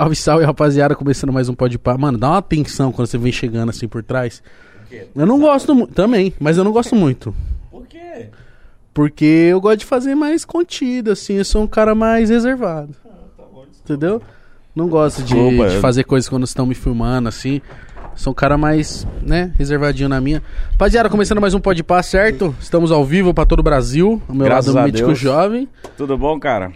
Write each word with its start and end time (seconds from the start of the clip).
Salve, 0.00 0.16
salve, 0.16 0.44
rapaziada. 0.46 0.94
Começando 0.94 1.30
mais 1.30 1.50
um 1.50 1.54
Pode 1.54 1.78
Pá. 1.78 1.94
Mano, 1.98 2.16
dá 2.16 2.30
uma 2.30 2.38
atenção 2.38 2.90
quando 2.90 3.06
você 3.06 3.18
vem 3.18 3.30
chegando 3.30 3.68
assim 3.68 3.86
por 3.86 4.02
trás. 4.02 4.42
Eu 5.14 5.26
não 5.26 5.38
gosto 5.38 5.74
muito. 5.74 5.92
Também, 5.92 6.32
mas 6.40 6.56
eu 6.56 6.64
não 6.64 6.72
gosto 6.72 6.96
muito. 6.96 7.34
Por 7.70 7.86
quê? 7.86 8.28
Porque 8.94 9.26
eu 9.50 9.60
gosto 9.60 9.80
de 9.80 9.84
fazer 9.84 10.14
mais 10.14 10.42
contido, 10.42 11.10
assim. 11.10 11.34
Eu 11.34 11.44
sou 11.44 11.64
um 11.64 11.66
cara 11.66 11.94
mais 11.94 12.30
reservado. 12.30 12.94
Entendeu? 13.84 14.22
Não 14.74 14.88
gosto 14.88 15.18
de, 15.18 15.34
Desculpa, 15.34 15.68
de 15.68 15.76
fazer 15.76 16.04
coisas 16.04 16.30
quando 16.30 16.44
estão 16.44 16.64
me 16.64 16.74
filmando, 16.74 17.28
assim. 17.28 17.60
Sou 18.14 18.30
um 18.30 18.34
cara 18.34 18.56
mais, 18.56 19.06
né, 19.20 19.52
reservadinho 19.58 20.08
na 20.08 20.18
minha. 20.18 20.42
Rapaziada, 20.72 21.10
começando 21.10 21.42
mais 21.42 21.52
um 21.52 21.60
Pode 21.60 21.84
Pá, 21.84 22.02
certo? 22.02 22.56
Estamos 22.58 22.90
ao 22.90 23.04
vivo 23.04 23.34
pra 23.34 23.44
todo 23.44 23.60
o 23.60 23.62
Brasil. 23.62 24.22
Ao 24.26 24.34
meu 24.34 24.46
Graças 24.46 24.74
lado, 24.74 24.84
o 24.84 24.86
Mítico 24.86 25.08
Deus. 25.08 25.18
Jovem. 25.18 25.68
Tudo 25.94 26.16
bom, 26.16 26.40
cara? 26.40 26.72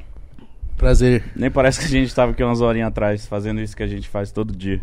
Prazer. 0.76 1.24
Nem 1.34 1.50
parece 1.50 1.78
que 1.80 1.86
a 1.86 1.88
gente 1.88 2.14
tava 2.14 2.32
aqui 2.32 2.42
umas 2.42 2.60
horinhas 2.60 2.88
atrás 2.88 3.26
fazendo 3.26 3.60
isso 3.60 3.76
que 3.76 3.82
a 3.82 3.86
gente 3.86 4.08
faz 4.08 4.30
todo 4.30 4.54
dia. 4.54 4.80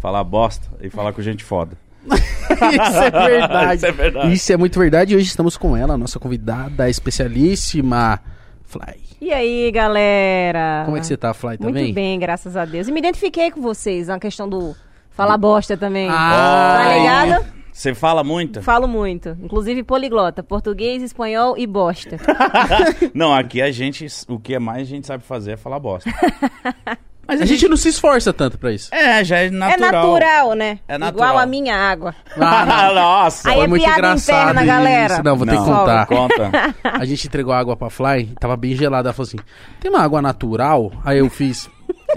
Falar 0.00 0.22
bosta 0.24 0.68
e 0.80 0.90
falar 0.90 1.12
com 1.12 1.22
gente 1.22 1.42
foda. 1.42 1.76
Isso 2.06 2.98
é 3.02 3.10
verdade. 3.10 3.74
Isso 3.76 3.86
é 3.86 3.92
verdade. 3.92 4.32
Isso 4.34 4.52
é 4.52 4.56
muito 4.56 4.78
verdade. 4.78 5.14
E 5.14 5.16
hoje 5.16 5.26
estamos 5.26 5.56
com 5.56 5.76
ela, 5.76 5.96
nossa 5.96 6.18
convidada 6.18 6.88
especialíssima, 6.90 8.20
Fly. 8.64 9.02
E 9.20 9.32
aí, 9.32 9.70
galera? 9.70 10.82
Como 10.84 10.96
é 10.96 11.00
que 11.00 11.06
você 11.06 11.16
tá, 11.16 11.32
Fly, 11.32 11.56
Muito 11.58 11.62
também? 11.62 11.94
bem, 11.94 12.18
graças 12.18 12.56
a 12.56 12.64
Deus. 12.66 12.86
E 12.88 12.92
me 12.92 13.00
identifiquei 13.00 13.50
com 13.50 13.60
vocês 13.62 14.08
na 14.08 14.18
questão 14.18 14.46
do 14.46 14.76
falar 15.10 15.38
bosta 15.38 15.76
também. 15.76 16.08
Ah, 16.10 16.78
tá 16.82 16.96
ligado? 16.98 17.53
Você 17.74 17.92
fala 17.92 18.22
muito? 18.22 18.62
Falo 18.62 18.86
muito. 18.86 19.36
Inclusive 19.42 19.82
poliglota. 19.82 20.44
Português, 20.44 21.02
espanhol 21.02 21.58
e 21.58 21.66
bosta. 21.66 22.18
Não, 23.12 23.34
aqui 23.34 23.60
a 23.60 23.72
gente, 23.72 24.06
o 24.28 24.38
que 24.38 24.54
é 24.54 24.60
mais 24.60 24.82
a 24.82 24.90
gente 24.90 25.08
sabe 25.08 25.24
fazer 25.24 25.52
é 25.52 25.56
falar 25.56 25.80
bosta. 25.80 26.08
Mas 27.26 27.40
a 27.40 27.46
gente 27.46 27.66
não 27.66 27.76
se 27.76 27.88
esforça 27.88 28.34
tanto 28.34 28.58
pra 28.58 28.70
isso. 28.70 28.94
É, 28.94 29.24
já 29.24 29.38
é 29.38 29.48
natural. 29.48 29.88
É 29.88 29.92
natural, 29.92 30.54
né? 30.54 30.78
É 30.86 30.98
natural. 30.98 31.28
Igual 31.30 31.42
a 31.42 31.46
minha 31.46 31.74
água. 31.74 32.14
Ah, 32.36 32.66
não. 32.66 32.94
Nossa. 33.00 33.48
Aí 33.48 33.54
Foi 33.56 33.64
é 33.64 33.66
muito 33.66 33.82
piada 33.82 33.98
engraçado 33.98 34.50
interna, 34.50 34.64
galera. 34.66 35.14
isso. 35.14 35.22
Não, 35.24 35.36
vou 35.36 35.46
ter 35.46 35.52
que 35.52 35.58
Não, 35.58 35.64
contar. 35.64 36.06
Conta. 36.06 36.50
A 36.84 37.04
gente 37.06 37.26
entregou 37.26 37.54
água 37.54 37.74
pra 37.78 37.88
Fly, 37.88 38.26
tava 38.38 38.58
bem 38.58 38.76
gelada. 38.76 39.08
Ela 39.08 39.14
falou 39.14 39.26
assim: 39.26 39.38
tem 39.80 39.90
uma 39.90 40.02
água 40.02 40.20
natural? 40.20 40.92
Aí 41.02 41.18
eu 41.18 41.30
fiz. 41.30 41.70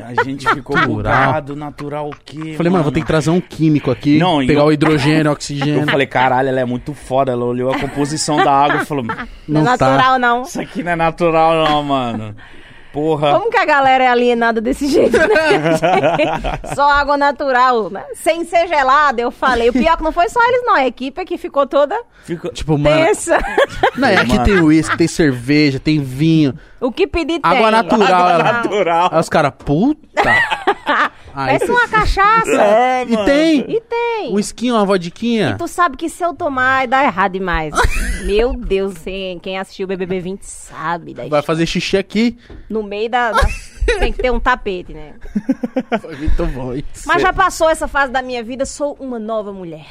A 0.04 0.23
gente 0.23 0.48
ficou 0.50 0.76
Natural. 0.76 0.96
bugado, 0.96 1.56
natural 1.56 2.10
o 2.10 2.16
quê? 2.23 2.54
Falei, 2.56 2.72
mano, 2.72 2.84
vou 2.84 2.92
ter 2.94 3.02
que 3.02 3.08
trazer 3.08 3.30
um 3.32 3.42
químico 3.42 3.90
aqui. 3.92 4.18
Não, 4.20 4.38
pegar 4.46 4.62
eu- 4.62 4.68
o 4.68 4.72
hidrogênio, 4.72 5.23
o 5.23 5.28
Eu 5.28 5.32
oxigênio. 5.32 5.86
falei, 5.90 6.06
caralho, 6.08 6.50
ela 6.50 6.60
é 6.60 6.66
muito 6.66 6.94
foda. 6.94 7.32
Ela 7.32 7.44
olhou 7.44 7.72
a 7.73 7.80
composição 7.80 8.38
da 8.38 8.52
água 8.52 8.82
e 8.82 8.86
falou: 8.86 9.04
Não, 9.04 9.16
Não 9.48 9.62
é 9.62 9.78
tá. 9.78 9.90
natural, 9.90 10.20
não. 10.20 10.42
Isso 10.44 10.62
aqui 10.62 10.84
não 10.84 10.92
é 10.92 10.95
natural, 10.95 11.66
não, 11.68 11.84
mano. 11.84 12.36
Porra. 12.94 13.34
Como 13.34 13.50
que 13.52 13.58
a 13.58 13.66
galera 13.66 14.04
é 14.04 14.08
alienada 14.08 14.60
desse 14.62 14.88
jeito, 14.88 15.18
né? 15.18 15.28
só 16.76 16.90
água 16.90 17.18
natural, 17.18 17.90
né? 17.90 18.04
Sem 18.16 18.44
ser 18.46 18.68
gelada, 18.68 19.22
eu 19.22 19.32
falei. 19.32 19.70
O 19.70 19.74
pior 19.74 19.98
que 19.98 20.04
não 20.04 20.12
foi 20.12 20.30
só 20.30 20.40
eles, 20.48 20.64
não. 20.66 20.76
A 20.76 20.86
equipe 20.86 21.22
é 21.22 21.26
que 21.26 21.38
ficou 21.38 21.66
toda 21.68 21.98
Ficou... 22.24 22.52
Tipo, 22.52 22.78
mano. 22.78 22.98
Não, 23.96 24.08
é 24.08 24.18
aqui 24.18 24.34
Mano. 24.34 24.44
tem 24.44 24.60
uísque, 24.60 24.98
tem 24.98 25.08
cerveja, 25.08 25.80
tem 25.80 26.02
vinho. 26.02 26.54
O 26.80 26.92
que 26.92 27.08
pedir 27.08 27.40
tem. 27.40 27.52
Água 27.52 27.72
natural. 27.72 28.26
Água 28.28 28.44
natural. 28.44 29.10
Aí 29.14 29.20
os 29.20 29.30
caras, 29.30 29.54
puta. 29.58 30.36
Aí, 31.40 31.60
Parece 31.60 31.70
uma 31.72 31.88
cachaça. 31.88 32.50
É, 32.67 33.04
e 33.04 33.11
mano. 33.11 33.26
tem 33.26 33.60
E 33.72 33.80
tem. 33.82 34.34
um 34.34 34.39
esquinho, 34.39 34.73
uma 34.73 34.84
vodiquinha. 34.86 35.56
Tu 35.56 35.67
sabe 35.67 35.95
que 35.95 36.10
se 36.10 36.23
eu 36.23 36.34
tomar, 36.34 36.88
dá 36.88 37.04
errado 37.04 37.34
demais. 37.34 37.76
Meu 38.26 38.54
Deus, 38.56 38.98
quem, 38.98 39.38
quem 39.38 39.60
assistiu 39.60 39.86
o 39.86 39.88
BBB 39.88 40.20
20 40.20 40.42
sabe. 40.42 41.14
Da 41.14 41.28
Vai 41.28 41.44
fazer 41.44 41.67
xixi 41.67 41.95
aqui. 41.95 42.38
No 42.67 42.82
meio 42.82 43.08
da, 43.10 43.32
da- 43.34 43.48
Tem 44.00 44.11
que 44.11 44.20
ter 44.22 44.32
um 44.32 44.39
tapete, 44.39 44.94
né? 44.94 45.14
Foi 46.02 46.16
muito 46.16 46.45
bom 46.48 46.73
isso. 46.73 47.08
Mas 47.08 47.22
já 47.22 47.32
passou 47.32 47.70
essa 47.70 47.88
fase 47.88 48.11
da 48.11 48.22
minha 48.23 48.44
vida, 48.44 48.66
sou 48.66 48.98
uma 49.00 49.20
nova 49.20 49.54
mulher. 49.54 49.86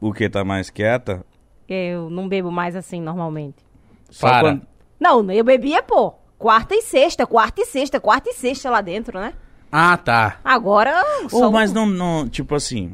O 0.00 0.12
que 0.12 0.28
tá 0.28 0.42
mais 0.44 0.68
quieta? 0.68 1.24
Eu 1.68 2.10
não 2.10 2.28
bebo 2.28 2.50
mais 2.50 2.74
assim 2.74 3.00
normalmente. 3.00 3.64
Só 4.10 4.26
Para. 4.28 4.40
quando- 4.48 4.66
Não, 4.98 5.30
eu 5.30 5.44
bebia, 5.44 5.80
pô. 5.82 6.12
Quarta 6.36 6.74
e 6.74 6.82
sexta, 6.82 7.24
quarta 7.26 7.60
e 7.62 7.66
sexta, 7.66 8.00
quarta 8.00 8.28
e 8.30 8.32
sexta 8.34 8.68
lá 8.68 8.80
dentro, 8.80 9.18
né? 9.20 9.32
Ah, 9.70 9.96
tá. 9.96 10.38
Agora. 10.44 11.02
Ô, 11.24 11.28
só 11.28 11.50
mas 11.50 11.72
não, 11.72 11.86
não, 11.86 12.28
tipo 12.28 12.54
assim, 12.54 12.92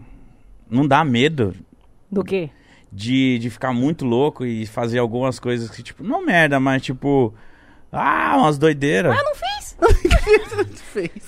não 0.71 0.87
dá 0.87 1.05
medo 1.05 1.55
Do 2.11 2.23
quê? 2.23 2.51
de, 2.93 3.39
de 3.39 3.51
ficar 3.51 3.73
muito 3.73 4.05
louco 4.05 4.45
e 4.45 4.67
fazer 4.67 4.99
algumas 4.99 5.39
coisas 5.39 5.71
que, 5.71 5.83
tipo, 5.83 6.03
não 6.05 6.25
merda, 6.25 6.61
mas 6.61 6.83
tipo, 6.83 7.35
ah, 7.93 8.37
umas 8.39 8.59
doideiras. 8.59 9.17
Eu 9.17 9.25
não 9.25 9.35
fiz. 9.35 9.77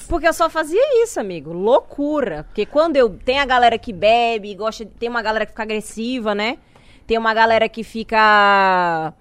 Porque 0.09 0.27
eu 0.27 0.33
só 0.33 0.49
fazia 0.49 1.03
isso, 1.03 1.21
amigo. 1.21 1.53
Loucura. 1.53 2.45
Porque 2.45 2.65
quando 2.65 2.97
eu. 2.97 3.11
Tem 3.11 3.39
a 3.39 3.45
galera 3.45 3.79
que 3.79 3.93
bebe, 3.93 4.55
gosta. 4.55 4.85
de- 4.85 4.91
Tem 4.93 5.09
uma 5.09 5.23
galera 5.23 5.45
que 5.45 5.53
fica 5.53 5.63
agressiva, 5.63 6.35
né? 6.35 6.59
Tem 7.07 7.19
uma 7.19 7.35
galera 7.35 7.69
que 7.69 7.83
fica. 7.83 9.13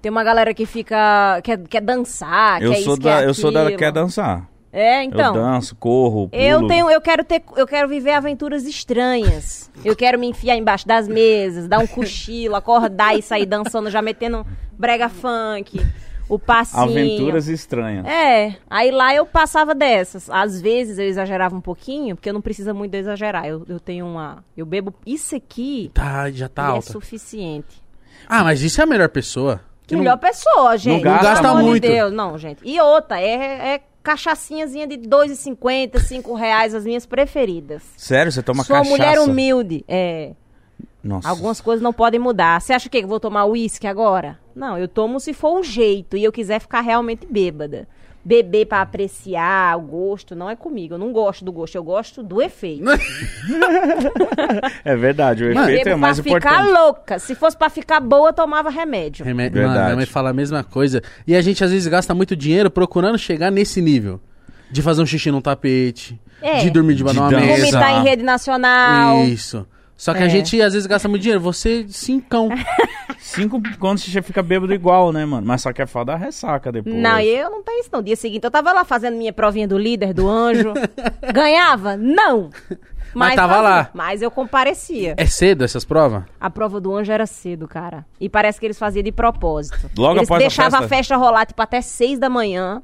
Tem 0.00 0.10
uma 0.10 0.22
galera 0.22 0.54
que 0.54 0.66
fica. 0.66 1.40
Quer, 1.42 1.58
quer 1.68 1.80
dançar, 1.80 2.62
eu 2.62 2.72
quer 2.72 2.82
sou 2.82 2.94
isso, 2.94 3.02
da, 3.02 3.18
quer 3.18 3.28
eu 3.28 3.34
sou 3.34 3.50
da 3.50 3.72
quer 3.72 3.92
dançar. 3.92 4.48
É, 4.78 5.02
então. 5.02 5.34
eu 5.34 5.42
danço, 5.42 5.74
corro, 5.76 6.28
pulo. 6.28 6.42
Eu 6.42 6.66
tenho, 6.68 6.88
eu 6.90 7.00
quero 7.00 7.24
ter, 7.24 7.42
eu 7.56 7.66
quero 7.66 7.88
viver 7.88 8.12
aventuras 8.12 8.64
estranhas. 8.64 9.70
Eu 9.84 9.96
quero 9.96 10.18
me 10.18 10.26
enfiar 10.28 10.56
embaixo 10.56 10.86
das 10.86 11.08
mesas, 11.08 11.66
dar 11.68 11.78
um 11.78 11.86
cochilo, 11.86 12.54
acordar 12.54 13.16
e 13.16 13.22
sair 13.22 13.46
dançando, 13.46 13.90
já 13.90 14.00
metendo 14.02 14.46
brega 14.72 15.08
funk, 15.08 15.80
o 16.28 16.38
passinho. 16.38 16.82
aventuras 16.82 17.48
estranhas. 17.48 18.06
É, 18.06 18.56
aí 18.68 18.90
lá 18.90 19.14
eu 19.14 19.24
passava 19.26 19.74
dessas. 19.74 20.28
Às 20.30 20.60
vezes 20.60 20.98
eu 20.98 21.06
exagerava 21.06 21.54
um 21.56 21.60
pouquinho, 21.60 22.14
porque 22.16 22.30
não 22.32 22.40
precisa 22.40 22.72
muito 22.74 22.90
de 22.92 22.98
eu 22.98 23.00
exagerar. 23.00 23.46
Eu, 23.46 23.64
eu 23.68 23.80
tenho 23.80 24.06
uma, 24.06 24.44
eu 24.56 24.66
bebo 24.66 24.94
isso 25.06 25.34
aqui 25.34 25.90
Tá, 25.94 26.30
já 26.30 26.48
tá 26.48 26.62
e 26.62 26.66
é 26.66 26.70
alta. 26.70 26.92
suficiente. 26.92 27.82
Ah, 28.28 28.44
mas 28.44 28.62
isso 28.62 28.80
é 28.80 28.84
a 28.84 28.86
melhor 28.86 29.08
pessoa. 29.08 29.60
Que 29.86 29.94
não- 29.94 30.02
Melhor 30.02 30.18
pessoa, 30.18 30.76
gente. 30.76 31.00
gasta 31.02 31.36
pelo 31.40 31.46
amor 31.54 31.62
de 31.62 31.68
muito. 31.70 31.82
Deus. 31.88 32.12
Não, 32.12 32.36
gente. 32.36 32.60
E 32.62 32.78
outra, 32.78 33.18
é, 33.18 33.74
é 33.74 33.80
cachaçinhazinha 34.08 34.86
de 34.86 34.94
R$ 34.94 35.02
2,50, 35.02 35.98
5 36.00 36.34
reais, 36.34 36.74
as 36.74 36.84
minhas 36.84 37.04
preferidas. 37.04 37.82
Sério, 37.94 38.32
você 38.32 38.42
toma 38.42 38.64
Sou 38.64 38.74
cachaça? 38.74 38.90
mulher 38.90 39.20
humilde. 39.20 39.84
É. 39.86 40.32
Nossa. 41.04 41.28
Algumas 41.28 41.60
coisas 41.60 41.82
não 41.82 41.92
podem 41.92 42.18
mudar. 42.18 42.58
Você 42.58 42.72
acha 42.72 42.88
o 42.88 42.90
quê? 42.90 43.00
Que 43.00 43.04
eu 43.04 43.08
vou 43.08 43.20
tomar 43.20 43.44
uísque 43.44 43.86
agora? 43.86 44.38
Não, 44.54 44.78
eu 44.78 44.88
tomo 44.88 45.20
se 45.20 45.34
for 45.34 45.58
um 45.58 45.62
jeito 45.62 46.16
e 46.16 46.24
eu 46.24 46.32
quiser 46.32 46.58
ficar 46.58 46.80
realmente 46.80 47.26
bêbada. 47.26 47.86
Beber 48.24 48.66
pra 48.66 48.82
apreciar 48.82 49.78
o 49.78 49.82
gosto 49.82 50.34
não 50.36 50.50
é 50.50 50.56
comigo. 50.56 50.94
Eu 50.94 50.98
não 50.98 51.12
gosto 51.12 51.44
do 51.44 51.50
gosto, 51.52 51.74
eu 51.76 51.82
gosto 51.82 52.22
do 52.22 52.42
efeito. 52.42 52.84
É 54.84 54.96
verdade, 54.96 55.44
o 55.44 55.54
Mano, 55.54 55.68
efeito 55.68 55.84
Bebo 55.84 55.96
é 55.96 55.96
mais 55.96 56.20
pra 56.20 56.32
ficar 56.34 56.54
importante. 56.62 56.72
louca. 56.78 57.18
Se 57.18 57.34
fosse 57.34 57.56
pra 57.56 57.68
ficar 57.70 58.00
boa, 58.00 58.30
eu 58.30 58.32
tomava 58.32 58.70
remédio. 58.70 59.24
Remédio. 59.24 59.54
Verdade. 59.54 59.74
Mano, 59.76 59.84
minha 59.86 59.96
mãe 59.96 60.06
fala 60.06 60.30
a 60.30 60.32
mesma 60.32 60.62
coisa. 60.64 61.02
E 61.26 61.34
a 61.34 61.40
gente 61.40 61.62
às 61.64 61.70
vezes 61.70 61.86
gasta 61.86 62.14
muito 62.14 62.34
dinheiro 62.36 62.70
procurando 62.70 63.18
chegar 63.18 63.50
nesse 63.50 63.80
nível. 63.80 64.20
De 64.70 64.82
fazer 64.82 65.02
um 65.02 65.06
xixi 65.06 65.30
num 65.30 65.40
tapete. 65.40 66.20
É. 66.42 66.58
De 66.58 66.70
dormir 66.70 66.94
debaixo 66.94 67.20
De 67.20 67.28
de 67.28 67.34
uma 67.34 67.40
mesa. 67.40 67.60
Vomitar 67.60 68.00
em 68.00 68.04
rede 68.04 68.22
nacional. 68.22 69.24
Isso. 69.24 69.66
Só 69.96 70.14
que 70.14 70.22
a 70.22 70.26
É. 70.26 70.28
gente 70.28 70.60
às 70.62 70.72
vezes 70.74 70.86
gasta 70.86 71.08
muito 71.08 71.22
dinheiro. 71.22 71.40
Você, 71.42 71.86
cincão. 71.88 72.48
Cinco 73.28 73.60
quando 73.78 73.98
você 73.98 74.22
fica 74.22 74.42
bêbado 74.42 74.72
igual, 74.72 75.12
né, 75.12 75.26
mano? 75.26 75.46
Mas 75.46 75.60
só 75.60 75.70
que 75.70 75.82
é 75.82 75.86
foda 75.86 76.14
a 76.14 76.16
ressaca 76.16 76.72
depois. 76.72 76.94
Não, 76.94 77.20
eu 77.20 77.50
não 77.50 77.62
tenho 77.62 77.80
isso 77.80 77.90
não. 77.92 78.02
Dia 78.02 78.16
seguinte 78.16 78.42
eu 78.42 78.50
tava 78.50 78.72
lá 78.72 78.84
fazendo 78.86 79.18
minha 79.18 79.34
provinha 79.34 79.68
do 79.68 79.76
líder, 79.76 80.14
do 80.14 80.26
anjo. 80.26 80.72
Ganhava? 81.34 81.94
Não. 81.94 82.48
Mas 83.14 83.34
tava 83.34 83.54
fazia. 83.54 83.68
lá. 83.68 83.90
Mas 83.92 84.22
eu 84.22 84.30
comparecia. 84.30 85.14
É 85.18 85.26
cedo 85.26 85.62
essas 85.62 85.84
provas? 85.84 86.22
A 86.40 86.48
prova 86.48 86.80
do 86.80 86.96
anjo 86.96 87.12
era 87.12 87.26
cedo, 87.26 87.68
cara. 87.68 88.06
E 88.18 88.30
parece 88.30 88.58
que 88.58 88.64
eles 88.64 88.78
faziam 88.78 89.02
de 89.02 89.12
propósito. 89.12 89.90
Logo 89.98 90.18
eles 90.20 90.28
após 90.28 90.38
a 90.38 90.38
deixavam 90.38 90.78
a 90.78 90.82
festa? 90.82 90.96
festa 90.96 91.16
rolar, 91.16 91.44
tipo, 91.44 91.60
até 91.60 91.82
seis 91.82 92.18
da 92.18 92.30
manhã. 92.30 92.82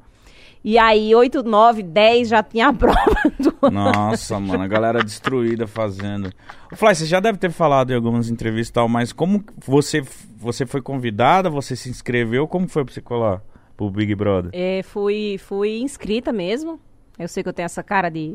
E 0.65 0.79
aí, 0.79 1.15
8, 1.15 1.43
9, 1.43 1.83
10 1.83 2.29
já 2.29 2.43
tinha 2.43 2.69
a 2.69 2.73
prova 2.75 2.99
do. 3.39 3.71
Nossa, 3.71 4.41
mano, 4.41 4.63
a 4.63 4.67
galera 4.67 5.05
destruída 5.05 5.67
fazendo. 5.67 6.33
Ô, 6.73 6.77
Fly, 6.77 6.95
você 6.95 7.05
já 7.05 7.21
deve 7.21 7.37
ter 7.37 7.51
falado 7.51 7.91
em 7.91 7.95
algumas 7.95 8.31
entrevistas 8.31 8.71
e 8.71 8.73
tal, 8.73 8.89
mas 8.89 9.13
como 9.13 9.45
você, 9.59 10.03
você 10.39 10.65
foi 10.65 10.81
convidada, 10.81 11.51
você 11.51 11.77
se 11.77 11.91
inscreveu, 11.91 12.49
como 12.49 12.67
foi 12.67 12.83
pra 12.83 12.95
você 12.95 13.03
colar 13.03 13.43
pro 13.77 13.91
Big 13.91 14.15
Brother? 14.15 14.51
É, 14.55 14.83
fui, 14.83 15.37
fui 15.39 15.81
inscrita 15.81 16.33
mesmo. 16.33 16.81
Eu 17.19 17.29
sei 17.29 17.43
que 17.43 17.49
eu 17.51 17.53
tenho 17.53 17.67
essa 17.67 17.83
cara 17.83 18.09
de 18.09 18.35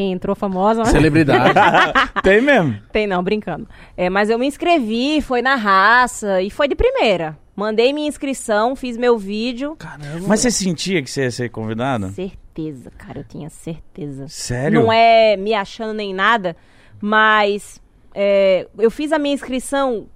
quem 0.00 0.12
entrou 0.12 0.34
famosa, 0.34 0.82
né? 0.82 0.90
Celebridade. 0.90 1.52
Tem 2.24 2.40
mesmo? 2.40 2.80
Tem 2.90 3.06
não, 3.06 3.22
brincando. 3.22 3.68
É, 3.94 4.08
mas 4.08 4.30
eu 4.30 4.38
me 4.38 4.46
inscrevi, 4.46 5.20
foi 5.20 5.42
na 5.42 5.56
raça 5.56 6.40
e 6.40 6.48
foi 6.48 6.66
de 6.66 6.74
primeira. 6.74 7.36
Mandei 7.54 7.92
minha 7.92 8.08
inscrição, 8.08 8.74
fiz 8.74 8.96
meu 8.96 9.18
vídeo. 9.18 9.76
Caramba. 9.76 10.26
Mas 10.26 10.40
você 10.40 10.50
sentia 10.50 11.02
que 11.02 11.10
você 11.10 11.24
ia 11.24 11.30
ser 11.30 11.50
convidada? 11.50 12.08
Certeza, 12.08 12.90
cara, 12.96 13.18
eu 13.18 13.24
tinha 13.24 13.50
certeza. 13.50 14.26
Sério? 14.28 14.80
Não 14.80 14.90
é 14.90 15.36
me 15.36 15.52
achando 15.52 15.92
nem 15.92 16.14
nada, 16.14 16.56
mas 16.98 17.78
é, 18.14 18.66
eu 18.78 18.90
fiz 18.90 19.12
a 19.12 19.18
minha 19.18 19.34
inscrição 19.34 20.06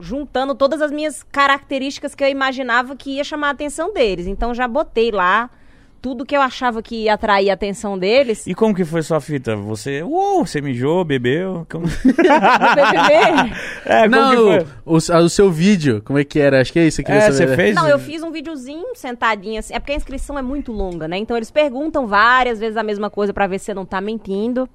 juntando 0.00 0.54
todas 0.54 0.80
as 0.80 0.90
minhas 0.90 1.22
características 1.22 2.14
que 2.14 2.24
eu 2.24 2.28
imaginava 2.28 2.96
que 2.96 3.16
ia 3.16 3.24
chamar 3.24 3.48
a 3.48 3.50
atenção 3.50 3.92
deles. 3.92 4.26
Então 4.26 4.54
já 4.54 4.66
botei 4.66 5.10
lá 5.10 5.50
tudo 6.00 6.24
que 6.24 6.36
eu 6.36 6.40
achava 6.40 6.82
que 6.82 7.04
ia 7.04 7.14
atrair 7.14 7.50
a 7.50 7.54
atenção 7.54 7.98
deles. 7.98 8.46
E 8.46 8.54
como 8.54 8.74
que 8.74 8.84
foi 8.84 9.02
sua 9.02 9.20
fita? 9.20 9.56
Você, 9.56 10.02
uou, 10.02 10.46
você 10.46 10.60
mijou, 10.60 11.04
bebeu? 11.04 11.66
Como... 11.70 11.86
é, 13.84 14.02
como 14.02 14.08
Não, 14.10 14.30
que 14.30 14.36
foi? 14.36 14.66
o, 14.84 14.92
o- 14.94 15.24
o 15.24 15.28
seu 15.28 15.50
vídeo, 15.50 16.02
como 16.04 16.18
é 16.18 16.24
que 16.24 16.38
era? 16.38 16.60
Acho 16.60 16.72
que 16.72 16.78
é 16.78 16.86
isso 16.86 17.02
que 17.02 17.10
É, 17.10 17.30
você 17.30 17.46
fez? 17.56 17.74
Não, 17.74 17.88
eu 17.88 17.98
fiz 17.98 18.22
um 18.22 18.30
videozinho 18.30 18.94
sentadinha 18.94 19.60
assim. 19.60 19.74
É 19.74 19.78
porque 19.78 19.92
a 19.92 19.96
inscrição 19.96 20.38
é 20.38 20.42
muito 20.42 20.72
longa, 20.72 21.06
né? 21.08 21.18
Então 21.18 21.36
eles 21.36 21.50
perguntam 21.50 22.06
várias 22.06 22.58
vezes 22.58 22.76
a 22.76 22.82
mesma 22.82 23.10
coisa 23.10 23.32
pra 23.32 23.46
ver 23.46 23.58
se 23.58 23.66
você 23.66 23.74
não 23.74 23.84
tá 23.86 24.00
mentindo. 24.00 24.68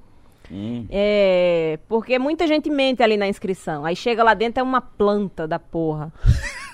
Hum. 0.52 0.86
É. 0.92 1.80
Porque 1.88 2.20
muita 2.20 2.46
gente 2.46 2.70
mente 2.70 3.02
ali 3.02 3.16
na 3.18 3.28
inscrição. 3.28 3.86
Aí 3.86 3.96
chega 3.96 4.24
lá 4.24 4.34
dentro 4.34 4.60
é 4.60 4.64
uma 4.64 4.82
planta 4.82 5.48
da 5.48 5.58
porra. 5.58 6.12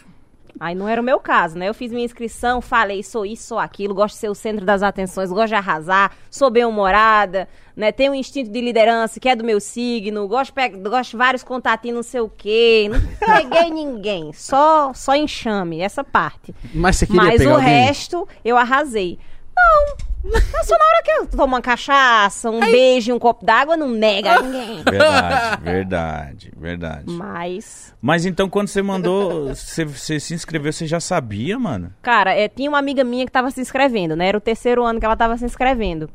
Aí 0.60 0.76
não 0.76 0.88
era 0.88 1.02
o 1.02 1.04
meu 1.04 1.20
caso, 1.20 1.58
né? 1.58 1.70
Eu 1.70 1.74
fiz 1.74 1.92
minha 1.92 2.04
inscrição, 2.04 2.60
falei, 2.60 3.02
sou 3.02 3.26
isso, 3.26 3.48
sou 3.48 3.60
aquilo, 3.60 3.94
gosto 3.94 4.16
de 4.16 4.20
ser 4.20 4.30
o 4.30 4.36
centro 4.36 4.66
das 4.66 4.84
atenções, 4.84 5.32
gosto 5.32 5.50
de 5.50 5.56
arrasar, 5.56 6.12
sou 6.30 6.50
bem-humorada, 6.50 7.48
né? 7.76 7.92
Tenho 7.94 8.12
um 8.12 8.16
instinto 8.16 8.52
de 8.52 8.60
liderança 8.60 9.20
que 9.20 9.30
é 9.30 9.36
do 9.36 9.44
meu 9.44 9.62
signo, 9.62 10.28
gosto 10.28 10.54
gosto 10.84 11.12
de 11.12 11.18
vários 11.18 11.44
contatinhos, 11.44 11.96
não 11.96 12.04
sei 12.04 12.20
o 12.20 12.30
quê. 12.30 12.90
Não 12.92 13.00
peguei 13.26 13.72
ninguém, 13.72 14.34
só, 14.34 14.92
só 14.94 15.16
enxame, 15.16 15.80
essa 15.80 16.04
parte. 16.04 16.54
Mas 16.74 16.98
você 16.98 17.08
queria 17.08 17.24
Mas 17.24 17.46
o 17.46 17.50
alguém? 17.52 17.68
resto 17.68 18.28
eu 18.44 18.58
arrasei. 18.58 19.18
Não. 19.56 20.09
É 20.25 20.63
só 20.63 20.77
na 20.77 20.86
hora 20.86 21.04
que 21.04 21.12
eu 21.12 21.27
tomo 21.27 21.45
uma 21.56 21.62
cachaça, 21.62 22.50
um 22.50 22.60
beijo 22.60 23.10
e 23.10 23.13
um 23.13 23.19
copo 23.19 23.45
d'água, 23.45 23.77
não 23.77 23.88
nega 23.88 24.42
ninguém. 24.42 24.83
Verdade, 24.89 25.62
verdade, 25.63 26.51
verdade. 26.57 27.04
Mas, 27.13 27.95
Mas 28.01 28.25
então 28.25 28.50
quando 28.50 28.68
você 28.68 28.81
mandou, 28.81 29.48
você, 29.48 29.86
você 29.86 30.19
se 30.19 30.33
inscreveu, 30.33 30.74
você 30.74 30.86
já 30.86 31.00
sabia, 31.00 31.57
mano? 31.57 31.94
cara, 32.01 32.33
é, 32.33 32.48
tinha 32.50 32.69
uma 32.69 32.80
amiga 32.80 33.04
minha 33.04 33.25
que 33.25 33.31
tava 33.31 33.50
se 33.50 33.62
inscrevendo, 33.62 34.16
né? 34.16 34.27
Era 34.27 34.38
o 34.38 34.42
terceiro 34.42 34.83
ano 34.83 35.00
que 35.00 35.06
ela 35.06 35.16
tava 35.16 35.38
se 35.38 35.45
inscrevendo. 35.45 36.10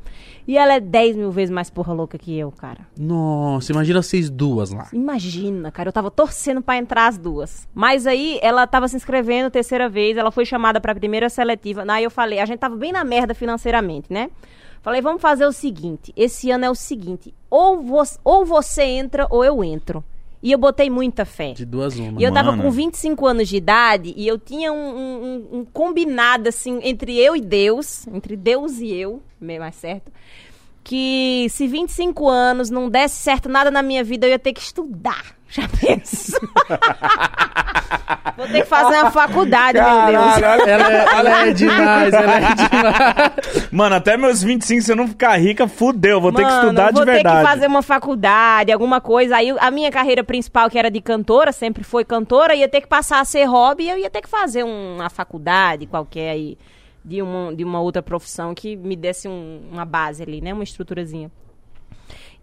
E 0.46 0.58
ela 0.58 0.74
é 0.74 0.80
10 0.80 1.16
mil 1.16 1.30
vezes 1.30 1.50
mais 1.50 1.70
porra 1.70 1.92
louca 1.92 2.18
que 2.18 2.36
eu, 2.38 2.50
cara. 2.52 2.86
Nossa, 2.98 3.72
imagina 3.72 4.02
vocês 4.02 4.28
duas 4.28 4.70
lá. 4.70 4.88
Imagina, 4.92 5.70
cara, 5.70 5.88
eu 5.88 5.92
tava 5.92 6.10
torcendo 6.10 6.60
pra 6.60 6.76
entrar 6.76 7.06
as 7.06 7.16
duas. 7.16 7.66
Mas 7.74 8.06
aí 8.06 8.38
ela 8.42 8.66
tava 8.66 8.86
se 8.88 8.96
inscrevendo 8.96 9.50
terceira 9.50 9.88
vez, 9.88 10.16
ela 10.16 10.30
foi 10.30 10.44
chamada 10.44 10.80
pra 10.80 10.94
primeira 10.94 11.30
seletiva. 11.30 11.84
Aí 11.88 12.04
eu 12.04 12.10
falei, 12.10 12.40
a 12.40 12.46
gente 12.46 12.58
tava 12.58 12.76
bem 12.76 12.92
na 12.92 13.04
merda 13.04 13.34
financeiramente, 13.34 14.12
né? 14.12 14.30
Falei, 14.82 15.00
vamos 15.00 15.22
fazer 15.22 15.46
o 15.46 15.52
seguinte: 15.52 16.12
esse 16.14 16.50
ano 16.50 16.66
é 16.66 16.70
o 16.70 16.74
seguinte, 16.74 17.32
ou, 17.48 17.82
vo 17.82 18.02
ou 18.22 18.44
você 18.44 18.82
entra 18.82 19.26
ou 19.30 19.42
eu 19.42 19.64
entro. 19.64 20.04
E 20.44 20.52
eu 20.52 20.58
botei 20.58 20.90
muita 20.90 21.24
fé. 21.24 21.54
De 21.54 21.64
duas 21.64 21.98
uma. 21.98 22.20
E 22.20 22.22
eu 22.22 22.30
tava 22.30 22.50
Mano. 22.50 22.64
com 22.64 22.70
25 22.70 23.26
anos 23.26 23.48
de 23.48 23.56
idade 23.56 24.12
e 24.14 24.28
eu 24.28 24.38
tinha 24.38 24.70
um, 24.70 24.76
um- 24.76 25.24
um- 25.54 25.58
um 25.60 25.64
combinado, 25.64 26.50
assim, 26.50 26.80
entre 26.82 27.16
eu 27.18 27.34
e 27.34 27.40
Deus, 27.40 28.06
entre 28.08 28.36
Deus 28.36 28.78
e 28.78 28.92
eu, 28.92 29.22
meio 29.40 29.60
mais 29.60 29.74
certo, 29.74 30.12
que 30.84 31.46
se 31.48 31.66
25 31.66 32.28
anos 32.28 32.68
não 32.68 32.90
desse 32.90 33.16
certo 33.16 33.48
nada 33.48 33.70
na 33.70 33.82
minha 33.82 34.04
vida, 34.04 34.26
eu 34.26 34.30
ia 34.32 34.38
ter 34.38 34.52
que 34.52 34.60
estudar. 34.60 35.34
Já 35.54 35.68
penso. 35.80 36.32
Vou 38.36 38.46
ter 38.48 38.62
que 38.62 38.68
fazer 38.68 38.96
uma 39.00 39.10
faculdade, 39.12 39.78
meu 39.78 40.06
Deus. 40.06 40.36
Ela 40.66 40.92
é, 40.92 41.04
ela 41.18 41.46
é 41.46 41.52
demais, 41.52 42.12
ela 42.12 42.32
é 42.36 42.40
demais. 42.54 43.68
Mano, 43.70 43.94
até 43.94 44.16
meus 44.16 44.42
25, 44.42 44.82
se 44.82 44.90
eu 44.92 44.96
não 44.96 45.06
ficar 45.06 45.36
rica, 45.36 45.68
fudeu. 45.68 46.20
Vou 46.20 46.32
ter 46.32 46.42
que 46.42 46.48
Mano, 46.48 46.62
estudar 46.62 46.90
de 46.90 46.96
vou 46.96 47.06
verdade. 47.06 47.36
ter 47.36 47.42
que 47.44 47.48
fazer 47.54 47.66
uma 47.68 47.82
faculdade, 47.82 48.72
alguma 48.72 49.00
coisa. 49.00 49.36
Aí 49.36 49.54
a 49.58 49.70
minha 49.70 49.90
carreira 49.92 50.24
principal, 50.24 50.68
que 50.68 50.78
era 50.78 50.90
de 50.90 51.00
cantora, 51.00 51.52
sempre 51.52 51.84
foi 51.84 52.04
cantora, 52.04 52.54
ia 52.54 52.68
ter 52.68 52.80
que 52.80 52.88
passar 52.88 53.20
a 53.20 53.24
ser 53.24 53.44
hobby 53.44 53.84
e 53.84 53.90
eu 53.90 53.98
ia 53.98 54.10
ter 54.10 54.22
que 54.22 54.28
fazer 54.28 54.64
um- 54.64 54.96
uma 54.96 55.08
faculdade 55.10 55.86
qualquer 55.86 56.30
aí 56.30 56.58
de 57.04 57.22
uma, 57.22 57.54
de 57.54 57.62
uma 57.62 57.80
outra 57.80 58.02
profissão 58.02 58.54
que 58.54 58.74
me 58.76 58.96
desse 58.96 59.28
um- 59.28 59.60
uma 59.70 59.84
base 59.84 60.22
ali, 60.22 60.40
né? 60.40 60.52
Uma 60.52 60.64
estruturazinha. 60.64 61.30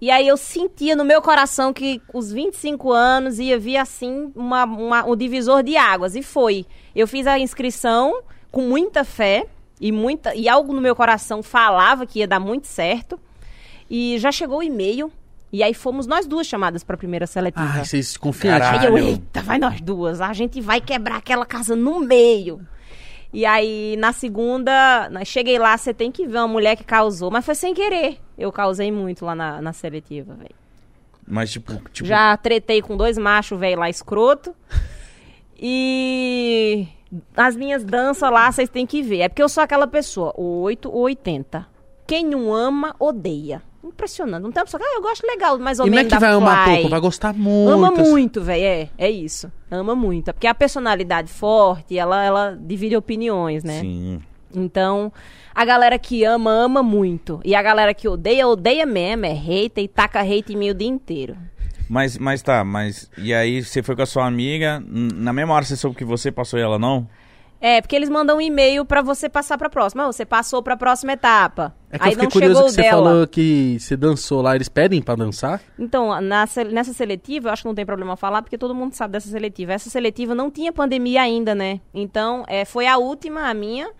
E 0.01 0.09
aí 0.09 0.27
eu 0.27 0.35
sentia 0.35 0.95
no 0.95 1.05
meu 1.05 1.21
coração 1.21 1.71
que 1.71 2.01
os 2.11 2.31
25 2.31 2.91
anos 2.91 3.37
ia 3.37 3.59
vir 3.59 3.77
assim 3.77 4.31
uma, 4.35 4.63
uma, 4.63 5.05
um 5.05 5.15
divisor 5.15 5.61
de 5.61 5.77
águas. 5.77 6.15
E 6.15 6.23
foi. 6.23 6.65
Eu 6.95 7.07
fiz 7.07 7.27
a 7.27 7.37
inscrição 7.37 8.23
com 8.51 8.63
muita 8.63 9.03
fé 9.03 9.45
e, 9.79 9.91
muita, 9.91 10.33
e 10.33 10.49
algo 10.49 10.73
no 10.73 10.81
meu 10.81 10.95
coração 10.95 11.43
falava 11.43 12.07
que 12.07 12.17
ia 12.17 12.27
dar 12.27 12.39
muito 12.39 12.65
certo. 12.65 13.19
E 13.87 14.17
já 14.17 14.31
chegou 14.31 14.57
o 14.57 14.63
e-mail. 14.63 15.11
E 15.53 15.61
aí 15.61 15.73
fomos 15.73 16.07
nós 16.07 16.25
duas 16.25 16.47
chamadas 16.47 16.83
para 16.83 16.95
a 16.95 16.97
primeira 16.97 17.27
seletiva. 17.27 17.63
Ai, 17.63 17.85
vocês 17.85 18.17
confiaram. 18.17 18.65
Aí 18.65 18.85
eu, 18.85 18.97
eita, 18.97 19.43
vai 19.43 19.59
nós 19.59 19.81
duas. 19.81 20.19
A 20.19 20.33
gente 20.33 20.59
vai 20.61 20.81
quebrar 20.81 21.17
aquela 21.17 21.45
casa 21.45 21.75
no 21.75 21.99
meio. 21.99 22.59
E 23.33 23.45
aí, 23.45 23.95
na 23.97 24.11
segunda, 24.11 25.09
cheguei 25.25 25.57
lá, 25.57 25.77
você 25.77 25.93
tem 25.93 26.11
que 26.11 26.27
ver 26.27 26.39
uma 26.39 26.47
mulher 26.47 26.75
que 26.75 26.83
causou. 26.83 27.31
Mas 27.31 27.45
foi 27.45 27.55
sem 27.55 27.73
querer. 27.73 28.17
Eu 28.37 28.51
causei 28.51 28.91
muito 28.91 29.25
lá 29.25 29.33
na, 29.33 29.61
na 29.61 29.73
seletiva, 29.73 30.33
velho. 30.33 30.55
Mas 31.25 31.51
tipo, 31.51 31.73
tipo 31.91 32.07
Já 32.07 32.35
tretei 32.35 32.81
com 32.81 32.97
dois 32.97 33.17
machos, 33.17 33.57
velho, 33.57 33.79
lá 33.79 33.89
escroto. 33.89 34.53
E 35.57 36.87
as 37.35 37.55
minhas 37.55 37.83
danças 37.83 38.29
lá, 38.31 38.51
vocês 38.51 38.69
têm 38.69 38.85
que 38.85 39.01
ver. 39.01 39.19
É 39.19 39.29
porque 39.29 39.43
eu 39.43 39.49
sou 39.49 39.63
aquela 39.63 39.87
pessoa, 39.87 40.33
8 40.35 40.89
ou 40.89 41.03
80. 41.03 41.65
Quem 42.05 42.25
não 42.25 42.53
ama, 42.53 42.95
odeia. 42.99 43.61
Impressionante. 43.83 44.43
Não 44.43 44.51
tem 44.51 44.61
uma 44.61 44.65
pessoa 44.65 44.79
que, 44.79 44.87
ah, 44.87 44.95
eu 44.95 45.01
gosto 45.01 45.25
legal, 45.25 45.57
mais 45.57 45.79
ou 45.79 45.87
E 45.87 45.89
não 45.89 45.97
é 45.97 46.01
menos 46.01 46.13
que 46.13 46.19
da 46.19 46.27
vai 46.27 46.35
amar 46.35 46.69
pouco, 46.69 46.89
vai 46.89 46.99
gostar 46.99 47.33
muito. 47.33 47.71
Ama 47.71 47.91
muito, 47.91 48.41
velho. 48.41 48.63
É, 48.63 48.89
é 48.97 49.09
isso. 49.09 49.51
Ama 49.69 49.95
muito. 49.95 50.29
É 50.29 50.33
porque 50.33 50.47
a 50.47 50.53
personalidade 50.53 51.31
forte, 51.31 51.97
ela, 51.97 52.23
ela 52.23 52.57
divide 52.59 52.95
opiniões, 52.95 53.63
né? 53.63 53.79
Sim. 53.79 54.21
Então, 54.53 55.11
a 55.55 55.65
galera 55.65 55.97
que 55.97 56.23
ama, 56.23 56.51
ama 56.51 56.83
muito. 56.83 57.41
E 57.43 57.55
a 57.55 57.61
galera 57.61 57.93
que 57.93 58.07
odeia, 58.07 58.47
odeia 58.47 58.85
mesmo. 58.85 59.25
É 59.25 59.33
hater 59.33 59.83
e 59.83 59.87
taca 59.87 60.21
hate 60.21 60.53
em 60.53 60.57
mim 60.57 60.69
o 60.69 60.73
dia 60.73 60.87
inteiro. 60.87 61.35
Mas, 61.89 62.17
mas 62.17 62.41
tá, 62.41 62.63
mas. 62.63 63.09
E 63.17 63.33
aí 63.33 63.63
você 63.63 63.83
foi 63.83 63.95
com 63.95 64.01
a 64.01 64.05
sua 64.05 64.25
amiga, 64.25 64.81
na 64.87 65.33
mesma 65.33 65.53
hora 65.53 65.65
você 65.65 65.75
soube 65.75 65.97
que 65.97 66.05
você 66.05 66.31
passou 66.31 66.57
e 66.57 66.61
ela 66.61 66.79
não? 66.79 67.07
É, 67.63 67.79
porque 67.79 67.95
eles 67.95 68.09
mandam 68.09 68.37
um 68.37 68.41
e-mail 68.41 68.83
pra 68.83 69.03
você 69.03 69.29
passar 69.29 69.55
pra 69.55 69.69
próxima. 69.69 70.03
Ah, 70.03 70.07
Você 70.11 70.25
passou 70.25 70.63
pra 70.63 70.75
próxima 70.75 71.13
etapa. 71.13 71.75
É 71.91 71.99
que 71.99 72.05
Aí 72.05 72.09
eu 72.09 72.13
fiquei 72.13 72.23
não 72.25 72.31
curioso 72.31 72.55
chegou 72.55 72.65
que 72.69 72.71
você 72.75 72.81
dela. 72.81 73.03
falou 73.09 73.27
que 73.27 73.77
você 73.79 73.95
dançou 73.95 74.41
lá. 74.41 74.55
Eles 74.55 74.67
pedem 74.67 74.99
pra 74.99 75.13
dançar? 75.15 75.61
Então, 75.77 76.09
se- 76.47 76.63
nessa 76.63 76.91
seletiva, 76.91 77.49
eu 77.49 77.53
acho 77.53 77.61
que 77.61 77.67
não 77.67 77.75
tem 77.75 77.85
problema 77.85 78.17
falar, 78.17 78.41
porque 78.41 78.57
todo 78.57 78.73
mundo 78.73 78.95
sabe 78.95 79.11
dessa 79.11 79.29
seletiva. 79.29 79.73
Essa 79.73 79.91
seletiva 79.91 80.33
não 80.33 80.49
tinha 80.49 80.73
pandemia 80.73 81.21
ainda, 81.21 81.53
né? 81.53 81.79
Então, 81.93 82.43
é, 82.47 82.65
foi 82.65 82.87
a 82.87 82.97
última, 82.97 83.47
a 83.47 83.53
minha, 83.53 83.91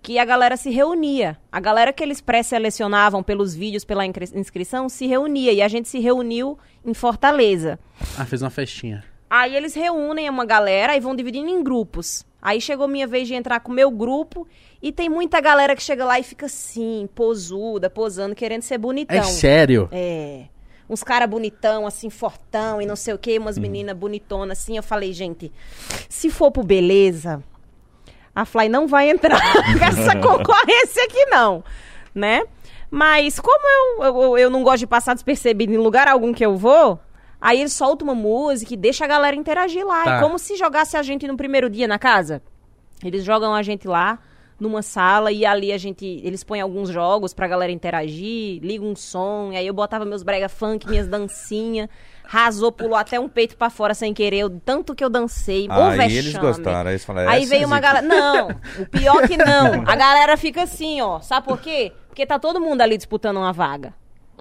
que 0.00 0.18
a 0.18 0.24
galera 0.24 0.56
se 0.56 0.70
reunia. 0.70 1.36
A 1.50 1.60
galera 1.60 1.92
que 1.92 2.02
eles 2.02 2.22
pré-selecionavam 2.22 3.22
pelos 3.22 3.54
vídeos, 3.54 3.84
pela 3.84 4.06
inscri- 4.06 4.30
inscrição, 4.34 4.88
se 4.88 5.06
reunia. 5.06 5.52
E 5.52 5.60
a 5.60 5.68
gente 5.68 5.86
se 5.86 5.98
reuniu 5.98 6.58
em 6.82 6.94
Fortaleza. 6.94 7.78
Ah, 8.16 8.24
fez 8.24 8.40
uma 8.42 8.50
festinha. 8.50 9.04
Aí 9.28 9.54
eles 9.54 9.74
reúnem 9.74 10.28
uma 10.30 10.44
galera 10.46 10.96
e 10.96 11.00
vão 11.00 11.14
dividindo 11.14 11.48
em 11.50 11.62
grupos. 11.62 12.24
Aí 12.42 12.60
chegou 12.60 12.88
minha 12.88 13.06
vez 13.06 13.28
de 13.28 13.34
entrar 13.34 13.60
com 13.60 13.70
o 13.70 13.74
meu 13.74 13.88
grupo 13.88 14.48
e 14.82 14.90
tem 14.90 15.08
muita 15.08 15.40
galera 15.40 15.76
que 15.76 15.82
chega 15.82 16.04
lá 16.04 16.18
e 16.18 16.24
fica 16.24 16.46
assim, 16.46 17.08
posuda, 17.14 17.88
posando, 17.88 18.34
querendo 18.34 18.62
ser 18.62 18.78
bonitão. 18.78 19.16
É 19.16 19.22
sério? 19.22 19.88
É. 19.92 20.46
Uns 20.90 21.04
cara 21.04 21.24
bonitão, 21.24 21.86
assim, 21.86 22.10
fortão 22.10 22.82
e 22.82 22.86
não 22.86 22.96
sei 22.96 23.14
o 23.14 23.18
quê, 23.18 23.38
Hum. 23.38 23.42
umas 23.42 23.56
meninas 23.56 23.96
bonitonas, 23.96 24.58
assim. 24.58 24.76
Eu 24.76 24.82
falei, 24.82 25.12
gente, 25.12 25.52
se 26.08 26.28
for 26.30 26.50
pro 26.50 26.64
beleza, 26.64 27.42
a 28.34 28.44
Fly 28.44 28.68
não 28.68 28.88
vai 28.88 29.08
entrar 29.08 29.38
com 29.78 29.84
essa 29.84 30.16
concorrência 30.20 31.04
aqui, 31.04 31.24
não. 31.26 31.62
Né? 32.12 32.42
Mas 32.90 33.38
como 33.38 34.02
eu, 34.02 34.04
eu, 34.04 34.38
eu 34.38 34.50
não 34.50 34.62
gosto 34.64 34.80
de 34.80 34.86
passar 34.86 35.14
despercebido 35.14 35.72
em 35.72 35.78
lugar 35.78 36.08
algum 36.08 36.32
que 36.34 36.44
eu 36.44 36.56
vou, 36.56 36.98
aí 37.42 37.60
eles 37.60 37.72
soltam 37.74 38.06
uma 38.08 38.14
música 38.14 38.72
e 38.72 38.76
deixa 38.76 39.04
a 39.04 39.08
galera 39.08 39.36
interagir 39.36 39.84
lá. 39.86 40.04
Tá. 40.04 40.16
É 40.16 40.20
como 40.22 40.38
se 40.38 40.56
jogasse 40.56 40.96
a 40.96 41.02
gente 41.02 41.26
no 41.26 41.36
primeiro 41.36 41.68
dia 41.68 41.86
na 41.88 41.98
casa. 41.98 42.40
Eles 43.04 43.24
jogam 43.24 43.52
a 43.54 43.62
gente 43.62 43.86
lá 43.88 44.18
numa 44.60 44.80
sala 44.80 45.32
e 45.32 45.44
ali 45.44 45.72
a 45.72 45.76
gente 45.78 46.20
eles 46.22 46.44
põem 46.44 46.60
alguns 46.60 46.88
jogos 46.88 47.34
pra 47.34 47.48
galera 47.48 47.72
interagir, 47.72 48.60
liga 48.62 48.84
um 48.84 48.94
som, 48.94 49.50
e 49.52 49.56
aí 49.56 49.66
eu 49.66 49.74
botava 49.74 50.04
meus 50.04 50.22
brega 50.22 50.48
funk, 50.48 50.88
minhas 50.88 51.08
dancinhas, 51.08 51.88
rasou, 52.24 52.70
pulou 52.70 52.94
até 52.94 53.18
um 53.18 53.28
peito 53.28 53.56
pra 53.56 53.68
fora 53.70 53.92
sem 53.92 54.14
querer, 54.14 54.38
eu- 54.38 54.50
tanto 54.64 54.94
que 54.94 55.02
eu 55.02 55.10
dancei, 55.10 55.66
ô 55.68 55.72
Aí 55.72 55.96
vexame. 55.96 56.16
eles 56.16 56.36
gostaram, 56.36 56.86
aí 56.88 56.92
eles 56.94 57.04
falaram, 57.04 57.28
Aí 57.32 57.40
"Essa 57.42 57.50
veio 57.50 57.64
é 57.64 57.66
uma 57.66 57.76
zica." 57.76 57.88
galera, 57.92 58.06
não, 58.06 58.48
o 58.78 58.86
pior 58.86 59.26
que 59.26 59.36
não, 59.36 59.82
a 59.84 59.96
galera 59.96 60.36
fica 60.36 60.62
assim, 60.62 61.00
ó, 61.00 61.18
sabe 61.18 61.44
por 61.44 61.58
quê? 61.60 61.90
Porque 62.06 62.24
tá 62.24 62.38
todo 62.38 62.60
mundo 62.60 62.82
ali 62.82 62.96
disputando 62.96 63.38
uma 63.38 63.52
vaga. 63.52 63.92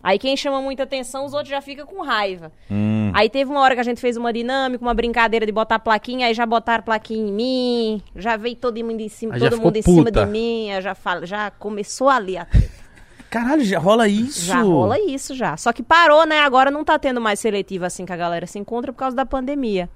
Aí 0.04 0.18
quem 0.18 0.36
chama 0.36 0.62
muita 0.62 0.84
atenção, 0.84 1.26
os 1.26 1.34
outros 1.34 1.50
já 1.50 1.62
ficam 1.62 1.86
com 1.86 2.02
raiva. 2.02 2.52
Hum. 2.70 3.12
Aí 3.14 3.30
teve 3.30 3.52
uma 3.52 3.60
hora 3.62 3.76
que 3.76 3.82
a 3.82 3.84
gente 3.84 4.02
fez 4.02 4.18
uma 4.18 4.34
dinâmica, 4.34 4.84
uma 4.84 4.94
brincadeira 4.94 5.46
de 5.46 5.52
botar 5.52 5.78
plaquinha, 5.80 6.28
aí 6.28 6.34
já 6.34 6.46
botaram 6.46 6.84
plaquinha 6.84 7.28
em 7.30 7.32
mim, 7.32 8.02
já 8.16 8.36
veio 8.38 8.56
todo 8.56 8.76
mundo 8.84 9.00
em 9.02 9.10
cima, 9.10 9.36
Aí 9.36 9.40
todo 9.40 9.60
mundo 9.62 9.76
em 9.78 9.82
cima 9.82 10.06
puta. 10.06 10.26
de 10.26 10.32
mim, 10.32 10.70
já, 10.82 10.96
fala, 10.96 11.26
já 11.26 11.52
começou 11.52 12.10
ali 12.10 12.38
a 12.38 12.46
treta. 12.50 12.82
Caralho, 13.30 13.64
já 13.64 13.80
rola 13.80 14.08
isso? 14.08 14.46
Já 14.46 14.62
rola 14.62 15.00
isso 15.00 15.34
já. 15.34 15.56
Só 15.56 15.72
que 15.72 15.82
parou, 15.82 16.26
né? 16.26 16.40
Agora 16.40 16.70
não 16.70 16.84
tá 16.84 17.00
tendo 17.00 17.22
mais 17.22 17.40
seletiva 17.40 17.86
assim 17.88 18.06
que 18.06 18.12
a 18.12 18.18
galera 18.18 18.46
se 18.46 18.60
encontra 18.60 18.92
por 18.92 19.00
causa 19.00 19.16
da 19.16 19.26
pandemia. 19.26 19.90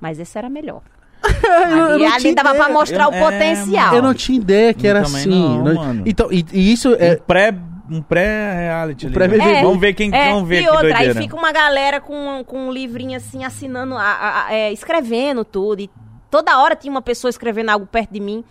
Mas 0.00 0.18
esse 0.18 0.36
era 0.36 0.50
melhor. 0.50 0.82
eu 1.22 2.12
Ali, 2.12 2.24
não 2.28 2.34
dava 2.34 2.50
pra 2.50 2.58
ideia. 2.64 2.68
mostrar 2.72 3.08
o 3.08 3.12
Eu- 3.12 3.16
é, 3.16 3.20
potencial. 3.30 3.94
Eu 3.94 4.02
não 4.02 4.12
tinha 4.12 4.36
ideia 4.38 4.74
que 4.74 4.86
Eu 4.86 4.90
era 4.90 5.00
assim. 5.02 5.28
não, 5.30 5.74
mano. 5.74 6.02
Então, 6.04 6.30
e, 6.32 6.44
e 6.52 6.72
isso 6.72 6.94
é. 6.98 7.16
Pré 7.16 7.54
um 7.92 8.02
pré-reality 8.02 9.06
ali. 9.06 9.14
pré-BBB. 9.14 9.52
né? 9.52 9.62
Vamos 9.62 9.80
ver 9.80 9.92
quem 9.94 10.14
É, 10.14 10.30
vamos 10.30 10.48
ver 10.48 10.60
e 10.60 10.64
que 10.64 10.70
outra, 10.70 10.86
aí 10.86 10.92
doideira. 10.92 11.20
fica 11.22 11.36
uma 11.36 11.52
galera 11.52 12.00
com, 12.00 12.42
com 12.46 12.68
um 12.68 12.72
livrinho 12.72 13.16
assim, 13.16 13.44
assinando, 13.44 13.94
a- 13.96 14.02
a- 14.02 14.46
a- 14.46 14.54
é, 14.54 14.72
escrevendo 14.72 15.44
tudo. 15.44 15.80
E 15.82 15.90
toda 16.30 16.58
hora 16.58 16.74
tinha 16.74 16.90
uma 16.90 17.02
pessoa 17.02 17.28
escrevendo 17.28 17.70
algo 17.70 17.86
perto 17.86 18.10
de 18.12 18.20
mim. 18.20 18.44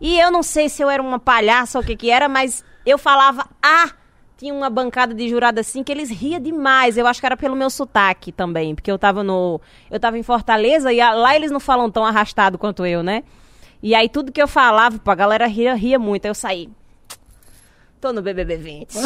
E 0.00 0.18
eu 0.18 0.30
não 0.30 0.42
sei 0.42 0.68
se 0.68 0.80
eu 0.82 0.88
era 0.88 1.02
uma 1.02 1.18
palhaça 1.18 1.78
ou 1.78 1.82
o 1.84 1.86
que 1.86 1.96
que 1.96 2.10
era, 2.10 2.28
mas 2.28 2.64
eu 2.86 2.96
falava, 2.98 3.48
ah, 3.62 3.90
tinha 4.36 4.54
uma 4.54 4.70
bancada 4.70 5.12
de 5.12 5.28
jurado 5.28 5.58
assim 5.58 5.82
que 5.82 5.90
eles 5.90 6.08
ria 6.10 6.38
demais. 6.38 6.96
Eu 6.96 7.06
acho 7.08 7.18
que 7.20 7.26
era 7.26 7.36
pelo 7.36 7.56
meu 7.56 7.68
sotaque 7.68 8.30
também, 8.30 8.74
porque 8.74 8.90
eu 8.90 8.98
tava 8.98 9.24
no, 9.24 9.60
eu 9.90 9.98
tava 9.98 10.16
em 10.16 10.22
Fortaleza 10.22 10.92
e 10.92 11.00
a- 11.00 11.12
lá 11.12 11.34
eles 11.34 11.50
não 11.50 11.58
falam 11.58 11.90
tão 11.90 12.04
arrastado 12.04 12.56
quanto 12.56 12.86
eu, 12.86 13.02
né? 13.02 13.24
E 13.82 13.94
aí 13.94 14.08
tudo 14.08 14.30
que 14.32 14.40
eu 14.40 14.46
falava, 14.48 14.98
pô, 14.98 15.10
a 15.10 15.14
galera 15.16 15.46
ria, 15.46 15.74
ria 15.74 15.98
muito. 15.98 16.24
Aí 16.26 16.30
eu 16.30 16.34
saí. 16.34 16.68
Tô 18.00 18.12
no 18.12 18.22
BBB 18.22 18.56
20. 18.56 18.88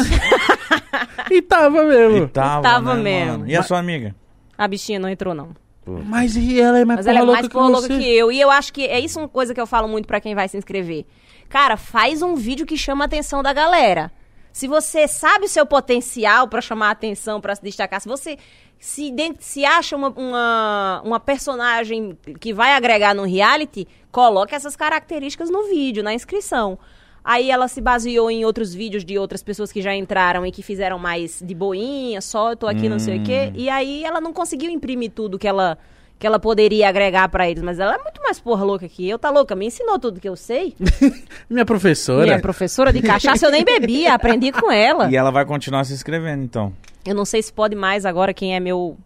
E 1.31 1.41
tava 1.41 1.83
mesmo. 1.83 2.17
E 2.17 2.27
tava, 2.27 2.61
Tava 2.61 2.95
né, 2.95 3.01
mesmo. 3.01 3.31
mano? 3.39 3.49
E 3.49 3.55
a 3.55 3.63
sua 3.63 3.79
amiga? 3.79 4.15
A 4.57 4.67
bichinha 4.67 4.99
não 4.99 5.09
entrou, 5.09 5.33
não. 5.33 5.55
Mas 5.85 6.35
e 6.35 6.59
ela 6.61 6.79
é 6.79 6.85
mais 6.85 6.97
Mas 6.99 7.05
porra 7.05 7.17
ela 7.17 7.19
é 7.19 7.25
louca 7.25 7.33
mais 7.41 7.47
que 7.47 7.53
porra 7.53 7.67
louca 7.69 7.87
você. 7.87 7.97
que 7.97 8.09
eu. 8.09 8.31
E 8.31 8.39
eu 8.39 8.49
acho 8.51 8.71
que 8.71 8.85
é 8.85 8.99
isso 8.99 9.19
uma 9.19 9.27
coisa 9.27 9.53
que 9.53 9.59
eu 9.59 9.67
falo 9.67 9.87
muito 9.87 10.05
pra 10.07 10.21
quem 10.21 10.35
vai 10.35 10.47
se 10.47 10.57
inscrever. 10.57 11.05
Cara, 11.49 11.75
faz 11.75 12.21
um 12.21 12.35
vídeo 12.35 12.65
que 12.65 12.77
chama 12.77 13.03
a 13.03 13.07
atenção 13.07 13.41
da 13.43 13.51
galera. 13.51 14.11
Se 14.51 14.67
você 14.67 15.07
sabe 15.07 15.45
o 15.45 15.49
seu 15.49 15.65
potencial 15.65 16.47
pra 16.47 16.61
chamar 16.61 16.89
a 16.89 16.91
atenção, 16.91 17.41
pra 17.41 17.55
se 17.55 17.63
destacar, 17.63 17.99
se 17.99 18.07
você 18.07 18.37
se, 18.79 19.11
se 19.39 19.65
acha 19.65 19.95
uma, 19.95 20.09
uma, 20.09 21.01
uma 21.03 21.19
personagem 21.19 22.17
que 22.39 22.53
vai 22.53 22.73
agregar 22.73 23.15
no 23.15 23.23
reality, 23.23 23.87
coloque 24.11 24.53
essas 24.53 24.75
características 24.75 25.49
no 25.49 25.63
vídeo, 25.67 26.03
na 26.03 26.13
inscrição. 26.13 26.77
Aí 27.23 27.49
ela 27.49 27.67
se 27.67 27.79
baseou 27.79 28.29
em 28.29 28.43
outros 28.43 28.73
vídeos 28.73 29.05
de 29.05 29.17
outras 29.17 29.41
pessoas 29.41 29.71
que 29.71 29.81
já 29.81 29.95
entraram 29.95 30.45
e 30.45 30.51
que 30.51 30.61
fizeram 30.61 30.99
mais 30.99 31.41
de 31.41 31.55
boinha, 31.55 32.19
só 32.19 32.51
eu 32.51 32.57
tô 32.57 32.67
aqui, 32.67 32.89
não 32.89 32.99
sei 32.99 33.19
o 33.19 33.23
quê. 33.23 33.51
E 33.55 33.69
aí 33.69 34.03
ela 34.03 34.19
não 34.19 34.33
conseguiu 34.33 34.69
imprimir 34.69 35.11
tudo 35.11 35.39
que 35.39 35.47
ela 35.47 35.77
que 36.19 36.27
ela 36.27 36.39
poderia 36.39 36.87
agregar 36.87 37.27
pra 37.27 37.49
eles, 37.49 37.61
mas 37.61 37.79
ela 37.79 37.95
é 37.95 37.97
muito 37.97 38.21
mais 38.21 38.39
porra 38.39 38.63
louca 38.63 38.87
que 38.87 39.09
eu, 39.09 39.19
tá 39.19 39.29
louca? 39.29 39.55
Me 39.55 39.65
ensinou 39.65 39.99
tudo 39.99 40.21
que 40.21 40.29
eu 40.29 40.37
sei. 40.37 40.73
Minha 41.49 41.65
professora. 41.65 42.23
Minha 42.23 42.39
professora 42.39 42.93
de 42.93 43.01
cachaça 43.01 43.45
eu 43.45 43.51
nem 43.51 43.65
bebia, 43.65 44.13
aprendi 44.13 44.49
com 44.51 44.71
ela. 44.71 45.11
E 45.11 45.17
ela 45.17 45.31
vai 45.31 45.43
continuar 45.45 45.83
se 45.83 45.91
inscrevendo, 45.91 46.41
então. 46.41 46.71
Eu 47.05 47.13
não 47.13 47.25
sei 47.25 47.41
se 47.41 47.51
pode 47.51 47.75
mais 47.75 48.05
agora, 48.05 48.33
quem 48.33 48.55
é 48.55 48.59
meu 48.61 48.97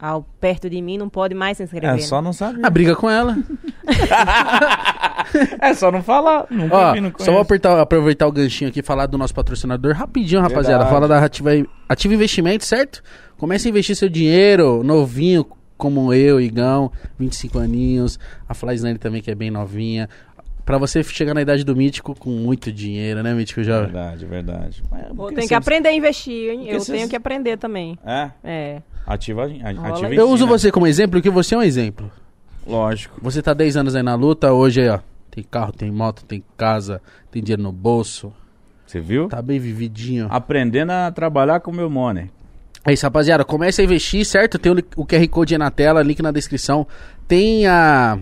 ao 0.00 0.22
perto 0.40 0.70
de 0.70 0.80
mim 0.80 0.96
não 0.96 1.08
pode 1.08 1.34
mais 1.34 1.58
se 1.58 1.62
inscrever. 1.62 1.90
É 1.90 1.92
né? 1.94 1.98
só 2.00 2.22
não 2.22 2.32
saber. 2.32 2.60
Ah, 2.64 2.70
briga 2.70 2.96
com 2.96 3.10
ela. 3.10 3.36
É 5.60 5.74
só 5.74 5.92
não 5.92 6.02
falar. 6.02 6.46
Nunca 6.50 6.74
Ó, 6.74 6.92
vi, 6.92 7.00
não 7.00 7.12
só 7.18 7.30
vou 7.30 7.40
apertar, 7.40 7.78
aproveitar 7.80 8.26
o 8.26 8.32
ganchinho 8.32 8.68
aqui 8.68 8.80
e 8.80 8.82
falar 8.82 9.06
do 9.06 9.16
nosso 9.16 9.32
patrocinador 9.32 9.94
rapidinho, 9.94 10.40
rapaziada. 10.40 10.84
Verdade. 10.84 10.90
Fala 10.90 11.06
da 11.06 11.24
Ativa, 11.24 11.50
Ativa 11.88 12.14
Investimento, 12.14 12.64
certo? 12.64 13.00
Comece 13.36 13.68
a 13.68 13.70
investir 13.70 13.94
seu 13.94 14.08
dinheiro 14.08 14.82
novinho, 14.82 15.46
como 15.76 16.12
eu, 16.12 16.40
Igão, 16.40 16.90
25 17.18 17.58
aninhos. 17.58 18.18
A 18.48 18.54
Flyslane 18.54 18.98
também, 18.98 19.22
que 19.22 19.30
é 19.30 19.34
bem 19.34 19.50
novinha. 19.50 20.08
Pra 20.64 20.78
você 20.78 21.02
chegar 21.02 21.34
na 21.34 21.42
idade 21.42 21.64
do 21.64 21.74
Mítico 21.74 22.14
com 22.14 22.30
muito 22.30 22.70
dinheiro, 22.72 23.22
né, 23.22 23.34
Mítico 23.34 23.62
Jovem? 23.62 23.86
Verdade, 23.90 24.26
verdade. 24.26 24.82
Mas 24.90 25.06
Vou 25.14 25.32
que 25.32 25.54
aprender 25.54 25.88
a 25.88 25.92
investir, 25.92 26.50
hein? 26.50 26.68
Eu 26.68 26.80
vocês- 26.80 26.96
tenho 26.98 27.08
que 27.08 27.16
aprender 27.16 27.56
também. 27.56 27.98
É, 28.04 28.30
É. 28.44 28.82
ativa, 29.06 29.42
a- 29.44 29.88
ativa. 29.88 30.14
Eu 30.14 30.28
uso 30.30 30.46
você 30.46 30.70
como 30.70 30.86
exemplo, 30.86 31.12
porque 31.18 31.30
você 31.30 31.54
é 31.54 31.58
um 31.58 31.62
exemplo. 31.62 32.10
Lógico. 32.66 33.18
Você 33.22 33.42
tá 33.42 33.52
10 33.54 33.76
anos 33.76 33.96
aí 33.96 34.02
na 34.02 34.14
luta, 34.14 34.52
hoje 34.52 34.82
aí, 34.82 34.88
ó. 34.90 34.98
Tem 35.30 35.42
carro, 35.42 35.72
tem 35.72 35.90
moto, 35.90 36.24
tem 36.24 36.42
casa, 36.56 37.00
tem 37.30 37.42
dinheiro 37.42 37.62
no 37.62 37.72
bolso. 37.72 38.32
Você 38.86 39.00
viu? 39.00 39.28
Tá 39.28 39.40
bem 39.40 39.58
vividinho. 39.58 40.26
Aprendendo 40.30 40.90
a 40.90 41.10
trabalhar 41.10 41.60
com 41.60 41.70
o 41.70 41.74
meu 41.74 41.88
money. 41.88 42.28
É 42.84 42.92
isso, 42.92 43.04
rapaziada. 43.06 43.44
Comece 43.44 43.80
a 43.80 43.84
investir, 43.84 44.24
certo? 44.24 44.58
Tem 44.58 44.72
o, 44.72 44.76
o 44.96 45.06
QR 45.06 45.26
Code 45.28 45.54
aí 45.54 45.58
na 45.58 45.70
tela, 45.70 46.02
link 46.02 46.20
na 46.22 46.32
descrição. 46.32 46.86
Tem 47.28 47.66
a. 47.66 48.18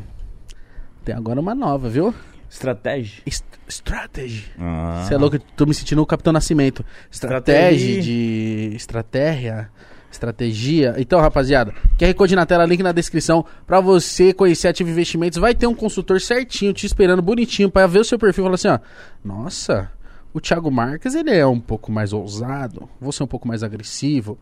Tem 1.04 1.14
agora 1.14 1.40
uma 1.40 1.54
nova, 1.54 1.88
viu? 1.88 2.12
Estratégia. 2.50 3.22
Est- 3.26 3.44
Strategy. 3.68 4.44
Ah. 4.58 5.04
Você 5.06 5.14
é 5.14 5.18
louco, 5.18 5.38
tô 5.54 5.66
me 5.66 5.74
sentindo 5.74 6.00
o 6.00 6.06
Capitão 6.06 6.32
Nascimento. 6.32 6.84
Estratégia. 7.10 8.00
De. 8.02 8.70
Estratégia. 8.74 9.70
Estratégia. 10.10 10.94
Então, 10.96 11.20
rapaziada, 11.20 11.74
QR 11.98 12.14
Code 12.14 12.34
na 12.34 12.46
tela, 12.46 12.64
link 12.64 12.82
na 12.82 12.92
descrição. 12.92 13.44
Pra 13.66 13.78
você 13.80 14.32
conhecer 14.32 14.68
Ativo 14.68 14.88
Investimentos, 14.88 15.38
vai 15.38 15.54
ter 15.54 15.66
um 15.66 15.74
consultor 15.74 16.18
certinho 16.20 16.72
te 16.72 16.86
esperando, 16.86 17.20
bonitinho, 17.20 17.70
pra 17.70 17.86
ver 17.86 17.98
o 17.98 18.04
seu 18.04 18.18
perfil 18.18 18.42
e 18.44 18.46
falar 18.46 18.54
assim: 18.54 18.68
ó, 18.68 18.78
nossa, 19.22 19.90
o 20.32 20.40
Thiago 20.40 20.70
Marques 20.70 21.14
ele 21.14 21.30
é 21.30 21.46
um 21.46 21.60
pouco 21.60 21.92
mais 21.92 22.14
ousado, 22.14 22.88
você 22.98 23.22
é 23.22 23.24
um 23.24 23.28
pouco 23.28 23.46
mais 23.46 23.62
agressivo. 23.62 24.38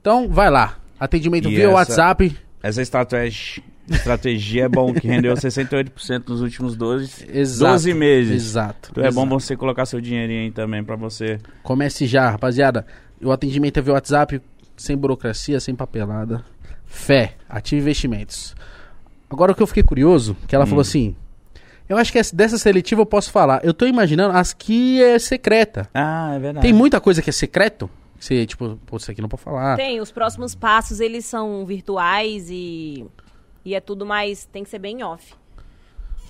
Então, 0.00 0.28
vai 0.28 0.50
lá. 0.50 0.76
Atendimento 0.98 1.48
E 1.48 1.54
via 1.54 1.64
essa- 1.66 1.72
WhatsApp. 1.74 2.36
Essa 2.62 2.82
estratégia, 2.82 3.62
estratégia 3.88 4.64
é 4.64 4.68
bom, 4.68 4.92
que 4.92 5.06
rendeu 5.06 5.32
68% 5.36 6.28
nos 6.28 6.40
últimos 6.40 6.76
12, 6.76 7.26
Exato. 7.32 7.72
12 7.72 7.94
meses. 7.94 8.32
Exato. 8.44 8.88
Então 8.92 9.04
é 9.04 9.10
bom 9.10 9.22
exato. 9.26 9.40
você 9.40 9.56
colocar 9.56 9.86
seu 9.86 10.00
dinheirinho 10.00 10.42
aí 10.42 10.50
também 10.50 10.82
pra 10.82 10.96
você. 10.96 11.38
Comece 11.62 12.06
já, 12.06 12.30
rapaziada. 12.30 12.86
O 13.22 13.30
atendimento 13.32 13.78
é 13.78 13.82
via 13.82 13.94
WhatsApp, 13.94 14.40
sem 14.76 14.96
burocracia, 14.96 15.58
sem 15.60 15.74
papelada. 15.74 16.44
Fé, 16.84 17.34
ative 17.48 17.80
investimentos. 17.82 18.54
Agora 19.30 19.52
o 19.52 19.54
que 19.54 19.62
eu 19.62 19.66
fiquei 19.66 19.82
curioso, 19.82 20.36
que 20.46 20.54
ela 20.54 20.64
Hum. 20.64 20.68
falou 20.68 20.82
assim: 20.82 21.16
Eu 21.88 21.96
acho 21.96 22.10
que 22.12 22.18
essa- 22.18 22.34
dessa 22.34 22.58
seletiva 22.58 23.00
eu 23.02 23.06
posso 23.06 23.30
falar. 23.30 23.60
Eu 23.64 23.72
tô 23.72 23.86
imaginando 23.86 24.36
as 24.36 24.52
que 24.52 25.00
é 25.02 25.18
secreta. 25.20 25.88
Ah, 25.94 26.32
é 26.34 26.38
verdade. 26.40 26.66
Tem 26.66 26.72
muita 26.74 27.00
coisa 27.00 27.22
que 27.22 27.30
é 27.30 27.32
secreto? 27.32 27.88
Você, 28.18 28.44
tipo, 28.46 28.76
pô, 28.86 28.96
isso 28.96 29.10
aqui 29.10 29.20
não 29.22 29.28
pode 29.28 29.42
falar. 29.42 29.76
Tem, 29.76 30.00
os 30.00 30.10
próximos 30.10 30.54
passos, 30.54 30.98
eles 31.00 31.24
são 31.26 31.64
virtuais 31.66 32.48
e, 32.50 33.04
e 33.66 33.74
é 33.74 33.80
tudo 33.80 34.06
mais, 34.06 34.44
tem 34.46 34.62
que 34.64 34.70
ser 34.70 34.78
bem 34.78 35.02
off. 35.02 35.34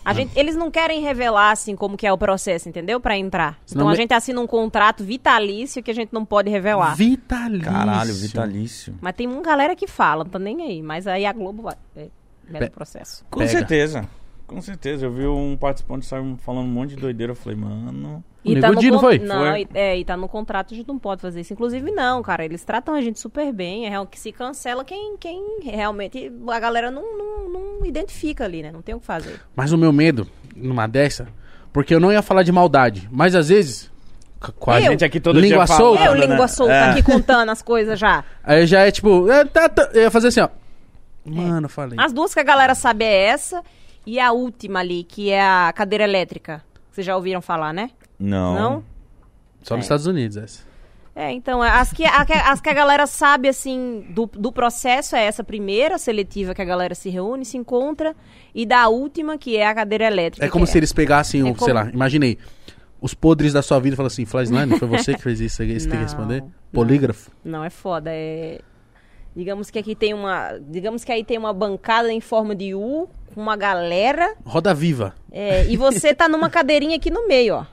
A 0.05 0.12
gente, 0.12 0.38
eles 0.38 0.55
não 0.55 0.71
querem 0.71 1.02
revelar, 1.02 1.50
assim, 1.50 1.75
como 1.75 1.97
que 1.97 2.07
é 2.07 2.12
o 2.12 2.16
processo, 2.16 2.69
entendeu? 2.69 3.00
Pra 3.00 3.16
entrar. 3.19 3.59
Senão 3.66 3.83
então 3.83 3.88
a 3.88 3.90
me- 3.90 3.97
gente 3.97 4.14
assina 4.14 4.40
um 4.40 4.47
contrato 4.47 5.02
vitalício 5.02 5.83
que 5.83 5.90
a 5.90 5.95
gente 5.95 6.12
não 6.12 6.25
pode 6.25 6.49
revelar. 6.49 6.95
Vitalício. 6.97 7.64
Caralho, 7.73 8.14
vitalício. 8.14 8.95
Mas 9.00 9.14
tem 9.16 9.26
uma 9.26 9.43
galera 9.43 9.75
que 9.75 9.88
fala, 9.88 10.23
não 10.23 10.31
tá 10.31 10.38
nem 10.38 10.62
aí. 10.62 10.81
Mas 10.81 11.09
aí 11.09 11.26
a 11.26 11.33
Globo 11.33 11.62
vai. 11.62 11.75
É, 11.97 12.07
é 12.55 12.59
Pe- 12.61 12.64
o 12.66 12.71
processo. 12.71 13.25
Com 13.28 13.40
Pega. 13.40 13.50
certeza. 13.50 14.09
Com 14.47 14.62
certeza. 14.62 15.07
Eu 15.07 15.12
vi 15.12 15.26
um 15.26 15.57
participante 15.57 16.07
saiu 16.07 16.37
falando 16.38 16.66
um 16.66 16.71
monte 16.73 16.90
de 16.90 16.97
doideira. 16.97 17.33
Eu 17.33 17.37
falei, 17.37 17.59
mano. 17.59 18.23
O 18.47 18.55
Nego 18.55 18.75
Di, 18.76 18.91
não 18.91 18.99
con- 18.99 19.05
foi? 19.07 19.19
Não, 19.19 19.50
Foi. 19.50 19.61
e- 19.62 19.69
é, 19.75 19.99
e 19.99 20.05
tá 20.05 20.17
no 20.17 20.29
contrato, 20.29 20.73
a 20.73 20.76
gente 20.76 20.87
não 20.88 20.99
pode 20.99 21.21
fazer 21.23 21.41
isso. 21.41 21.53
Inclusive, 21.53 21.91
não, 21.91 22.23
cara. 22.23 22.45
Eles 22.45 22.65
tratam 22.65 22.95
a 22.95 23.00
gente 23.00 23.19
super 23.19 23.53
bem. 23.53 23.87
É 23.87 23.88
real 23.88 24.07
que 24.07 24.19
se 24.19 24.31
cancela 24.33 24.85
quem, 24.85 25.17
quem 25.19 25.43
realmente. 25.65 26.33
A 26.49 26.61
galera 26.61 26.91
não, 26.91 27.03
não, 27.17 27.49
não 27.49 27.87
identifica 27.87 28.45
ali, 28.45 28.62
né? 28.62 28.71
Não 28.73 28.83
tem 28.83 28.95
o 28.95 29.00
que 29.00 29.07
fazer. 29.07 29.41
Mas 29.55 29.73
o 29.73 29.79
meu 29.79 29.93
medo, 29.93 30.26
numa 30.55 30.87
dessa, 30.87 31.26
porque 31.73 31.95
eu 31.95 32.00
não 32.00 32.12
ia 32.12 32.23
falar 32.23 32.43
de 32.43 32.53
maldade, 32.53 33.09
mas 33.11 33.35
às 33.35 33.49
vezes. 33.49 33.91
Com 34.59 34.71
a 34.71 34.81
Eu? 34.81 34.91
gente 34.93 35.05
aqui 35.05 35.19
todo 35.19 35.41
língua 35.41 35.65
dia 35.65 35.75
solta. 35.76 35.99
falando, 36.05 36.15
Eu, 36.15 36.21
né? 36.21 36.26
língua 36.33 36.47
solta, 36.47 36.73
É. 36.73 36.91
aqui 36.91 37.03
contando 37.03 37.50
as 37.50 37.62
coisas 37.62 37.99
já. 37.99 38.23
Aí 38.45 38.67
já 38.67 38.81
é 38.87 38.91
tipo. 38.91 39.31
é, 39.31 39.45
tá, 39.45 39.69
tá, 39.69 39.91
eu 39.95 40.03
ia 40.03 40.11
fazer 40.11 40.29
assim, 40.29 40.41
ó. 40.41 40.49
Mano, 41.25 41.69
falei. 41.69 41.99
As 41.99 42.12
duas 42.12 42.33
que 42.35 42.41
a 42.41 42.45
galera 42.45 42.75
sabe 42.75 43.05
é 43.05 43.26
essa. 43.29 43.62
E 44.07 44.21
a 44.21 44.31
última 44.31 44.79
ali, 44.81 45.03
que 45.03 45.31
é 45.31 45.43
a 45.43 45.73
cadeira 45.75 46.05
elétrica. 46.05 46.62
Vocês 46.93 47.05
já 47.05 47.17
ouviram 47.17 47.43
falar, 47.43 47.73
né? 47.73 47.91
Não. 48.18 48.54
Não? 48.54 48.85
Só 49.62 49.75
nos 49.76 49.85
é. 49.85 49.87
Estados 49.87 50.06
Unidos, 50.06 50.37
essa. 50.37 50.62
É, 51.14 51.32
então, 51.32 51.62
as 51.62 51.94
que, 51.94 52.04
as 52.04 52.61
que 52.61 52.68
a 52.68 52.75
galera 52.75 53.06
sabe, 53.06 53.49
assim, 53.49 54.04
do, 54.11 54.26
do 54.26 54.52
processo 54.52 55.16
é 55.16 55.25
essa 55.25 55.42
primeira 55.42 55.96
seletiva 55.96 56.54
que 56.54 56.61
a 56.61 56.64
galera 56.64 56.94
se 56.94 57.08
reúne, 57.08 57.42
se 57.44 57.56
encontra, 57.56 58.14
e 58.54 58.66
da 58.66 58.87
última, 58.88 59.38
que 59.38 59.56
é 59.56 59.66
a 59.66 59.75
cadeira 59.75 60.04
elétrica. 60.06 60.44
É 60.44 60.50
como 60.50 60.66
que 60.66 60.70
se 60.73 60.78
eles 60.78 60.92
pegassem, 60.92 61.42
um, 61.42 61.49
É 61.49 61.52
como- 61.54 61.64
sei 61.64 61.73
lá, 61.73 61.88
imaginei. 61.90 62.37
Os 63.00 63.14
podres 63.14 63.54
da 63.54 63.62
sua 63.62 63.78
vida 63.80 63.94
e 63.94 63.96
falassem 63.96 64.25
assim, 64.25 64.30
Flyslane, 64.30 64.78
foi 64.78 64.88
você 64.88 65.14
que 65.14 65.23
fez 65.23 65.40
isso, 65.40 65.56
você 65.56 65.66
tem 65.66 65.78
que 65.78 65.88
Não, 65.88 66.02
responder? 66.02 66.40
não. 66.42 66.52
Polígrafo? 66.73 67.30
Não, 67.42 67.64
é 67.64 67.70
foda, 67.70 68.11
é... 68.12 68.61
Digamos 69.35 69.70
que 69.70 69.78
aqui 69.78 69.94
tem 69.94 70.12
uma... 70.12 70.58
Digamos 70.68 71.02
que 71.04 71.12
aí 71.12 71.25
tem 71.25 71.38
uma 71.38 71.52
bancada 71.52 72.12
em 72.12 72.20
forma 72.20 72.54
de 72.54 72.75
U, 72.75 73.08
com 73.35 73.40
uma 73.40 73.56
galera, 73.56 74.35
Roda 74.44 74.75
viva. 74.75 75.14
é, 75.32 75.66
e 75.66 75.76
você 75.78 76.14
tá 76.14 76.28
numa 76.28 76.49
cadeirinha 76.50 76.96
aqui 76.96 77.11
no 77.11 77.26
meio, 77.26 77.54
ó. 77.54 77.66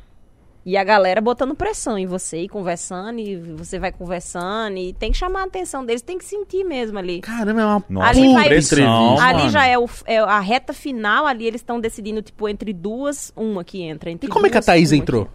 E 0.65 0.77
a 0.77 0.83
galera 0.83 1.19
botando 1.19 1.53
pressão 1.55 1.97
em 1.97 2.05
você, 2.05 2.43
e 2.43 2.47
conversando, 2.47 3.19
e 3.19 3.35
você 3.35 3.77
vai 3.77 3.91
conversando, 3.91 4.77
e 4.77 4.93
tem 4.93 5.11
que 5.11 5.17
chamar 5.17 5.41
a 5.41 5.43
atenção 5.45 5.85
deles, 5.85 6.01
tem 6.01 6.17
que 6.17 6.23
sentir 6.23 6.63
mesmo 6.63 6.97
ali. 6.97 7.19
Caramba, 7.19 7.61
é 7.61 7.65
uma 7.65 7.83
Nossa, 7.89 8.07
Ali 8.09 8.33
vai- 8.33 8.47
pressão, 8.47 9.19
ali 9.19 9.37
mano. 9.39 9.49
já 9.49 9.65
é, 9.65 9.77
o, 9.77 9.89
é 10.05 10.19
a 10.19 10.39
reta 10.39 10.71
final, 10.71 11.27
ali 11.27 11.45
eles 11.45 11.59
estão 11.59 11.81
decidindo, 11.81 12.21
tipo, 12.21 12.47
entre 12.47 12.71
duas, 12.71 13.33
uma 13.35 13.61
que 13.65 13.81
entra. 13.81 14.09
Entre 14.09 14.27
E 14.27 14.29
como 14.31 14.47
é 14.47 14.49
que 14.49 14.55
a 14.55 14.61
duas, 14.61 14.65
Thaís 14.67 14.93
entrou? 14.93 15.25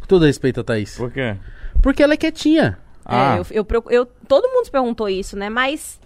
Com 0.00 0.06
todo 0.06 0.24
respeito 0.24 0.60
a 0.60 0.64
Thaís. 0.64 0.96
Por 0.96 1.10
quê? 1.10 1.36
Porque 1.82 2.00
ela 2.00 2.14
é 2.14 2.16
quietinha. 2.16 2.78
que- 3.02 3.14
Ah. 3.14 3.36
É, 3.36 3.58
eu, 3.58 3.66
eu, 3.68 3.84
eu- 3.90 4.06
todo 4.28 4.46
mundo 4.48 4.64
se 4.66 4.70
perguntou 4.70 5.08
isso, 5.08 5.36
né? 5.36 5.48
Mas 5.50 5.98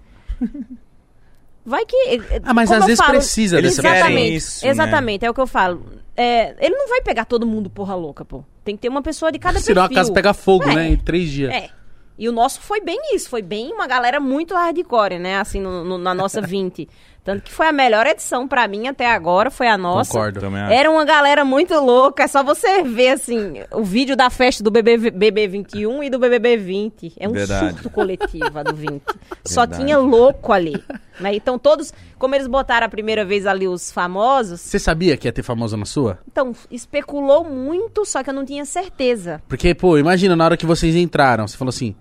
Vai 1.64 1.84
que. 1.86 1.96
Ah, 2.42 2.52
mas 2.52 2.72
às 2.72 2.84
vezes 2.86 2.98
falo- 2.98 3.12
precisa 3.18 3.62
dessa 3.62 3.80
Exatamente. 3.82 4.34
isso, 4.34 4.64
né? 4.64 4.70
exatamente, 4.72 5.24
é 5.24 5.30
o 5.30 5.34
que 5.34 5.40
eu 5.40 5.46
falo. 5.46 5.84
É, 6.16 6.54
ele 6.64 6.76
não 6.76 6.88
vai 6.88 7.00
pegar 7.00 7.24
todo 7.24 7.46
mundo 7.46 7.70
porra 7.70 7.94
louca, 7.94 8.24
pô. 8.24 8.44
Tem 8.64 8.76
que 8.76 8.82
ter 8.82 8.88
uma 8.88 9.02
pessoa 9.02 9.32
de 9.32 9.38
cada 9.38 9.58
Senão 9.60 9.82
a 9.82 9.88
perfil. 9.88 10.02
casa 10.02 10.12
pega 10.12 10.34
fogo, 10.34 10.64
É. 10.68 10.74
né? 10.74 10.88
Em 10.90 10.96
três 10.96 11.30
dias. 11.30 11.52
É. 11.52 11.70
E 12.18 12.28
o 12.28 12.32
nosso 12.32 12.60
foi 12.60 12.80
bem 12.80 12.98
isso, 13.14 13.28
foi 13.30 13.40
bem 13.42 13.72
uma 13.72 13.86
galera 13.86 14.20
muito 14.20 14.54
hardcore, 14.54 15.18
né? 15.18 15.38
Assim, 15.38 15.60
no- 15.60 15.82
no- 15.84 15.98
na 15.98 16.14
nossa 16.14 16.40
20. 16.42 16.88
Tanto 17.24 17.42
que 17.44 17.52
foi 17.52 17.68
a 17.68 17.72
melhor 17.72 18.04
edição 18.04 18.48
pra 18.48 18.66
mim 18.66 18.88
até 18.88 19.08
agora, 19.08 19.48
foi 19.48 19.68
a 19.68 19.78
nossa. 19.78 20.10
Concordo. 20.10 20.40
Também 20.40 20.60
acho. 20.60 20.72
Era 20.72 20.90
uma 20.90 21.04
galera 21.04 21.44
muito 21.44 21.72
louca, 21.78 22.24
é 22.24 22.26
só 22.26 22.42
você 22.42 22.82
ver, 22.82 23.10
assim, 23.10 23.62
o 23.70 23.84
vídeo 23.84 24.16
da 24.16 24.28
festa 24.28 24.62
do 24.64 24.72
BB, 24.72 25.12
BB21 25.12 26.04
e 26.04 26.10
do 26.10 26.18
BBB 26.18 26.56
20. 26.56 27.12
É 27.18 27.28
um 27.28 27.32
Verdade. 27.32 27.74
surto 27.74 27.90
coletivo 27.90 28.58
a 28.58 28.62
do 28.64 28.74
20. 28.74 29.02
Só 29.46 29.60
Verdade. 29.62 29.84
tinha 29.84 29.98
louco 29.98 30.52
ali. 30.52 30.82
Né? 31.20 31.34
Então 31.34 31.58
todos, 31.58 31.92
como 32.18 32.34
eles 32.34 32.46
botaram 32.48 32.86
a 32.86 32.88
primeira 32.88 33.24
vez 33.24 33.46
ali 33.46 33.68
os 33.68 33.92
famosos, 33.92 34.60
Você 34.60 34.78
sabia 34.78 35.16
que 35.16 35.28
ia 35.28 35.32
ter 35.32 35.42
famosa 35.42 35.76
na 35.76 35.84
sua? 35.84 36.18
então 36.30 36.52
especulou 36.70 37.44
muito, 37.44 38.04
só 38.04 38.22
que 38.22 38.30
eu 38.30 38.34
não 38.34 38.44
tinha 38.44 38.64
certeza. 38.64 39.40
Porque, 39.46 39.74
pô, 39.74 39.96
imagina 39.98 40.34
na 40.34 40.44
hora 40.44 40.56
que 40.56 40.66
vocês 40.66 40.94
entraram, 40.96 41.46
você 41.46 41.56
falou 41.56 41.70
assim, 41.70 41.94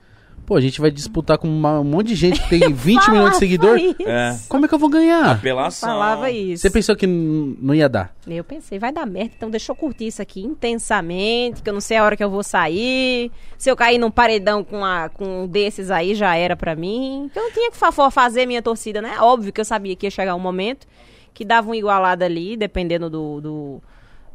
pô, 0.51 0.58
a 0.58 0.62
gente 0.62 0.81
vai 0.81 0.91
disputar 0.91 1.38
com 1.38 1.48
uma- 1.48 1.79
um 1.79 1.84
monte 1.86 2.08
de 2.08 2.15
gente 2.15 2.41
que 2.41 2.50
tem 2.50 2.60
20 2.74 3.10
milhões 3.10 3.31
de 3.31 3.38
seguidor. 3.38 3.77
isso. 3.77 3.96
É. 4.05 4.38
Como 4.50 4.65
é 4.65 4.67
que 4.67 4.75
eu 4.75 4.79
vou 4.79 4.89
ganhar? 4.89 5.31
Apelação. 5.31 5.88
Falava 5.88 6.29
isso. 6.29 6.62
Você 6.62 6.70
pensou 6.70 6.93
que 6.93 7.08
n- 7.08 7.58
não 7.62 7.74
ia 7.74 7.88
dar? 7.88 8.13
Eu 8.27 8.43
pensei, 8.43 8.77
vai 8.77 8.91
dar 8.91 9.05
merda, 9.05 9.31
então 9.38 9.50
deixa 9.50 9.72
eu 9.72 9.75
curtir 9.77 10.08
isso 10.08 10.22
aqui 10.22 10.41
intensamente, 10.41 11.62
que 11.62 11.70
eu 11.70 11.74
não 11.74 11.79
sei 11.79 11.96
a 11.96 12.03
hora 12.03 12.17
que 12.17 12.24
eu 12.24 12.29
vou 12.29 12.43
sair. 12.43 13.31
Se 13.58 13.72
eu 13.72 13.75
cair 13.77 13.98
num 13.98 14.12
paredão 14.12 14.62
com, 14.63 14.84
a, 14.84 15.08
com 15.08 15.43
um 15.43 15.48
desses 15.48 15.89
aí, 15.89 16.13
já 16.15 16.36
era 16.36 16.55
pra 16.58 16.75
mim. 16.75 17.29
Então 17.31 17.43
eu 17.48 17.53
tinha 17.53 17.72
que 17.72 17.77
fa- 17.77 17.91
fazer 18.12 18.46
minha 18.46 18.62
torcida, 18.62 19.01
né? 19.01 19.17
Óbvio 19.22 19.53
que 19.53 19.62
eu 19.62 19.65
sabia 19.65 19.96
que 19.96 20.05
ia 20.05 20.12
chegar 20.12 20.36
um 20.36 20.39
momento 20.39 20.86
que 21.34 21.46
dava 21.46 21.70
um 21.70 21.74
igualado 21.74 22.24
ali, 22.25 22.58
dependendo 22.58 23.10
do, 23.10 23.39
do, 23.39 23.81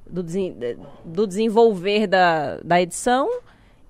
do, 0.09 0.23
desen- 0.23 0.57
do 1.05 1.27
desenvolver 1.27 2.07
da, 2.07 2.59
da 2.65 2.81
edição, 2.81 3.29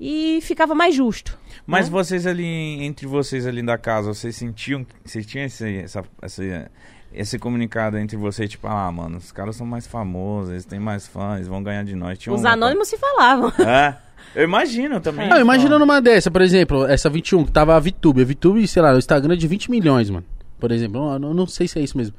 e 0.01 0.41
ficava 0.43 0.75
mais 0.75 0.95
justo. 0.95 1.39
Mas 1.67 1.87
né? 1.87 1.93
vocês 1.93 2.27
ali, 2.27 2.45
entre 2.85 3.07
vocês 3.07 3.47
ali 3.47 3.63
da 3.63 3.79
casa, 3.79 4.13
vocês 4.13 4.37
sentiam, 4.37 4.87
vocês 5.05 5.25
tinham 5.27 5.47
esse, 5.47 5.79
essa, 5.79 6.05
esse, 6.23 6.67
esse 7.13 7.39
comunicado 7.39 7.99
entre 7.99 8.17
vocês, 8.17 8.51
tipo, 8.51 8.67
ah, 8.67 8.91
mano, 8.93 9.17
os 9.17 9.33
caras 9.33 9.57
são 9.57 9.67
mais 9.67 9.87
famosos, 9.87 10.51
eles 10.51 10.65
têm 10.65 10.79
mais 10.79 11.07
fãs, 11.07 11.37
eles 11.37 11.49
vão 11.49 11.63
ganhar 11.63 11.85
de 11.85 11.95
nós. 11.95 12.19
Tinha 12.19 12.35
Os 12.35 12.43
uma- 12.43 12.51
anônimos 12.53 12.89
se 12.89 12.97
falavam. 12.99 13.53
É, 13.67 13.97
eu 14.35 14.45
imagino 14.45 15.01
também. 15.01 15.29
Não, 15.29 15.39
imagina 15.41 15.79
numa 15.79 16.01
dessa, 16.01 16.31
por 16.31 16.43
exemplo, 16.43 16.85
essa 16.87 17.09
21, 17.09 17.45
que 17.45 17.53
tava 17.53 17.77
a 17.77 17.81
VTube. 17.81 18.23
A 18.23 18.25
VTube, 18.25 18.67
sei 18.67 18.83
lá, 18.83 18.93
o 18.93 18.99
Instagram 18.99 19.35
é 19.35 19.37
de 19.37 19.47
20 19.47 19.71
milhões, 19.71 20.11
mano. 20.11 20.25
Por 20.59 20.73
exemplo, 20.73 21.13
eu 21.13 21.19
não, 21.19 21.33
não 21.33 21.47
sei 21.47 21.69
se 21.69 21.79
é 21.79 21.83
isso 21.83 21.97
mesmo. 21.97 22.15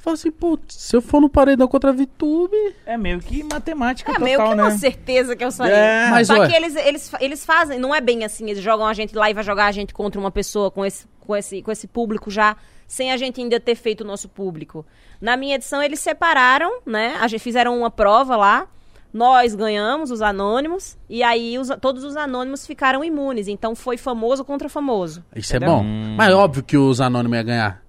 Fala 0.00 0.14
assim, 0.14 0.30
pô, 0.30 0.58
se 0.66 0.96
eu 0.96 1.02
for 1.02 1.20
no 1.20 1.28
paredão 1.28 1.68
contra 1.68 1.90
a 1.90 1.92
VTube. 1.92 2.56
É 2.86 2.96
meio 2.96 3.20
que 3.20 3.42
matemática 3.44 4.10
É 4.10 4.14
total, 4.14 4.24
meio 4.24 4.38
que 4.42 4.54
né? 4.54 4.62
uma 4.62 4.70
certeza 4.70 5.36
que 5.36 5.44
eu 5.44 5.50
saí. 5.50 5.70
É. 5.70 6.08
Mas, 6.10 6.26
Só 6.26 6.38
ué. 6.38 6.48
que 6.48 6.54
eles, 6.56 6.74
eles, 6.74 7.12
eles 7.20 7.44
fazem, 7.44 7.78
não 7.78 7.94
é 7.94 8.00
bem 8.00 8.24
assim, 8.24 8.48
eles 8.48 8.62
jogam 8.62 8.86
a 8.86 8.94
gente 8.94 9.14
lá 9.14 9.30
e 9.30 9.34
vai 9.34 9.44
jogar 9.44 9.66
a 9.66 9.72
gente 9.72 9.92
contra 9.92 10.18
uma 10.18 10.30
pessoa 10.30 10.70
com 10.70 10.84
esse, 10.86 11.06
com 11.20 11.36
esse, 11.36 11.60
com 11.62 11.70
esse 11.70 11.86
público 11.86 12.30
já, 12.30 12.56
sem 12.86 13.12
a 13.12 13.16
gente 13.18 13.42
ainda 13.42 13.60
ter 13.60 13.74
feito 13.74 14.00
o 14.00 14.06
nosso 14.06 14.26
público. 14.26 14.86
Na 15.20 15.36
minha 15.36 15.56
edição, 15.56 15.82
eles 15.82 16.00
separaram, 16.00 16.80
né? 16.86 17.18
A 17.20 17.28
gente 17.28 17.42
fizeram 17.42 17.76
uma 17.78 17.90
prova 17.90 18.36
lá. 18.36 18.66
Nós 19.12 19.54
ganhamos, 19.56 20.10
os 20.12 20.22
anônimos, 20.22 20.96
e 21.10 21.20
aí 21.22 21.58
os- 21.58 21.68
todos 21.80 22.04
os 22.04 22.16
anônimos 22.16 22.64
ficaram 22.66 23.02
imunes. 23.04 23.48
Então 23.48 23.74
foi 23.74 23.96
famoso 23.98 24.44
contra 24.44 24.68
famoso. 24.68 25.22
Isso 25.34 25.52
é 25.52 25.56
Entendeu? 25.56 25.76
bom. 25.76 25.82
Hum. 25.84 26.14
Mas 26.16 26.30
é 26.30 26.34
óbvio 26.34 26.62
que 26.62 26.76
os 26.78 27.00
anônimos 27.00 27.36
iam 27.36 27.44
ganhar. 27.44 27.82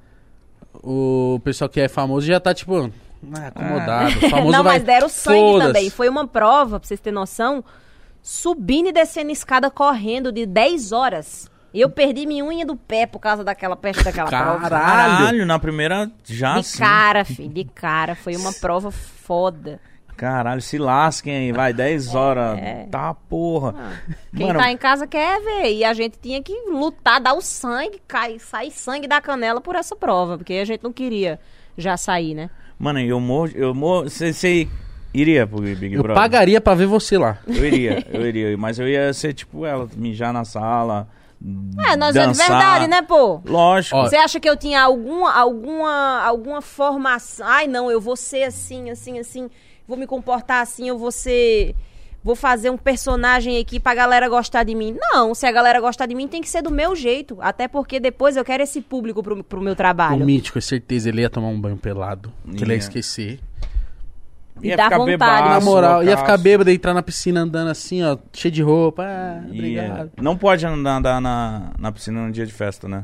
O 0.74 1.40
pessoal 1.44 1.70
que 1.70 1.80
é 1.80 1.88
famoso 1.88 2.26
já 2.26 2.40
tá, 2.40 2.54
tipo, 2.54 2.92
ah, 3.34 3.48
acomodado. 3.48 4.18
O 4.18 4.22
famoso 4.30 4.52
não, 4.52 4.64
vai... 4.64 4.74
mas 4.74 4.84
deram 4.84 5.10
sangue 5.10 5.60
também. 5.60 5.90
Foi 5.90 6.10
uma 6.10 6.28
prova, 6.28 6.80
pra 6.80 6.88
vocês 6.88 7.00
terem 7.00 7.16
noção, 7.16 7.64
subindo 8.22 8.90
e 8.90 8.92
descendo 8.92 9.32
escada 9.32 9.70
correndo 9.70 10.32
de 10.32 10.46
10 10.46 10.92
horas. 10.92 11.50
E 11.74 11.80
eu 11.80 11.90
perdi 11.90 12.26
minha 12.26 12.44
unha 12.44 12.66
do 12.66 12.76
pé 12.76 13.06
por 13.06 13.20
causa 13.20 13.44
daquela 13.44 13.78
peste 13.78 14.04
daquela 14.04 14.30
prova. 14.30 14.70
Caralho. 14.70 15.18
Caralho, 15.18 15.46
na 15.46 15.58
primeira 15.58 16.12
já 16.26 16.56
De 16.56 16.64
sim. 16.64 16.80
cara, 16.80 17.24
filho, 17.24 17.50
de 17.50 17.64
cara. 17.64 18.14
Foi 18.14 18.36
uma 18.36 18.52
prova 18.60 18.92
foda. 18.92 19.80
Caralho, 20.16 20.62
se 20.62 20.78
lasquem 20.78 21.36
aí, 21.36 21.52
vai, 21.52 21.74
10 21.74 22.14
horas. 22.16 22.58
É. 22.60 22.88
Tá, 22.92 23.14
porra. 23.14 23.74
Quem 24.36 24.48
Mano, 24.48 24.60
tá 24.60 24.72
em 24.72 24.78
casa 24.78 25.08
quer 25.08 25.40
ver. 25.42 25.74
E 25.74 25.84
a 25.84 25.94
gente 25.94 26.18
tinha 26.22 26.42
que 26.44 26.54
lutar, 26.70 27.20
dar 27.20 27.34
o 27.34 27.42
sangue, 27.42 28.02
cai, 28.08 28.38
sair 28.40 28.72
sangue 28.72 29.08
da 29.08 29.20
canela 29.20 29.60
por 29.62 29.76
essa 29.76 29.96
prova. 29.96 30.38
Porque 30.38 30.54
a 30.54 30.66
gente 30.66 30.84
não 30.84 30.94
queria 30.94 31.40
já 31.78 31.98
sair, 31.98 32.34
né? 32.36 32.50
mano, 32.78 33.00
eu 33.00 33.20
morro, 33.20 33.50
eu 33.54 33.74
morro, 33.76 34.10
você 34.10 34.68
iria 35.14 35.46
pro 35.46 35.62
Big 35.62 35.94
Eu 35.94 36.02
Brother? 36.02 36.22
pagaria 36.22 36.60
pra 36.60 36.74
ver 36.74 36.88
você 36.88 37.18
lá. 37.18 37.38
Eu 37.48 37.64
iria, 37.66 38.06
eu 38.12 38.26
iria, 38.26 38.58
mas 38.58 38.80
eu 38.80 38.88
ia 38.88 39.14
ser 39.14 39.34
tipo 39.34 39.66
ela, 39.66 39.88
mijar 39.96 40.34
na 40.34 40.44
sala, 40.44 41.08
É, 41.88 41.96
nós 41.96 42.16
é 42.16 42.22
de 42.22 42.26
dançar. 42.28 42.48
verdade, 42.50 42.88
né, 42.88 43.02
pô? 43.04 43.40
Lógico. 43.46 43.98
Você 44.02 44.16
acha 44.16 44.40
que 44.40 44.50
eu 44.50 44.58
tinha 44.58 44.82
alguma, 44.82 45.32
alguma, 45.32 46.22
alguma 46.24 46.60
formação? 46.62 47.46
Ai, 47.48 47.68
não, 47.68 47.90
eu 47.92 48.02
vou 48.02 48.16
ser 48.16 48.44
assim, 48.44 48.90
assim, 48.90 49.20
assim. 49.20 49.50
Vou 49.88 49.98
me 49.98 50.08
comportar 50.08 50.62
assim, 50.62 50.88
eu 50.90 50.98
vou 50.98 51.12
ser. 51.12 51.76
Vou 52.24 52.36
fazer 52.36 52.70
um 52.70 52.78
personagem 52.78 53.58
aqui 53.58 53.80
pra 53.80 53.96
galera 53.96 54.30
gostar 54.30 54.64
de 54.64 54.76
mim. 54.76 54.96
Não, 55.12 55.34
se 55.34 55.46
a 55.48 55.52
galera 55.52 55.82
gostar 55.82 56.06
de 56.06 56.14
mim, 56.14 56.28
tem 56.28 56.40
que 56.40 56.48
ser 56.50 56.62
do 56.62 56.70
meu 56.70 56.96
jeito. 56.96 57.36
Até 57.42 57.68
porque 57.68 58.00
depois 58.00 58.38
eu 58.38 58.46
quero 58.46 58.62
esse 58.62 58.80
público 58.80 59.24
pro, 59.24 59.44
pro 59.44 59.60
meu 59.60 59.74
O 59.74 59.76
trabalho. 59.76 60.24
mítico, 60.24 60.60
é 60.60 60.62
certeza, 60.62 61.10
ele 61.10 61.22
ia 61.22 61.30
tomar 61.32 61.48
um 61.48 61.60
banho 61.60 61.78
pelado. 61.78 62.32
Que 62.56 62.64
ele 62.64 62.74
ia 62.74 62.78
esquecer. 62.78 63.40
E 64.62 64.68
Ia 64.68 64.78
dá 64.78 64.84
ficar 64.84 64.98
vontade. 65.00 65.12
bebaço, 65.18 65.50
Na 65.50 65.60
moral, 65.62 66.04
ia 66.04 66.16
ficar 66.16 66.38
bêbado, 66.38 66.70
ia 66.70 66.76
entrar 66.76 66.94
na 66.94 67.02
piscina 67.02 67.40
andando 67.42 67.70
assim, 67.72 68.04
ó, 68.04 68.16
cheio 68.32 68.52
de 68.52 68.62
roupa. 68.62 69.04
Ah, 69.04 69.42
Ia. 69.48 69.52
obrigado. 69.52 70.12
Não 70.22 70.38
pode 70.38 70.64
andar, 70.64 70.98
andar 70.98 71.20
na, 71.20 71.72
na 71.80 71.92
piscina 71.92 72.22
no 72.28 72.32
dia 72.32 72.46
de 72.46 72.54
festa, 72.54 72.88
né? 72.88 73.04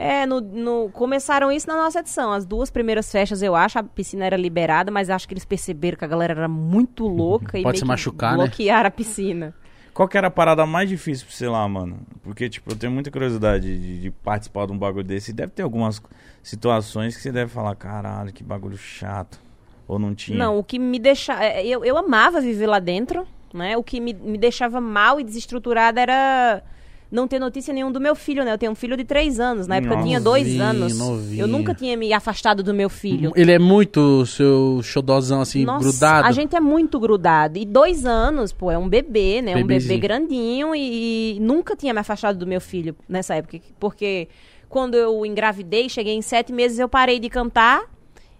É, 0.00 0.24
no, 0.26 0.40
no- 0.40 0.88
começaram 0.90 1.50
isso 1.50 1.66
na 1.66 1.74
nossa 1.76 1.98
edição. 1.98 2.32
As 2.32 2.46
duas 2.46 2.70
primeiras 2.70 3.10
festas, 3.10 3.42
eu 3.42 3.56
acho, 3.56 3.80
a 3.80 3.82
piscina 3.82 4.24
era 4.24 4.36
liberada, 4.36 4.92
mas 4.92 5.10
acho 5.10 5.26
que 5.26 5.34
eles 5.34 5.44
perceberam 5.44 5.98
que 5.98 6.04
a 6.04 6.08
galera 6.08 6.32
era 6.34 6.46
muito 6.48 7.04
louca 7.08 7.58
e 7.58 7.62
Pode 7.64 7.72
meio 7.74 7.78
se 7.78 7.82
que 7.82 7.88
machucar, 7.88 8.38
né? 8.38 8.44
bloquearam 8.44 8.86
a 8.86 8.90
piscina. 8.92 9.52
Qual 9.92 10.06
que 10.06 10.16
era 10.16 10.28
a 10.28 10.30
parada 10.30 10.64
mais 10.64 10.88
difícil 10.88 11.26
pra 11.26 11.34
você 11.34 11.48
lá, 11.48 11.66
mano? 11.68 11.98
Porque, 12.22 12.48
tipo, 12.48 12.70
eu 12.70 12.76
tenho 12.76 12.92
muita 12.92 13.10
curiosidade 13.10 13.76
de, 13.76 14.00
de 14.02 14.10
participar 14.12 14.66
de 14.68 14.72
um 14.72 14.78
bagulho 14.78 15.02
desse. 15.02 15.32
E 15.32 15.34
deve 15.34 15.50
ter 15.50 15.62
algumas 15.62 16.00
situações 16.40 17.16
que 17.16 17.22
você 17.22 17.32
deve 17.32 17.50
falar, 17.50 17.74
caralho, 17.74 18.32
que 18.32 18.44
bagulho 18.44 18.76
chato. 18.78 19.40
Ou 19.88 19.98
não 19.98 20.14
tinha. 20.14 20.38
Não, 20.38 20.56
o 20.58 20.62
que 20.62 20.78
me 20.78 21.00
deixava. 21.00 21.44
Eu, 21.60 21.84
eu 21.84 21.96
amava 21.96 22.40
viver 22.40 22.68
lá 22.68 22.78
dentro, 22.78 23.26
né? 23.52 23.76
O 23.76 23.82
que 23.82 23.98
me, 23.98 24.12
me 24.14 24.38
deixava 24.38 24.80
mal 24.80 25.18
e 25.18 25.24
desestruturada 25.24 26.00
era 26.00 26.62
não 27.10 27.26
ter 27.26 27.38
notícia 27.38 27.72
nenhum 27.72 27.90
do 27.90 28.00
meu 28.00 28.14
filho, 28.14 28.44
né? 28.44 28.52
Eu 28.52 28.58
tenho 28.58 28.72
um 28.72 28.74
filho 28.74 28.96
de 28.96 29.04
três 29.04 29.40
anos. 29.40 29.66
Na 29.66 29.76
época 29.76 29.94
eu 29.94 30.02
tinha 30.02 30.20
dois 30.20 30.44
Novinho, 30.46 30.62
anos. 30.64 30.98
novinho. 30.98 31.40
Eu 31.40 31.46
nunca 31.48 31.74
tinha 31.74 31.96
me 31.96 32.12
afastado 32.12 32.62
do 32.62 32.74
meu 32.74 32.90
filho. 32.90 33.32
Ele 33.34 33.50
é 33.52 33.58
muito 33.58 34.26
seu 34.26 34.80
xodozão, 34.82 35.40
assim, 35.40 35.64
Nossa, 35.64 35.84
grudado. 35.84 36.28
A 36.28 36.32
gente 36.32 36.54
é 36.54 36.60
muito 36.60 37.00
grudado. 37.00 37.58
E 37.58 37.64
dois 37.64 38.04
anos, 38.04 38.52
pô, 38.52 38.70
é 38.70 38.76
um 38.76 38.88
bebê, 38.88 39.40
né? 39.40 39.52
Um 39.52 39.56
Bebezinho. 39.62 39.94
bebê 39.94 40.00
grandinho 40.00 40.74
e, 40.74 41.36
e 41.36 41.40
nunca 41.40 41.74
tinha 41.74 41.94
me 41.94 42.00
afastado 42.00 42.38
do 42.38 42.46
meu 42.46 42.60
filho 42.60 42.94
nessa 43.08 43.34
época. 43.36 43.58
Porque 43.80 44.28
quando 44.68 44.94
eu 44.94 45.24
engravidei, 45.24 45.88
cheguei 45.88 46.14
em 46.14 46.20
sete 46.22 46.52
meses, 46.52 46.78
eu 46.78 46.88
parei 46.88 47.18
de 47.18 47.30
cantar 47.30 47.82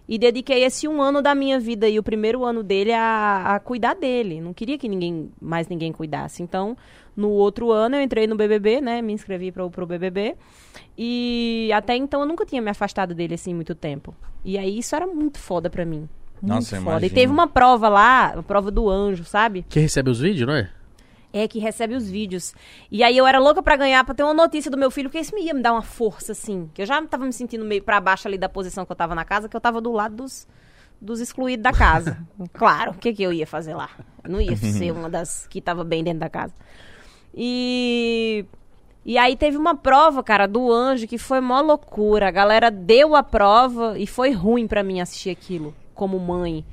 e 0.09 0.17
dediquei 0.17 0.63
esse 0.63 0.87
um 0.87 1.03
ano 1.03 1.21
da 1.21 1.35
minha 1.35 1.59
vida 1.59 1.87
e 1.87 1.99
o 1.99 2.03
primeiro 2.03 2.43
ano 2.43 2.63
dele 2.63 2.91
a, 2.91 3.53
a 3.53 3.59
cuidar 3.59 3.93
dele. 3.93 4.41
Não 4.41 4.55
queria 4.55 4.75
que 4.75 4.89
ninguém 4.89 5.29
mais 5.39 5.67
ninguém 5.67 5.93
cuidasse. 5.93 6.41
Então, 6.41 6.75
no 7.15 7.29
outro 7.29 7.71
ano 7.71 7.95
eu 7.95 8.01
entrei 8.01 8.25
no 8.25 8.35
BBB, 8.35 8.81
né? 8.81 9.03
Me 9.03 9.13
inscrevi 9.13 9.51
pro, 9.51 9.69
pro 9.69 9.85
BBB. 9.85 10.35
E 10.97 11.69
até 11.71 11.95
então 11.95 12.21
eu 12.21 12.25
nunca 12.25 12.43
tinha 12.43 12.59
me 12.59 12.71
afastado 12.71 13.13
dele 13.13 13.35
assim 13.35 13.53
muito 13.53 13.75
tempo. 13.75 14.15
E 14.43 14.57
aí 14.57 14.79
isso 14.79 14.95
era 14.95 15.05
muito 15.05 15.37
foda 15.37 15.69
pra 15.69 15.85
mim. 15.85 16.09
Muito 16.41 16.55
Nossa, 16.55 16.77
foda. 16.77 16.89
E 16.89 16.91
imagino. 16.93 17.13
teve 17.13 17.31
uma 17.31 17.47
prova 17.47 17.87
lá, 17.87 18.33
a 18.37 18.41
prova 18.41 18.71
do 18.71 18.89
anjo, 18.89 19.23
sabe? 19.23 19.63
Que 19.69 19.79
recebe 19.79 20.09
os 20.09 20.19
vídeos, 20.19 20.47
não 20.47 20.55
é? 20.55 20.71
É 21.31 21.47
que 21.47 21.59
recebe 21.59 21.93
os 21.93 22.09
vídeos. 22.09 22.55
E 22.91 23.03
aí 23.03 23.15
eu 23.15 23.27
era 23.27 23.37
louca 23.39 23.61
pra 23.61 23.75
ganhar, 23.75 24.03
pra 24.03 24.15
ter 24.15 24.23
uma 24.23 24.33
notícia 24.33 24.71
do 24.71 24.77
meu 24.77 24.89
filho, 24.89 25.09
porque 25.09 25.19
isso 25.19 25.35
me 25.35 25.43
ia 25.43 25.53
me 25.53 25.61
dar 25.61 25.73
uma 25.73 25.81
força, 25.81 26.31
assim. 26.31 26.69
Que 26.73 26.81
eu 26.81 26.85
já 26.85 26.99
tava 27.05 27.25
me 27.25 27.33
sentindo 27.33 27.63
meio 27.63 27.83
pra 27.83 27.99
baixo 27.99 28.27
ali 28.27 28.37
da 28.37 28.49
posição 28.49 28.85
que 28.85 28.91
eu 28.91 28.95
tava 28.95 29.13
na 29.13 29.23
casa, 29.23 29.47
que 29.47 29.55
eu 29.55 29.61
tava 29.61 29.79
do 29.79 29.91
lado 29.91 30.15
dos, 30.15 30.47
dos 30.99 31.19
excluídos 31.19 31.63
da 31.63 31.71
casa. 31.71 32.17
claro, 32.51 32.91
o 32.91 32.95
que, 32.95 33.13
que 33.13 33.21
eu 33.21 33.31
ia 33.31 33.45
fazer 33.45 33.75
lá? 33.75 33.89
Não 34.27 34.41
ia 34.41 34.57
ser 34.57 34.91
uma 34.91 35.09
das 35.09 35.45
que 35.47 35.61
tava 35.61 35.83
bem 35.83 36.03
dentro 36.03 36.19
da 36.19 36.29
casa. 36.29 36.53
E. 37.33 38.45
E 39.05 39.17
aí 39.17 39.35
teve 39.35 39.57
uma 39.57 39.75
prova, 39.75 40.21
cara, 40.21 40.45
do 40.45 40.71
anjo, 40.71 41.07
que 41.07 41.17
foi 41.17 41.39
mó 41.39 41.61
loucura. 41.61 42.27
A 42.27 42.31
galera 42.31 42.69
deu 42.69 43.15
a 43.15 43.23
prova 43.23 43.97
e 43.97 44.05
foi 44.05 44.31
ruim 44.31 44.67
pra 44.67 44.83
mim 44.83 44.99
assistir 44.99 45.29
aquilo, 45.29 45.73
como 45.95 46.19
mãe. 46.19 46.65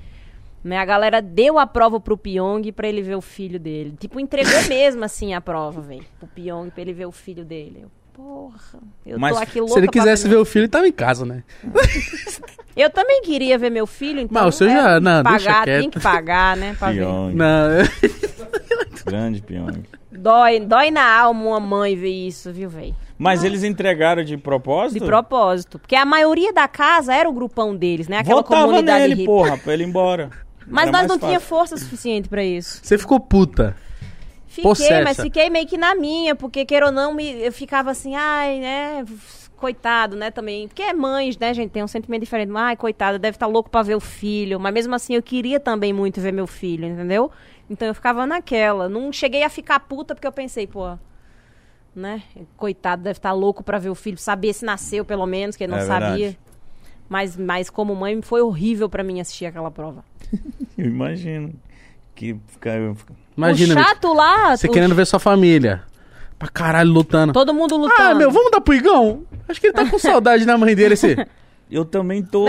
Né? 0.66 0.78
A 0.78 0.84
galera 0.84 1.22
deu 1.22 1.58
a 1.60 1.66
prova 1.66 2.00
pro 2.00 2.16
Pyong 2.18 2.72
pra 2.72 2.88
ele 2.88 3.00
ver 3.00 3.14
o 3.14 3.20
filho 3.20 3.58
dele. 3.60 3.94
Tipo, 4.00 4.18
entregou 4.18 4.62
mesmo 4.68 5.04
assim 5.04 5.32
a 5.32 5.40
prova, 5.40 5.80
velho. 5.80 6.04
Pro 6.18 6.26
Pyong 6.28 6.70
pra 6.70 6.82
ele 6.82 6.92
ver 6.92 7.06
o 7.06 7.12
filho 7.12 7.44
dele. 7.44 7.82
Eu, 7.84 7.90
porra, 8.12 8.80
eu 9.06 9.16
Mas 9.18 9.36
tô 9.36 9.42
aqui 9.42 9.60
louca 9.60 9.74
Se 9.74 9.78
ele 9.78 9.86
quisesse 9.88 10.26
ver 10.28 10.36
o 10.36 10.44
filho, 10.44 10.62
ele 10.64 10.68
tava 10.68 10.88
em 10.88 10.92
casa, 10.92 11.24
né? 11.24 11.44
Eu 12.76 12.90
também 12.90 13.22
queria 13.22 13.56
ver 13.56 13.70
meu 13.70 13.86
filho, 13.86 14.20
então. 14.20 14.42
Mas 14.44 14.54
o 14.54 14.58
seu 14.58 14.68
é, 14.68 14.70
já- 14.72 15.00
não, 15.00 15.22
deixa 15.22 15.46
pagar, 15.48 15.64
quieto. 15.64 15.80
tem 15.80 15.90
que 15.90 15.98
pagar, 16.00 16.56
né? 16.58 16.76
Pra 16.78 16.88
ver. 16.92 16.98
Pyong. 17.06 17.32
Não, 17.34 17.68
Grande 19.06 19.40
Pyong. 19.40 19.82
Dói, 20.12 20.60
dói 20.60 20.90
na 20.90 21.20
alma 21.20 21.42
uma 21.42 21.60
mãe 21.60 21.96
ver 21.96 22.10
isso, 22.10 22.52
viu, 22.52 22.68
velho? 22.68 22.94
Mas 23.16 23.44
eles 23.44 23.62
entregaram 23.64 24.22
de 24.22 24.36
De 24.36 24.42
propósito? 24.42 25.06
propósito. 25.06 25.78
Porque 25.78 25.96
a 25.96 26.04
maioria 26.04 26.52
da 26.52 26.68
casa 26.68 27.14
era 27.14 27.28
o 27.28 27.32
grupão 27.32 27.74
deles, 27.74 28.08
né? 28.08 28.18
Aquela 28.18 28.42
Votava 28.42 28.62
comunidade 28.66 29.00
nele, 29.00 29.14
hippie. 29.14 29.24
porra, 29.26 29.56
pra 29.56 29.72
ele 29.72 29.84
ir 29.84 29.86
embora. 29.88 30.30
Mas 30.66 30.90
nós 30.90 31.06
não 31.06 31.18
tinha 31.18 31.38
fácil. 31.40 31.48
força 31.48 31.76
suficiente 31.76 32.28
pra 32.28 32.44
isso. 32.44 32.80
você 32.82 32.98
ficou 32.98 33.20
puta. 33.20 33.76
Fiquei, 34.46 34.62
Possessa. 34.70 35.02
mas 35.04 35.20
fiquei 35.20 35.50
meio 35.50 35.66
que 35.66 35.76
na 35.76 35.94
minha, 35.94 36.34
porque 36.34 36.64
queira 36.64 36.86
ou 36.86 36.92
não, 36.92 37.12
me, 37.12 37.30
eu 37.42 37.52
ficava 37.52 37.90
assim, 37.90 38.14
ai, 38.16 38.58
né, 38.58 39.04
coitado, 39.56 40.16
né, 40.16 40.30
também. 40.30 40.66
Porque 40.66 40.82
é 40.82 40.94
mães, 40.94 41.36
né, 41.36 41.52
gente, 41.52 41.70
tem 41.70 41.84
um 41.84 41.86
sentimento 41.88 42.22
diferente. 42.22 42.50
Ai, 42.54 42.74
coitado, 42.74 43.18
deve 43.18 43.36
estar 43.36 43.46
louco 43.46 43.68
pra 43.68 43.82
ver 43.82 43.94
o 43.94 44.00
filho. 44.00 44.58
Mas 44.58 44.72
mesmo 44.72 44.94
assim, 44.94 45.14
eu 45.14 45.22
queria 45.22 45.60
também 45.60 45.92
muito 45.92 46.20
ver 46.22 46.32
meu 46.32 46.46
filho, 46.46 46.86
entendeu? 46.86 47.30
Então 47.68 47.86
eu 47.86 47.94
ficava 47.94 48.26
naquela. 48.26 48.88
Não 48.88 49.12
cheguei 49.12 49.42
a 49.42 49.50
ficar 49.50 49.78
puta, 49.80 50.14
porque 50.14 50.26
eu 50.26 50.32
pensei, 50.32 50.66
pô, 50.66 50.96
né, 51.94 52.22
coitado, 52.56 53.02
deve 53.02 53.18
estar 53.18 53.32
louco 53.32 53.62
pra 53.62 53.78
ver 53.78 53.90
o 53.90 53.94
filho, 53.94 54.16
saber 54.16 54.54
se 54.54 54.64
nasceu, 54.64 55.04
pelo 55.04 55.26
menos, 55.26 55.54
que 55.56 55.64
ele 55.64 55.72
não 55.72 55.80
É 55.80 55.86
sabia. 55.86 56.36
Mas, 57.08 57.36
mas 57.36 57.70
como 57.70 57.94
mãe, 57.94 58.20
foi 58.22 58.40
horrível 58.40 58.88
pra 58.88 59.02
mim 59.04 59.20
assistir 59.20 59.46
aquela 59.46 59.70
prova. 59.70 60.04
Eu 60.76 60.86
imagino. 60.86 61.52
Que. 62.14 62.36
Imagina, 63.36 63.74
o 63.74 63.84
chato 63.84 64.12
lá, 64.14 64.56
você 64.56 64.66
o- 64.66 64.70
querendo 64.72 64.94
ver 64.94 65.06
sua 65.06 65.18
família. 65.18 65.82
Pra 66.38 66.48
caralho, 66.48 66.90
lutando. 66.92 67.32
todo 67.32 67.54
mundo 67.54 67.76
lutando. 67.76 68.02
Ah, 68.10 68.14
meu, 68.14 68.30
vamos 68.30 68.50
dar 68.50 68.60
pro 68.60 68.74
Igão? 68.74 69.22
Acho 69.48 69.58
que 69.60 69.68
ele 69.68 69.74
tá 69.74 69.88
com 69.88 69.98
saudade 69.98 70.44
da 70.44 70.58
mãe 70.58 70.74
dele, 70.74 70.94
esse. 70.94 71.16
Eu 71.70 71.84
também 71.84 72.22
tô. 72.22 72.46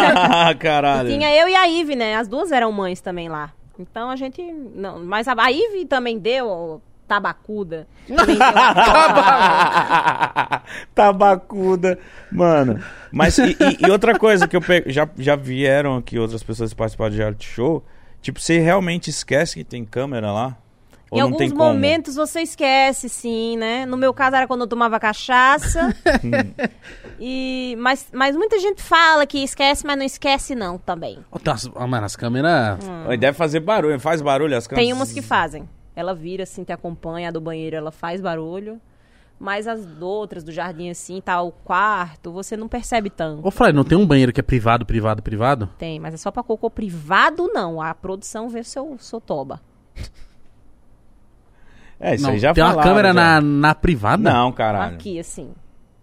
Caralho. 0.58 1.08
Tinha 1.08 1.34
eu 1.34 1.48
e 1.48 1.54
a 1.54 1.66
Ive, 1.66 1.96
né? 1.96 2.16
As 2.16 2.28
duas 2.28 2.52
eram 2.52 2.70
mães 2.72 3.00
também 3.00 3.28
lá. 3.28 3.52
Então 3.78 4.10
a 4.10 4.16
gente. 4.16 4.42
Não, 4.74 4.98
mas 5.04 5.26
a, 5.28 5.34
a 5.36 5.50
Ive 5.50 5.86
também 5.86 6.18
deu 6.18 6.80
tabacuda. 7.12 7.86
Tabacuda. 10.94 11.98
Mano. 12.30 12.82
Mas 13.10 13.38
e, 13.38 13.50
e- 13.52 13.86
e 13.86 13.90
outra 13.90 14.18
coisa 14.18 14.46
que 14.48 14.56
eu 14.56 14.60
pe... 14.60 14.84
já, 14.86 15.08
já 15.18 15.36
vieram 15.36 15.96
aqui 15.96 16.18
outras 16.18 16.42
pessoas 16.42 16.72
participar 16.74 17.10
de 17.10 17.16
reality 17.18 17.46
show. 17.46 17.84
Tipo, 18.20 18.40
você 18.40 18.58
realmente 18.58 19.10
esquece 19.10 19.54
que 19.56 19.64
tem 19.64 19.84
câmera 19.84 20.30
lá? 20.32 20.56
Ou 21.10 21.18
em 21.18 21.20
não 21.20 21.26
alguns 21.26 21.38
tem 21.38 21.50
como? 21.50 21.64
momentos 21.64 22.14
você 22.14 22.40
esquece, 22.40 23.06
sim, 23.08 23.58
né? 23.58 23.84
No 23.84 23.98
meu 23.98 24.14
caso 24.14 24.34
era 24.36 24.46
quando 24.46 24.62
eu 24.62 24.66
tomava 24.66 24.98
cachaça. 24.98 25.94
e, 27.20 27.76
mas, 27.78 28.06
mas 28.12 28.34
muita 28.34 28.58
gente 28.58 28.82
fala 28.82 29.26
que 29.26 29.42
esquece, 29.44 29.84
mas 29.86 29.98
não 29.98 30.06
esquece, 30.06 30.54
não, 30.54 30.78
também. 30.78 31.18
Ó, 31.30 31.38
tá, 31.38 31.54
mano, 31.86 32.06
as 32.06 32.16
câmeras. 32.16 32.78
Oi, 33.08 33.18
Deve 33.18 33.36
fazer 33.36 33.60
barulho. 33.60 34.00
Faz 34.00 34.22
barulho 34.22 34.56
as 34.56 34.66
câmeras? 34.66 34.86
Tem 34.86 34.94
umas 34.94 35.12
que 35.12 35.20
fazem. 35.20 35.68
Ela 35.94 36.14
vira 36.14 36.44
assim, 36.44 36.64
te 36.64 36.72
acompanha, 36.72 37.28
a 37.28 37.32
do 37.32 37.40
banheiro 37.40 37.76
ela 37.76 37.90
faz 37.90 38.20
barulho. 38.20 38.80
Mas 39.38 39.66
as 39.66 40.00
outras 40.00 40.44
do 40.44 40.52
jardim 40.52 40.88
assim, 40.88 41.20
tá 41.20 41.42
o 41.42 41.50
quarto, 41.50 42.30
você 42.30 42.56
não 42.56 42.68
percebe 42.68 43.10
tanto. 43.10 43.46
Ô, 43.46 43.50
Flávio, 43.50 43.74
não 43.74 43.82
tem 43.84 43.98
um 43.98 44.06
banheiro 44.06 44.32
que 44.32 44.38
é 44.38 44.42
privado, 44.42 44.86
privado, 44.86 45.20
privado? 45.20 45.68
Tem, 45.78 45.98
mas 45.98 46.14
é 46.14 46.16
só 46.16 46.30
pra 46.30 46.44
cocô 46.44 46.70
privado, 46.70 47.50
não. 47.52 47.80
A 47.80 47.92
produção 47.92 48.48
vê 48.48 48.62
seu, 48.62 48.96
seu 48.98 49.20
toba. 49.20 49.60
É, 51.98 52.16
isso 52.16 52.24
não, 52.24 52.30
aí 52.30 52.38
já 52.38 52.52
tem 52.52 52.62
uma 52.64 52.70
falaram, 52.70 52.88
câmera 52.90 53.08
já. 53.08 53.14
na, 53.14 53.40
na 53.40 53.74
privada? 53.74 54.22
Não, 54.22 54.50
caralho. 54.52 54.94
Aqui, 54.94 55.18
assim. 55.20 55.52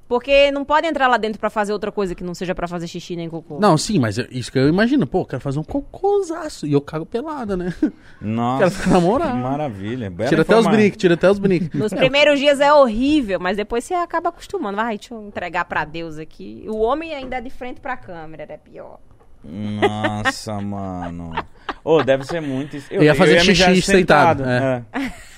Porque 0.09 0.51
não 0.51 0.65
pode 0.65 0.87
entrar 0.87 1.07
lá 1.07 1.17
dentro 1.17 1.39
pra 1.39 1.51
fazer 1.51 1.71
outra 1.71 1.91
coisa 1.91 2.15
que 2.15 2.23
não 2.23 2.33
seja 2.33 2.55
pra 2.55 2.67
fazer 2.67 2.87
xixi 2.87 3.15
nem 3.15 3.29
cocô. 3.29 3.59
Não, 3.59 3.77
sim, 3.77 3.99
mas 3.99 4.17
eu- 4.17 4.25
isso 4.31 4.51
que 4.51 4.57
eu 4.57 4.67
imagino. 4.67 5.05
Pô, 5.05 5.19
eu 5.21 5.25
quero 5.25 5.39
fazer 5.41 5.59
um 5.59 5.63
cocôzaço. 5.63 6.65
E 6.65 6.73
eu 6.73 6.81
cago 6.81 7.05
pelada, 7.05 7.55
né? 7.55 7.71
Nossa. 8.19 8.57
Quero 8.63 8.71
ficar 8.71 8.89
na 8.89 8.99
moral. 8.99 9.35
Maravilha. 9.35 10.09
Bela 10.09 10.27
tira 10.29 10.41
até 10.41 10.57
os 10.57 10.65
brinques, 10.65 10.97
tira 10.97 11.13
até 11.13 11.29
os 11.29 11.37
brinques. 11.37 11.79
Nos 11.79 11.93
primeiros 11.93 12.39
dias 12.39 12.59
é 12.59 12.73
horrível, 12.73 13.39
mas 13.39 13.55
depois 13.55 13.83
você 13.83 13.93
acaba 13.93 14.29
acostumando. 14.29 14.77
Vai, 14.77 14.97
deixa 14.97 15.13
eu 15.13 15.21
entregar 15.27 15.63
pra 15.65 15.85
Deus 15.85 16.17
aqui. 16.17 16.65
O 16.67 16.79
homem 16.79 17.13
ainda 17.13 17.35
é 17.37 17.41
de 17.41 17.51
frente 17.51 17.79
pra 17.79 17.95
câmera, 17.95 18.43
é 18.49 18.57
pior. 18.57 18.97
Nossa, 19.43 20.53
mano. 20.61 21.31
Ô, 21.83 22.03
deve 22.03 22.23
ser 22.25 22.41
muito. 22.41 22.77
isso. 22.77 22.87
Eu 22.91 23.03
ia 23.03 23.15
fazer 23.15 23.43
mijar 23.45 23.73
xixi 23.73 23.91
sentado, 23.91 24.43
é. 24.45 24.83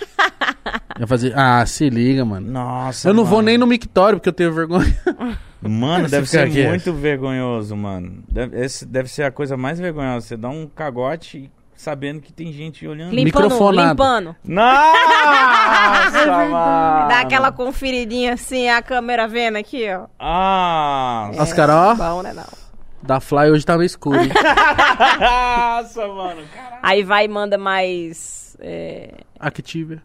Eu 0.99 1.08
fazer... 1.08 1.34
Ah, 1.36 1.65
se 1.65 1.89
liga, 1.89 2.23
mano. 2.23 2.51
Nossa. 2.51 3.10
eu 3.10 3.13
não 3.13 3.25
vou 3.25 3.38
mano. 3.38 3.47
nem 3.47 3.58
no 3.58 3.65
mictório, 3.65 4.19
porque 4.19 4.30
eu 4.30 4.34
tenho 4.34 4.54
vergonha. 4.54 4.95
Mano, 5.63 6.10
deve 6.10 6.27
ser 6.27 6.39
aqui. 6.39 6.65
muito 6.67 6.91
vergonhoso, 6.91 7.75
mano. 7.75 8.23
Deve, 8.27 8.60
esse 8.60 8.84
deve 8.84 9.08
ser 9.10 9.23
a 9.23 9.32
coisa 9.32 9.56
mais 9.56 9.80
vergonhosa. 9.80 10.25
Você 10.25 10.36
dá 10.36 10.49
um 10.49 10.65
cagote 10.67 11.51
sabendo 11.75 12.19
que 12.19 12.34
tem 12.34 12.51
gente 12.51 12.88
olhando. 12.88 13.13
Limpando, 13.13 13.43
Microfonado. 13.43 13.89
limpando. 13.89 14.36
Nossa, 14.43 16.25
mano. 16.25 16.51
Dá 17.10 17.19
aquela 17.21 17.51
conferidinha 17.51 18.34
assim, 18.34 18.69
a 18.69 18.82
câmera 18.82 19.27
vendo 19.27 19.58
aqui, 19.58 19.88
ó. 19.91 20.06
Ah, 20.19 21.30
ó, 21.32 21.95
Bom, 21.95 22.23
né, 22.23 22.34
não. 22.34 22.61
Da 23.04 23.20
Fly 23.20 23.52
hoje 23.52 23.66
tá 23.66 23.76
no 23.78 23.84
escuro. 23.84 24.20
hein? 24.20 24.30
Nossa, 25.20 26.08
mano. 26.08 26.42
Aí 26.82 27.04
vai 27.04 27.26
e 27.26 27.28
manda 27.28 27.58
mais... 27.58 28.56
É, 28.60 29.14
Activia. 29.40 30.02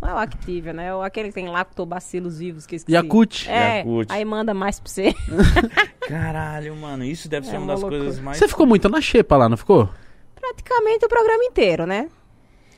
não 0.00 0.08
é 0.08 0.14
o 0.14 0.18
Activia, 0.18 0.72
né? 0.72 0.86
É 0.88 0.94
o 0.94 1.00
aquele 1.02 1.28
que 1.28 1.34
tem 1.34 1.48
lactobacilos 1.48 2.38
vivos 2.38 2.66
que 2.66 2.74
eu 2.74 2.76
esqueci. 2.78 2.96
Yakult. 2.96 3.46
É, 3.48 3.78
Yakult. 3.78 4.10
aí 4.10 4.24
manda 4.24 4.52
mais 4.52 4.80
pra 4.80 4.90
você. 4.90 5.14
Caralho, 6.08 6.74
mano. 6.76 7.04
Isso 7.04 7.28
deve 7.28 7.46
ser 7.46 7.54
É 7.54 7.58
uma 7.58 7.64
uma 7.66 7.72
das 7.72 7.80
loucura. 7.82 8.02
coisas 8.02 8.20
mais. 8.20 8.36
Você 8.38 8.48
ficou 8.48 8.66
muito 8.66 8.88
na 8.88 9.00
xepa 9.00 9.36
lá, 9.36 9.48
não 9.48 9.56
ficou? 9.56 9.88
Praticamente 10.34 11.06
o 11.06 11.08
programa 11.08 11.44
inteiro, 11.44 11.86
né? 11.86 12.08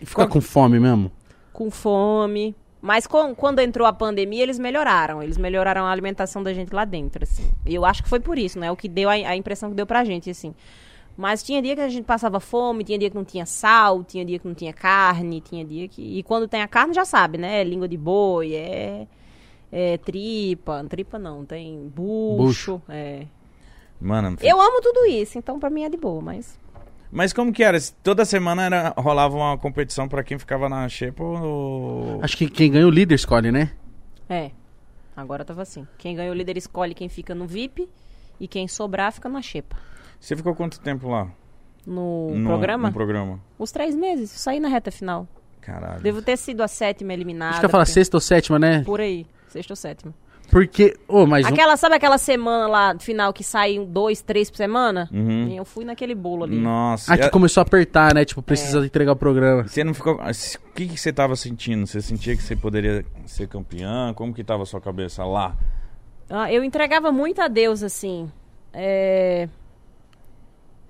E 0.01 0.05
ficar 0.07 0.27
com 0.29 0.41
fome 0.41 0.79
mesmo? 0.79 1.11
com 1.53 1.71
fome. 1.71 2.55
Mas 2.87 3.05
com- 3.05 3.35
quando 3.35 3.59
entrou 3.59 3.85
a 3.85 3.93
pandemia, 3.93 4.45
eles 4.45 4.61
melhoraram. 4.61 5.21
Eles 5.21 5.37
melhoraram 5.37 5.85
a 5.85 5.91
alimentação 5.91 6.41
da 6.41 6.55
gente 6.55 6.73
lá 6.73 6.85
dentro, 6.85 7.25
assim. 7.25 7.51
E 7.67 7.75
eu 7.75 7.85
acho 7.85 8.01
que 8.01 8.09
foi 8.09 8.21
por 8.21 8.39
isso, 8.39 8.61
né? 8.61 8.71
O 8.71 8.77
que 8.77 8.89
deu 8.89 9.09
a, 9.09 9.15
a 9.15 9.35
impressão 9.37 9.71
que 9.71 9.75
deu 9.75 9.85
pra 9.85 10.05
gente, 10.05 10.31
assim. 10.31 10.55
Mas 11.17 11.43
tinha 11.43 11.61
dia 11.61 11.75
que 11.75 11.81
a 11.81 11.89
gente 11.89 12.05
passava 12.05 12.39
fome, 12.39 12.85
tinha 12.85 12.97
dia 12.97 13.11
que 13.11 13.17
não 13.17 13.25
tinha 13.25 13.45
sal, 13.45 14.05
tinha 14.05 14.25
dia 14.25 14.39
que 14.39 14.47
não 14.47 14.55
tinha 14.55 14.73
carne, 14.73 15.41
tinha 15.41 15.65
dia 15.65 15.89
que... 15.89 16.19
E 16.19 16.23
quando 16.23 16.47
tem 16.47 16.63
a 16.63 16.69
carne, 16.69 16.95
já 16.95 17.05
sabe, 17.05 17.39
né? 17.39 17.61
É 17.61 17.65
língua 17.65 17.89
de 17.89 17.97
boi, 17.97 18.55
é... 18.55 19.07
É 19.73 19.99
tripa, 19.99 20.85
tripa 20.89 21.19
não, 21.19 21.45
tem 21.45 21.89
bucho, 21.93 22.37
Bucho. 22.79 22.83
é... 22.89 23.27
Mano, 24.01 24.37
Eu 24.43 24.61
amo 24.61 24.81
tudo 24.81 25.07
isso, 25.07 25.39
então 25.39 25.59
pra 25.59 25.71
mim 25.71 25.83
é 25.83 25.89
de 25.89 25.97
boa, 25.97 26.21
mas... 26.23 26.57
Mas 27.11 27.33
como 27.33 27.53
que 27.53 27.63
era? 27.63 27.79
Toda 28.03 28.25
semana 28.25 28.65
era, 28.65 28.95
rolava 28.97 29.37
uma 29.37 29.57
competição 29.59 30.09
pra 30.09 30.23
quem 30.25 30.39
ficava 30.39 30.69
na 30.69 30.89
xepa 30.89 31.23
ou... 31.23 32.19
Acho 32.23 32.37
que 32.37 32.49
quem 32.49 32.71
ganha 32.71 32.87
o 32.87 32.91
líder 32.91 33.15
escolhe, 33.15 33.51
né? 33.53 33.71
É, 34.29 34.51
agora 35.17 35.45
tava 35.45 35.63
assim. 35.63 35.87
Quem 35.99 36.17
ganha 36.17 36.31
o 36.31 36.35
líder 36.35 36.57
escolhe 36.57 36.95
quem 36.95 37.09
fica 37.09 37.35
no 37.35 37.47
VIP 37.47 37.89
e 38.41 38.49
quem 38.49 38.67
sobrar 38.69 39.13
fica 39.13 39.29
na 39.29 39.41
xepa. 39.41 39.77
Você 40.21 40.35
ficou 40.37 40.55
quanto 40.55 40.81
tempo 40.81 41.09
lá? 41.09 41.31
No, 41.87 42.35
No- 42.35 42.49
programa? 42.49 42.89
No 42.89 42.95
programa. 42.95 43.41
Os 43.59 43.71
três 43.71 43.95
meses, 43.95 44.33
eu 44.33 44.39
saí 44.39 44.59
na 44.59 44.69
reta 44.69 44.91
final. 44.91 45.29
Caralho. 45.61 46.01
Devo 46.03 46.21
ter 46.23 46.37
sido 46.37 46.63
a 46.63 46.69
sétima 46.69 47.13
eliminada. 47.13 47.51
Acho 47.53 47.61
que 47.61 47.67
eu 47.67 47.71
falo 47.71 47.83
porque- 47.85 47.93
sexta 47.95 48.17
ou 48.17 48.21
sétima, 48.21 48.59
né? 48.59 48.83
Por 48.85 49.01
aí, 49.01 49.27
sexta 49.49 49.73
ou 49.73 49.77
sétima. 49.77 50.13
Porque. 50.51 50.97
Ô, 51.09 51.27
mas. 51.27 51.45
um- 51.45 51.49
Aquela, 51.49 51.77
sabe 51.77 51.95
aquela 51.97 52.19
semana 52.19 52.67
lá, 52.67 52.97
final, 52.99 53.33
que 53.33 53.43
sai 53.45 53.79
um, 53.79 53.85
dois, 53.85 54.23
três 54.23 54.49
por 54.51 54.57
semana? 54.57 55.09
Uhum. 55.13 55.53
Eu 55.55 55.65
fui 55.65 55.85
naquele 55.85 56.15
bolo 56.15 56.45
ali. 56.45 56.57
Nossa. 56.59 57.13
Aqui 57.13 57.25
e 57.25 57.27
a- 57.27 57.31
começou 57.31 57.61
a 57.61 57.63
apertar, 57.63 58.15
né? 58.15 58.25
Tipo, 58.25 58.41
precisa 58.43 58.81
É. 58.81 58.87
entregar 58.87 59.13
o 59.13 59.17
programa. 59.17 59.67
Você 59.67 59.83
não 59.85 59.93
ficou... 59.95 60.15
O 60.15 60.73
que, 60.75 60.87
que 60.89 60.97
você 60.99 61.13
tava 61.13 61.35
sentindo? 61.37 61.87
Você 61.87 62.01
sentia 62.01 62.37
que 62.37 62.43
você 62.43 62.55
poderia 62.55 63.05
ser 63.27 63.49
campeã? 63.49 64.13
Como 64.15 64.33
que 64.35 64.45
tava 64.45 64.63
a 64.63 64.67
sua 64.67 64.81
cabeça 64.81 65.25
lá? 65.25 65.57
Ah, 66.29 66.53
eu 66.53 66.63
entregava 66.65 67.11
muito 67.13 67.41
a 67.41 67.49
Deus, 67.49 67.83
assim. 67.83 68.31
É... 68.73 69.49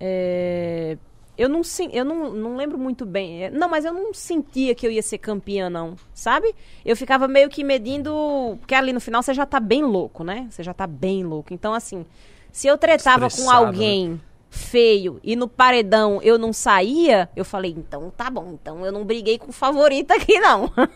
É... 0.01 0.99
Eu, 1.37 1.49
não, 1.49 1.61
eu 1.93 2.05
não, 2.05 2.33
não 2.33 2.57
lembro 2.57 2.79
muito 2.79 3.05
bem. 3.05 3.45
É, 3.45 3.51
Não, 3.51 3.69
mas 3.69 3.85
eu 3.85 3.93
não 3.93 4.15
sentia 4.15 4.75
que 4.75 4.87
eu 4.87 4.91
ia 4.91 5.03
ser 5.03 5.19
campeã, 5.19 5.69
não. 5.69 5.97
Sabe? 6.15 6.55
Eu 6.85 6.97
ficava 6.97 7.29
meio 7.29 7.49
que 7.49 7.63
medindo. 7.63 8.57
Porque 8.61 8.75
ali 8.75 8.93
no 8.93 9.01
final 9.01 9.23
você 9.23 9.35
já 9.35 9.45
tá 9.45 9.61
bem 9.61 9.83
louco, 9.83 10.25
né? 10.25 10.47
Você 10.51 10.63
já 10.63 10.73
tá 10.73 10.87
bem 10.87 11.25
louco. 11.25 11.53
Então, 11.53 11.75
assim, 11.75 12.07
se 12.51 12.67
eu 12.67 12.79
tretava 12.79 13.21
com 13.21 13.27
Estressado, 13.27 13.61
né? 13.63 13.67
alguém 13.69 14.21
feio 14.49 15.21
e 15.23 15.37
no 15.37 15.47
paredão 15.49 16.21
eu 16.23 16.39
não 16.39 16.53
saía, 16.53 17.29
eu 17.37 17.45
falei, 17.45 17.75
então 17.77 18.11
tá 18.17 18.31
bom. 18.31 18.53
Então 18.61 18.87
eu 18.87 18.91
não 18.93 19.05
briguei 19.05 19.39
com 19.39 19.51
o 19.51 19.53
favorito 19.53 20.13
aqui, 20.13 20.39
não. 20.41 20.73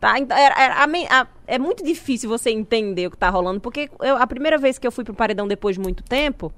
Tá? 0.00 0.18
Então, 0.18 0.36
era- 0.36 0.60
era- 0.60 0.74
a 0.82 1.20
a- 1.20 1.26
é 1.46 1.60
muito 1.60 1.84
difícil 1.84 2.28
você 2.28 2.50
entender 2.50 3.06
o 3.06 3.10
que 3.12 3.16
tá 3.16 3.30
rolando, 3.30 3.60
porque 3.60 3.88
eu- 4.00 4.16
a 4.16 4.26
primeira 4.26 4.58
vez 4.58 4.76
que 4.76 4.84
eu 4.84 4.90
fui 4.90 5.04
pro 5.04 5.14
paredão 5.14 5.46
depois 5.46 5.76
de 5.76 5.80
muito 5.80 6.02
tempo, 6.02 6.52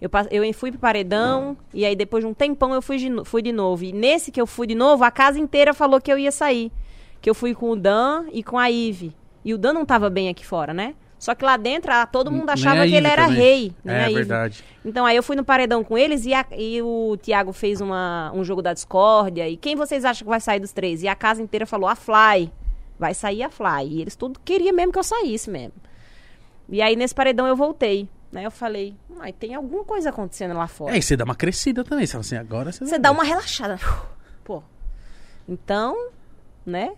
eu, 0.00 0.10
eu 0.30 0.52
fui 0.54 0.70
pro 0.70 0.80
paredão, 0.80 1.56
e 1.74 1.84
aí 1.84 1.94
depois 1.94 2.24
de 2.24 2.28
um 2.30 2.34
tempão 2.34 2.72
eu 2.74 2.80
fui 2.80 2.96
de, 2.96 3.10
fui 3.24 3.42
de 3.42 3.52
novo. 3.52 3.84
E 3.84 3.92
nesse 3.92 4.30
que 4.30 4.40
eu 4.40 4.46
fui 4.46 4.66
de 4.66 4.74
novo, 4.74 5.04
a 5.04 5.10
casa 5.10 5.38
inteira 5.38 5.74
falou 5.74 6.00
que 6.00 6.10
eu 6.12 6.18
ia 6.18 6.32
sair. 6.32 6.72
Que 7.20 7.28
eu 7.28 7.34
fui 7.34 7.54
com 7.54 7.70
o 7.70 7.76
Dan 7.76 8.24
e 8.32 8.42
com 8.42 8.58
a 8.58 8.70
Ive. 8.70 9.14
E 9.44 9.52
o 9.52 9.58
Dan 9.58 9.72
não 9.74 9.84
tava 9.84 10.08
bem 10.08 10.28
aqui 10.28 10.44
fora, 10.46 10.72
né? 10.72 10.94
Só 11.18 11.34
que 11.34 11.44
lá 11.44 11.58
dentro, 11.58 11.92
ah, 11.92 12.06
todo 12.06 12.32
mundo 12.32 12.48
achava 12.48 12.76
que 12.88 12.94
ele 12.94 13.06
era 13.06 13.24
também. 13.26 13.38
rei. 13.42 13.74
É 13.84 14.08
verdade. 14.14 14.64
Então 14.82 15.04
aí 15.04 15.14
eu 15.14 15.22
fui 15.22 15.36
no 15.36 15.44
paredão 15.44 15.84
com 15.84 15.98
eles 15.98 16.24
e, 16.24 16.32
a- 16.32 16.46
e 16.56 16.80
o 16.80 17.18
Thiago 17.20 17.52
fez 17.52 17.82
uma, 17.82 18.32
um 18.34 18.42
jogo 18.42 18.62
da 18.62 18.72
discórdia. 18.72 19.46
E 19.46 19.58
quem 19.58 19.76
vocês 19.76 20.02
acham 20.06 20.24
que 20.24 20.30
vai 20.30 20.40
sair 20.40 20.60
dos 20.60 20.72
três? 20.72 21.02
E 21.02 21.08
a 21.08 21.14
casa 21.14 21.42
inteira 21.42 21.66
falou 21.66 21.90
a 21.90 21.94
Fly. 21.94 22.50
Vai 22.98 23.12
sair 23.12 23.42
a 23.42 23.50
Fly. 23.50 23.86
E 23.86 24.00
eles 24.00 24.16
tudo 24.16 24.40
queriam 24.42 24.74
mesmo 24.74 24.92
que 24.92 24.98
eu 24.98 25.02
saísse 25.04 25.50
mesmo. 25.50 25.74
E 26.70 26.80
aí 26.80 26.96
nesse 26.96 27.14
paredão 27.14 27.46
eu 27.46 27.54
voltei. 27.56 28.08
Né? 28.32 28.46
Eu 28.46 28.50
falei, 28.50 28.94
ai, 29.18 29.32
tem 29.32 29.54
alguma 29.54 29.84
coisa 29.84 30.10
acontecendo 30.10 30.54
lá 30.54 30.66
fora. 30.68 30.94
É, 30.94 30.98
e 30.98 31.02
você 31.02 31.16
dá 31.16 31.24
uma 31.24 31.34
crescida 31.34 31.82
também. 31.82 32.06
Você 32.06 32.12
fala 32.12 32.20
assim, 32.20 32.36
agora 32.36 32.70
você. 32.72 32.84
Você 32.86 32.98
dá 32.98 33.10
uma 33.10 33.24
relaxada. 33.24 33.78
Pô. 34.44 34.62
Então, 35.48 36.10
né? 36.64 36.92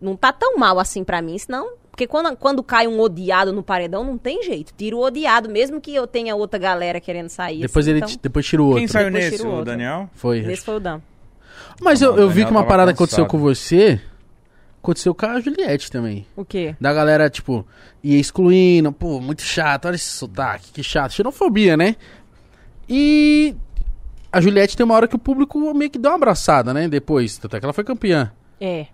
Não 0.00 0.14
tá 0.16 0.32
tão 0.32 0.56
mal 0.58 0.78
assim 0.78 1.02
pra 1.02 1.22
mim, 1.22 1.38
senão. 1.38 1.72
Porque 1.90 2.06
quando, 2.06 2.36
quando 2.36 2.62
cai 2.62 2.86
um 2.86 3.00
odiado 3.00 3.52
no 3.52 3.62
paredão, 3.62 4.04
não 4.04 4.16
tem 4.16 4.42
jeito. 4.44 4.72
Tira 4.76 4.94
o 4.94 5.00
odiado, 5.00 5.48
mesmo 5.48 5.80
que 5.80 5.92
eu 5.92 6.06
tenha 6.06 6.36
outra 6.36 6.58
galera 6.58 7.00
querendo 7.00 7.28
sair. 7.28 7.60
Depois 7.62 7.86
assim, 7.86 7.96
ele 7.96 8.04
então, 8.04 8.18
depois 8.22 8.46
tira 8.46 8.62
o 8.62 8.66
outro. 8.66 8.78
Quem 8.80 8.86
saiu 8.86 9.10
Depois 9.10 9.30
nesse? 9.32 9.44
o 9.44 9.52
O. 9.60 9.64
Daniel? 9.64 10.08
Foi. 10.14 10.38
Esse 10.38 10.64
foi 10.64 10.76
o 10.76 10.80
Dan. 10.80 11.00
Mas 11.80 12.00
eu, 12.00 12.12
Não, 12.12 12.18
eu 12.18 12.26
o 12.28 12.30
vi 12.30 12.44
que 12.44 12.50
uma 12.52 12.64
parada 12.64 12.92
aconteceu 12.92 13.24
cansado. 13.24 13.30
com 13.30 13.38
você. 13.38 14.00
Aconteceu 14.82 15.14
com 15.14 15.26
a 15.26 15.40
Juliette 15.40 15.90
também. 15.90 16.26
O 16.36 16.44
quê? 16.44 16.74
Da 16.80 16.92
galera, 16.92 17.28
tipo, 17.28 17.66
ia 18.02 18.18
excluindo. 18.18 18.92
Pô, 18.92 19.20
muito 19.20 19.42
chato. 19.42 19.86
Olha 19.86 19.96
esse 19.96 20.06
sotaque, 20.06 20.72
que 20.72 20.82
chato. 20.82 21.12
Xenofobia, 21.12 21.76
né? 21.76 21.96
E 22.88 23.54
a 24.32 24.40
Juliette 24.40 24.76
tem 24.76 24.84
uma 24.84 24.94
hora 24.94 25.08
que 25.08 25.16
o 25.16 25.18
público 25.18 25.58
meio 25.74 25.90
que 25.90 25.98
deu 25.98 26.10
uma 26.10 26.16
abraçada, 26.16 26.72
né? 26.72 26.88
Depois. 26.88 27.36
Tanto 27.38 27.56
é 27.56 27.60
que 27.60 27.66
ela 27.66 27.72
foi 27.72 27.84
campeã. 27.84 28.32
É. 28.60 28.86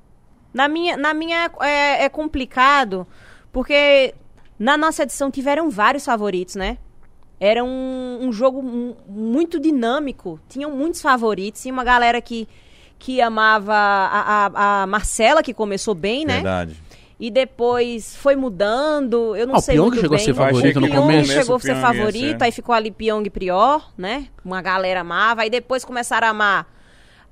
Na 0.52 0.68
minha, 0.68 0.96
na 0.96 1.12
minha 1.12 1.50
é, 1.60 2.04
é 2.04 2.08
complicado, 2.08 3.06
porque 3.52 4.14
na 4.58 4.76
nossa 4.78 5.02
edição 5.02 5.30
tiveram 5.30 5.68
vários 5.70 6.04
favoritos, 6.04 6.54
né? 6.54 6.78
Era 7.40 7.62
um, 7.64 8.18
um 8.22 8.32
jogo 8.32 8.62
mu- 8.62 8.96
muito 9.08 9.58
dinâmico. 9.60 10.40
Tinham 10.48 10.70
muitos 10.70 11.02
favoritos. 11.02 11.60
Tinha 11.62 11.74
uma 11.74 11.84
galera 11.84 12.20
que, 12.20 12.48
que 12.98 13.20
amava 13.20 13.74
a, 13.74 14.46
a, 14.46 14.82
a 14.82 14.86
Marcela, 14.86 15.42
que 15.42 15.52
começou 15.52 15.94
bem, 15.94 16.24
né? 16.24 16.34
Verdade. 16.34 16.76
E 17.18 17.30
depois 17.30 18.16
foi 18.16 18.34
mudando. 18.34 19.36
Eu 19.36 19.46
não 19.46 19.54
Ah, 19.54 19.58
o 19.58 19.60
sei 19.60 19.76
Pyong 19.76 19.86
muito 19.88 20.00
chegou 20.00 20.14
a 20.14 20.18
bem. 20.18 20.24
ser 20.24 20.34
favorito 20.34 20.80
no 20.80 20.88
começo, 20.88 21.32
chegou 21.32 21.54
o 21.54 21.56
a 21.56 21.60
ser 21.60 21.76
favorito, 21.76 22.38
ser. 22.38 22.44
aí 22.44 22.52
ficou 22.52 22.74
ali 22.74 22.90
Pyong 22.90 23.28
Prior, 23.30 23.92
né? 23.96 24.26
Uma 24.44 24.60
galera 24.60 25.00
amava. 25.00 25.42
Aí 25.42 25.50
depois 25.50 25.84
começaram 25.84 26.26
a 26.26 26.30
amar 26.30 26.66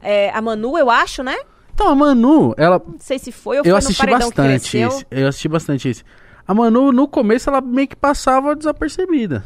é, 0.01 0.31
a 0.31 0.41
Manu, 0.41 0.79
eu 0.79 0.89
acho, 0.91 1.23
né? 1.23 1.37
Então, 1.75 1.89
a 1.89 1.95
Manu, 1.95 2.55
ela. 2.57 2.81
Não 2.87 2.99
sei 2.99 3.19
se 3.19 3.33
foi 3.33 3.59
ou 3.59 3.65
foi 3.65 3.71
Eu 3.71 3.75
no 3.75 3.79
assisti 3.79 4.07
bastante 4.07 4.77
esse. 4.79 5.07
Eu 5.11 5.29
assisti 5.29 5.49
bastante 5.49 5.89
esse. 5.89 6.05
A 6.47 6.55
Manu, 6.55 6.93
no 6.93 7.09
começo, 7.09 7.49
ela 7.49 7.61
meio 7.61 7.89
que 7.89 7.97
passava 7.97 8.55
desapercebida. 8.55 9.45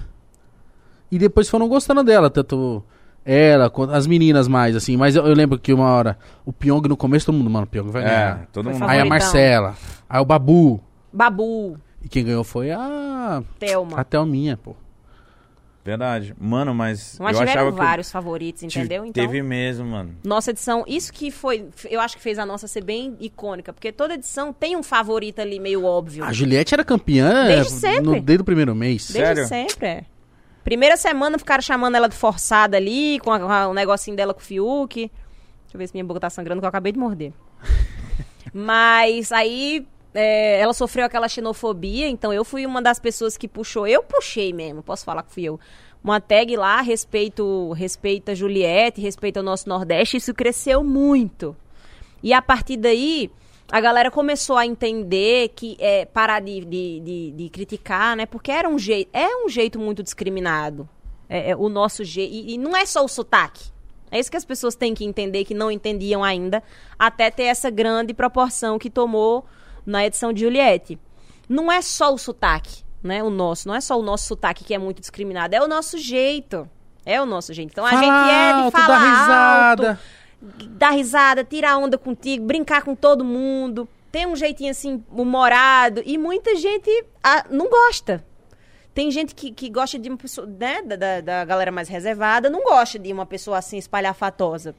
E 1.11 1.19
depois 1.19 1.49
foram 1.49 1.69
gostando 1.69 2.03
dela, 2.03 2.29
tanto 2.29 2.83
ela 3.27 3.71
as 3.93 4.07
meninas 4.07 4.47
mais, 4.49 4.77
assim. 4.77 4.97
Mas 4.97 5.17
eu, 5.17 5.27
eu 5.27 5.35
lembro 5.35 5.59
que 5.59 5.73
uma 5.73 5.91
hora, 5.91 6.17
o 6.45 6.53
Pyong 6.53 6.89
no 6.89 6.97
começo, 6.97 7.27
todo 7.27 7.35
mundo, 7.37 7.51
mano, 7.51 7.65
o 7.65 7.69
Pyong 7.69 7.91
vai 7.91 8.03
É, 8.03 8.07
ganhar. 8.07 8.47
todo 8.53 8.65
Foi 8.71 8.73
mundo. 8.75 8.89
Aí 8.89 9.01
a. 9.01 9.05
Marcela, 9.05 9.75
aí 10.09 10.21
o 10.21 10.25
Babu. 10.25 10.81
Babu, 11.13 11.77
E 12.03 12.09
quem 12.09 12.25
ganhou 12.25 12.45
foi 12.45 12.71
a. 12.71 13.43
Thelma. 13.59 13.99
A 14.01 14.05
Thelminha, 14.05 14.57
pô. 14.57 14.77
Verdade. 15.85 16.35
Mano, 16.39 16.75
mas. 16.75 17.17
Mas 17.21 17.37
eu 17.37 17.41
tiveram 17.47 17.63
achava 17.69 17.77
que. 17.77 17.85
vários 17.85 18.11
favoritos, 18.11 18.61
tive- 18.63 18.81
entendeu? 18.85 19.05
Então, 19.07 19.25
Teve 19.25 19.41
mesmo, 19.41 19.87
mano. 19.87 20.17
nossa 20.25 20.51
edição, 20.51 20.83
isso 20.87 21.13
que 21.13 21.31
foi, 21.31 21.67
eu 21.89 22.01
acho 22.01 22.17
que 22.17 22.23
fez 22.23 22.41
a 22.41 22.45
nossa 22.47 22.67
ser 22.67 22.83
bem 22.83 23.17
icônica, 23.21 23.73
porque 23.73 23.93
toda 23.93 24.15
edição 24.15 24.53
tem 24.53 24.77
um 24.77 24.83
favorito 24.83 25.39
ali 25.41 25.61
meio 25.61 25.85
óbvio. 25.85 26.25
A 26.25 26.33
Juliette 26.33 26.75
era 26.75 26.85
campeã 26.85 27.47
Desde 27.47 27.73
é, 27.73 27.79
sempre. 27.79 28.03
no, 28.03 28.21
desde 28.21 28.43
o 28.43 28.45
primeiro 28.45 28.75
mês. 28.75 29.09
Desde 29.13 29.47
Sério? 29.47 29.47
sempre, 29.47 29.87
é. 29.87 30.05
Primeira 30.67 30.97
semana 30.97 31.39
ficaram 31.39 31.63
chamando 31.63 31.95
ela 31.95 32.09
de 32.09 32.17
forçada 32.17 32.77
ali, 32.77 33.21
com 33.21 33.31
o 33.31 33.73
negocinho 33.73 34.17
dela 34.17 34.35
com 34.35 34.41
o 34.41 34.43
Fiuk. 34.43 34.97
Deixa 34.97 35.13
eu 35.73 35.79
ver 35.79 35.87
se 35.87 35.95
minha 35.95 36.05
boca 36.05 36.19
tá 36.19 36.29
sangrando, 36.29 36.61
que 36.61 36.65
eu 36.65 36.69
acabei 36.69 36.91
de 36.91 36.99
morder. 36.99 37.33
Mas 38.53 39.31
aí 39.31 39.87
é, 40.13 40.59
ela 40.59 40.75
sofreu 40.75 41.07
aquela 41.07 41.29
xenofobia, 41.29 42.09
então 42.09 42.33
eu 42.33 42.45
fui 42.45 42.67
uma 42.67 42.83
das 42.83 42.99
pessoas 42.99 43.37
que 43.37 43.47
puxou. 43.47 43.87
Eu 43.87 44.03
puxei 44.03 44.53
mesmo, 44.53 44.83
posso 44.83 45.05
falar 45.05 45.23
que 45.23 45.33
fui 45.33 45.45
eu. 45.45 45.61
Uma 46.03 46.21
tag 46.21 46.57
lá, 46.57 46.81
respeito, 46.81 47.71
respeita 47.71 48.35
Juliette, 48.35 49.01
respeita 49.01 49.39
o 49.39 49.45
nosso 49.45 49.69
Nordeste, 49.69 50.17
isso 50.17 50.35
cresceu 50.35 50.83
muito. 50.83 51.57
E 52.25 52.33
a 52.33 52.43
partir 52.43 52.77
daí, 52.77 53.31
a 53.71 53.81
galera 53.81 54.11
começou 54.11 54.57
a 54.57 54.65
entender 54.65 55.49
que 55.57 55.77
é 55.81 56.05
parar 56.05 56.41
de, 56.41 56.65
de, 56.65 57.01
de, 57.01 57.31
de 57.33 57.49
criticar, 57.49 58.17
né? 58.17 58.27
Porque 58.27 58.51
era 58.51 58.69
um 58.69 58.79
jeito, 58.79 59.11
é 59.13 59.45
um 59.45 59.49
jeito 59.49 59.79
muito 59.79 60.03
discriminado. 60.03 60.89
É, 61.29 61.51
é 61.51 61.57
o 61.57 61.69
nosso 61.69 62.05
jeito. 62.05 62.33
E, 62.33 62.55
e 62.55 62.59
não 62.59 62.77
é 62.77 62.87
só 62.87 63.05
o 63.05 63.09
sotaque. 63.09 63.71
É 64.11 64.21
isso 64.21 64.31
que 64.31 64.37
as 64.37 64.45
pessoas 64.45 64.77
têm 64.77 64.95
que 64.95 65.05
entender, 65.05 65.45
que 65.45 65.55
não 65.55 65.71
entendiam 65.71 66.23
ainda, 66.23 66.63
até 66.97 67.31
ter 67.31 67.45
essa 67.45 67.69
grande 67.71 68.15
proporção 68.15 68.79
que 68.79 68.89
tomou 68.89 69.45
na 69.85 70.07
edição 70.07 70.33
de 70.33 70.43
Juliette. 70.43 70.99
Não 71.49 71.71
é 71.71 71.83
só 71.83 72.15
o 72.15 72.19
sotaque, 72.19 72.85
né? 73.03 73.23
O 73.23 73.31
nosso. 73.31 73.67
Não 73.67 73.75
é 73.75 73.81
só 73.81 73.99
o 73.99 74.03
nosso 74.03 74.27
sotaque 74.27 74.63
que 74.65 74.75
é 74.75 74.79
muito 74.79 75.01
discriminado, 75.01 75.55
é 75.55 75.61
o 75.61 75.67
nosso 75.69 75.99
jeito. 75.99 76.69
É 77.05 77.23
o 77.23 77.27
nosso 77.27 77.53
jeito. 77.55 77.71
Então 77.71 77.87
a 77.87 77.91
Fala 77.91 78.01
gente 78.03 78.31
é 78.31 78.53
de 78.53 78.61
alto, 78.63 78.71
falar 78.73 78.99
risada. 78.99 79.91
alto, 79.91 80.01
dar 80.41 80.91
risada, 80.91 81.43
tirar 81.45 81.77
onda 81.79 81.97
contigo, 81.99 82.45
brincar 82.45 82.83
com 82.83 82.95
todo 82.95 83.25
mundo, 83.25 83.89
ter 84.13 84.27
um 84.27 84.37
jeitinho 84.37 84.71
assim 84.71 85.03
humorado 85.11 86.03
e 86.05 86.17
muita 86.19 86.55
gente 86.57 86.91
ah, 87.23 87.45
não 87.51 87.69
gosta. 87.69 88.25
Tem 88.95 89.11
gente 89.11 89.35
que, 89.35 89.51
que 89.51 89.69
gosta 89.69 89.99
de 89.99 90.09
uma 90.09 90.17
pessoa, 90.17 90.47
né, 90.47 90.81
da, 90.83 90.97
da, 90.97 91.21
da 91.21 91.45
galera 91.45 91.71
mais 91.71 91.89
reservada, 91.89 92.49
não 92.49 92.63
gosta 92.65 92.99
de 92.99 93.13
uma 93.13 93.27
pessoa 93.27 93.59
assim 93.59 93.77
espalhafatosa. 93.77 94.75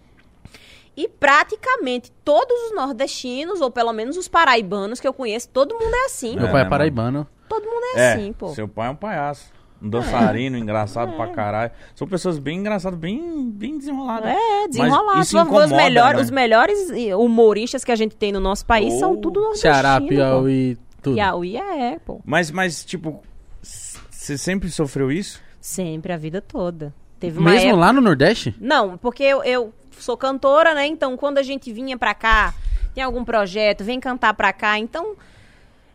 E 0.95 1.07
praticamente 1.07 2.11
todos 2.25 2.57
os 2.63 2.75
nordestinos, 2.75 3.61
ou 3.61 3.69
pelo 3.69 3.93
menos 3.93 4.17
os 4.17 4.27
paraibanos 4.27 4.99
que 4.99 5.07
eu 5.07 5.13
conheço, 5.13 5.47
todo 5.49 5.75
mundo 5.75 5.93
é 5.93 6.05
assim. 6.05 6.35
Meu 6.35 6.47
É, 6.47 6.51
pai 6.51 6.61
é 6.63 6.65
paraibano. 6.65 7.27
Todo 7.47 7.63
mundo 7.65 7.83
é, 7.95 7.99
É, 7.99 8.13
assim, 8.13 8.33
pô. 8.33 8.47
seu 8.49 8.67
pai 8.67 8.87
é 8.87 8.89
um 8.89 8.95
palhaço. 8.95 9.53
Um 9.81 9.89
dançarino, 9.89 10.57
engraçado 10.59 11.13
pra 11.15 11.27
caralho. 11.27 11.71
São 11.95 12.07
pessoas 12.07 12.39
bem 12.39 12.59
engraçadas, 12.59 12.97
bem, 12.99 13.49
bem 13.51 13.77
desenroladas. 13.77 14.31
É, 14.31 14.65
isso 14.69 15.37
Os, 15.37 15.71
melhor- 15.71 16.15
né? 16.15 16.21
os 16.21 16.29
melhores 16.31 16.89
humoristas 17.17 17.83
que 17.83 17.91
a 17.91 17.95
gente 17.95 18.15
tem 18.15 18.31
no 18.31 18.39
nosso 18.39 18.65
país 18.65 18.93
são 18.95 19.13
Oh, 19.13 19.17
tudo 19.17 19.39
nordestinos. 19.41 19.75
Ceará, 19.75 19.99
pô. 20.01 20.07
Piauí, 20.07 20.77
tudo. 21.01 21.15
Piauí 21.15 21.57
é, 21.57 21.99
pô. 21.99 22.19
Mas, 22.25 22.49
mas, 22.51 22.83
tipo, 22.83 23.21
você 23.61 24.37
sempre 24.37 24.69
sofreu 24.69 25.11
isso? 25.11 25.41
Sempre, 25.61 26.13
a 26.13 26.17
vida 26.17 26.41
toda. 26.41 26.93
Teve 27.19 27.39
uma 27.39 27.49
Mesmo 27.51 27.69
época... 27.69 27.79
lá 27.81 27.93
no 27.93 28.01
Nordeste? 28.01 28.55
Não, 28.59 28.97
porque 28.97 29.23
eu, 29.23 29.43
eu 29.43 29.73
sou 29.99 30.15
cantora, 30.15 30.73
né? 30.75 30.85
Então, 30.85 31.17
quando 31.17 31.39
a 31.39 31.43
gente 31.43 31.73
vinha 31.73 31.97
pra 31.97 32.13
cá, 32.13 32.53
tem 32.93 33.03
algum 33.03 33.23
projeto, 33.25 33.83
vem 33.83 33.99
cantar 33.99 34.33
pra 34.33 34.53
cá. 34.53 34.77
Então, 34.77 35.15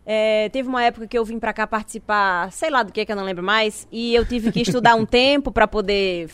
é, 0.04 0.48
teve 0.48 0.68
uma 0.68 0.82
época 0.82 1.06
que 1.06 1.16
eu 1.16 1.24
vim 1.24 1.38
pra 1.38 1.52
cá 1.52 1.66
participar, 1.66 2.50
sei 2.50 2.70
lá 2.70 2.82
do 2.82 2.92
que 2.92 3.04
que 3.06 3.12
eu 3.12 3.16
não 3.16 3.24
lembro 3.24 3.42
mais, 3.42 3.86
e 3.90 4.14
eu 4.14 4.26
tive 4.26 4.50
que 4.50 4.62
estudar 4.62 4.96
um 4.96 5.06
tempo 5.06 5.52
pra 5.52 5.68
poder 5.68 6.28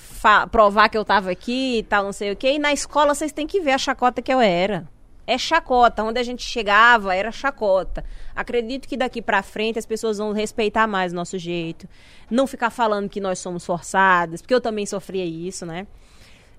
provar 0.50 0.88
que 0.88 0.96
eu 0.96 1.04
tava 1.04 1.30
aqui 1.30 1.78
e 1.78 1.82
tal, 1.82 2.04
não 2.04 2.12
sei 2.12 2.32
o 2.32 2.36
quê. 2.36 2.52
E 2.52 2.58
na 2.58 2.72
escola 2.72 3.14
vocês 3.14 3.32
têm 3.32 3.46
que 3.46 3.60
ver 3.60 3.72
a 3.72 3.78
chacota 3.78 4.22
que 4.22 4.32
eu 4.32 4.40
era. 4.40 4.88
É 5.26 5.36
chacota, 5.36 6.02
onde 6.02 6.18
a 6.18 6.22
gente 6.22 6.42
chegava 6.42 7.14
era 7.14 7.30
chacota. 7.30 8.02
Acredito 8.34 8.88
que 8.88 8.96
daqui 8.96 9.20
pra 9.20 9.42
frente 9.42 9.78
as 9.78 9.84
pessoas 9.84 10.16
vão 10.16 10.32
respeitar 10.32 10.86
mais 10.86 11.12
o 11.12 11.16
nosso 11.16 11.36
jeito. 11.38 11.86
Não 12.30 12.46
ficar 12.46 12.70
falando 12.70 13.10
que 13.10 13.20
nós 13.20 13.38
somos 13.38 13.66
forçadas, 13.66 14.40
porque 14.40 14.54
eu 14.54 14.60
também 14.60 14.86
sofria 14.86 15.26
isso, 15.26 15.66
né? 15.66 15.86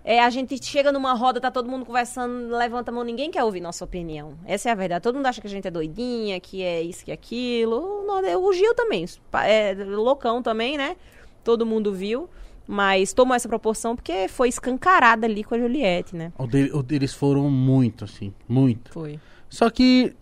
É, 0.04 0.24
a 0.24 0.30
gente 0.30 0.64
chega 0.66 0.92
numa 0.92 1.14
roda, 1.14 1.42
tá 1.42 1.52
todo 1.52 1.70
mundo 1.70 1.86
conversando, 1.86 2.56
levanta 2.56 2.90
a 2.90 2.94
mão, 2.94 3.04
ninguém 3.04 3.30
quer 3.30 3.44
ouvir 3.44 3.60
nossa 3.60 3.84
opinião. 3.84 4.34
Essa 4.46 4.70
é 4.70 4.72
a 4.72 4.76
verdade. 4.76 5.04
Todo 5.04 5.16
mundo 5.16 5.26
acha 5.26 5.42
que 5.42 5.48
a 5.48 5.50
gente 5.50 5.68
é 5.68 5.72
doidinha, 5.72 6.40
que 6.40 6.64
é 6.64 6.82
isso, 6.82 7.04
que 7.06 7.12
é 7.12 7.14
aquilo. 7.14 8.06
O 8.40 8.54
Gil 8.54 8.74
também, 8.74 9.06
é 9.44 9.76
loucão 9.86 10.42
também, 10.42 10.78
né? 10.78 10.96
Todo 11.44 11.66
mundo 11.66 11.94
viu. 11.94 12.30
Mas 12.72 13.14
tomou 13.14 13.36
essa 13.36 13.50
proporção 13.50 13.96
porque 13.96 14.28
foi 14.28 14.48
escancarada 14.48 15.26
ali 15.26 15.44
com 15.44 15.56
a 15.56 15.60
Juliette, 15.60 16.16
né? 16.16 16.32
O, 16.38 16.44
o 16.78 16.84
deles 16.84 17.14
foram 17.14 17.50
muito, 17.50 18.06
assim, 18.06 18.32
muito. 18.48 18.92
Foi. 18.92 19.20
Só 19.50 19.70
que. 19.72 20.16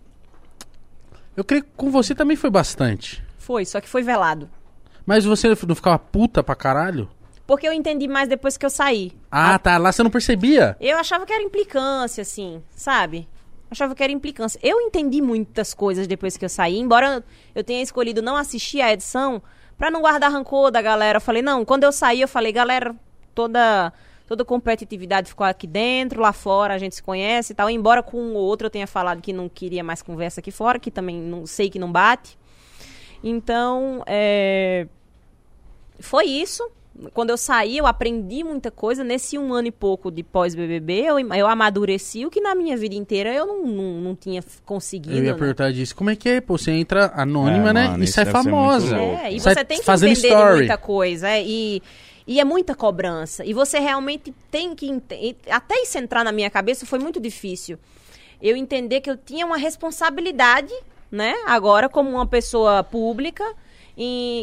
Eu 1.36 1.44
creio 1.44 1.62
que 1.62 1.70
com 1.76 1.90
você 1.90 2.14
também 2.14 2.36
foi 2.36 2.48
bastante. 2.48 3.22
Foi, 3.36 3.66
só 3.66 3.80
que 3.80 3.88
foi 3.88 4.02
velado. 4.02 4.48
Mas 5.04 5.24
você 5.24 5.48
não 5.48 5.74
ficava 5.74 5.98
puta 5.98 6.42
pra 6.42 6.54
caralho? 6.54 7.08
Porque 7.48 7.66
eu 7.66 7.72
entendi 7.72 8.06
mais 8.06 8.28
depois 8.28 8.58
que 8.58 8.66
eu 8.66 8.68
saí. 8.68 9.10
Ah, 9.30 9.58
tá. 9.58 9.78
Lá 9.78 9.90
você 9.90 10.02
não 10.02 10.10
percebia. 10.10 10.76
Eu 10.78 10.98
achava 10.98 11.24
que 11.24 11.32
era 11.32 11.42
implicância, 11.42 12.20
assim, 12.20 12.62
sabe? 12.76 13.26
Achava 13.70 13.94
que 13.94 14.02
era 14.02 14.12
implicância. 14.12 14.60
Eu 14.62 14.78
entendi 14.82 15.22
muitas 15.22 15.72
coisas 15.72 16.06
depois 16.06 16.36
que 16.36 16.44
eu 16.44 16.48
saí, 16.50 16.78
embora 16.78 17.24
eu 17.54 17.64
tenha 17.64 17.82
escolhido 17.82 18.20
não 18.20 18.36
assistir 18.36 18.82
a 18.82 18.92
edição 18.92 19.42
pra 19.78 19.90
não 19.90 20.02
guardar 20.02 20.30
rancor 20.30 20.70
da 20.70 20.82
galera. 20.82 21.16
Eu 21.16 21.22
falei, 21.22 21.40
não, 21.40 21.64
quando 21.64 21.84
eu 21.84 21.90
saí, 21.90 22.20
eu 22.20 22.28
falei, 22.28 22.52
galera, 22.52 22.94
toda 23.34 23.94
toda 24.26 24.44
competitividade 24.44 25.30
ficou 25.30 25.46
aqui 25.46 25.66
dentro, 25.66 26.20
lá 26.20 26.34
fora 26.34 26.74
a 26.74 26.78
gente 26.78 26.96
se 26.96 27.02
conhece 27.02 27.54
e 27.54 27.56
tal. 27.56 27.70
Embora 27.70 28.02
com 28.02 28.34
ou 28.34 28.42
outro 28.44 28.66
eu 28.66 28.70
tenha 28.70 28.86
falado 28.86 29.22
que 29.22 29.32
não 29.32 29.48
queria 29.48 29.82
mais 29.82 30.02
conversa 30.02 30.40
aqui 30.40 30.50
fora, 30.50 30.78
que 30.78 30.90
também 30.90 31.16
não 31.18 31.46
sei 31.46 31.70
que 31.70 31.78
não 31.78 31.90
bate. 31.90 32.38
Então, 33.24 34.02
é, 34.06 34.86
foi 35.98 36.26
isso. 36.26 36.70
Quando 37.14 37.30
eu 37.30 37.36
saí, 37.36 37.78
eu 37.78 37.86
aprendi 37.86 38.42
muita 38.42 38.70
coisa. 38.70 39.04
Nesse 39.04 39.38
um 39.38 39.54
ano 39.54 39.68
e 39.68 39.70
pouco 39.70 40.10
de 40.10 40.22
pós-BBB, 40.22 41.04
eu, 41.06 41.18
eu 41.20 41.46
amadureci 41.46 42.26
o 42.26 42.30
que 42.30 42.40
na 42.40 42.54
minha 42.54 42.76
vida 42.76 42.94
inteira 42.94 43.32
eu 43.32 43.46
não, 43.46 43.66
não, 43.66 44.00
não 44.00 44.16
tinha 44.16 44.42
conseguido. 44.66 45.16
Eu 45.16 45.24
ia 45.24 45.32
né? 45.32 45.38
perguntar 45.38 45.72
disso. 45.72 45.94
Como 45.94 46.10
é 46.10 46.16
que 46.16 46.28
é? 46.28 46.40
Pô, 46.40 46.58
você 46.58 46.72
entra 46.72 47.12
anônima, 47.14 47.70
É, 47.70 47.72
né? 47.72 47.88
mano, 47.88 48.02
e 48.02 48.04
isso 48.04 48.14
sai 48.14 48.26
famosa. 48.26 48.96
É, 48.96 49.32
e 49.32 49.38
Sai 49.40 49.54
você 49.54 49.64
tem 49.64 49.78
que 49.78 49.84
fazendo 49.84 50.10
entender 50.10 50.28
story. 50.28 50.56
muita 50.58 50.76
coisa. 50.76 51.28
É, 51.28 51.42
e, 51.44 51.82
e 52.26 52.40
é 52.40 52.44
muita 52.44 52.74
cobrança. 52.74 53.44
E 53.44 53.54
você 53.54 53.78
realmente 53.78 54.34
tem 54.50 54.74
que. 54.74 55.02
Até 55.50 55.82
isso 55.82 55.98
entrar 55.98 56.24
na 56.24 56.32
minha 56.32 56.50
cabeça 56.50 56.84
foi 56.84 56.98
muito 56.98 57.20
difícil. 57.20 57.78
Eu 58.42 58.56
entender 58.56 59.00
que 59.00 59.10
eu 59.10 59.16
tinha 59.16 59.46
uma 59.46 59.56
responsabilidade, 59.56 60.72
né? 61.10 61.34
Agora, 61.46 61.88
como 61.88 62.10
uma 62.10 62.26
pessoa 62.26 62.82
pública. 62.82 63.44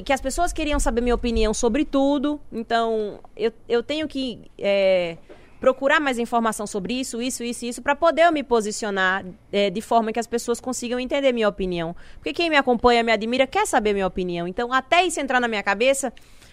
Que 0.06 0.12
as 0.12 0.20
pessoas 0.20 0.52
queriam 0.52 0.80
saber 0.80 1.00
minha 1.00 1.16
opinião 1.16 1.54
sobre 1.54 1.86
tudo. 1.86 2.42
Então, 2.52 3.20
eu, 3.38 3.54
eu 3.70 3.82
tenho 3.82 4.06
que 4.06 4.52
é, 4.60 5.18
procurar 5.62 6.02
mais 6.02 6.20
informação 6.20 6.68
sobre 6.68 6.94
isso, 6.94 7.22
isso, 7.22 7.42
isso, 7.42 7.66
isso, 7.66 7.82
para 7.82 7.96
poder 7.96 8.24
eu 8.24 8.34
me 8.34 8.44
posicionar 8.44 9.26
é, 9.54 9.70
de 9.70 9.80
forma 9.80 10.12
que 10.12 10.20
as 10.20 10.28
pessoas 10.28 10.60
consigam 10.60 11.00
entender 11.00 11.32
minha 11.32 11.48
opinião. 11.48 11.96
Porque 12.16 12.34
quem 12.34 12.50
me 12.50 12.58
acompanha, 12.58 13.02
me 13.02 13.14
admira, 13.14 13.48
quer 13.48 13.66
saber 13.66 13.94
minha 13.94 14.06
opinião. 14.06 14.46
Então, 14.46 14.74
até 14.74 15.06
isso 15.06 15.22
entrar 15.22 15.40
na 15.40 15.48
minha 15.48 15.64
cabeça, 15.64 16.12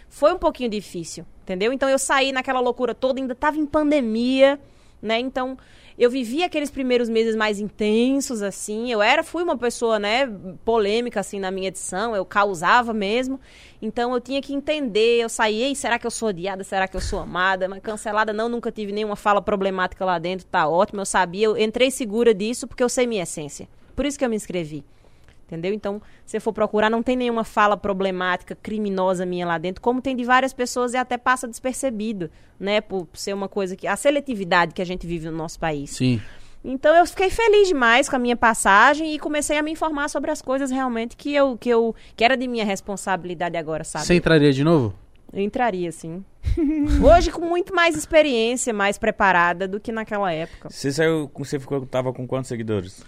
foi 0.09 0.33
um 0.33 0.39
pouquinho 0.39 0.71
difícil, 0.71 1.27
entendeu? 1.43 1.73
Então, 1.73 1.89
eu 1.89 1.99
saí 1.99 2.31
naquela 2.31 2.61
loucura 2.61 2.95
toda, 2.95 3.21
ainda 3.21 3.33
estava 3.33 3.59
em 3.59 3.67
pandemia, 3.67 4.61
né? 5.03 5.19
Então, 5.19 5.59
eu 5.99 6.11
vivi 6.11 6.43
aqueles 6.43 6.71
primeiros 6.71 7.09
meses 7.09 7.37
mais 7.37 7.61
intensos, 7.61 8.43
assim. 8.43 8.91
Eu 8.91 9.03
era, 9.03 9.23
fui 9.23 9.43
uma 9.43 9.57
pessoa, 9.57 9.99
né, 9.99 10.27
polêmica, 10.65 11.21
assim, 11.21 11.39
na 11.39 11.51
minha 11.51 11.69
edição. 11.69 12.15
Eu 12.17 12.25
causava 12.25 12.93
mesmo. 12.93 13.39
Então, 13.81 14.15
eu 14.15 14.21
tinha 14.21 14.41
que 14.41 14.55
entender. 14.55 15.21
Eu 15.21 15.29
saí, 15.29 15.75
será 15.77 15.99
que 15.99 16.07
eu 16.07 16.11
sou 16.11 16.29
odiada? 16.29 16.65
Será 16.65 16.89
que 16.89 16.97
eu 16.97 17.01
sou 17.01 17.21
amada? 17.21 17.69
Mas 17.69 17.81
cancelada 17.81 18.33
não, 18.33 18.49
nunca 18.49 18.73
tive 18.73 18.93
nenhuma 18.93 19.17
fala 19.17 19.43
problemática 19.43 20.05
lá 20.05 20.19
dentro. 20.19 20.47
Tá 20.47 20.69
ótimo, 20.69 21.01
eu 21.01 21.07
sabia. 21.07 21.47
Eu 21.47 21.59
entrei 21.59 21.91
segura 21.91 22.35
disso 22.35 22.67
porque 22.67 22.83
eu 22.83 22.89
sei 22.89 23.07
minha 23.07 23.23
essência. 23.23 23.69
Por 23.95 24.07
isso 24.07 24.19
que 24.19 24.25
eu 24.25 24.31
me 24.31 24.37
inscrevi. 24.37 24.85
Entendeu? 25.53 25.75
Então, 25.75 26.01
se 26.25 26.41
for 26.41 26.53
procurar, 26.53 26.89
não 26.89 27.03
tem 27.03 27.15
nenhuma 27.15 27.45
fala 27.45 27.77
problemática, 27.77 28.57
criminosa 28.57 29.27
minha 29.27 29.47
lá 29.47 29.59
dentro, 29.59 29.83
como 29.83 30.01
tem 30.01 30.17
de 30.17 30.25
várias 30.25 30.55
pessoas 30.55 30.95
e 30.95 30.97
até 30.97 31.19
passa 31.19 31.47
despercebido, 31.47 32.31
né? 32.59 32.81
Por 32.81 33.07
ser 33.13 33.35
uma 33.35 33.49
coisa 33.49 33.77
que. 33.77 33.87
A 33.87 33.95
seletividade 33.95 34.73
que 34.73 34.81
a 34.81 34.87
gente 34.87 35.07
vive 35.07 35.27
no 35.27 35.37
nosso 35.37 35.61
país. 35.61 35.91
Sim. 35.91 36.23
Então 36.65 36.95
eu 36.97 37.05
fiquei 37.05 37.29
feliz 37.29 37.69
demais 37.69 38.09
com 38.09 38.17
a 38.17 38.19
minha 38.19 38.37
passagem 38.37 39.15
e 39.15 39.19
comecei 39.19 39.59
a 39.59 39.63
me 39.63 39.73
informar 39.73 40.09
sobre 40.09 40.31
as 40.31 40.41
coisas 40.41 40.71
realmente 40.71 41.17
que 41.17 41.35
eu 41.35 41.59
que 41.59 41.69
eu 41.69 41.95
que 42.17 42.25
era 42.25 42.37
de 42.37 42.49
minha 42.49 42.65
responsabilidade 42.65 43.57
agora, 43.57 43.85
sabe? 43.85 44.07
Você 44.07 44.15
entraria 44.15 44.53
de 44.53 44.65
novo? 44.65 44.95
Eu 45.33 45.43
entraria 45.43 45.93
sim. 45.93 46.25
Hoje 47.05 47.31
com 47.31 47.45
muito 47.45 47.75
mais 47.75 47.97
experiência, 47.97 48.73
mais 48.73 48.97
preparada 48.97 49.67
do 49.67 49.81
que 49.81 49.91
naquela 49.91 50.33
época. 50.33 50.71
Você 50.71 50.93
saiu, 50.93 51.31
você 51.35 51.59
ficou, 51.59 51.85
tava 51.85 52.13
com 52.13 52.27
quantos 52.27 52.49
seguidores? 52.49 53.05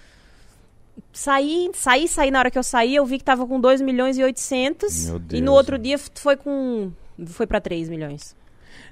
Saí, 1.12 1.70
saí, 1.74 2.08
saí 2.08 2.30
na 2.30 2.38
hora 2.40 2.50
que 2.50 2.58
eu 2.58 2.62
saí, 2.62 2.94
eu 2.96 3.06
vi 3.06 3.18
que 3.18 3.24
tava 3.24 3.46
com 3.46 3.60
2 3.60 3.80
milhões 3.80 4.18
e 4.18 4.22
800 4.24 5.06
Meu 5.06 5.16
e 5.16 5.18
Deus, 5.20 5.42
no 5.42 5.52
outro 5.52 5.72
mano. 5.74 5.84
dia 5.84 5.96
foi 5.98 6.36
com 6.36 6.90
foi 7.26 7.46
pra 7.46 7.60
3 7.60 7.88
milhões. 7.88 8.34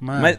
Mano, 0.00 0.22
Mas 0.22 0.38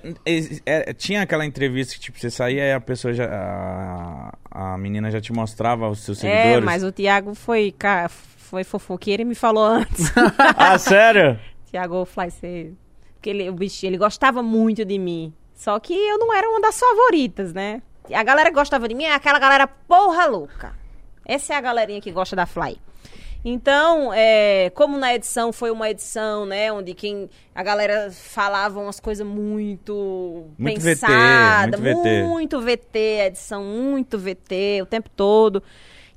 é, 0.66 0.90
é, 0.90 0.94
tinha 0.94 1.22
aquela 1.22 1.46
entrevista 1.46 1.94
que, 1.96 2.00
tipo, 2.00 2.20
você 2.20 2.30
saía 2.30 2.64
e 2.66 2.74
a 2.74 2.80
pessoa 2.82 3.14
já. 3.14 3.26
A, 3.30 4.74
a 4.74 4.78
menina 4.78 5.10
já 5.12 5.20
te 5.22 5.32
mostrava 5.34 5.90
os 5.90 6.00
seus 6.00 6.24
É, 6.24 6.42
seguidores. 6.42 6.66
mas 6.66 6.84
o 6.84 6.92
Thiago 6.92 7.34
foi 7.36 7.74
ca- 7.78 8.10
foi 8.10 8.64
fofoqueiro 8.64 9.22
e 9.22 9.26
me 9.26 9.36
falou 9.36 9.64
antes. 9.66 10.12
Ah, 10.58 10.78
sério? 10.78 11.40
Tiago 11.70 12.06
Fly, 12.06 12.30
você... 12.30 12.72
Porque 13.16 13.30
ele, 13.30 13.50
o 13.50 13.54
bicho, 13.54 13.86
ele 13.86 13.98
gostava 13.98 14.44
muito 14.44 14.84
de 14.86 15.00
mim. 15.00 15.34
Só 15.56 15.80
que 15.80 15.94
eu 15.94 16.18
não 16.20 16.34
era 16.34 16.48
uma 16.50 16.60
das 16.62 16.78
favoritas, 16.80 17.54
né? 17.54 17.82
A 18.14 18.22
galera 18.24 18.50
que 18.50 18.56
gostava 18.56 18.88
de 18.88 18.94
mim 18.94 19.06
é 19.06 19.14
aquela 19.16 19.40
galera 19.40 19.66
porra 19.66 20.26
louca. 20.26 20.74
Essa 21.26 21.54
é 21.54 21.58
a 21.58 21.62
galerinha 21.62 22.02
que 22.02 22.12
gosta 22.12 22.36
da 22.36 22.46
Fly. 22.46 22.78
Então, 23.46 24.14
é, 24.14 24.72
como 24.74 24.98
na 24.98 25.14
edição 25.14 25.52
foi 25.52 25.70
uma 25.70 25.90
edição, 25.90 26.46
né, 26.46 26.72
onde 26.72 26.94
quem 26.94 27.30
a 27.54 27.62
galera 27.62 28.10
falava 28.10 28.80
umas 28.80 29.02
coisas 29.02 29.28
muito, 29.28 30.46
Muito 30.58 30.80
VT, 30.80 30.86
pensadas, 30.90 31.80
muito 31.80 32.02
VT. 32.02 32.24
muito 32.24 32.62
VT, 32.62 32.98
a 33.22 33.26
edição 33.28 33.62
muito 33.64 34.18
VT 34.18 34.82
o 34.82 34.86
tempo 34.86 35.10
todo. 35.10 35.62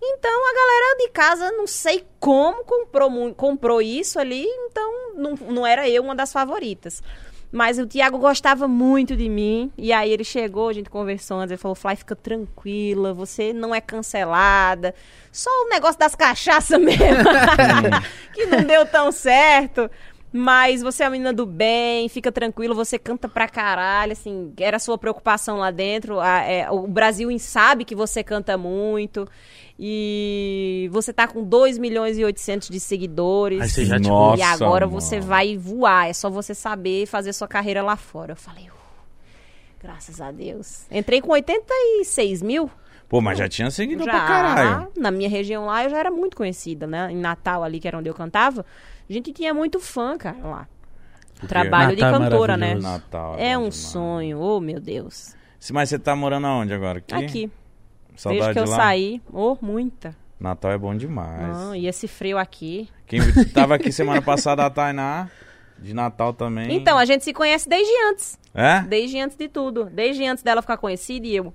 Então 0.00 0.30
a 0.30 0.54
galera 0.54 0.96
de 0.98 1.08
casa, 1.08 1.50
não 1.50 1.66
sei 1.66 2.04
como, 2.20 2.62
comprou, 2.64 3.34
comprou 3.34 3.82
isso 3.82 4.20
ali, 4.20 4.44
então 4.70 5.14
não, 5.16 5.34
não 5.50 5.66
era 5.66 5.88
eu 5.88 6.04
uma 6.04 6.14
das 6.14 6.32
favoritas. 6.32 7.02
Mas 7.50 7.78
o 7.78 7.86
Tiago 7.86 8.18
gostava 8.18 8.66
muito 8.66 9.16
de 9.16 9.28
mim, 9.28 9.70
e 9.78 9.92
aí 9.92 10.10
ele 10.10 10.24
chegou, 10.24 10.68
a 10.68 10.72
gente 10.72 10.90
conversou 10.90 11.38
antes, 11.38 11.52
ele 11.52 11.60
falou, 11.60 11.74
Fly, 11.74 11.96
fica 11.96 12.16
tranquila, 12.16 13.14
você 13.14 13.52
não 13.52 13.74
é 13.74 13.80
cancelada, 13.80 14.94
só 15.30 15.50
o 15.64 15.68
negócio 15.68 15.98
das 15.98 16.14
cachaças 16.14 16.78
mesmo, 16.80 17.24
que 18.34 18.46
não 18.46 18.62
deu 18.64 18.84
tão 18.86 19.12
certo. 19.12 19.90
Mas 20.32 20.82
você 20.82 21.02
é 21.02 21.06
uma 21.06 21.12
menina 21.12 21.32
do 21.32 21.46
bem, 21.46 22.08
fica 22.08 22.30
tranquilo, 22.30 22.74
você 22.74 22.98
canta 22.98 23.26
pra 23.28 23.48
caralho, 23.48 24.12
assim, 24.12 24.52
era 24.58 24.76
a 24.76 24.80
sua 24.80 24.98
preocupação 24.98 25.56
lá 25.58 25.70
dentro. 25.70 26.20
a- 26.20 26.40
é, 26.42 26.70
o 26.70 26.86
Brasil 26.86 27.28
sabe 27.38 27.84
que 27.84 27.94
você 27.94 28.22
canta 28.22 28.58
muito. 28.58 29.26
E 29.78 30.88
você 30.90 31.12
tá 31.12 31.28
com 31.28 31.42
2 31.44 31.78
milhões 31.78 32.18
e 32.18 32.24
800 32.24 32.68
de 32.68 32.80
seguidores. 32.80 33.60
Aí 33.60 33.68
você 33.68 33.84
já, 33.84 33.96
tipo, 33.98 34.08
Nossa, 34.08 34.40
e 34.40 34.42
agora 34.42 34.86
mano. 34.86 35.00
você 35.00 35.20
vai 35.20 35.56
voar. 35.56 36.08
É 36.08 36.12
só 36.12 36.28
você 36.30 36.54
saber 36.54 37.06
fazer 37.06 37.32
sua 37.32 37.46
carreira 37.46 37.82
lá 37.82 37.94
fora. 37.96 38.32
Eu 38.32 38.36
falei, 38.36 38.64
"Uh, 38.64 38.72
graças 39.80 40.20
a 40.20 40.30
Deus. 40.32 40.86
Entrei 40.90 41.20
com 41.20 41.30
86 41.32 42.42
mil. 42.42 42.70
Pô, 43.08 43.20
mas 43.20 43.38
já 43.38 43.48
tinha 43.48 43.70
seguidor 43.70 44.04
Já, 44.06 44.12
pra 44.12 44.26
caralho. 44.26 44.88
na 44.96 45.10
minha 45.12 45.28
região 45.28 45.66
lá, 45.66 45.84
eu 45.84 45.90
já 45.90 45.98
era 45.98 46.10
muito 46.10 46.36
conhecida, 46.36 46.86
né? 46.88 47.08
Em 47.12 47.16
Natal, 47.16 47.62
ali, 47.62 47.78
que 47.78 47.86
era 47.86 47.96
onde 47.98 48.08
eu 48.10 48.14
cantava, 48.14 48.66
a 49.08 49.12
gente 49.12 49.32
tinha 49.32 49.52
muito 49.54 49.78
fã, 49.80 50.16
cara, 50.16 50.38
lá. 50.38 50.68
Trabalho 51.46 51.94
de 51.94 52.02
Natal 52.02 52.20
é 52.20 52.24
cantora, 52.24 52.56
né? 52.56 52.66
maravilhoso. 52.74 52.94
Natal. 52.94 53.34
É 53.38 53.52
bom 53.54 53.58
um 53.58 53.68
demais. 53.68 53.74
sonho, 53.76 54.40
oh 54.40 54.60
meu 54.60 54.80
Deus. 54.80 55.34
Se- 55.58 55.72
Mas 55.72 55.88
você 55.88 55.98
tá 55.98 56.16
morando 56.16 56.46
aonde 56.46 56.72
agora? 56.72 56.98
Aqui? 56.98 57.14
Aqui, 57.14 57.50
Saudade 58.16 58.40
desde 58.40 58.52
que 58.54 58.58
eu 58.60 58.64
de 58.64 58.70
lá? 58.70 58.76
saí, 58.76 59.22
oh, 59.32 59.56
muita. 59.60 60.16
Natal 60.40 60.70
é 60.72 60.78
bom 60.78 60.94
demais. 60.94 61.56
Ah, 61.56 61.76
e 61.76 61.86
esse 61.86 62.08
frio 62.08 62.38
aqui. 62.38 62.88
Quem 63.06 63.20
tava 63.52 63.74
aqui 63.74 63.92
semana 63.92 64.20
passada, 64.22 64.64
a 64.64 64.70
Tainá, 64.70 65.30
de 65.78 65.94
Natal 65.94 66.32
também. 66.32 66.74
Então, 66.74 66.98
a 66.98 67.04
gente 67.04 67.24
se 67.24 67.32
conhece 67.32 67.68
desde 67.68 67.92
antes. 68.10 68.38
É? 68.54 68.80
Desde 68.82 69.18
antes 69.18 69.36
de 69.36 69.48
tudo. 69.48 69.84
Desde 69.84 70.24
antes 70.26 70.42
dela 70.42 70.62
ficar 70.62 70.76
conhecida 70.78 71.26
e 71.26 71.36
eu. 71.36 71.52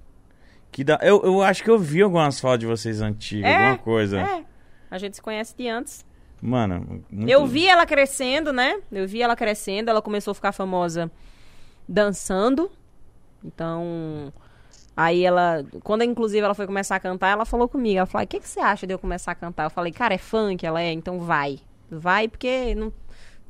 Que 0.71 0.83
da... 0.83 0.99
eu, 1.01 1.21
eu 1.23 1.41
acho 1.41 1.63
que 1.63 1.69
eu 1.69 1.77
vi 1.77 2.01
algumas 2.01 2.39
fotos 2.39 2.59
de 2.59 2.65
vocês 2.65 3.01
antigas, 3.01 3.49
É, 3.49 3.55
alguma 3.55 3.77
coisa. 3.79 4.19
É. 4.21 4.43
A 4.89 4.97
gente 4.97 5.15
se 5.15 5.21
conhece 5.21 5.55
de 5.55 5.67
antes. 5.67 6.05
Mano, 6.41 7.03
muito... 7.09 7.29
Eu 7.29 7.45
vi 7.45 7.67
ela 7.67 7.85
crescendo, 7.85 8.51
né? 8.51 8.81
Eu 8.91 9.07
vi 9.07 9.21
ela 9.21 9.35
crescendo, 9.35 9.89
ela 9.89 10.01
começou 10.01 10.31
a 10.31 10.35
ficar 10.35 10.51
famosa 10.51 11.11
dançando. 11.87 12.71
Então, 13.43 14.33
aí 14.95 15.23
ela, 15.23 15.63
quando 15.83 16.03
inclusive 16.03 16.43
ela 16.43 16.55
foi 16.55 16.65
começar 16.65 16.95
a 16.95 16.99
cantar, 16.99 17.29
ela 17.29 17.45
falou 17.45 17.67
comigo, 17.67 17.97
ela 17.97 18.05
falou: 18.05 18.25
"O 18.25 18.27
que 18.27 18.39
que 18.39 18.47
você 18.47 18.59
acha 18.59 18.87
de 18.87 18.93
eu 18.93 18.99
começar 18.99 19.31
a 19.33 19.35
cantar?" 19.35 19.65
Eu 19.65 19.69
falei: 19.69 19.91
"Cara, 19.91 20.13
é 20.13 20.17
funk, 20.17 20.65
ela 20.65 20.81
é, 20.81 20.91
então 20.91 21.19
vai. 21.19 21.59
Vai 21.89 22.27
porque 22.27 22.73
não 22.73 22.91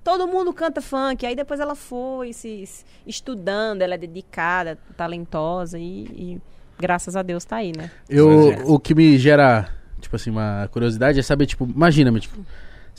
Todo 0.04 0.28
mundo 0.28 0.52
canta 0.52 0.82
funk, 0.82 1.26
aí 1.26 1.36
depois 1.36 1.60
ela 1.60 1.76
foi 1.76 2.34
se, 2.34 2.66
se 2.66 2.84
estudando, 3.06 3.84
ela 3.84 3.94
é 3.94 3.98
dedicada, 3.98 4.78
talentosa 4.98 5.78
e, 5.78 6.06
e 6.06 6.42
graças 6.80 7.16
a 7.16 7.22
Deus 7.22 7.46
tá 7.46 7.58
aí, 7.58 7.72
né? 7.72 7.92
Eu, 8.10 8.52
é. 8.52 8.64
o 8.66 8.80
que 8.80 8.96
me 8.96 9.16
gera, 9.20 9.70
tipo 10.00 10.16
assim, 10.16 10.32
uma 10.32 10.68
curiosidade 10.72 11.20
é 11.20 11.22
saber, 11.22 11.46
tipo, 11.46 11.66
imagina, 11.66 12.12
tipo, 12.20 12.36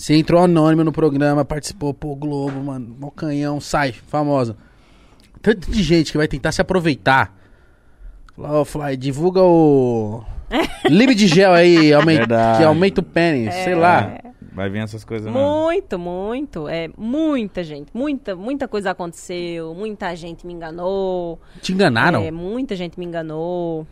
você 0.03 0.17
entrou 0.17 0.43
anônimo 0.43 0.83
no 0.83 0.91
programa, 0.91 1.45
participou, 1.45 1.95
pô, 1.95 2.17
Globo, 2.17 2.61
mano, 2.61 2.97
mó 2.99 3.09
canhão, 3.09 3.61
sai, 3.61 3.93
famosa. 3.93 4.57
Tanto 5.41 5.71
de 5.71 5.81
gente 5.81 6.11
que 6.11 6.19
vai 6.19 6.27
tentar 6.27 6.51
se 6.51 6.61
aproveitar. 6.61 7.33
Lá, 8.37 8.61
ô, 8.61 8.65
Fly, 8.65 8.97
divulga 8.97 9.41
o. 9.41 10.25
Lib 10.91 11.15
de 11.15 11.29
gel 11.29 11.53
aí, 11.53 11.93
aumenta, 11.93 12.57
que 12.59 12.65
aumenta 12.65 13.01
o 13.01 13.05
pênis, 13.05 13.55
sei 13.55 13.77
lá. 13.77 14.19
Vai 14.53 14.69
vir 14.69 14.81
essas 14.81 15.05
coisas 15.05 15.33
mesmo. 15.33 15.41
Muito, 15.41 15.97
muito. 16.01 16.69
É 16.69 16.91
muita 16.99 17.63
gente. 17.63 17.89
Muita, 17.95 18.35
muita 18.35 18.67
coisa 18.67 18.91
aconteceu. 18.91 19.73
Muita 19.73 20.17
gente 20.17 20.45
me 20.45 20.53
enganou. 20.53 21.41
Te 21.61 21.73
enganaram? 21.73 22.25
É, 22.25 22.33
muita 22.33 22.75
gente 22.75 22.99
me 22.99 23.07
enganou. 23.07 23.87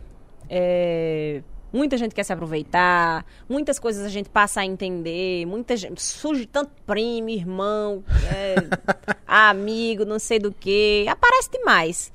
É, 0.49 1.41
muita 1.71 1.97
gente 1.97 2.13
quer 2.13 2.23
se 2.23 2.33
aproveitar. 2.33 3.25
Muitas 3.47 3.79
coisas 3.79 4.05
a 4.05 4.09
gente 4.09 4.29
passa 4.29 4.61
a 4.61 4.65
entender. 4.65 5.45
Muita 5.45 5.75
gente. 5.77 6.01
Surge 6.01 6.45
tanto 6.45 6.71
primo, 6.85 7.29
irmão, 7.29 8.03
é, 8.33 8.55
amigo, 9.25 10.05
não 10.05 10.19
sei 10.19 10.39
do 10.39 10.51
que. 10.51 11.05
Aparece 11.07 11.51
demais. 11.51 12.11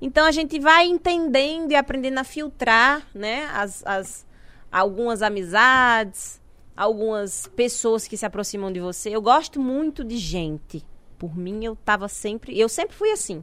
Então 0.00 0.24
a 0.26 0.30
gente 0.30 0.58
vai 0.60 0.86
entendendo 0.86 1.72
e 1.72 1.76
aprendendo 1.76 2.18
a 2.18 2.24
filtrar, 2.24 3.06
né? 3.14 3.48
As, 3.52 3.84
as, 3.84 4.26
algumas 4.70 5.22
amizades, 5.22 6.40
algumas 6.76 7.48
pessoas 7.56 8.06
que 8.06 8.16
se 8.16 8.24
aproximam 8.24 8.72
de 8.72 8.78
você. 8.78 9.10
Eu 9.10 9.20
gosto 9.20 9.60
muito 9.60 10.04
de 10.04 10.16
gente. 10.16 10.84
Por 11.18 11.36
mim, 11.36 11.64
eu 11.64 11.74
tava 11.74 12.06
sempre. 12.08 12.58
Eu 12.58 12.68
sempre 12.68 12.94
fui 12.94 13.10
assim. 13.10 13.42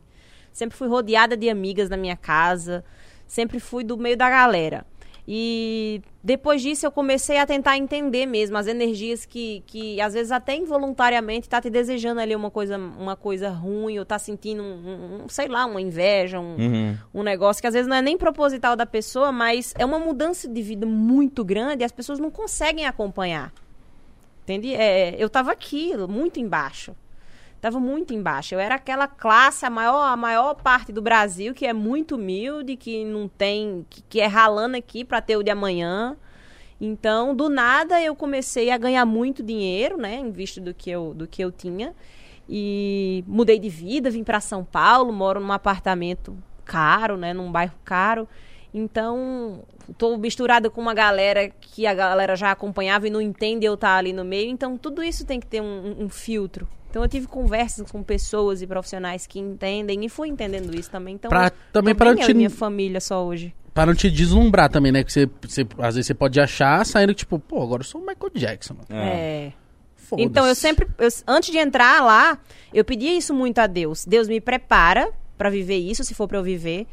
Sempre 0.53 0.77
fui 0.77 0.87
rodeada 0.87 1.35
de 1.35 1.49
amigas 1.49 1.89
na 1.89 1.97
minha 1.97 2.15
casa. 2.15 2.85
Sempre 3.27 3.59
fui 3.59 3.83
do 3.83 3.97
meio 3.97 4.15
da 4.15 4.29
galera. 4.29 4.85
E 5.27 6.01
depois 6.23 6.61
disso 6.61 6.85
eu 6.85 6.91
comecei 6.91 7.39
a 7.39 7.47
tentar 7.47 7.77
entender 7.77 8.27
mesmo 8.27 8.57
as 8.57 8.67
energias 8.67 9.25
que, 9.25 9.63
que 9.65 9.99
às 9.99 10.13
vezes 10.13 10.31
até 10.31 10.55
involuntariamente 10.55 11.49
tá 11.49 11.59
te 11.59 11.69
desejando 11.69 12.21
ali 12.21 12.35
uma 12.35 12.51
coisa, 12.51 12.77
uma 12.77 13.15
coisa 13.15 13.49
ruim, 13.49 13.97
ou 13.97 14.05
tá 14.05 14.19
sentindo 14.19 14.61
um, 14.61 15.23
um 15.23 15.29
sei 15.29 15.47
lá, 15.47 15.65
uma 15.65 15.81
inveja, 15.81 16.39
um, 16.39 16.55
Uhum. 16.55 16.97
um 17.13 17.23
negócio 17.23 17.59
que 17.59 17.67
às 17.67 17.73
vezes 17.73 17.87
não 17.87 17.95
é 17.95 18.01
nem 18.01 18.17
proposital 18.17 18.75
da 18.75 18.85
pessoa, 18.85 19.31
mas 19.31 19.73
é 19.77 19.83
uma 19.83 19.97
mudança 19.97 20.47
de 20.47 20.61
vida 20.61 20.85
muito 20.85 21.43
grande 21.43 21.81
e 21.81 21.85
as 21.85 21.91
pessoas 21.91 22.19
não 22.19 22.29
conseguem 22.29 22.85
acompanhar. 22.85 23.51
Entende? 24.43 24.75
É, 24.75 25.15
eu 25.17 25.27
tava 25.27 25.51
aqui, 25.51 25.97
muito 26.07 26.39
embaixo. 26.39 26.95
Tava 27.65 27.79
muito 27.79 28.13
embaixo. 28.13 28.53
Eu 28.53 28.59
era 28.59 28.75
aquela 28.75 29.07
classe, 29.07 29.65
a 29.65 29.71
maior, 29.71 30.03
a 30.03 30.15
maior 30.15 30.53
parte 30.53 30.91
do 30.91 31.01
Brasil, 31.01 31.51
que 31.51 31.65
é 31.65 31.73
muito 31.73 32.13
humilde, 32.13 32.75
que 32.75 33.03
não 33.03 33.27
tem. 33.27 33.83
que, 33.89 34.03
que 34.03 34.21
é 34.21 34.27
ralando 34.27 34.77
aqui 34.77 35.03
para 35.03 35.19
ter 35.19 35.35
o 35.35 35.41
de 35.41 35.49
amanhã. 35.49 36.15
Então, 36.79 37.35
do 37.35 37.49
nada, 37.49 37.99
eu 37.99 38.15
comecei 38.15 38.69
a 38.69 38.77
ganhar 38.77 39.03
muito 39.03 39.41
dinheiro, 39.41 39.97
né? 39.97 40.13
Em 40.13 40.29
vista 40.29 40.61
do 40.61 40.75
que 40.75 40.91
eu, 40.91 41.11
do 41.15 41.25
que 41.25 41.43
eu 41.43 41.51
tinha. 41.51 41.95
E 42.47 43.23
mudei 43.25 43.57
de 43.57 43.69
vida, 43.69 44.11
vim 44.11 44.23
para 44.23 44.39
São 44.39 44.63
Paulo, 44.63 45.11
moro 45.11 45.39
num 45.39 45.51
apartamento 45.51 46.37
caro, 46.63 47.17
né? 47.17 47.33
Num 47.33 47.51
bairro 47.51 47.73
caro. 47.83 48.29
Então, 48.71 49.63
tô 49.97 50.15
misturada 50.17 50.69
com 50.69 50.81
uma 50.81 50.93
galera 50.93 51.49
que 51.49 51.87
a 51.87 51.95
galera 51.95 52.35
já 52.35 52.51
acompanhava 52.51 53.07
e 53.07 53.09
não 53.09 53.19
entende 53.19 53.65
eu 53.65 53.73
estar 53.73 53.97
ali 53.97 54.13
no 54.13 54.23
meio. 54.23 54.51
Então, 54.51 54.77
tudo 54.77 55.01
isso 55.01 55.25
tem 55.25 55.39
que 55.39 55.47
ter 55.47 55.61
um, 55.61 56.03
um 56.03 56.09
filtro. 56.09 56.67
Então, 56.95 57.03
eu 57.03 57.09
tive 57.09 57.27
conversas 57.27 57.91
com 57.91 58.01
pessoas 58.01 58.61
e 58.61 58.67
profissionais 58.67 59.27
que 59.27 59.37
entendem 59.37 60.05
e 60.05 60.07
fui 60.07 60.29
entendendo 60.29 60.73
isso 60.73 60.89
também. 60.89 61.15
Então, 61.15 61.27
Pra- 61.27 61.51
também 61.73 61.93
para 61.93 62.11
eu 62.11 62.15
te- 62.15 62.31
e 62.31 62.33
minha 62.33 62.49
família 62.49 63.01
só 63.01 63.25
hoje. 63.25 63.53
Pra 63.73 63.85
não 63.85 63.93
te 63.93 64.09
deslumbrar 64.09 64.69
também, 64.69 64.93
né? 64.93 65.03
Que 65.03 65.11
você, 65.11 65.29
você- 65.45 65.67
às 65.79 65.95
vezes 65.95 66.07
você 66.07 66.13
pode 66.13 66.39
achar 66.39 66.85
saindo, 66.85 67.13
tipo, 67.13 67.37
pô, 67.37 67.61
agora 67.61 67.81
eu 67.81 67.85
sou 67.85 67.99
o 67.99 68.05
Michael 68.05 68.31
Jackson, 68.33 68.75
mano. 68.75 68.85
é. 68.89 69.51
Foda-se. 69.97 70.25
Então, 70.25 70.45
eu 70.45 70.55
sempre, 70.55 70.87
eu- 70.97 71.09
antes 71.27 71.51
de 71.51 71.57
entrar 71.57 72.01
lá, 72.01 72.39
eu 72.73 72.85
pedia 72.85 73.13
isso 73.17 73.33
muito 73.33 73.59
a 73.59 73.67
Deus. 73.67 74.05
Deus 74.05 74.29
me 74.29 74.39
prepara 74.39 75.11
pra 75.37 75.49
viver 75.49 75.75
isso, 75.77 76.01
se 76.05 76.13
for 76.15 76.29
pra 76.29 76.37
eu 76.37 76.43
viver, 76.43 76.87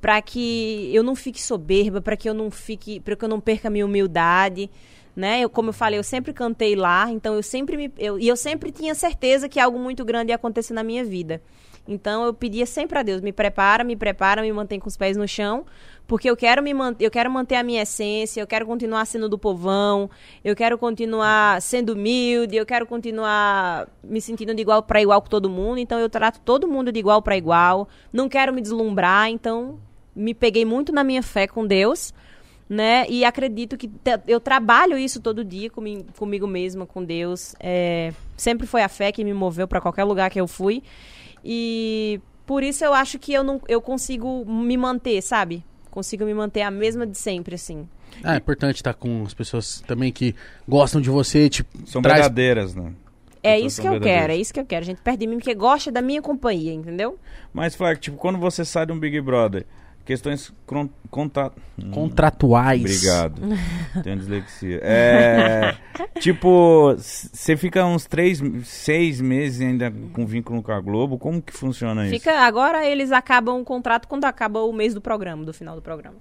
Pra 0.00 0.22
que 0.22 0.94
eu 0.94 1.02
não 1.02 1.16
fique 1.16 1.42
soberba, 1.42 2.00
pra 2.00 2.16
que 2.16 2.28
eu 2.28 2.32
não 2.34 2.52
fique, 2.52 3.00
para 3.00 3.16
que 3.16 3.24
eu 3.24 3.28
não 3.28 3.40
perca 3.40 3.66
a 3.66 3.70
minha 3.72 3.84
humildade, 3.84 4.70
né? 5.18 5.40
Eu, 5.40 5.50
como 5.50 5.70
eu 5.70 5.72
falei, 5.72 5.98
eu 5.98 6.04
sempre 6.04 6.32
cantei 6.32 6.76
lá, 6.76 7.10
então 7.10 7.34
eu 7.34 7.42
sempre 7.42 7.76
me, 7.76 7.92
eu, 7.98 8.20
e 8.20 8.28
eu 8.28 8.36
sempre 8.36 8.70
tinha 8.70 8.94
certeza 8.94 9.48
que 9.48 9.58
algo 9.58 9.76
muito 9.76 10.04
grande 10.04 10.30
ia 10.30 10.36
acontecer 10.36 10.72
na 10.72 10.84
minha 10.84 11.04
vida. 11.04 11.42
Então 11.88 12.24
eu 12.24 12.32
pedia 12.32 12.64
sempre 12.64 12.96
a 13.00 13.02
Deus, 13.02 13.20
me 13.20 13.32
prepara, 13.32 13.82
me 13.82 13.96
prepara, 13.96 14.42
me 14.42 14.52
mantém 14.52 14.78
com 14.78 14.86
os 14.86 14.96
pés 14.96 15.16
no 15.16 15.26
chão, 15.26 15.66
porque 16.06 16.30
eu 16.30 16.36
quero 16.36 16.62
me 16.62 16.72
manter, 16.72 17.04
eu 17.04 17.10
quero 17.10 17.28
manter 17.28 17.56
a 17.56 17.64
minha 17.64 17.82
essência, 17.82 18.40
eu 18.40 18.46
quero 18.46 18.64
continuar 18.64 19.04
sendo 19.06 19.28
do 19.28 19.36
povão, 19.36 20.08
eu 20.44 20.54
quero 20.54 20.78
continuar 20.78 21.60
sendo 21.60 21.94
humilde, 21.94 22.54
eu 22.54 22.64
quero 22.64 22.86
continuar 22.86 23.88
me 24.04 24.20
sentindo 24.20 24.54
de 24.54 24.62
igual 24.62 24.84
para 24.84 25.02
igual 25.02 25.20
com 25.20 25.28
todo 25.28 25.50
mundo, 25.50 25.78
então 25.78 25.98
eu 25.98 26.08
trato 26.08 26.40
todo 26.44 26.68
mundo 26.68 26.92
de 26.92 27.00
igual 27.00 27.20
para 27.22 27.36
igual, 27.36 27.88
não 28.12 28.28
quero 28.28 28.52
me 28.52 28.60
deslumbrar, 28.60 29.28
então 29.30 29.80
me 30.14 30.32
peguei 30.32 30.64
muito 30.64 30.92
na 30.92 31.02
minha 31.02 31.24
fé 31.24 31.48
com 31.48 31.66
Deus, 31.66 32.14
né? 32.68 33.06
E 33.08 33.24
acredito 33.24 33.76
que 33.76 33.90
eu 34.26 34.38
trabalho 34.40 34.98
isso 34.98 35.20
todo 35.20 35.44
dia 35.44 35.70
comi- 35.70 36.04
comigo 36.16 36.46
mesma, 36.46 36.84
com 36.86 37.02
Deus. 37.02 37.54
É, 37.58 38.12
sempre 38.36 38.66
foi 38.66 38.82
a 38.82 38.88
fé 38.88 39.10
que 39.10 39.24
me 39.24 39.32
moveu 39.32 39.66
para 39.66 39.80
qualquer 39.80 40.04
lugar 40.04 40.30
que 40.30 40.40
eu 40.40 40.46
fui. 40.46 40.82
E 41.44 42.20
por 42.46 42.62
isso 42.62 42.84
eu 42.84 42.92
acho 42.92 43.18
que 43.18 43.32
eu 43.32 43.42
não 43.42 43.60
eu 43.68 43.80
consigo 43.80 44.44
me 44.44 44.76
manter, 44.76 45.22
sabe? 45.22 45.64
Consigo 45.90 46.24
me 46.24 46.34
manter 46.34 46.62
a 46.62 46.70
mesma 46.70 47.06
de 47.06 47.16
sempre, 47.16 47.54
assim. 47.54 47.88
Ah, 48.22 48.34
é 48.34 48.36
importante 48.38 48.76
estar 48.76 48.94
com 48.94 49.22
as 49.24 49.34
pessoas 49.34 49.80
também 49.86 50.12
que 50.12 50.34
gostam 50.66 51.00
de 51.00 51.08
você, 51.10 51.48
tipo, 51.48 51.86
São 51.86 52.02
traz... 52.02 52.20
verdadeiras, 52.20 52.74
né? 52.74 52.92
É 53.42 53.58
isso 53.58 53.80
que 53.80 53.86
eu 53.88 54.00
quero, 54.00 54.32
é 54.32 54.36
isso 54.36 54.52
que 54.52 54.58
eu 54.60 54.66
quero. 54.66 54.82
A 54.82 54.86
gente 54.86 55.00
perde 55.00 55.20
de 55.20 55.26
mim 55.26 55.36
porque 55.36 55.54
gosta 55.54 55.92
da 55.92 56.02
minha 56.02 56.20
companhia, 56.20 56.72
entendeu? 56.72 57.18
Mas, 57.52 57.74
Flávio, 57.74 57.98
tipo, 57.98 58.16
quando 58.16 58.38
você 58.38 58.64
sai 58.64 58.84
de 58.84 58.92
um 58.92 58.98
Big 58.98 59.20
Brother, 59.20 59.64
questões 60.08 60.50
conta... 61.10 61.52
Hum, 61.78 61.90
contratuais. 61.90 62.80
Obrigado. 62.80 63.42
Tenho 64.02 64.16
dislexia. 64.16 64.80
É, 64.82 65.76
tipo, 66.18 66.94
você 66.96 67.58
fica 67.58 67.84
uns 67.84 68.06
três, 68.06 68.40
seis 68.64 69.20
meses 69.20 69.60
ainda 69.60 69.92
com 70.14 70.24
vínculo 70.24 70.62
com 70.62 70.72
a 70.72 70.80
Globo. 70.80 71.18
Como 71.18 71.42
que 71.42 71.52
funciona 71.52 72.06
isso? 72.06 72.14
Fica, 72.14 72.40
agora 72.40 72.86
eles 72.86 73.12
acabam 73.12 73.60
o 73.60 73.64
contrato 73.64 74.08
quando 74.08 74.24
acaba 74.24 74.60
o 74.62 74.72
mês 74.72 74.94
do 74.94 75.00
programa, 75.02 75.44
do 75.44 75.52
final 75.52 75.76
do 75.76 75.82
programa. 75.82 76.16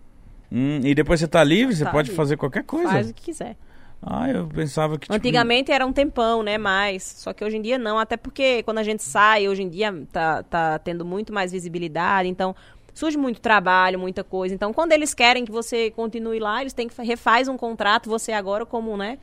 Hum, 0.51 0.81
e 0.83 0.93
depois 0.93 1.21
você 1.21 1.27
tá 1.27 1.41
livre, 1.41 1.73
você 1.73 1.85
Tá 1.85 1.91
pode 1.91 2.09
livre. 2.09 2.17
fazer 2.17 2.35
qualquer 2.35 2.63
coisa. 2.63 2.89
Faz 2.91 3.09
o 3.09 3.13
que 3.13 3.23
quiser. 3.23 3.55
Ah, 4.01 4.29
eu 4.29 4.47
pensava 4.47 4.93
que. 4.95 5.07
tipo, 5.07 5.13
Antigamente 5.13 5.71
era 5.71 5.85
um 5.85 5.91
tempão, 5.91 6.43
né? 6.43 6.57
Mais. 6.57 7.03
Só 7.03 7.33
que 7.33 7.43
hoje 7.43 7.57
em 7.57 7.61
dia 7.61 7.79
não. 7.79 7.97
Até 7.97 8.15
porque 8.15 8.61
quando 8.63 8.77
a 8.77 8.83
gente 8.83 9.01
sai, 9.01 9.47
hoje 9.49 9.63
em 9.63 9.69
dia 9.69 9.91
tá, 10.11 10.43
tá 10.43 10.77
tendo 10.77 11.03
muito 11.03 11.33
mais 11.33 11.51
visibilidade. 11.51 12.29
Então, 12.29 12.55
surge 12.97 13.17
muito 13.17 13.39
trabalho, 13.39 13.99
muita 13.99 14.23
coisa. 14.23 14.55
Então, 14.55 14.73
quando 14.73 14.91
eles 14.91 15.13
querem 15.13 15.45
que 15.45 15.51
você 15.51 15.91
continue 15.91 16.39
lá, 16.39 16.61
eles 16.61 16.73
têm 16.73 16.87
que 16.87 16.93
fa- 16.93 17.03
refaz 17.03 17.47
um 17.47 17.55
contrato, 17.57 18.09
você 18.09 18.31
agora 18.31 18.65
como, 18.65 18.97
né? 18.97 19.19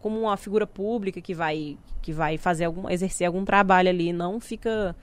Como 0.00 0.20
uma 0.20 0.36
figura 0.36 0.66
pública 0.66 1.20
que 1.20 1.34
vai, 1.34 1.78
que 2.02 2.12
vai 2.12 2.36
fazer 2.36 2.66
algum, 2.66 2.88
exercer 2.90 3.26
algum 3.26 3.44
trabalho 3.44 3.88
ali. 3.88 4.12
Não 4.12 4.38
fica 4.38 4.94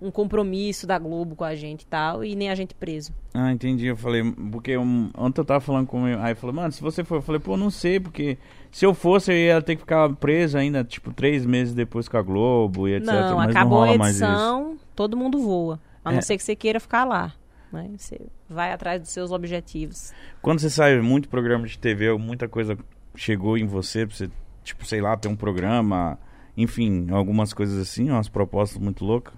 um 0.00 0.10
compromisso 0.10 0.86
da 0.86 0.98
Globo 0.98 1.34
com 1.34 1.42
a 1.44 1.54
gente 1.54 1.82
e 1.82 1.86
tal, 1.86 2.22
e 2.22 2.36
nem 2.36 2.50
a 2.50 2.54
gente 2.54 2.74
preso. 2.74 3.12
Ah, 3.34 3.50
entendi. 3.50 3.86
Eu 3.86 3.96
falei, 3.96 4.22
porque 4.52 4.76
um, 4.76 5.10
ontem 5.16 5.40
eu 5.40 5.44
tava 5.44 5.60
falando 5.60 5.86
com 5.86 6.06
ele, 6.06 6.20
aí 6.20 6.34
falou, 6.34 6.54
mano, 6.54 6.70
se 6.70 6.82
você 6.82 7.02
for, 7.02 7.16
eu 7.16 7.22
falei, 7.22 7.40
pô, 7.40 7.56
não 7.56 7.70
sei, 7.70 7.98
porque 7.98 8.36
se 8.70 8.84
eu 8.84 8.92
fosse 8.94 9.32
eu 9.32 9.36
ia 9.36 9.60
ter 9.62 9.74
que 9.74 9.80
ficar 9.80 10.08
preso 10.16 10.56
ainda, 10.58 10.84
tipo, 10.84 11.12
três 11.12 11.44
meses 11.46 11.74
depois 11.74 12.08
com 12.08 12.16
a 12.18 12.22
Globo 12.22 12.86
e 12.86 12.94
etc. 12.94 13.06
Não, 13.06 13.36
mas 13.36 13.50
acabou 13.50 13.84
não 13.86 13.92
a 14.04 14.08
edição, 14.10 14.76
todo 14.94 15.16
mundo 15.16 15.38
voa. 15.40 15.80
A 16.04 16.12
não 16.12 16.18
É. 16.18 16.22
ser 16.22 16.36
que 16.36 16.44
você 16.44 16.54
queira 16.54 16.78
ficar 16.78 17.04
lá. 17.04 17.32
Né? 17.72 17.90
Você 17.96 18.20
vai 18.48 18.72
atrás 18.72 19.00
dos 19.00 19.10
seus 19.10 19.30
objetivos. 19.32 20.12
Quando 20.40 20.60
você 20.60 20.70
sai 20.70 21.00
muito 21.00 21.28
programa 21.28 21.66
de 21.66 21.78
TV, 21.78 22.12
muita 22.16 22.48
coisa 22.48 22.78
chegou 23.14 23.58
em 23.58 23.66
você, 23.66 24.06
pra 24.06 24.14
você, 24.16 24.30
tipo, 24.62 24.84
sei 24.86 25.00
lá, 25.00 25.16
ter 25.16 25.28
um 25.28 25.36
programa, 25.36 26.18
enfim, 26.56 27.08
algumas 27.10 27.52
coisas 27.52 27.78
assim, 27.78 28.10
umas 28.10 28.28
propostas 28.28 28.78
muito 28.80 29.04
loucas. 29.04 29.34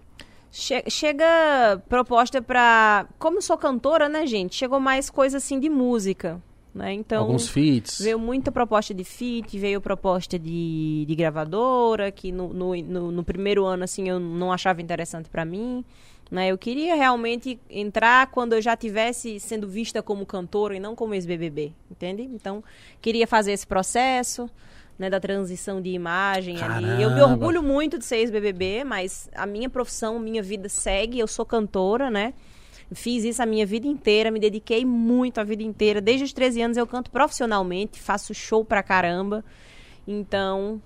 Che- 0.50 0.84
chega 0.88 1.82
proposta 1.88 2.40
pra. 2.40 3.06
Como 3.18 3.38
eu 3.38 3.42
sou 3.42 3.56
cantora, 3.58 4.08
né, 4.08 4.26
gente? 4.26 4.54
Chegou 4.56 4.80
mais 4.80 5.10
coisa 5.10 5.36
assim 5.36 5.58
de 5.60 5.68
música. 5.68 6.40
Né? 6.74 6.92
Então. 6.92 7.22
Alguns 7.24 7.48
feats. 7.48 7.98
Veio 8.00 8.18
muita 8.18 8.52
proposta 8.52 8.94
de 8.94 9.02
feat, 9.04 9.58
veio 9.58 9.80
proposta 9.80 10.38
de, 10.38 11.04
de 11.06 11.14
gravadora, 11.14 12.10
que 12.12 12.30
no, 12.30 12.52
no, 12.52 12.74
no- 12.76 13.10
no 13.12 13.24
primeiro 13.24 13.64
ano, 13.64 13.84
assim, 13.84 14.08
eu 14.08 14.18
não 14.20 14.52
achava 14.52 14.80
interessante 14.80 15.28
pra 15.28 15.44
mim. 15.44 15.84
Né? 16.30 16.48
Eu 16.48 16.58
queria 16.58 16.94
realmente 16.94 17.58
entrar 17.70 18.30
quando 18.30 18.52
eu 18.52 18.60
já 18.60 18.76
tivesse 18.76 19.40
sendo 19.40 19.66
vista 19.66 20.02
como 20.02 20.26
cantora 20.26 20.76
e 20.76 20.80
não 20.80 20.94
como 20.94 21.14
ex-BBB, 21.14 21.72
entende? 21.90 22.22
Então, 22.22 22.62
queria 23.00 23.26
fazer 23.26 23.52
esse 23.52 23.66
processo, 23.66 24.50
né, 24.98 25.08
da 25.08 25.20
transição 25.20 25.80
de 25.80 25.90
imagem 25.90 26.60
ali. 26.60 27.02
Eu 27.02 27.10
me 27.10 27.16
Caramba. 27.16 27.32
orgulho 27.32 27.62
muito 27.62 27.98
de 27.98 28.04
ser 28.04 28.16
ex-BBB, 28.16 28.84
mas 28.84 29.30
a 29.34 29.46
minha 29.46 29.70
profissão, 29.70 30.18
minha 30.18 30.42
vida 30.42 30.68
segue, 30.68 31.18
eu 31.18 31.26
sou 31.26 31.46
cantora, 31.46 32.10
né? 32.10 32.34
Fiz 32.92 33.22
isso 33.22 33.42
a 33.42 33.46
minha 33.46 33.66
vida 33.66 33.86
inteira, 33.86 34.30
me 34.30 34.40
dediquei 34.40 34.84
muito 34.84 35.38
a 35.38 35.44
vida 35.44 35.62
inteira. 35.62 36.00
Desde 36.00 36.24
os 36.24 36.32
13 36.32 36.62
anos 36.62 36.76
eu 36.76 36.86
canto 36.86 37.10
profissionalmente, 37.10 38.00
faço 38.00 38.34
show 38.34 38.64
pra 38.64 38.82
caramba. 38.82 39.44
Então, 40.06 40.80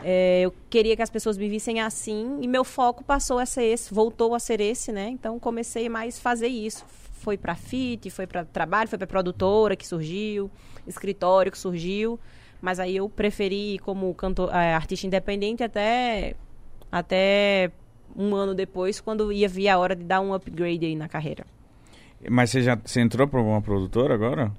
é, 0.00 0.42
eu 0.42 0.54
queria 0.70 0.94
que 0.94 1.02
as 1.02 1.10
pessoas 1.10 1.36
me 1.36 1.48
vissem 1.48 1.80
assim 1.80 2.38
e 2.40 2.46
meu 2.46 2.64
foco 2.64 3.02
passou 3.02 3.38
a 3.38 3.46
ser 3.46 3.64
esse, 3.64 3.92
voltou 3.92 4.34
a 4.34 4.38
ser 4.38 4.60
esse, 4.60 4.92
né? 4.92 5.08
Então, 5.08 5.38
comecei 5.38 5.88
mais 5.88 6.18
fazer 6.18 6.48
isso. 6.48 6.84
Foi 6.88 7.36
pra 7.36 7.54
fit, 7.54 8.08
foi 8.10 8.26
pra 8.26 8.44
trabalho, 8.44 8.88
foi 8.88 8.98
pra 8.98 9.06
produtora 9.06 9.74
que 9.74 9.86
surgiu, 9.86 10.50
escritório 10.86 11.50
que 11.50 11.58
surgiu. 11.58 12.18
Mas 12.60 12.80
aí 12.80 12.96
eu 12.96 13.08
preferi 13.08 13.78
como 13.80 14.12
cantor, 14.14 14.54
é, 14.54 14.74
artista 14.74 15.06
independente 15.06 15.62
até 15.62 16.34
até 16.90 17.70
um 18.16 18.34
ano 18.34 18.54
depois, 18.54 19.00
quando 19.00 19.30
ia 19.30 19.48
vir 19.48 19.68
a 19.68 19.78
hora 19.78 19.94
de 19.94 20.02
dar 20.02 20.20
um 20.20 20.32
upgrade 20.32 20.86
aí 20.86 20.96
na 20.96 21.08
carreira. 21.08 21.46
Mas 22.28 22.50
você 22.50 22.62
já 22.62 22.76
você 22.76 23.00
entrou 23.00 23.28
pra 23.28 23.38
alguma 23.38 23.60
produtora 23.62 24.14
agora? 24.14 24.52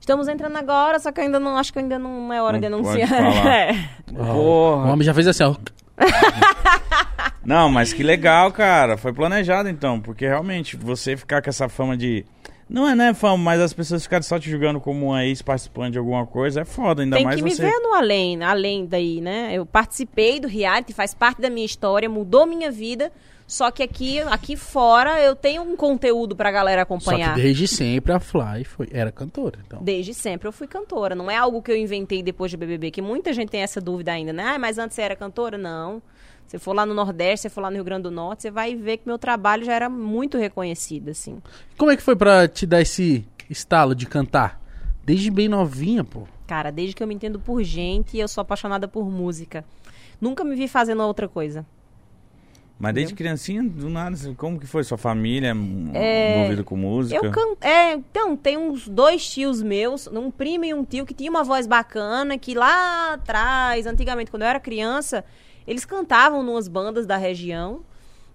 Estamos 0.00 0.28
entrando 0.28 0.56
agora, 0.56 0.98
só 0.98 1.10
que 1.10 1.20
eu 1.20 1.24
ainda 1.24 1.40
não 1.40 1.56
acho 1.56 1.72
que 1.72 1.78
ainda 1.78 1.98
não 1.98 2.32
é 2.32 2.40
hora 2.40 2.60
Não 2.60 2.78
de 2.80 2.84
pode 2.84 3.02
anunciar. 3.02 3.08
falar. 3.08 3.46
É. 3.56 3.88
Ó, 4.16 4.24
Porra. 4.24 4.86
O 4.88 4.92
homem 4.92 5.04
já 5.04 5.12
fez 5.14 5.26
assim, 5.26 5.42
ó. 5.44 5.54
Não, 7.44 7.70
mas 7.70 7.92
que 7.92 8.02
legal, 8.02 8.50
cara. 8.52 8.96
Foi 8.96 9.12
planejado 9.12 9.68
então, 9.68 10.00
porque 10.00 10.26
realmente 10.26 10.76
você 10.76 11.16
ficar 11.16 11.40
com 11.42 11.48
essa 11.48 11.68
fama 11.68 11.96
de. 11.96 12.24
Não 12.68 12.88
é, 12.88 12.96
né, 12.96 13.14
fama, 13.14 13.36
mas 13.38 13.60
as 13.60 13.72
pessoas 13.72 14.02
ficarem 14.02 14.24
só 14.24 14.40
te 14.40 14.50
julgando 14.50 14.80
como 14.80 15.06
uma 15.10 15.24
ex-participante 15.24 15.92
de 15.92 15.98
alguma 15.98 16.26
coisa 16.26 16.62
é 16.62 16.64
foda, 16.64 17.02
ainda 17.02 17.14
Tem 17.14 17.24
mais 17.24 17.36
que 17.36 17.42
me 17.42 17.54
você. 17.54 17.62
ver 17.62 17.78
no 17.78 17.94
além, 17.94 18.42
além 18.42 18.84
daí, 18.86 19.20
né? 19.20 19.50
Eu 19.52 19.64
participei 19.64 20.40
do 20.40 20.48
reality, 20.48 20.92
faz 20.92 21.14
parte 21.14 21.40
da 21.40 21.48
minha 21.48 21.64
história, 21.64 22.08
mudou 22.08 22.44
minha 22.44 22.68
vida. 22.70 23.12
Só 23.46 23.70
que 23.70 23.82
aqui, 23.82 24.18
aqui 24.20 24.56
fora 24.56 25.20
eu 25.22 25.36
tenho 25.36 25.62
um 25.62 25.76
conteúdo 25.76 26.34
pra 26.34 26.50
galera 26.50 26.80
Só 26.80 26.82
acompanhar. 26.82 27.34
que 27.34 27.42
desde 27.42 27.68
sempre 27.68 28.12
a 28.12 28.18
Fly 28.18 28.64
foi, 28.64 28.88
era 28.90 29.12
cantora. 29.12 29.58
Então. 29.64 29.82
Desde 29.82 30.12
sempre 30.12 30.48
eu 30.48 30.52
fui 30.52 30.66
cantora. 30.66 31.14
Não 31.14 31.30
é 31.30 31.36
algo 31.36 31.62
que 31.62 31.70
eu 31.70 31.76
inventei 31.76 32.22
depois 32.22 32.50
de 32.50 32.56
BBB, 32.56 32.90
que 32.90 33.00
muita 33.00 33.32
gente 33.32 33.50
tem 33.50 33.60
essa 33.62 33.80
dúvida 33.80 34.10
ainda, 34.12 34.32
né? 34.32 34.54
Ah, 34.54 34.58
mas 34.58 34.78
antes 34.78 34.96
você 34.96 35.02
era 35.02 35.14
cantora? 35.14 35.56
Não. 35.56 36.02
Você 36.46 36.58
for 36.58 36.72
lá 36.72 36.84
no 36.84 36.94
Nordeste, 36.94 37.42
você 37.42 37.48
for 37.48 37.60
lá 37.60 37.70
no 37.70 37.76
Rio 37.76 37.84
Grande 37.84 38.04
do 38.04 38.10
Norte, 38.10 38.42
você 38.42 38.50
vai 38.50 38.74
ver 38.74 38.98
que 38.98 39.06
meu 39.06 39.18
trabalho 39.18 39.64
já 39.64 39.74
era 39.74 39.88
muito 39.88 40.38
reconhecido, 40.38 41.10
assim. 41.10 41.38
Como 41.76 41.90
é 41.90 41.96
que 41.96 42.02
foi 42.02 42.14
pra 42.14 42.46
te 42.46 42.66
dar 42.66 42.80
esse 42.80 43.26
estalo 43.50 43.94
de 43.94 44.06
cantar? 44.06 44.60
Desde 45.04 45.30
bem 45.30 45.48
novinha, 45.48 46.04
pô. 46.04 46.22
Cara, 46.46 46.70
desde 46.70 46.94
que 46.94 47.02
eu 47.02 47.06
me 47.06 47.14
entendo 47.14 47.40
por 47.40 47.62
gente, 47.62 48.16
eu 48.16 48.28
sou 48.28 48.42
apaixonada 48.42 48.86
por 48.86 49.08
música. 49.10 49.64
Nunca 50.20 50.44
me 50.44 50.54
vi 50.54 50.68
fazendo 50.68 51.02
outra 51.02 51.28
coisa. 51.28 51.66
Mas 52.78 52.92
desde 52.92 53.14
criancinha, 53.14 53.62
do 53.62 53.88
nada, 53.88 54.16
como 54.36 54.60
que 54.60 54.66
foi 54.66 54.84
sua 54.84 54.98
família 54.98 55.52
envolvida 55.52 56.62
com 56.62 56.76
música? 56.76 57.24
É, 57.24 57.26
Eu 57.28 57.32
can... 57.32 57.54
É, 57.60 57.92
então, 57.94 58.36
tem 58.36 58.58
uns 58.58 58.86
dois 58.86 59.26
tios 59.28 59.62
meus, 59.62 60.06
um 60.08 60.30
primo 60.30 60.64
e 60.66 60.74
um 60.74 60.84
tio 60.84 61.06
que 61.06 61.14
tinha 61.14 61.30
uma 61.30 61.42
voz 61.42 61.66
bacana, 61.66 62.36
que 62.36 62.54
lá 62.54 63.14
atrás, 63.14 63.86
antigamente, 63.86 64.30
quando 64.30 64.42
eu 64.42 64.48
era 64.48 64.60
criança, 64.60 65.24
eles 65.66 65.86
cantavam 65.86 66.42
numas 66.42 66.68
bandas 66.68 67.06
da 67.06 67.16
região. 67.16 67.80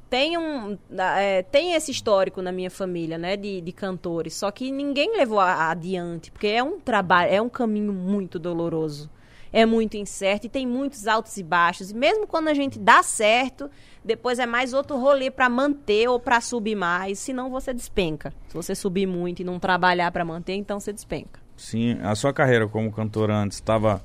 Tem, 0.10 0.38
um, 0.38 0.78
é, 0.98 1.44
tem 1.44 1.74
esse 1.74 1.92
histórico 1.92 2.42
na 2.42 2.52
minha 2.52 2.70
família, 2.72 3.18
né, 3.18 3.38
de, 3.38 3.62
de 3.62 3.72
cantores, 3.72 4.34
só 4.34 4.52
que 4.52 4.70
ninguém 4.72 5.16
levou 5.16 5.40
a- 5.40 5.70
adiante, 5.70 6.32
porque 6.32 6.48
é 6.48 6.62
um 6.62 6.80
trabalho, 6.80 7.32
é 7.32 7.42
um 7.42 7.48
caminho 7.48 7.94
muito 7.94 8.38
doloroso. 8.40 9.10
É 9.54 9.66
muito 9.66 9.98
incerto 9.98 10.46
e 10.46 10.50
tem 10.50 10.66
muitos 10.66 11.08
altos 11.08 11.36
e 11.38 11.44
baixos. 11.44 11.92
E 11.92 11.94
mesmo 11.94 12.26
quando 12.26 12.48
a 12.48 12.54
gente 12.54 12.80
dá 12.80 13.04
certo, 13.04 13.70
depois 14.04 14.40
é 14.40 14.46
mais 14.46 14.74
outro 14.74 14.98
rolê 14.98 15.30
pra 15.30 15.50
manter 15.50 16.08
ou 16.10 16.20
pra 16.20 16.42
subir 16.42 16.76
mais, 16.76 17.20
senão 17.20 17.50
você 17.50 17.74
despenca. 17.74 18.34
Se 18.48 18.56
você 18.56 18.74
subir 18.74 19.06
muito 19.06 19.42
e 19.42 19.46
não 19.46 19.60
trabalhar 19.60 20.12
pra 20.12 20.26
manter, 20.26 20.56
então 20.56 20.80
você 20.80 20.92
despenca. 20.92 21.40
Sim, 21.56 22.00
a 22.02 22.16
sua 22.16 22.34
carreira 22.34 22.68
como 22.68 22.92
cantora 22.92 23.36
antes 23.36 23.58
estava 23.58 24.02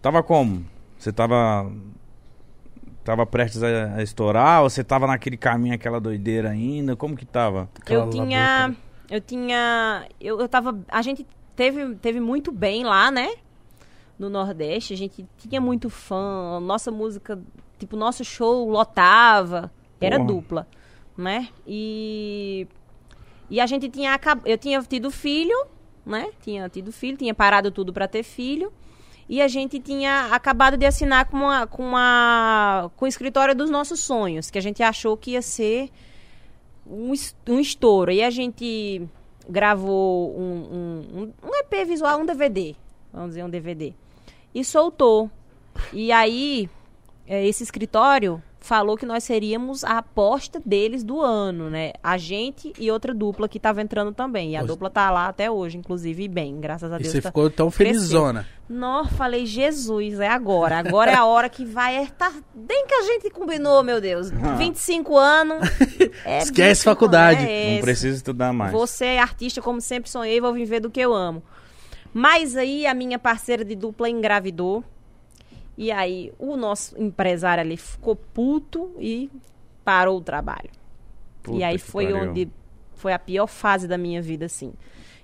tava 0.00 0.22
como? 0.22 0.66
Você 0.98 1.10
estava 1.10 1.70
tava 3.04 3.26
prestes 3.26 3.62
a, 3.62 3.94
a 3.96 4.02
estourar 4.02 4.62
ou 4.62 4.70
você 4.70 4.82
tava 4.82 5.06
naquele 5.06 5.36
caminho 5.36 5.74
aquela 5.74 6.00
doideira 6.00 6.50
ainda? 6.50 6.96
Como 6.96 7.16
que 7.16 7.24
tava? 7.24 7.68
Aquela 7.80 8.04
eu 8.06 8.10
tinha. 8.10 8.76
Eu 9.10 9.20
tinha. 9.20 10.06
Eu, 10.20 10.40
eu 10.40 10.48
tava. 10.48 10.78
A 10.88 11.02
gente 11.02 11.26
teve, 11.54 11.94
teve 11.96 12.20
muito 12.20 12.50
bem 12.50 12.84
lá, 12.84 13.10
né? 13.10 13.34
No 14.18 14.30
Nordeste. 14.30 14.94
A 14.94 14.96
gente 14.96 15.26
tinha 15.36 15.60
muito 15.60 15.90
fã. 15.90 16.60
Nossa 16.60 16.90
música. 16.90 17.38
Tipo, 17.82 17.96
nosso 17.96 18.24
show 18.24 18.68
lotava. 18.70 19.72
Era 20.00 20.16
Porra. 20.18 20.26
dupla. 20.28 20.68
Né? 21.18 21.48
E. 21.66 22.66
E 23.50 23.60
a 23.60 23.66
gente 23.66 23.88
tinha. 23.88 24.14
acab- 24.14 24.46
Eu 24.46 24.56
tinha 24.56 24.80
tido 24.82 25.10
filho, 25.10 25.66
né? 26.06 26.30
Tinha 26.42 26.68
tido 26.68 26.92
filho, 26.92 27.16
tinha 27.16 27.34
parado 27.34 27.72
tudo 27.72 27.92
pra 27.92 28.06
ter 28.06 28.22
filho. 28.22 28.72
E 29.28 29.42
a 29.42 29.48
gente 29.48 29.80
tinha 29.80 30.26
acabado 30.32 30.76
de 30.76 30.86
assinar 30.86 31.24
com, 31.26 31.38
uma, 31.38 31.66
com, 31.66 31.82
uma, 31.82 32.90
com 32.96 33.04
o 33.04 33.08
escritório 33.08 33.54
dos 33.54 33.68
nossos 33.70 34.00
sonhos, 34.00 34.48
que 34.50 34.58
a 34.58 34.62
gente 34.62 34.80
achou 34.82 35.16
que 35.16 35.32
ia 35.32 35.42
ser 35.42 35.90
um, 36.86 37.12
um 37.48 37.58
estouro. 37.58 38.12
E 38.12 38.22
a 38.22 38.30
gente 38.30 39.02
gravou 39.48 40.38
um, 40.38 41.02
um- 41.14 41.32
um 41.42 41.54
EP 41.56 41.84
visual, 41.84 42.20
um 42.20 42.26
DVD. 42.26 42.76
Vamos 43.12 43.30
dizer, 43.30 43.44
um 43.44 43.50
DVD. 43.50 43.92
E 44.54 44.64
soltou. 44.64 45.28
E 45.92 46.12
aí, 46.12 46.68
eh, 47.26 47.46
esse 47.46 47.62
escritório 47.62 48.42
falou 48.64 48.96
que 48.96 49.04
nós 49.04 49.24
seríamos 49.24 49.82
a 49.82 49.98
aposta 49.98 50.62
deles 50.64 51.02
do 51.02 51.20
ano, 51.20 51.68
né? 51.68 51.92
A 52.00 52.16
gente 52.16 52.72
e 52.78 52.92
outra 52.92 53.12
dupla 53.12 53.48
que 53.48 53.58
tava 53.58 53.82
entrando 53.82 54.12
também. 54.12 54.52
E 54.52 54.56
a 54.56 54.62
dupla 54.62 54.88
tá 54.88 55.10
lá 55.10 55.26
até 55.26 55.50
hoje, 55.50 55.76
inclusive, 55.78 56.22
e 56.22 56.28
bem, 56.28 56.60
graças 56.60 56.92
a 56.92 56.96
E 56.96 57.00
Deus. 57.02 57.12
você 57.12 57.20
tá- 57.20 57.28
ficou 57.30 57.50
tão 57.50 57.68
cresceu. 57.72 57.98
felizona. 57.98 58.46
Nó, 58.68 59.04
falei, 59.04 59.46
Jesus, 59.46 60.20
é 60.20 60.28
agora. 60.28 60.78
Agora 60.78 61.10
é 61.10 61.16
a 61.16 61.24
hora 61.24 61.48
que 61.48 61.64
vai. 61.64 61.96
É, 61.96 62.06
tá 62.06 62.32
bem 62.54 62.86
que 62.86 62.94
a 62.94 63.02
gente 63.02 63.30
combinou, 63.30 63.82
meu 63.82 64.00
Deus. 64.00 64.30
25 64.30 65.16
anos. 65.18 65.68
é 66.24 66.38
Esquece 66.38 66.84
25 66.84 66.84
faculdade. 66.84 67.40
anos, 67.40 67.50
é 67.50 67.74
Não 67.74 67.80
precisa 67.82 68.16
estudar 68.16 68.52
mais. 68.52 68.70
Você 68.70 69.04
é 69.06 69.18
artista 69.18 69.60
como 69.60 69.80
sempre 69.80 70.08
sonhei, 70.08 70.40
vou 70.40 70.52
viver 70.52 70.78
do 70.78 70.88
que 70.88 71.00
eu 71.00 71.12
amo. 71.12 71.42
Mas 72.14 72.56
aí 72.56 72.86
a 72.86 72.94
minha 72.94 73.18
parceira 73.18 73.64
de 73.64 73.74
dupla 73.74 74.08
engravidou. 74.08 74.84
E 75.76 75.90
aí 75.90 76.32
o 76.38 76.56
nosso 76.56 77.00
empresário 77.00 77.62
ali 77.62 77.76
ficou 77.76 78.16
puto 78.16 78.94
e 78.98 79.30
parou 79.84 80.18
o 80.18 80.20
trabalho. 80.20 80.70
Puta 81.42 81.58
e 81.58 81.64
aí 81.64 81.78
foi 81.78 82.06
pariu. 82.06 82.30
onde 82.30 82.48
foi 82.94 83.12
a 83.12 83.18
pior 83.18 83.46
fase 83.46 83.88
da 83.88 83.98
minha 83.98 84.22
vida, 84.22 84.46
assim. 84.46 84.72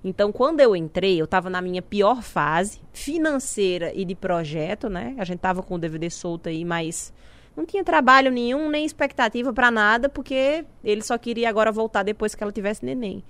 Então, 0.03 0.31
quando 0.33 0.61
eu 0.61 0.77
entrei, 0.77 1.21
eu 1.21 1.27
tava 1.27 1.51
na 1.51 1.61
minha 1.61 1.83
pior 1.83 2.23
fase 2.23 2.81
financeira 2.93 3.93
e 3.95 4.05
de 4.05 4.15
projeto, 4.15 4.89
né? 4.89 5.15
A 5.19 5.25
gente 5.25 5.41
tava 5.41 5.63
com 5.63 5.75
o 5.75 5.79
DVD 5.79 6.09
solto 6.09 6.49
aí, 6.49 6.65
mas 6.65 7.13
não 7.57 7.67
tinha 7.67 7.83
trabalho 7.83 8.31
nenhum, 8.31 8.69
nem 8.69 8.85
expectativa 8.85 9.53
pra 9.53 9.71
nada, 9.71 10.09
porque 10.09 10.65
ele 10.85 11.03
só 11.03 11.19
queria 11.19 11.49
agora 11.49 11.73
voltar 11.73 12.05
depois 12.05 12.35
que 12.35 12.43
ela 12.43 12.53
tivesse 12.53 12.85
neném. 12.85 13.23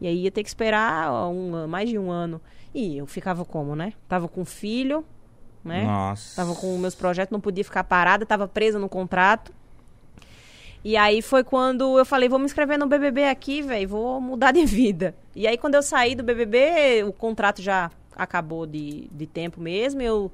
E 0.00 0.06
aí 0.06 0.24
ia 0.24 0.30
ter 0.30 0.42
que 0.42 0.48
esperar 0.48 1.10
ó, 1.10 1.28
um, 1.30 1.66
mais 1.66 1.88
de 1.88 1.98
um 1.98 2.10
ano. 2.10 2.40
E 2.74 2.98
eu 2.98 3.06
ficava 3.06 3.44
como, 3.44 3.74
né? 3.74 3.92
Tava 4.08 4.28
com 4.28 4.44
filho, 4.44 5.04
né? 5.68 5.84
Nossa. 5.84 6.36
Tava 6.36 6.54
com 6.54 6.76
meus 6.78 6.94
projetos, 6.94 7.30
não 7.30 7.40
podia 7.40 7.62
ficar 7.62 7.84
parada, 7.84 8.26
tava 8.26 8.48
presa 8.48 8.78
no 8.78 8.88
contrato. 8.88 9.52
E 10.84 10.96
aí 10.96 11.20
foi 11.22 11.44
quando 11.44 11.98
eu 11.98 12.04
falei, 12.04 12.28
vou 12.28 12.38
me 12.38 12.44
inscrever 12.44 12.78
no 12.78 12.86
BBB 12.86 13.28
aqui, 13.28 13.62
velho, 13.62 13.88
vou 13.88 14.20
mudar 14.20 14.52
de 14.52 14.64
vida. 14.66 15.14
E 15.34 15.46
aí 15.46 15.56
quando 15.58 15.74
eu 15.74 15.82
saí 15.82 16.14
do 16.14 16.22
BBB, 16.22 17.04
o 17.04 17.12
contrato 17.12 17.60
já 17.60 17.90
acabou 18.16 18.66
de, 18.66 19.08
de 19.12 19.26
tempo 19.26 19.60
mesmo, 19.60 20.02
eu, 20.02 20.32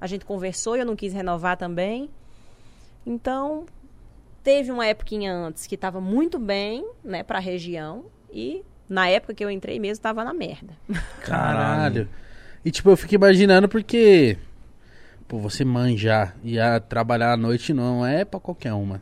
a 0.00 0.06
gente 0.06 0.24
conversou 0.24 0.76
e 0.76 0.80
eu 0.80 0.86
não 0.86 0.96
quis 0.96 1.12
renovar 1.12 1.56
também. 1.56 2.10
Então, 3.06 3.66
teve 4.42 4.70
uma 4.70 4.86
époquinha 4.86 5.32
antes 5.32 5.66
que 5.66 5.76
tava 5.76 6.00
muito 6.00 6.38
bem, 6.38 6.84
né, 7.04 7.22
pra 7.22 7.38
região, 7.38 8.04
e 8.32 8.62
na 8.88 9.08
época 9.08 9.34
que 9.34 9.44
eu 9.44 9.50
entrei 9.50 9.78
mesmo, 9.78 10.02
tava 10.02 10.24
na 10.24 10.34
merda. 10.34 10.74
Caralho. 11.22 12.08
E 12.64 12.70
tipo, 12.70 12.90
eu 12.90 12.96
fico 12.96 13.14
imaginando 13.14 13.68
porque. 13.68 14.36
Pô, 15.30 15.38
você 15.38 15.64
manjar 15.64 16.34
e 16.42 16.58
a 16.58 16.80
trabalhar 16.80 17.34
à 17.34 17.36
noite 17.36 17.72
não 17.72 18.04
é 18.04 18.24
pra 18.24 18.40
qualquer 18.40 18.72
uma. 18.72 19.00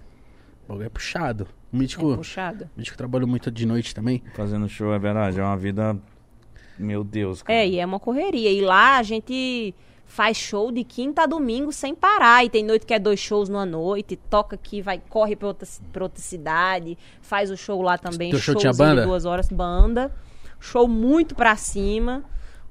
O 0.67 0.69
bagulho 0.69 0.85
é 0.85 0.91
puxado. 0.91 1.49
O 1.73 1.77
mítico, 1.79 2.13
É 2.13 2.17
puxado. 2.17 2.65
o 2.77 2.79
mítico 2.79 2.99
trabalhou 2.99 3.27
muito 3.27 3.51
de 3.51 3.65
noite 3.65 3.95
também. 3.95 4.23
Fazendo 4.35 4.69
show, 4.69 4.93
é 4.93 4.99
verdade. 4.99 5.41
É 5.41 5.43
uma 5.43 5.57
vida. 5.57 5.97
Meu 6.79 7.03
Deus, 7.03 7.41
cara. 7.43 7.59
É, 7.59 7.67
e 7.67 7.79
é 7.79 7.87
uma 7.87 7.99
correria. 7.99 8.53
E 8.53 8.61
lá 8.61 8.99
a 8.99 9.03
gente 9.03 9.75
faz 10.05 10.37
show 10.37 10.71
de 10.71 10.85
quinta 10.85 11.23
a 11.23 11.27
domingo 11.27 11.73
sem 11.73 11.95
parar. 11.95 12.45
E 12.45 12.51
tem 12.51 12.63
noite 12.63 12.85
que 12.85 12.93
é 12.93 12.99
dois 12.99 13.19
shows 13.19 13.49
numa 13.49 13.65
noite, 13.65 14.15
toca 14.15 14.55
aqui, 14.55 14.83
vai, 14.83 15.01
corre 15.09 15.35
pra 15.35 15.49
outra, 15.49 15.67
pra 15.91 16.03
outra 16.03 16.21
cidade, 16.21 16.99
faz 17.23 17.51
o 17.51 17.57
show 17.57 17.81
lá 17.81 17.97
também. 17.97 18.33
Teu 18.33 18.39
show 18.39 18.55
tinha 18.55 18.75
banda? 18.75 19.01
De 19.01 19.07
duas 19.07 19.25
horas, 19.25 19.49
banda. 19.49 20.15
Show 20.61 20.87
muito 20.87 21.35
pra 21.35 21.57
cima. 21.57 22.23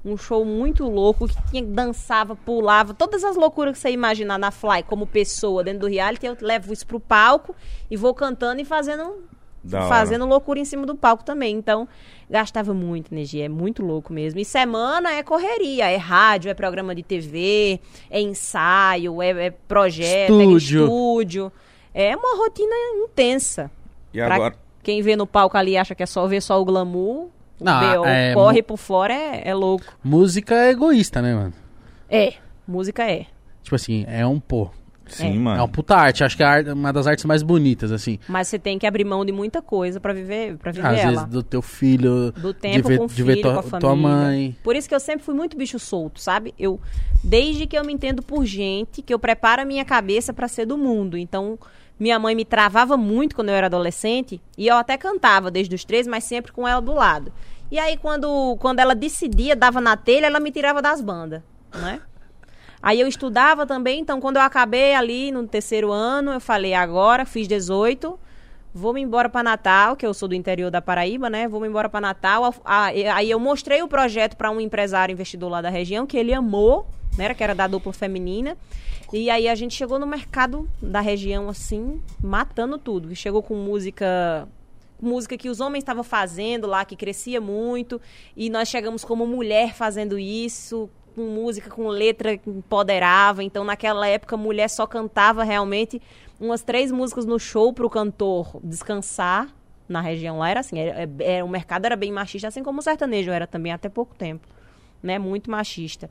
Um 0.04 0.16
show 0.16 0.44
muito 0.44 0.88
louco, 0.88 1.26
que 1.28 1.36
tinha, 1.50 1.62
dançava, 1.64 2.36
pulava, 2.36 2.94
todas 2.94 3.24
as 3.24 3.36
loucuras 3.36 3.72
que 3.74 3.78
você 3.80 3.90
imaginar 3.90 4.38
na 4.38 4.50
Fly 4.50 4.82
como 4.84 5.06
pessoa 5.06 5.64
dentro 5.64 5.80
do 5.80 5.86
reality, 5.88 6.24
eu 6.26 6.36
levo 6.40 6.72
isso 6.72 6.86
pro 6.86 7.00
palco 7.00 7.54
e 7.90 7.96
vou 7.96 8.14
cantando 8.14 8.60
e 8.60 8.64
fazendo 8.64 9.16
Da 9.62 9.80
hora. 9.80 9.88
fazendo 9.88 10.24
loucura 10.24 10.60
em 10.60 10.64
cima 10.64 10.86
do 10.86 10.94
palco 10.94 11.24
também. 11.24 11.56
Então, 11.56 11.86
gastava 12.30 12.72
muito 12.72 13.12
energia, 13.12 13.44
é 13.46 13.48
muito 13.48 13.84
louco 13.84 14.12
mesmo. 14.12 14.38
E 14.38 14.44
semana 14.44 15.12
é 15.12 15.22
correria, 15.22 15.90
é 15.90 15.96
rádio, 15.96 16.48
é 16.50 16.54
programa 16.54 16.94
de 16.94 17.02
TV, 17.02 17.80
é 18.08 18.20
ensaio, 18.20 19.20
é, 19.20 19.46
é 19.46 19.50
projeto, 19.50 20.32
é 20.40 20.44
Estúdio. 20.44 20.82
estúdio. 20.84 21.52
É 21.92 22.16
uma 22.16 22.36
rotina 22.36 22.74
intensa. 23.02 23.68
E 24.14 24.18
Pra 24.18 24.34
agora. 24.36 24.54
quem 24.82 25.02
vê 25.02 25.16
no 25.16 25.26
palco 25.26 25.56
ali 25.56 25.72
e 25.72 25.76
acha 25.76 25.94
que 25.94 26.02
é 26.04 26.06
só 26.06 26.24
ver 26.28 26.40
só 26.40 26.60
o 26.60 26.64
glamour, 26.64 27.28
Não, 27.60 28.04
é, 28.06 28.34
corre 28.34 28.62
por 28.62 28.76
fora 28.76 29.12
é, 29.12 29.42
é 29.48 29.54
louco. 29.54 29.84
Música 30.02 30.54
é 30.54 30.70
egoísta, 30.70 31.20
né, 31.22 31.34
mano? 31.34 31.52
É, 32.08 32.34
música 32.66 33.04
é. 33.10 33.26
Tipo 33.62 33.76
assim, 33.76 34.04
é 34.08 34.26
um 34.26 34.38
pô. 34.40 34.70
Sim, 35.06 35.24
É. 35.24 35.30
É 35.30 35.38
mano. 35.38 35.62
uma 35.62 35.68
puta 35.68 35.96
arte. 35.96 36.22
Acho 36.22 36.36
que 36.36 36.42
é 36.42 36.72
uma 36.72 36.92
das 36.92 37.06
artes 37.06 37.24
mais 37.24 37.42
bonitas, 37.42 37.90
assim. 37.92 38.18
Mas 38.28 38.46
você 38.48 38.58
tem 38.58 38.78
que 38.78 38.86
abrir 38.86 39.04
mão 39.04 39.24
de 39.24 39.32
muita 39.32 39.62
coisa 39.62 39.98
pra 39.98 40.12
viver, 40.12 40.58
para 40.58 40.70
viver 40.70 40.86
Às 40.86 40.98
ela. 41.00 41.10
vezes 41.12 41.24
do 41.28 41.42
teu 41.42 41.62
filho. 41.62 42.30
do 42.32 42.52
tempo 42.52 42.88
ver- 42.88 42.98
com 42.98 43.04
o 43.04 43.08
de 43.08 43.14
filho, 43.14 43.26
ver 43.26 43.36
tua- 43.40 43.52
com 43.54 43.58
a 43.58 43.62
família. 43.62 43.80
tua 43.80 43.96
mãe. 43.96 44.56
Por 44.62 44.76
isso 44.76 44.86
que 44.86 44.94
eu 44.94 45.00
sempre 45.00 45.24
fui 45.24 45.34
muito 45.34 45.56
bicho 45.56 45.78
solto, 45.78 46.20
sabe? 46.20 46.52
Eu 46.58 46.78
desde 47.24 47.66
que 47.66 47.76
eu 47.78 47.84
me 47.84 47.92
entendo 47.92 48.22
por 48.22 48.44
gente, 48.44 49.00
que 49.00 49.12
eu 49.14 49.18
preparo 49.18 49.62
a 49.62 49.64
minha 49.64 49.84
cabeça 49.84 50.32
pra 50.34 50.46
ser 50.46 50.66
do 50.66 50.76
mundo. 50.78 51.16
Então, 51.16 51.58
Minha 52.00 52.16
mãe 52.16 52.32
me 52.32 52.44
travava 52.44 52.96
muito 52.96 53.34
quando 53.34 53.48
eu 53.48 53.56
era 53.56 53.66
adolescente. 53.66 54.40
E 54.56 54.68
eu 54.68 54.76
até 54.76 54.96
cantava 54.96 55.50
desde 55.50 55.74
os 55.74 55.84
três, 55.84 56.06
mas 56.06 56.22
sempre 56.22 56.52
com 56.52 56.68
ela 56.68 56.80
do 56.80 56.94
lado. 56.94 57.32
E 57.70 57.78
aí, 57.78 57.96
quando, 57.96 58.56
quando 58.60 58.80
ela 58.80 58.94
decidia, 58.94 59.54
dava 59.54 59.80
na 59.80 59.96
telha, 59.96 60.26
ela 60.26 60.40
me 60.40 60.50
tirava 60.50 60.80
das 60.80 61.00
bandas, 61.00 61.42
né? 61.74 62.00
Aí 62.80 63.00
eu 63.00 63.08
estudava 63.08 63.66
também, 63.66 64.00
então 64.00 64.20
quando 64.20 64.36
eu 64.36 64.42
acabei 64.42 64.94
ali 64.94 65.32
no 65.32 65.44
terceiro 65.48 65.90
ano, 65.90 66.30
eu 66.30 66.40
falei, 66.40 66.74
agora 66.74 67.24
fiz 67.24 67.48
18, 67.48 68.16
vou 68.72 68.94
me 68.94 69.00
embora 69.00 69.28
para 69.28 69.42
Natal, 69.42 69.96
que 69.96 70.06
eu 70.06 70.14
sou 70.14 70.28
do 70.28 70.34
interior 70.34 70.70
da 70.70 70.80
Paraíba, 70.80 71.28
né? 71.28 71.48
Vou 71.48 71.60
me 71.60 71.66
embora 71.66 71.88
para 71.88 72.00
Natal. 72.00 72.54
Aí 72.64 73.28
eu 73.28 73.40
mostrei 73.40 73.82
o 73.82 73.88
projeto 73.88 74.36
para 74.36 74.50
um 74.50 74.60
empresário 74.60 75.12
investidor 75.12 75.50
lá 75.50 75.60
da 75.60 75.68
região, 75.68 76.06
que 76.06 76.16
ele 76.16 76.32
amou, 76.32 76.86
né? 77.16 77.34
Que 77.34 77.42
era 77.42 77.54
da 77.54 77.66
dupla 77.66 77.92
feminina. 77.92 78.56
E 79.12 79.30
aí 79.30 79.48
a 79.48 79.54
gente 79.54 79.74
chegou 79.74 79.98
no 79.98 80.06
mercado 80.06 80.68
da 80.80 81.00
região, 81.00 81.48
assim, 81.48 82.00
matando 82.22 82.78
tudo. 82.78 83.14
Chegou 83.16 83.42
com 83.42 83.54
música 83.56 84.46
música 85.00 85.36
que 85.36 85.48
os 85.48 85.60
homens 85.60 85.82
estavam 85.82 86.02
fazendo 86.02 86.66
lá, 86.66 86.84
que 86.84 86.96
crescia 86.96 87.40
muito, 87.40 88.00
e 88.36 88.50
nós 88.50 88.68
chegamos 88.68 89.04
como 89.04 89.26
mulher 89.26 89.74
fazendo 89.74 90.18
isso, 90.18 90.90
com 91.14 91.22
música, 91.22 91.68
com 91.70 91.88
letra 91.88 92.36
que 92.36 92.48
empoderava. 92.48 93.42
Então, 93.42 93.64
naquela 93.64 94.06
época, 94.06 94.36
a 94.36 94.38
mulher 94.38 94.68
só 94.68 94.86
cantava 94.86 95.42
realmente 95.42 96.00
umas 96.40 96.62
três 96.62 96.92
músicas 96.92 97.24
no 97.24 97.38
show 97.38 97.72
para 97.72 97.86
o 97.86 97.90
cantor 97.90 98.60
descansar. 98.62 99.48
Na 99.88 100.00
região 100.00 100.38
lá 100.38 100.50
era 100.50 100.60
assim, 100.60 100.78
era, 100.78 101.02
era, 101.02 101.10
é, 101.20 101.38
é, 101.38 101.44
o 101.44 101.48
mercado 101.48 101.86
era 101.86 101.96
bem 101.96 102.12
machista, 102.12 102.48
assim 102.48 102.62
como 102.62 102.80
o 102.80 102.82
sertanejo 102.82 103.30
era 103.30 103.46
também 103.46 103.72
até 103.72 103.88
pouco 103.88 104.14
tempo, 104.14 104.46
né? 105.02 105.18
Muito 105.18 105.50
machista. 105.50 106.10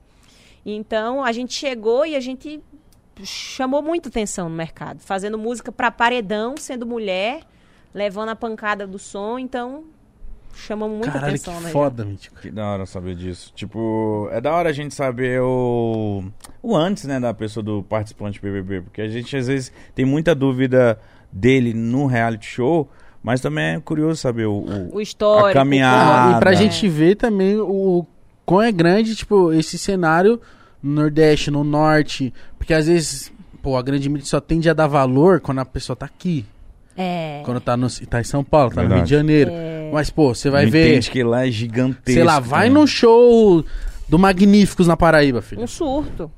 Então, 0.65 1.23
a 1.23 1.31
gente 1.31 1.53
chegou 1.53 2.05
e 2.05 2.15
a 2.15 2.19
gente 2.19 2.61
chamou 3.23 3.81
muita 3.81 4.09
atenção 4.09 4.49
no 4.49 4.55
mercado, 4.55 4.99
fazendo 4.99 5.37
música 5.37 5.71
para 5.71 5.91
paredão, 5.91 6.55
sendo 6.57 6.85
mulher, 6.85 7.43
levando 7.97 8.29
a 8.29 8.35
pancada 8.35 8.85
do 8.85 8.99
som, 8.99 9.39
então 9.39 9.83
chamamos 10.53 10.97
muita 10.97 11.13
Caralho, 11.13 11.33
atenção, 11.33 11.55
que 11.57 11.63
né? 11.63 11.69
foda, 11.71 12.05
Mítico. 12.05 12.39
Que 12.39 12.51
da 12.51 12.67
hora 12.67 12.85
saber 12.85 13.15
disso. 13.15 13.51
Tipo, 13.55 14.29
é 14.31 14.39
da 14.39 14.53
hora 14.53 14.69
a 14.69 14.71
gente 14.71 14.93
saber 14.93 15.41
o, 15.41 16.23
o 16.61 16.75
antes, 16.75 17.05
né, 17.05 17.19
da 17.19 17.33
pessoa 17.33 17.63
do 17.63 17.81
participante 17.81 18.39
BBB, 18.39 18.83
porque 18.83 19.01
a 19.01 19.07
gente 19.07 19.35
às 19.35 19.47
vezes 19.47 19.73
tem 19.95 20.05
muita 20.05 20.35
dúvida 20.35 20.99
dele 21.31 21.73
no 21.73 22.05
reality 22.05 22.45
show, 22.45 22.87
mas 23.23 23.41
também 23.41 23.75
é 23.75 23.79
curioso 23.79 24.21
saber 24.21 24.45
o, 24.45 24.59
o, 24.59 24.95
o 24.97 25.01
histórico, 25.01 25.49
a 25.49 25.53
caminhada. 25.53 26.37
E 26.37 26.39
pra 26.39 26.53
gente 26.53 26.87
ver 26.87 27.15
também 27.15 27.57
o 27.57 28.05
quão 28.45 28.61
é 28.61 28.71
grande, 28.71 29.15
tipo, 29.15 29.51
esse 29.51 29.75
cenário 29.77 30.39
no 30.83 31.01
Nordeste, 31.01 31.49
no 31.49 31.63
Norte, 31.63 32.31
porque 32.59 32.75
às 32.75 32.85
vezes, 32.85 33.31
pô, 33.63 33.75
a 33.75 33.81
grande 33.81 34.07
mídia 34.07 34.27
só 34.27 34.39
tende 34.39 34.69
a 34.69 34.73
dar 34.73 34.85
valor 34.85 35.41
quando 35.41 35.59
a 35.59 35.65
pessoa 35.65 35.95
tá 35.95 36.05
aqui. 36.05 36.45
É. 36.97 37.41
Quando 37.45 37.61
tá, 37.61 37.77
no, 37.77 37.87
tá 38.07 38.19
em 38.19 38.23
São 38.23 38.43
Paulo, 38.43 38.71
tá 38.71 38.81
Verdade. 38.81 38.89
no 38.89 38.95
Rio 38.95 39.05
de 39.05 39.11
Janeiro. 39.11 39.51
É. 39.53 39.89
Mas, 39.93 40.09
pô, 40.09 40.33
você 40.33 40.49
vai 40.49 40.65
Não 40.65 40.71
ver. 40.71 40.89
entende 40.89 41.11
que 41.11 41.23
lá 41.23 41.47
é 41.47 41.51
gigantesco. 41.51 42.11
Sei 42.11 42.23
lá, 42.23 42.39
vai 42.39 42.69
né? 42.69 42.73
no 42.73 42.87
show 42.87 43.63
do 44.07 44.17
Magníficos 44.17 44.87
na 44.87 44.97
Paraíba, 44.97 45.41
filho. 45.41 45.61
Um 45.61 45.67
surto. 45.67 46.31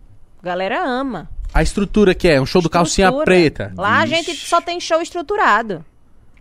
Galera 0.44 0.84
ama. 0.84 1.30
A 1.54 1.64
estrutura 1.64 2.14
que 2.14 2.28
é, 2.28 2.40
um 2.40 2.46
show 2.46 2.62
do 2.62 2.70
calcinha 2.70 3.12
preta. 3.12 3.74
Lá 3.76 4.02
a 4.02 4.06
Vixe. 4.06 4.16
gente 4.16 4.36
só 4.46 4.62
tem 4.62 4.80
show 4.80 5.02
estruturado. 5.02 5.84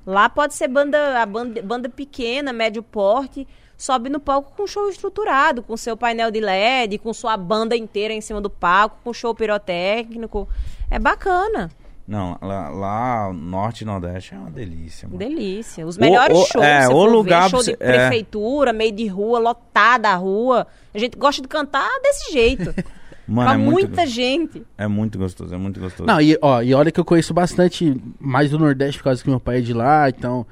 Lá 0.06 0.28
pode 0.28 0.54
ser 0.54 0.68
banda, 0.68 1.22
a 1.22 1.26
banda, 1.26 1.62
banda 1.62 1.88
pequena, 1.88 2.52
médio 2.52 2.82
porte, 2.82 3.46
sobe 3.76 4.08
no 4.08 4.18
palco 4.18 4.52
com 4.56 4.66
show 4.66 4.88
estruturado, 4.88 5.62
com 5.62 5.76
seu 5.76 5.96
painel 5.96 6.30
de 6.30 6.40
LED, 6.40 6.98
com 6.98 7.12
sua 7.12 7.36
banda 7.36 7.76
inteira 7.76 8.12
em 8.12 8.20
cima 8.20 8.40
do 8.40 8.50
palco, 8.50 8.98
com 9.04 9.12
show 9.12 9.34
pirotécnico. 9.34 10.48
É 10.90 10.98
bacana. 10.98 11.70
Não, 12.08 12.38
lá, 12.40 12.70
lá 12.70 13.32
Norte 13.34 13.82
e 13.82 13.84
Nordeste 13.84 14.34
é 14.34 14.38
uma 14.38 14.50
delícia, 14.50 15.06
mano. 15.06 15.18
Delícia. 15.18 15.86
Os 15.86 15.98
melhores 15.98 16.38
o- 16.38 16.46
shows. 16.46 16.64
é, 16.64 16.88
o 16.88 16.92
for 16.92 17.06
ver, 17.06 17.12
lugar 17.14 17.50
show 17.50 17.62
de 17.62 17.72
é. 17.72 17.76
prefeitura, 17.76 18.72
meio 18.72 18.92
de 18.92 19.06
rua, 19.06 19.38
lotada 19.38 20.08
a 20.08 20.14
rua. 20.16 20.66
A 20.94 20.98
gente 20.98 21.18
gosta 21.18 21.42
de 21.42 21.48
cantar 21.48 21.86
desse 22.02 22.32
jeito. 22.32 22.74
Mano, 23.28 23.46
pra 23.50 23.54
é 23.54 23.62
muito, 23.62 23.88
muita 23.88 24.06
gente. 24.06 24.62
é 24.78 24.88
muito 24.88 25.18
gostoso, 25.18 25.54
é 25.54 25.58
muito 25.58 25.78
gostoso. 25.78 26.06
Não, 26.06 26.18
e, 26.18 26.38
ó, 26.40 26.62
e 26.62 26.72
olha 26.72 26.90
que 26.90 26.98
eu 26.98 27.04
conheço 27.04 27.34
bastante 27.34 27.94
mais 28.18 28.50
do 28.50 28.58
Nordeste 28.58 28.96
por 28.96 29.04
causa 29.04 29.22
que 29.22 29.28
meu 29.28 29.38
pai 29.38 29.58
é 29.58 29.60
de 29.60 29.74
lá, 29.74 30.08
então 30.08 30.46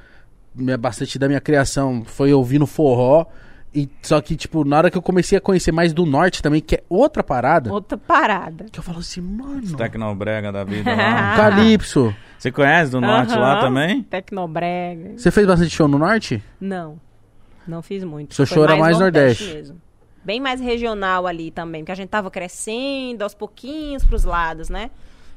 minha, 0.54 0.76
bastante 0.76 1.18
da 1.18 1.26
minha 1.26 1.40
criação 1.40 2.02
foi 2.04 2.34
ouvindo 2.34 2.66
forró. 2.66 3.24
E, 3.77 3.91
só 4.01 4.22
que, 4.22 4.35
tipo, 4.37 4.64
na 4.64 4.79
hora 4.79 4.91
que 4.91 4.97
eu 4.97 5.03
comecei 5.03 5.37
a 5.37 5.41
conhecer 5.41 5.70
mais 5.70 5.93
do 5.93 6.07
Norte 6.07 6.43
também, 6.43 6.62
que 6.62 6.77
é 6.77 6.83
outra 6.89 7.22
parada, 7.22 7.70
Outra 7.70 7.99
parada. 7.99 8.64
que 8.72 8.79
eu 8.79 8.83
falo 8.83 9.01
assim, 9.01 9.20
mano, 9.20 9.77
Tecnobrega 9.77 10.51
da 10.51 10.64
vida 10.64 10.95
lá. 10.95 11.37
Calypso. 11.37 12.14
Você 12.39 12.51
conhece 12.51 12.91
do 12.93 13.03
Norte 13.03 13.35
lá 13.37 13.61
também? 13.61 14.03
Tecnobrega. 14.05 15.18
Você 15.18 15.31
fez 15.31 15.47
bastante 15.47 15.68
show 15.77 15.87
no 15.87 15.99
Norte? 15.99 16.43
Não, 16.59 16.99
não 17.68 17.83
fiz 17.83 18.03
muito. 18.03 18.35
Seu 18.35 18.47
Foi 18.47 18.55
show 18.55 18.64
era 18.64 18.77
mais 18.77 18.99
Nordeste. 18.99 19.45
mesmo. 19.45 19.79
Bem 20.24 20.41
mais 20.41 20.59
regional 20.59 21.27
ali 21.27 21.51
também, 21.51 21.83
porque 21.83 21.93
a 21.93 21.97
gente 21.97 22.09
tava 22.09 22.31
crescendo 22.31 23.22
aos 23.22 23.35
pouquinhos 23.35 24.05
pros 24.07 24.24
lados, 24.24 24.70
né? 24.70 24.91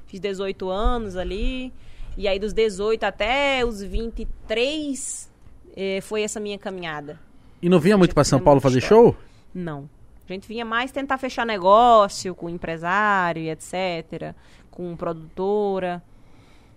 Fiz 0.07 0.21
18 0.21 0.69
anos 0.69 1.17
ali, 1.17 1.73
e 2.17 2.25
aí 2.25 2.39
dos 2.39 2.53
18 2.53 3.03
até 3.03 3.65
os 3.65 3.83
23 3.83 5.29
eh, 5.75 5.99
foi 6.01 6.21
essa 6.23 6.39
minha 6.39 6.57
caminhada. 6.57 7.19
E 7.61 7.69
não 7.69 7.79
vinha 7.79 7.97
muito 7.97 8.13
pra 8.13 8.23
São 8.23 8.39
Paulo 8.39 8.61
fazer 8.61 8.79
história. 8.79 9.03
show? 9.03 9.15
Não. 9.53 9.89
A 10.29 10.33
gente 10.33 10.47
vinha 10.47 10.63
mais 10.63 10.91
tentar 10.91 11.17
fechar 11.17 11.45
negócio 11.45 12.35
com 12.35 12.49
empresário 12.49 13.41
e 13.41 13.49
etc., 13.49 14.33
com 14.69 14.95
produtora. 14.95 16.01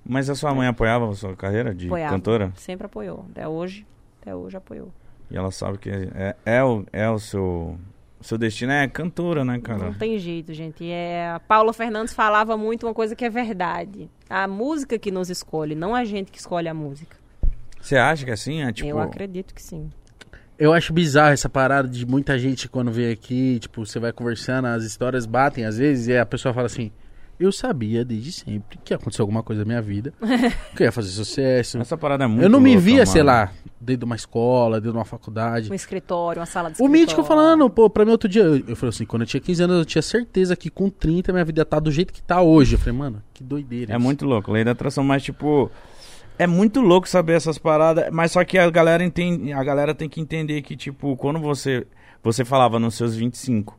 Mas 0.05 0.28
a 0.28 0.35
sua 0.35 0.55
mãe 0.55 0.66
apoiava 0.66 1.09
a 1.09 1.14
sua 1.14 1.37
carreira 1.37 1.74
de 1.74 1.87
Apoiava. 1.87 2.14
cantora? 2.14 2.53
Sempre 2.57 2.87
apoiou. 2.87 3.24
Até 3.30 3.47
hoje, 3.47 3.87
até 4.20 4.35
hoje 4.35 4.57
apoiou. 4.57 4.93
E 5.30 5.37
ela 5.37 5.51
sabe 5.51 5.78
que 5.78 5.91
é, 5.91 6.35
é, 6.45 6.64
o, 6.64 6.85
é 6.93 7.09
o 7.09 7.18
seu. 7.18 7.78
O 8.20 8.24
seu 8.24 8.39
destino 8.39 8.70
é 8.70 8.87
cantora, 8.87 9.45
né, 9.45 9.59
cara? 9.59 9.85
Não 9.87 9.95
tem 9.95 10.16
jeito, 10.16 10.55
gente. 10.55 10.89
É, 10.89 11.33
a 11.33 11.41
Paula 11.41 11.72
Fernandes 11.72 12.14
falava 12.14 12.57
muito 12.57 12.87
uma 12.87 12.95
coisa 12.95 13.16
que 13.16 13.24
é 13.24 13.30
verdade. 13.30 14.09
A 14.30 14.47
música 14.47 14.97
que 14.97 15.11
nos 15.11 15.28
escolhe, 15.28 15.74
não 15.74 15.93
a 15.95 16.05
gente 16.05 16.30
que 16.30 16.39
escolhe 16.39 16.68
a 16.68 16.74
música. 16.74 17.16
Você 17.80 17.97
acha 17.97 18.24
que 18.24 18.30
é 18.30 18.35
assim? 18.35 18.62
É 18.62 18.72
tipo. 18.72 18.89
Eu 18.89 19.01
acredito 19.01 19.53
que 19.53 19.61
sim. 19.62 19.91
Eu 20.59 20.72
acho 20.72 20.92
bizarro 20.92 21.32
essa 21.32 21.48
parada 21.48 21.88
de 21.88 22.07
muita 22.07 22.38
gente 22.38 22.68
quando 22.68 22.90
vem 22.92 23.11
aqui, 23.11 23.59
tipo, 23.59 23.84
você 23.84 23.98
vai 23.98 24.12
conversando, 24.12 24.66
as 24.66 24.84
histórias 24.84 25.26
batem 25.26 25.64
às 25.64 25.78
vezes, 25.78 26.09
e 26.09 26.16
a 26.16 26.26
pessoa 26.26 26.55
fala 26.55 26.66
assim: 26.66 26.92
Eu 27.40 27.50
sabia 27.50 28.05
desde 28.05 28.30
sempre 28.32 28.78
que 28.84 28.92
ia 28.92 28.96
acontecer 28.96 29.22
alguma 29.22 29.42
coisa 29.42 29.62
na 29.62 29.66
minha 29.66 29.82
vida, 29.82 30.12
que 30.76 30.82
eu 30.82 30.86
ia 30.86 30.92
fazer 30.92 31.09
sucesso. 31.09 31.78
Essa 31.78 31.96
parada 31.96 32.24
é 32.24 32.26
muito 32.26 32.42
Eu 32.42 32.48
não 32.48 32.61
me 32.61 32.70
louca, 32.70 32.84
via, 32.84 32.94
mano. 32.98 33.07
sei 33.07 33.22
lá, 33.22 33.50
dentro 33.80 34.00
de 34.00 34.05
uma 34.05 34.16
escola, 34.16 34.76
dentro 34.76 34.92
de 34.92 34.98
uma 34.98 35.05
faculdade. 35.05 35.70
Um 35.70 35.74
escritório, 35.74 36.38
uma 36.40 36.46
sala 36.46 36.68
de 36.68 36.74
O 36.74 36.84
escritório. 36.84 37.00
Mítico 37.00 37.24
falando, 37.24 37.68
pô, 37.68 37.90
pra 37.90 38.05
mim 38.05 38.12
outro 38.12 38.28
dia, 38.28 38.42
eu, 38.42 38.57
eu 38.68 38.76
falei 38.76 38.90
assim, 38.90 39.05
quando 39.05 39.22
eu 39.22 39.26
tinha 39.26 39.40
15 39.40 39.62
anos, 39.64 39.78
eu 39.78 39.84
tinha 39.84 40.03
certeza 40.03 40.55
que 40.55 40.70
com 40.70 40.88
30 40.88 41.32
minha 41.32 41.44
vida 41.44 41.62
ia 41.62 41.64
tá 41.64 41.80
do 41.80 41.90
jeito 41.90 42.12
que 42.12 42.22
tá 42.22 42.40
hoje. 42.40 42.76
Eu 42.76 42.78
falei, 42.78 42.96
mano, 42.96 43.22
que 43.34 43.42
doideira. 43.42 43.92
É 43.92 43.96
isso. 43.96 44.05
muito 44.05 44.24
louco, 44.24 44.53
lei 44.53 44.62
da 44.64 44.70
atração, 44.70 45.03
mas 45.03 45.22
tipo. 45.22 45.70
É 46.39 46.47
muito 46.47 46.80
louco 46.80 47.09
saber 47.09 47.35
essas 47.35 47.59
paradas, 47.59 48.09
mas 48.11 48.33
só 48.33 48.43
que 48.45 48.59
a 48.59 48.68
galera 48.70 49.05
entende, 49.05 49.53
a 49.53 49.62
galera 49.62 49.95
tem 49.95 50.09
que 50.09 50.20
entender 50.20 50.62
que, 50.62 50.76
tipo, 50.76 51.16
quando 51.16 51.39
você. 51.39 51.87
Você 52.22 52.45
falava 52.45 52.78
nos 52.78 52.95
seus 52.95 53.16
25, 53.16 53.76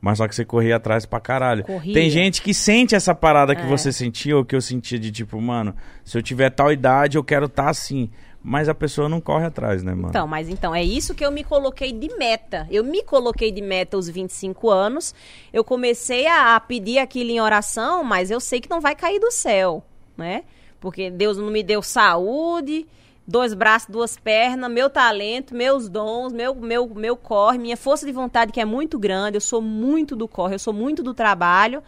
mas 0.00 0.18
só 0.18 0.28
que 0.28 0.34
você 0.34 0.44
corria 0.44 0.76
atrás 0.76 1.04
pra 1.04 1.18
caralho. 1.18 1.64
Corria. 1.64 1.92
Tem 1.92 2.08
gente 2.08 2.40
que 2.40 2.54
sente 2.54 2.94
essa 2.94 3.14
parada 3.14 3.54
que 3.54 3.62
É. 3.62 3.66
você 3.66 3.92
sentia, 3.92 4.36
ou 4.36 4.44
que 4.44 4.54
eu 4.54 4.60
sentia 4.60 4.96
de 4.98 5.10
tipo, 5.10 5.40
mano, 5.40 5.74
se 6.04 6.16
eu 6.16 6.22
tiver 6.22 6.50
tal 6.50 6.72
idade, 6.72 7.16
eu 7.18 7.24
quero 7.24 7.46
estar 7.46 7.68
assim. 7.68 8.08
Mas 8.42 8.68
a 8.70 8.74
pessoa 8.74 9.06
não 9.08 9.20
corre 9.20 9.44
atrás, 9.44 9.82
né, 9.82 9.92
mano? 9.92 10.08
Então, 10.08 10.26
mas 10.26 10.48
então, 10.48 10.74
é 10.74 10.82
isso 10.82 11.14
que 11.14 11.22
eu 11.24 11.30
me 11.30 11.44
coloquei 11.44 11.92
de 11.92 12.08
meta. 12.16 12.66
Eu 12.70 12.82
me 12.82 13.02
coloquei 13.02 13.52
de 13.52 13.60
meta 13.60 13.98
aos 13.98 14.08
25 14.08 14.70
anos. 14.70 15.14
Eu 15.52 15.62
comecei 15.62 16.26
a, 16.26 16.56
a 16.56 16.60
pedir 16.60 16.98
aquilo 17.00 17.28
em 17.30 17.40
oração, 17.40 18.02
mas 18.02 18.30
eu 18.30 18.40
sei 18.40 18.58
que 18.60 18.70
não 18.70 18.80
vai 18.80 18.94
cair 18.94 19.20
do 19.20 19.30
céu, 19.30 19.84
né? 20.16 20.44
Porque 20.80 21.10
Deus 21.10 21.36
não 21.36 21.50
me 21.50 21.62
deu 21.62 21.82
saúde, 21.82 22.86
dois 23.26 23.54
braços, 23.54 23.88
duas 23.88 24.16
pernas, 24.16 24.70
meu 24.70 24.90
talento, 24.90 25.54
meus 25.54 25.88
dons, 25.88 26.32
meu, 26.32 26.54
meu, 26.54 26.88
meu 26.88 27.16
corre, 27.16 27.58
minha 27.58 27.76
força 27.76 28.04
de 28.04 28.12
vontade 28.12 28.50
que 28.52 28.60
é 28.60 28.64
muito 28.64 28.98
grande. 28.98 29.36
Eu 29.36 29.40
sou 29.40 29.60
muito 29.60 30.16
do 30.16 30.26
corre, 30.26 30.54
eu 30.54 30.58
sou 30.58 30.72
muito 30.72 31.02
do 31.02 31.14
trabalho. 31.14 31.82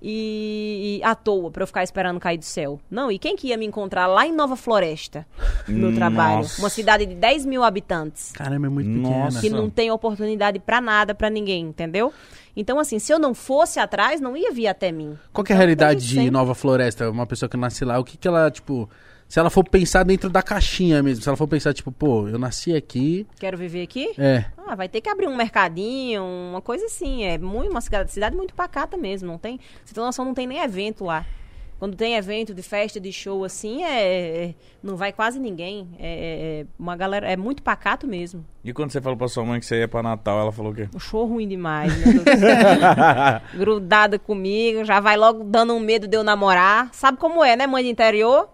E, 0.00 1.00
e 1.00 1.04
à 1.04 1.12
toa 1.12 1.50
pra 1.50 1.64
eu 1.64 1.66
ficar 1.66 1.82
esperando 1.82 2.20
cair 2.20 2.38
do 2.38 2.44
céu. 2.44 2.80
Não, 2.88 3.10
e 3.10 3.18
quem 3.18 3.34
que 3.34 3.48
ia 3.48 3.56
me 3.56 3.66
encontrar 3.66 4.06
lá 4.06 4.24
em 4.24 4.32
Nova 4.32 4.54
Floresta 4.54 5.26
no 5.66 5.92
trabalho? 5.92 6.36
Nossa. 6.42 6.62
Uma 6.62 6.70
cidade 6.70 7.04
de 7.04 7.16
10 7.16 7.44
mil 7.44 7.64
habitantes 7.64 8.30
Caramba, 8.30 8.68
é 8.68 8.70
muito 8.70 8.88
pequena. 8.88 9.40
que 9.40 9.50
não 9.50 9.68
tem 9.68 9.90
oportunidade 9.90 10.60
pra 10.60 10.80
nada 10.80 11.16
pra 11.16 11.28
ninguém, 11.28 11.64
entendeu? 11.64 12.12
Então, 12.60 12.80
assim, 12.80 12.98
se 12.98 13.12
eu 13.12 13.20
não 13.20 13.34
fosse 13.34 13.78
atrás, 13.78 14.20
não 14.20 14.36
ia 14.36 14.50
vir 14.50 14.66
até 14.66 14.90
mim. 14.90 15.16
Qual 15.32 15.44
que 15.44 15.52
é 15.52 15.54
a 15.54 15.56
Então, 15.56 15.58
realidade 15.64 16.04
de 16.04 16.14
sempre. 16.16 16.30
Nova 16.32 16.56
Floresta? 16.56 17.08
Uma 17.08 17.24
pessoa 17.24 17.48
que 17.48 17.56
nasce 17.56 17.84
lá, 17.84 18.00
o 18.00 18.04
que 18.04 18.16
que 18.16 18.26
ela, 18.26 18.50
tipo... 18.50 18.90
Se 19.28 19.38
ela 19.38 19.48
for 19.50 19.62
pensar 19.62 20.04
dentro 20.04 20.28
da 20.30 20.42
caixinha 20.42 21.02
mesmo, 21.02 21.22
se 21.22 21.28
ela 21.28 21.36
for 21.36 21.46
pensar, 21.46 21.72
tipo, 21.74 21.92
pô, 21.92 22.26
eu 22.28 22.38
nasci 22.38 22.74
aqui... 22.74 23.26
Quero 23.38 23.56
viver 23.58 23.82
aqui? 23.82 24.12
É, 24.18 24.46
Ah, 24.66 24.74
vai 24.74 24.88
ter 24.88 25.00
que 25.02 25.08
abrir 25.08 25.28
um 25.28 25.36
mercadinho, 25.36 26.24
uma 26.24 26.60
coisa 26.62 26.86
assim. 26.86 27.24
É 27.24 27.38
muito, 27.38 27.70
uma 27.70 27.80
cidade, 27.80 28.10
cidade 28.10 28.34
muito 28.34 28.54
pacata 28.54 28.96
mesmo. 28.96 29.28
Não 29.28 29.38
tem. 29.38 29.60
Você 29.84 29.94
tem 29.94 30.02
noção, 30.02 30.24
não 30.24 30.34
tem 30.34 30.46
nem 30.46 30.58
evento 30.60 31.04
lá. 31.04 31.24
Quando 31.78 31.96
tem 31.96 32.16
evento 32.16 32.52
de 32.52 32.60
festa, 32.62 32.98
de 32.98 33.12
show, 33.12 33.44
assim, 33.44 33.84
é, 33.84 34.46
é- 34.48 34.54
não 34.82 34.96
vai 34.96 35.12
quase 35.12 35.38
ninguém. 35.38 35.88
É, 35.98 36.62
é 36.62 36.66
uma 36.78 36.96
galera, 36.96 37.30
é 37.30 37.36
muito 37.36 37.62
pacato 37.62 38.04
mesmo. 38.06 38.44
E 38.64 38.72
quando 38.72 38.90
você 38.90 39.00
falou 39.00 39.16
pra 39.16 39.28
sua 39.28 39.44
mãe 39.44 39.60
que 39.60 39.66
você 39.66 39.78
ia 39.78 39.86
pra 39.88 40.02
Natal, 40.02 40.40
ela 40.40 40.50
falou 40.50 40.72
o 40.72 40.74
quê? 40.74 40.88
Um 40.92 40.98
show 40.98 41.24
ruim 41.24 41.46
demais, 41.46 41.96
meu 42.04 42.14
Deus. 42.24 42.24
Grudada 43.54 44.18
comigo, 44.18 44.84
já 44.84 45.00
vai 45.00 45.16
logo 45.16 45.44
dando 45.44 45.72
um 45.74 45.80
medo 45.80 46.06
de 46.08 46.16
eu 46.16 46.24
namorar. 46.24 46.90
Sabe 46.92 47.18
como 47.18 47.44
é, 47.44 47.56
né, 47.56 47.66
mãe 47.66 47.84
de 47.84 47.90
interior? 47.90 48.48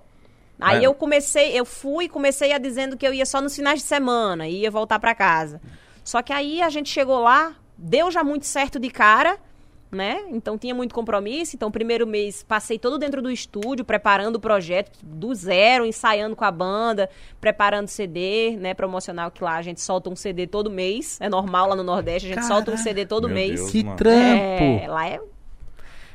Aí 0.60 0.84
É. 0.84 0.86
eu 0.86 0.94
comecei, 0.94 1.58
eu 1.58 1.64
fui 1.64 2.04
e 2.04 2.08
comecei 2.08 2.52
a 2.52 2.58
dizendo 2.58 2.96
que 2.96 3.06
eu 3.06 3.12
ia 3.12 3.26
só 3.26 3.40
nos 3.40 3.56
finais 3.56 3.80
de 3.80 3.86
semana, 3.86 4.46
ia 4.46 4.70
voltar 4.70 4.98
pra 4.98 5.14
casa. 5.14 5.60
Só 6.04 6.22
que 6.22 6.32
aí 6.32 6.62
a 6.62 6.68
gente 6.68 6.88
chegou 6.90 7.18
lá, 7.20 7.54
deu 7.76 8.10
já 8.10 8.22
muito 8.22 8.46
certo 8.46 8.78
de 8.78 8.88
cara, 8.90 9.38
né? 9.94 10.24
Então 10.30 10.58
tinha 10.58 10.74
muito 10.74 10.94
compromisso. 10.94 11.56
Então, 11.56 11.70
primeiro 11.70 12.06
mês 12.06 12.42
passei 12.42 12.78
todo 12.78 12.98
dentro 12.98 13.22
do 13.22 13.30
estúdio, 13.30 13.84
preparando 13.84 14.36
o 14.36 14.40
projeto 14.40 14.98
do 15.02 15.34
zero, 15.34 15.86
ensaiando 15.86 16.34
com 16.34 16.44
a 16.44 16.50
banda, 16.50 17.08
preparando 17.40 17.88
CD, 17.88 18.56
né? 18.58 18.74
Promocional, 18.74 19.30
que 19.30 19.42
lá 19.42 19.56
a 19.56 19.62
gente 19.62 19.80
solta 19.80 20.10
um 20.10 20.16
CD 20.16 20.46
todo 20.46 20.70
mês. 20.70 21.18
É 21.20 21.28
normal 21.28 21.68
lá 21.68 21.76
no 21.76 21.82
Nordeste, 21.82 22.30
a 22.30 22.34
gente 22.34 22.46
solta 22.46 22.70
um 22.70 22.74
Caraca. 22.74 22.82
CD 22.82 23.06
todo 23.06 23.28
Meu 23.28 23.34
mês. 23.34 23.60
Deus. 23.60 23.70
Que 23.70 23.84
mano. 23.84 23.96
trampo! 23.96 24.82
É, 24.82 24.86
lá 24.88 25.08
é. 25.08 25.20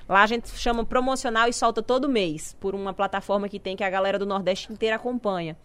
Lá 0.07 0.23
a 0.23 0.27
gente 0.27 0.49
chama 0.57 0.83
promocional 0.83 1.47
e 1.47 1.53
solta 1.53 1.83
todo 1.83 2.09
mês, 2.09 2.55
por 2.59 2.73
uma 2.73 2.93
plataforma 2.93 3.47
que 3.47 3.59
tem 3.59 3.75
que 3.75 3.83
a 3.83 3.89
galera 3.89 4.17
do 4.17 4.25
Nordeste 4.25 4.73
inteira 4.73 4.95
acompanha. 4.95 5.55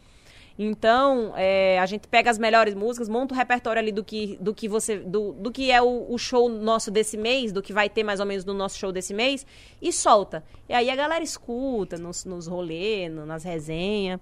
Então, 0.58 1.32
é, 1.36 1.80
a 1.80 1.86
gente 1.86 2.06
pega 2.06 2.30
as 2.30 2.38
melhores 2.38 2.74
músicas, 2.74 3.08
monta 3.08 3.34
o 3.34 3.36
repertório 3.36 3.80
ali 3.80 3.90
do 3.90 4.04
que, 4.04 4.38
do 4.40 4.54
que 4.54 4.68
você. 4.68 4.98
Do, 4.98 5.32
do 5.32 5.50
que 5.50 5.70
é 5.70 5.82
o, 5.82 6.06
o 6.08 6.16
show 6.16 6.48
nosso 6.48 6.90
desse 6.90 7.16
mês, 7.16 7.52
do 7.52 7.60
que 7.60 7.72
vai 7.72 7.88
ter 7.88 8.04
mais 8.04 8.20
ou 8.20 8.26
menos 8.26 8.44
no 8.44 8.54
nosso 8.54 8.78
show 8.78 8.92
desse 8.92 9.12
mês, 9.12 9.44
e 9.82 9.92
solta. 9.92 10.44
E 10.68 10.72
aí 10.72 10.88
a 10.90 10.96
galera 10.96 11.24
escuta 11.24 11.98
nos, 11.98 12.24
nos 12.24 12.46
rolês, 12.46 13.12
nas 13.12 13.42
resenhas. 13.42 14.20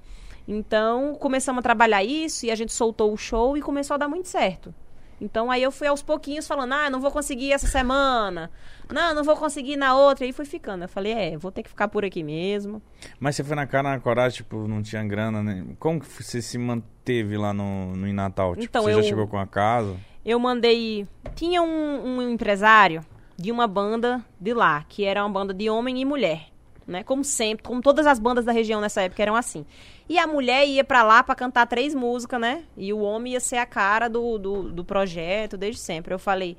Então, 0.49 1.15
começamos 1.17 1.61
a 1.61 1.63
trabalhar 1.63 2.03
isso 2.03 2.47
e 2.47 2.51
a 2.51 2.55
gente 2.55 2.73
soltou 2.73 3.13
o 3.13 3.17
show 3.17 3.57
e 3.57 3.61
começou 3.61 3.95
a 3.95 3.99
dar 3.99 4.09
muito 4.09 4.29
certo. 4.29 4.75
Então 5.23 5.51
aí 5.51 5.63
eu 5.63 5.71
fui 5.71 5.87
aos 5.87 6.03
pouquinhos 6.03 6.47
falando, 6.49 6.73
ah, 6.73 6.91
não 6.91 7.01
vou 7.01 7.11
conseguir 7.11 7.53
essa 7.53 7.67
semana. 7.69 8.51
Não, 8.93 9.15
não 9.15 9.23
vou 9.23 9.37
conseguir 9.37 9.77
na 9.77 9.97
outra. 9.97 10.25
E 10.25 10.29
aí 10.29 10.33
fui 10.33 10.45
ficando. 10.45 10.83
Eu 10.85 10.89
falei, 10.89 11.13
é, 11.13 11.37
vou 11.39 11.53
ter 11.53 11.63
que 11.63 11.69
ficar 11.69 11.87
por 11.89 12.05
aqui 12.05 12.23
mesmo. 12.23 12.83
Mas 13.21 13.37
você 13.37 13.45
foi 13.45 13.55
na 13.55 13.67
cara, 13.67 13.91
na 13.91 14.01
coragem, 14.01 14.39
tipo, 14.39 14.67
não 14.67 14.83
tinha 14.83 15.05
grana, 15.05 15.43
né? 15.43 15.65
Como 15.79 16.01
que 16.01 16.07
você 16.23 16.43
se 16.43 16.59
manteve 16.59 17.37
lá 17.37 17.53
no, 17.55 17.95
no 17.95 18.13
Natal? 18.13 18.55
Tipo, 18.57 18.65
Então, 18.65 18.83
você 18.83 18.93
eu- 18.93 19.03
já 19.03 19.09
chegou 19.09 19.29
com 19.29 19.39
a 19.39 19.47
casa? 19.47 19.97
Eu 20.25 20.39
mandei. 20.39 21.07
Tinha 21.35 21.63
um, 21.63 22.17
um 22.19 22.23
empresário 22.31 23.05
de 23.37 23.51
uma 23.51 23.67
banda 23.67 24.25
de 24.41 24.53
lá, 24.53 24.85
que 24.89 25.05
era 25.05 25.25
uma 25.25 25.31
banda 25.31 25.55
de 25.55 25.69
homem 25.71 26.01
e 26.01 26.05
mulher. 26.05 26.52
Né? 26.87 27.05
Como 27.05 27.23
sempre, 27.23 27.63
como 27.63 27.81
todas 27.81 28.07
as 28.07 28.19
bandas 28.19 28.45
da 28.45 28.53
região 28.53 28.81
nessa 28.81 29.03
época 29.03 29.23
eram 29.23 29.37
assim. 29.37 29.65
E 30.09 30.19
a 30.19 30.27
mulher 30.27 30.67
ia 30.67 30.83
pra 30.83 31.03
lá 31.03 31.23
pra 31.23 31.35
cantar 31.35 31.67
três 31.67 31.95
músicas, 31.95 32.41
né? 32.41 32.65
E 32.77 32.93
o 32.93 33.01
homem 33.01 33.35
ia 33.35 33.41
ser 33.41 33.57
a 33.57 33.67
cara 33.67 34.09
do, 34.09 34.37
do, 34.39 34.63
do 34.73 34.85
projeto 34.85 35.57
desde 35.57 35.81
sempre. 35.81 36.13
Eu 36.13 36.19
falei, 36.19 36.57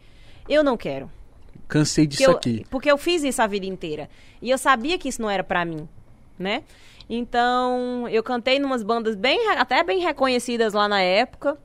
eu 0.47 0.63
não 0.63 0.77
quero. 0.77 1.11
Cansei 1.67 2.05
Porque 2.05 2.17
disso 2.17 2.29
eu, 2.29 2.35
aqui. 2.35 2.65
porque 2.69 2.91
eu 2.91 2.97
fiz 2.97 3.23
isso 3.23 3.41
a 3.41 3.47
vida 3.47 3.65
inteira. 3.65 4.09
E 4.41 4.49
eu 4.49 4.57
sabia 4.57 4.97
que 4.97 5.09
isso 5.09 5.21
não 5.21 5.29
era 5.29 5.43
pra 5.43 5.65
mim, 5.65 5.87
né? 6.39 6.63
Então, 7.09 8.07
eu 8.09 8.23
cantei 8.23 8.59
numas 8.59 8.81
bandas 8.81 9.15
bem, 9.15 9.49
até 9.49 9.83
bem 9.83 9.99
reconhecidas 9.99 10.73
lá 10.73 10.87
na 10.87 11.01
época. 11.01 11.57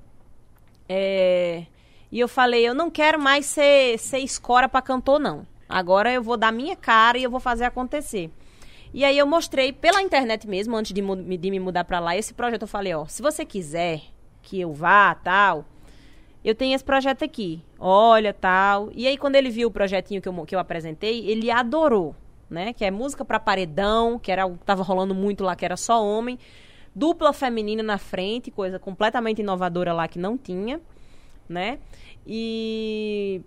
É, 0.89 1.65
e 2.11 2.19
eu 2.19 2.29
falei, 2.29 2.67
eu 2.67 2.75
não 2.75 2.91
quero 2.91 3.21
mais 3.21 3.47
ser, 3.47 3.99
ser 3.99 4.19
escora 4.19 4.69
pra 4.69 4.83
cantor, 4.83 5.21
não. 5.21 5.47
Agora 5.69 6.11
eu 6.11 6.23
vou 6.23 6.37
dar 6.37 6.53
minha 6.53 6.75
cara 6.75 7.19
e 7.19 7.23
eu 7.23 7.31
vou 7.31 7.41
fazer 7.41 7.65
acontecer. 7.65 8.31
E 8.93 9.05
aí 9.05 9.19
eu 9.19 9.27
mostrei 9.27 9.73
pela 9.73 10.03
internet 10.03 10.49
mesmo, 10.49 10.77
antes 10.77 10.93
de, 10.93 11.03
de 11.03 11.51
me 11.51 11.61
mudar 11.61 11.85
pra 11.85 12.01
lá, 12.01 12.17
esse 12.17 12.33
projeto. 12.33 12.63
Eu 12.63 12.69
falei, 12.69 12.95
ó, 12.95 13.07
se 13.07 13.21
você 13.23 13.45
quiser 13.45 14.03
que 14.43 14.61
eu 14.61 14.73
vá, 14.73 15.15
tal, 15.15 15.65
eu 16.45 16.55
tenho 16.55 16.75
esse 16.75 16.85
projeto 16.85 17.25
aqui. 17.25 17.63
Olha, 17.79 18.33
tal. 18.33 18.91
E 18.95 19.07
aí, 19.07 19.19
quando 19.19 19.37
ele 19.37 19.51
viu 19.51 19.69
o 19.69 19.71
projetinho 19.71 20.23
que 20.23 20.29
eu, 20.29 20.47
que 20.47 20.55
eu 20.55 20.59
apresentei, 20.59 21.29
ele 21.29 21.51
adorou, 21.51 22.15
né? 22.49 22.73
Que 22.73 22.85
é 22.85 22.91
música 22.91 23.25
pra 23.25 23.39
paredão, 23.39 24.19
que 24.19 24.33
era 24.33 24.47
o 24.47 24.57
que 24.57 24.65
tava 24.65 24.83
rolando 24.83 25.15
muito 25.15 25.45
lá, 25.45 25.55
que 25.55 25.65
era 25.65 25.77
só 25.77 26.03
homem. 26.03 26.39
Dupla 26.95 27.33
feminina 27.33 27.83
na 27.83 27.99
frente, 27.99 28.51
coisa 28.51 28.79
completamente 28.79 29.41
inovadora 29.41 29.93
lá 29.93 30.09
que 30.09 30.19
não 30.19 30.37
tinha, 30.39 30.81
né? 31.49 31.79
E 32.27 33.43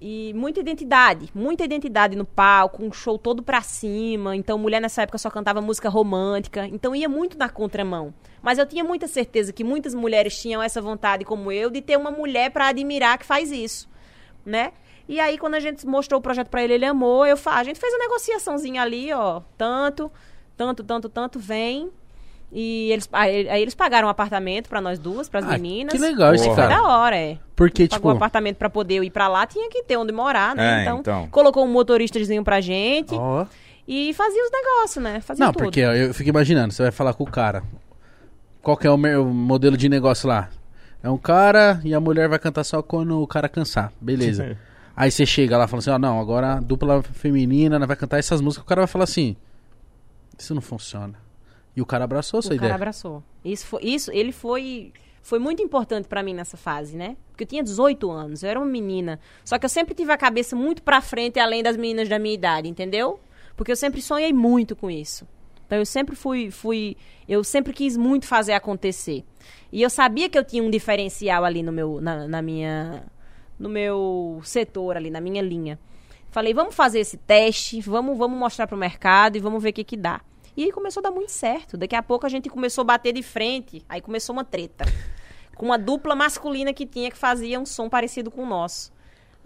e 0.00 0.32
muita 0.34 0.60
identidade, 0.60 1.30
muita 1.34 1.64
identidade 1.64 2.16
no 2.16 2.24
palco, 2.24 2.84
um 2.84 2.92
show 2.92 3.18
todo 3.18 3.42
pra 3.42 3.62
cima. 3.62 4.36
Então, 4.36 4.58
mulher 4.58 4.80
nessa 4.80 5.02
época 5.02 5.18
só 5.18 5.30
cantava 5.30 5.60
música 5.60 5.88
romântica. 5.88 6.66
Então, 6.66 6.94
ia 6.94 7.08
muito 7.08 7.38
na 7.38 7.48
contramão. 7.48 8.12
Mas 8.42 8.58
eu 8.58 8.66
tinha 8.66 8.84
muita 8.84 9.06
certeza 9.06 9.52
que 9.52 9.64
muitas 9.64 9.94
mulheres 9.94 10.38
tinham 10.38 10.62
essa 10.62 10.82
vontade, 10.82 11.24
como 11.24 11.50
eu, 11.50 11.70
de 11.70 11.80
ter 11.80 11.96
uma 11.96 12.10
mulher 12.10 12.50
pra 12.50 12.68
admirar 12.68 13.16
que 13.18 13.24
faz 13.24 13.50
isso, 13.50 13.88
né? 14.44 14.72
E 15.08 15.20
aí, 15.20 15.38
quando 15.38 15.54
a 15.54 15.60
gente 15.60 15.86
mostrou 15.86 16.18
o 16.18 16.22
projeto 16.22 16.48
pra 16.48 16.62
ele, 16.62 16.74
ele 16.74 16.84
amou. 16.84 17.26
Eu. 17.26 17.38
A 17.46 17.64
gente 17.64 17.78
fez 17.78 17.94
a 17.94 17.98
negociaçãozinha 17.98 18.82
ali, 18.82 19.12
ó. 19.12 19.42
Tanto, 19.56 20.10
tanto, 20.56 20.82
tanto, 20.82 21.08
tanto, 21.08 21.38
vem. 21.38 21.90
E 22.56 22.92
eles, 22.92 23.08
aí, 23.12 23.48
aí 23.48 23.62
eles 23.62 23.74
pagaram 23.74 24.06
um 24.06 24.10
apartamento 24.10 24.68
pra 24.68 24.80
nós 24.80 24.96
duas, 24.96 25.28
pras 25.28 25.44
Ah, 25.44 25.48
meninas. 25.58 25.92
que 25.92 25.98
legal 25.98 26.32
esse 26.34 26.44
Porra. 26.44 26.54
Foi 26.54 26.68
cara. 26.68 26.82
da 26.82 26.88
hora, 26.88 27.16
é. 27.16 27.36
Porque, 27.56 27.88
Pagou 27.88 28.12
um 28.12 28.14
tipo. 28.14 28.16
apartamento 28.24 28.56
pra 28.58 28.70
poder 28.70 28.94
eu 28.94 29.02
ir 29.04 29.10
pra 29.10 29.26
lá, 29.26 29.44
tinha 29.44 29.68
que 29.68 29.82
ter 29.82 29.96
onde 29.96 30.12
morar, 30.12 30.54
né? 30.54 30.78
É, 30.78 30.82
então, 30.82 30.98
então. 31.00 31.26
colocou 31.32 31.64
um 31.64 31.68
motoristazinho 31.68 32.44
pra 32.44 32.60
gente 32.60 33.12
Ó. 33.14 33.44
e 33.88 34.14
fazia 34.14 34.40
os 34.44 34.50
negócios, 34.52 35.02
né? 35.02 35.20
Fazia 35.20 35.44
Não, 35.46 35.52
tudo. 35.52 35.64
porque 35.64 35.80
eu 35.80 36.14
fico 36.14 36.28
imaginando, 36.28 36.72
você 36.72 36.84
vai 36.84 36.92
falar 36.92 37.12
com 37.14 37.24
o 37.24 37.30
cara. 37.30 37.64
Qual 38.62 38.76
que 38.76 38.86
é 38.86 38.90
o, 38.90 38.96
me- 38.96 39.16
o 39.16 39.24
modelo 39.26 39.76
de 39.76 39.88
negócio 39.88 40.28
lá? 40.28 40.48
É 41.02 41.10
um 41.10 41.18
cara 41.18 41.80
e 41.84 41.92
a 41.92 41.98
mulher 42.00 42.28
vai 42.28 42.38
cantar 42.38 42.62
só 42.64 42.80
quando 42.82 43.20
o 43.20 43.26
cara 43.26 43.48
cansar. 43.48 43.92
Beleza. 44.00 44.56
Aí 44.96 45.10
você 45.10 45.26
chega 45.26 45.58
lá 45.58 45.64
e 45.64 45.68
fala 45.68 45.80
assim, 45.80 45.90
ó, 45.90 45.98
não, 45.98 46.20
agora 46.20 46.52
a 46.52 46.60
dupla 46.60 47.02
feminina 47.02 47.80
né, 47.80 47.84
vai 47.86 47.96
cantar 47.96 48.18
essas 48.20 48.40
músicas, 48.40 48.62
o 48.64 48.66
cara 48.68 48.82
vai 48.82 48.86
falar 48.86 49.02
assim, 49.04 49.34
isso 50.38 50.54
não 50.54 50.62
funciona. 50.62 51.14
E 51.76 51.82
o 51.82 51.86
cara 51.86 52.04
abraçou 52.04 52.38
a 52.38 52.42
sua 52.42 52.48
o 52.48 52.56
cara 52.56 52.66
ideia. 52.66 52.74
abraçou. 52.74 53.22
Isso, 53.44 53.66
foi, 53.66 53.82
isso 53.82 54.10
ele 54.12 54.32
foi, 54.32 54.92
foi 55.22 55.38
muito 55.38 55.62
importante 55.62 56.06
pra 56.08 56.22
mim 56.22 56.34
nessa 56.34 56.56
fase, 56.56 56.96
né? 56.96 57.16
Porque 57.30 57.44
eu 57.44 57.48
tinha 57.48 57.62
18 57.62 58.10
anos, 58.10 58.42
eu 58.42 58.50
era 58.50 58.58
uma 58.58 58.66
menina. 58.66 59.18
Só 59.44 59.58
que 59.58 59.64
eu 59.64 59.68
sempre 59.68 59.94
tive 59.94 60.12
a 60.12 60.16
cabeça 60.16 60.54
muito 60.54 60.82
pra 60.82 61.00
frente, 61.00 61.38
além 61.40 61.62
das 61.62 61.76
meninas 61.76 62.08
da 62.08 62.18
minha 62.18 62.34
idade, 62.34 62.68
entendeu? 62.68 63.18
Porque 63.56 63.72
eu 63.72 63.76
sempre 63.76 64.00
sonhei 64.00 64.32
muito 64.32 64.76
com 64.76 64.90
isso. 64.90 65.26
Então 65.66 65.78
eu 65.78 65.86
sempre 65.86 66.14
fui, 66.14 66.50
fui, 66.50 66.96
eu 67.28 67.42
sempre 67.42 67.72
quis 67.72 67.96
muito 67.96 68.26
fazer 68.26 68.52
acontecer. 68.52 69.24
E 69.72 69.82
eu 69.82 69.90
sabia 69.90 70.28
que 70.28 70.38
eu 70.38 70.44
tinha 70.44 70.62
um 70.62 70.70
diferencial 70.70 71.44
ali 71.44 71.62
no 71.62 71.72
meu, 71.72 72.00
na, 72.00 72.28
na 72.28 72.42
minha, 72.42 73.04
no 73.58 73.68
meu 73.68 74.40
setor 74.44 74.96
ali, 74.96 75.10
na 75.10 75.20
minha 75.20 75.42
linha. 75.42 75.78
Falei, 76.30 76.52
vamos 76.52 76.74
fazer 76.74 77.00
esse 77.00 77.16
teste, 77.16 77.80
vamos, 77.80 78.18
vamos 78.18 78.38
mostrar 78.38 78.66
pro 78.66 78.76
mercado 78.76 79.36
e 79.36 79.40
vamos 79.40 79.62
ver 79.62 79.70
o 79.70 79.72
que 79.72 79.84
que 79.84 79.96
dá. 79.96 80.20
E 80.56 80.64
aí 80.64 80.72
começou 80.72 81.00
a 81.00 81.04
dar 81.04 81.10
muito 81.10 81.30
certo. 81.30 81.76
Daqui 81.76 81.96
a 81.96 82.02
pouco 82.02 82.26
a 82.26 82.28
gente 82.28 82.48
começou 82.48 82.82
a 82.82 82.84
bater 82.84 83.12
de 83.12 83.22
frente, 83.22 83.84
aí 83.88 84.00
começou 84.00 84.32
uma 84.32 84.44
treta. 84.44 84.84
Com 85.56 85.66
uma 85.66 85.78
dupla 85.78 86.14
masculina 86.14 86.72
que 86.72 86.86
tinha 86.86 87.10
que 87.10 87.16
fazia 87.16 87.58
um 87.60 87.66
som 87.66 87.88
parecido 87.88 88.30
com 88.30 88.42
o 88.42 88.46
nosso. 88.46 88.92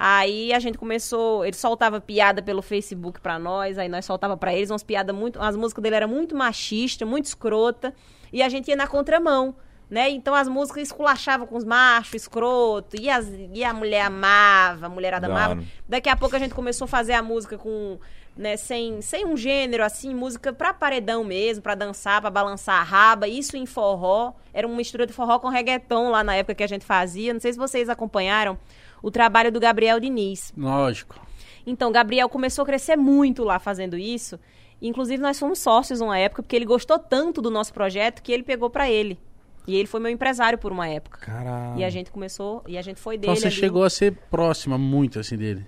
Aí 0.00 0.52
a 0.52 0.60
gente 0.60 0.78
começou, 0.78 1.44
ele 1.44 1.56
soltava 1.56 2.00
piada 2.00 2.40
pelo 2.40 2.62
Facebook 2.62 3.20
pra 3.20 3.36
nós, 3.36 3.78
aí 3.78 3.88
nós 3.88 4.04
soltava 4.04 4.36
pra 4.36 4.54
eles 4.54 4.70
umas 4.70 4.84
piadas 4.84 5.14
muito, 5.14 5.42
as 5.42 5.56
músicas 5.56 5.82
dele 5.82 5.96
eram 5.96 6.06
muito 6.06 6.36
machista, 6.36 7.04
muito 7.04 7.24
escrota, 7.24 7.92
e 8.32 8.40
a 8.40 8.48
gente 8.48 8.68
ia 8.68 8.76
na 8.76 8.86
contramão, 8.86 9.56
né? 9.90 10.08
Então 10.08 10.36
as 10.36 10.46
músicas 10.46 10.84
esculachavam 10.84 11.48
com 11.48 11.56
os 11.56 11.64
machos, 11.64 12.14
escroto, 12.14 12.96
e, 12.96 13.10
as, 13.10 13.26
e 13.52 13.64
a 13.64 13.74
mulher 13.74 14.02
amava, 14.02 14.86
a 14.86 14.88
mulherada 14.88 15.26
Da 15.26 15.34
amava. 15.34 15.64
Daqui 15.88 16.08
a 16.08 16.16
pouco 16.16 16.36
a 16.36 16.38
gente 16.38 16.54
começou 16.54 16.84
a 16.84 16.88
fazer 16.88 17.14
a 17.14 17.22
música 17.22 17.58
com, 17.58 17.98
né, 18.38 18.56
sem, 18.56 19.02
sem 19.02 19.26
um 19.26 19.36
gênero 19.36 19.82
assim, 19.82 20.14
música 20.14 20.52
pra 20.52 20.72
paredão 20.72 21.24
mesmo, 21.24 21.60
pra 21.60 21.74
dançar, 21.74 22.20
pra 22.20 22.30
balançar 22.30 22.80
a 22.80 22.84
raba, 22.84 23.26
isso 23.26 23.56
em 23.56 23.66
forró. 23.66 24.32
Era 24.54 24.64
uma 24.64 24.76
mistura 24.76 25.04
de 25.04 25.12
forró 25.12 25.40
com 25.40 25.48
reggaeton 25.48 26.10
lá 26.10 26.22
na 26.22 26.36
época 26.36 26.54
que 26.54 26.62
a 26.62 26.68
gente 26.68 26.84
fazia. 26.84 27.32
Não 27.32 27.40
sei 27.40 27.52
se 27.52 27.58
vocês 27.58 27.88
acompanharam 27.88 28.56
o 29.02 29.10
trabalho 29.10 29.50
do 29.50 29.58
Gabriel 29.58 29.98
Diniz. 29.98 30.52
Lógico. 30.56 31.20
Então, 31.66 31.90
Gabriel 31.90 32.28
começou 32.28 32.62
a 32.62 32.66
crescer 32.66 32.96
muito 32.96 33.42
lá 33.42 33.58
fazendo 33.58 33.98
isso. 33.98 34.38
Inclusive, 34.80 35.20
nós 35.20 35.36
fomos 35.36 35.58
sócios 35.58 36.00
uma 36.00 36.16
época, 36.16 36.40
porque 36.40 36.54
ele 36.54 36.64
gostou 36.64 36.96
tanto 36.96 37.42
do 37.42 37.50
nosso 37.50 37.74
projeto 37.74 38.22
que 38.22 38.30
ele 38.30 38.44
pegou 38.44 38.70
pra 38.70 38.88
ele. 38.88 39.18
E 39.66 39.74
ele 39.74 39.88
foi 39.88 39.98
meu 39.98 40.10
empresário 40.10 40.56
por 40.56 40.70
uma 40.70 40.86
época. 40.86 41.18
Caralho. 41.18 41.78
E 41.78 41.84
a 41.84 41.90
gente 41.90 42.12
começou, 42.12 42.62
e 42.68 42.78
a 42.78 42.82
gente 42.82 43.00
foi 43.00 43.18
dele. 43.18 43.32
Então 43.32 43.40
você 43.40 43.48
ali. 43.48 43.56
chegou 43.56 43.82
a 43.82 43.90
ser 43.90 44.14
próxima 44.30 44.78
muito 44.78 45.18
assim 45.18 45.36
dele. 45.36 45.66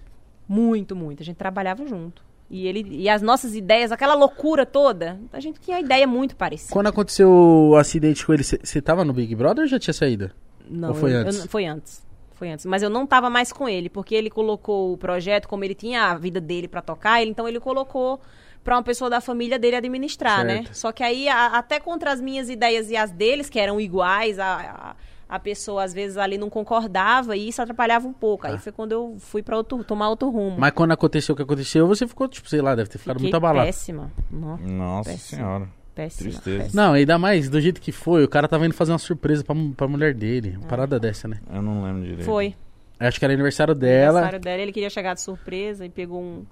Muito, 0.48 0.94
muito. 0.94 1.20
A 1.20 1.26
gente 1.26 1.36
trabalhava 1.36 1.84
junto. 1.84 2.29
E 2.50 2.66
ele 2.66 2.84
e 2.90 3.08
as 3.08 3.22
nossas 3.22 3.54
ideias, 3.54 3.92
aquela 3.92 4.14
loucura 4.14 4.66
toda, 4.66 5.18
a 5.32 5.38
gente 5.38 5.60
tinha 5.60 5.78
ideia 5.78 6.04
muito 6.06 6.34
parecida. 6.34 6.72
Quando 6.72 6.88
aconteceu 6.88 7.30
o 7.30 7.76
acidente 7.76 8.26
com 8.26 8.32
ele, 8.34 8.42
você 8.42 8.82
tava 8.82 9.04
no 9.04 9.12
Big 9.12 9.34
Brother 9.36 9.62
ou 9.62 9.68
já 9.68 9.78
tinha 9.78 9.94
saído? 9.94 10.30
Não, 10.68 10.88
Ou 10.88 10.94
foi 10.94 11.12
eu- 11.14 11.18
antes? 11.20 11.38
eu 11.44 11.48
foi 11.48 11.64
antes. 11.66 12.04
Foi 12.32 12.50
antes. 12.50 12.66
Mas 12.66 12.82
eu 12.82 12.90
não 12.90 13.06
tava 13.06 13.28
mais 13.30 13.52
com 13.52 13.68
ele, 13.68 13.88
porque 13.88 14.14
ele 14.14 14.30
colocou 14.30 14.92
o 14.94 14.96
projeto, 14.96 15.46
como 15.46 15.62
ele 15.62 15.74
tinha 15.74 16.04
a 16.10 16.14
vida 16.16 16.40
dele 16.40 16.66
pra 16.66 16.80
tocar, 16.82 17.20
ele- 17.22 17.30
então 17.30 17.46
ele 17.46 17.60
colocou 17.60 18.20
pra 18.64 18.76
uma 18.76 18.82
pessoa 18.82 19.08
da 19.08 19.20
família 19.20 19.58
dele 19.58 19.76
administrar, 19.76 20.44
né? 20.44 20.62
Certo. 20.64 20.74
Só 20.74 20.90
que 20.92 21.02
aí, 21.04 21.28
a- 21.28 21.46
até 21.58 21.78
contra 21.78 22.12
as 22.12 22.20
minhas 22.20 22.48
ideias 22.50 22.90
e 22.90 22.96
as 22.96 23.10
deles, 23.12 23.48
que 23.48 23.58
eram 23.60 23.80
iguais, 23.80 24.38
a, 24.38 24.46
a, 24.56 24.96
a 25.30 25.38
pessoa 25.38 25.84
às 25.84 25.94
vezes 25.94 26.16
ali 26.16 26.36
não 26.36 26.50
concordava 26.50 27.36
e 27.36 27.48
isso 27.48 27.62
atrapalhava 27.62 28.08
um 28.08 28.12
pouco. 28.12 28.46
Aí 28.48 28.58
foi 28.58 28.72
quando 28.72 28.90
eu 28.92 29.16
fui 29.20 29.42
pra 29.42 29.56
outro, 29.56 29.84
tomar 29.84 30.08
outro 30.10 30.28
rumo. 30.28 30.56
Mas 30.58 30.72
quando 30.72 30.90
aconteceu 30.90 31.32
o 31.34 31.36
que 31.36 31.42
aconteceu, 31.42 31.86
você 31.86 32.04
ficou, 32.06 32.26
tipo, 32.26 32.48
sei 32.48 32.60
lá, 32.60 32.74
deve 32.74 32.90
ter 32.90 32.98
ficado 32.98 33.14
Fiquei 33.16 33.26
muito 33.30 33.36
abalado. 33.36 33.64
péssima. 33.66 34.10
Nossa, 34.30 34.62
Nossa 34.64 35.10
Péssimo. 35.10 35.38
senhora. 35.42 35.68
péssima. 35.94 36.30
Tristeza. 36.30 36.62
péssima. 36.64 36.82
Não, 36.82 36.92
ainda 36.94 37.16
mais 37.16 37.48
do 37.48 37.60
jeito 37.60 37.80
que 37.80 37.92
foi, 37.92 38.24
o 38.24 38.28
cara 38.28 38.48
tava 38.48 38.66
indo 38.66 38.74
fazer 38.74 38.90
uma 38.90 38.98
surpresa 38.98 39.44
pra, 39.44 39.54
pra 39.76 39.86
mulher 39.86 40.14
dele. 40.14 40.56
Uma 40.58 40.66
parada 40.66 40.98
dessa, 40.98 41.28
né? 41.28 41.40
Eu 41.54 41.62
não 41.62 41.84
lembro 41.84 42.02
direito. 42.02 42.24
Foi. 42.24 42.54
Acho 42.98 43.18
que 43.18 43.24
era 43.24 43.32
aniversário 43.32 43.74
dela. 43.74 44.18
Aniversário 44.18 44.40
dela, 44.40 44.62
ele 44.62 44.72
queria 44.72 44.90
chegar 44.90 45.14
de 45.14 45.20
surpresa 45.22 45.86
e 45.86 45.88
pegou 45.88 46.20
um, 46.20 46.44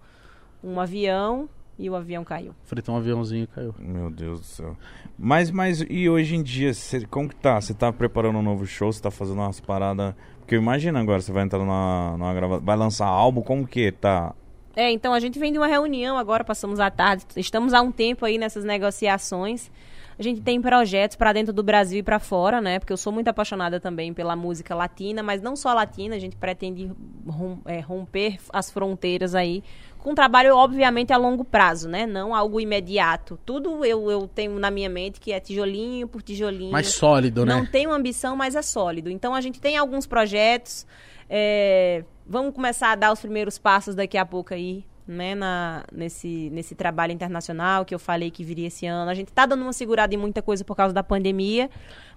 um 0.62 0.78
avião 0.80 1.48
e 1.78 1.88
o 1.88 1.94
avião 1.94 2.24
caiu. 2.24 2.52
Fritou 2.64 2.94
um 2.94 2.98
aviãozinho 2.98 3.44
e 3.44 3.46
caiu. 3.46 3.74
Meu 3.78 4.10
Deus 4.10 4.40
do 4.40 4.46
céu. 4.46 4.76
Mas, 5.18 5.50
mas 5.50 5.84
e 5.88 6.08
hoje 6.08 6.34
em 6.36 6.42
dia, 6.42 6.74
cê- 6.74 7.06
como 7.06 7.28
que 7.28 7.36
tá? 7.36 7.60
Você 7.60 7.72
tá 7.72 7.92
preparando 7.92 8.38
um 8.38 8.42
novo 8.42 8.66
show? 8.66 8.92
Você 8.92 9.00
tá 9.00 9.10
fazendo 9.10 9.38
umas 9.38 9.60
paradas... 9.60 10.14
Porque 10.40 10.56
imagina 10.56 10.98
agora, 10.98 11.20
você 11.20 11.30
vai 11.30 11.44
entrar 11.44 11.58
numa, 11.58 12.16
numa 12.16 12.32
gravação... 12.32 12.64
Vai 12.64 12.76
lançar 12.76 13.06
álbum, 13.06 13.42
como 13.42 13.66
que 13.66 13.92
tá? 13.92 14.34
É, 14.74 14.90
então 14.90 15.12
a 15.12 15.20
gente 15.20 15.38
vem 15.38 15.52
de 15.52 15.58
uma 15.58 15.66
reunião 15.66 16.16
agora, 16.16 16.42
passamos 16.42 16.80
a 16.80 16.90
tarde, 16.90 17.24
estamos 17.36 17.74
há 17.74 17.82
um 17.82 17.92
tempo 17.92 18.24
aí 18.24 18.38
nessas 18.38 18.64
negociações. 18.64 19.70
A 20.18 20.22
gente 20.22 20.40
tem 20.40 20.60
projetos 20.60 21.16
para 21.16 21.32
dentro 21.32 21.52
do 21.52 21.62
Brasil 21.62 21.98
e 21.98 22.02
para 22.02 22.18
fora, 22.18 22.60
né? 22.60 22.78
Porque 22.78 22.92
eu 22.92 22.96
sou 22.96 23.12
muito 23.12 23.28
apaixonada 23.28 23.78
também 23.78 24.12
pela 24.14 24.34
música 24.34 24.74
latina, 24.74 25.22
mas 25.22 25.40
não 25.42 25.54
só 25.54 25.72
latina, 25.74 26.16
a 26.16 26.18
gente 26.18 26.34
pretende 26.36 26.90
rom- 27.26 27.58
é, 27.64 27.80
romper 27.80 28.38
as 28.52 28.70
fronteiras 28.70 29.34
aí 29.34 29.62
com 30.08 30.12
um 30.12 30.14
trabalho, 30.14 30.56
obviamente, 30.56 31.12
a 31.12 31.18
longo 31.18 31.44
prazo, 31.44 31.86
né? 31.86 32.06
Não 32.06 32.34
algo 32.34 32.58
imediato. 32.58 33.38
Tudo 33.44 33.84
eu, 33.84 34.10
eu 34.10 34.26
tenho 34.26 34.58
na 34.58 34.70
minha 34.70 34.88
mente 34.88 35.20
que 35.20 35.32
é 35.32 35.38
tijolinho 35.38 36.08
por 36.08 36.22
tijolinho. 36.22 36.72
Mais 36.72 36.88
sólido, 36.88 37.44
Não 37.44 37.60
né? 37.60 37.68
tem 37.70 37.86
uma 37.86 37.96
ambição, 37.96 38.34
mas 38.34 38.56
é 38.56 38.62
sólido. 38.62 39.10
Então 39.10 39.34
a 39.34 39.40
gente 39.42 39.60
tem 39.60 39.76
alguns 39.76 40.06
projetos. 40.06 40.86
é, 41.28 42.04
vamos 42.26 42.54
começar 42.54 42.92
a 42.92 42.94
dar 42.94 43.12
os 43.12 43.20
primeiros 43.20 43.58
passos 43.58 43.94
daqui 43.94 44.16
a 44.16 44.24
pouco 44.24 44.54
aí, 44.54 44.82
né? 45.06 45.34
Na, 45.34 45.84
nesse, 45.92 46.48
nesse 46.50 46.74
trabalho 46.74 47.12
internacional 47.12 47.84
que 47.84 47.94
eu 47.94 47.98
falei 47.98 48.30
que 48.30 48.42
viria 48.42 48.68
esse 48.68 48.86
ano. 48.86 49.10
A 49.10 49.14
gente 49.14 49.30
tá 49.30 49.44
dando 49.44 49.60
uma 49.62 49.74
segurada 49.74 50.14
em 50.14 50.18
muita 50.18 50.40
coisa 50.40 50.64
por 50.64 50.74
causa 50.74 50.94
da 50.94 51.02
pandemia. 51.02 51.68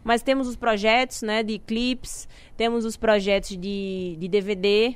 Mas 0.02 0.22
temos 0.22 0.48
os 0.48 0.56
projetos, 0.56 1.22
né, 1.22 1.44
de 1.44 1.60
clips, 1.60 2.28
temos 2.58 2.86
os 2.86 2.96
projetos 2.96 3.50
de, 3.58 4.16
de 4.18 4.28
DVD. 4.30 4.96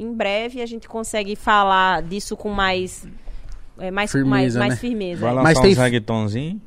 Em 0.00 0.12
breve 0.12 0.62
a 0.62 0.66
gente 0.66 0.88
consegue 0.88 1.34
falar 1.36 2.02
disso 2.02 2.36
com 2.36 2.50
mais. 2.50 3.06
é, 3.78 3.90
mais, 3.90 4.12
Firmeza, 4.12 4.30
mais, 4.30 4.54
mais 4.56 4.70
né? 4.70 4.76
firmeza. 4.76 5.20
Vai 5.20 5.30
lançar 5.34 5.44
Mas 5.44 5.58
tem-? 6.32 6.60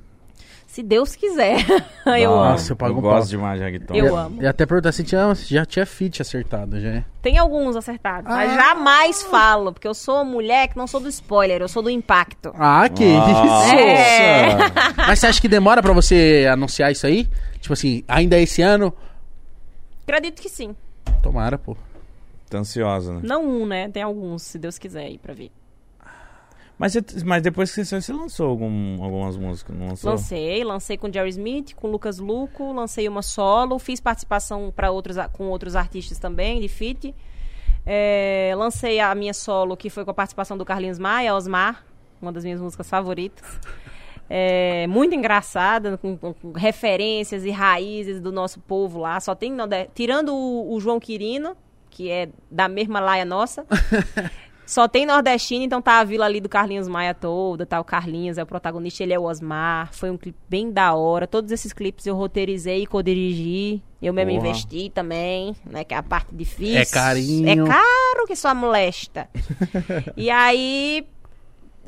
Se 0.68 0.82
Deus 0.82 1.16
quiser. 1.18 1.58
eu 2.18 2.32
Nossa, 2.32 2.64
amo. 2.64 2.72
eu 2.72 2.76
pago 2.78 2.94
eu 2.94 2.98
um 2.98 3.02
gosto 3.02 3.30
demais 3.30 3.60
de 3.60 3.66
reggaeton. 3.66 3.94
Eu 3.94 4.06
E- 4.06 4.10
amo. 4.10 4.42
E 4.42 4.48
até 4.48 4.66
perguntar 4.66 4.94
se 4.94 5.04
tinha, 5.04 5.36
se 5.36 5.54
já 5.54 5.66
tinha 5.66 5.86
fit 5.86 6.22
acertado, 6.22 6.80
já. 6.80 6.88
é. 6.90 7.04
Tem 7.22 7.38
alguns 7.38 7.76
acertados, 7.76 8.32
mas 8.32 8.52
Ah. 8.52 8.56
jamais 8.56 9.22
falo, 9.24 9.74
porque 9.74 9.86
eu 9.88 9.94
sou 9.94 10.16
uma 10.16 10.24
mulher 10.24 10.70
que 10.70 10.78
não 10.78 10.88
sou 10.88 11.02
do 11.02 11.10
spoiler, 11.10 11.62
eu 11.62 11.68
sou 11.68 11.84
do 11.84 11.90
impacto. 11.90 12.54
Ah, 12.58 12.88
que 12.88 13.04
Nossa! 13.06 13.66
isso! 13.68 13.76
É. 13.76 14.58
Mas 15.08 15.20
você 15.20 15.28
acha 15.28 15.42
que 15.42 15.48
demora 15.50 15.82
pra 15.82 15.92
você 15.92 16.48
anunciar 16.50 16.90
isso 16.92 17.06
aí? 17.06 17.28
Tipo 17.60 17.74
assim, 17.74 18.04
ainda 18.08 18.38
é 18.38 18.44
esse 18.44 18.62
ano? 18.62 18.94
Acredito 20.08 20.42
que 20.42 20.50
sim. 20.50 20.74
Tomara, 21.22 21.58
pô. 21.58 21.76
Tá 22.52 22.60
ansiosa, 22.60 23.14
né? 23.14 23.22
Não 23.24 23.44
um, 23.46 23.66
né? 23.66 23.90
Tem 23.90 24.04
alguns, 24.04 24.44
se 24.44 24.60
Deus 24.60 24.78
quiser 24.78 25.06
aí 25.06 25.18
pra 25.18 25.34
ver. 25.34 25.52
Mas, 26.78 26.94
você- 26.94 27.24
mas 27.26 27.44
depois 27.44 27.74
que 27.74 27.86
você 27.86 28.02
você 28.02 28.12
lançou 28.12 28.50
algum- 28.50 29.02
algumas 29.04 29.38
músicas, 29.38 29.76
não 29.78 29.88
lançou? 29.90 30.12
Lancei, 30.12 30.64
lancei 30.64 30.98
com 30.98 31.12
Jerry 31.14 31.30
Smith, 31.30 31.76
com 31.76 31.88
Lucas 31.92 32.18
Luco, 32.18 32.74
lancei 32.74 33.08
uma 33.08 33.22
solo, 33.22 33.78
fiz 33.80 34.00
participação 34.00 34.74
para 34.76 34.90
outros 34.92 35.16
com 35.34 35.46
outros 35.50 35.76
artistas 35.76 36.18
também, 36.18 36.60
de 36.60 36.68
feat. 36.68 37.14
É, 37.86 38.54
lancei 38.58 39.00
a 39.00 39.14
minha 39.16 39.34
solo, 39.34 39.78
que 39.78 39.90
foi 39.90 40.04
com 40.04 40.12
a 40.12 40.14
participação 40.14 40.58
do 40.58 40.66
Carlinhos 40.66 40.98
Maia, 41.00 41.34
Osmar, 41.36 41.86
uma 42.22 42.32
das 42.32 42.44
minhas 42.44 42.60
músicas 42.60 42.90
favoritas. 42.90 43.44
É, 44.30 44.88
muito 44.88 45.14
engraçada, 45.14 45.98
com, 45.98 46.18
com- 46.18 46.34
referências 46.54 47.44
e 47.46 47.52
raízes 47.52 48.20
do 48.22 48.32
nosso 48.32 48.60
povo 48.60 48.98
lá. 49.00 49.20
Só 49.20 49.36
tem 49.36 49.54
tirando 49.94 50.34
o, 50.34 50.74
o 50.74 50.80
João 50.80 51.00
Quirino, 51.00 51.56
que 52.02 52.10
é 52.10 52.30
da 52.50 52.68
mesma 52.68 53.00
laia 53.00 53.24
nossa. 53.24 53.64
Só 54.66 54.88
tem 54.88 55.06
nordestino, 55.06 55.66
então 55.66 55.82
tá 55.82 56.00
a 56.00 56.04
vila 56.04 56.26
ali 56.26 56.40
do 56.40 56.48
Carlinhos 56.48 56.88
Maia 56.88 57.14
toda, 57.14 57.66
tá 57.66 57.80
o 57.80 57.84
Carlinhos, 57.84 58.38
é 58.38 58.44
o 58.44 58.46
protagonista, 58.46 59.04
ele 59.04 59.12
é 59.12 59.20
o 59.20 59.24
Osmar. 59.24 59.94
Foi 59.94 60.10
um 60.10 60.18
clipe 60.18 60.38
bem 60.50 60.72
da 60.72 60.94
hora. 60.94 61.28
Todos 61.28 61.52
esses 61.52 61.74
clipes 61.74 62.06
eu 62.08 62.16
roteirizei 62.16 62.84
e 62.84 62.88
co-dirigi. 62.88 63.84
Eu 64.02 64.14
mesmo 64.14 64.32
Porra. 64.32 64.48
investi 64.48 64.90
também, 64.90 65.56
né, 65.70 65.84
que 65.84 65.94
é 65.94 65.98
a 65.98 66.02
parte 66.02 66.34
difícil. 66.34 66.80
É 66.80 66.86
carinho. 66.86 67.50
É 67.50 67.68
caro 67.68 68.26
que 68.26 68.36
só 68.36 68.56
molesta. 68.56 69.30
e 70.16 70.30
aí 70.30 71.06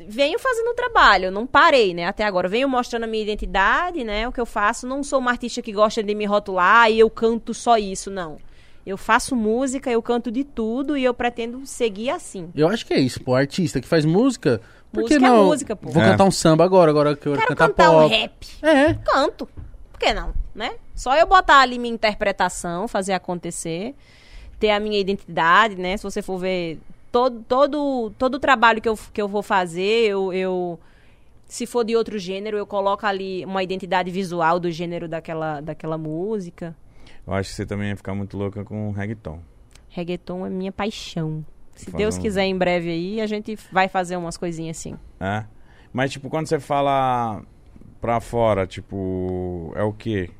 venho 0.06 0.38
fazendo 0.38 0.68
o 0.68 0.74
trabalho, 0.74 1.30
não 1.30 1.46
parei, 1.46 1.94
né, 1.94 2.06
até 2.06 2.22
agora. 2.22 2.48
Venho 2.48 2.68
mostrando 2.68 3.04
a 3.04 3.06
minha 3.06 3.22
identidade, 3.22 4.04
né, 4.04 4.28
o 4.28 4.32
que 4.32 4.40
eu 4.40 4.46
faço. 4.46 4.86
Não 4.86 5.02
sou 5.02 5.20
uma 5.20 5.30
artista 5.30 5.62
que 5.62 5.72
gosta 5.72 6.02
de 6.02 6.14
me 6.14 6.26
rotular 6.26 6.90
e 6.90 7.00
eu 7.00 7.08
canto 7.08 7.54
só 7.54 7.78
isso, 7.78 8.10
não. 8.10 8.36
Eu 8.86 8.98
faço 8.98 9.34
música, 9.34 9.90
eu 9.90 10.02
canto 10.02 10.30
de 10.30 10.44
tudo 10.44 10.96
e 10.96 11.04
eu 11.04 11.14
pretendo 11.14 11.64
seguir 11.64 12.10
assim. 12.10 12.50
Eu 12.54 12.68
acho 12.68 12.84
que 12.84 12.92
é 12.92 13.00
isso, 13.00 13.20
pô. 13.22 13.34
Artista 13.34 13.80
que 13.80 13.88
faz 13.88 14.04
música. 14.04 14.60
Por 14.92 15.04
que 15.04 15.14
Música 15.18 15.26
é 15.26 15.30
não? 15.30 15.44
música, 15.46 15.74
pô. 15.76 15.88
Vou 15.90 16.02
É. 16.02 16.10
cantar 16.10 16.24
um 16.24 16.30
samba 16.30 16.64
agora, 16.64 16.90
agora 16.90 17.16
que 17.16 17.26
eu 17.26 17.32
Quero 17.34 17.48
cantar 17.48 17.68
cantar 17.68 17.90
pop. 17.90 18.04
um 18.04 18.08
rap. 18.08 18.32
É. 18.62 18.94
Canto. 18.94 19.48
Por 19.90 19.98
que 19.98 20.12
não, 20.12 20.32
né? 20.54 20.72
Só 20.94 21.16
eu 21.16 21.26
botar 21.26 21.60
ali 21.60 21.78
minha 21.78 21.92
interpretação, 21.94 22.86
fazer 22.86 23.12
acontecer, 23.14 23.94
ter 24.60 24.70
a 24.70 24.78
minha 24.78 24.98
identidade, 25.00 25.76
né? 25.76 25.96
Se 25.96 26.02
você 26.04 26.20
for 26.22 26.38
ver 26.38 26.78
todo 27.10 27.42
todo 27.48 28.12
todo 28.18 28.34
o 28.34 28.38
trabalho 28.38 28.80
que 28.82 28.88
eu, 28.88 28.98
que 29.12 29.20
eu 29.22 29.26
vou 29.28 29.42
fazer, 29.42 30.08
eu, 30.10 30.32
eu 30.32 30.78
se 31.48 31.66
for 31.66 31.84
de 31.84 31.96
outro 31.96 32.18
gênero, 32.18 32.56
eu 32.56 32.66
coloco 32.66 33.04
ali 33.06 33.44
uma 33.44 33.62
identidade 33.62 34.10
visual 34.10 34.60
do 34.60 34.70
gênero 34.70 35.08
daquela 35.08 35.60
daquela 35.60 35.96
música. 35.98 36.76
Eu 37.26 37.32
acho 37.34 37.50
que 37.50 37.56
você 37.56 37.66
também 37.66 37.88
ia 37.90 37.96
ficar 37.96 38.14
muito 38.14 38.36
louca 38.36 38.64
com 38.64 38.90
reggaeton. 38.90 39.40
Reggaeton 39.88 40.46
é 40.46 40.50
minha 40.50 40.72
paixão. 40.72 41.44
Se 41.74 41.90
Deus 41.90 42.16
quiser 42.18 42.44
em 42.44 42.56
breve 42.56 42.90
aí, 42.90 43.20
a 43.20 43.26
gente 43.26 43.58
vai 43.72 43.88
fazer 43.88 44.16
umas 44.16 44.36
coisinhas 44.36 44.78
assim. 44.78 44.96
É? 45.18 45.44
Mas, 45.92 46.12
tipo, 46.12 46.28
quando 46.28 46.46
você 46.46 46.60
fala 46.60 47.42
pra 48.00 48.20
fora, 48.20 48.66
tipo, 48.66 49.72
é 49.74 49.82
o 49.82 49.92
quê? 49.92 50.30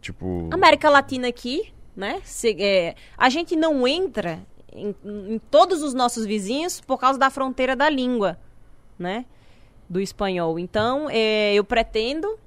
Tipo... 0.00 0.48
América 0.52 0.90
Latina 0.90 1.28
aqui, 1.28 1.72
né? 1.96 2.20
Se- 2.24 2.56
é, 2.60 2.94
a 3.16 3.28
gente 3.30 3.56
não 3.56 3.88
entra 3.88 4.40
em, 4.72 4.94
em 5.04 5.40
todos 5.50 5.82
os 5.82 5.94
nossos 5.94 6.26
vizinhos 6.26 6.80
por 6.80 6.98
causa 6.98 7.18
da 7.18 7.30
fronteira 7.30 7.74
da 7.74 7.88
língua, 7.88 8.38
né? 8.98 9.24
Do 9.88 10.00
espanhol. 10.00 10.58
Então, 10.58 11.08
é, 11.10 11.54
eu 11.54 11.64
pretendo 11.64 12.38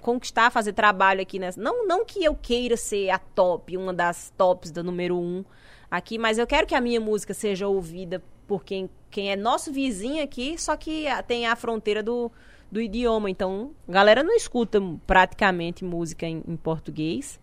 conquistar, 0.00 0.50
fazer 0.50 0.72
trabalho 0.72 1.20
aqui 1.22 1.38
nessa. 1.38 1.60
Não, 1.60 1.86
não 1.86 2.04
que 2.04 2.24
eu 2.24 2.34
queira 2.34 2.76
ser 2.76 3.10
a 3.10 3.18
top, 3.18 3.76
uma 3.76 3.92
das 3.92 4.32
tops 4.36 4.70
da 4.70 4.82
número 4.82 5.16
um 5.16 5.44
aqui, 5.90 6.18
mas 6.18 6.38
eu 6.38 6.46
quero 6.46 6.66
que 6.66 6.74
a 6.74 6.80
minha 6.80 7.00
música 7.00 7.32
seja 7.32 7.68
ouvida 7.68 8.20
por 8.48 8.64
quem, 8.64 8.90
quem 9.10 9.30
é 9.30 9.36
nosso 9.36 9.72
vizinho 9.72 10.22
aqui, 10.22 10.56
só 10.58 10.76
que 10.76 11.04
tem 11.26 11.46
a 11.46 11.54
fronteira 11.56 12.02
do, 12.02 12.30
do 12.70 12.80
idioma. 12.80 13.30
Então, 13.30 13.70
a 13.88 13.92
galera 13.92 14.22
não 14.22 14.34
escuta 14.34 14.82
praticamente 15.06 15.84
música 15.84 16.26
em, 16.26 16.42
em 16.46 16.56
português. 16.56 17.38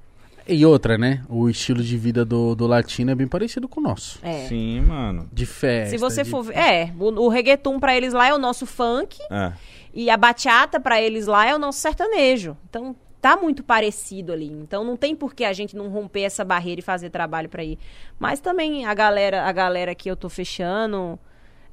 E 0.48 0.66
outra, 0.66 0.98
né? 0.98 1.24
O 1.30 1.48
estilo 1.50 1.82
de 1.84 1.98
vida 1.98 2.26
do, 2.26 2.56
do 2.56 2.66
latino 2.68 3.12
é 3.12 3.16
bem 3.16 3.28
parecido 3.28 3.68
com 3.68 3.80
o 3.80 3.84
nosso. 3.84 4.20
É. 4.24 4.48
Sim, 4.48 4.82
mano. 4.82 5.30
De 5.32 5.46
festa. 5.46 5.92
Se 5.92 5.98
você 5.98 6.24
de- 6.24 6.30
for 6.30 6.44
ver. 6.44 6.58
É, 6.58 6.94
o, 7.00 7.06
o 7.26 7.30
reggaeton 7.30 7.80
pra 7.80 7.96
eles 7.96 8.12
lá 8.12 8.28
é 8.28 8.34
o 8.34 8.40
nosso 8.40 8.66
funk 8.66 9.18
É. 9.30 9.54
e 9.94 10.10
a 10.10 10.18
bachata 10.18 10.80
pra 10.80 11.02
eles 11.02 11.28
lá 11.28 11.48
é 11.48 11.56
o 11.56 11.60
nosso 11.60 11.80
sertanejo. 11.80 12.58
Então 12.70 12.96
tá 13.22 13.38
muito 13.38 13.64
parecido 13.64 14.34
ali. 14.34 14.52
Então 14.52 14.84
não 14.84 14.98
tem 14.98 15.16
por 15.16 15.34
que 15.34 15.44
a 15.44 15.54
gente 15.54 15.76
não 15.76 15.90
romper 15.90 16.24
essa 16.24 16.44
barreira 16.44 16.80
e 16.80 16.84
fazer 16.84 17.10
trabalho 17.10 17.48
pra 17.48 17.64
ir. 17.64 17.78
Mas 18.20 18.40
também 18.40 18.86
a 18.86 18.94
galera, 18.94 19.44
a 19.44 19.52
galera 19.52 19.94
que 19.94 20.10
eu 20.10 20.16
tô 20.16 20.28
fechando 20.28 21.20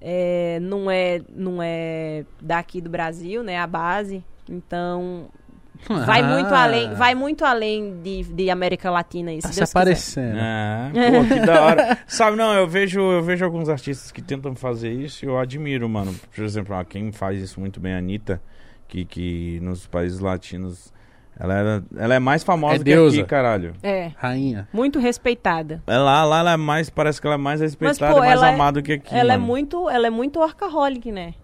é, 0.00 0.58
não 0.60 0.90
é 0.90 1.20
não 1.34 1.62
é 1.62 2.24
daqui 2.40 2.80
do 2.80 2.90
Brasil, 2.90 3.42
né? 3.42 3.58
A 3.58 3.66
base. 3.66 4.22
Então 4.48 5.28
vai 6.07 6.20
Ah, 6.20 6.24
muito 6.29 6.55
além, 6.55 6.95
vai 6.95 7.14
muito 7.14 7.45
além 7.45 8.01
de, 8.03 8.24
de 8.24 8.51
América 8.51 8.91
Latina 8.91 9.33
isso. 9.33 9.47
Tá 9.47 9.53
se 9.53 9.59
Deus 9.61 9.68
quiser. 9.70 9.81
aparecendo. 9.81 10.37
É, 10.39 10.91
pô, 11.11 11.24
que 11.35 11.41
da 11.41 11.62
hora. 11.64 11.99
Sabe, 12.07 12.37
não, 12.37 12.53
eu 12.55 12.66
vejo, 12.66 13.01
eu 13.01 13.22
vejo 13.22 13.45
alguns 13.45 13.68
artistas 13.68 14.11
que 14.12 14.20
tentam 14.22 14.55
fazer 14.55 14.91
isso 14.93 15.24
e 15.24 15.29
eu 15.29 15.39
admiro, 15.39 15.89
mano. 15.89 16.14
Por 16.35 16.45
exemplo, 16.45 16.74
ó, 16.74 16.85
quem 16.85 17.12
faz 17.12 17.41
isso 17.41 17.61
muito 17.61 17.79
bem, 17.81 17.95
a 17.95 17.99
Anitta, 17.99 18.41
que, 18.87 19.05
que 19.05 19.61
nos 19.62 19.87
países 19.87 20.18
latinos, 20.20 20.93
ela, 21.39 21.55
era, 21.55 21.85
ela 21.97 22.14
é 22.14 22.18
mais 22.18 22.43
famosa 22.43 22.74
É 22.74 22.79
que 22.79 22.85
deusa. 22.85 23.20
aqui, 23.20 23.29
caralho. 23.29 23.72
É, 23.83 24.11
Rainha. 24.16 24.66
muito 24.72 24.99
respeitada. 24.99 25.83
É 25.87 25.97
Lá, 25.97 26.24
lá 26.24 26.41
ela 26.41 26.53
é 26.53 26.57
mais, 26.57 26.91
parece 26.91 27.20
que 27.20 27.26
ela 27.26 27.35
é 27.35 27.39
mais 27.39 27.61
respeitada 27.61 28.12
pô, 28.14 28.18
e 28.24 28.26
mais 28.26 28.43
é- 28.43 28.49
amada 28.49 28.83
que 28.83 28.93
aqui, 28.95 29.14
ela 29.14 29.35
é 29.35 29.37
mano. 29.37 29.47
muito, 29.47 29.89
ela 29.89 30.07
é 30.07 30.11
muito 30.11 30.41
workaholic, 30.41 31.12
né? 31.12 31.35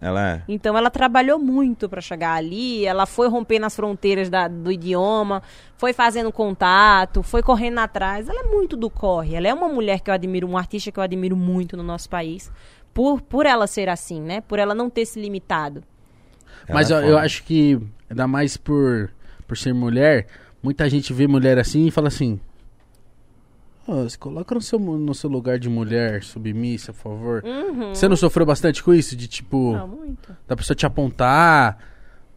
Ela 0.00 0.32
é. 0.34 0.42
Então 0.48 0.76
ela 0.76 0.90
trabalhou 0.90 1.38
muito 1.38 1.88
para 1.88 2.00
chegar 2.00 2.34
ali, 2.34 2.84
ela 2.84 3.06
foi 3.06 3.28
rompendo 3.28 3.64
as 3.64 3.74
fronteiras 3.74 4.28
da- 4.28 4.48
do 4.48 4.70
idioma, 4.70 5.42
foi 5.78 5.92
fazendo 5.94 6.30
contato, 6.30 7.22
foi 7.22 7.42
correndo 7.42 7.78
atrás. 7.78 8.28
Ela 8.28 8.40
é 8.40 8.48
muito 8.48 8.76
do 8.76 8.90
corre. 8.90 9.34
Ela 9.34 9.48
é 9.48 9.54
uma 9.54 9.68
mulher 9.68 10.00
que 10.00 10.10
eu 10.10 10.14
admiro, 10.14 10.46
uma 10.46 10.58
artista 10.58 10.92
que 10.92 10.98
eu 10.98 11.02
admiro 11.02 11.36
muito 11.36 11.76
no 11.76 11.82
nosso 11.82 12.08
país, 12.10 12.52
por, 12.92 13.22
por 13.22 13.46
ela 13.46 13.66
ser 13.66 13.88
assim, 13.88 14.20
né? 14.20 14.40
Por 14.42 14.58
ela 14.58 14.74
não 14.74 14.90
ter 14.90 15.06
se 15.06 15.18
limitado. 15.20 15.82
Ela 16.68 16.74
Mas 16.74 16.90
é 16.90 16.94
eu, 16.94 17.00
eu 17.10 17.18
acho 17.18 17.42
que, 17.44 17.80
ainda 18.10 18.26
mais 18.26 18.56
por, 18.56 19.10
por 19.48 19.56
ser 19.56 19.72
mulher, 19.72 20.26
muita 20.62 20.88
gente 20.88 21.12
vê 21.12 21.26
mulher 21.26 21.58
assim 21.58 21.86
e 21.86 21.90
fala 21.90 22.08
assim: 22.08 22.38
"Ô, 23.86 24.08
se 24.08 24.18
coloca 24.18 24.54
no 24.54 24.60
seu, 24.62 24.78
no 24.78 25.14
seu 25.14 25.28
lugar 25.30 25.58
de 25.58 25.68
mulher 25.68 26.22
submissa, 26.22 26.92
por 26.92 27.02
favor. 27.02 27.42
Você 27.92 28.08
não 28.08 28.16
sofreu 28.16 28.46
bastante 28.46 28.82
com 28.82 28.92
isso? 28.94 29.14
De 29.16 29.28
tipo, 29.28 29.72
Não, 29.72 29.88
muito. 29.88 30.36
da 30.48 30.56
pessoa 30.56 30.74
te 30.74 30.86
apontar 30.86 31.78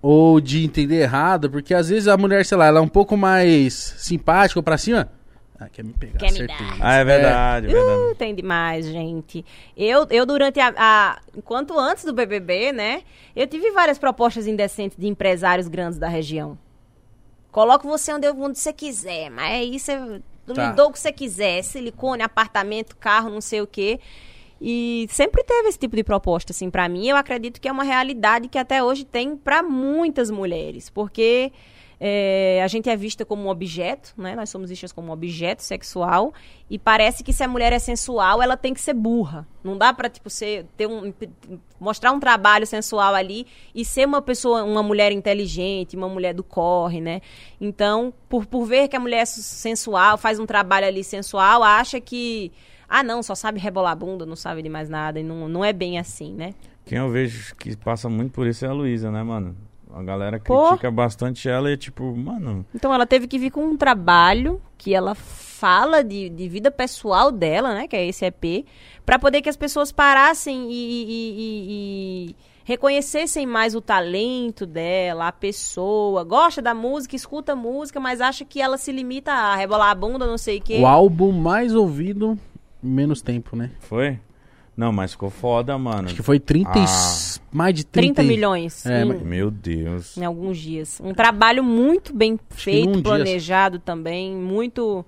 ou 0.02 0.40
de 0.42 0.64
entender 0.66 1.02
errado? 1.02 1.50
Porque 1.50 1.74
às 1.74 1.90
vezes 1.90 2.08
a 2.08 2.18
mulher, 2.18 2.46
sei 2.46 2.58
lá, 2.58 2.66
ela 2.66 2.80
é 2.80 2.82
um 2.82 2.88
pouco 2.88 3.16
mais 3.16 3.74
simpática 3.98 4.60
ou 4.60 4.64
pra 4.64 4.78
cima. 4.78 5.10
Ah, 5.60 5.68
quer 5.70 5.84
me 5.84 5.92
pegar, 5.92 6.20
Quer 6.20 6.32
me 6.32 6.38
certeza. 6.38 6.60
dar. 6.60 6.78
Ah, 6.80 6.94
é 6.98 7.04
verdade, 7.04 7.66
é 7.66 7.70
verdade. 7.72 8.00
Uh, 8.12 8.16
tem 8.16 8.36
demais, 8.36 8.86
gente. 8.86 9.44
Eu, 9.76 10.06
eu 10.12 10.24
durante 10.24 10.60
a, 10.60 10.72
a- 10.78 11.20
Enquanto 11.36 11.80
antes 11.80 12.04
do 12.06 12.14
BBB, 12.14 12.72
né? 12.72 13.02
Eu 13.36 13.48
tive 13.48 13.72
várias 13.72 13.98
propostas 13.98 14.46
indecentes 14.46 14.96
de 14.96 15.08
empresários 15.08 15.68
grandes 15.68 15.98
da 15.98 16.08
região. 16.08 16.56
Coloco 17.52 17.88
você 17.88 18.14
onde, 18.14 18.28
eu- 18.28 18.40
onde 18.40 18.60
você 18.60 18.72
quiser, 18.72 19.32
mas 19.32 19.52
aí 19.52 19.80
você. 19.80 20.22
Tá. 20.54 20.70
lhe 20.70 20.76
dou 20.76 20.90
o 20.90 20.92
que 20.92 21.00
você 21.00 21.12
quiser. 21.12 21.62
Silicone, 21.64 22.24
apartamento, 22.24 22.96
carro, 22.96 23.30
não 23.30 23.42
sei 23.42 23.62
o 23.62 23.68
quê. 23.68 24.00
E 24.60 25.08
sempre 25.12 25.44
teve 25.44 25.70
esse 25.70 25.78
tipo 25.78 25.96
de 25.96 26.04
proposta, 26.04 26.52
assim, 26.52 26.70
pra 26.70 26.90
mim. 26.90 27.08
Eu 27.08 27.16
acredito 27.16 27.62
que 27.62 27.68
é 27.68 27.72
uma 27.72 27.84
realidade 27.84 28.48
que 28.48 28.58
até 28.58 28.84
hoje 28.84 29.06
tem 29.06 29.38
pra 29.38 29.62
muitas 29.62 30.32
mulheres. 30.32 30.90
Porque 30.90 31.52
é, 32.00 32.62
a 32.64 32.68
gente 32.68 32.90
é 32.90 32.96
vista 32.96 33.26
como 33.26 33.44
um 33.44 33.50
objeto, 33.50 34.14
né? 34.18 34.36
Nós 34.36 34.50
somos 34.50 34.70
vistas 34.70 34.92
como 34.92 35.08
um 35.10 35.12
objeto 35.12 35.64
sexual. 35.64 36.34
E 36.70 36.78
parece 36.78 37.24
que 37.24 37.34
se 37.34 37.44
a 37.44 37.48
mulher 37.48 37.74
é 37.74 37.80
sensual, 37.80 38.42
ela 38.42 38.56
tem 38.56 38.74
que 38.74 38.82
ser 38.82 38.94
burra. 38.94 39.48
Não 39.64 39.78
dá 39.78 39.92
pra, 39.94 40.08
tipo, 40.10 40.30
ser, 40.30 40.66
ter 40.78 40.86
um, 40.88 41.12
mostrar 41.80 42.12
um 42.12 42.20
trabalho 42.20 42.68
sensual 42.68 43.16
ali 43.16 43.48
e 43.74 43.84
ser 43.86 44.06
uma 44.06 44.22
pessoa, 44.22 44.64
uma 44.64 44.84
mulher 44.84 45.12
inteligente, 45.12 45.96
uma 45.96 46.10
mulher 46.10 46.34
do 46.34 46.44
corre, 46.44 47.02
né? 47.02 47.22
Então, 47.60 48.14
por, 48.30 48.46
por 48.46 48.66
ver 48.66 48.88
que 48.88 48.96
a 48.96 49.00
mulher 49.00 49.22
é 49.22 49.26
su- 49.26 49.42
sensual, 49.42 50.18
faz 50.18 50.40
um 50.40 50.46
trabalho 50.46 50.86
ali 50.88 51.04
sensual, 51.04 51.64
acha 51.64 52.00
que. 52.00 52.52
Ah, 52.90 53.04
não, 53.04 53.22
só 53.22 53.36
sabe 53.36 53.60
rebolar 53.60 53.92
a 53.92 53.96
bunda, 53.96 54.26
não 54.26 54.36
sabe 54.36 54.62
de 54.62 54.70
mais 54.70 54.88
nada. 54.88 55.20
E 55.20 55.24
não, 55.24 55.50
não 55.50 55.66
é 55.66 55.74
bem 55.74 55.98
assim, 56.00 56.34
né? 56.34 56.54
Quem 56.86 56.98
eu 57.00 57.10
vejo 57.10 57.54
que 57.56 57.76
passa 57.76 58.08
muito 58.08 58.32
por 58.32 58.48
isso 58.48 58.64
é 58.66 58.70
a 58.70 58.74
Luísa, 58.74 59.12
né, 59.12 59.22
mano? 59.24 59.58
A 59.98 60.04
galera 60.04 60.40
Pô. 60.40 60.68
critica 60.68 60.92
bastante 60.92 61.50
ela 61.50 61.72
e 61.72 61.78
tipo, 61.78 62.16
mano, 62.16 62.66
Então 62.76 62.94
ela 62.94 63.06
teve 63.06 63.28
que 63.28 63.40
vir 63.40 63.50
com 63.52 63.66
um 63.66 63.76
trabalho 63.78 64.62
que 64.78 64.94
ela 64.94 65.16
fala 65.16 66.04
de, 66.04 66.30
de 66.30 66.48
vida 66.48 66.70
pessoal 66.70 67.32
dela, 67.32 67.74
né? 67.74 67.88
Que 67.88 67.96
é 67.96 68.06
esse 68.06 68.24
EP, 68.26 68.66
pra 69.06 69.18
poder 69.18 69.42
que 69.42 69.50
as 69.50 69.58
pessoas 69.58 69.92
parassem 69.92 70.70
e, 70.72 70.76
e- 70.76 71.06
e- 71.10 72.30
e 72.30 72.36
reconhecessem 72.64 73.46
mais 73.48 73.74
o 73.74 73.82
talento 73.82 74.66
dela, 74.66 75.30
a 75.30 75.32
pessoa. 75.32 76.24
Gosta 76.24 76.62
da 76.62 76.74
música, 76.76 77.16
escuta 77.16 77.54
a 77.54 77.56
música, 77.56 78.00
mas 78.00 78.22
acha 78.22 78.46
que 78.46 78.62
ela 78.62 78.78
se 78.78 78.92
limita 78.92 79.32
a 79.32 79.56
rebolar 79.56 79.90
a 79.90 79.96
bunda, 79.96 80.28
não 80.28 80.38
sei 80.38 80.58
o 80.60 80.62
quê. 80.62 80.78
O 80.80 80.86
álbum 80.86 81.32
mais 81.32 81.74
ouvido, 81.74 82.38
menos 82.84 83.22
tempo, 83.22 83.56
né? 83.56 83.72
foi? 83.80 84.20
Não, 84.78 84.92
mas 84.94 85.12
ficou 85.14 85.32
foda, 85.32 85.76
mano. 85.78 86.06
Acho 86.06 86.16
que 86.16 86.22
foi 86.22 86.40
30 86.40 86.78
e- 86.78 86.84
Ah. 86.84 87.40
mais 87.52 87.74
de 87.74 87.84
30, 87.84 88.22
30 88.22 88.24
e- 88.24 88.28
milhões 88.28 88.86
É, 88.86 89.02
em, 89.02 89.06
mas- 89.06 89.22
Meu 89.24 89.50
Deus. 89.50 90.16
em 90.16 90.24
alguns 90.24 90.58
dias. 90.60 91.02
Um 91.04 91.16
trabalho 91.16 91.64
muito 91.64 92.14
bem 92.16 92.40
feito, 92.52 92.86
num 92.86 92.94
dia- 92.94 93.02
planejado 93.04 93.80
também, 93.80 94.36
muito 94.36 95.04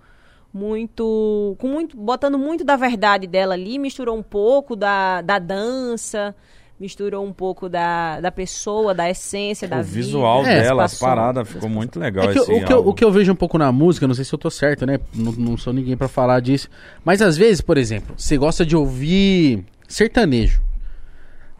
muito 0.51 1.55
com 1.59 1.67
muito 1.67 1.95
botando 1.95 2.37
muito 2.39 2.63
da 2.63 2.75
verdade 2.75 3.27
dela 3.27 3.53
ali, 3.53 3.77
misturou 3.77 4.17
um 4.17 4.23
pouco 4.23 4.75
da, 4.75 5.21
da 5.21 5.37
dança, 5.37 6.35
misturou 6.79 7.25
um 7.25 7.33
pouco 7.33 7.67
da, 7.67 8.21
da 8.21 8.31
pessoa, 8.31 8.93
da 8.93 9.09
essência, 9.09 9.67
da 9.67 9.79
o 9.79 9.83
vida. 9.83 9.95
visual 9.95 10.45
É, 10.45 10.61
dela, 10.61 10.85
as 10.85 10.97
paradas, 10.97 11.47
ficou 11.49 11.69
muito 11.69 11.99
legal 11.99 12.29
É 12.29 12.31
que 12.31 12.39
esse 12.39 12.51
o, 12.51 12.65
que 12.65 12.73
eu, 12.73 12.87
o 12.87 12.93
que 12.93 13.03
eu 13.03 13.11
vejo 13.11 13.31
um 13.31 13.35
pouco 13.35 13.57
na 13.57 13.71
música, 13.71 14.07
não 14.07 14.15
sei 14.15 14.23
se 14.23 14.33
eu 14.33 14.39
tô 14.39 14.49
certo, 14.49 14.85
né? 14.85 14.99
Não, 15.13 15.31
não 15.33 15.57
sou 15.57 15.73
ninguém 15.73 15.97
pra 15.97 16.07
falar 16.07 16.39
disso. 16.39 16.69
Mas 17.03 17.21
às 17.21 17.35
vezes, 17.35 17.59
por 17.59 17.77
exemplo, 17.77 18.15
você 18.17 18.37
gosta 18.37 18.65
de 18.65 18.75
ouvir 18.77 19.65
sertanejo. 19.87 20.61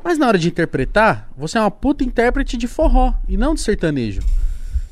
Mas 0.02 0.18
na 0.18 0.28
hora 0.28 0.38
de 0.38 0.48
interpretar, 0.48 1.30
você 1.36 1.58
é 1.58 1.62
uma 1.62 1.72
puta 1.72 2.06
intérprete 2.06 2.56
de 2.56 2.68
forró 2.68 3.14
e 3.28 3.36
não 3.36 3.54
de 3.54 3.60
sertanejo. 3.60 4.22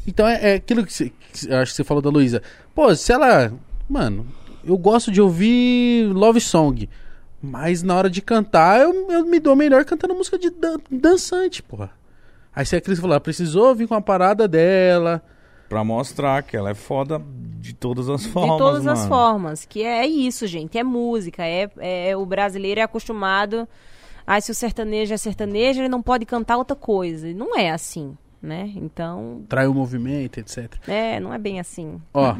Então 0.06 0.28
é, 0.28 0.52
é 0.52 0.54
aquilo 0.56 0.86
que, 0.86 0.94
você, 0.94 1.10
que 1.10 1.50
eu 1.50 1.58
acho 1.58 1.72
que 1.72 1.78
você 1.78 1.84
falou 1.86 2.02
da 2.02 2.10
Luísa. 2.10 2.42
Pô, 2.76 2.94
se 2.94 3.14
ela. 3.14 3.54
Mano, 3.90 4.28
eu 4.66 4.78
gosto 4.78 5.10
de 5.10 5.22
ouvir 5.22 6.12
love 6.12 6.42
song. 6.42 6.90
Mas 7.42 7.84
na 7.84 7.96
hora 7.96 8.10
de 8.10 8.22
cantar, 8.22 8.82
eu, 8.82 9.12
eu 9.12 9.26
me 9.26 9.40
dou 9.40 9.56
melhor 9.56 9.86
cantando 9.86 10.16
música 10.16 10.38
de 10.40 10.50
dan- 10.50 10.80
dançante, 10.90 11.62
porra. 11.62 11.92
Aí 12.56 12.66
você 12.66 12.78
a 12.78 12.82
Cris 12.82 13.00
falou, 13.00 13.14
ela 13.14 13.22
precisou 13.22 13.76
vir 13.76 13.88
com 13.88 13.94
a 13.94 14.02
parada 14.02 14.48
dela. 14.48 15.22
Pra 15.70 15.84
mostrar 15.84 16.42
que 16.44 16.58
ela 16.58 16.72
é 16.72 16.74
foda 16.74 17.22
de 17.60 17.74
todas 17.74 18.10
as 18.10 18.26
formas, 18.26 18.52
de 18.54 18.58
todas 18.58 18.88
as 18.88 19.00
mano. 19.00 19.10
formas, 19.10 19.66
que 19.66 19.84
é 19.84 20.08
isso, 20.08 20.48
gente, 20.48 20.78
é 20.78 20.84
música, 20.84 21.46
é, 21.46 21.70
é 21.78 22.18
o 22.18 22.26
brasileiro 22.26 22.80
é 22.80 22.84
acostumado 22.84 23.68
ah, 24.28 24.42
se 24.42 24.52
o 24.52 24.56
sertanejo 24.56 25.14
é 25.14 25.18
sertanejo, 25.18 25.80
ele 25.80 25.88
não 25.88 26.02
pode 26.02 26.26
cantar 26.26 26.58
outra 26.58 26.76
coisa. 26.76 27.30
E 27.30 27.34
Não 27.34 27.58
é 27.58 27.72
assim, 27.72 28.18
né? 28.42 28.70
Então, 28.76 29.46
Trai 29.48 29.68
o 29.68 29.74
movimento, 29.74 30.38
etc. 30.38 30.74
é, 30.86 31.18
não 31.18 31.34
é 31.34 31.38
bem 31.38 31.62
assim. 31.62 32.02
Ó, 32.14 32.36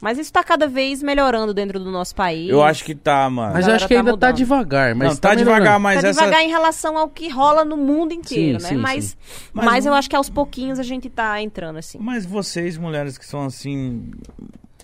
Mas 0.00 0.18
isso 0.18 0.32
tá 0.32 0.42
cada 0.42 0.66
vez 0.66 1.02
melhorando 1.02 1.52
dentro 1.52 1.78
do 1.78 1.90
nosso 1.90 2.14
país. 2.14 2.48
Eu 2.48 2.62
acho 2.62 2.84
que 2.84 2.94
tá, 2.94 3.28
mano. 3.28 3.52
mas 3.52 3.66
eu 3.68 3.74
acho 3.74 3.86
que 3.86 3.94
tá 3.94 4.00
ainda 4.00 4.10
tá 4.12 4.16
mudando. 4.28 4.36
devagar. 4.36 4.94
Mas 4.94 5.08
não, 5.08 5.16
tá, 5.16 5.28
melhorando. 5.30 5.54
devagar, 5.60 5.80
mas 5.80 6.00
tá 6.02 6.08
essa... 6.08 6.20
devagar 6.20 6.42
em 6.42 6.48
relação 6.48 6.96
ao 6.96 7.08
que 7.08 7.28
rola 7.28 7.64
no 7.64 7.76
mundo 7.76 8.12
inteiro, 8.12 8.58
Sim, 8.60 8.64
né? 8.64 8.68
sim, 8.70 8.76
mas, 8.76 9.04
sim. 9.04 9.16
mas, 9.52 9.64
Mas 9.66 9.86
eu 9.86 9.92
acho 9.94 10.08
que 10.08 10.16
aos 10.16 10.30
pouquinhos 10.30 10.78
a 10.78 10.82
gente 10.82 11.08
tá 11.10 11.40
entrando 11.42 11.76
assim. 11.78 11.98
Mas 12.00 12.24
vocês, 12.24 12.78
mulheres 12.78 13.18
que 13.18 13.26
são 13.26 13.44
assim, 13.44 14.10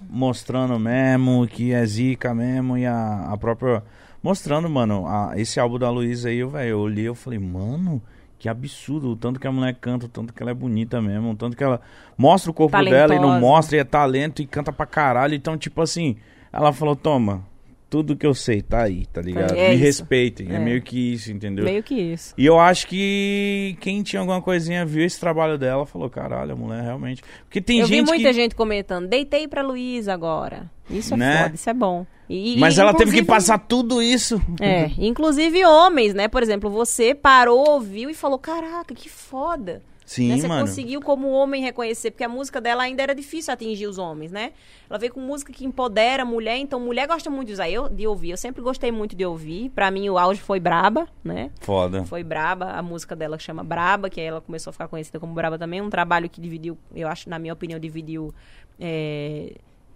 mostrando 0.09 0.79
mesmo, 0.79 1.47
que 1.47 1.73
é 1.73 1.85
zica 1.87 2.35
mesmo, 2.35 2.77
e 2.77 2.87
a, 2.87 3.29
a 3.33 3.37
própria. 3.37 3.83
Mostrando, 4.23 4.69
mano, 4.69 5.07
a- 5.07 5.33
esse 5.37 5.61
álbum 5.61 5.79
da 5.79 5.89
Luísa 5.91 6.29
aí, 6.29 6.39
eu, 6.39 6.51
velho, 6.51 6.71
eu 6.71 6.79
olhei 6.81 7.07
eu 7.09 7.15
falei, 7.15 7.39
mano, 7.39 8.03
que 8.39 8.49
absurdo, 8.49 9.11
o 9.11 9.17
tanto 9.17 9.41
que 9.41 9.47
a 9.47 9.53
mulher 9.53 9.75
canta, 9.81 10.07
o 10.07 10.09
tanto 10.09 10.33
que 10.33 10.43
ela 10.43 10.51
é 10.51 10.55
bonita 10.55 11.01
mesmo, 11.01 11.31
o 11.31 11.37
tanto 11.37 11.57
que 11.57 11.65
ela 11.65 11.81
mostra 12.19 12.51
o 12.51 12.55
corpo 12.55 12.77
dela 12.85 13.15
e 13.15 13.19
não 13.19 13.29
Talentosa. 13.29 13.41
mostra, 13.41 13.77
e 13.77 13.81
é 13.81 13.85
talento 13.85 14.43
e 14.43 14.47
canta 14.47 14.73
pra 14.73 14.87
caralho. 14.87 15.35
Então, 15.35 15.57
tipo 15.57 15.81
assim, 15.81 16.17
ela 16.53 16.73
falou, 16.73 16.95
toma, 16.95 17.43
tudo 17.89 18.17
que 18.17 18.27
eu 18.27 18.35
sei 18.35 18.61
tá 18.63 18.83
aí, 18.83 19.07
tá 19.07 19.21
ligado? 19.23 19.55
É 19.55 19.69
Me 19.69 19.75
isso. 19.77 19.85
respeitem, 19.85 20.51
é. 20.51 20.57
É. 20.57 20.59
meio 20.59 20.83
que 20.83 21.13
isso, 21.13 21.31
entendeu? 21.33 21.65
Meio 21.65 21.83
que 21.83 21.95
isso. 21.95 22.35
E 22.37 22.45
eu 22.45 22.59
acho 22.59 22.87
que 22.89 23.77
quem 23.81 24.03
tinha 24.03 24.21
alguma 24.21 24.43
coisinha 24.43 24.85
viu 24.85 25.05
esse 25.05 25.19
trabalho 25.21 25.57
dela 25.57 25.87
falou, 25.87 26.11
caralho, 26.11 26.53
a 26.53 26.57
mulher 26.57 26.83
realmente. 26.83 27.23
Porque 27.45 27.61
tem 27.61 27.81
eu 27.81 27.87
gente 27.87 28.05
vi 28.05 28.11
muita 28.11 28.29
que. 28.29 28.33
gente 28.35 28.55
comentando, 28.55 29.07
deitei 29.09 29.47
pra 29.49 29.63
Luísa 29.63 30.13
agora. 30.13 30.71
Isso 30.91 31.15
é 31.15 31.17
Né? 31.17 31.43
foda, 31.45 31.55
isso 31.55 31.71
é 31.71 31.75
bom. 31.75 32.07
E- 32.29 32.57
e- 32.57 32.59
Mas 32.61 32.77
ela 32.79 32.93
teve 32.93 33.13
que 33.19 33.25
passar 33.25 33.59
tudo 33.59 34.03
isso. 34.03 34.41
É, 34.61 34.91
inclusive 34.99 35.65
homens, 35.65 36.13
né? 36.13 36.27
Por 36.27 36.43
exemplo, 36.43 36.69
você 36.69 37.15
parou, 37.15 37.71
ouviu 37.71 38.11
e 38.11 38.15
falou: 38.15 38.39
Caraca, 38.39 38.95
que 38.95 39.09
foda. 39.09 39.81
Sim, 40.07 40.29
né? 40.29 40.39
Você 40.39 40.47
mano. 40.47 40.61
conseguiu 40.67 41.01
como 41.03 41.29
homem 41.33 41.61
reconhecer, 41.61 42.13
porque 42.13 42.23
a 42.23 42.29
música 42.29 42.61
dela 42.61 42.85
ainda 42.85 43.03
era 43.03 43.13
difícil 43.13 43.53
atingir 43.53 43.89
os 43.89 43.99
homens, 43.99 44.31
né? 44.31 44.53
Ela 44.89 45.01
veio 45.01 45.13
com 45.13 45.21
música 45.21 45.53
que 45.53 45.67
empodera 45.67 46.23
a 46.23 46.25
mulher, 46.25 46.57
então 46.59 46.79
mulher 46.79 47.09
gosta 47.09 47.29
muito 47.29 47.49
de 47.49 47.55
usar, 47.55 47.69
eu, 47.69 47.89
de 47.89 48.07
ouvir. 48.07 48.31
Eu 48.31 48.37
sempre 48.37 48.63
gostei 48.63 48.93
muito 48.93 49.17
de 49.17 49.27
ouvir. 49.27 49.69
Pra 49.71 49.91
mim 49.91 50.09
o 50.09 50.17
auge 50.17 50.41
foi 50.41 50.61
Braba, 50.61 51.09
né? 51.25 51.51
Foda. 51.61 52.05
Foi 52.05 52.23
Braba, 52.23 52.67
a 52.71 52.83
música 52.83 53.17
dela 53.17 53.37
chama 53.37 53.65
Braba, 53.65 54.09
que 54.09 54.21
aí 54.21 54.27
ela 54.29 54.41
começou 54.41 54.71
a 54.71 54.73
ficar 54.73 54.87
conhecida 54.87 55.19
como 55.19 55.35
Braba 55.35 55.59
também. 55.59 55.83
Um 55.83 55.91
trabalho 55.91 56.31
que 56.31 56.41
dividiu, 56.41 56.79
eu 56.95 57.09
acho, 57.09 57.29
na 57.29 57.39
minha 57.41 57.53
opinião, 57.53 57.79
dividiu. 57.81 58.33
é, 58.79 59.55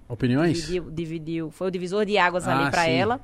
Opiniões? 0.08 0.54
dividiu, 0.56 0.90
dividiu, 0.90 1.50
foi 1.52 1.68
o 1.68 1.70
divisor 1.70 2.04
de 2.04 2.18
águas 2.18 2.48
Ah, 2.48 2.58
ali 2.58 2.68
pra 2.68 2.82
sim. 2.84 2.90
ela. 2.90 3.20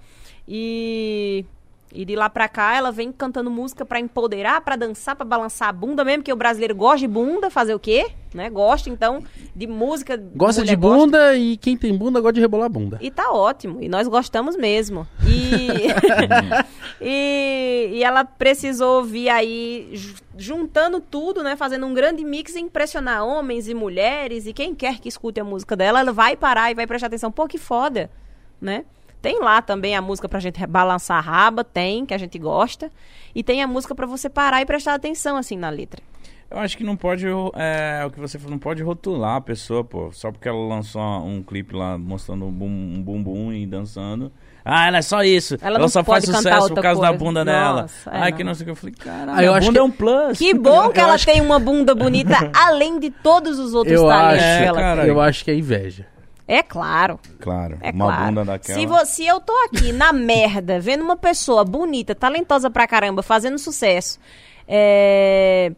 E 0.46 1.44
e 1.92 2.04
de 2.04 2.14
lá 2.16 2.28
pra 2.28 2.48
cá 2.48 2.74
ela 2.76 2.90
vem 2.90 3.10
cantando 3.12 3.50
música 3.50 3.84
pra 3.84 4.00
empoderar, 4.00 4.60
pra 4.60 4.76
dançar, 4.76 5.14
pra 5.16 5.24
balançar 5.24 5.68
a 5.68 5.72
bunda 5.72 6.04
mesmo, 6.04 6.22
que 6.22 6.32
o 6.32 6.36
brasileiro 6.36 6.74
gosta 6.74 6.98
de 6.98 7.08
bunda, 7.08 7.48
fazer 7.50 7.74
o 7.74 7.78
quê? 7.78 8.10
Né? 8.34 8.50
Gosta 8.50 8.90
então 8.90 9.22
de 9.54 9.66
música. 9.66 10.16
Gosta 10.34 10.62
de 10.62 10.76
bunda 10.76 11.34
e 11.36 11.56
quem 11.56 11.76
tem 11.76 11.96
bunda 11.96 12.20
gosta 12.20 12.34
de 12.34 12.40
rebolar 12.40 12.66
a 12.66 12.68
bunda. 12.68 12.98
e 13.00 13.10
tá 13.10 13.30
ótimo. 13.30 13.82
E 13.82 13.88
nós 13.88 14.06
gostamos 14.08 14.56
mesmo. 14.56 15.06
E, 15.26 15.86
e, 17.00 17.90
e 17.94 18.04
ela 18.04 18.24
precisou 18.24 19.02
vir 19.04 19.28
aí 19.28 19.88
ju- 19.92 20.14
juntando 20.36 21.00
tudo, 21.00 21.42
né? 21.42 21.56
Fazendo 21.56 21.86
um 21.86 21.94
grande 21.94 22.24
mix 22.24 22.54
e 22.56 22.60
impressionar 22.60 23.24
homens 23.24 23.68
e 23.68 23.74
mulheres. 23.74 24.46
E 24.46 24.52
quem 24.52 24.74
quer 24.74 24.98
que 25.00 25.08
escute 25.08 25.40
a 25.40 25.44
música 25.44 25.74
dela, 25.76 26.00
ela 26.00 26.12
vai 26.12 26.36
parar 26.36 26.70
e 26.70 26.74
vai 26.74 26.86
prestar 26.86 27.06
atenção. 27.06 27.32
Pô, 27.32 27.46
que 27.46 27.58
foda, 27.58 28.10
né? 28.60 28.84
Tem 29.22 29.40
lá 29.40 29.60
também 29.62 29.96
a 29.96 30.02
música 30.02 30.28
pra 30.28 30.38
gente 30.40 30.64
balançar 30.66 31.18
a 31.18 31.20
raba, 31.20 31.64
tem, 31.64 32.06
que 32.06 32.14
a 32.14 32.18
gente 32.18 32.38
gosta. 32.38 32.90
E 33.34 33.42
tem 33.42 33.62
a 33.62 33.66
música 33.66 33.94
pra 33.94 34.06
você 34.06 34.28
parar 34.28 34.60
e 34.62 34.66
prestar 34.66 34.94
atenção, 34.94 35.36
assim, 35.36 35.56
na 35.56 35.68
letra. 35.70 36.00
Eu 36.48 36.58
acho 36.58 36.76
que 36.78 36.84
não 36.84 36.96
pode, 36.96 37.26
é, 37.56 38.04
o 38.06 38.10
que 38.10 38.20
você 38.20 38.38
falou, 38.38 38.52
não 38.52 38.58
pode 38.58 38.80
rotular 38.80 39.34
a 39.34 39.40
pessoa, 39.40 39.82
pô, 39.82 40.12
só 40.12 40.30
porque 40.30 40.48
ela 40.48 40.64
lançou 40.68 41.02
um 41.24 41.42
clipe 41.42 41.74
lá 41.74 41.98
mostrando 41.98 42.44
um 42.46 42.52
bumbum 42.52 43.02
bum, 43.02 43.22
bum 43.22 43.52
e 43.52 43.66
dançando. 43.66 44.30
Ah, 44.64 44.86
ela 44.86 44.98
é 44.98 45.02
só 45.02 45.24
isso. 45.24 45.54
Ela 45.60 45.70
Ela, 45.70 45.78
não 45.80 45.88
só 45.88 46.04
faz 46.04 46.24
sucesso 46.24 46.68
por 46.72 46.80
causa 46.82 47.00
da 47.00 47.08
coisa. 47.08 47.24
bunda 47.24 47.44
dela. 47.44 47.82
Nossa, 47.82 48.10
é, 48.10 48.18
Ai, 48.18 48.30
não. 48.30 48.36
que 48.36 48.44
não 48.44 48.54
sei 48.54 48.62
o 48.62 48.64
que. 48.66 48.70
Eu 48.70 48.76
falei, 48.76 48.94
caralho, 48.94 49.54
a 49.54 49.58
bunda 49.60 49.72
que- 49.72 49.78
é 49.78 49.82
um 49.82 49.90
plus. 49.90 50.38
Que 50.38 50.54
bom 50.54 50.88
que 50.90 51.00
eu 51.00 51.04
ela 51.04 51.18
tem 51.18 51.40
uma 51.40 51.58
bunda 51.58 51.94
bonita, 51.96 52.34
além 52.54 53.00
de 53.00 53.10
todos 53.10 53.58
os 53.58 53.74
outros 53.74 54.00
Eu 54.00 54.06
talentos 54.06 54.44
acho, 54.44 54.58
que 54.58 54.64
ela 54.64 54.80
cara. 54.80 55.00
tem. 55.02 55.10
eu 55.10 55.20
acho 55.20 55.44
que 55.44 55.50
é 55.50 55.54
inveja. 55.56 56.06
É 56.48 56.62
claro. 56.62 57.18
Claro, 57.40 57.76
É 57.80 57.90
uma 57.90 58.06
claro. 58.06 58.24
bunda 58.26 58.44
daquela. 58.44 58.78
Se, 58.78 58.86
vo- 58.86 59.04
se 59.06 59.26
eu 59.26 59.40
tô 59.40 59.52
aqui 59.64 59.92
na 59.92 60.12
merda, 60.14 60.78
vendo 60.78 61.02
uma 61.02 61.16
pessoa 61.16 61.64
bonita, 61.64 62.14
talentosa 62.14 62.70
pra 62.70 62.86
caramba, 62.86 63.22
fazendo 63.22 63.58
sucesso, 63.58 64.18
é, 64.68 65.72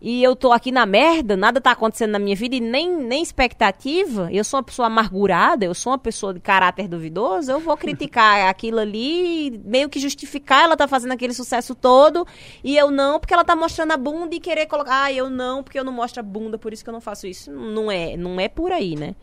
e 0.00 0.22
eu 0.22 0.36
tô 0.36 0.52
aqui 0.52 0.70
na 0.70 0.84
merda, 0.84 1.34
nada 1.36 1.60
tá 1.60 1.70
acontecendo 1.70 2.10
na 2.12 2.18
minha 2.18 2.36
vida 2.36 2.54
e 2.54 2.60
nem, 2.60 2.90
nem 2.94 3.22
expectativa, 3.22 4.28
eu 4.30 4.44
sou 4.44 4.58
uma 4.58 4.62
pessoa 4.64 4.86
amargurada, 4.86 5.64
eu 5.64 5.74
sou 5.74 5.92
uma 5.92 5.98
pessoa 5.98 6.32
de 6.34 6.40
caráter 6.40 6.86
duvidoso, 6.88 7.50
eu 7.50 7.58
vou 7.60 7.74
criticar 7.76 8.48
aquilo 8.48 8.78
ali, 8.80 9.60
meio 9.64 9.88
que 9.88 9.98
justificar 9.98 10.64
ela 10.64 10.76
tá 10.76 10.86
fazendo 10.86 11.12
aquele 11.12 11.32
sucesso 11.32 11.74
todo, 11.74 12.26
e 12.62 12.76
eu 12.76 12.90
não, 12.90 13.18
porque 13.18 13.32
ela 13.32 13.44
tá 13.44 13.56
mostrando 13.56 13.92
a 13.92 13.96
bunda 13.96 14.34
e 14.34 14.40
querer 14.40 14.66
colocar, 14.66 15.04
ah, 15.04 15.12
eu 15.12 15.28
não, 15.30 15.62
porque 15.62 15.78
eu 15.78 15.84
não 15.84 15.92
mostro 15.92 16.20
a 16.20 16.22
bunda, 16.22 16.58
por 16.58 16.72
isso 16.72 16.84
que 16.84 16.90
eu 16.90 16.94
não 16.94 17.00
faço 17.00 17.26
isso. 17.26 17.50
Não 17.50 17.90
é, 17.90 18.14
não 18.16 18.38
é 18.38 18.48
por 18.48 18.72
aí, 18.72 18.94
né? 18.96 19.14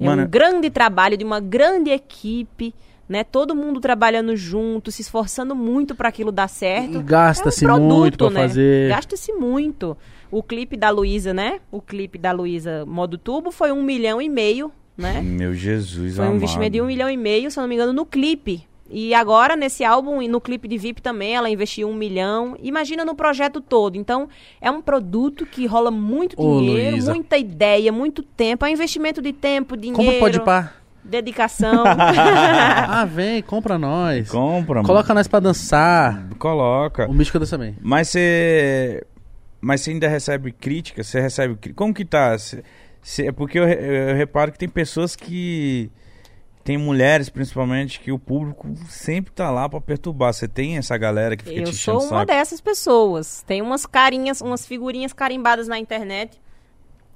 É 0.00 0.04
Mano- 0.06 0.22
um 0.22 0.26
grande 0.26 0.70
trabalho 0.70 1.16
de 1.16 1.24
uma 1.24 1.38
grande 1.40 1.90
equipe, 1.90 2.74
né? 3.08 3.22
Todo 3.22 3.54
mundo 3.54 3.80
trabalhando 3.80 4.34
junto, 4.34 4.90
se 4.90 5.02
esforçando 5.02 5.54
muito 5.54 5.94
para 5.94 6.08
aquilo 6.08 6.32
dar 6.32 6.48
certo. 6.48 6.98
E 6.98 7.02
gasta-se 7.02 7.66
É 7.66 7.72
um 7.74 7.80
muito 7.80 8.16
pra 8.18 8.30
né? 8.30 8.40
fazer. 8.48 8.88
Gasta-se 8.88 9.32
muito. 9.32 9.96
O 10.30 10.42
clipe 10.42 10.76
da 10.76 10.90
Luísa, 10.90 11.34
né? 11.34 11.58
O 11.70 11.80
clipe 11.82 12.16
da 12.16 12.32
Luísa 12.32 12.86
Modo 12.86 13.18
Tubo 13.18 13.50
foi 13.50 13.72
um 13.72 13.82
milhão 13.82 14.22
e 14.22 14.28
meio, 14.28 14.70
né? 14.96 15.20
Meu 15.20 15.52
Jesus 15.52 16.16
Foi 16.16 16.24
um 16.24 16.28
amado. 16.28 16.36
investimento 16.38 16.70
de 16.72 16.80
um 16.80 16.86
milhão 16.86 17.10
e 17.10 17.16
meio, 17.16 17.50
se 17.50 17.58
eu 17.58 17.62
não 17.62 17.68
me 17.68 17.74
engano, 17.74 17.92
no 17.92 18.06
clipe. 18.06 18.64
E 18.90 19.14
agora, 19.14 19.54
nesse 19.54 19.84
álbum 19.84 20.20
e 20.20 20.26
no 20.26 20.40
clipe 20.40 20.66
de 20.66 20.76
VIP 20.76 21.00
também, 21.00 21.34
ela 21.36 21.48
investiu 21.48 21.88
um 21.88 21.94
milhão. 21.94 22.56
Imagina 22.60 23.04
no 23.04 23.14
projeto 23.14 23.60
todo. 23.60 23.96
Então, 23.96 24.28
é 24.60 24.70
um 24.70 24.82
produto 24.82 25.46
que 25.46 25.64
rola 25.66 25.90
muito 25.90 26.34
Ô, 26.36 26.58
dinheiro, 26.60 26.90
Luísa. 26.92 27.14
muita 27.14 27.38
ideia, 27.38 27.92
muito 27.92 28.22
tempo. 28.22 28.64
É 28.64 28.68
um 28.68 28.72
investimento 28.72 29.22
de 29.22 29.32
tempo, 29.32 29.76
dinheiro, 29.76 30.02
Compra 30.02 30.18
pode 30.18 30.40
pá. 30.40 30.72
dedicação. 31.04 31.84
Ah, 32.92 33.04
vem, 33.04 33.40
compra 33.42 33.78
nós. 33.78 34.28
Compra, 34.28 34.76
mano. 34.76 34.86
Coloca 34.86 35.14
nós 35.14 35.28
pra 35.28 35.38
dançar. 35.40 36.28
Coloca. 36.38 37.06
O 37.08 37.14
Místico 37.14 37.38
dança 37.38 37.56
bem. 37.56 37.76
Mas 37.80 38.08
você. 38.08 39.04
Mas 39.60 39.82
você 39.82 39.90
ainda 39.90 40.08
recebe 40.08 40.50
crítica? 40.52 41.02
Você 41.04 41.20
recebe. 41.20 41.56
Como 41.74 41.94
que 41.94 42.04
tá? 42.04 42.36
Cê- 42.38 42.62
cê- 43.02 43.26
é 43.28 43.32
porque 43.32 43.58
eu, 43.58 43.64
re- 43.66 44.10
eu 44.10 44.16
reparo 44.16 44.50
que 44.50 44.58
tem 44.58 44.68
pessoas 44.68 45.14
que. 45.14 45.90
Tem 46.70 46.78
mulheres, 46.78 47.28
principalmente, 47.28 47.98
que 47.98 48.12
o 48.12 48.18
público 48.18 48.72
sempre 48.88 49.32
tá 49.32 49.50
lá 49.50 49.68
pra 49.68 49.80
perturbar. 49.80 50.32
Você 50.32 50.46
tem 50.46 50.78
essa 50.78 50.96
galera 50.96 51.36
que 51.36 51.42
fica 51.42 51.58
Eu 51.62 51.64
te 51.64 51.74
sou 51.74 51.98
uma 51.98 52.08
saco? 52.08 52.26
dessas 52.26 52.60
pessoas. 52.60 53.42
Tem 53.44 53.60
umas 53.60 53.84
carinhas, 53.86 54.40
umas 54.40 54.64
figurinhas 54.64 55.12
carimbadas 55.12 55.66
na 55.66 55.80
internet 55.80 56.40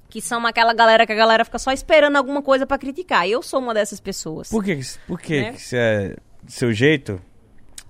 que 0.09 0.19
são 0.19 0.45
aquela 0.45 0.73
galera 0.73 1.05
que 1.05 1.13
a 1.13 1.15
galera 1.15 1.45
fica 1.45 1.57
só 1.57 1.71
esperando 1.71 2.17
alguma 2.17 2.41
coisa 2.41 2.67
pra 2.67 2.77
criticar. 2.77 3.29
Eu 3.29 3.41
sou 3.41 3.61
uma 3.61 3.73
dessas 3.73 4.01
pessoas. 4.01 4.49
Por 4.49 4.61
que, 4.61 4.77
por 5.07 5.21
que, 5.21 5.39
Né? 5.39 5.53
que 5.53 5.75
é 5.77 6.17
seu 6.47 6.73
jeito? 6.73 7.21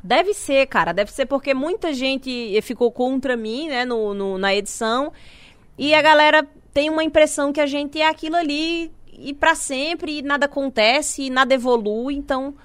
Deve 0.04 0.36
ser, 0.36 0.68
cara. 0.68 0.94
Deve 0.94 1.12
ser 1.12 1.26
porque 1.26 1.56
muita 1.56 1.92
gente 1.96 2.60
ficou 2.62 2.92
contra 2.92 3.36
mim, 3.36 3.70
né, 3.70 3.86
no, 3.86 4.14
no- 4.14 4.38
na 4.38 4.54
edição. 4.54 5.12
E 5.80 5.96
a 5.96 6.02
galera 6.04 6.48
tem 6.72 6.92
uma 6.92 7.04
impressão 7.04 7.52
que 7.52 7.60
a 7.60 7.66
gente 7.66 8.00
é 8.00 8.08
aquilo 8.08 8.36
ali 8.36 8.92
e 9.20 9.34
pra 9.34 9.56
sempre, 9.56 10.20
e 10.20 10.22
nada 10.22 10.46
acontece, 10.46 11.24
e 11.24 11.30
nada 11.30 11.54
evolui. 11.54 12.16
Então, 12.16 12.56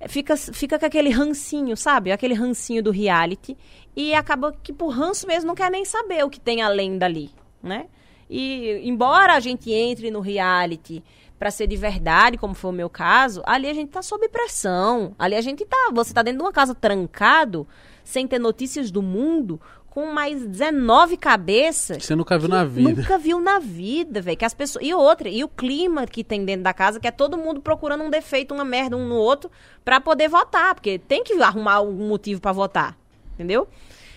é, 0.00 0.08
fica, 0.08 0.36
fica 0.36 0.78
com 0.78 0.86
aquele 0.86 1.10
rancinho, 1.10 1.76
sabe? 1.76 2.12
Aquele 2.12 2.34
rancinho 2.34 2.82
do 2.82 2.90
reality. 2.90 3.56
E 3.96 4.14
acaba 4.14 4.52
que 4.62 4.72
por 4.72 4.88
ranço 4.88 5.26
mesmo 5.26 5.48
não 5.48 5.54
quer 5.54 5.70
nem 5.70 5.84
saber 5.84 6.24
o 6.24 6.30
que 6.30 6.40
tem 6.40 6.62
além 6.62 6.98
dali, 6.98 7.30
né? 7.62 7.86
E 8.30 8.80
embora 8.84 9.34
a 9.34 9.40
gente 9.40 9.72
entre 9.72 10.10
no 10.10 10.20
reality 10.20 11.02
pra 11.38 11.50
ser 11.50 11.66
de 11.66 11.76
verdade, 11.76 12.36
como 12.36 12.52
foi 12.52 12.70
o 12.70 12.74
meu 12.74 12.90
caso, 12.90 13.42
ali 13.46 13.68
a 13.68 13.72
gente 13.72 13.90
tá 13.90 14.02
sob 14.02 14.28
pressão. 14.28 15.14
Ali 15.18 15.36
a 15.36 15.40
gente 15.40 15.64
tá, 15.64 15.90
você 15.92 16.12
tá 16.12 16.22
dentro 16.22 16.38
de 16.38 16.44
uma 16.44 16.52
casa 16.52 16.74
trancado, 16.74 17.66
sem 18.02 18.26
ter 18.26 18.38
notícias 18.38 18.90
do 18.90 19.00
mundo, 19.00 19.60
com 19.98 20.12
mais 20.12 20.46
19 20.46 21.16
cabeças. 21.16 21.96
Que 21.96 22.06
você 22.06 22.14
nunca 22.14 22.38
viu 22.38 22.48
na 22.48 22.64
vida. 22.64 23.02
Nunca 23.02 23.18
viu 23.18 23.40
na 23.40 23.58
vida, 23.58 24.22
velho. 24.22 24.36
Que 24.36 24.44
as 24.44 24.54
pessoas. 24.54 24.84
E 24.86 24.94
outra, 24.94 25.28
e 25.28 25.42
o 25.42 25.48
clima 25.48 26.06
que 26.06 26.22
tem 26.22 26.44
dentro 26.44 26.62
da 26.62 26.72
casa, 26.72 27.00
que 27.00 27.08
é 27.08 27.10
todo 27.10 27.36
mundo 27.36 27.60
procurando 27.60 28.04
um 28.04 28.10
defeito, 28.10 28.54
uma 28.54 28.64
merda 28.64 28.96
um 28.96 29.08
no 29.08 29.16
outro, 29.16 29.50
pra 29.84 30.00
poder 30.00 30.28
votar. 30.28 30.72
Porque 30.76 31.00
tem 31.00 31.24
que 31.24 31.32
arrumar 31.42 31.74
algum 31.74 32.06
motivo 32.06 32.40
pra 32.40 32.52
votar. 32.52 32.96
Entendeu? 33.34 33.66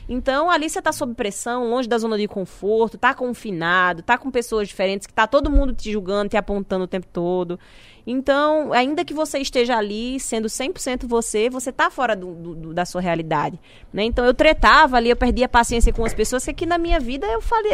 Então, 0.07 0.51
ali 0.51 0.69
você 0.69 0.79
tá 0.81 0.91
sob 0.91 1.15
pressão, 1.15 1.67
longe 1.67 1.89
da 1.89 1.97
zona 1.97 2.15
de 2.15 2.27
conforto, 2.27 2.97
tá 2.97 3.13
confinado, 3.15 4.03
tá 4.03 4.19
com 4.19 4.29
pessoas 4.29 4.67
diferentes, 4.67 5.07
que 5.07 5.13
tá 5.13 5.25
todo 5.25 5.49
mundo 5.49 5.73
te 5.73 5.91
julgando, 5.91 6.29
te 6.29 6.37
apontando 6.37 6.83
o 6.83 6.87
tempo 6.87 7.07
todo. 7.11 7.59
Então, 8.05 8.73
ainda 8.73 9.05
que 9.05 9.13
você 9.13 9.39
esteja 9.39 9.77
ali, 9.77 10.19
sendo 10.19 10.47
100% 10.49 11.05
você, 11.07 11.49
você 11.49 11.71
tá 11.71 11.89
fora 11.91 12.15
do- 12.15 12.33
do- 12.33 12.73
da 12.73 12.85
sua 12.85 13.01
realidade, 13.01 13.59
né? 13.93 14.03
Então, 14.03 14.25
eu 14.25 14.33
tretava 14.33 14.97
ali, 14.97 15.09
eu 15.09 15.15
perdia 15.15 15.45
a 15.45 15.49
paciência 15.49 15.93
com 15.93 16.03
as 16.03 16.13
pessoas, 16.13 16.43
que 16.43 16.51
aqui 16.51 16.65
na 16.65 16.77
minha 16.77 16.99
vida 16.99 17.27
eu 17.27 17.41
falei, 17.41 17.73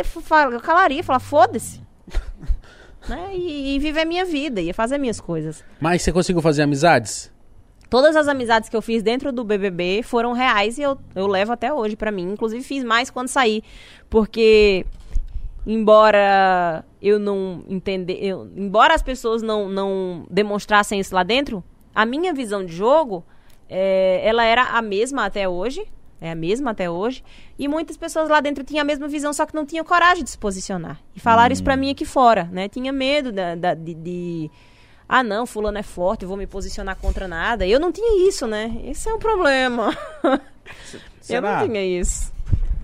eu 0.53 0.59
calaria, 0.61 1.03
falar, 1.03 1.19
foda-se. 1.19 1.82
né? 3.07 3.30
E, 3.34 3.75
e 3.75 3.80
viver 3.80 4.05
minha 4.05 4.25
vida, 4.25 4.59
ia 4.61 4.73
fazer 4.73 4.97
minhas 4.97 5.19
coisas. 5.21 5.63
Mas 5.80 6.01
você 6.01 6.11
conseguiu 6.11 6.41
fazer 6.41 6.61
amizades? 6.63 7.32
Todas 7.89 8.17
as 8.17 8.28
amizades 8.28 8.67
que 8.67 8.75
eu 8.75 8.82
fiz 8.82 9.01
dentro 9.01 9.32
do 9.32 9.45
BBB 9.45 10.01
foram 10.03 10.34
reais 10.34 10.78
e 10.78 10.82
eu, 10.82 10.97
eu 11.15 11.25
levo 11.25 11.53
até 11.53 11.73
hoje 11.73 11.95
pra 11.95 12.11
mim. 12.11 12.34
Inclusive 12.34 12.61
fiz 12.61 12.84
mais 12.84 13.09
quando 13.09 13.30
saí, 13.30 13.63
porque 14.09 14.86
embora 15.68 16.84
eu 17.01 17.20
não 17.20 17.63
entender, 17.68 18.18
eu- 18.24 18.49
embora 18.55 18.93
as 18.95 19.01
pessoas 19.01 19.41
não, 19.41 19.68
não 19.68 20.26
demonstrassem 20.30 20.99
isso 20.99 21.13
lá 21.13 21.24
dentro, 21.24 21.63
a 21.93 22.05
minha 22.05 22.34
visão 22.34 22.65
de 22.65 22.74
jogo 22.74 23.23
é, 23.69 24.22
ela 24.23 24.44
era 24.45 24.64
a 24.64 24.81
mesma 24.81 25.26
até 25.26 25.48
hoje, 25.48 25.85
é 26.22 26.31
a 26.31 26.35
mesma 26.35 26.72
até 26.72 26.89
hoje, 26.89 27.23
e 27.60 27.68
muitas 27.68 27.98
pessoas 27.98 28.30
lá 28.30 28.39
dentro 28.39 28.64
tinham 28.64 28.81
a 28.81 28.85
mesma 28.85 29.07
visão, 29.07 29.31
só 29.34 29.45
que 29.45 29.53
não 29.53 29.65
tinham 29.65 29.84
coragem 29.85 30.23
de 30.23 30.30
se 30.30 30.38
posicionar. 30.38 30.99
E 31.15 31.19
falaram 31.19 31.52
isso 31.53 31.64
pra 31.64 31.76
mim 31.77 31.91
aqui 31.91 32.06
fora, 32.06 32.45
né? 32.52 32.68
Tinha 32.69 32.91
medo 32.94 33.31
da, 33.31 33.53
da- 33.56 33.73
de, 33.73 33.94
de 33.94 34.52
ah, 35.07 35.22
não, 35.23 35.45
fulano 35.45 35.77
é 35.77 35.84
forte, 35.84 36.23
eu 36.23 36.27
vou 36.30 36.38
me 36.38 36.48
posicionar 36.48 36.95
contra 36.98 37.27
nada. 37.27 37.68
Eu 37.68 37.80
não 37.80 37.91
tinha 37.91 38.27
isso, 38.27 38.48
né? 38.48 38.76
Esse 38.85 39.07
é 39.10 39.14
um 39.14 39.19
problema. 39.19 39.95
eu 40.23 40.39
Será? 41.22 41.60
não 41.61 41.68
tinha 41.68 41.84
isso. 41.85 42.34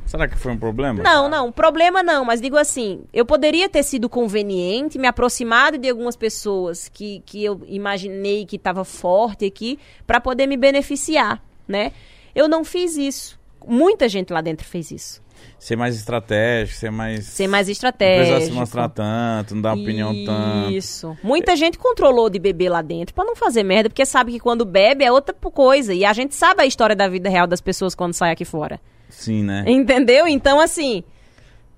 Será 0.05 0.27
que 0.27 0.37
foi 0.37 0.51
um 0.51 0.57
problema? 0.57 1.01
Não, 1.01 1.27
não, 1.29 1.51
problema 1.51 2.03
não, 2.03 2.23
mas 2.25 2.39
digo 2.41 2.57
assim, 2.57 3.03
eu 3.13 3.25
poderia 3.25 3.67
ter 3.67 3.83
sido 3.83 4.07
conveniente, 4.09 4.99
me 4.99 5.07
aproximado 5.07 5.77
de 5.77 5.89
algumas 5.89 6.15
pessoas 6.15 6.87
que, 6.87 7.21
que 7.25 7.43
eu 7.43 7.61
imaginei 7.67 8.45
que 8.45 8.57
estava 8.57 8.83
forte 8.83 9.45
aqui, 9.45 9.79
para 10.05 10.19
poder 10.19 10.45
me 10.47 10.57
beneficiar, 10.57 11.41
né? 11.67 11.91
Eu 12.35 12.47
não 12.47 12.63
fiz 12.63 12.97
isso. 12.97 13.39
Muita 13.65 14.09
gente 14.09 14.33
lá 14.33 14.41
dentro 14.41 14.65
fez 14.65 14.91
isso. 14.91 15.23
Ser 15.57 15.77
mais 15.77 15.95
estratégico, 15.95 16.77
ser 16.77 16.91
mais. 16.91 17.25
Ser 17.25 17.47
mais 17.47 17.67
Não 17.67 17.71
estratégico. 17.71 18.31
precisar 18.31 18.51
se 18.51 18.51
mostrar 18.51 18.89
tanto, 18.89 19.55
não 19.55 19.61
dar 19.61 19.73
opinião 19.73 20.13
tanto. 20.25 20.71
Isso. 20.71 21.17
Muita 21.23 21.55
gente 21.55 21.77
controlou 21.77 22.29
de 22.29 22.37
beber 22.37 22.69
lá 22.69 22.81
dentro 22.81 23.13
pra 23.15 23.23
não 23.23 23.35
fazer 23.35 23.63
merda, 23.63 23.89
porque 23.89 24.05
sabe 24.05 24.33
que 24.33 24.39
quando 24.39 24.65
bebe 24.65 25.05
é 25.05 25.11
outra 25.11 25.33
coisa. 25.33 25.93
E 25.93 26.03
a 26.03 26.11
gente 26.11 26.35
sabe 26.35 26.61
a 26.61 26.65
história 26.65 26.95
da 26.95 27.07
vida 27.07 27.29
real 27.29 27.47
das 27.47 27.61
pessoas 27.61 27.95
quando 27.95 28.13
sai 28.13 28.31
aqui 28.31 28.43
fora. 28.43 28.79
Sim, 29.13 29.43
né? 29.43 29.63
Entendeu? 29.67 30.27
Então, 30.27 30.59
assim, 30.59 31.03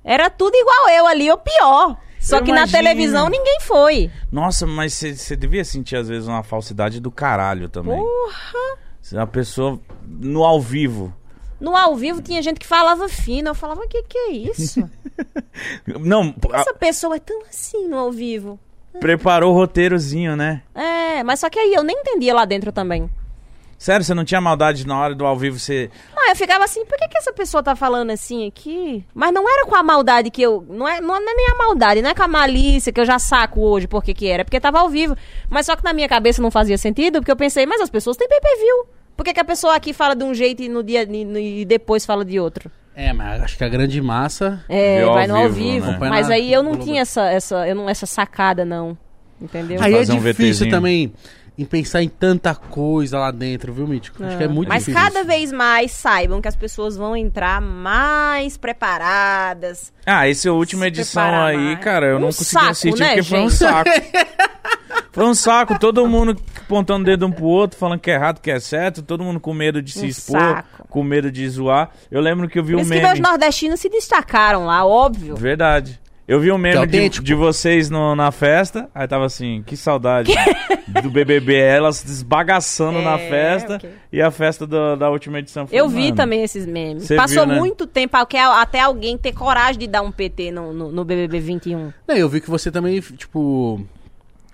era 0.04 0.30
tudo 0.30 0.56
igual 0.56 0.90
eu 0.90 1.06
ali, 1.08 1.30
ou 1.30 1.38
pior. 1.38 1.98
Só 2.20 2.38
Eu 2.38 2.44
que 2.44 2.52
na 2.52 2.60
imagino. 2.62 2.78
televisão 2.80 3.30
ninguém 3.30 3.60
foi. 3.62 4.10
Nossa, 4.32 4.66
mas 4.66 4.94
você 4.94 5.36
devia 5.36 5.64
sentir 5.64 5.96
às 5.96 6.08
vezes 6.08 6.28
uma 6.28 6.42
falsidade 6.42 7.00
do 7.00 7.12
caralho 7.12 7.70
também. 7.70 7.98
Porra! 8.00 8.78
Se 9.02 9.16
a 9.18 9.28
pessoa 9.28 9.80
no 10.08 10.44
ao 10.44 10.60
vivo. 10.60 11.14
No 11.60 11.76
ao 11.76 11.96
vivo 11.96 12.22
tinha 12.24 12.42
gente 12.42 12.60
que 12.60 12.66
falava 12.66 13.08
fino. 13.08 13.50
Eu 13.50 13.56
falava, 13.56 13.82
o 13.82 13.88
que, 13.88 14.02
que 14.04 14.18
é 14.18 14.32
isso? 14.32 14.90
Não, 16.00 16.34
a- 16.52 16.62
Essa 16.62 16.74
pessoa 16.74 17.16
é 17.16 17.20
tão 17.20 17.42
assim 17.48 17.88
no 17.88 17.98
ao 17.98 18.12
vivo. 18.12 18.60
preparou 19.00 19.54
o 19.54 19.56
roteirozinho, 19.56 20.36
né? 20.36 20.64
É, 20.74 21.24
mas 21.24 21.40
só 21.40 21.50
que 21.50 21.60
aí 21.60 21.74
eu 21.74 21.84
nem 21.84 21.96
entendia 22.00 22.34
lá 22.34 22.46
dentro 22.46 22.72
também. 22.72 23.10
Sério, 23.78 24.04
você 24.06 24.14
não 24.14 24.24
tinha 24.24 24.40
maldade 24.40 24.88
na 24.88 24.98
hora 25.00 25.14
do 25.14 25.26
ao 25.26 25.38
vivo, 25.38 25.60
você... 25.60 25.90
Não, 26.16 26.30
eu 26.30 26.36
ficava 26.36 26.64
assim, 26.64 26.86
por 26.86 26.98
que, 26.98 27.08
que 27.10 27.18
essa 27.18 27.34
pessoa 27.34 27.62
tá 27.62 27.76
falando 27.76 28.10
assim 28.10 28.48
aqui? 28.48 29.04
Mas 29.14 29.34
não 29.34 29.48
era 29.48 29.66
com 29.66 29.76
a 29.76 29.84
maldade 29.84 30.32
que 30.32 30.42
eu. 30.42 30.66
Não 30.70 30.88
é, 30.88 31.02
não 31.02 31.16
é 31.16 31.20
nem 31.20 31.48
a 31.52 31.56
maldade, 31.56 32.02
não 32.02 32.10
é 32.10 32.14
com 32.16 32.24
a 32.24 32.28
malícia 32.28 32.92
que 32.92 33.00
eu 33.00 33.06
já 33.06 33.20
saco 33.20 33.62
hoje 33.62 33.86
porque 33.88 34.14
que 34.14 34.28
era, 34.28 34.42
é 34.42 34.44
porque 34.44 34.60
tava 34.60 34.80
ao 34.80 34.90
vivo. 34.90 35.16
Mas 35.50 35.66
só 35.66 35.76
que 35.76 35.84
na 35.84 35.94
minha 35.94 36.08
cabeça 36.08 36.42
não 36.42 36.50
fazia 36.50 36.78
sentido, 36.78 37.20
porque 37.20 37.32
eu 37.32 37.36
pensei, 37.36 37.66
mas 37.66 37.82
as 37.82 37.90
pessoas 37.90 38.16
têm 38.18 38.28
pay-per-view. 38.30 38.86
Por 39.16 39.24
que, 39.24 39.34
que 39.34 39.40
a 39.40 39.46
pessoa 39.46 39.76
aqui 39.76 39.94
fala 39.94 40.16
de 40.16 40.24
um 40.24 40.34
jeito 40.34 40.64
e 40.64 40.70
no 40.70 40.82
dia 40.82 41.04
e, 41.04 41.24
no- 41.26 41.38
e 41.38 41.64
depois 41.66 42.06
fala 42.06 42.26
de 42.26 42.40
outro? 42.40 42.72
É, 42.96 43.12
mas 43.14 43.44
acho 43.44 43.58
que 43.58 43.64
a 43.64 43.70
grande 43.70 44.02
massa. 44.02 44.64
É, 44.70 45.04
vai 45.06 45.28
no 45.28 45.36
ao 45.36 45.50
vivo, 45.50 45.86
vivo. 45.88 46.00
né? 46.00 46.10
Mas 46.10 46.30
aí 46.32 46.52
eu 46.52 46.64
não 46.64 46.78
tinha 46.78 47.02
essa, 47.02 47.30
essa, 47.30 47.68
eu 47.68 47.76
não, 47.76 47.90
essa 47.90 48.06
sacada, 48.06 48.64
não. 48.64 48.98
Entendeu? 49.40 49.82
Aí 49.82 49.94
é 49.94 49.98
um 49.98 50.02
difícil 50.02 50.24
VTzinho. 50.66 50.72
também 50.72 51.14
em 51.58 51.64
pensar 51.66 52.02
em 52.04 52.10
tanta 52.10 52.54
coisa 52.54 53.18
lá 53.18 53.32
dentro, 53.32 53.72
viu, 53.74 53.88
Mítico? 53.88 54.24
Acho 54.24 54.38
que 54.38 54.44
é 54.44 54.48
muito 54.48 54.68
Mas 54.70 54.86
difícil. 54.86 55.02
cada 55.02 55.24
vez 55.24 55.52
mais 55.52 55.92
saibam 55.92 56.42
que 56.42 56.48
as 56.48 56.56
pessoas 56.56 56.98
vão 56.98 57.16
entrar 57.16 57.62
mais 57.62 58.58
preparadas. 58.58 59.94
Ah, 60.06 60.28
essa 60.30 60.52
última 60.52 60.82
Se 60.84 60.88
edição 60.88 61.24
preparar 61.24 61.48
aí, 61.50 61.58
mais. 61.58 61.80
cara, 61.80 62.06
eu 62.08 62.18
Um 62.18 62.20
não 62.20 62.28
consegui 62.28 62.50
saco, 62.50 62.66
assistir 62.68 63.00
né, 63.00 63.08
porque 63.10 63.24
foi 63.24 63.40
um 63.40 63.50
gente? 63.50 63.58
saco. 63.58 63.90
foi 65.12 65.26
um 65.26 65.34
saco, 65.34 65.80
todo 65.80 66.06
mundo 66.08 66.36
apontando 66.60 67.04
o 67.04 67.06
dedo 67.06 67.26
um 67.28 67.32
pro 67.32 67.46
outro, 67.46 67.78
falando 67.80 68.00
que 68.00 68.12
é 68.12 68.16
errado, 68.16 68.42
que 68.42 68.52
é 68.52 68.60
certo, 68.60 69.02
todo 69.02 69.24
mundo 69.24 69.40
com 69.40 69.54
medo 69.54 69.82
de 69.82 69.92
se 69.94 70.02
Um 70.06 70.06
expor, 70.06 70.40
saco. 70.40 70.88
com 70.90 71.04
medo 71.04 71.32
de 71.32 71.48
zoar. 71.48 71.90
Eu 72.12 72.20
lembro 72.22 72.50
que 72.50 72.60
eu 72.60 72.64
vi 72.64 72.74
Por 72.74 72.80
um 72.80 72.82
isso 72.82 72.92
que 72.92 72.98
meme. 72.98 73.08
meus 73.08 73.20
nordestinos 73.20 73.80
se 73.80 73.88
destacaram 73.88 74.66
lá, 74.66 74.86
óbvio. 74.86 75.36
Verdade. 75.36 76.00
Eu 76.28 76.40
vi 76.40 76.52
um 76.52 76.58
meme 76.58 76.88
de, 76.88 77.10
de 77.10 77.34
vocês 77.36 77.90
no- 77.90 78.16
na 78.16 78.32
festa, 78.32 78.90
aí 78.96 79.08
tava 79.08 79.26
assim, 79.26 79.62
que 79.64 79.78
saudade 79.78 80.34
do 81.04 81.12
BBB, 81.12 81.54
elas 81.56 82.02
desbagaçando 82.04 83.00
na 83.02 83.14
É, 83.20 83.30
festa 83.30 83.76
ok. 83.76 83.90
e 84.12 84.22
a 84.22 84.32
festa 84.32 84.66
do- 84.66 84.96
da 84.96 85.10
última 85.12 85.38
edição. 85.38 85.68
foi, 85.68 85.78
Eu 85.78 85.88
vi 85.88 86.06
mano, 86.06 86.16
também 86.16 86.42
esses 86.44 86.66
memes. 86.66 87.08
Passou 87.10 87.46
viu, 87.46 87.54
né? 87.54 87.60
muito 87.60 87.86
tempo 87.86 88.18
até, 88.18 88.40
até 88.42 88.80
alguém 88.82 89.18
ter 89.20 89.34
coragem 89.34 89.78
de 89.80 89.86
dar 89.88 90.02
um 90.02 90.12
PT 90.12 90.50
no, 90.52 90.74
no, 90.74 90.92
no 90.92 91.06
BBB 91.06 91.40
21. 91.40 91.94
Não, 92.08 92.16
eu 92.16 92.28
vi 92.28 92.42
que 92.42 92.50
você 92.50 92.72
também, 92.72 93.00
tipo, 93.02 93.86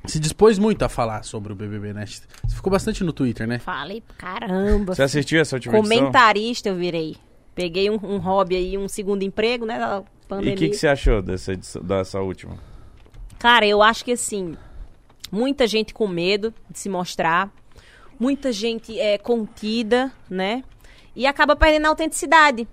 se 0.05 0.19
dispôs 0.19 0.59
muito 0.59 0.83
a 0.83 0.89
falar 0.89 1.23
sobre 1.23 1.53
o 1.53 1.55
BBB, 1.55 1.93
né? 1.93 2.05
Você 2.05 2.21
ficou 2.53 2.69
bastante 2.69 3.01
no 3.01 3.13
Twitter, 3.13 3.47
né? 3.47 3.59
Falei, 3.59 4.03
caramba. 4.17 4.93
Você 4.93 5.03
assistiu 5.03 5.39
essa 5.39 5.55
última 5.55 5.77
edição? 5.77 5.97
Comentarista 5.97 6.67
eu 6.67 6.75
virei. 6.75 7.15
Peguei 7.53 7.89
um, 7.89 7.99
um 8.03 8.17
hobby 8.17 8.55
aí, 8.55 8.77
um 8.77 8.87
segundo 8.87 9.23
emprego, 9.23 9.65
né? 9.65 9.77
Da 9.77 10.03
E 10.03 10.27
pandemia. 10.27 10.53
o 10.53 10.57
que, 10.57 10.69
que 10.69 10.75
você 10.77 10.87
achou 10.87 11.21
dessa, 11.21 11.53
edição, 11.53 11.81
dessa 11.83 12.19
última? 12.21 12.57
Cara, 13.37 13.65
eu 13.67 13.81
acho 13.81 14.05
que 14.05 14.11
assim, 14.13 14.55
muita 15.31 15.67
gente 15.67 15.93
com 15.93 16.07
medo 16.07 16.53
de 16.69 16.79
se 16.79 16.87
mostrar, 16.89 17.51
muita 18.19 18.51
gente 18.53 18.97
é, 18.99 19.17
contida, 19.17 20.11
né? 20.29 20.63
E 21.15 21.25
acaba 21.27 21.55
perdendo 21.55 21.87
a 21.87 21.89
autenticidade. 21.89 22.67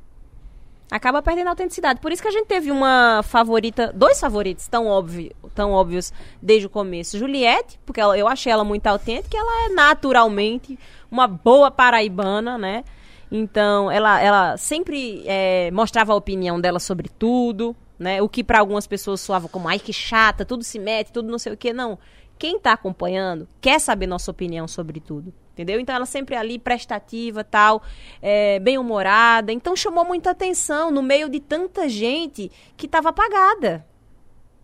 Acaba 0.91 1.21
perdendo 1.21 1.49
a 1.49 1.51
autenticidade. 1.51 2.01
Por 2.01 2.13
isso 2.13 2.23
que 2.23 2.29
a 2.29 2.31
gente 2.31 2.47
teve 2.47 2.71
uma 2.71 3.21
favorita, 3.23 3.93
dois 3.95 4.19
favoritos 4.19 4.69
tão, 4.69 4.87
óbvio, 4.87 5.33
tão 5.55 5.73
óbvios 5.73 6.13
desde 6.41 6.67
o 6.67 6.71
começo. 6.71 7.19
Juliette, 7.19 7.79
porque 7.85 8.01
ela- 8.01 8.17
eu 8.17 8.27
achei 8.27 8.51
ela 8.51 8.65
muito 8.65 8.87
autêntica, 8.87 9.37
ela 9.37 9.67
é 9.67 9.69
naturalmente 9.75 10.79
uma 11.11 11.27
boa 11.27 11.71
paraibana, 11.71 12.57
né? 12.57 12.85
Então, 13.31 13.91
ela, 13.91 14.21
ela 14.21 14.57
sempre 14.57 15.23
é, 15.27 15.71
mostrava 15.71 16.13
a 16.13 16.17
opinião 16.17 16.61
dela 16.61 16.81
sobre 16.81 17.09
tudo, 17.09 17.77
né? 17.99 18.23
O 18.23 18.29
que 18.29 18.43
para 18.43 18.59
algumas 18.61 18.87
pessoas 18.87 19.21
soava 19.21 19.49
como, 19.49 19.69
ai, 19.69 19.79
que 19.79 19.93
chata, 19.93 20.45
tudo 20.45 20.65
se 20.65 20.79
mete, 20.79 21.13
tudo 21.13 21.31
não 21.31 21.39
sei 21.39 21.53
o 21.53 21.57
quê. 21.57 21.73
Não. 21.73 21.99
Quem 22.39 22.59
tá 22.59 22.73
acompanhando 22.73 23.49
quer 23.61 23.81
saber 23.81 24.07
nossa 24.07 24.31
opinião 24.31 24.69
sobre 24.69 25.01
tudo. 25.01 25.33
Entendeu? 25.53 25.81
Então 25.81 25.93
ela 25.97 26.07
sempre 26.07 26.37
ali, 26.37 26.57
prestativa, 26.57 27.43
tal, 27.43 27.83
é, 28.23 28.61
bem-humorada. 28.61 29.51
Então 29.53 29.75
chamou 29.75 30.05
muita 30.05 30.31
atenção 30.31 30.93
no 30.93 31.03
meio 31.03 31.29
de 31.29 31.41
tanta 31.41 31.89
gente 31.89 32.51
que 32.77 32.87
tava 32.87 33.09
apagada. 33.09 33.85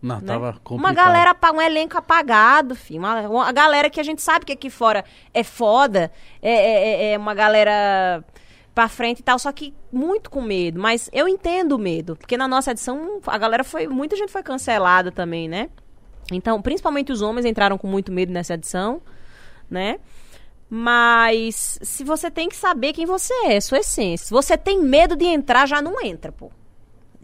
Não, 0.01 0.21
né? 0.21 0.27
tava 0.27 0.53
complicado. 0.63 0.79
Uma 0.79 0.93
galera, 0.93 1.37
um 1.53 1.61
elenco 1.61 1.99
apagado, 1.99 2.77
filho. 2.77 3.01
Uma, 3.01 3.21
uma 3.23 3.53
galera 3.53 3.91
que 3.91 3.99
a 3.99 4.05
gente 4.05 4.23
sabe 4.23 4.45
que 4.45 4.53
aqui 4.53 4.71
fora 4.71 5.05
é 5.33 5.43
foda, 5.43 6.13
é, 6.41 6.53
é- 6.53 7.13
é 7.13 7.19
uma 7.19 7.35
galera 7.35 8.23
pra 8.75 8.89
frente 8.89 9.21
e 9.21 9.23
tal, 9.23 9.39
só 9.39 9.53
que 9.53 9.73
muito 9.93 10.29
com 10.29 10.43
medo. 10.43 10.81
Mas 10.81 11.09
eu 11.13 11.29
entendo 11.29 11.73
o 11.73 11.79
medo, 11.79 12.17
porque 12.17 12.37
na 12.37 12.49
nossa 12.49 12.73
edição 12.73 13.21
a 13.27 13.39
galera 13.39 13.63
foi. 13.63 13.87
Muita 13.87 14.17
gente 14.17 14.33
foi 14.33 14.43
cancelada 14.43 15.13
também, 15.13 15.49
né? 15.49 15.71
Então, 16.33 16.61
principalmente 16.61 17.13
os 17.13 17.23
homens 17.23 17.47
entraram 17.47 17.79
com 17.79 17.87
muito 17.87 18.11
medo 18.11 18.33
nessa 18.33 18.55
edição, 18.55 19.01
né? 19.71 19.99
Mas 20.69 21.79
se 21.83 22.03
você 22.03 22.31
tem 22.31 22.49
que 22.49 22.57
saber 22.57 22.93
quem 22.93 23.07
você 23.07 23.33
é, 23.47 23.61
sua 23.61 23.79
essência. 23.79 24.27
Se 24.27 24.33
você 24.33 24.57
tem 24.57 24.81
medo 24.81 25.15
de 25.15 25.27
entrar, 25.27 25.67
já 25.67 25.81
não 25.81 26.03
entra, 26.03 26.33
pô. 26.33 26.51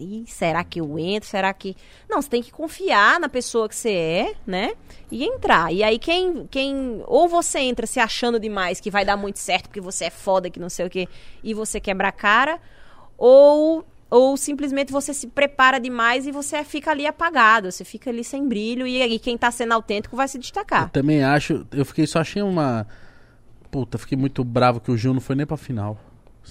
Ih, 0.01 0.25
será 0.27 0.65
que 0.65 0.81
eu 0.81 0.99
entro? 0.99 1.29
Será 1.29 1.53
que. 1.53 1.77
Não, 2.09 2.23
você 2.23 2.31
tem 2.31 2.43
que 2.43 2.51
confiar 2.51 3.21
na 3.21 3.29
pessoa 3.29 3.69
que 3.69 3.77
você 3.77 3.91
é, 3.93 4.35
né? 4.47 4.73
E 5.11 5.25
entrar. 5.25 5.71
E 5.73 5.83
aí, 5.83 5.99
quem. 5.99 6.47
quem 6.51 7.03
Ou 7.07 7.29
você 7.29 7.59
entra 7.61 7.87
se 7.87 8.01
achando 8.01 8.41
demais 8.41 8.81
que 8.81 8.91
vai 8.91 9.05
dar 9.05 9.17
muito 9.17 9.39
certo 9.39 9.65
porque 9.69 9.81
você 9.81 10.07
é 10.07 10.11
foda, 10.11 10.49
que 10.49 10.59
não 10.59 10.71
sei 10.71 10.87
o 10.87 10.91
quê, 10.91 11.07
e 11.45 11.53
você 11.53 11.79
quebra 11.79 12.09
a 12.09 12.13
cara. 12.13 12.59
Ou. 13.19 13.85
Ou 14.09 14.37
simplesmente 14.37 14.91
você 14.91 15.15
se 15.15 15.29
prepara 15.29 15.79
demais 15.79 16.27
e 16.27 16.33
você 16.33 16.65
fica 16.65 16.91
ali 16.91 17.07
apagado, 17.07 17.71
você 17.71 17.85
fica 17.85 18.11
ali 18.11 18.25
sem 18.25 18.49
brilho 18.49 18.85
e 18.85 19.01
aí 19.01 19.21
quem 19.21 19.39
tá 19.39 19.53
sendo 19.53 19.71
autêntico 19.73 20.17
vai 20.17 20.27
se 20.27 20.37
Eu 20.37 20.41
destacar. 20.41 20.91
também 20.91 21.23
acho. 21.23 21.65
Eu 21.71 21.85
fiquei 21.85 22.09
só 22.09 22.19
achei 22.19 22.43
uma. 22.43 22.89
Puta, 23.71 23.99
fiquei 23.99 24.19
muito 24.19 24.43
bravo 24.43 24.81
que 24.81 24.91
o 24.91 24.97
Gil 24.97 25.15
não 25.15 25.21
foi 25.21 25.37
nem 25.37 25.47
pra 25.47 25.57
final. 25.57 25.97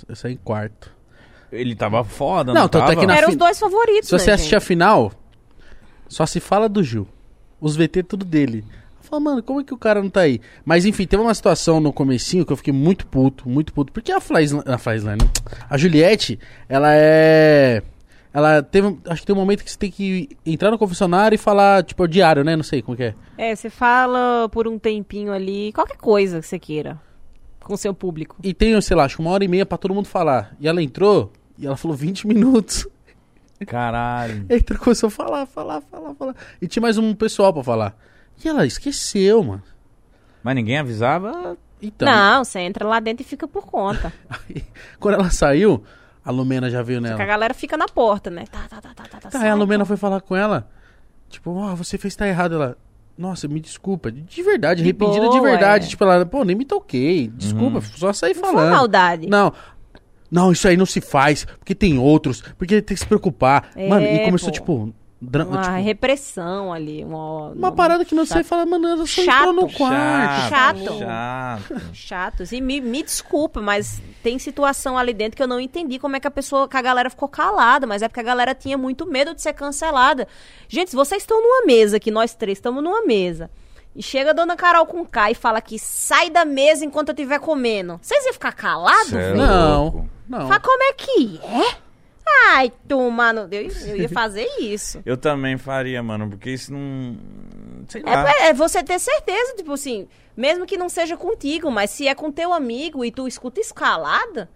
Eu 0.08 0.16
saí 0.16 0.36
em 0.36 0.38
quarto. 0.38 0.96
Ele 1.52 1.76
tava 1.76 2.04
foda, 2.04 2.54
Não, 2.54 2.62
não, 2.62 2.70
tanto 2.70 2.84
é 2.84 2.88
tava? 2.90 3.00
que 3.02 3.08
na- 3.08 3.18
Eram 3.18 3.30
os 3.30 3.36
dois 3.36 3.60
favoritos, 3.60 4.10
Se 4.10 4.18
você 4.18 4.28
né, 4.28 4.34
assistir 4.34 4.56
a 4.56 4.60
gente? 4.60 4.68
final, 4.68 5.12
só 6.08 6.26
se 6.26 6.40
fala 6.40 6.68
do 6.70 6.84
Gil. 6.84 7.08
Os 7.60 7.76
VT 7.76 8.04
tudo 8.04 8.24
dele. 8.26 8.64
Eu 8.70 9.04
falo, 9.10 9.22
mano, 9.24 9.44
como 9.44 9.60
é 9.62 9.64
que 9.64 9.74
o 9.74 9.78
cara 9.78 10.02
não 10.02 10.10
tá 10.10 10.22
aí? 10.22 10.40
Mas 10.64 10.86
enfim, 10.86 11.06
teve 11.08 11.22
uma 11.22 11.34
situação 11.34 11.80
no 11.80 11.92
comecinho 11.92 12.46
que 12.46 12.54
eu 12.54 12.58
fiquei 12.58 12.74
muito 12.74 13.06
puto, 13.08 13.50
muito 13.50 13.74
puto. 13.74 13.92
Porque 13.92 14.12
a 14.12 14.22
Flyslane, 14.22 14.64
a 14.68 14.78
Flyslane, 14.78 15.22
né? 15.24 15.30
a 15.70 15.78
Juliette, 15.78 16.40
ela 16.68 16.90
é... 16.94 17.82
Ela 18.32 18.62
teve, 18.62 18.96
acho 19.08 19.22
que 19.22 19.26
tem 19.26 19.36
um 19.36 19.40
momento 19.40 19.64
que 19.64 19.72
você 19.72 19.78
tem 19.78 19.90
que 19.90 20.30
entrar 20.46 20.70
no 20.70 20.78
confessionário 20.78 21.34
e 21.34 21.38
falar, 21.40 21.84
tipo, 21.84 22.04
é 22.04 22.06
o 22.06 22.08
diário, 22.08 22.44
né? 22.44 22.56
Não 22.56 22.62
sei 22.64 22.80
como 22.80 22.96
que 22.96 23.04
é. 23.04 23.16
É, 23.36 23.56
você 23.56 23.72
fala 23.72 24.48
por 24.52 24.68
um 24.68 24.78
tempinho 24.78 25.34
ali, 25.34 25.74
qualquer 25.74 25.98
coisa 25.98 26.40
que 26.40 26.46
você 26.46 26.60
queira, 26.60 27.02
com 27.60 27.74
o 27.74 27.78
seu 27.78 27.92
público. 27.92 28.36
E 28.44 28.54
tem, 28.54 28.80
sei 28.82 28.96
lá, 28.96 29.06
acho 29.06 29.16
que 29.16 29.22
uma 29.24 29.32
hora 29.32 29.44
e 29.44 29.48
meia 29.48 29.66
pra 29.66 29.80
todo 29.80 29.96
mundo 29.96 30.08
falar. 30.08 30.56
E 30.60 30.68
ela 30.68 30.82
entrou 30.84 31.34
e 31.60 31.66
ela 31.68 31.78
falou 31.78 31.96
20 31.96 32.28
minutos. 32.28 32.88
Caralho. 33.68 34.46
E 34.50 34.54
aí 34.54 34.64
ela 34.70 34.80
começou 34.80 35.08
a 35.08 35.12
falar, 35.12 35.46
falar, 35.46 35.82
falar, 35.82 36.14
falar. 36.16 36.36
E 36.62 36.68
tinha 36.68 36.82
mais 36.82 36.98
um 36.98 37.14
pessoal 37.14 37.54
pra 37.54 37.64
falar. 37.64 37.96
E 38.44 38.48
ela 38.48 38.66
esqueceu, 38.66 39.44
mano. 39.44 39.64
Mas 40.42 40.56
ninguém 40.56 40.78
avisava. 40.78 41.58
Então, 41.82 42.08
Não, 42.08 42.44
você 42.44 42.60
entra 42.60 42.88
lá 42.88 43.00
dentro 43.00 43.24
e 43.24 43.26
fica 43.28 43.48
por 43.48 43.66
conta. 43.66 44.14
aí, 44.30 44.64
quando 45.00 45.16
ela 45.16 45.30
saiu, 45.30 45.84
a 46.24 46.32
Lumena 46.32 46.70
já 46.70 46.82
veio 46.82 47.00
Porque 47.02 47.14
a 47.14 47.18
nela. 47.18 47.30
galera 47.30 47.54
fica 47.54 47.76
na 47.76 47.88
porta, 47.88 48.30
né? 48.30 48.46
Tá, 48.50 48.66
tá, 48.70 48.82
tá, 48.82 48.94
tá, 48.94 49.04
tá. 49.04 49.10
tá 49.20 49.30
Tá, 49.30 49.32
sai, 49.32 49.44
aí 49.48 49.50
a 49.50 49.56
Lumena 49.56 49.84
pô. 49.84 49.88
foi 49.90 49.98
falar 49.98 50.22
com 50.22 50.36
ela. 50.36 50.70
Tipo, 51.30 51.52
ó, 51.52 51.76
você 51.76 51.98
fez 51.98 52.16
tá 52.16 52.28
errado. 52.28 52.56
Ela, 52.56 52.78
nossa, 53.18 53.48
me 53.50 53.60
desculpa. 53.60 54.10
De 54.12 54.42
verdade, 54.42 54.82
De 54.82 54.84
arrependida 54.90 55.30
de 55.30 55.40
verdade. 55.42 55.86
é. 55.86 55.90
Tipo, 55.90 56.04
ela, 56.06 56.26
pô, 56.26 56.44
nem 56.46 56.56
me 56.56 56.64
toquei. 56.66 57.28
Desculpa, 57.28 57.82
só 57.82 58.14
saí 58.14 58.34
Não 58.34 58.42
foi 58.42 58.54
falando. 58.54 58.72
maldade. 58.72 59.28
Não. 59.28 59.54
Não, 60.32 60.52
isso 60.52 60.68
aí 60.68 60.78
não 60.78 60.86
se 60.86 61.02
faz, 61.02 61.46
porque 61.46 61.74
tem 61.74 61.98
outros, 61.98 62.42
porque 62.58 62.82
tem 62.82 62.96
que 62.96 63.02
se 63.02 63.08
preocupar. 63.08 63.72
É, 63.76 63.88
mano, 63.88 64.06
e 64.06 64.20
começou, 64.26 64.50
pô. 64.50 64.54
tipo, 64.54 64.94
drama, 65.22 65.52
Uma 65.52 65.62
tipo, 65.62 65.76
repressão 65.84 66.72
ali. 66.72 67.04
Uma, 67.04 67.50
uma 67.50 67.72
parada 67.72 68.06
que 68.06 68.16
não 68.16 68.26
sei 68.26 68.44
falar, 68.44 68.66
mano, 68.66 68.88
ela 68.88 69.06
só 69.06 69.24
Chato. 69.24 69.54
no 69.54 69.70
quarto. 69.72 70.50
Chato. 70.50 71.00
Chato. 71.00 71.82
chatos. 71.94 72.52
E 72.52 72.62
me, 72.62 72.80
me 72.80 73.04
desculpa, 73.04 73.62
mas 73.62 74.02
tem 74.24 74.40
situação 74.40 74.98
ali 74.98 75.14
dentro 75.14 75.36
que 75.36 75.44
eu 75.44 75.48
não 75.48 75.60
entendi 75.60 76.00
como 76.00 76.16
é 76.16 76.20
que 76.20 76.28
a 76.28 76.32
pessoa, 76.32 76.68
que 76.68 76.78
a 76.78 76.82
galera 76.82 77.10
ficou 77.10 77.28
calada, 77.28 77.86
mas 77.86 78.02
é 78.02 78.08
porque 78.08 78.20
a 78.20 78.24
galera 78.24 78.56
tinha 78.56 78.78
muito 78.78 79.06
medo 79.06 79.34
de 79.34 79.42
ser 79.42 79.54
cancelada. 79.54 80.28
Gente, 80.68 80.96
vocês 80.96 81.24
estão 81.24 81.42
numa 81.42 81.66
mesa, 81.66 82.00
que 82.00 82.12
nós 82.12 82.34
três 82.34 82.58
estamos 82.58 82.84
numa 82.84 83.04
mesa, 83.06 83.50
e 83.96 84.02
chega 84.02 84.30
a 84.30 84.34
dona 84.34 84.56
Carol 84.56 84.86
com 84.86 85.06
K 85.06 85.32
e 85.32 85.36
fala 85.36 85.60
que 85.62 85.78
sai 85.78 86.30
da 86.30 86.46
mesa 86.46 86.86
enquanto 86.86 87.10
eu 87.10 87.14
estiver 87.14 87.40
comendo. 87.40 88.00
Vocês 88.02 88.24
iam 88.26 88.34
ficar 88.34 88.54
calados, 88.54 89.10
Cê 89.10 89.18
é 89.18 89.20
velho? 89.20 89.38
Não, 89.38 89.84
louco. 89.84 90.10
Não. 90.30 90.48
Fala, 90.48 90.60
como 90.60 90.84
é 90.84 90.94
que 90.94 91.40
é? 91.44 91.90
Ai, 92.52 92.72
tu, 92.88 93.10
mano, 93.10 93.48
eu, 93.52 93.64
eu 93.88 93.98
ia 93.98 94.08
fazer 94.10 94.48
isso. 94.60 95.02
Eu 95.06 95.18
também 95.18 95.58
faria, 95.58 96.02
mano, 96.04 96.30
porque 96.30 96.52
isso 96.52 96.72
não. 96.72 97.18
Sei 97.88 98.02
É, 98.06 98.16
lá. 98.16 98.24
pra- 98.24 98.46
é 98.46 98.54
você 98.54 98.84
ter 98.84 99.00
certeza, 99.00 99.56
tipo 99.56 99.74
assim, 99.74 100.08
mesmo 100.38 100.66
que 100.68 100.78
não 100.78 100.90
seja 100.90 101.18
contigo, 101.18 101.72
mas 101.72 101.90
se 101.90 102.08
é 102.08 102.14
com 102.14 102.32
teu 102.32 102.54
amigo 102.54 103.04
e 103.04 103.12
tu 103.12 103.28
escuta 103.28 103.60
escalada, 103.60 104.48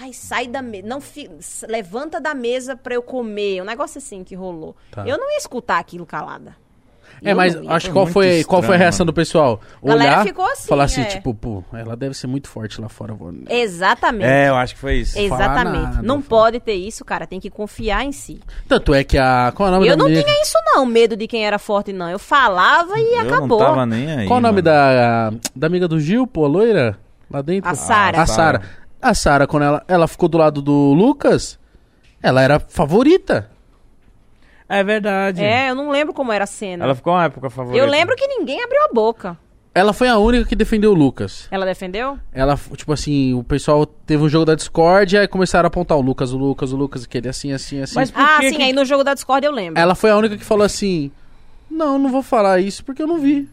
ai, 0.00 0.12
sai 0.12 0.46
da 0.46 0.60
mesa, 0.60 0.86
não 0.86 1.00
fi- 1.00 1.30
levanta 1.66 2.20
da 2.20 2.34
mesa 2.34 2.76
pra 2.76 2.94
eu 2.94 3.02
comer, 3.02 3.62
um 3.62 3.64
negócio 3.64 3.96
assim 3.98 4.22
que 4.22 4.34
rolou. 4.34 4.76
Tá. 4.90 5.06
Eu 5.08 5.16
não 5.16 5.30
ia 5.30 5.38
escutar 5.38 5.78
aquilo 5.78 6.04
calada. 6.04 6.54
É, 7.22 7.32
Eu 7.32 7.36
mas 7.36 7.54
não 7.54 7.70
acho 7.70 7.86
que 7.86 7.92
qual 7.92 8.06
foi, 8.06 8.44
qual 8.44 8.62
foi 8.62 8.68
a 8.70 8.76
estranho, 8.76 8.78
reação 8.80 9.04
mano. 9.04 9.12
do 9.12 9.14
pessoal? 9.14 9.60
Galera 9.82 10.10
Olhar, 10.12 10.24
ficou 10.24 10.44
assim, 10.46 10.68
falar 10.68 10.84
assim, 10.84 11.00
é. 11.02 11.04
tipo, 11.04 11.34
pô, 11.34 11.64
ela 11.72 11.96
deve 11.96 12.14
ser 12.14 12.26
muito 12.26 12.48
forte 12.48 12.80
lá 12.80 12.88
fora. 12.88 13.12
Vou... 13.14 13.32
Exatamente. 13.48 14.24
É, 14.28 14.48
eu 14.48 14.54
acho 14.54 14.74
que 14.74 14.80
foi 14.80 14.96
isso. 14.96 15.18
Exatamente. 15.18 15.82
nada, 15.82 16.02
não 16.02 16.22
fala- 16.22 16.42
pode 16.42 16.60
ter 16.60 16.74
isso, 16.74 17.04
cara. 17.04 17.26
Tem 17.26 17.38
que 17.40 17.50
confiar 17.50 18.04
em 18.04 18.12
si. 18.12 18.40
Tanto 18.68 18.94
é 18.94 19.04
que 19.04 19.18
a... 19.18 19.52
Qual 19.54 19.68
é 19.68 19.70
o 19.70 19.74
nome 19.74 19.86
eu 19.86 19.90
da 19.90 19.96
não 19.96 20.06
menina? 20.06 20.24
tinha 20.24 20.42
isso, 20.42 20.58
não, 20.64 20.86
medo 20.86 21.16
de 21.16 21.26
quem 21.26 21.44
era 21.46 21.58
forte, 21.58 21.92
não. 21.92 22.08
Eu 22.08 22.18
falava 22.18 22.98
e 22.98 23.14
eu 23.14 23.20
acabou. 23.20 23.60
não 23.60 23.66
tava 23.66 23.86
nem 23.86 24.10
aí. 24.10 24.26
Qual 24.26 24.38
o 24.38 24.42
nome 24.42 24.62
mano. 24.62 24.64
da, 24.64 25.32
da 25.54 25.66
amiga 25.66 25.86
do 25.86 26.00
Gil, 26.00 26.26
pô, 26.26 26.44
a 26.44 26.48
loira? 26.48 26.98
Lá 27.30 27.40
dentro? 27.40 27.70
A 27.70 27.74
Sara. 27.74 28.20
A 28.20 28.26
Sara. 28.26 28.62
A 29.00 29.14
Sara, 29.14 29.46
quando 29.46 29.62
ela, 29.64 29.84
ela 29.88 30.06
ficou 30.06 30.28
do 30.28 30.38
lado 30.38 30.60
do 30.62 30.92
Lucas, 30.92 31.58
ela 32.22 32.42
era 32.42 32.60
favorita. 32.60 33.50
É 34.74 34.82
verdade. 34.84 35.42
É, 35.42 35.70
eu 35.70 35.74
não 35.74 35.90
lembro 35.90 36.14
como 36.14 36.32
era 36.32 36.44
a 36.44 36.46
cena. 36.46 36.84
Ela 36.84 36.94
ficou 36.94 37.12
uma 37.12 37.24
época 37.24 37.50
favorita. 37.50 37.84
Eu 37.84 37.90
lembro 37.90 38.16
que 38.16 38.26
ninguém 38.26 38.62
abriu 38.62 38.82
a 38.84 38.88
boca. 38.92 39.36
Ela 39.74 39.92
foi 39.92 40.08
a 40.08 40.18
única 40.18 40.44
que 40.46 40.54
defendeu 40.56 40.92
o 40.92 40.94
Lucas. 40.94 41.46
Ela 41.50 41.64
defendeu? 41.64 42.18
Ela, 42.32 42.58
tipo 42.76 42.92
assim, 42.92 43.32
o 43.34 43.42
pessoal 43.42 43.84
teve 43.86 44.22
um 44.22 44.28
jogo 44.28 44.44
da 44.44 44.54
Discord 44.54 45.14
e 45.14 45.18
aí 45.18 45.26
começaram 45.28 45.66
a 45.66 45.68
apontar 45.68 45.96
o 45.96 46.00
Lucas, 46.02 46.32
o 46.32 46.36
Lucas, 46.38 46.72
o 46.72 46.76
Lucas, 46.76 47.06
que 47.06 47.16
ele 47.18 47.28
assim, 47.28 47.52
assim, 47.52 47.80
assim. 47.80 47.94
Mas 47.94 48.10
por 48.10 48.20
Ah, 48.22 48.36
que 48.40 48.50
sim, 48.50 48.56
que- 48.56 48.62
aí 48.62 48.72
no 48.72 48.84
jogo 48.84 49.02
da 49.04 49.14
Discord 49.14 49.46
eu 49.46 49.52
lembro. 49.52 49.80
Ela 49.80 49.94
foi 49.94 50.10
a 50.10 50.16
única 50.16 50.36
que 50.36 50.44
falou 50.44 50.64
assim: 50.64 51.10
Não, 51.70 51.98
não 51.98 52.10
vou 52.10 52.22
falar 52.22 52.60
isso 52.60 52.84
porque 52.84 53.02
eu 53.02 53.06
não 53.06 53.18
vi. 53.18 53.48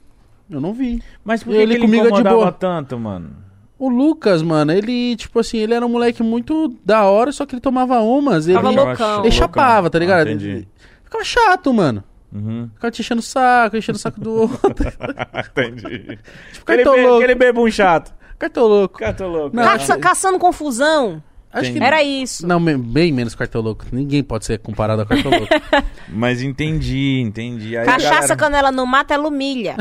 Eu 0.49 0.59
não 0.59 0.73
vi. 0.73 1.01
Mas 1.23 1.41
por 1.43 1.51
que 1.51 1.55
Ele 1.57 1.67
que 1.67 1.73
ele 1.79 1.85
comigo 1.85 2.07
é 2.07 2.11
de 2.11 2.23
boa. 2.29 2.51
tanto, 2.51 2.99
mano? 2.99 3.29
O 3.77 3.87
Lucas, 3.87 4.41
mano, 4.41 4.73
ele, 4.73 5.15
tipo 5.15 5.39
assim, 5.39 5.57
ele 5.59 5.73
era 5.73 5.85
um 5.85 5.89
moleque 5.89 6.21
muito 6.21 6.75
da 6.83 7.03
hora, 7.05 7.31
só 7.31 7.45
que 7.45 7.55
ele 7.55 7.61
tomava 7.61 7.99
umas. 8.01 8.45
Ele, 8.45 8.57
Tava 8.57 8.71
loucão. 8.71 9.21
ele 9.23 9.31
chapava, 9.31 9.89
tá 9.89 9.97
loucão. 9.97 9.99
ligado? 10.01 10.27
Ah, 10.27 10.31
entendi. 10.33 10.67
Ficava 11.09 11.23
chato, 11.23 11.73
mano. 11.73 12.03
Uhum. 12.31 12.69
Ficava 12.75 12.91
te 12.91 13.01
enchendo 13.01 13.19
o 13.19 13.23
saco, 13.23 13.75
enchendo 13.75 13.95
o 13.97 13.99
saco 13.99 14.21
do 14.21 14.31
outro. 14.41 14.59
Entendi. 15.51 16.19
Tipo, 16.53 16.71
Aquele, 16.71 16.83
cartão 16.83 16.93
be 16.95 17.01
louco. 17.01 17.17
aquele 17.17 17.35
bebum 17.35 17.71
chato. 17.71 18.13
Cartão 18.37 18.67
louco. 18.67 18.99
Cartão 18.99 19.27
louco. 19.27 19.55
Não, 19.55 19.63
Caça- 19.63 19.93
acho- 19.93 20.01
Caçando 20.01 20.37
confusão. 20.39 21.23
Acho 21.51 21.73
que. 21.73 21.81
Era 21.83 22.03
isso. 22.03 22.45
Não, 22.45 22.63
bem 22.63 23.11
menos 23.11 23.33
cartão 23.33 23.59
louco. 23.59 23.83
Ninguém 23.91 24.21
pode 24.23 24.45
ser 24.45 24.59
comparado 24.59 25.01
a 25.01 25.05
cartão 25.07 25.31
louco. 25.31 25.47
Mas 26.07 26.43
entendi, 26.43 27.19
entendi. 27.25 27.75
Aí 27.75 27.83
Cachaça, 27.87 28.11
galera- 28.11 28.35
canela 28.35 28.71
no 28.71 28.85
mato, 28.85 29.11
ela 29.11 29.27
humilha. 29.27 29.75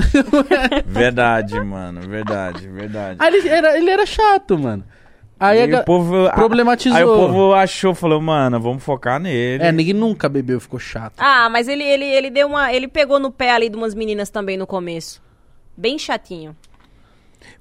Verdade, 0.87 1.61
mano. 1.61 2.01
Verdade, 2.09 2.67
verdade. 2.69 3.17
Aí 3.21 3.35
ele 3.35 3.49
era, 3.49 3.77
ele 3.77 3.91
era 3.91 4.07
chato, 4.07 4.59
mano. 4.59 4.83
Aí 5.41 5.61
a 5.61 5.65
Aí 5.65 5.71
ga- 5.71 5.81
o 5.81 5.85
povo 5.85 6.31
problematizou. 6.35 6.97
Aí 6.99 7.05
o 7.05 7.15
povo 7.15 7.55
achou, 7.55 7.95
falou, 7.95 8.21
mano, 8.21 8.61
vamos 8.61 8.83
focar 8.83 9.21
nele. 9.21 9.63
É, 9.63 9.71
ninguém 9.71 9.95
nunca 9.95 10.29
bebeu, 10.29 10.61
ficou 10.61 10.81
chato. 10.81 11.15
Ah, 11.19 11.49
mas 11.49 11.69
ele, 11.69 11.85
ele, 11.85 12.05
ele 12.05 12.31
deu 12.31 12.49
uma. 12.49 12.73
Ele 12.73 12.89
pegou 12.89 13.19
no 13.21 13.31
pé 13.31 13.53
ali 13.53 13.69
de 13.69 13.77
umas 13.77 13.95
meninas 13.95 14.31
também 14.31 14.57
no 14.57 14.67
começo. 14.67 15.23
Bem 15.77 15.99
chatinho. 15.99 16.57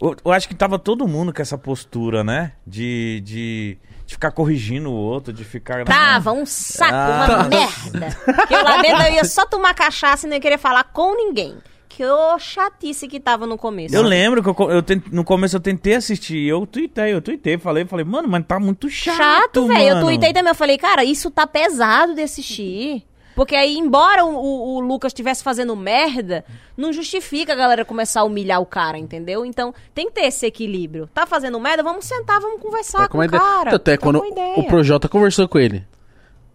Eu, 0.01 0.15
eu 0.25 0.31
acho 0.31 0.47
que 0.47 0.55
tava 0.55 0.79
todo 0.79 1.07
mundo 1.07 1.31
com 1.33 1.41
essa 1.41 1.57
postura, 1.57 2.23
né? 2.23 2.53
De, 2.65 3.21
de, 3.23 3.77
de 4.07 4.13
ficar 4.13 4.31
corrigindo 4.31 4.89
o 4.89 4.93
outro, 4.95 5.31
de 5.31 5.43
ficar. 5.43 5.85
Tava 5.85 6.31
um 6.33 6.45
saco, 6.47 6.93
Ah. 6.93 7.25
uma 7.29 7.43
merda. 7.49 8.17
Que 8.47 8.53
eu 8.55 8.63
lá 8.63 8.81
dentro 8.81 9.03
eu 9.03 9.13
ia 9.13 9.23
só 9.23 9.45
tomar 9.45 9.75
cachaça 9.75 10.25
e 10.25 10.29
não 10.29 10.35
ia 10.35 10.41
querer 10.41 10.57
falar 10.57 10.83
com 10.85 11.15
ninguém. 11.15 11.55
Que 11.97 12.05
ô 12.05 12.37
chatice 12.37 13.07
que 13.07 13.19
tava 13.19 13.47
no 13.47 13.57
começo. 13.57 13.95
Eu 13.95 14.03
lembro 14.03 14.43
que 14.43 14.49
eu, 14.61 14.69
eu 14.71 14.83
tent- 14.83 15.07
no 15.11 15.23
começo 15.23 15.55
eu 15.55 15.59
tentei 15.59 15.95
assistir, 15.95 16.47
eu 16.47 16.67
tuitei, 16.67 17.11
eu 17.11 17.19
tuitei, 17.23 17.57
falei, 17.57 17.85
falei, 17.85 18.05
mano, 18.05 18.27
mas 18.27 18.45
tá 18.45 18.59
muito 18.59 18.87
chato, 18.87 19.17
Chato, 19.17 19.67
velho. 19.67 19.97
Eu 19.97 20.01
tuitei 20.01 20.31
também. 20.31 20.51
Eu 20.51 20.55
falei, 20.55 20.77
cara, 20.77 21.03
isso 21.03 21.31
tá 21.31 21.47
pesado 21.47 22.13
de 22.13 22.21
assistir. 22.21 23.03
Porque 23.35 23.55
aí, 23.55 23.77
embora 23.79 24.23
o, 24.23 24.29
o- 24.29 24.75
o 24.75 24.79
Lucas 24.79 25.09
estivesse 25.09 25.43
fazendo 25.43 25.75
merda, 25.75 26.45
não 26.77 26.93
justifica 26.93 27.53
a 27.53 27.55
galera 27.55 27.83
começar 27.83 28.21
a 28.21 28.23
humilhar 28.25 28.61
o 28.61 28.65
cara, 28.67 28.99
entendeu? 28.99 29.43
Então, 29.43 29.73
tem 29.95 30.05
que 30.05 30.13
ter 30.13 30.25
esse 30.27 30.45
equilíbrio. 30.45 31.07
Tá 31.11 31.25
fazendo 31.25 31.59
merda? 31.59 31.81
Vamos 31.81 32.05
sentar, 32.05 32.39
vamos 32.39 32.61
conversar 32.61 32.99
Troca 32.99 33.09
com 33.11 33.17
uma 33.17 33.23
o 33.23 33.27
ideia. 33.27 33.41
cara. 33.41 33.71
Tanto 33.71 33.87
é 33.89 33.97
Troca 33.97 34.19
quando 34.19 34.31
ideia. 34.31 34.53
o 34.59 34.63
Projota 34.67 35.09
conversou 35.09 35.47
com 35.47 35.57
ele. 35.57 35.83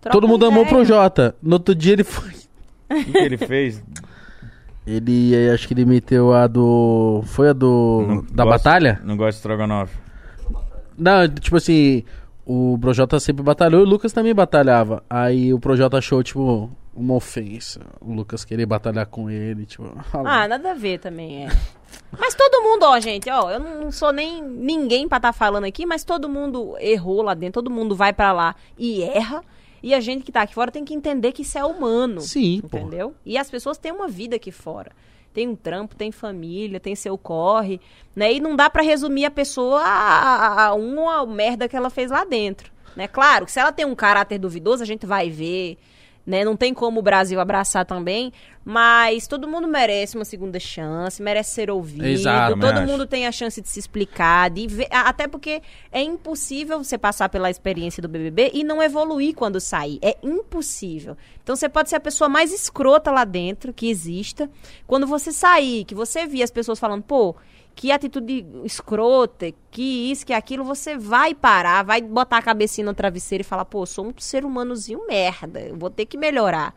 Troca 0.01 0.13
Todo 0.17 0.29
mundo 0.29 0.47
amou 0.47 0.61
o 0.63 0.67
ideia. 0.67 0.77
Projota. 0.77 1.35
No 1.43 1.55
outro 1.55 1.75
dia 1.75 1.95
ele 1.95 2.05
foi. 2.05 2.31
O 2.91 3.05
que 3.05 3.19
ele 3.19 3.39
fez? 3.39 3.83
Ele, 4.87 5.35
eh, 5.35 5.53
acho 5.53 5.69
que 5.69 5.75
ele 5.75 5.85
meteu 5.85 6.33
a 6.33 6.47
do. 6.47 7.23
Foi 7.27 7.49
a 7.51 7.53
do. 7.53 8.05
Não 8.07 8.17
da 8.33 8.45
gosto- 8.45 8.65
batalha? 8.65 9.01
Não 9.05 9.17
gosto 9.17 9.31
de 9.33 9.37
estrogonofe. 9.37 9.97
Não, 10.99 11.29
tipo 11.29 11.57
assim. 11.57 12.05
O 12.45 12.77
Projota 12.81 13.21
sempre 13.21 13.41
batalhou 13.45 13.81
e 13.83 13.85
o 13.85 13.89
Lucas 13.89 14.13
também 14.13 14.35
batalhava. 14.35 15.05
Aí 15.09 15.55
o 15.55 15.61
Projota 15.61 15.99
achou, 15.99 16.21
tipo, 16.25 16.69
uma 16.93 17.15
ofensa. 17.15 17.81
O 18.01 18.13
Lucas 18.13 18.45
querer 18.45 18.67
batalhar 18.67 19.07
com 19.07 19.31
ele, 19.31 19.65
tipo. 19.65 19.85
Ah, 20.13 20.49
nada 20.49 20.73
a 20.73 20.75
ver 20.75 20.99
também, 20.99 21.47
é. 21.47 21.49
Mas 22.19 22.35
todo 22.35 22.63
mundo, 22.65 22.83
ó, 22.85 22.99
gente, 22.99 23.31
ó, 23.31 23.49
eu 23.49 23.61
não 23.61 23.93
sou 23.93 24.13
nem 24.13 24.43
ninguém 24.43 25.07
pra 25.09 25.19
estar 25.19 25.33
falando 25.33 25.65
aqui, 25.65 25.87
mas 25.87 26.03
todo 26.03 26.29
mundo 26.29 26.75
errou 26.81 27.23
lá 27.23 27.33
dentro, 27.35 27.63
todo 27.63 27.71
mundo 27.71 27.95
vai 27.95 28.13
pra 28.13 28.33
lá 28.33 28.57
e 28.77 29.03
erra. 29.05 29.41
E 29.83 29.93
a 29.93 30.01
gente 30.01 30.25
que 30.25 30.33
tá 30.33 30.43
aqui 30.43 30.55
fora 30.55 30.71
tem 30.71 30.85
que 30.85 30.95
entender 30.95 31.33
que 31.33 31.43
isso 31.43 31.59
é 31.59 31.65
humano. 31.65 32.21
Sim. 32.21 32.61
Entendeu? 32.65 33.15
E 33.25 33.37
as 33.37 33.51
pessoas 33.51 33.79
têm 33.79 33.93
uma 33.93 34.09
vida 34.09 34.37
aqui 34.37 34.53
fora. 34.53 34.93
Tem 35.33 35.49
um 35.49 35.57
trampo, 35.57 35.97
tem 35.97 36.13
família, 36.13 36.79
tem 36.79 36.95
seu 36.95 37.17
corre, 37.17 37.81
né? 38.15 38.33
E 38.35 38.41
não 38.41 38.55
dá 38.55 38.69
pra 38.69 38.83
resumir 38.83 39.25
a 39.25 39.31
pessoa 39.31 39.81
a, 39.81 39.87
a, 39.87 40.67
a 40.67 40.75
uma 40.75 41.25
merda 41.27 41.69
que 41.69 41.77
ela 41.77 41.89
fez 41.89 42.11
lá 42.11 42.25
dentro, 42.25 42.71
né? 42.95 43.09
Claro, 43.09 43.47
que 43.47 43.53
se 43.53 43.59
ela 43.59 43.73
tem 43.73 43.87
um 43.87 43.95
caráter 43.95 44.39
duvidoso, 44.39 44.83
a 44.83 44.87
gente 44.87 45.07
vai 45.07 45.31
ver, 45.31 45.79
né? 46.27 46.45
Não 46.45 46.57
tem 46.57 46.73
como 46.73 47.01
o 47.01 47.03
Brasil 47.03 47.41
abraçar 47.41 47.85
também, 47.85 48.33
mas 48.65 49.27
todo 49.27 49.49
mundo 49.49 49.67
merece 49.67 50.17
uma 50.17 50.25
segunda 50.25 50.59
chance, 50.61 51.23
merece 51.23 51.51
ser 51.51 51.71
ouvido, 51.71 52.07
Exato, 52.07 52.59
todo 52.59 52.83
mundo 52.83 53.07
tem 53.07 53.27
a 53.27 53.33
chance 53.33 53.61
de 53.61 53.69
se 53.69 53.81
explicar, 53.81 54.51
de 54.51 54.67
ver, 54.69 54.89
até 54.91 55.27
porque 55.27 55.63
é 55.91 56.03
impossível 56.03 56.83
você 56.83 56.97
passar 56.97 57.29
pela 57.29 57.51
experiência 57.51 58.01
do 58.01 58.09
BBB 58.09 58.53
e 58.55 58.63
não 58.63 58.83
evoluir 58.83 59.35
quando 59.35 59.61
sair, 59.61 59.99
é 60.01 60.17
impossível. 60.23 61.17
Então 61.43 61.57
você 61.57 61.69
pode 61.69 61.91
ser 61.91 61.97
a 61.97 62.01
pessoa 62.01 62.29
mais 62.29 62.53
escrota 62.53 63.11
lá 63.11 63.25
dentro 63.25 63.73
que 63.73 63.89
exista, 63.89 64.49
quando 64.87 65.07
você 65.07 65.33
sair, 65.33 65.85
que 65.85 65.95
você 65.95 66.27
vir 66.27 66.43
as 66.43 66.51
pessoas 66.51 66.79
falando, 66.79 67.03
pô, 67.03 67.35
que 67.75 67.91
atitude 67.91 68.45
escrota, 68.65 69.47
que 69.71 70.11
isso, 70.11 70.25
que 70.27 70.33
aquilo, 70.33 70.65
você 70.65 70.97
vai 70.97 71.35
parar, 71.35 71.83
vai 71.85 72.01
botar 72.03 72.39
a 72.39 72.43
cabecinha 72.43 72.85
no 72.87 72.95
travesseiro 72.95 73.43
e 73.43 73.45
falar, 73.45 73.65
pô, 73.65 73.85
sou 73.87 74.07
um 74.07 74.13
ser 74.19 74.45
humanozinho 74.45 75.07
merda, 75.07 75.61
eu 75.61 75.77
vou 75.77 75.91
ter 75.91 76.07
que 76.07 76.17
melhorar. 76.17 76.75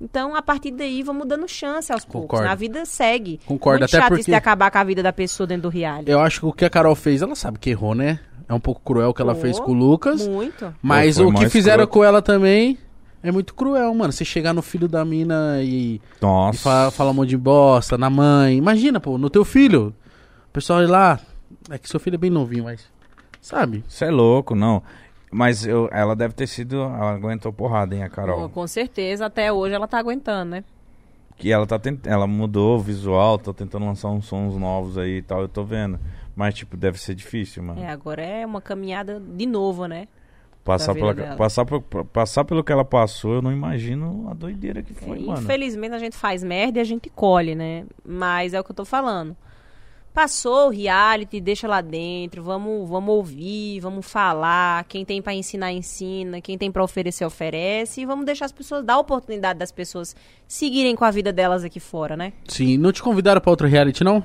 Então, 0.00 0.36
a 0.36 0.42
partir 0.42 0.72
daí, 0.72 1.02
vamos 1.02 1.26
dando 1.26 1.48
chance 1.48 1.90
aos 1.90 2.04
poucos. 2.04 2.28
Concordo. 2.30 2.48
A 2.48 2.54
vida 2.54 2.84
segue. 2.84 3.40
Concordo, 3.46 3.80
Muito 3.80 3.90
até 3.90 3.98
chato 3.98 4.08
porque- 4.10 4.20
isso 4.20 4.30
de 4.30 4.34
acabar 4.34 4.70
com 4.70 4.76
a 4.78 4.84
vida 4.84 5.02
da 5.02 5.12
pessoa 5.12 5.46
dentro 5.46 5.62
do 5.62 5.68
reality. 5.70 6.10
Eu 6.10 6.20
acho 6.20 6.40
que 6.40 6.46
o 6.46 6.52
que 6.52 6.64
a 6.66 6.70
Carol 6.70 6.94
fez, 6.94 7.22
ela 7.22 7.34
sabe 7.34 7.58
que 7.58 7.70
errou, 7.70 7.94
né? 7.94 8.20
É 8.48 8.52
um 8.52 8.60
pouco 8.60 8.80
cruel 8.84 9.08
o 9.08 9.14
que 9.14 9.22
ela 9.22 9.34
Pô, 9.34 9.40
fez 9.40 9.58
com 9.58 9.70
o 9.72 9.74
Lucas. 9.74 10.28
Muito. 10.28 10.72
Mas 10.82 11.16
Pô, 11.18 11.28
o 11.28 11.34
que 11.34 11.48
fizeram 11.48 11.84
escroto. 11.84 11.92
com 11.98 12.04
ela 12.04 12.20
também 12.20 12.76
é 13.22 13.32
muito 13.32 13.54
cruel, 13.54 13.92
mano. 13.94 14.12
Você 14.12 14.22
chegar 14.24 14.52
no 14.52 14.60
filho 14.62 14.86
da 14.86 15.02
mina 15.02 15.60
e, 15.62 15.94
e 15.96 16.00
Nossa. 16.20 16.58
fa- 16.58 16.90
falar 16.90 17.10
um 17.10 17.14
monte 17.14 17.30
de 17.30 17.36
bosta, 17.38 17.96
na 17.96 18.10
mãe. 18.10 18.54
Imagina, 18.58 19.00
pô, 19.00 19.16
no 19.16 19.30
teu 19.30 19.44
filho. 19.46 19.94
O 20.56 20.58
pessoal 20.58 20.82
ir 20.82 20.86
lá. 20.86 21.20
É 21.68 21.76
que 21.76 21.86
seu 21.86 22.00
filho 22.00 22.14
é 22.14 22.18
bem 22.18 22.30
novinho, 22.30 22.64
mas. 22.64 22.90
Sabe? 23.42 23.84
Você 23.86 24.06
é 24.06 24.10
louco, 24.10 24.54
não. 24.54 24.82
Mas 25.30 25.66
eu, 25.66 25.86
ela 25.92 26.16
deve 26.16 26.32
ter 26.32 26.46
sido. 26.46 26.76
Ela 26.80 27.12
aguentou 27.12 27.52
porrada, 27.52 27.94
hein, 27.94 28.02
a 28.02 28.08
Pô, 28.08 28.16
Carol. 28.16 28.48
com 28.48 28.66
certeza, 28.66 29.26
até 29.26 29.52
hoje 29.52 29.74
ela 29.74 29.86
tá 29.86 29.98
aguentando, 29.98 30.52
né? 30.52 30.64
Que 31.36 31.52
ela 31.52 31.66
tá 31.66 31.78
tent... 31.78 32.06
Ela 32.06 32.26
mudou 32.26 32.78
o 32.78 32.80
visual, 32.80 33.36
tá 33.36 33.52
tentando 33.52 33.84
lançar 33.84 34.08
uns 34.08 34.24
sons 34.24 34.56
novos 34.56 34.96
aí 34.96 35.18
e 35.18 35.22
tal, 35.22 35.42
eu 35.42 35.48
tô 35.48 35.62
vendo. 35.62 36.00
Mas, 36.34 36.54
tipo, 36.54 36.74
deve 36.74 36.98
ser 36.98 37.14
difícil, 37.14 37.62
mano. 37.62 37.78
É, 37.78 37.90
agora 37.90 38.22
é 38.22 38.46
uma 38.46 38.62
caminhada 38.62 39.20
de 39.20 39.44
novo, 39.44 39.84
né? 39.84 40.08
Passar, 40.64 40.94
vida 40.94 41.04
pela... 41.04 41.14
dela. 41.14 41.36
passar, 41.36 41.66
por... 41.66 41.82
passar 41.82 42.46
pelo 42.46 42.64
que 42.64 42.72
ela 42.72 42.82
passou, 42.82 43.34
eu 43.34 43.42
não 43.42 43.52
imagino 43.52 44.26
a 44.30 44.32
doideira 44.32 44.82
que 44.82 44.94
foi, 44.94 45.18
É, 45.18 45.20
mano. 45.20 45.42
Infelizmente 45.42 45.94
a 45.94 45.98
gente 45.98 46.16
faz 46.16 46.42
merda 46.42 46.78
e 46.78 46.80
a 46.80 46.84
gente 46.84 47.10
colhe, 47.10 47.54
né? 47.54 47.84
Mas 48.02 48.54
é 48.54 48.60
o 48.60 48.64
que 48.64 48.70
eu 48.70 48.76
tô 48.76 48.86
falando. 48.86 49.36
Passou 50.16 50.68
o 50.68 50.70
reality, 50.70 51.42
deixa 51.42 51.68
lá 51.68 51.82
dentro, 51.82 52.42
vamos, 52.42 52.88
vamos 52.88 53.14
ouvir, 53.14 53.80
vamos 53.80 54.10
falar. 54.10 54.82
Quem 54.84 55.04
tem 55.04 55.20
pra 55.20 55.34
ensinar, 55.34 55.70
ensina. 55.72 56.40
Quem 56.40 56.56
tem 56.56 56.72
pra 56.72 56.82
oferecer, 56.82 57.22
oferece. 57.26 58.00
E 58.00 58.06
vamos 58.06 58.24
deixar 58.24 58.46
as 58.46 58.52
pessoas, 58.52 58.82
dar 58.82 58.94
a 58.94 58.98
oportunidade 58.98 59.58
das 59.58 59.70
pessoas 59.70 60.16
seguirem 60.48 60.96
com 60.96 61.04
a 61.04 61.10
vida 61.10 61.34
delas 61.34 61.64
aqui 61.64 61.78
fora, 61.78 62.16
né? 62.16 62.32
Sim. 62.48 62.78
Não 62.78 62.92
te 62.92 63.02
convidaram 63.02 63.42
pra 63.42 63.50
outro 63.50 63.66
reality, 63.68 64.02
não? 64.02 64.24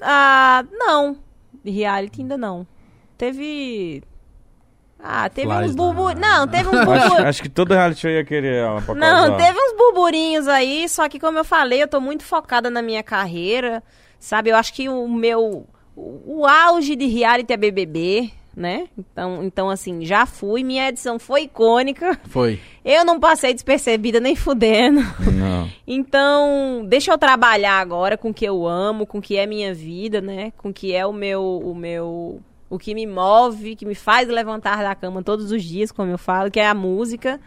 Ah, 0.00 0.64
não. 0.72 1.18
Reality 1.62 2.22
ainda 2.22 2.38
não. 2.38 2.66
Teve. 3.18 4.02
Ah, 4.98 5.28
teve 5.28 5.48
Flies 5.48 5.70
uns 5.72 5.76
burburinhos. 5.76 6.20
Não, 6.26 6.48
teve 6.48 6.66
uns 6.70 6.74
acho, 6.80 6.86
burburinhos. 6.86 7.20
acho 7.26 7.42
que 7.42 7.48
todo 7.50 7.74
reality 7.74 8.08
ia 8.08 8.24
querer 8.24 8.54
ela 8.62 8.80
pra 8.80 8.94
Não, 8.94 9.28
causar. 9.28 9.36
teve 9.36 9.58
uns 9.58 9.76
burburinhos 9.76 10.48
aí, 10.48 10.88
só 10.88 11.10
que 11.10 11.20
como 11.20 11.36
eu 11.36 11.44
falei, 11.44 11.82
eu 11.82 11.88
tô 11.88 12.00
muito 12.00 12.24
focada 12.24 12.70
na 12.70 12.80
minha 12.80 13.02
carreira, 13.02 13.82
sabe? 14.18 14.50
Eu 14.50 14.56
acho 14.56 14.72
que 14.72 14.88
o 14.88 15.08
meu 15.08 15.66
o, 15.96 16.44
auge 16.46 16.96
de 16.96 17.06
reality 17.06 17.52
é 17.52 17.56
BBB, 17.56 18.30
né? 18.56 18.88
Então, 18.98 19.44
então, 19.44 19.70
assim, 19.70 20.04
já 20.04 20.26
fui, 20.26 20.62
minha 20.62 20.88
edição 20.88 21.18
foi 21.18 21.42
icônica. 21.42 22.18
Foi. 22.28 22.60
Eu 22.84 23.04
não 23.04 23.18
passei 23.20 23.54
despercebida 23.54 24.20
nem 24.20 24.34
fudendo. 24.34 25.00
Não. 25.32 25.70
Então, 25.86 26.84
deixa 26.86 27.12
eu 27.12 27.18
trabalhar 27.18 27.78
agora 27.78 28.16
com 28.16 28.30
o 28.30 28.34
que 28.34 28.44
eu 28.44 28.66
amo, 28.66 29.06
com 29.06 29.18
o 29.18 29.22
que 29.22 29.36
é 29.36 29.46
minha 29.46 29.74
vida, 29.74 30.20
né? 30.20 30.52
Com 30.56 30.70
o 30.70 30.72
que 30.72 30.92
é 30.92 31.06
o 31.06 31.12
meu, 31.12 31.42
o 31.42 31.74
meu, 31.74 32.40
o 32.68 32.78
que 32.78 32.94
me 32.94 33.06
move, 33.06 33.76
que 33.76 33.86
me 33.86 33.94
faz 33.94 34.28
levantar 34.28 34.82
da 34.82 34.94
cama 34.94 35.22
todos 35.22 35.50
os 35.52 35.62
dias, 35.62 35.92
como 35.92 36.10
eu 36.10 36.18
falo, 36.18 36.50
que 36.50 36.60
é 36.60 36.66
a 36.66 36.74
música. 36.74 37.40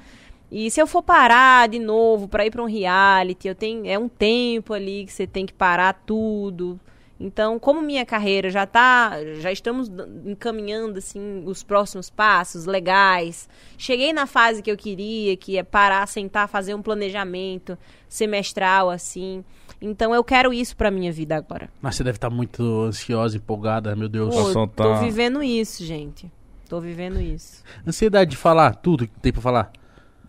E 0.52 0.72
se 0.72 0.82
eu 0.82 0.88
for 0.88 1.03
parar 1.03 1.68
de 1.68 1.80
novo 1.80 2.28
para 2.28 2.45
ir 2.45 2.52
para 2.52 2.64
um 2.64 2.68
reality, 2.68 3.48
eu 3.48 3.56
tenho 3.56 3.86
é 3.86 3.99
um 3.99 4.07
tempo 4.07 4.74
ali 4.74 5.06
que 5.06 5.11
você 5.11 5.28
tem 5.28 5.45
que 5.45 5.53
parar 5.53 5.94
tudo. 6.06 6.80
Então, 7.19 7.57
como 7.57 7.82
minha 7.82 8.06
carreira 8.06 8.49
já 8.49 8.65
tá, 8.65 9.14
já 9.40 9.52
estamos 9.52 9.91
encaminhando 10.26 10.99
assim 10.99 11.44
os 11.45 11.64
próximos 11.64 12.10
passos 12.10 12.65
legais. 12.65 13.49
Cheguei 13.78 14.14
na 14.14 14.28
fase 14.28 14.61
que 14.61 14.72
eu 14.72 14.78
queria, 14.78 15.36
que 15.36 15.57
é 15.57 15.64
parar, 15.64 16.07
sentar, 16.07 16.48
fazer 16.48 16.76
um 16.76 16.82
planejamento 16.82 17.78
semestral 18.07 18.90
assim. 18.90 19.44
Então, 19.82 20.14
eu 20.14 20.24
quero 20.24 20.53
isso 20.53 20.76
pra 20.76 20.91
minha 20.91 21.11
vida 21.11 21.36
agora. 21.36 21.69
Mas 21.82 21.95
você 21.95 22.03
deve 22.03 22.18
estar 22.18 22.30
muito 22.30 22.64
ansiosa, 22.84 23.38
empolgada, 23.38 23.95
meu 23.95 24.10
Deus. 24.10 24.34
Pô, 24.34 24.52
soltar. 24.52 24.88
tô 24.88 25.06
vivendo 25.06 25.41
isso, 25.41 25.84
gente. 25.84 26.32
Tô 26.69 26.80
vivendo 26.80 27.19
isso. 27.19 27.64
Ansiedade 27.86 28.32
de 28.32 28.38
falar 28.38 28.76
tudo 28.76 29.07
que 29.07 29.19
tem 29.19 29.32
pra 29.32 29.41
falar. 29.41 29.72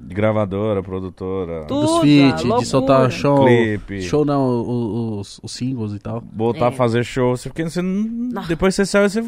De 0.01 0.15
gravadora, 0.15 0.83
produtora. 0.83 1.65
Tu- 1.67 1.75
Dos 1.75 1.91
Tudo, 1.91 2.01
feats, 2.03 2.33
a 2.33 2.43
loucura. 2.45 2.59
de 2.61 2.67
soltar 2.67 3.11
show. 3.11 3.45
Clipe. 3.45 4.03
Show 4.03 4.25
não, 4.25 5.19
os, 5.19 5.41
os 5.43 5.53
singles 5.53 5.93
e 5.93 5.99
tal. 5.99 6.23
Voltar 6.33 6.67
É. 6.67 6.69
a 6.69 6.73
fazer 6.73 7.05
show. 7.05 7.37
Você- 7.37 7.49
Porque 7.49 7.65
você 7.65 7.83
não, 7.83 8.05
Não. 8.05 8.47
depois 8.47 8.75
você 8.75 8.87
saiu, 8.87 9.09
você 9.09 9.25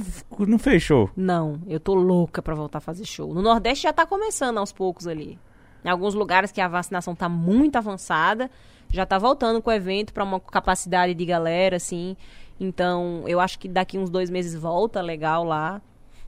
não 0.46 0.58
fez 0.58 0.82
show. 0.82 1.10
Não, 1.16 1.58
eu 1.66 1.80
tô 1.80 1.94
louca 1.94 2.40
pra 2.40 2.54
voltar 2.54 2.78
a 2.78 2.80
fazer 2.80 3.04
show. 3.04 3.34
No 3.34 3.42
Nordeste 3.42 3.82
já 3.82 3.92
tá 3.92 4.06
começando 4.06 4.58
aos 4.58 4.72
poucos 4.72 5.06
ali. 5.06 5.38
Em 5.84 5.88
alguns 5.88 6.14
lugares 6.14 6.52
que 6.52 6.60
a 6.60 6.68
vacinação 6.68 7.14
tá 7.14 7.28
muito 7.28 7.76
avançada, 7.76 8.50
já 8.90 9.04
tá 9.06 9.18
voltando 9.18 9.60
com 9.62 9.70
o 9.70 9.72
evento 9.72 10.12
pra 10.12 10.22
uma 10.24 10.38
capacidade 10.38 11.14
de 11.14 11.24
galera, 11.24 11.76
assim. 11.76 12.16
Então, 12.58 13.24
eu 13.26 13.40
acho 13.40 13.58
que 13.58 13.66
daqui 13.68 13.96
uns 13.98 14.10
dois 14.10 14.28
meses 14.30 14.54
volta 14.54 15.00
legal 15.00 15.42
lá. 15.44 15.80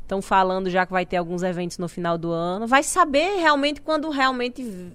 Estão 0.02 0.20
falando 0.20 0.68
já 0.68 0.84
que 0.84 0.92
vai 0.92 1.06
ter 1.06 1.16
alguns 1.16 1.42
eventos 1.42 1.78
no 1.78 1.88
final 1.88 2.18
do 2.18 2.30
ano. 2.30 2.66
Vai 2.66 2.82
saber 2.82 3.36
realmente 3.38 3.80
quando 3.80 4.10
realmente 4.10 4.92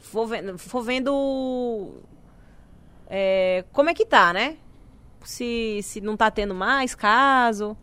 for 0.00 0.26
vendo, 0.26 0.58
for 0.58 0.82
vendo 0.82 1.92
é, 3.08 3.64
como 3.72 3.90
é 3.90 3.94
que 3.94 4.04
tá, 4.04 4.32
né? 4.32 4.56
Se, 5.24 5.80
se 5.82 6.00
não 6.00 6.16
tá 6.16 6.30
tendo 6.30 6.54
mais 6.54 6.94
caso. 6.94 7.76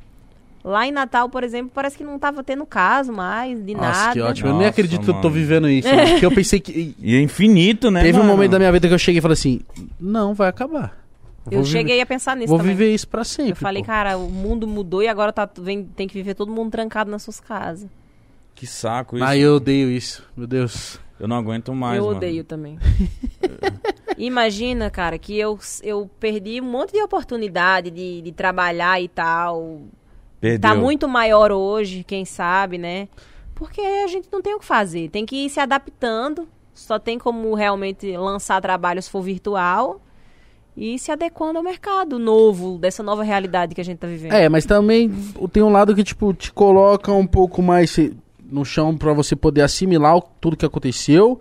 Lá 0.63 0.85
em 0.85 0.91
Natal, 0.91 1.27
por 1.27 1.43
exemplo, 1.43 1.71
parece 1.73 1.97
que 1.97 2.03
não 2.03 2.19
tava 2.19 2.43
tendo 2.43 2.65
caso 2.67 3.11
mais, 3.11 3.63
de 3.65 3.73
Nossa, 3.73 3.87
nada. 3.89 4.13
que 4.13 4.21
ótimo. 4.21 4.49
eu 4.49 4.51
nem 4.53 4.59
Nossa, 4.59 4.69
acredito 4.69 5.01
que 5.01 5.09
eu 5.09 5.13
tô 5.15 5.29
mano. 5.29 5.31
vivendo 5.31 5.67
isso. 5.67 5.89
Porque 5.89 6.25
eu 6.25 6.31
pensei 6.31 6.59
que. 6.59 6.95
E 6.99 7.15
é 7.15 7.19
infinito, 7.21 7.89
né? 7.89 8.03
Teve 8.03 8.19
um 8.19 8.21
mano? 8.21 8.33
momento 8.33 8.51
da 8.51 8.59
minha 8.59 8.71
vida 8.71 8.87
que 8.87 8.93
eu 8.93 8.99
cheguei 8.99 9.17
e 9.17 9.21
falei 9.21 9.33
assim: 9.33 9.61
não, 9.99 10.35
vai 10.35 10.49
acabar. 10.49 11.00
Eu 11.49 11.57
Vou 11.59 11.65
cheguei 11.65 11.95
Viver, 11.95 12.01
a 12.01 12.05
pensar 12.05 12.35
nisso 12.35 12.49
vou 12.49 12.59
também. 12.59 12.75
viver 12.75 12.93
isso 12.93 13.07
pra 13.07 13.23
sempre. 13.23 13.51
Eu 13.53 13.55
falei, 13.55 13.81
pô. 13.81 13.87
cara, 13.87 14.17
o 14.17 14.29
mundo 14.29 14.67
mudou 14.67 15.01
e 15.01 15.07
agora 15.07 15.33
tá, 15.33 15.49
vem, 15.57 15.83
tem 15.85 16.07
que 16.07 16.13
viver 16.13 16.35
todo 16.35 16.51
mundo 16.51 16.69
trancado 16.71 17.09
nas 17.09 17.23
suas 17.23 17.39
casas. 17.39 17.89
Que 18.53 18.67
saco 18.67 19.15
isso. 19.15 19.25
Ah, 19.25 19.35
eu 19.35 19.55
odeio 19.55 19.89
isso. 19.89 20.23
Meu 20.37 20.45
Deus. 20.45 20.99
Eu 21.19 21.27
não 21.27 21.35
aguento 21.37 21.73
mais, 21.73 21.97
eu 21.97 22.05
mano. 22.05 22.17
odeio 22.17 22.43
também. 22.43 22.77
Imagina, 24.17 24.89
cara, 24.89 25.17
que 25.17 25.37
eu, 25.37 25.57
eu 25.83 26.09
perdi 26.19 26.59
um 26.61 26.65
monte 26.65 26.93
de 26.93 27.01
oportunidade 27.01 27.89
de, 27.91 28.21
de 28.21 28.31
trabalhar 28.31 29.01
e 29.01 29.07
tal. 29.07 29.81
Perdeu. 30.39 30.59
Tá 30.69 30.75
muito 30.75 31.07
maior 31.07 31.51
hoje, 31.51 32.03
quem 32.03 32.25
sabe, 32.25 32.77
né? 32.77 33.07
Porque 33.55 33.79
a 33.81 34.07
gente 34.07 34.27
não 34.31 34.41
tem 34.41 34.55
o 34.55 34.59
que 34.59 34.65
fazer. 34.65 35.09
Tem 35.09 35.25
que 35.25 35.45
ir 35.45 35.49
se 35.49 35.59
adaptando. 35.59 36.47
Só 36.73 36.97
tem 36.97 37.19
como 37.19 37.53
realmente 37.53 38.15
lançar 38.17 38.59
trabalho 38.61 39.01
se 39.01 39.09
for 39.09 39.21
virtual. 39.21 40.01
E 40.83 40.97
se 40.97 41.11
adequando 41.11 41.59
ao 41.59 41.63
mercado 41.63 42.17
novo, 42.17 42.77
dessa 42.79 43.03
nova 43.03 43.21
realidade 43.23 43.75
que 43.75 43.81
a 43.81 43.83
gente 43.83 43.99
tá 43.99 44.07
vivendo. 44.07 44.33
É, 44.33 44.49
mas 44.49 44.65
também 44.65 45.11
tem 45.53 45.61
um 45.61 45.69
lado 45.71 45.93
que, 45.93 46.03
tipo, 46.03 46.33
te 46.33 46.51
coloca 46.51 47.11
um 47.13 47.27
pouco 47.27 47.61
mais 47.61 47.95
no 48.43 48.65
chão 48.65 48.97
pra 48.97 49.13
você 49.13 49.35
poder 49.35 49.61
assimilar 49.61 50.17
o- 50.17 50.21
tudo 50.41 50.57
que 50.57 50.65
aconteceu, 50.65 51.39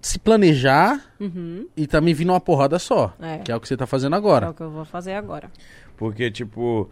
se 0.00 0.18
planejar 0.20 1.04
Uhum. 1.18 1.66
e 1.76 1.86
também 1.86 2.14
vir 2.14 2.24
numa 2.24 2.40
porrada 2.40 2.78
só. 2.78 3.12
É. 3.20 3.38
Que 3.38 3.50
é 3.50 3.56
o 3.56 3.60
que 3.60 3.66
você 3.66 3.76
tá 3.76 3.86
fazendo 3.86 4.14
É 4.14 4.18
agora. 4.18 4.50
o 4.50 4.54
que 4.54 4.62
eu 4.62 4.70
vou 4.70 4.84
fazer 4.84 5.14
agora. 5.14 5.50
Porque, 5.96 6.30
tipo. 6.30 6.88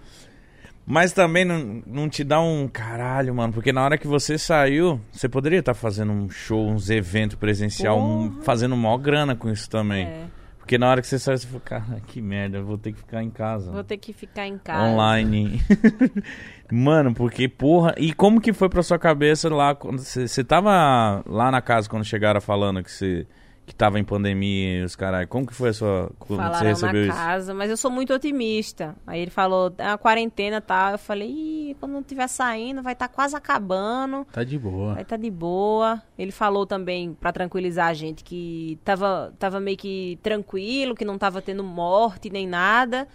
Mas 0.89 1.13
também 1.13 1.45
não, 1.45 1.83
não 1.87 2.09
te 2.09 2.23
dá 2.23 2.41
um 2.41 2.69
caralho, 2.69 3.35
mano. 3.35 3.53
Porque 3.53 3.73
na 3.73 3.85
hora 3.85 3.99
que 3.99 4.07
você 4.07 4.37
saiu, 4.39 5.01
você 5.11 5.29
poderia 5.29 5.59
estar 5.61 5.75
fazendo 5.75 6.13
um 6.13 6.29
show, 6.29 6.65
uns 6.69 6.91
eventos 6.91 7.37
presencial, 7.37 7.99
um- 8.01 8.41
fazendo 8.43 8.77
maior 8.77 8.99
grana 8.99 9.35
com 9.35 9.49
isso 9.51 9.69
também. 9.71 10.07
É, 10.07 10.25
Porque 10.67 10.79
na 10.79 10.91
hora 10.91 11.01
que 11.01 11.07
você 11.07 11.17
saiu, 11.17 11.39
você 11.39 11.47
falou, 11.47 11.63
cara, 11.65 12.01
que 12.09 12.21
merda, 12.21 12.61
vou 12.61 12.77
ter 12.77 12.91
que 12.91 12.99
ficar 12.99 13.23
em 13.23 13.31
casa. 13.31 13.71
vou 13.71 13.85
ter 13.85 13.97
que 13.99 14.13
ficar 14.13 14.49
em 14.49 14.59
casa. 14.59 14.83
Online. 14.83 15.63
Mano, 16.69 17.15
porque, 17.15 17.49
porra. 17.49 17.95
E 17.97 18.13
como 18.13 18.41
que 18.41 18.53
foi 18.53 18.69
pra 18.69 18.83
sua 18.83 18.99
cabeça 18.99 19.49
lá 19.49 19.75
você 19.75 20.43
tava 20.43 21.23
lá 21.25 21.53
na 21.53 21.63
casa 21.63 21.89
quando 21.89 22.05
chegaram 22.05 22.41
falando 22.41 22.83
que 22.83 22.91
você 22.91 23.29
que 23.67 23.75
tava 23.75 23.99
em 23.99 24.05
pandemia 24.05 24.79
e 24.81 24.85
os 24.85 24.95
caralho? 24.95 25.27
Como 25.27 25.45
que 25.45 25.53
foi 25.53 25.71
a 25.71 25.73
sua. 25.73 26.13
Você 26.21 26.37
Falaram 26.37 26.53
na 26.53 26.69
recebeu 26.71 27.03
isso? 27.03 27.13
casa, 27.13 27.53
mas 27.53 27.69
eu 27.69 27.77
sou 27.77 27.91
muito 27.91 28.15
otimista. 28.15 28.95
Aí 29.05 29.21
ele 29.21 29.31
falou, 29.31 29.75
é 29.77 29.89
a 29.89 29.99
quarentena 29.99 30.59
e 30.59 30.61
tal. 30.61 30.93
Eu 30.93 30.99
falei, 30.99 31.29
Ih, 31.29 31.77
quando 31.81 31.93
não 31.93 32.01
estiver 32.01 32.29
saindo, 32.29 32.81
vai 32.83 32.93
estar 32.93 33.09
quase 33.09 33.35
acabando. 33.35 34.25
Tá 34.33 34.45
de 34.45 34.57
boa. 34.57 34.95
Vai 34.95 35.03
estar 35.03 35.17
de 35.17 35.31
boa. 35.31 36.01
Ele 36.17 36.31
falou 36.31 36.65
também, 36.65 37.13
pra 37.15 37.33
tranquilizar 37.33 37.89
a 37.89 37.95
gente, 37.95 38.23
que 38.23 38.79
tava, 38.85 39.35
tava 39.39 39.59
meio 39.59 39.77
que 39.77 40.19
tranquilo, 40.23 40.95
que 40.95 41.05
não 41.05 41.19
tava 41.19 41.43
tendo 41.43 41.65
morte 41.65 42.31
nem 42.31 42.47
nada. 42.47 43.09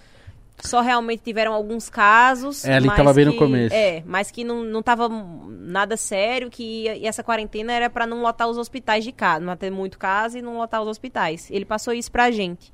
Só 0.64 0.82
realmente 0.82 1.22
tiveram 1.24 1.54
alguns 1.54 1.90
casos. 1.90 2.66
É, 2.66 2.76
ali 2.76 2.88
mas 2.88 2.98
tava 2.98 3.14
bem 3.14 3.26
no 3.26 3.36
começo. 3.36 3.76
É, 3.76 4.04
mas 4.06 4.30
que 4.30 4.44
não, 4.44 4.64
não 4.64 4.82
tava 4.82 5.10
nada 5.10 5.98
sério, 5.98 6.50
que 6.50 6.88
e 6.88 7.08
essa 7.08 7.24
quarentena 7.24 7.74
era 7.74 7.90
pra 7.90 8.06
não 8.06 8.22
lotar 8.22 8.48
os 8.48 8.58
hospitais 8.58 9.04
de 9.04 9.12
casa, 9.12 9.44
não 9.44 9.56
ter 9.56 9.72
muito 9.72 9.98
caso 9.98 10.38
e 10.38 10.42
não 10.42 10.58
lotar 10.58 10.82
os 10.82 10.88
hospitais. 10.88 11.50
Ele 11.50 11.66
passou 11.66 11.94
isso 11.94 12.12
pra 12.12 12.32
gente. 12.32 12.72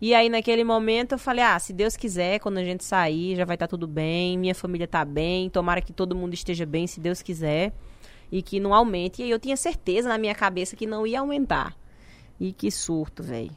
E 0.00 0.14
aí, 0.14 0.30
naquele 0.30 0.64
momento, 0.64 1.12
eu 1.12 1.18
falei, 1.18 1.44
ah, 1.44 1.58
se 1.58 1.74
Deus 1.74 1.94
quiser, 1.94 2.38
quando 2.38 2.56
a 2.56 2.64
gente 2.64 2.82
sair, 2.82 3.36
já 3.36 3.44
vai 3.44 3.54
estar 3.54 3.68
tudo 3.68 3.86
bem, 3.86 4.38
minha 4.38 4.54
família 4.54 4.88
tá 4.88 5.04
bem, 5.04 5.50
tomara 5.50 5.82
que 5.82 5.92
todo 5.92 6.16
mundo 6.16 6.32
esteja 6.32 6.64
bem, 6.64 6.86
se 6.86 6.98
Deus 6.98 7.20
quiser, 7.20 7.74
e 8.32 8.40
que 8.40 8.58
não 8.58 8.72
aumente. 8.72 9.20
E 9.20 9.24
aí 9.26 9.30
eu 9.30 9.38
tinha 9.38 9.58
certeza 9.58 10.08
na 10.08 10.16
minha 10.16 10.34
cabeça 10.34 10.74
que 10.74 10.86
não 10.86 11.06
ia 11.06 11.20
aumentar. 11.20 11.76
E 12.40 12.50
que 12.50 12.70
surto, 12.70 13.22
velho. 13.22 13.54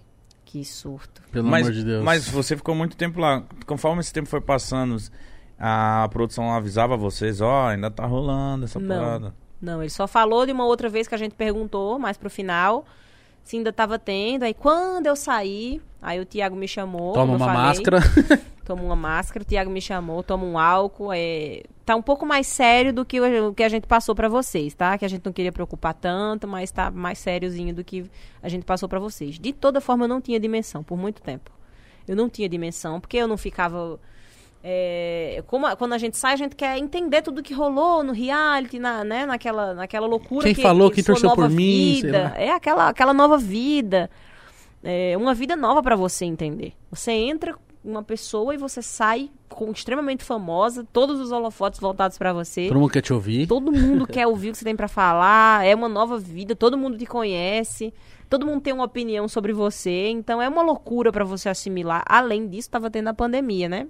Que 0.53 0.63
surto. 0.63 1.23
Pelo 1.31 1.49
mas, 1.49 1.63
amor 1.65 1.73
de 1.73 1.83
Deus. 1.83 2.03
Mas 2.03 2.29
você 2.29 2.55
ficou 2.55 2.75
muito 2.75 2.95
tempo 2.95 3.19
lá. 3.19 3.41
Conforme 3.65 4.01
esse 4.01 4.13
tempo 4.13 4.29
foi 4.29 4.39
passando, 4.39 4.95
a 5.57 6.07
produção 6.11 6.51
avisava 6.53 6.95
vocês, 6.95 7.41
ó, 7.41 7.69
ainda 7.69 7.89
tá 7.89 8.05
rolando 8.05 8.65
essa 8.65 8.79
Não. 8.79 8.95
parada. 8.95 9.33
Não, 9.59 9.81
ele 9.81 9.89
só 9.89 10.07
falou 10.07 10.45
de 10.45 10.51
uma 10.51 10.63
outra 10.63 10.87
vez 10.89 11.07
que 11.07 11.15
a 11.15 11.17
gente 11.17 11.33
perguntou, 11.33 11.97
mais 11.97 12.17
pro 12.17 12.29
final, 12.29 12.85
se 13.43 13.57
ainda 13.57 13.73
tava 13.73 13.97
tendo. 13.97 14.43
Aí 14.43 14.53
quando 14.53 15.07
eu 15.07 15.15
saí, 15.15 15.81
aí 15.99 16.19
o 16.19 16.25
Tiago 16.25 16.55
me 16.55 16.67
chamou. 16.67 17.13
Toma 17.13 17.33
uma 17.35 17.45
falei. 17.47 17.61
máscara. 17.63 17.97
Toma 18.65 18.81
uma 18.81 18.95
máscara, 18.95 19.43
o 19.43 19.45
Tiago 19.45 19.69
me 19.69 19.81
chamou, 19.81 20.23
toma 20.23 20.45
um 20.45 20.57
álcool. 20.57 21.11
É... 21.13 21.63
Tá 21.85 21.95
um 21.95 22.01
pouco 22.01 22.25
mais 22.25 22.47
sério 22.47 22.93
do 22.93 23.03
que 23.03 23.19
o 23.19 23.53
que 23.53 23.61
a 23.63 23.67
gente 23.69 23.85
passou 23.87 24.15
pra 24.15 24.29
vocês, 24.29 24.73
tá? 24.73 24.97
Que 24.97 25.03
a 25.03 25.07
gente 25.07 25.25
não 25.25 25.33
queria 25.33 25.51
preocupar 25.51 25.93
tanto, 25.93 26.47
mas 26.47 26.71
tá 26.71 26.89
mais 26.89 27.19
sériozinho 27.19 27.73
do 27.75 27.83
que 27.83 28.05
a 28.41 28.47
gente 28.47 28.63
passou 28.63 28.87
pra 28.87 28.99
vocês. 28.99 29.37
De 29.37 29.51
toda 29.51 29.81
forma, 29.81 30.05
eu 30.05 30.07
não 30.07 30.21
tinha 30.21 30.39
dimensão 30.39 30.81
por 30.81 30.97
muito 30.97 31.21
tempo. 31.21 31.51
Eu 32.07 32.15
não 32.15 32.29
tinha 32.29 32.47
dimensão, 32.47 32.99
porque 33.01 33.17
eu 33.17 33.27
não 33.27 33.35
ficava. 33.37 33.99
é, 34.63 35.43
como 35.47 35.65
a- 35.65 35.75
quando 35.75 35.91
a 35.91 35.97
gente 35.97 36.15
sai, 36.17 36.33
a 36.33 36.37
gente 36.37 36.55
quer 36.55 36.77
entender 36.77 37.21
tudo 37.21 37.43
que 37.43 37.53
rolou 37.53 38.01
no 38.01 38.13
reality, 38.13 38.79
na, 38.79 39.03
né, 39.03 39.25
naquela, 39.25 39.73
naquela 39.73 40.07
loucura. 40.07 40.45
Quem 40.45 40.55
que, 40.55 40.61
falou, 40.61 40.89
que 40.89 41.03
sua 41.03 41.15
torceu 41.15 41.35
por 41.35 41.49
mim, 41.49 41.95
vida. 42.01 42.33
É 42.37 42.49
aquela, 42.51 42.87
aquela 42.87 43.13
nova 43.13 43.37
vida. 43.37 44.09
É 44.81 45.17
uma 45.17 45.33
vida 45.33 45.55
nova 45.57 45.81
pra 45.83 45.95
você 45.97 46.23
entender. 46.25 46.73
Você 46.89 47.11
entra 47.11 47.55
uma 47.83 48.01
pessoa 48.03 48.53
e 48.53 48.57
você 48.57 48.81
sai 48.81 49.29
com 49.49 49.69
extremamente 49.71 50.23
famosa, 50.23 50.85
todos 50.93 51.19
os 51.19 51.31
holofotes 51.31 51.79
voltados 51.79 52.17
pra 52.17 52.31
você. 52.33 52.67
Todo 52.67 52.79
mundo 52.79 52.91
quer 52.91 53.01
te 53.01 53.13
ouvir. 53.13 53.47
Todo 53.47 53.71
mundo 53.71 54.07
quer 54.07 54.25
ouvir 54.27 54.49
o 54.49 54.51
que 54.53 54.57
você 54.57 54.65
tem 54.65 54.75
pra 54.75 54.87
falar, 54.87 55.65
é 55.65 55.75
uma 55.75 55.89
nova 55.89 56.17
vida, 56.17 56.55
todo 56.55 56.77
mundo 56.77 56.97
te 56.97 57.05
conhece, 57.05 57.93
todo 58.29 58.45
mundo 58.45 58.61
tem 58.61 58.73
uma 58.73 58.85
opinião 58.85 59.27
sobre 59.27 59.51
você, 59.53 60.07
então 60.09 60.41
é 60.41 60.47
uma 60.47 60.61
loucura 60.63 61.11
pra 61.11 61.23
você 61.25 61.49
assimilar. 61.49 62.03
Além 62.07 62.47
disso, 62.47 62.69
tava 62.69 62.89
tendo 62.89 63.09
a 63.09 63.13
pandemia, 63.13 63.67
né? 63.69 63.87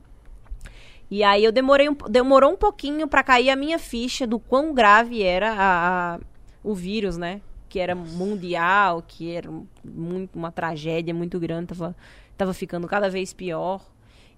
E 1.11 1.23
aí 1.23 1.43
eu 1.43 1.51
demorei 1.51 1.87
um, 1.89 1.95
demorou 2.09 2.51
um 2.53 2.57
pouquinho 2.57 3.07
pra 3.07 3.23
cair 3.23 3.49
a 3.49 3.55
minha 3.55 3.77
ficha 3.77 4.25
do 4.25 4.39
quão 4.39 4.73
grave 4.73 5.21
era 5.21 5.51
a, 5.53 6.15
a- 6.15 6.19
o 6.63 6.73
vírus, 6.73 7.17
né? 7.17 7.41
Que 7.69 7.79
era 7.79 7.93
mundial, 7.95 9.03
que 9.07 9.31
era 9.31 9.49
muito, 9.83 10.35
uma 10.35 10.51
tragédia 10.51 11.13
muito 11.13 11.39
grande, 11.39 11.67
tava, 11.67 11.95
tava 12.37 12.53
ficando 12.53 12.87
cada 12.87 13.09
vez 13.09 13.33
pior. 13.33 13.81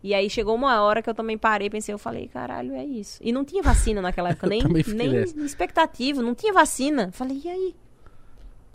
E 0.03 0.13
aí 0.13 0.29
chegou 0.29 0.53
uma 0.53 0.81
hora 0.81 1.01
que 1.01 1.09
eu 1.09 1.15
também 1.15 1.37
parei, 1.37 1.69
pensei, 1.69 1.93
eu 1.93 1.97
falei, 1.97 2.27
caralho, 2.27 2.73
é 2.73 2.85
isso. 2.85 3.19
E 3.23 3.31
não 3.31 3.43
tinha 3.43 3.63
vacina 3.63 4.01
naquela 4.01 4.29
época, 4.29 4.45
nem, 4.49 4.61
nem 4.61 5.09
nessa. 5.09 5.39
expectativa, 5.39 6.21
não 6.21 6.35
tinha 6.35 6.53
vacina. 6.53 7.09
Falei, 7.11 7.41
e 7.43 7.49
aí? 7.49 7.75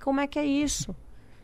Como 0.02 0.18
é 0.18 0.26
que 0.26 0.38
é 0.38 0.44
isso? 0.44 0.94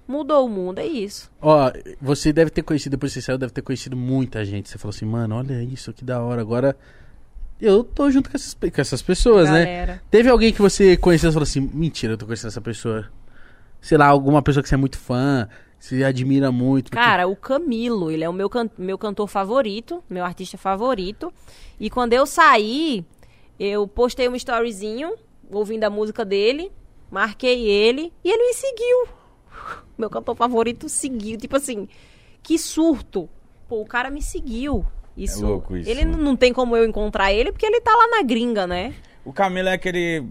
Mudou 0.09 0.47
o 0.47 0.49
mundo, 0.49 0.79
é 0.79 0.87
isso. 0.87 1.31
Ó, 1.41 1.71
você 2.01 2.33
deve 2.33 2.51
ter 2.51 2.63
conhecido, 2.63 2.93
depois 2.93 3.13
que 3.13 3.21
você 3.21 3.27
saiu, 3.27 3.39
deve 3.39 3.53
ter 3.53 3.63
conhecido 3.63 3.97
muita 3.97 4.45
gente. 4.45 4.69
Você 4.69 4.79
falou 4.79 4.95
assim, 4.95 5.05
mano, 5.05 5.37
olha 5.37 5.63
isso, 5.63 5.93
que 5.93 6.05
da 6.05 6.21
hora. 6.21 6.41
Agora 6.41 6.77
eu 7.61 7.83
tô 7.83 8.11
junto 8.11 8.31
com 8.31 8.37
essas, 8.37 8.55
com 8.55 8.81
essas 8.81 9.03
pessoas, 9.03 9.51
né? 9.51 9.65
Galera. 9.65 10.03
Teve 10.11 10.29
alguém 10.29 10.53
que 10.53 10.61
você 10.61 10.97
conheceu 10.97 11.31
e 11.31 11.33
falou 11.33 11.45
assim, 11.45 11.61
mentira, 11.61 12.13
eu 12.13 12.19
tô 12.19 12.27
conhecendo 12.27 12.49
essa 12.49 12.61
pessoa. 12.61 13.07
Sei 13.81 13.97
lá, 13.97 14.07
alguma 14.07 14.43
pessoa 14.43 14.63
que 14.63 14.69
você 14.69 14.75
é 14.75 14.79
muito 14.79 14.99
fã, 14.99 15.49
você 15.79 16.03
admira 16.05 16.51
muito. 16.51 16.91
porque- 16.91 16.97
Cara, 17.05 17.27
o 17.29 17.37
Camilo, 17.37 18.11
ele 18.11 18.25
é 18.25 18.29
o 18.29 18.33
meu, 18.33 18.49
can- 18.51 18.71
meu 18.79 18.97
cantor 18.99 19.29
favorito, 19.29 20.03
meu 20.09 20.25
artista 20.25 20.57
favorito. 20.59 21.33
E 21.79 21.89
quando 21.91 22.13
eu 22.13 22.27
saí, 22.27 23.05
eu 23.59 23.87
postei 23.87 24.29
um 24.29 24.35
storyzinho, 24.37 25.15
ouvindo 25.51 25.85
a 25.85 25.91
música 25.91 26.25
dele, 26.25 26.73
marquei 27.11 27.69
ele 27.69 28.13
e 28.25 28.31
ele 28.31 28.47
me 28.49 28.55
seguiu. 28.55 29.09
Meu 29.97 30.11
cantor 30.11 30.37
favorito 30.37 30.89
seguiu, 30.89 31.39
tipo 31.39 31.57
assim, 31.57 31.89
que 32.43 32.59
surto. 32.59 33.29
Pô, 33.69 33.81
o 33.81 33.87
cara 33.87 34.11
me 34.11 34.21
seguiu. 34.21 34.85
Isso, 35.17 35.43
É 35.45 35.49
louco 35.49 35.77
isso, 35.77 35.89
Ele 35.89 36.05
né? 36.05 36.15
não 36.17 36.37
tem 36.37 36.53
como 36.53 36.77
eu 36.77 36.85
encontrar 36.85 37.33
ele 37.33 37.51
porque 37.51 37.65
ele 37.65 37.81
tá 37.81 37.95
lá 37.97 38.07
na 38.09 38.23
gringa, 38.23 38.67
né? 38.67 38.95
O 39.25 39.33
Camilo 39.33 39.69
é 39.69 39.73
aquele. 39.73 40.25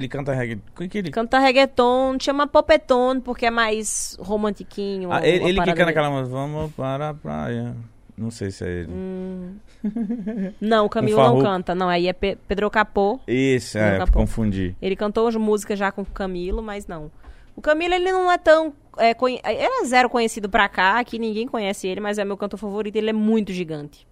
Ele 0.00 0.08
canta 0.08 0.32
reggae. 0.32 0.58
O 0.80 0.88
que 0.88 0.98
ele. 0.98 1.10
Canta 1.10 1.38
reggaeton, 1.38 2.16
chama 2.18 2.46
popetone 2.46 3.20
porque 3.20 3.44
é 3.46 3.50
mais 3.50 4.16
romantiquinho. 4.18 5.12
Ah, 5.12 5.20
ele, 5.26 5.44
ele 5.50 5.60
que 5.60 5.74
canta 5.74 5.90
aquela 5.90 6.08
música. 6.10 6.30
Vamos 6.34 6.72
para 6.72 7.10
a 7.10 7.14
praia. 7.14 7.76
Não 8.16 8.30
sei 8.30 8.50
se 8.50 8.64
é 8.64 8.68
ele. 8.68 8.88
Hum. 8.90 9.54
Não, 10.60 10.86
o 10.86 10.88
Camilo 10.90 11.20
Um 11.20 11.24
não 11.24 11.40
canta, 11.40 11.74
não. 11.74 11.88
Aí 11.88 12.06
é 12.08 12.12
Pe- 12.12 12.36
Pedro 12.48 12.70
Capô. 12.70 13.20
Isso, 13.26 13.78
é, 13.78 13.98
capô. 13.98 14.12
confundi. 14.20 14.74
Ele 14.80 14.96
cantou 14.96 15.26
as 15.26 15.36
músicas 15.36 15.78
já 15.78 15.90
com 15.92 16.02
o 16.02 16.06
Camilo, 16.06 16.62
mas 16.62 16.86
não. 16.86 17.10
O 17.56 17.60
Camilo, 17.62 17.94
ele 17.94 18.10
não 18.10 18.30
é 18.30 18.38
tão. 18.38 18.72
É, 18.98 19.14
conhe- 19.14 19.40
Ele 19.44 19.58
é 19.62 19.84
zero 19.84 20.08
conhecido 20.10 20.48
pra 20.48 20.68
cá, 20.68 20.98
aqui 20.98 21.18
ninguém 21.18 21.46
conhece 21.46 21.86
ele, 21.86 22.00
mas 22.00 22.18
é 22.18 22.24
meu 22.24 22.36
cantor 22.36 22.58
favorito. 22.58 22.96
Ele 22.96 23.10
é 23.10 23.12
muito 23.12 23.52
gigante. 23.52 24.06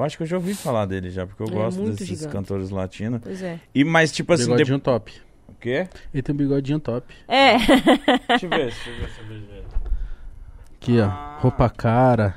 Eu 0.00 0.04
acho 0.06 0.16
que 0.16 0.22
eu 0.22 0.26
já 0.26 0.36
ouvi 0.36 0.54
falar 0.54 0.86
dele 0.86 1.10
já, 1.10 1.26
porque 1.26 1.42
eu 1.42 1.46
Ele 1.46 1.56
é 1.56 1.58
gosto 1.58 1.78
muito 1.78 1.90
desses 1.98 2.08
gigante. 2.18 2.28
cantores 2.32 2.70
latinos. 2.70 3.20
Pois 3.22 3.42
é. 3.42 3.58
E, 3.74 3.84
mas, 3.84 4.10
tipo 4.10 4.32
assim. 4.32 4.44
bigodinho 4.44 4.78
de- 4.78 4.82
top. 4.82 5.12
O 5.48 5.54
quê? 5.60 5.88
Ele 6.12 6.22
tem 6.22 6.34
um 6.34 6.38
bigodinho 6.38 6.80
top. 6.80 7.06
É. 7.28 7.58
Deixa 7.58 8.46
eu 8.46 8.50
ver, 8.50 8.58
deixa 8.66 8.90
eu 8.90 8.96
ver 8.96 9.08
se 9.10 9.20
eu 9.20 9.26
vejo 9.28 9.44
ele. 9.52 9.64
Aqui, 10.80 11.00
ó. 11.00 11.04
Ah. 11.04 11.38
Roupa 11.40 11.68
cara. 11.68 12.34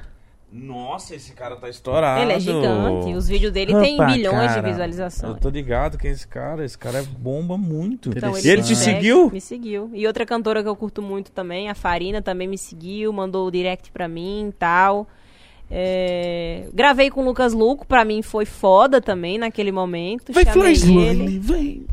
Nossa, 0.51 1.15
esse 1.15 1.31
cara 1.33 1.55
tá 1.55 1.67
estourado. 1.67 2.21
ele 2.21 2.33
é 2.33 2.39
gigante. 2.39 3.13
Os 3.15 3.27
vídeos 3.27 3.51
dele 3.51 3.73
têm 3.79 3.95
Opa, 3.95 4.05
bilhões 4.05 4.51
cara. 4.51 4.61
de 4.61 4.67
visualizações. 4.69 5.33
Eu 5.33 5.39
tô 5.39 5.49
ligado 5.49 5.97
que 5.97 6.07
é 6.07 6.11
esse 6.11 6.27
cara. 6.27 6.63
Esse 6.63 6.77
cara 6.77 6.99
é 6.99 7.01
bomba 7.03 7.57
muito. 7.57 8.09
Então, 8.15 8.37
e 8.37 8.47
ele 8.47 8.61
te 8.61 8.69
me 8.69 8.75
segue, 8.75 8.95
seguiu? 8.97 9.31
Me 9.31 9.41
seguiu. 9.41 9.89
E 9.93 10.05
outra 10.05 10.25
cantora 10.27 10.61
que 10.61 10.69
eu 10.69 10.75
curto 10.75 11.01
muito 11.01 11.31
também, 11.31 11.69
a 11.69 11.73
Farina, 11.75 12.21
também 12.21 12.47
me 12.47 12.57
seguiu, 12.57 13.11
mandou 13.11 13.47
o 13.47 13.51
direct 13.51 13.89
pra 13.91 14.07
mim 14.07 14.49
e 14.49 14.51
tal. 14.51 15.07
É, 15.69 16.65
Gravei 16.73 17.09
com 17.09 17.21
o 17.21 17.25
Lucas 17.25 17.53
Luco, 17.53 17.85
pra 17.85 18.05
mim 18.05 18.21
foi 18.21 18.45
foda 18.45 19.01
também 19.01 19.37
naquele 19.37 19.71
momento. 19.71 20.31
Vem, 20.31 20.43
Chamei 20.43 20.53
Flores 20.53 20.83
ele. 20.83 21.39
Vem. 21.39 21.85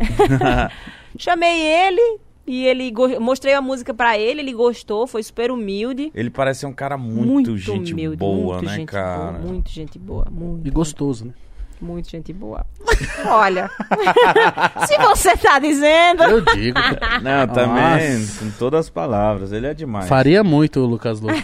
Chamei 1.18 1.60
ele 1.60 2.18
e 2.46 2.66
ele 2.66 2.90
go- 2.90 3.20
mostrei 3.20 3.54
a 3.54 3.60
música 3.60 3.92
pra 3.94 4.18
ele, 4.18 4.40
ele 4.40 4.52
gostou, 4.52 5.06
foi 5.06 5.22
super 5.22 5.50
humilde. 5.50 6.10
Ele 6.14 6.30
parece 6.30 6.60
ser 6.60 6.66
um 6.66 6.72
cara 6.72 6.96
muito, 6.96 7.56
gente 7.56 7.92
humilde, 7.92 8.16
boa, 8.16 8.54
muito 8.56 8.64
né, 8.68 8.76
gente 8.76 8.86
cara? 8.88 9.38
Boa, 9.38 9.52
muito 9.52 9.70
gente 9.70 9.98
boa, 9.98 10.26
muito. 10.30 10.66
E 10.66 10.70
gostoso, 10.70 11.26
né? 11.26 11.32
Muito 11.80 12.10
gente 12.10 12.32
boa. 12.32 12.66
Olha, 13.26 13.70
se 14.86 14.98
você 14.98 15.36
tá 15.36 15.58
dizendo. 15.58 16.22
Eu 16.24 16.40
digo. 16.42 16.78
Não, 17.22 17.46
também, 17.52 18.18
Nossa. 18.18 18.44
com 18.44 18.50
todas 18.58 18.80
as 18.80 18.90
palavras. 18.90 19.50
Ele 19.52 19.66
é 19.66 19.72
demais. 19.72 20.08
Faria 20.08 20.44
muito 20.44 20.80
o 20.80 20.86
Lucas 20.86 21.20
Luco. 21.20 21.34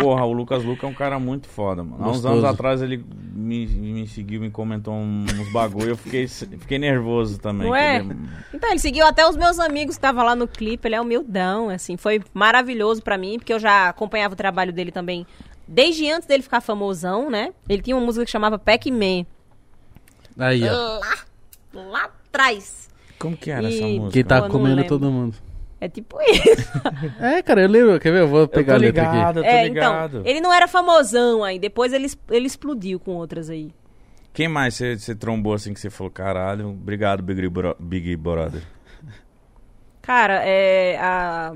Porra, 0.00 0.24
o 0.24 0.32
Lucas 0.32 0.62
Luca 0.62 0.86
é 0.86 0.90
um 0.90 0.94
cara 0.94 1.18
muito 1.18 1.48
foda, 1.48 1.82
mano. 1.82 2.04
Há 2.04 2.10
uns 2.10 2.24
anos 2.24 2.44
atrás 2.44 2.80
ele 2.80 3.04
me, 3.34 3.66
me 3.66 4.06
seguiu, 4.06 4.40
me 4.40 4.50
comentou 4.50 4.94
uns 4.94 5.52
bagulho. 5.52 5.90
Eu 5.90 5.96
fiquei, 5.96 6.28
fiquei 6.28 6.78
nervoso 6.78 7.38
também. 7.38 7.66
Não 7.66 7.74
que 7.74 7.80
é? 7.80 7.96
ele 7.96 8.16
Então, 8.54 8.70
ele 8.70 8.78
seguiu 8.78 9.06
até 9.06 9.28
os 9.28 9.36
meus 9.36 9.58
amigos 9.58 9.96
que 9.96 9.98
estavam 9.98 10.24
lá 10.24 10.36
no 10.36 10.46
clipe. 10.46 10.86
Ele 10.86 10.94
é 10.94 11.00
humildão, 11.00 11.68
assim. 11.68 11.96
Foi 11.96 12.22
maravilhoso 12.32 13.02
pra 13.02 13.18
mim, 13.18 13.38
porque 13.38 13.52
eu 13.52 13.58
já 13.58 13.88
acompanhava 13.88 14.34
o 14.34 14.36
trabalho 14.36 14.72
dele 14.72 14.92
também 14.92 15.26
desde 15.68 16.10
antes 16.10 16.26
dele 16.26 16.42
ficar 16.42 16.62
famosão, 16.62 17.28
né? 17.28 17.52
Ele 17.68 17.82
tinha 17.82 17.94
uma 17.94 18.04
música 18.04 18.24
que 18.24 18.30
chamava 18.30 18.58
Pac-Man. 18.58 19.26
Aí, 20.38 20.62
ó. 20.68 20.98
Lá, 20.98 21.14
lá 21.74 22.04
atrás. 22.04 22.88
Como 23.18 23.36
que 23.36 23.50
era 23.50 23.68
E- 23.68 23.74
essa 23.76 23.86
música? 23.86 24.12
Que 24.12 24.24
tá 24.24 24.36
Pô, 24.36 24.42
não 24.44 24.50
comendo 24.50 24.76
lembro. 24.76 24.88
todo 24.88 25.10
mundo. 25.10 25.36
É 25.80 25.88
tipo 25.88 26.18
isso. 26.22 26.68
É, 27.20 27.42
cara, 27.42 27.62
eu 27.62 27.68
lembro. 27.68 28.00
Quer 28.00 28.12
ver? 28.12 28.20
Eu 28.20 28.28
vou 28.28 28.40
Eu 28.40 28.48
pegar 28.48 28.74
tô 28.74 28.78
a 28.78 28.82
letra 28.82 29.02
aqui. 29.02 29.16
ligado, 29.16 29.36
eu 29.38 29.42
tô 29.42 29.48
É, 29.48 29.64
ligado. 29.68 30.18
então, 30.18 30.26
ele 30.30 30.40
não 30.40 30.52
era 30.52 30.66
famosão 30.68 31.44
aí. 31.44 31.58
Depois 31.58 31.92
ele, 31.92 32.06
es- 32.06 32.18
ele 32.30 32.46
explodiu 32.46 32.98
com 33.00 33.12
outras 33.12 33.48
aí. 33.50 33.70
Quem 34.32 34.46
mais 34.48 34.74
você 34.74 34.96
você 34.96 35.14
trombou 35.14 35.54
assim 35.54 35.72
que 35.74 35.80
você 35.80 35.90
falou, 35.90 36.10
caralho, 36.12 36.68
obrigado, 36.70 37.22
Big, 37.22 37.48
Bro- 37.48 37.76
Big 37.80 38.14
Brother. 38.16 38.62
Cara, 40.02 40.42
é 40.44 40.96
a 41.00 41.54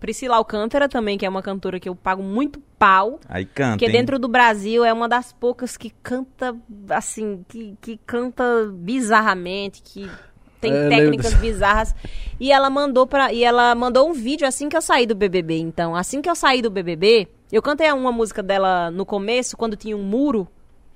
Priscila 0.00 0.36
Alcântara 0.36 0.88
também, 0.88 1.16
que 1.18 1.26
é 1.26 1.28
uma 1.28 1.42
cantora 1.42 1.78
que 1.78 1.88
eu 1.88 1.94
pago 1.94 2.22
muito 2.22 2.58
pau. 2.78 3.20
Aí 3.28 3.44
canta, 3.44 3.72
Porque 3.72 3.84
hein? 3.84 3.92
dentro 3.92 4.18
do 4.18 4.26
Brasil 4.28 4.82
é 4.84 4.92
uma 4.92 5.06
das 5.08 5.32
poucas 5.32 5.76
que 5.76 5.90
canta, 6.02 6.56
assim, 6.88 7.44
que, 7.46 7.76
que 7.80 8.00
canta 8.06 8.44
bizarramente, 8.72 9.82
que 9.82 10.10
tem 10.60 10.72
É, 10.74 10.88
técnicas 10.88 11.32
lembro. 11.32 11.40
bizarras. 11.40 11.94
E 12.38 12.52
ela 12.52 12.68
mandou 12.70 13.06
para 13.06 13.32
e 13.32 13.42
ela 13.44 13.74
mandou 13.74 14.08
um 14.08 14.12
vídeo 14.12 14.46
assim 14.46 14.68
que 14.68 14.76
eu 14.76 14.82
saí 14.82 15.06
do 15.06 15.14
BBB. 15.14 15.58
Então, 15.58 15.94
assim 15.96 16.20
que 16.22 16.28
eu 16.30 16.34
saí 16.34 16.60
do 16.62 16.70
BBB, 16.70 17.28
eu 17.50 17.62
cantei 17.62 17.90
uma 17.92 18.12
música 18.12 18.42
dela 18.42 18.90
no 18.90 19.04
começo, 19.06 19.56
quando 19.56 19.76
tinha 19.76 19.96
um 19.96 20.02
muro, 20.02 20.46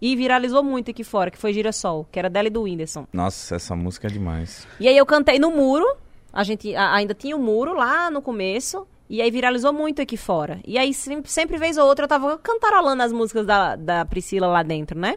e 0.01 0.15
viralizou 0.17 0.63
muito 0.63 0.91
aqui 0.91 1.03
fora, 1.03 1.31
que 1.31 1.39
foi 1.39 1.53
Girassol, 1.53 2.07
que 2.13 2.19
era 2.19 2.29
dela 2.29 2.49
e 2.49 2.51
do 2.51 2.63
Whindersson. 2.63 3.07
Nossa, 3.13 3.57
essa 3.57 3.75
música 3.75 4.07
é 4.07 4.11
demais. 4.11 4.67
E 4.79 4.87
aí 4.87 4.97
eu 4.97 5.07
cantei 5.07 5.39
no 5.39 5.51
muro, 5.51 5.87
a 6.33 6.43
gente 6.45 6.75
a- 6.77 6.93
ainda 6.95 7.15
tinha 7.15 7.35
um 7.37 7.43
muro 7.43 7.73
lá 7.75 8.11
no 8.11 8.21
começo, 8.21 8.87
e 9.15 9.23
aí 9.23 9.31
viralizou 9.31 9.73
muito 9.73 10.03
aqui 10.03 10.17
fora. 10.17 10.61
E 10.67 10.77
aí 10.79 10.93
sempre, 10.93 11.31
sempre 11.31 11.57
vez 11.57 11.77
ou 11.77 11.87
outra 11.87 12.05
eu 12.05 12.09
tava 12.09 12.39
cantarolando 12.39 13.03
as 13.03 13.13
músicas 13.13 13.47
da, 13.47 13.77
da 13.77 14.05
Priscila 14.05 14.47
lá 14.47 14.63
dentro, 14.63 14.99
né? 14.99 15.17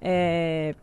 É, 0.00 0.74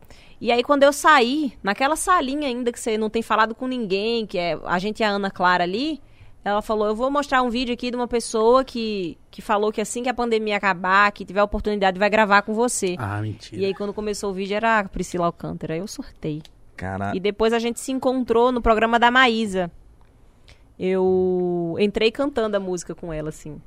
E 0.42 0.52
aí 0.52 0.64
quando 0.64 0.84
eu 0.84 0.92
saí, 0.92 1.54
naquela 1.64 1.96
salinha 1.96 2.48
ainda 2.48 2.72
que 2.72 2.80
você 2.80 2.98
não 2.98 3.10
tem 3.10 3.22
falado 3.22 3.56
com 3.56 3.68
ninguém, 3.68 4.26
que 4.26 4.38
é 4.38 4.58
a 4.66 4.78
gente 4.80 5.00
e 5.00 5.04
a 5.04 5.10
Ana 5.10 5.32
Clara 5.32 5.64
ali, 5.64 6.02
ela 6.44 6.62
falou, 6.62 6.88
eu 6.88 6.96
vou 6.96 7.10
mostrar 7.10 7.42
um 7.42 7.50
vídeo 7.50 7.74
aqui 7.74 7.90
de 7.90 7.96
uma 7.96 8.08
pessoa 8.08 8.64
que, 8.64 9.18
que 9.32 9.42
falou 9.42 9.72
que 9.72 9.82
assim 9.82 10.04
que 10.04 10.10
a 10.10 10.14
pandemia 10.14 10.58
acabar, 10.58 11.12
que 11.12 11.26
tiver 11.26 11.42
oportunidade, 11.42 11.98
vai 11.98 12.10
gravar 12.10 12.42
com 12.44 12.54
você. 12.54 12.96
Ah, 13.00 13.22
mentira. 13.22 13.62
E 13.62 13.66
aí 13.66 13.74
quando 13.74 13.94
começou 13.94 14.30
o 14.30 14.34
vídeo 14.34 14.56
era 14.56 14.80
a 14.80 14.84
Priscila 14.84 15.26
Alcântara, 15.26 15.74
aí 15.74 15.80
eu 15.80 15.88
sortei. 15.88 16.42
Cara, 16.76 17.16
E 17.16 17.20
depois 17.20 17.54
a 17.54 17.60
gente 17.60 17.80
se 17.80 17.92
encontrou 17.92 18.52
no 18.52 18.62
programa 18.62 19.00
da 19.00 19.10
Maísa. 19.10 19.72
Eu 20.80 21.76
entrei 21.80 22.12
cantando 22.12 22.58
a 22.58 22.60
música 22.60 22.94
com 22.94 23.12
ela, 23.14 23.30
assim. 23.30 23.62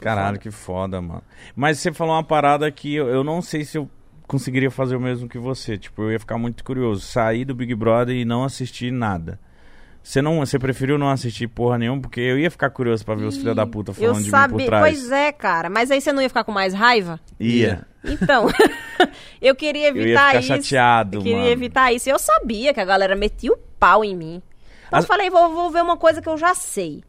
caralho, 0.00 0.38
que 0.38 0.50
foda, 0.50 1.00
mano. 1.00 1.22
Mas 1.54 1.78
você 1.78 1.92
falou 1.92 2.14
uma 2.14 2.24
parada 2.24 2.70
que 2.70 2.94
eu, 2.94 3.08
eu 3.08 3.24
não 3.24 3.42
sei 3.42 3.64
se 3.64 3.76
eu 3.78 3.88
conseguiria 4.26 4.70
fazer 4.70 4.96
o 4.96 5.00
mesmo 5.00 5.28
que 5.28 5.38
você. 5.38 5.76
Tipo, 5.76 6.02
eu 6.02 6.12
ia 6.12 6.20
ficar 6.20 6.38
muito 6.38 6.62
curioso. 6.64 7.00
Sair 7.02 7.44
do 7.44 7.54
Big 7.54 7.74
Brother 7.74 8.14
e 8.16 8.24
não 8.24 8.44
assistir 8.44 8.90
nada. 8.92 9.38
Você 10.02 10.20
não, 10.20 10.40
você 10.40 10.58
preferiu 10.58 10.98
não 10.98 11.08
assistir 11.10 11.46
porra 11.46 11.78
nenhuma? 11.78 12.02
Porque 12.02 12.20
eu 12.20 12.36
ia 12.36 12.50
ficar 12.50 12.70
curioso 12.70 13.04
pra 13.04 13.14
ver 13.14 13.24
os 13.24 13.36
filhos 13.36 13.54
da 13.54 13.64
puta 13.64 13.92
falando 13.92 14.14
eu 14.16 14.18
de 14.18 14.24
mim 14.24 14.30
sabia, 14.30 14.56
por 14.58 14.66
trás. 14.66 14.82
pois 14.82 15.12
é, 15.12 15.30
cara. 15.30 15.70
Mas 15.70 15.92
aí 15.92 16.00
você 16.00 16.12
não 16.12 16.20
ia 16.20 16.28
ficar 16.28 16.42
com 16.42 16.50
mais 16.50 16.74
raiva? 16.74 17.20
Ia. 17.38 17.86
Então, 18.04 18.48
eu 19.40 19.54
queria 19.54 19.90
Eu 19.90 19.96
ia 19.96 20.02
evitar 20.02 20.26
ficar 20.28 20.38
isso. 20.40 20.48
chateado, 20.48 21.18
eu 21.18 21.22
queria 21.22 21.38
mano. 21.38 21.50
evitar 21.50 21.92
isso. 21.92 22.10
Eu 22.10 22.18
sabia 22.18 22.74
que 22.74 22.80
a 22.80 22.84
galera 22.84 23.14
metia 23.14 23.52
o 23.52 23.56
pau 23.78 24.04
em 24.04 24.16
mim. 24.16 24.42
Então 24.92 24.98
As- 24.98 25.04
eu 25.04 25.08
falei, 25.08 25.30
vou, 25.30 25.48
vou 25.54 25.70
ver 25.70 25.82
uma 25.82 25.96
coisa 25.96 26.20
que 26.20 26.28
eu 26.28 26.36
já 26.36 26.54
sei. 26.54 27.02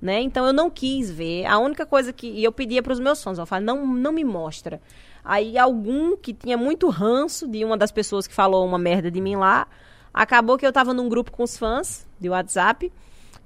Né? 0.00 0.20
Então 0.20 0.46
eu 0.46 0.52
não 0.52 0.68
quis 0.70 1.10
ver. 1.10 1.46
A 1.46 1.58
única 1.58 1.86
coisa 1.86 2.12
que. 2.12 2.26
E 2.26 2.44
eu 2.44 2.52
pedia 2.52 2.82
pros 2.82 3.00
meus 3.00 3.22
fãs, 3.22 3.38
eu 3.38 3.46
falei, 3.46 3.64
não, 3.64 3.86
não 3.86 4.12
me 4.12 4.24
mostra. 4.24 4.80
Aí 5.24 5.56
algum 5.58 6.16
que 6.16 6.32
tinha 6.32 6.56
muito 6.56 6.88
ranço 6.88 7.46
de 7.46 7.64
uma 7.64 7.76
das 7.76 7.90
pessoas 7.92 8.26
que 8.26 8.34
falou 8.34 8.64
uma 8.66 8.78
merda 8.78 9.10
de 9.10 9.20
mim 9.20 9.36
lá. 9.36 9.66
Acabou 10.12 10.56
que 10.58 10.66
eu 10.66 10.72
tava 10.72 10.92
num 10.94 11.08
grupo 11.08 11.30
com 11.30 11.42
os 11.42 11.56
fãs 11.56 12.06
de 12.18 12.28
WhatsApp 12.28 12.90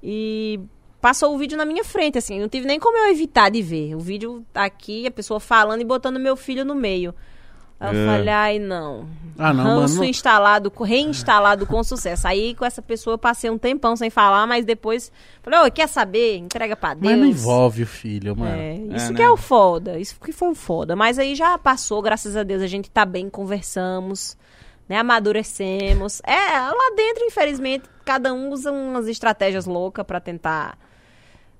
e 0.01 0.59
passou 1.01 1.33
o 1.35 1.37
vídeo 1.37 1.57
na 1.57 1.65
minha 1.65 1.83
frente, 1.83 2.17
assim, 2.17 2.39
não 2.39 2.49
tive 2.49 2.65
nem 2.65 2.79
como 2.79 2.97
eu 2.97 3.11
evitar 3.11 3.51
de 3.51 3.61
ver. 3.61 3.93
O 3.95 3.99
vídeo 3.99 4.43
tá 4.51 4.63
aqui, 4.65 5.05
a 5.05 5.11
pessoa 5.11 5.39
falando 5.39 5.81
e 5.81 5.85
botando 5.85 6.19
meu 6.19 6.35
filho 6.35 6.65
no 6.65 6.73
meio. 6.73 7.13
Aí 7.77 7.93
eu 7.95 8.01
É. 8.01 8.05
falei, 8.17 8.29
ai 8.33 8.59
não. 8.59 9.05
Ah, 9.37 9.53
não, 9.53 9.63
Ranço 9.65 9.95
mano, 9.95 9.95
não- 9.95 10.03
instalado, 10.05 10.71
reinstalado 10.81 11.65
com 11.67 11.83
sucesso. 11.83 12.25
Aí 12.25 12.55
com 12.55 12.63
essa 12.65 12.81
pessoa 12.81 13.15
eu 13.15 13.17
passei 13.17 13.49
um 13.49 13.57
tempão 13.57 13.95
sem 13.97 14.09
falar, 14.09 14.47
mas 14.47 14.63
depois 14.63 15.11
falei, 15.43 15.59
ô, 15.59 15.69
quer 15.71 15.87
saber? 15.89 16.37
Entrega 16.37 16.75
pra 16.77 16.93
Deus. 16.93 17.03
Mas 17.11 17.17
não 17.19 17.27
envolve 17.27 17.83
o 17.83 17.87
filho, 17.87 18.33
mano. 18.35 18.55
É, 18.55 18.75
isso 18.95 19.05
É, 19.07 19.13
que 19.13 19.19
né? 19.19 19.23
é 19.25 19.29
o 19.29 19.35
foda, 19.35 19.99
isso 19.99 20.15
que 20.23 20.31
foi 20.31 20.49
o 20.51 20.55
foda. 20.55 20.95
Mas 20.95 21.19
aí 21.19 21.35
já 21.35 21.57
passou, 21.57 22.01
graças 22.01 22.37
a 22.37 22.43
Deus, 22.43 22.61
a 22.61 22.67
gente 22.67 22.89
tá 22.89 23.05
bem, 23.05 23.29
conversamos, 23.29 24.37
né? 24.87 24.97
Amadurecemos. 24.99 26.21
É, 26.25 26.57
lá 26.59 26.93
dentro, 26.95 27.25
infelizmente, 27.25 27.83
cada 28.05 28.33
um 28.33 28.51
usa 28.51 28.71
umas 28.71 29.05
estratégias 29.09 29.65
loucas 29.65 30.05
pra 30.05 30.21
tentar 30.21 30.77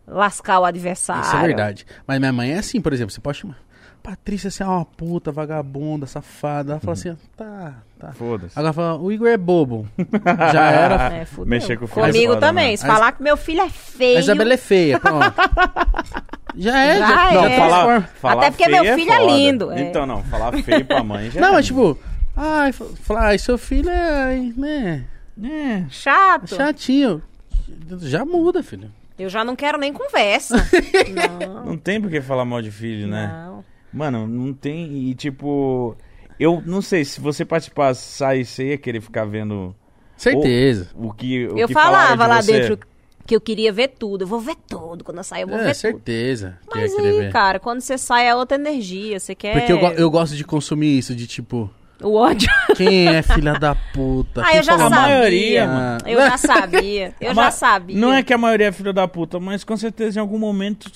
lascar 0.08 0.60
o 0.60 0.66
adversário. 0.66 1.24
Isso 1.24 1.36
é 1.36 1.42
verdade. 1.42 1.86
Mas 2.08 2.20
minha 2.20 2.32
mãe 2.32 2.52
é 2.54 2.60
assim, 2.60 2.80
por 2.80 2.94
exemplo, 2.94 3.12
você 3.14 3.20
pode 3.20 3.40
chamar. 3.40 3.58
Patrícia, 4.06 4.52
você 4.52 4.62
é 4.62 4.66
uma 4.68 4.86
puta, 4.86 5.32
vagabunda, 5.32 6.06
safada. 6.06 6.74
Ela 6.74 6.80
fala 6.80 6.94
assim, 6.94 7.18
tá, 7.36 7.74
tá. 8.00 8.12
Foda-se. 8.14 8.58
Agora 8.58 8.72
fala, 8.72 9.00
o 9.00 9.12
Igor 9.12 9.28
é 9.28 9.36
bobo. 9.38 9.88
Já 10.54 10.70
era. 10.70 10.96
É, 11.22 11.26
fudeu. 11.26 11.46
Mexer 11.48 11.76
com 11.78 11.86
o 11.86 11.88
filho 11.88 12.06
Comigo 12.06 12.32
é 12.32 12.36
foda, 12.36 12.48
também. 12.48 12.66
mano. 12.66 12.78
Se 12.78 12.86
falar 12.86 13.12
que 13.14 13.24
meu 13.24 13.36
filho 13.36 13.62
é 13.62 13.70
feio. 13.70 14.18
A 14.18 14.20
Isabela 14.20 14.54
é 14.54 14.58
feia, 14.58 15.00
pronto. 15.00 15.34
Já 16.58 16.80
é, 16.80 17.00
Já 17.00 17.08
já. 17.08 17.32
é. 17.32 17.34
Não, 17.34 17.46
É. 17.46 17.58
falar, 17.58 18.02
falar 18.22 18.42
Até 18.48 18.52
porque 18.52 18.68
meu 18.70 18.84
filho 18.96 19.12
é 19.12 19.18
foda. 19.18 19.32
lindo, 19.32 19.72
é. 19.72 19.82
Então, 19.82 20.06
não, 20.06 20.24
falar 20.24 20.54
feio 20.64 20.86
pra 20.86 21.04
mãe 21.04 21.30
já 21.32 21.42
Não, 21.42 21.50
é. 21.50 21.52
mas 21.54 21.66
tipo, 21.66 21.98
ai, 22.36 22.72
fa- 22.72 22.86
falar, 23.02 23.26
ai, 23.28 23.38
seu 23.38 23.58
filho 23.58 23.90
é, 23.90 24.38
né, 24.56 25.04
É. 25.44 25.84
Chato. 25.90 26.56
chatinho. 26.56 27.22
Já 28.00 28.24
muda, 28.24 28.64
filho. 28.64 28.90
Eu 29.20 29.28
já 29.30 29.44
não 29.44 29.54
quero 29.56 29.78
nem 29.78 29.92
conversa. 29.92 30.56
não. 31.42 31.66
Não 31.66 31.78
tem 31.78 32.00
por 32.00 32.10
que 32.10 32.22
falar 32.22 32.46
mal 32.46 32.62
de 32.62 32.72
filho, 32.72 33.08
né? 33.08 33.28
Não. 33.34 33.66
Mano, 33.96 34.28
não 34.28 34.54
tem. 34.54 35.10
E 35.10 35.16
tipo, 35.16 35.96
eu 36.40 36.62
não 36.66 36.82
sei, 36.82 37.06
se 37.06 37.20
você 37.22 37.46
participasse, 37.46 38.02
sair, 38.18 38.46
você 38.46 38.70
ia 38.70 38.78
querer 38.78 39.02
ficar 39.02 39.26
vendo 39.26 39.74
Certeza. 40.18 40.90
o 40.96 41.12
que. 41.14 41.48
O 41.48 41.58
Eu 41.58 41.68
que 41.68 41.74
falava 41.74 42.28
lá 42.28 42.42
dentro 42.42 42.78
que 43.26 43.36
eu 43.36 43.42
queria 43.42 43.72
ver 43.74 43.88
tudo. 43.98 44.24
Eu 44.24 44.28
vou 44.28 44.40
ver 44.40 44.56
tudo. 44.68 45.04
Quando 45.04 45.18
eu 45.18 45.24
sair, 45.24 45.42
eu 45.42 45.48
vou 45.48 45.58
É, 45.58 45.64
ver 45.64 45.68
tudo. 45.74 45.76
certeza. 45.82 46.58
que 46.72 46.78
Mas 46.80 46.94
aí, 47.00 47.20
ver. 47.22 47.32
cara, 47.32 47.60
quando 47.60 47.82
você 47.82 47.98
sai 47.98 48.28
é 48.28 48.36
outra 48.36 48.56
energia. 48.58 49.20
Você 49.20 49.34
quer 49.34 49.54
Porque 49.54 49.72
eu, 49.72 49.80
eu 49.94 50.12
gosto 50.12 50.36
de 50.36 50.44
consumir 50.44 50.98
isso, 50.98 51.16
de 51.16 51.26
tipo, 51.26 51.70
o 52.04 52.16
ódio. 52.16 52.48
quem 52.76 53.08
é 53.08 53.22
filha 53.24 53.54
da 53.54 53.74
puta? 53.74 54.42
Ah, 54.46 54.50
Quem 54.50 54.58
eu 54.58 54.64
já 54.64 54.78
falou 54.78 54.88
A 54.94 54.96
sabia. 54.96 55.08
maioria, 55.16 55.68
mano. 55.68 55.98
Eu 56.06 56.18
já 56.22 56.38
sabia. 56.38 57.14
Eu 57.20 57.34
já 57.34 57.50
sabia. 57.52 57.98
Não 57.98 58.14
é 58.14 58.22
que 58.22 58.34
a 58.34 58.38
maioria 58.38 58.68
é 58.68 58.72
filho 58.72 58.94
da 58.94 59.08
puta, 59.08 59.40
mas 59.40 59.64
com 59.64 59.76
certeza 59.76 60.20
em 60.20 60.22
algum 60.22 60.38
momento 60.38 60.92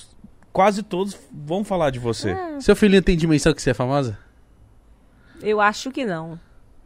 quase 0.52 0.82
todos 0.82 1.16
vão 1.32 1.64
falar 1.64 1.90
de 1.90 1.98
você. 1.98 2.36
Seu 2.60 2.74
filhinho 2.76 3.02
tem 3.02 3.16
dimensão 3.16 3.52
que 3.54 3.62
você 3.62 3.70
é 3.70 3.74
famosa? 3.74 4.18
Eu 5.42 5.60
acho 5.60 5.90
que 5.90 6.04
não. 6.04 6.38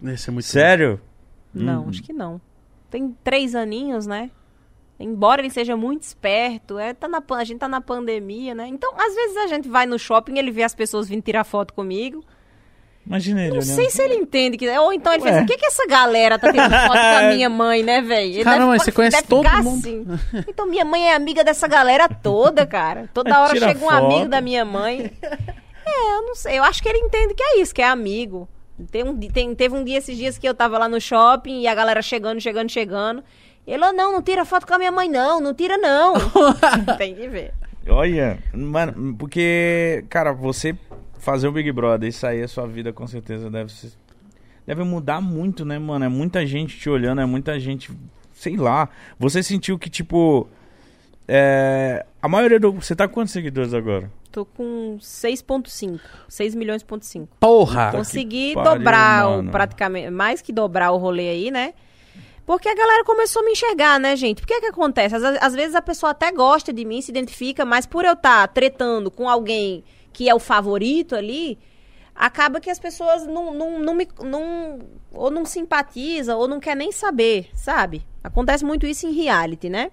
Esse 0.02 0.28
é 0.30 0.32
muito 0.32 0.46
Sério? 0.46 1.00
Não, 1.52 1.84
Hum. 1.84 1.88
acho 1.88 2.02
que 2.02 2.12
não. 2.12 2.40
Tem 2.90 3.16
três 3.24 3.54
aninhos, 3.54 4.06
né? 4.06 4.30
Embora 4.98 5.40
ele 5.40 5.50
seja 5.50 5.76
muito 5.76 6.02
esperto, 6.02 6.78
é, 6.78 6.94
tá 6.94 7.08
na, 7.08 7.22
a 7.30 7.44
gente 7.44 7.58
tá 7.58 7.68
na 7.68 7.80
pandemia, 7.80 8.54
né? 8.54 8.68
Então, 8.68 8.92
às 8.96 9.14
vezes 9.14 9.36
a 9.38 9.46
gente 9.48 9.68
vai 9.68 9.86
no 9.86 9.98
shopping, 9.98 10.38
ele 10.38 10.52
vê 10.52 10.62
as 10.62 10.74
pessoas 10.74 11.08
vindo 11.08 11.22
tirar 11.22 11.42
foto 11.44 11.74
comigo. 11.74 12.24
Imagina 13.06 13.40
ele, 13.42 13.50
Não 13.50 13.56
né? 13.58 13.62
sei 13.62 13.90
se 13.90 14.00
ele 14.02 14.14
entende 14.14 14.56
que. 14.56 14.66
Ou 14.78 14.92
então 14.92 15.12
ele 15.12 15.22
Ué. 15.22 15.28
fez 15.28 15.36
assim, 15.36 15.44
o 15.44 15.46
que, 15.48 15.58
que 15.58 15.66
essa 15.66 15.86
galera 15.86 16.38
tá 16.38 16.50
tendo 16.50 16.70
foto 16.70 16.92
com 16.92 17.16
a 17.18 17.22
minha 17.34 17.50
mãe, 17.50 17.82
né, 17.82 18.00
velho? 18.00 18.42
Caramba, 18.42 18.72
deve- 18.72 18.84
você 18.84 18.92
conhece 18.92 19.16
deve 19.18 19.28
todo 19.28 19.48
mundo. 19.62 19.78
assim. 19.78 20.06
Então 20.48 20.66
minha 20.66 20.84
mãe 20.86 21.10
é 21.10 21.14
amiga 21.14 21.44
dessa 21.44 21.68
galera 21.68 22.08
toda, 22.08 22.64
cara. 22.66 23.10
Toda 23.12 23.38
hora 23.42 23.58
chega 23.58 23.78
um 23.84 23.90
foto. 23.90 23.92
amigo 24.06 24.28
da 24.28 24.40
minha 24.40 24.64
mãe. 24.64 25.10
É, 25.86 26.16
eu 26.16 26.22
não 26.22 26.34
sei. 26.34 26.58
Eu 26.58 26.64
acho 26.64 26.82
que 26.82 26.88
ele 26.88 26.96
entende 26.96 27.34
que 27.34 27.42
é 27.42 27.60
isso, 27.60 27.74
que 27.74 27.82
é 27.82 27.86
amigo. 27.86 28.48
Tem 28.90 29.04
um, 29.04 29.14
tem, 29.18 29.54
teve 29.54 29.74
um 29.76 29.84
dia 29.84 29.98
esses 29.98 30.16
dias 30.16 30.38
que 30.38 30.48
eu 30.48 30.54
tava 30.54 30.78
lá 30.78 30.88
no 30.88 30.98
shopping 30.98 31.60
e 31.60 31.66
a 31.68 31.74
galera 31.74 32.00
chegando, 32.00 32.40
chegando, 32.40 32.70
chegando. 32.72 33.22
Ele, 33.66 33.84
"Oh, 33.84 33.92
não, 33.92 34.10
não 34.10 34.22
tira 34.22 34.46
foto 34.46 34.66
com 34.66 34.72
a 34.72 34.78
minha 34.78 34.90
mãe, 34.90 35.10
não, 35.10 35.40
não 35.42 35.52
tira, 35.52 35.76
não. 35.76 36.14
tem 36.96 37.14
que 37.14 37.28
ver. 37.28 37.52
Olha, 37.86 38.38
mano, 38.54 39.14
porque, 39.18 40.06
cara, 40.08 40.32
você 40.32 40.74
fazer 41.24 41.48
o 41.48 41.52
Big 41.52 41.72
Brother 41.72 42.08
e 42.08 42.12
sair 42.12 42.42
a 42.42 42.48
sua 42.48 42.66
vida 42.66 42.92
com 42.92 43.06
certeza 43.06 43.50
deve 43.50 43.72
ser. 43.72 43.92
Deve 44.66 44.84
mudar 44.84 45.20
muito, 45.20 45.64
né, 45.64 45.78
mano? 45.78 46.04
É 46.04 46.08
muita 46.08 46.46
gente 46.46 46.78
te 46.78 46.88
olhando, 46.88 47.20
é 47.20 47.26
muita 47.26 47.58
gente. 47.58 47.90
Sei 48.32 48.56
lá. 48.56 48.88
Você 49.18 49.42
sentiu 49.42 49.78
que, 49.78 49.90
tipo. 49.90 50.46
É, 51.26 52.04
a 52.20 52.28
maioria 52.28 52.60
do. 52.60 52.72
Você 52.72 52.94
tá 52.94 53.08
com 53.08 53.14
quantos 53.14 53.32
seguidores 53.32 53.74
agora? 53.74 54.10
Tô 54.30 54.44
com 54.44 54.98
6.5. 55.00 56.00
6 56.28 56.54
milhões 56.54 56.82
ponto 56.82 57.04
5. 57.04 57.36
Porra! 57.38 57.90
Consegui 57.92 58.54
pariu, 58.54 58.72
dobrar 58.72 59.28
o, 59.28 59.36
mano. 59.36 59.50
praticamente, 59.50 60.10
mais 60.10 60.42
que 60.42 60.52
dobrar 60.52 60.90
o 60.90 60.96
rolê 60.96 61.28
aí, 61.30 61.50
né? 61.50 61.72
Porque 62.44 62.68
a 62.68 62.74
galera 62.74 63.04
começou 63.04 63.42
a 63.42 63.44
me 63.44 63.52
enxergar, 63.52 63.98
né, 63.98 64.16
gente? 64.16 64.40
Por 64.40 64.46
que 64.46 64.60
que 64.60 64.66
acontece? 64.66 65.14
Às, 65.14 65.22
às 65.22 65.54
vezes 65.54 65.74
a 65.74 65.80
pessoa 65.80 66.10
até 66.10 66.30
gosta 66.32 66.72
de 66.72 66.84
mim, 66.84 67.00
se 67.00 67.10
identifica, 67.10 67.64
mas 67.64 67.86
por 67.86 68.04
eu 68.04 68.12
estar 68.12 68.46
tretando 68.48 69.10
com 69.10 69.28
alguém 69.28 69.84
que 70.14 70.30
é 70.30 70.34
o 70.34 70.38
favorito 70.38 71.14
ali, 71.14 71.58
acaba 72.14 72.60
que 72.60 72.70
as 72.70 72.78
pessoas 72.78 73.26
não, 73.26 73.52
não, 73.52 73.80
não 73.80 73.94
me. 73.94 74.08
Não, 74.22 74.78
ou 75.12 75.30
não 75.30 75.44
simpatiza, 75.44 76.36
ou 76.36 76.48
não 76.48 76.60
quer 76.60 76.76
nem 76.76 76.92
saber, 76.92 77.50
sabe? 77.54 78.06
Acontece 78.22 78.64
muito 78.64 78.86
isso 78.86 79.06
em 79.06 79.12
reality, 79.12 79.68
né? 79.68 79.90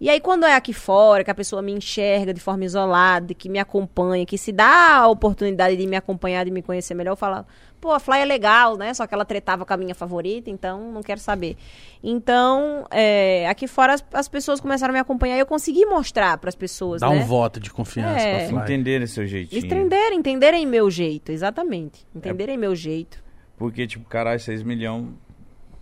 E 0.00 0.08
aí, 0.08 0.20
quando 0.20 0.46
é 0.46 0.54
aqui 0.54 0.72
fora, 0.72 1.24
que 1.24 1.30
a 1.30 1.34
pessoa 1.34 1.60
me 1.60 1.72
enxerga 1.72 2.32
de 2.32 2.40
forma 2.40 2.64
isolada, 2.64 3.34
que 3.34 3.48
me 3.48 3.58
acompanha, 3.58 4.24
que 4.24 4.38
se 4.38 4.52
dá 4.52 4.98
a 4.98 5.08
oportunidade 5.08 5.76
de 5.76 5.86
me 5.88 5.96
acompanhar, 5.96 6.44
de 6.44 6.52
me 6.52 6.62
conhecer 6.62 6.94
melhor, 6.94 7.12
eu 7.12 7.16
falo, 7.16 7.44
pô, 7.80 7.92
a 7.92 7.98
Fly 8.00 8.18
é 8.20 8.24
legal, 8.24 8.76
né? 8.76 8.92
Só 8.94 9.06
que 9.06 9.14
ela 9.14 9.24
tretava 9.24 9.64
com 9.64 9.72
a 9.72 9.76
minha 9.76 9.94
favorita, 9.94 10.50
então 10.50 10.92
não 10.92 11.02
quero 11.02 11.20
saber. 11.20 11.56
Então, 12.02 12.86
é, 12.90 13.48
aqui 13.48 13.66
fora 13.66 13.94
as, 13.94 14.04
as 14.12 14.28
pessoas 14.28 14.60
começaram 14.60 14.92
a 14.92 14.94
me 14.94 15.00
acompanhar 15.00 15.36
e 15.36 15.40
eu 15.40 15.46
consegui 15.46 15.84
mostrar 15.86 16.38
para 16.38 16.48
as 16.48 16.54
pessoas, 16.54 17.00
Dá 17.00 17.10
né? 17.10 17.16
um 17.16 17.24
voto 17.24 17.58
de 17.60 17.70
confiança 17.70 18.20
É. 18.20 18.38
pra 18.38 18.48
Fly. 18.48 18.58
Entenderem 18.62 19.06
seu 19.06 19.26
jeitinho. 19.26 19.64
Entenderem, 19.64 20.18
entenderem 20.18 20.66
meu 20.66 20.90
jeito, 20.90 21.32
exatamente. 21.32 22.06
Entenderem 22.14 22.56
meu 22.56 22.74
jeito. 22.74 23.22
Porque, 23.56 23.86
tipo, 23.86 24.08
caralho, 24.08 24.38
6 24.40 24.62
milhões. 24.62 25.06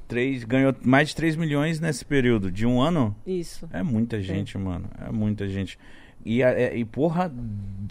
3, 0.08 0.44
ganhou 0.44 0.72
mais 0.84 1.08
de 1.08 1.16
3 1.16 1.34
milhões 1.34 1.80
nesse 1.80 2.04
período. 2.04 2.50
De 2.50 2.64
um 2.64 2.80
ano? 2.80 3.14
Isso. 3.26 3.68
É 3.72 3.82
muita 3.82 4.22
gente, 4.22 4.56
mano. 4.56 4.88
É 5.04 5.10
muita 5.10 5.48
gente. 5.48 5.76
E, 6.24 6.42
a- 6.44 6.50
é- 6.52 6.76
e 6.76 6.84
porra, 6.84 7.32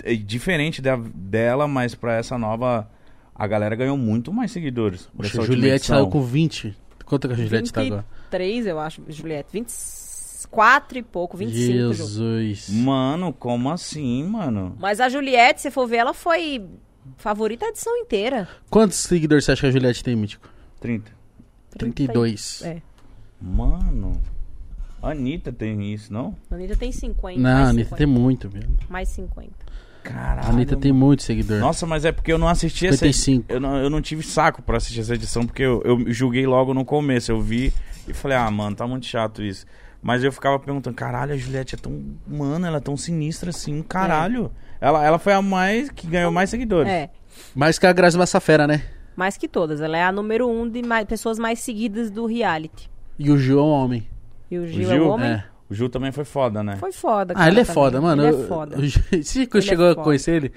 é 0.03 0.15
diferente 0.15 0.81
da, 0.81 0.95
dela, 0.95 1.67
mas 1.67 1.93
pra 1.93 2.15
essa 2.15 2.37
nova. 2.37 2.89
A 3.35 3.47
galera 3.47 3.75
ganhou 3.75 3.97
muito 3.97 4.31
mais 4.31 4.51
seguidores. 4.51 5.09
Poxa, 5.15 5.41
Juliette 5.41 5.75
edição. 5.75 5.97
saiu 5.97 6.07
com 6.07 6.21
20. 6.21 6.75
Quanto 7.05 7.27
que 7.27 7.33
a 7.33 7.37
Juliette 7.37 7.73
tá 7.73 7.81
agora? 7.81 8.05
23, 8.31 8.65
eu 8.67 8.79
acho, 8.79 9.03
Juliette. 9.09 9.49
24 9.51 10.97
e 10.97 11.03
pouco, 11.03 11.35
25. 11.35 11.93
Ju. 11.93 11.93
Jesus. 11.93 12.69
Mano, 12.69 13.33
como 13.33 13.69
assim, 13.69 14.23
mano? 14.23 14.75
Mas 14.79 14.99
a 15.01 15.09
Juliette, 15.09 15.61
se 15.61 15.69
for 15.69 15.85
ver, 15.85 15.97
ela 15.97 16.13
foi 16.13 16.65
favorita 17.17 17.65
a 17.65 17.69
edição 17.69 17.95
inteira. 17.97 18.47
Quantos 18.69 18.97
seguidores 18.99 19.43
você 19.45 19.51
acha 19.51 19.61
que 19.61 19.67
a 19.67 19.71
Juliette 19.71 20.03
tem, 20.03 20.15
Mítico? 20.15 20.49
30. 20.79 21.11
32. 21.77 22.61
É. 22.63 22.81
Mano. 23.41 24.21
A 25.01 25.11
Anitta 25.11 25.51
tem 25.51 25.93
isso, 25.93 26.11
não? 26.11 26.35
A 26.49 26.55
Anitta 26.55 26.75
tem 26.75 26.91
50. 26.91 27.39
Não, 27.39 27.49
a 27.49 27.69
Anitta 27.69 27.89
50. 27.89 27.95
tem 27.97 28.07
muito, 28.07 28.49
velho. 28.49 28.69
Mais 28.89 29.09
50. 29.09 29.51
Caralho. 30.05 30.47
A 30.47 30.49
Anitta 30.51 30.75
tem 30.75 30.91
muito 30.93 31.23
seguidor. 31.23 31.59
Nossa, 31.59 31.85
mas 31.87 32.05
é 32.05 32.11
porque 32.11 32.31
eu 32.31 32.37
não 32.37 32.47
assisti 32.47 32.85
essa 32.85 32.97
55. 32.97 33.51
eu 33.51 33.59
não, 33.59 33.77
eu 33.77 33.89
não 33.89 34.01
tive 34.01 34.21
saco 34.21 34.61
pra 34.61 34.77
assistir 34.77 34.99
essa 34.99 35.15
edição, 35.15 35.45
porque 35.45 35.63
eu, 35.63 35.81
eu 35.83 36.13
julguei 36.13 36.45
logo 36.45 36.73
no 36.73 36.85
começo. 36.85 37.31
Eu 37.31 37.41
vi 37.41 37.73
e 38.07 38.13
falei, 38.13 38.37
ah, 38.37 38.49
mano, 38.51 38.75
tá 38.75 38.85
muito 38.87 39.07
chato 39.07 39.41
isso. 39.41 39.65
Mas 40.01 40.23
eu 40.23 40.31
ficava 40.31 40.59
perguntando, 40.59 40.95
caralho, 40.95 41.33
a 41.33 41.37
Juliette 41.37 41.73
é 41.73 41.77
tão. 41.77 41.99
Mano, 42.27 42.67
ela 42.67 42.77
é 42.77 42.79
tão 42.79 42.95
sinistra 42.95 43.49
assim, 43.49 43.81
caralho. 43.81 44.51
Ela, 44.79 45.03
ela 45.03 45.17
foi 45.17 45.33
a 45.33 45.41
mais 45.41 45.89
que 45.89 46.05
ganhou 46.05 46.31
mais 46.31 46.51
seguidores. 46.51 46.91
É. 46.91 47.09
Mais 47.55 47.79
que 47.79 47.87
a 47.87 47.91
Grazi 47.91 48.15
Massafera, 48.15 48.67
né? 48.67 48.83
Mais 49.15 49.35
que 49.35 49.47
todas. 49.47 49.81
Ela 49.81 49.97
é 49.97 50.03
a 50.03 50.11
número 50.11 50.47
um 50.47 50.69
de 50.69 50.83
mais, 50.83 51.05
pessoas 51.05 51.39
mais 51.39 51.59
seguidas 51.59 52.11
do 52.11 52.27
reality. 52.27 52.89
E 53.17 53.31
o 53.31 53.37
Gil 53.37 53.57
é 53.57 53.63
um 53.63 53.69
homem. 53.69 54.07
E 54.51 54.59
o 54.59 54.67
Gil, 54.67 54.87
Gil? 54.87 54.91
é 54.91 55.01
o 55.01 55.09
homem. 55.09 55.31
É. 55.31 55.54
O 55.69 55.73
Ju 55.73 55.89
também 55.89 56.11
foi 56.11 56.25
foda, 56.25 56.63
né? 56.63 56.75
Foi 56.77 56.91
foda. 56.91 57.33
Ah, 57.33 57.37
cara, 57.37 57.51
ele 57.51 57.59
é 57.59 57.63
também. 57.63 57.73
foda, 57.73 58.01
mano. 58.01 58.27
Ele 58.27 58.43
é 58.43 58.47
foda. 58.47 58.77
Você 59.21 59.47
é 59.51 59.61
chegou 59.61 59.87
a 59.87 59.93
foda. 59.93 60.03
conhecer 60.03 60.35
ele? 60.35 60.53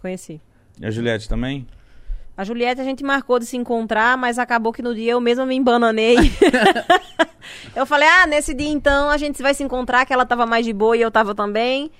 Conheci. 0.00 0.40
E 0.80 0.86
a 0.86 0.90
Juliette 0.90 1.28
também? 1.28 1.66
A 2.36 2.44
Juliette 2.44 2.80
a 2.80 2.84
gente 2.84 3.02
marcou 3.02 3.38
de 3.38 3.46
se 3.46 3.56
encontrar, 3.56 4.16
mas 4.16 4.38
acabou 4.38 4.72
que 4.72 4.82
no 4.82 4.94
dia 4.94 5.12
eu 5.12 5.20
mesma 5.20 5.44
me 5.44 5.56
embananei. 5.56 6.16
eu 7.74 7.84
falei, 7.84 8.08
ah, 8.08 8.26
nesse 8.26 8.54
dia 8.54 8.68
então 8.68 9.10
a 9.10 9.16
gente 9.16 9.42
vai 9.42 9.54
se 9.54 9.62
encontrar, 9.62 10.06
que 10.06 10.12
ela 10.12 10.24
tava 10.24 10.46
mais 10.46 10.64
de 10.64 10.72
boa 10.72 10.96
e 10.96 11.02
eu 11.02 11.10
tava 11.10 11.34
também. 11.34 11.90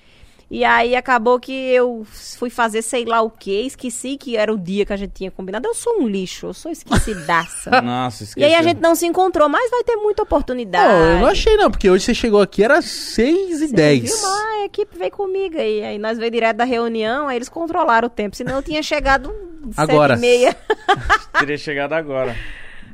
E 0.50 0.64
aí 0.64 0.96
acabou 0.96 1.38
que 1.38 1.52
eu 1.52 2.06
fui 2.10 2.48
fazer 2.48 2.80
sei 2.80 3.04
lá 3.04 3.20
o 3.20 3.28
que, 3.30 3.66
esqueci 3.66 4.16
que 4.16 4.34
era 4.34 4.50
o 4.50 4.56
dia 4.56 4.86
que 4.86 4.92
a 4.94 4.96
gente 4.96 5.12
tinha 5.12 5.30
combinado. 5.30 5.68
Eu 5.68 5.74
sou 5.74 6.00
um 6.00 6.08
lixo, 6.08 6.46
eu 6.46 6.54
sou 6.54 6.72
esquecidaça. 6.72 7.70
Nossa, 7.82 8.22
e 8.22 8.26
esqueci. 8.26 8.44
aí 8.46 8.54
a 8.54 8.62
gente 8.62 8.80
não 8.80 8.94
se 8.94 9.04
encontrou, 9.06 9.46
mas 9.46 9.70
vai 9.70 9.84
ter 9.84 9.96
muita 9.96 10.22
oportunidade. 10.22 10.88
Não, 10.90 11.04
eu 11.04 11.18
não 11.20 11.26
achei 11.26 11.54
não, 11.58 11.70
porque 11.70 11.90
hoje 11.90 12.04
você 12.06 12.14
chegou 12.14 12.40
aqui 12.40 12.64
era 12.64 12.80
6 12.80 13.60
e 13.60 13.68
Você 13.68 13.74
10. 13.74 14.02
viu? 14.04 14.10
Mas 14.22 14.62
a 14.62 14.64
equipe 14.64 14.96
veio 14.98 15.10
comigo 15.10 15.58
aí. 15.58 15.82
Aí 15.84 15.98
nós 15.98 16.16
veio 16.16 16.30
direto 16.30 16.56
da 16.56 16.64
reunião, 16.64 17.28
aí 17.28 17.36
eles 17.36 17.50
controlaram 17.50 18.06
o 18.06 18.10
tempo. 18.10 18.34
Senão 18.34 18.56
eu 18.56 18.62
tinha 18.62 18.82
chegado 18.82 19.30
Agora. 19.76 20.14
e 20.14 20.18
meia. 20.18 20.56
Teria 21.38 21.58
chegado 21.58 21.92
agora. 21.92 22.34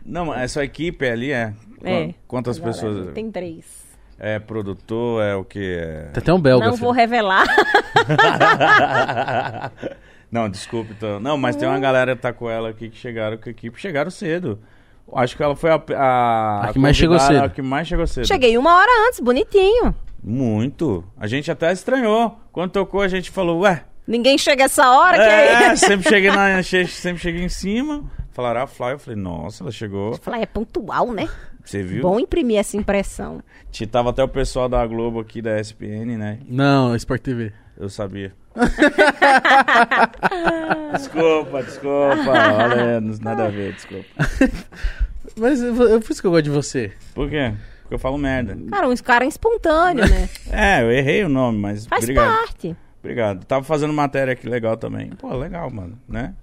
Não, 0.05 0.26
mas 0.26 0.43
essa 0.43 0.64
equipe 0.64 1.06
ali 1.09 1.31
é. 1.31 1.55
É. 1.85 2.06
Qu- 2.09 2.14
Quantas 2.26 2.56
Agora, 2.56 2.72
pessoas? 2.72 3.14
Tem 3.14 3.31
três. 3.31 3.84
É 4.19 4.39
produtor, 4.39 5.23
é 5.23 5.35
o 5.35 5.45
que? 5.45 5.77
É... 5.78 6.09
Tem 6.12 6.23
até 6.23 6.32
um 6.32 6.41
belga. 6.41 6.66
Não 6.66 6.74
filho. 6.74 6.85
vou 6.85 6.93
revelar. 6.93 7.45
Não, 10.31 10.49
desculpe. 10.49 10.93
Então. 10.97 11.20
Não, 11.20 11.36
mas 11.36 11.55
tem 11.55 11.69
uma 11.69 11.78
galera 11.78 12.16
que 12.16 12.23
tá 12.23 12.32
com 12.32 12.51
ela 12.51 12.70
aqui 12.70 12.89
que 12.89 12.97
chegaram 12.97 13.36
com 13.36 13.49
a 13.49 13.53
equipe. 13.53 13.81
Chegaram 13.81 14.11
cedo. 14.11 14.59
Acho 15.12 15.36
que 15.36 15.43
ela 15.43 15.55
foi 15.55 15.70
a, 15.70 15.81
a, 15.97 16.69
A 16.69 16.73
que 16.73 16.78
mais 16.78 16.97
chegou 16.97 17.19
cedo. 17.19 17.45
A 17.45 17.49
que 17.49 17.62
mais 17.62 17.86
chegou 17.86 18.07
cedo. 18.07 18.27
Cheguei 18.27 18.57
uma 18.59 18.74
hora 18.74 19.07
antes, 19.07 19.20
bonitinho. 19.20 19.95
Muito. 20.23 21.05
A 21.16 21.27
gente 21.27 21.51
até 21.51 21.70
estranhou. 21.70 22.36
Quando 22.51 22.73
tocou, 22.73 23.03
a 23.03 23.09
gente 23.09 23.31
falou, 23.31 23.61
ué. 23.61 23.85
Ninguém 24.07 24.36
chega 24.36 24.65
essa 24.65 24.91
hora, 24.91 25.16
que 25.16 25.23
É, 25.23 25.53
é 25.66 25.77
sempre 25.77 26.09
cheguei, 26.09 26.31
na, 26.31 26.61
sempre 26.62 27.23
cheguei 27.23 27.43
em 27.43 27.49
cima. 27.49 28.05
Falaram 28.32 28.62
a 28.62 28.66
Fly, 28.66 28.93
eu 28.93 28.99
falei, 28.99 29.20
nossa, 29.20 29.62
ela 29.62 29.70
chegou. 29.70 30.16
Falar, 30.16 30.41
é 30.41 30.47
pontual, 30.47 31.12
né? 31.12 31.28
Você 31.65 31.82
viu? 31.82 32.03
Bom 32.03 32.20
imprimir 32.20 32.59
essa 32.59 32.77
impressão. 32.77 33.43
Te- 33.70 33.86
Tava 33.86 34.11
até 34.11 34.23
o 34.23 34.28
pessoal 34.28 34.69
da 34.69 34.86
Globo 34.86 35.20
aqui, 35.20 35.41
da 35.41 35.59
SPN, 35.59 36.19
né? 36.19 36.39
Não, 36.47 36.95
Sport 36.97 37.23
TV. 37.23 37.53
Eu 37.77 37.89
sabia. 37.89 38.32
desculpa, 40.93 41.62
desculpa. 41.62 42.31
Olha, 42.31 43.01
nada 43.20 43.47
a 43.47 43.49
ver, 43.49 43.73
desculpa. 43.74 44.07
Mas 45.36 45.61
eu, 45.61 45.74
eu, 45.74 46.01
por 46.01 46.12
isso 46.12 46.20
que 46.20 46.27
eu 46.27 46.31
gosto 46.31 46.45
de 46.45 46.51
você. 46.51 46.93
Por 47.15 47.28
quê? 47.28 47.53
Porque 47.82 47.95
eu 47.95 47.99
falo 47.99 48.16
merda. 48.16 48.57
Cara, 48.70 48.89
uns 48.89 49.01
caras 49.01 49.28
espontâneos, 49.28 50.09
né? 50.11 50.28
É, 50.53 50.82
eu 50.82 50.93
errei 50.93 51.24
o 51.24 51.28
nome, 51.28 51.59
mas 51.59 51.86
Faz 51.86 52.05
obrigado. 52.05 52.39
parte. 52.47 52.77
Obrigado. 53.01 53.45
Tava 53.45 53.65
fazendo 53.65 53.93
matéria 53.93 54.32
aqui 54.32 54.49
legal 54.49 54.77
também. 54.77 55.11
Pô, 55.11 55.35
legal, 55.36 55.69
mano, 55.70 55.99
né? 56.09 56.35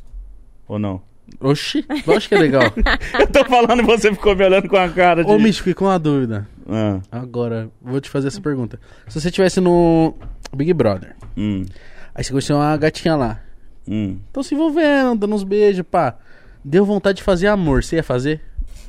Ou 0.68 0.78
não? 0.78 1.02
Oxi, 1.40 1.86
lógico 2.06 2.30
que 2.30 2.36
é 2.36 2.40
legal. 2.40 2.64
Eu 3.20 3.28
tô 3.28 3.44
falando 3.46 3.82
e 3.82 3.86
você 3.86 4.12
ficou 4.14 4.36
me 4.36 4.46
olhando 4.46 4.68
com 4.70 4.78
a 4.78 4.90
cara 4.90 5.24
de... 5.24 5.32
Ô, 5.32 5.40
Mitch, 5.40 5.58
fiquei 5.58 5.74
com 5.74 5.86
uma 5.86 5.98
dúvida. 5.98 6.48
Ah, 6.70 7.00
Agora, 7.12 7.70
vou 7.82 8.00
te 8.00 8.10
fazer 8.10 8.28
essa 8.28 8.40
pergunta. 8.42 8.80
Se 9.08 9.20
você 9.20 9.28
estivesse 9.30 9.60
no 9.60 10.16
Big 10.56 10.74
Brother, 10.74 11.16
hum, 11.36 11.66
aí 12.14 12.24
você 12.24 12.32
conheceu 12.32 12.56
uma 12.58 12.78
gatinha 12.78 13.16
lá. 13.16 13.40
hum. 13.88 14.20
Estão 14.28 14.44
se 14.44 14.54
envolvendo, 14.56 15.20
dando 15.20 15.34
uns 15.36 15.44
beijos, 15.44 15.84
pá. 15.90 16.18
Deu 16.64 16.86
vontade 16.86 17.18
de 17.18 17.24
fazer 17.24 17.48
amor, 17.48 17.84
você 17.84 17.96
ia 17.96 18.04
fazer? 18.04 18.42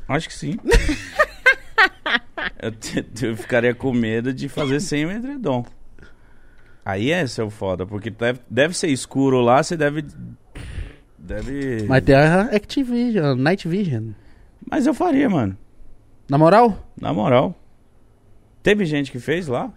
Acho 0.07 0.29
que 0.29 0.35
sim. 0.35 0.59
eu, 2.61 2.71
te- 2.73 3.07
eu 3.23 3.37
ficaria 3.37 3.75
com 3.75 3.93
medo 3.93 4.33
de 4.33 4.49
fazer 4.49 4.81
sem 4.81 5.07
o 5.07 5.11
edredom. 5.11 5.65
Aí 6.85 7.11
é 7.11 7.27
seu 7.27 7.49
foda, 7.49 7.87
porque 7.87 8.11
deve, 8.11 8.41
deve 8.51 8.77
ser 8.77 8.89
escuro 8.89 9.41
lá, 9.41 9.63
você 9.63 9.77
deve. 9.77 10.05
Deve. 11.25 11.85
Mas 11.89 12.03
tem 12.05 12.15
a 12.17 12.43
Activision, 12.43 13.39
Night 13.39 13.69
Vision. 13.69 14.09
Mas 14.69 14.87
eu 14.87 14.93
faria, 14.95 15.31
mano. 15.31 15.57
Na 16.29 16.37
moral? 16.37 16.77
Na 17.01 17.13
moral. 17.13 17.55
Teve 18.63 18.85
gente 18.85 19.11
que 19.13 19.19
fez 19.21 19.47
lá? 19.47 19.73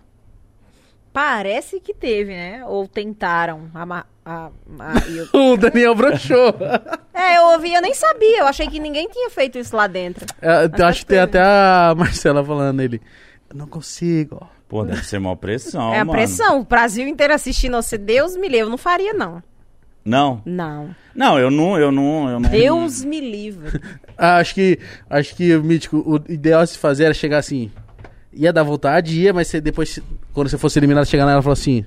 Parece 1.14 1.80
que 1.80 1.94
teve, 1.94 2.34
né? 2.34 2.66
Ou 2.66 2.88
tentaram. 2.88 3.70
a- 3.74 4.06
a- 4.26 4.50
eu- 5.34 5.54
O 5.54 5.58
Daniel 5.58 5.96
broxou. 5.96 6.54
É, 7.18 7.38
eu 7.38 7.44
ouvi, 7.54 7.74
eu 7.74 7.82
nem 7.82 7.94
sabia. 7.94 8.40
Eu 8.40 8.46
achei 8.46 8.68
que 8.68 8.78
ninguém 8.78 9.08
tinha 9.08 9.30
feito 9.30 9.58
isso 9.58 9.74
lá 9.74 9.88
dentro. 9.88 10.26
É, 10.42 10.66
eu 10.78 10.86
acho 10.86 11.00
que 11.00 11.06
tem 11.06 11.20
até 11.20 11.40
a 11.42 11.94
Marcela 11.96 12.44
falando 12.44 12.82
ele. 12.82 13.02
Eu 13.50 13.56
não 13.56 13.68
consigo. 13.68 14.46
Pô, 14.68 14.84
deve 14.84 15.02
ser 15.06 15.18
maior 15.20 15.36
pressão. 15.38 15.94
é 15.94 16.00
a 16.02 16.06
mano. 16.06 16.12
pressão. 16.12 16.60
O 16.60 16.66
Brasil 16.66 17.08
inteiro 17.08 17.34
assistindo 17.34 17.76
você. 17.82 17.98
Deus 17.98 18.36
me 18.36 18.50
livre. 18.50 18.60
Eu 18.66 18.70
não 18.70 18.78
faria, 18.78 19.14
não. 19.14 19.42
Não. 20.06 20.40
Não. 20.46 20.96
Não, 21.16 21.40
eu 21.40 21.50
não, 21.50 21.78
eu 21.80 21.92
não, 21.92 22.30
eu 22.30 22.40
não. 22.40 22.50
Deus 22.50 23.04
me 23.04 23.20
livre. 23.20 23.82
Ah, 24.18 24.38
acho 24.38 24.56
que 24.56 24.80
acho 25.10 25.36
que 25.36 25.54
o 25.54 25.62
mítico, 25.62 25.98
o 25.98 26.32
ideal 26.32 26.62
a 26.62 26.66
se 26.66 26.78
fazer 26.78 27.04
era 27.04 27.14
chegar 27.14 27.38
assim. 27.38 27.70
Ia 28.32 28.54
dar 28.54 28.64
vontade, 28.64 29.20
ia, 29.20 29.34
mas 29.34 29.50
você 29.50 29.60
depois, 29.60 30.00
quando 30.32 30.48
você 30.50 30.58
fosse 30.58 30.80
eliminado, 30.80 31.06
chegar 31.06 31.26
nela 31.26 31.42
e 31.42 31.44
falar 31.44 31.52
assim. 31.52 31.84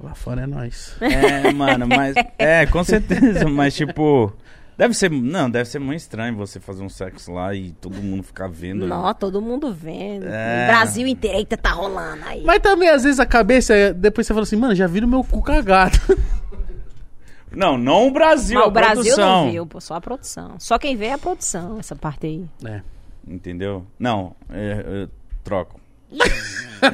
Lá 0.00 0.14
fora 0.14 0.42
é 0.42 0.46
nós. 0.46 0.96
É, 1.00 1.52
mano, 1.52 1.88
mas. 1.88 2.14
É, 2.38 2.64
com 2.66 2.84
certeza, 2.84 3.48
mas 3.48 3.74
tipo. 3.74 4.32
Deve 4.78 4.94
ser. 4.94 5.10
Não, 5.10 5.50
deve 5.50 5.68
ser 5.68 5.80
muito 5.80 5.98
estranho 5.98 6.36
você 6.36 6.60
fazer 6.60 6.82
um 6.84 6.88
sexo 6.88 7.32
lá 7.32 7.52
e 7.54 7.72
todo 7.72 8.00
mundo 8.00 8.22
ficar 8.22 8.48
vendo. 8.48 8.86
Não, 8.86 9.12
todo 9.12 9.42
mundo 9.42 9.74
vendo. 9.74 10.26
É. 10.28 10.64
O 10.64 10.66
Brasil 10.68 11.08
inteiro, 11.08 11.44
tá 11.44 11.72
rolando 11.72 12.24
aí. 12.24 12.44
Mas 12.44 12.60
também, 12.60 12.88
às 12.88 13.02
vezes, 13.02 13.18
a 13.18 13.26
cabeça, 13.26 13.92
depois 13.92 14.28
você 14.28 14.32
fala 14.32 14.44
assim, 14.44 14.56
mano, 14.56 14.76
já 14.76 14.86
viram 14.86 15.08
meu 15.08 15.24
cu 15.24 15.42
cagado. 15.42 15.98
Não, 17.52 17.76
não 17.76 18.08
o 18.08 18.10
Brasil, 18.10 18.56
Mas 18.58 18.64
a 18.64 18.68
o 18.68 18.70
Brasil 18.70 19.02
produção. 19.02 19.44
não 19.44 19.50
viu, 19.50 19.66
pô, 19.66 19.80
só 19.80 19.94
a 19.94 20.00
produção. 20.00 20.54
Só 20.58 20.78
quem 20.78 20.96
vê 20.96 21.06
é 21.06 21.12
a 21.14 21.18
produção, 21.18 21.78
essa 21.78 21.96
parte 21.96 22.26
aí. 22.26 22.44
É. 22.64 22.80
Entendeu? 23.26 23.84
Não, 23.98 24.34
é, 24.50 24.84
eu 24.86 25.08
troco. 25.42 25.80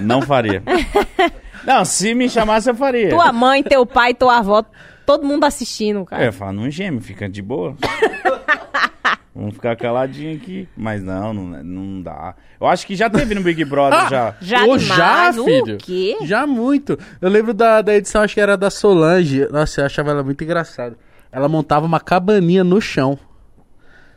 não 0.00 0.22
faria. 0.22 0.62
Não, 1.64 1.84
se 1.84 2.14
me 2.14 2.28
chamasse 2.28 2.70
eu 2.70 2.74
faria. 2.76 3.10
Tua 3.10 3.32
mãe, 3.32 3.62
teu 3.62 3.84
pai, 3.84 4.14
tua 4.14 4.38
avó, 4.38 4.64
todo 5.06 5.24
mundo 5.24 5.44
assistindo, 5.44 6.00
Eu 6.00 6.04
cara. 6.04 6.24
ia 6.24 6.32
falar, 6.32 6.52
não 6.52 6.68
geme, 6.70 7.00
fica 7.00 7.28
de 7.28 7.40
boa. 7.40 7.76
Vamos 9.34 9.52
ficar 9.54 9.76
caladinho 9.76 10.34
aqui. 10.34 10.66
Mas 10.74 11.02
não, 11.02 11.34
não, 11.34 11.62
não 11.62 12.02
dá. 12.02 12.34
Eu 12.58 12.66
acho 12.66 12.86
que 12.86 12.96
já 12.96 13.10
teve 13.10 13.34
no 13.34 13.42
Big 13.42 13.62
Brother 13.66 14.08
já. 14.08 14.34
Já 14.40 14.60
demais, 14.62 14.82
já, 14.86 15.32
filho? 15.34 15.74
o 15.74 15.78
quê? 15.78 16.16
Já 16.24 16.46
muito. 16.46 16.98
Eu 17.20 17.28
lembro 17.28 17.52
da, 17.52 17.82
da 17.82 17.94
edição, 17.94 18.22
acho 18.22 18.32
que 18.32 18.40
era 18.40 18.56
da 18.56 18.70
Solange. 18.70 19.46
Nossa, 19.50 19.82
eu 19.82 19.86
achava 19.86 20.10
ela 20.10 20.22
muito 20.24 20.42
engraçada. 20.42 20.96
Ela 21.30 21.48
montava 21.50 21.84
uma 21.84 22.00
cabaninha 22.00 22.64
no 22.64 22.80
chão. 22.80 23.18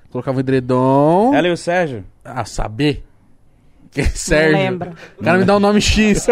Colocava 0.10 0.38
um 0.38 0.40
edredom. 0.40 1.34
Ela 1.36 1.50
e 1.50 1.52
o 1.52 1.58
Sérgio? 1.58 2.06
Ah, 2.24 2.46
saber. 2.46 3.04
Que 3.92 4.02
é 4.02 4.06
Sérgio. 4.06 4.58
lembro. 4.58 4.94
O 5.18 5.24
cara 5.24 5.38
me 5.38 5.46
dá 5.46 5.56
um 5.56 5.60
nome 5.60 5.82
X. 5.82 6.28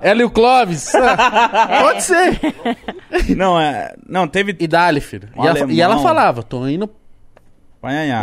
Ela 0.00 0.22
e 0.22 0.24
o 0.24 0.30
Clóvis. 0.30 0.92
Ah, 0.94 1.82
Pode 1.82 2.02
ser. 2.02 2.40
não, 3.36 3.60
é. 3.60 3.94
Não, 4.08 4.26
teve. 4.26 4.56
E 4.58 4.66
dali, 4.66 5.00
filho. 5.00 5.28
Um 5.36 5.44
E 5.44 5.46
ela, 5.46 5.72
e 5.72 5.80
ela 5.80 5.98
falava, 5.98 6.42
tô 6.42 6.66
indo. 6.66 6.90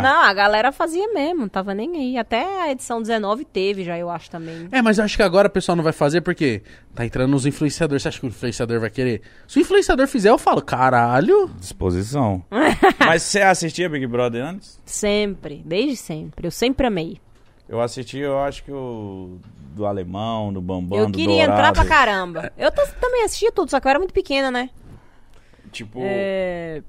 Não, 0.02 0.22
a 0.22 0.34
galera 0.34 0.70
fazia 0.72 1.10
mesmo, 1.12 1.42
não 1.42 1.48
tava 1.48 1.72
nem 1.72 1.96
aí. 1.96 2.18
Até 2.18 2.44
a 2.62 2.70
edição 2.70 3.00
19 3.00 3.44
teve 3.46 3.82
já, 3.82 3.96
eu 3.96 4.10
acho 4.10 4.30
também. 4.30 4.68
É, 4.70 4.82
mas 4.82 4.98
eu 4.98 5.04
acho 5.04 5.16
que 5.16 5.22
agora 5.22 5.48
o 5.48 5.50
pessoal 5.50 5.74
não 5.74 5.82
vai 5.82 5.92
fazer 5.92 6.20
porque 6.20 6.62
tá 6.94 7.04
entrando 7.04 7.30
nos 7.30 7.46
influenciadores. 7.46 8.02
Você 8.02 8.08
acha 8.08 8.20
que 8.20 8.26
o 8.26 8.28
influenciador 8.28 8.78
vai 8.80 8.90
querer? 8.90 9.22
Se 9.48 9.58
o 9.58 9.60
influenciador 9.62 10.06
fizer, 10.06 10.28
eu 10.28 10.36
falo, 10.38 10.60
caralho. 10.60 11.50
Disposição. 11.58 12.44
Mas 12.98 13.22
você 13.22 13.40
assistia 13.40 13.88
Big 13.88 14.06
Brother 14.06 14.44
antes? 14.44 14.78
Sempre, 14.84 15.62
desde 15.64 15.96
sempre. 15.96 16.46
Eu 16.46 16.50
sempre 16.50 16.86
amei. 16.86 17.18
Eu 17.68 17.80
assisti, 17.80 18.18
eu 18.18 18.38
acho 18.40 18.62
que 18.64 18.72
o. 18.72 19.38
Do 19.74 19.86
alemão, 19.86 20.52
do 20.52 20.60
Bambam, 20.60 20.96
eu 21.00 21.06
do 21.10 21.18
queria 21.18 21.42
entrar 21.42 21.72
pra 21.72 21.84
caramba. 21.84 22.52
Eu 22.56 22.70
também 22.70 23.24
assistia 23.24 23.50
tudo, 23.50 23.70
só 23.70 23.80
que 23.80 23.86
eu 23.88 23.90
era 23.90 23.98
muito 23.98 24.14
pequena, 24.14 24.48
né? 24.50 24.70
Tipo. 25.72 25.98
É... 26.02 26.82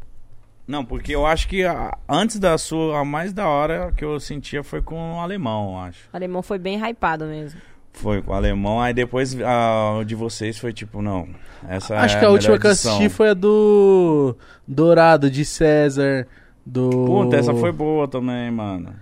Não, 0.67 0.83
porque 0.85 1.13
eu 1.15 1.25
acho 1.25 1.47
que 1.47 1.63
a- 1.63 1.97
antes 2.07 2.37
da 2.39 2.57
sua, 2.57 2.99
a 2.99 3.05
mais 3.05 3.33
da 3.33 3.47
hora 3.47 3.91
que 3.95 4.03
eu 4.05 4.19
sentia 4.19 4.63
foi 4.63 4.81
com 4.81 5.15
o 5.15 5.19
alemão, 5.19 5.71
eu 5.73 5.77
acho. 5.79 6.09
O 6.13 6.15
alemão 6.15 6.41
foi 6.43 6.57
bem 6.59 6.77
hypado 6.77 7.25
mesmo. 7.25 7.59
Foi 7.93 8.21
com 8.21 8.31
o 8.31 8.35
alemão, 8.35 8.79
aí 8.81 8.93
depois 8.93 9.35
a 9.41 10.03
de 10.05 10.13
vocês 10.15 10.57
foi 10.59 10.73
tipo, 10.73 11.01
não. 11.01 11.27
Essa 11.67 11.97
acho 11.97 12.17
é 12.17 12.19
que 12.19 12.25
a, 12.25 12.29
melhor 12.29 12.33
última 12.33 12.59
que 12.59 12.67
eu 12.67 12.71
assisti 12.71 13.09
foi 13.09 13.29
a 13.29 13.33
do 13.33 14.35
Dourado, 14.67 15.29
de 15.31 15.45
César. 15.45 16.27
Do. 16.65 16.89
Puta, 16.89 17.37
essa 17.37 17.53
foi 17.55 17.71
boa 17.71 18.07
também, 18.07 18.51
mano. 18.51 18.93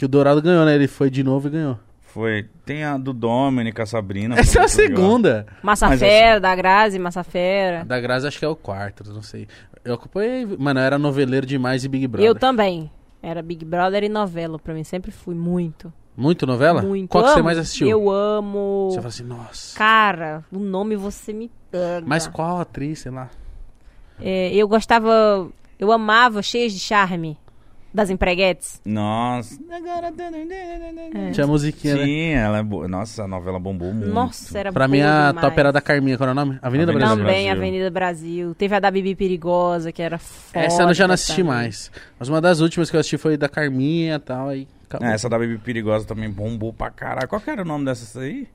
Que 0.00 0.06
o 0.06 0.08
Dourado 0.08 0.40
ganhou, 0.40 0.64
né? 0.64 0.74
Ele 0.74 0.88
foi 0.88 1.10
de 1.10 1.22
novo 1.22 1.48
e 1.48 1.50
ganhou. 1.50 1.78
Foi. 2.00 2.48
Tem 2.64 2.82
a 2.84 2.96
do 2.96 3.12
Dominic, 3.12 3.78
a 3.82 3.84
Sabrina. 3.84 4.34
Essa 4.40 4.60
é 4.60 4.64
a 4.64 4.66
segunda. 4.66 5.46
Massafera, 5.62 6.40
da 6.40 6.54
Grazi, 6.54 6.98
Massafera. 6.98 7.82
A 7.82 7.84
da 7.84 8.00
Grazi 8.00 8.26
acho 8.26 8.38
que 8.38 8.44
é 8.46 8.48
o 8.48 8.56
quarto, 8.56 9.04
não 9.12 9.20
sei. 9.20 9.46
Eu 9.84 9.92
acompanhei. 9.92 10.46
Mano, 10.58 10.80
eu 10.80 10.84
era 10.84 10.98
noveleiro 10.98 11.44
demais 11.44 11.84
e 11.84 11.88
Big 11.88 12.06
Brother. 12.06 12.26
Eu 12.26 12.34
também. 12.34 12.90
Era 13.22 13.42
Big 13.42 13.62
Brother 13.62 14.02
e 14.02 14.08
novela, 14.08 14.58
pra 14.58 14.72
mim 14.72 14.84
sempre 14.84 15.10
fui 15.10 15.34
muito. 15.34 15.92
Muito 16.16 16.46
novela? 16.46 16.80
Muito. 16.80 17.10
Qual 17.10 17.22
que 17.22 17.32
você 17.32 17.42
mais 17.42 17.58
assistiu? 17.58 17.86
Eu 17.86 18.10
amo. 18.10 18.88
Você 18.90 18.96
fala 18.96 19.08
assim, 19.08 19.24
nossa. 19.24 19.76
Cara, 19.76 20.42
o 20.50 20.58
nome 20.58 20.96
você 20.96 21.30
me 21.34 21.50
pega. 21.70 22.06
Mas 22.06 22.26
qual 22.26 22.58
atriz, 22.58 23.00
sei 23.00 23.12
lá? 23.12 23.28
É, 24.18 24.50
eu 24.54 24.66
gostava, 24.66 25.46
eu 25.78 25.92
amava 25.92 26.40
Cheias 26.40 26.72
de 26.72 26.78
Charme, 26.78 27.36
das 27.92 28.08
empreguetes. 28.10 28.80
Nossa. 28.84 29.58
Tinha 31.32 31.44
a 31.44 31.46
musiquinha, 31.48 31.96
né? 31.96 32.04
Sim, 32.04 32.30
ela 32.34 32.58
é 32.58 32.62
boa. 32.62 32.86
Nossa, 32.86 33.24
a 33.24 33.28
novela 33.28 33.58
bombou 33.58 33.92
muito. 33.92 34.12
Nossa, 34.12 34.58
era 34.58 34.72
Pra 34.72 34.86
mim, 34.86 35.00
a 35.00 35.28
demais. 35.28 35.40
top 35.46 35.58
era 35.60 35.72
da 35.72 35.80
Carminha, 35.80 36.16
qual 36.16 36.28
era 36.28 36.32
o 36.32 36.34
nome? 36.44 36.58
Avenida, 36.62 36.92
Avenida 36.92 37.06
Brasil. 37.06 37.16
Também, 37.24 37.44
Brasil. 37.46 37.52
Avenida 37.62 37.90
Brasil. 37.90 38.54
Teve 38.54 38.74
a 38.76 38.80
da 38.80 38.90
Bibi 38.90 39.14
Perigosa, 39.16 39.90
que 39.90 40.00
era 40.02 40.18
foda. 40.18 40.64
Essa 40.64 40.82
eu 40.84 40.94
já 40.94 41.08
não 41.08 41.14
assisti 41.14 41.42
também. 41.42 41.52
mais. 41.52 41.90
Mas 42.18 42.28
uma 42.28 42.40
das 42.40 42.60
últimas 42.60 42.90
que 42.90 42.96
eu 42.96 43.00
assisti 43.00 43.18
foi 43.18 43.36
da 43.36 43.48
Carminha 43.48 44.14
e 44.16 44.18
tal, 44.20 44.48
aí 44.48 44.68
acabou. 44.88 45.08
É, 45.08 45.12
essa 45.14 45.28
da 45.28 45.38
Baby 45.38 45.58
Perigosa 45.58 46.06
também 46.06 46.30
bombou 46.30 46.72
pra 46.72 46.90
caralho. 46.90 47.26
Qual 47.28 47.40
que 47.40 47.50
era 47.50 47.62
o 47.62 47.64
nome 47.64 47.84
dessa 47.84 48.20
aí? 48.20 48.46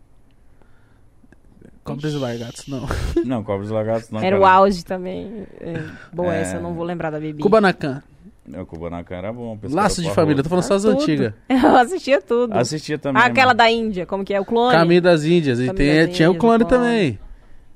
Cobras 1.83 2.13
e 2.13 2.17
Largatos, 2.17 2.67
não. 2.67 2.87
Não, 3.25 3.43
Cobras 3.43 3.69
e 3.69 3.73
Lagartos 3.73 4.09
não. 4.09 4.19
Era 4.19 4.37
o 4.37 4.41
cara. 4.41 4.53
auge 4.55 4.83
também. 4.83 5.45
É, 5.59 5.83
boa 6.11 6.33
É. 6.33 6.41
essa, 6.41 6.55
eu 6.55 6.61
não 6.61 6.73
vou 6.73 6.83
lembrar 6.83 7.11
da 7.11 7.19
bebida. 7.19 7.43
Kubanacan. 7.43 8.01
O 8.47 8.65
Kubanacan 8.65 9.15
era 9.15 9.33
bom. 9.33 9.57
Laço 9.63 10.01
de 10.03 10.11
família, 10.13 10.43
tô 10.43 10.49
falando 10.49 10.65
só 10.65 10.75
as 10.75 10.85
antigas. 10.85 11.33
Eu 11.49 11.75
assistia 11.77 12.21
tudo. 12.21 12.53
Assistia 12.53 12.97
também. 12.99 13.21
Aquela 13.23 13.47
mano. 13.47 13.57
da 13.57 13.71
Índia, 13.71 14.05
como 14.05 14.23
que 14.23 14.33
é? 14.33 14.39
O 14.39 14.45
clone? 14.45 14.71
Caminho 14.75 15.01
das 15.01 15.23
Índias. 15.23 15.59
E 15.59 15.73
tem, 15.73 16.05
das 16.07 16.15
tinha 16.15 16.29
o 16.29 16.33
Índias, 16.33 16.41
clone 16.41 16.63
o 16.63 16.67
clone. 16.67 16.83
também. 16.83 17.19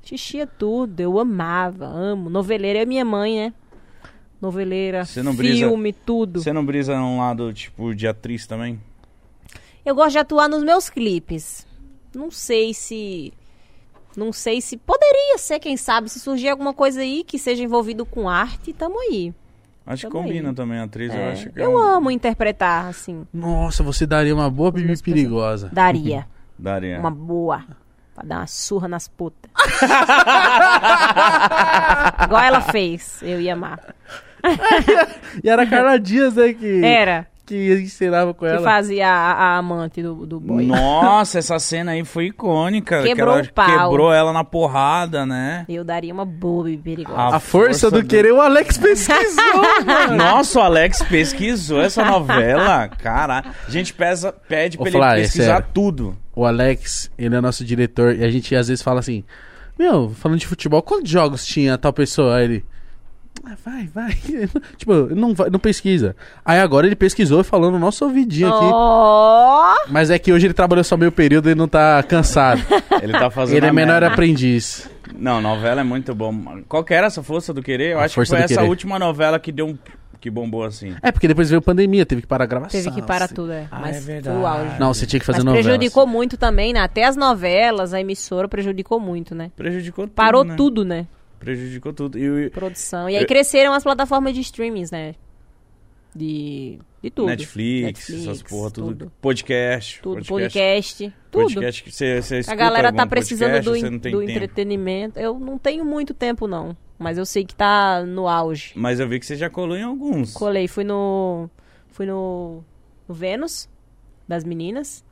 Assistia 0.04 0.46
tudo, 0.46 1.00
eu 1.00 1.18
amava, 1.18 1.86
amo. 1.86 2.30
Noveleira 2.30 2.80
é 2.80 2.84
minha 2.86 3.04
mãe, 3.04 3.36
né? 3.36 3.54
Noveleira, 4.40 5.04
Você 5.04 5.22
não 5.22 5.34
brisa- 5.34 5.66
filme, 5.68 5.92
tudo. 5.92 6.40
Você 6.40 6.52
não 6.52 6.64
brisa 6.64 6.96
num 6.96 7.18
lado, 7.18 7.52
tipo, 7.52 7.94
de 7.94 8.06
atriz 8.08 8.46
também? 8.46 8.80
Eu 9.84 9.94
gosto 9.94 10.12
de 10.12 10.18
atuar 10.18 10.48
nos 10.48 10.62
meus 10.62 10.88
clipes. 10.88 11.66
Não 12.14 12.30
sei 12.30 12.72
se. 12.72 13.32
Não 14.16 14.32
sei 14.32 14.60
se. 14.60 14.76
Poderia 14.76 15.36
ser, 15.36 15.58
quem 15.58 15.76
sabe, 15.76 16.08
se 16.08 16.18
surgir 16.20 16.48
alguma 16.48 16.72
coisa 16.72 17.00
aí 17.00 17.22
que 17.24 17.38
seja 17.38 17.62
envolvido 17.62 18.06
com 18.06 18.28
arte, 18.28 18.72
tamo 18.72 18.98
aí. 19.00 19.34
Acho 19.86 20.06
que 20.06 20.12
combina 20.12 20.50
aí. 20.50 20.54
também 20.54 20.78
a 20.78 20.84
atriz, 20.84 21.12
eu 21.12 21.18
É, 21.20 21.32
acho 21.32 21.50
que 21.50 21.60
é 21.60 21.64
eu 21.64 21.74
um- 21.74 21.78
amo 21.78 22.10
interpretar, 22.10 22.86
assim. 22.86 23.26
Nossa, 23.32 23.82
você 23.82 24.06
daria 24.06 24.34
uma 24.34 24.50
boa 24.50 24.70
bibi 24.70 25.00
perigosa. 25.02 25.68
Daria. 25.72 26.26
Daria. 26.58 27.00
Uma 27.00 27.10
boa. 27.10 27.64
Pra 28.14 28.24
dar 28.24 28.38
uma 28.40 28.46
surra 28.46 28.86
nas 28.88 29.08
putas. 29.08 29.50
Igual 32.24 32.42
ela 32.42 32.60
fez. 32.60 33.20
Eu 33.22 33.40
ia 33.40 33.54
amar. 33.54 33.80
E 35.44 35.48
era 35.48 35.62
a 35.62 35.66
Carla 35.66 35.98
Dias, 35.98 36.34
né, 36.34 36.52
que, 36.54 36.82
Era. 36.84 37.26
Que 37.54 37.82
ensinava 37.82 38.32
com 38.34 38.44
Que 38.46 38.52
ela. 38.52 38.62
fazia 38.62 39.08
a, 39.08 39.32
a 39.32 39.56
amante 39.58 40.02
do, 40.02 40.26
do 40.26 40.38
boy. 40.40 40.64
Nossa, 40.66 41.38
essa 41.38 41.58
cena 41.58 41.92
aí 41.92 42.04
foi 42.04 42.26
icônica. 42.26 43.02
Quebrou 43.02 43.34
que 43.34 43.40
ela 43.40 43.42
o 43.42 43.52
pau. 43.52 43.66
Quebrou 43.90 44.12
ela 44.12 44.32
na 44.32 44.44
porrada, 44.44 45.24
né? 45.26 45.64
Eu 45.68 45.84
daria 45.84 46.12
uma 46.12 46.24
boa 46.24 46.70
e 46.70 46.76
perigosa. 46.76 47.18
A 47.18 47.26
A 47.36 47.40
força, 47.40 47.40
força 47.40 47.90
do, 47.90 48.02
do- 48.02 48.08
querer, 48.08 48.32
o 48.32 48.40
Alex 48.40 48.78
pesquisou, 48.78 49.44
mano. 49.86 50.16
Nossa, 50.16 50.58
o 50.58 50.62
Alex 50.62 51.02
pesquisou 51.02 51.80
essa 51.80 52.04
novela. 52.04 52.88
Cara, 52.88 53.44
a 53.66 53.70
gente 53.70 53.92
pesa, 53.92 54.32
pede 54.32 54.76
Ô, 54.78 54.82
pra 54.82 54.92
Flávio, 54.92 55.14
ele 55.16 55.20
é 55.20 55.24
pesquisar 55.24 55.52
sério. 55.56 55.66
tudo. 55.74 56.16
O 56.34 56.44
Alex, 56.46 57.10
ele 57.18 57.34
é 57.34 57.40
nosso 57.40 57.64
diretor 57.64 58.14
e 58.14 58.24
a 58.24 58.30
gente 58.30 58.54
às 58.54 58.68
vezes 58.68 58.82
fala 58.82 59.00
assim: 59.00 59.24
Meu, 59.78 60.10
falando 60.10 60.38
de 60.38 60.46
futebol, 60.46 60.80
quantos 60.82 61.10
jogos 61.10 61.44
tinha 61.44 61.76
tal 61.76 61.92
pessoa? 61.92 62.36
Aí 62.36 62.44
ele. 62.44 62.64
"Ah, 63.44 63.56
vai, 63.64 63.86
vai. 63.94 64.12
tipo, 64.76 64.92
não, 65.14 65.34
vai- 65.34 65.50
não 65.50 65.58
pesquisa. 65.58 66.14
Aí 66.44 66.58
agora 66.60 66.86
ele 66.86 66.96
pesquisou 66.96 67.40
e 67.40 67.44
falou 67.44 67.70
no 67.70 67.78
nosso 67.78 68.04
ouvidinho 68.04 68.48
aqui. 68.48 68.64
Ó! 68.72 69.74
Mas 69.88 70.10
é 70.10 70.18
que 70.18 70.32
hoje 70.32 70.46
ele 70.46 70.54
trabalhou 70.54 70.84
só 70.84 70.96
meio 70.96 71.12
período 71.12 71.50
e 71.50 71.54
não 71.54 71.66
tá 71.68 72.02
cansado. 72.02 72.60
Ele 73.02 73.12
tá 73.12 73.30
fazendo. 73.30 73.56
ele 73.56 73.66
é 73.66 73.68
a 73.70 73.72
menor 73.72 74.00
merda. 74.02 74.08
aprendiz. 74.08 74.88
Não, 75.16 75.40
novela 75.40 75.80
é 75.80 75.84
muito 75.84 76.14
bom. 76.14 76.62
Qual 76.68 76.84
que 76.84 76.92
era 76.92 77.06
essa 77.06 77.22
força 77.22 77.52
do 77.54 77.62
querer? 77.62 77.92
Eu 77.92 77.98
A 77.98 78.04
acho 78.04 78.14
que 78.20 78.26
foi 78.26 78.38
essa 78.38 78.54
Querer. 78.54 78.68
última 78.68 78.98
novela 78.98 79.38
que 79.40 79.50
deu 79.50 79.68
um. 79.68 79.78
que 80.20 80.28
bombou 80.30 80.64
assim. 80.64 80.94
É, 81.02 81.10
porque 81.10 81.26
depois 81.26 81.48
veio 81.48 81.62
pandemia, 81.62 82.04
teve 82.04 82.20
que 82.20 82.26
parar 82.28 82.44
a 82.44 82.46
gravação. 82.46 82.78
Teve 82.78 82.94
que 82.94 83.00
parar 83.02 83.24
assim. 83.24 83.34
tudo, 83.34 83.52
é. 83.52 83.66
Ah, 83.70 83.78
Mas 83.80 83.96
é 83.96 84.00
foi 84.00 84.12
verdade. 84.14 84.36
o 84.36 84.46
auge. 84.46 84.78
Não, 84.78 84.92
você 84.92 85.06
tinha 85.06 85.18
que 85.18 85.24
fazer 85.24 85.38
Mas 85.38 85.44
novela. 85.46 85.64
prejudicou 85.64 86.06
muito 86.06 86.36
também, 86.36 86.74
né? 86.74 86.80
Até 86.80 87.04
as 87.06 87.16
novelas, 87.16 87.94
a 87.94 88.00
emissora 88.00 88.46
prejudicou 88.48 89.00
muito, 89.00 89.34
né? 89.34 89.50
Prejudicou 89.56 90.04
tudo. 90.06 90.14
Parou 90.14 90.44
né? 90.44 90.54
tudo, 90.56 90.84
né? 90.84 91.06
Prejudicou 91.40 91.92
tudo. 91.92 92.18
E 92.18 92.50
Produção. 92.50 93.08
E 93.08 93.16
aí 93.16 93.22
Eu- 93.22 93.26
cresceram 93.26 93.72
as 93.72 93.82
plataformas 93.82 94.34
de 94.34 94.40
streamings, 94.42 94.90
né? 94.90 95.14
De. 96.14 96.78
De 97.02 97.08
tudo. 97.08 97.28
Netflix, 97.28 97.86
Netflix, 97.86 98.22
essas 98.26 98.42
porra, 98.42 98.70
tudo. 98.70 98.88
tudo. 98.88 99.12
Podcast. 99.22 100.02
Tudo, 100.02 100.24
podcast, 100.26 101.14
tudo. 101.30 101.42
Podcast 101.44 101.92
você 101.92 102.42
A 102.46 102.54
galera 102.54 102.92
tá 102.92 103.06
precisando 103.06 103.64
podcast, 103.64 103.98
do, 103.98 104.10
do 104.10 104.22
entretenimento. 104.22 105.18
Eu 105.18 105.38
não 105.38 105.56
tenho 105.56 105.82
muito 105.82 106.12
tempo, 106.12 106.46
não. 106.46 106.76
Mas 106.98 107.16
eu 107.16 107.24
sei 107.24 107.46
que 107.46 107.54
tá 107.54 108.04
no 108.04 108.28
auge. 108.28 108.72
Mas 108.74 109.00
eu 109.00 109.08
vi 109.08 109.18
que 109.18 109.24
você 109.24 109.34
já 109.34 109.48
colou 109.48 109.74
em 109.76 109.82
alguns. 109.82 110.34
Colei, 110.34 110.68
fui 110.68 110.84
no. 110.84 111.48
Fui 111.88 112.04
no. 112.04 112.62
No 113.08 113.14
Vênus, 113.14 113.66
das 114.28 114.44
meninas. 114.44 115.02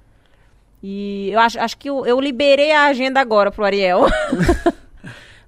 E 0.82 1.30
eu 1.32 1.40
acho, 1.40 1.58
acho 1.58 1.78
que 1.78 1.88
eu, 1.88 2.04
eu 2.06 2.20
liberei 2.20 2.70
a 2.70 2.84
agenda 2.86 3.18
agora 3.18 3.50
pro 3.50 3.64
Ariel. 3.64 4.02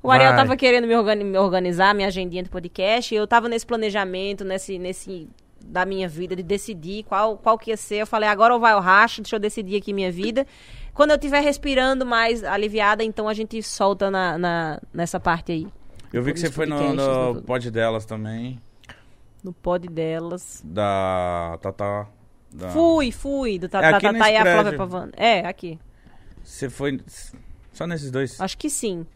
o 0.03 0.11
Ariel 0.11 0.31
Vai. 0.31 0.39
tava 0.39 0.57
querendo 0.57 0.87
me, 0.87 0.95
organi- 0.97 1.25
me 1.25 1.39
organizar, 1.39 1.95
minha 1.95 2.09
agendinha 2.09 2.43
de 2.43 2.49
podcast. 2.49 3.15
E 3.15 3.17
eu 3.19 3.27
tava 3.27 3.49
nesse 3.49 3.67
planejamento, 3.67 4.45
nesse. 4.45 4.79
nesse 4.79 5.29
da 5.63 5.85
minha 5.85 6.09
vida, 6.09 6.35
de 6.35 6.43
decidir 6.43 7.05
qual, 7.05 7.37
qual 7.37 7.59
que 7.59 7.71
ia 7.71 7.77
ser. 7.77 7.97
Eu 7.97 8.07
falei, 8.07 8.27
agora 8.29 8.55
ou 8.55 8.59
vai 8.59 8.73
ao 8.73 8.81
racho, 8.81 9.21
deixa 9.21 9.37
eu 9.37 9.41
decidir 9.41 9.77
aqui 9.77 9.93
minha 9.93 10.11
vida. 10.11 10.47
Quando 10.95 11.11
eu 11.11 11.17
estiver 11.17 11.41
respirando 11.43 12.07
mais 12.07 12.43
aliviada, 12.43 13.05
então 13.05 13.29
a 13.29 13.35
gente 13.35 13.63
solta 13.63 14.11
na, 14.11 14.39
na- 14.39 14.81
nessa 14.93 15.21
parte 15.21 15.53
aí. 15.53 15.67
Eu 16.13 16.23
vi 16.23 16.33
que 16.33 16.41
você 16.41 16.51
foi 16.51 16.65
no, 16.65 16.95
no 16.95 17.35
tudo. 17.35 17.43
pod 17.43 17.71
delas 17.71 18.07
também. 18.07 18.59
No 19.45 19.53
pod 19.53 19.87
delas. 19.87 20.63
Da 20.65 21.59
Tata. 21.61 22.07
Da... 22.53 22.71
Fui, 22.71 23.13
fui, 23.13 23.59
do 23.59 23.67
É 23.67 23.69
Tata 23.69 23.91
Tata 23.93 24.13
nesse 24.13 24.31
e 24.31 24.37
a 24.37 24.43
Flávia. 24.43 24.77
Pavano. 24.79 25.13
É, 25.15 25.41
aqui. 25.47 25.79
Você 26.43 26.71
foi. 26.71 26.99
Só 27.73 27.87
nesses 27.87 28.11
dois? 28.11 28.41
Acho 28.41 28.57
que 28.57 28.71
sim. 28.71 29.07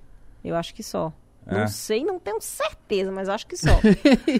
Eu 0.44 0.54
acho 0.56 0.74
que 0.74 0.82
só. 0.82 1.12
É. 1.46 1.58
Não 1.58 1.68
sei, 1.68 2.04
não 2.04 2.18
tenho 2.18 2.40
certeza, 2.40 3.10
mas 3.12 3.28
acho 3.28 3.46
que 3.46 3.56
só. 3.56 3.78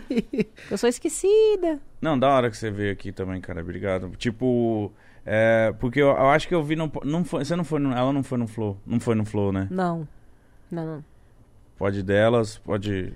eu 0.70 0.78
sou 0.78 0.89
esquecida. 0.89 1.81
Não, 2.01 2.18
da 2.18 2.28
hora 2.28 2.51
que 2.51 2.56
você 2.56 2.70
veio 2.70 2.93
aqui 2.93 3.12
também, 3.12 3.40
cara. 3.40 3.60
Obrigado. 3.60 4.10
Tipo. 4.16 4.93
É, 5.26 5.72
porque 5.81 6.01
eu, 6.01 6.09
eu 6.09 6.28
acho 6.31 6.47
que 6.47 6.55
eu 6.55 6.62
vi 6.62 6.76
no. 6.76 6.90
Não 7.05 7.24
foi, 7.24 7.44
você 7.44 7.56
não 7.56 7.64
foi 7.64 7.78
no. 7.81 7.93
Ela 7.93 8.12
não 8.12 8.22
foi 8.22 8.39
no 8.39 8.47
Flow. 8.47 8.78
Não 8.86 9.01
foi 9.01 9.14
no 9.14 9.24
Flow, 9.24 9.52
né? 9.52 9.68
Não. 9.70 10.06
Não, 10.70 10.86
não. 10.86 11.05
Pode 11.76 12.02
delas, 12.02 12.59
pode. 12.59 13.12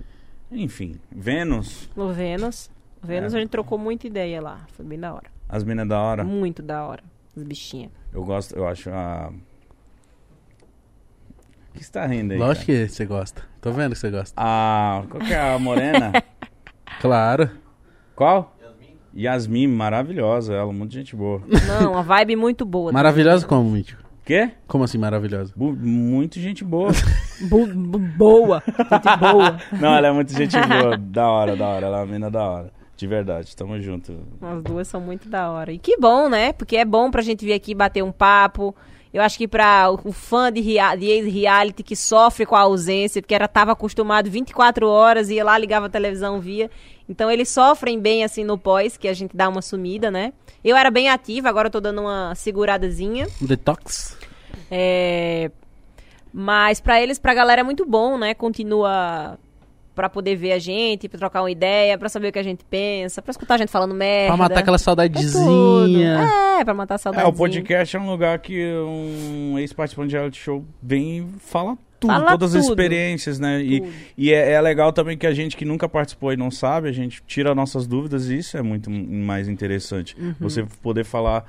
Enfim. 0.51 0.99
Vênus. 1.11 1.89
No 1.95 2.11
Vênus. 2.11 2.69
No 3.01 3.07
Vênus 3.07 3.33
É. 3.33 3.37
a 3.37 3.39
gente 3.39 3.49
trocou 3.49 3.77
muita 3.77 4.07
ideia 4.07 4.41
lá. 4.41 4.65
Foi 4.73 4.85
bem 4.85 4.99
da 4.99 5.13
hora. 5.13 5.29
As 5.47 5.63
minas 5.63 5.87
da 5.87 5.99
hora. 5.99 6.23
Muito 6.23 6.61
da 6.61 6.85
hora. 6.85 7.03
As 7.35 7.43
bichinhas. 7.43 7.91
Eu 8.13 8.23
gosto, 8.23 8.55
eu 8.55 8.67
acho 8.67 8.89
a. 8.89 9.31
O 11.73 11.77
que 11.77 11.83
você 11.85 11.91
tá 11.91 12.05
rindo 12.05 12.33
aí? 12.33 12.39
Lógico 12.39 12.67
cara? 12.67 12.79
que 12.79 12.89
você 12.89 13.05
gosta. 13.05 13.41
Tô 13.61 13.71
vendo 13.71 13.91
que 13.93 13.99
você 13.99 14.09
gosta. 14.09 14.33
A. 14.37 15.03
Qual 15.09 15.21
que 15.23 15.33
é 15.33 15.53
a 15.53 15.59
morena? 15.59 16.11
Claro. 16.99 17.49
Qual? 18.15 18.55
Yasmin, 19.15 19.67
maravilhosa, 19.67 20.53
ela, 20.53 20.71
muito 20.73 20.93
gente 20.93 21.15
boa. 21.15 21.41
Não, 21.67 21.93
uma 21.93 22.03
vibe 22.03 22.35
muito 22.35 22.65
boa. 22.65 22.91
Maravilhosa 22.91 23.45
como, 23.47 23.69
Mítico? 23.69 24.03
Quê? 24.25 24.51
Como 24.67 24.83
assim 24.83 24.97
maravilhosa? 24.97 25.53
Bu- 25.55 25.71
muito 25.75 26.39
gente 26.39 26.63
boa. 26.63 26.91
Bu- 27.49 27.67
bu- 27.67 27.97
boa. 27.99 28.63
Gente 28.67 29.17
boa. 29.19 29.57
Não, 29.79 29.95
ela 29.95 30.07
é 30.07 30.11
muito 30.11 30.33
gente 30.33 30.55
boa. 30.59 30.97
Da 30.97 31.27
hora, 31.29 31.55
da 31.55 31.67
hora. 31.67 31.85
Ela 31.87 31.97
é 31.97 32.01
uma 32.01 32.05
mina 32.11 32.29
da 32.29 32.43
hora. 32.43 32.71
De 32.97 33.07
verdade, 33.07 33.55
tamo 33.55 33.79
junto. 33.81 34.19
As 34.41 34.61
duas 34.61 34.87
são 34.87 34.99
muito 35.01 35.29
da 35.29 35.49
hora. 35.49 35.71
E 35.71 35.79
que 35.79 35.97
bom, 35.97 36.27
né? 36.29 36.51
Porque 36.53 36.75
é 36.75 36.83
bom 36.85 37.09
pra 37.09 37.21
gente 37.21 37.45
vir 37.45 37.53
aqui 37.53 37.73
bater 37.73 38.03
um 38.03 38.11
papo. 38.11 38.75
Eu 39.13 39.23
acho 39.23 39.37
que 39.37 39.47
pra 39.47 39.89
o, 39.91 40.11
fã 40.11 40.51
de, 40.51 40.61
de 40.61 41.05
ex-reality 41.05 41.81
que 41.81 41.95
sofre 41.95 42.45
com 42.45 42.55
a 42.55 42.61
ausência, 42.61 43.21
porque 43.21 43.33
era 43.33 43.47
tava 43.47 43.71
acostumado 43.71 44.29
24 44.29 44.87
horas, 44.87 45.29
ia 45.29 45.43
lá, 45.43 45.57
ligava 45.57 45.87
a 45.87 45.89
televisão, 45.89 46.39
via. 46.39 46.69
Então 47.07 47.31
eles 47.31 47.49
sofrem 47.49 47.99
bem 47.99 48.23
assim 48.23 48.43
no 48.43 48.57
pós, 48.57 48.97
que 48.97 49.07
a 49.07 49.13
gente 49.13 49.35
dá 49.35 49.49
uma 49.49 49.63
sumida, 49.63 50.11
né? 50.11 50.31
Eu 50.63 50.77
era 50.77 50.91
bem 50.91 51.09
ativa, 51.09 51.49
agora 51.49 51.67
eu 51.67 51.71
tô 51.71 51.81
dando 51.81 52.01
uma 52.01 52.35
seguradazinha. 52.35 53.27
Detox? 53.41 54.15
É... 54.69 55.49
Mas 56.31 56.79
pra 56.79 57.01
eles, 57.01 57.17
pra 57.17 57.33
galera 57.33 57.61
é 57.61 57.63
muito 57.63 57.85
bom, 57.87 58.15
né? 58.15 58.35
Continua 58.35 59.39
pra 59.99 60.09
poder 60.09 60.33
ver 60.37 60.53
a 60.53 60.59
gente, 60.59 61.09
pra 61.09 61.19
trocar 61.19 61.41
uma 61.41 61.51
ideia, 61.51 61.97
pra 61.97 62.07
saber 62.07 62.29
o 62.29 62.31
que 62.31 62.39
a 62.39 62.43
gente 62.43 62.63
pensa, 62.63 63.21
pra 63.21 63.31
escutar 63.31 63.55
a 63.55 63.57
gente 63.57 63.69
falando 63.69 63.93
merda. 63.93 64.27
Pra 64.27 64.37
matar 64.37 64.59
aquela 64.61 64.75
É 64.75 64.79
saudadezinha. 64.79 66.19
É, 66.61 66.63
pra 66.63 66.73
matar 66.73 66.93
a 66.93 66.95
É, 66.95 66.97
saudade. 66.99 67.27
o 67.27 67.33
podcast 67.33 67.97
é 67.97 67.99
um 67.99 68.09
lugar 68.09 68.39
que 68.39 68.65
um 68.77 69.59
ex-participante 69.59 70.09
de 70.11 70.15
reality 70.15 70.39
show 70.39 70.63
vem 70.81 71.17
e 71.19 71.39
fala 71.39 71.77
tudo, 71.99 72.13
Fala 72.13 72.31
todas 72.31 72.55
as 72.55 72.61
tudo. 72.63 72.71
experiências, 72.71 73.39
né? 73.39 73.61
E, 73.61 73.81
Tudo. 73.81 73.91
e 74.17 74.31
é, 74.31 74.51
é 74.53 74.61
legal 74.61 74.93
também 74.93 75.17
que 75.17 75.27
a 75.27 75.33
gente 75.33 75.57
que 75.57 75.65
nunca 75.65 75.89
participou 75.89 76.31
e 76.31 76.37
não 76.37 76.49
sabe, 76.49 76.87
a 76.87 76.93
gente 76.93 77.21
tira 77.27 77.53
nossas 77.53 77.85
dúvidas 77.85 78.29
e 78.29 78.37
isso 78.37 78.55
é 78.55 78.61
muito 78.61 78.89
mais 78.89 79.49
interessante. 79.49 80.15
Uhum. 80.17 80.33
Você 80.39 80.65
poder 80.81 81.03
falar. 81.03 81.43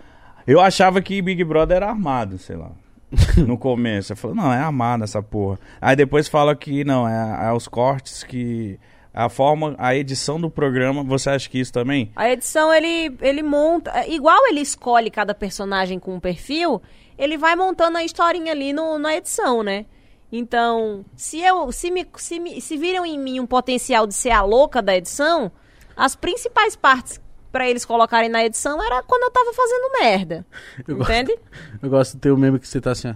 Eu 0.44 0.60
achava 0.60 1.00
que 1.00 1.22
Big 1.22 1.44
Brother 1.44 1.76
era 1.76 1.88
armado, 1.88 2.36
sei 2.36 2.56
lá. 2.56 2.72
No 3.46 3.58
começo. 3.58 4.12
Eu 4.12 4.16
falei, 4.16 4.36
não, 4.36 4.52
é 4.52 4.58
armado 4.58 5.04
essa 5.04 5.22
porra. 5.22 5.58
Aí 5.80 5.96
depois 5.96 6.28
fala 6.28 6.54
que 6.54 6.84
não, 6.84 7.08
é, 7.08 7.48
é 7.48 7.52
os 7.52 7.68
cortes 7.68 8.22
que. 8.22 8.78
A 9.12 9.28
forma, 9.28 9.74
a 9.76 9.92
edição 9.92 10.40
do 10.40 10.48
programa, 10.48 11.02
você 11.02 11.30
acha 11.30 11.50
que 11.50 11.58
isso 11.58 11.72
também? 11.72 12.12
A 12.14 12.30
edição, 12.30 12.72
ele, 12.72 13.16
ele 13.20 13.42
monta... 13.42 13.90
é, 13.90 14.08
Igual 14.08 14.46
ele 14.46 14.60
escolhe 14.60 15.10
cada 15.10 15.34
personagem 15.34 15.98
com 15.98 16.14
um 16.14 16.20
perfil, 16.20 16.80
ele 17.18 17.36
vai 17.36 17.56
montando 17.56 17.98
a 17.98 18.04
historinha 18.04 18.52
ali 18.52 18.72
no, 18.72 19.00
na 19.00 19.16
edição, 19.16 19.64
né? 19.64 19.84
Então, 20.30 21.04
se 21.16 21.40
eu 21.40 21.72
se 21.72 21.90
me, 21.90 22.06
se 22.16 22.38
me 22.38 22.60
se 22.60 22.76
viram 22.76 23.04
em 23.04 23.18
mim 23.18 23.40
um 23.40 23.46
potencial 23.46 24.06
de 24.06 24.14
ser 24.14 24.30
a 24.30 24.42
louca 24.42 24.80
da 24.80 24.96
edição, 24.96 25.50
as 25.96 26.14
principais 26.14 26.76
partes 26.76 27.20
pra 27.52 27.68
eles 27.68 27.84
colocarem 27.84 28.28
na 28.28 28.44
edição 28.44 28.82
era 28.82 29.02
quando 29.02 29.22
eu 29.24 29.30
tava 29.30 29.52
fazendo 29.52 29.92
merda. 30.00 30.46
Eu 30.86 30.96
gosto- 30.96 31.12
entende? 31.12 31.38
Eu 31.82 31.90
gosto 31.90 32.16
do 32.16 32.20
teu 32.20 32.36
meme 32.36 32.58
que 32.58 32.68
você 32.68 32.80
tá 32.80 32.92
assim, 32.92 33.08
ó. 33.10 33.14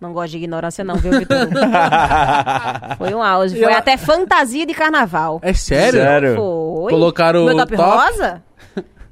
Não 0.00 0.14
gosto 0.14 0.30
de 0.30 0.38
ignorância, 0.38 0.82
não, 0.82 0.96
viu, 0.96 1.12
Vitor? 1.12 1.36
Foi 2.96 3.14
um 3.14 3.22
auge. 3.22 3.54
Foi 3.56 3.64
ela- 3.64 3.78
até 3.78 3.96
fantasia 3.96 4.64
de 4.64 4.72
carnaval. 4.74 5.38
É 5.42 5.52
sério? 5.52 6.00
Sério? 6.00 6.36
Foi. 6.36 6.90
Colocaram 6.92 7.44
Meu 7.44 7.54
o 7.54 7.58
top, 7.58 7.76
top? 7.76 7.90
rosa? 7.90 8.42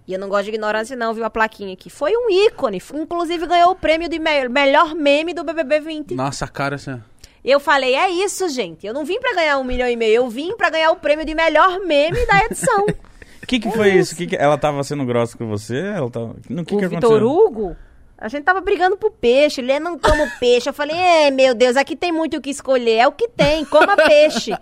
E 0.06 0.14
eu 0.14 0.18
não 0.18 0.30
gosto 0.30 0.44
de 0.44 0.50
ignorância, 0.50 0.96
não, 0.96 1.12
viu 1.12 1.24
a 1.26 1.28
plaquinha 1.30 1.74
aqui. 1.74 1.90
Foi 1.90 2.12
um 2.16 2.30
ícone. 2.30 2.80
Inclusive 2.94 3.46
ganhou 3.46 3.72
o 3.72 3.76
prêmio 3.76 4.08
de 4.08 4.18
me- 4.18 4.48
melhor 4.48 4.94
meme 4.94 5.34
do 5.34 5.44
BBB 5.44 5.80
20. 5.80 6.14
Nossa, 6.14 6.46
cara, 6.48 6.76
assim. 6.76 6.98
Eu 7.44 7.60
falei, 7.60 7.94
é 7.94 8.08
isso, 8.08 8.48
gente. 8.48 8.86
Eu 8.86 8.94
não 8.94 9.04
vim 9.04 9.20
pra 9.20 9.34
ganhar 9.34 9.58
um 9.58 9.64
milhão 9.64 9.86
e 9.88 9.96
meio, 9.96 10.14
eu 10.14 10.30
vim 10.30 10.56
pra 10.56 10.70
ganhar 10.70 10.90
o 10.90 10.96
prêmio 10.96 11.26
de 11.26 11.34
melhor 11.34 11.78
meme 11.80 12.24
da 12.26 12.44
edição. 12.46 12.86
O 13.48 13.50
que, 13.50 13.60
que 13.60 13.70
foi 13.70 13.94
isso? 13.94 14.14
Que 14.14 14.26
que- 14.26 14.36
Ela 14.36 14.58
tava 14.58 14.84
sendo 14.84 15.06
grossa 15.06 15.38
com 15.38 15.46
você? 15.48 15.78
Ela 15.78 16.10
tava... 16.10 16.36
No 16.50 16.64
que, 16.66 16.74
o 16.74 16.78
que 16.78 16.86
Vitor 16.88 16.98
aconteceu? 17.16 17.26
Hugo, 17.30 17.76
a 18.18 18.28
gente 18.28 18.44
tava 18.44 18.60
brigando 18.60 18.96
pro 18.96 19.10
peixe. 19.10 19.62
Ele 19.62 19.72
"Eu 19.72 19.80
não 19.80 19.98
como 19.98 20.22
peixe. 20.38 20.68
Eu 20.68 20.74
falei, 20.74 20.94
é, 20.94 21.30
meu 21.30 21.54
Deus, 21.54 21.74
aqui 21.76 21.96
tem 21.96 22.12
muito 22.12 22.36
o 22.36 22.40
que 22.42 22.50
escolher. 22.50 22.96
É 22.98 23.08
o 23.08 23.12
que 23.12 23.26
tem, 23.28 23.64
coma 23.64 23.96
peixe. 23.96 24.52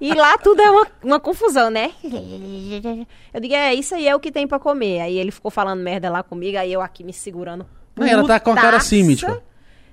E 0.00 0.14
lá 0.14 0.38
tudo 0.38 0.62
é 0.62 0.70
uma, 0.70 0.86
uma 1.02 1.18
confusão, 1.20 1.68
né? 1.68 1.90
Eu 3.34 3.40
digo, 3.40 3.54
é, 3.54 3.74
isso 3.74 3.94
aí 3.96 4.06
é 4.06 4.14
o 4.14 4.20
que 4.20 4.30
tem 4.30 4.46
pra 4.46 4.58
comer. 4.60 5.00
Aí 5.00 5.18
ele 5.18 5.30
ficou 5.32 5.50
falando 5.50 5.80
merda 5.80 6.08
lá 6.08 6.22
comigo, 6.22 6.56
aí 6.58 6.72
eu 6.72 6.80
aqui 6.80 7.02
me 7.02 7.12
segurando. 7.12 7.66
Não, 7.96 8.06
ela 8.06 8.24
tá 8.26 8.38
com 8.38 8.52
a 8.52 8.54
cara 8.54 8.76
assim, 8.76 9.04
putaça. 9.16 9.42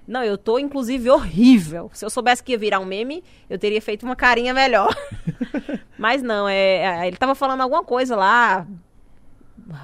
Não, 0.09 0.23
eu 0.23 0.37
tô, 0.39 0.57
inclusive, 0.57 1.07
horrível. 1.09 1.91
Se 1.93 2.03
eu 2.03 2.09
soubesse 2.09 2.43
que 2.43 2.51
ia 2.53 2.57
virar 2.57 2.79
um 2.79 2.85
meme, 2.85 3.23
eu 3.47 3.59
teria 3.59 3.79
feito 3.79 4.03
uma 4.07 4.15
carinha 4.15 4.53
melhor. 4.55 4.89
Mas 5.99 6.23
não, 6.23 6.49
é, 6.49 6.77
é, 7.03 7.07
ele 7.07 7.15
tava 7.17 7.35
falando 7.35 7.61
alguma 7.61 7.83
coisa 7.83 8.15
lá, 8.15 8.65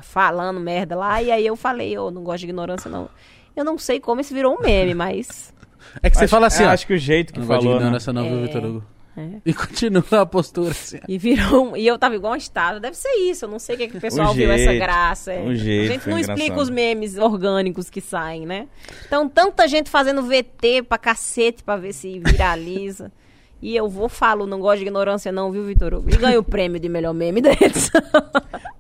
falando 0.02 0.60
merda 0.60 0.96
lá, 0.96 1.22
e 1.22 1.32
aí 1.32 1.46
eu 1.46 1.56
falei, 1.56 1.92
eu 1.96 2.10
não 2.10 2.24
gosto 2.24 2.40
de 2.40 2.46
ignorância, 2.46 2.90
não. 2.90 3.08
Eu 3.56 3.64
não 3.64 3.78
sei 3.78 4.00
como 4.00 4.20
isso 4.20 4.34
virou 4.34 4.56
um 4.58 4.62
meme, 4.62 4.94
mas. 4.94 5.54
É 6.02 6.10
que 6.10 6.18
você 6.18 6.24
Acho- 6.26 6.32
fala 6.32 6.48
assim, 6.48 6.64
é, 6.64 6.68
ó. 6.68 6.70
acho 6.72 6.88
que 6.88 6.94
o 6.94 6.98
jeito 6.98 7.32
que 7.32 7.40
Não 7.40 7.46
gosto 7.48 7.60
de 7.60 7.66
falou, 7.66 7.80
né? 7.80 7.86
ignorância 7.86 8.12
não, 8.12 8.24
viu, 8.24 8.38
É. 8.40 8.42
Vitor 8.42 8.66
Hugo? 8.66 8.84
É. 9.18 9.30
E 9.46 9.54
continua 9.54 10.04
a 10.22 10.26
postura 10.26 10.72
assim. 10.72 11.00
E 11.08 11.18
virou. 11.18 11.72
um- 11.72 11.78
E 11.78 11.88
eu 11.88 11.98
tava 11.98 12.16
igual 12.16 12.34
um 12.34 12.36
estado. 12.36 12.80
Deve 12.80 12.98
ser 12.98 13.10
isso. 13.30 13.46
Eu 13.46 13.50
não 13.50 13.60
sei 13.60 13.76
o 13.76 13.78
que, 13.78 13.88
que 13.88 13.98
o 13.98 14.02
pessoal 14.02 14.34
viu 14.34 14.52
essa 14.52 14.74
graça. 14.74 15.32
é. 15.34 15.42
o 15.42 15.56
jeito 15.56 15.90
a 15.90 15.94
gente 15.94 16.10
não 16.10 16.20
explica 16.20 16.60
os 16.60 16.70
memes 16.70 17.18
orgânicos 17.18 17.90
que 17.90 18.02
saem, 18.02 18.46
né? 18.46 18.68
Então, 19.08 19.30
tanta 19.30 19.68
gente 19.68 19.90
fazendo 19.90 20.22
VT 20.24 20.84
pra 20.84 20.98
cacete 20.98 21.64
pra 21.64 21.78
ver 21.78 21.94
se 21.94 22.20
viraliza. 22.20 23.12
E 23.62 23.76
eu 23.76 23.88
vou 23.90 24.10
falo, 24.10 24.46
não 24.46 24.60
gosto 24.60 24.80
de 24.80 24.84
ignorância, 24.84 25.32
não, 25.32 25.50
viu, 25.52 25.64
Vitor 25.64 25.94
Hugo? 25.94 26.10
E 26.14 26.18
ganha 26.18 26.38
o 26.38 26.44
prêmio 26.44 26.80
de 26.80 26.88
melhor 26.90 27.14
meme 27.14 27.42
da 27.42 27.52
edição. 27.60 28.02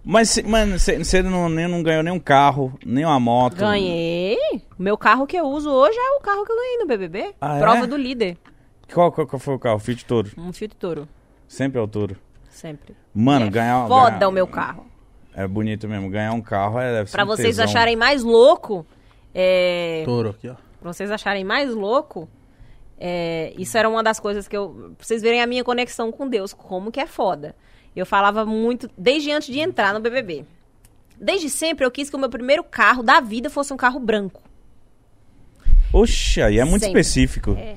Mas, 0.03 0.37
mano, 0.43 0.77
você 0.77 1.23
não, 1.23 1.49
não 1.49 1.81
ganhou 1.81 2.03
nem 2.03 2.13
um 2.13 2.19
carro, 2.19 2.77
nem 2.85 3.03
uma 3.05 3.19
moto. 3.19 3.55
Ganhei. 3.55 4.37
O 4.77 4.83
meu 4.83 4.97
carro 4.97 5.25
que 5.25 5.35
eu 5.37 5.45
uso 5.45 5.71
hoje 5.71 5.97
é 5.97 6.17
o 6.17 6.21
carro 6.21 6.45
que 6.45 6.51
eu 6.51 6.55
ganhei 6.57 6.77
no 6.77 6.85
BBB. 6.87 7.33
Ah, 7.41 7.55
é? 7.55 7.59
Prova 7.59 7.87
do 7.87 7.95
líder. 7.97 8.37
Qual, 8.93 9.11
qual, 9.11 9.27
qual 9.27 9.39
foi 9.39 9.55
o 9.55 9.59
carro? 9.59 9.79
Fiat 9.79 10.05
Toro. 10.05 10.31
Um 10.37 10.53
Fiat 10.53 10.75
Toro. 10.75 11.07
Sempre 11.47 11.79
é 11.79 11.81
o 11.81 11.87
Toro. 11.87 12.15
Sempre. 12.49 12.95
Mano, 13.13 13.47
É 13.47 13.49
ganhar... 13.49 13.87
Foda 13.87 14.11
ganhar- 14.11 14.27
o 14.29 14.31
meu 14.31 14.47
carro. 14.47 14.85
É 15.33 15.45
bonito 15.47 15.87
mesmo. 15.87 16.09
Ganhar 16.09 16.31
um 16.33 16.41
carro 16.41 16.79
é... 16.79 16.93
Deve 16.93 17.09
ser 17.09 17.17
Pra 17.17 17.23
um 17.23 17.27
vocês 17.27 17.47
tesão. 17.57 17.65
acharem 17.65 17.95
mais 17.95 18.23
louco, 18.23 18.85
é... 19.33 20.03
Touro 20.05 20.29
aqui, 20.29 20.47
ó. 20.49 20.55
Pra 20.79 20.93
vocês 20.93 21.09
acharem 21.11 21.43
mais 21.43 21.73
louco, 21.73 22.29
é, 22.97 23.53
isso 23.57 23.75
era 23.77 23.89
uma 23.89 24.03
das 24.03 24.19
coisas 24.19 24.47
que 24.47 24.55
eu. 24.55 24.93
Pra 24.97 25.05
vocês 25.05 25.21
verem 25.21 25.41
a 25.41 25.47
minha 25.47 25.63
conexão 25.63 26.11
com 26.11 26.29
Deus, 26.29 26.53
como 26.53 26.91
que 26.91 26.99
é 26.99 27.07
foda. 27.07 27.55
Eu 27.95 28.05
falava 28.05 28.45
muito, 28.45 28.87
desde 28.95 29.31
antes 29.31 29.51
de 29.51 29.59
entrar 29.59 29.93
no 29.95 29.99
BBB. 29.99 30.45
Desde 31.19 31.49
sempre 31.49 31.83
eu 31.83 31.89
quis 31.89 32.07
que 32.09 32.15
o 32.15 32.19
meu 32.19 32.29
primeiro 32.29 32.63
carro 32.63 33.01
da 33.01 33.19
vida 33.19 33.49
fosse 33.49 33.73
um 33.73 33.77
carro 33.77 33.99
branco. 33.99 34.41
Oxe, 35.91 36.41
aí 36.41 36.59
é 36.59 36.65
muito 36.65 36.83
Sempre. 36.85 36.99
específico. 37.01 37.55
É, 37.57 37.75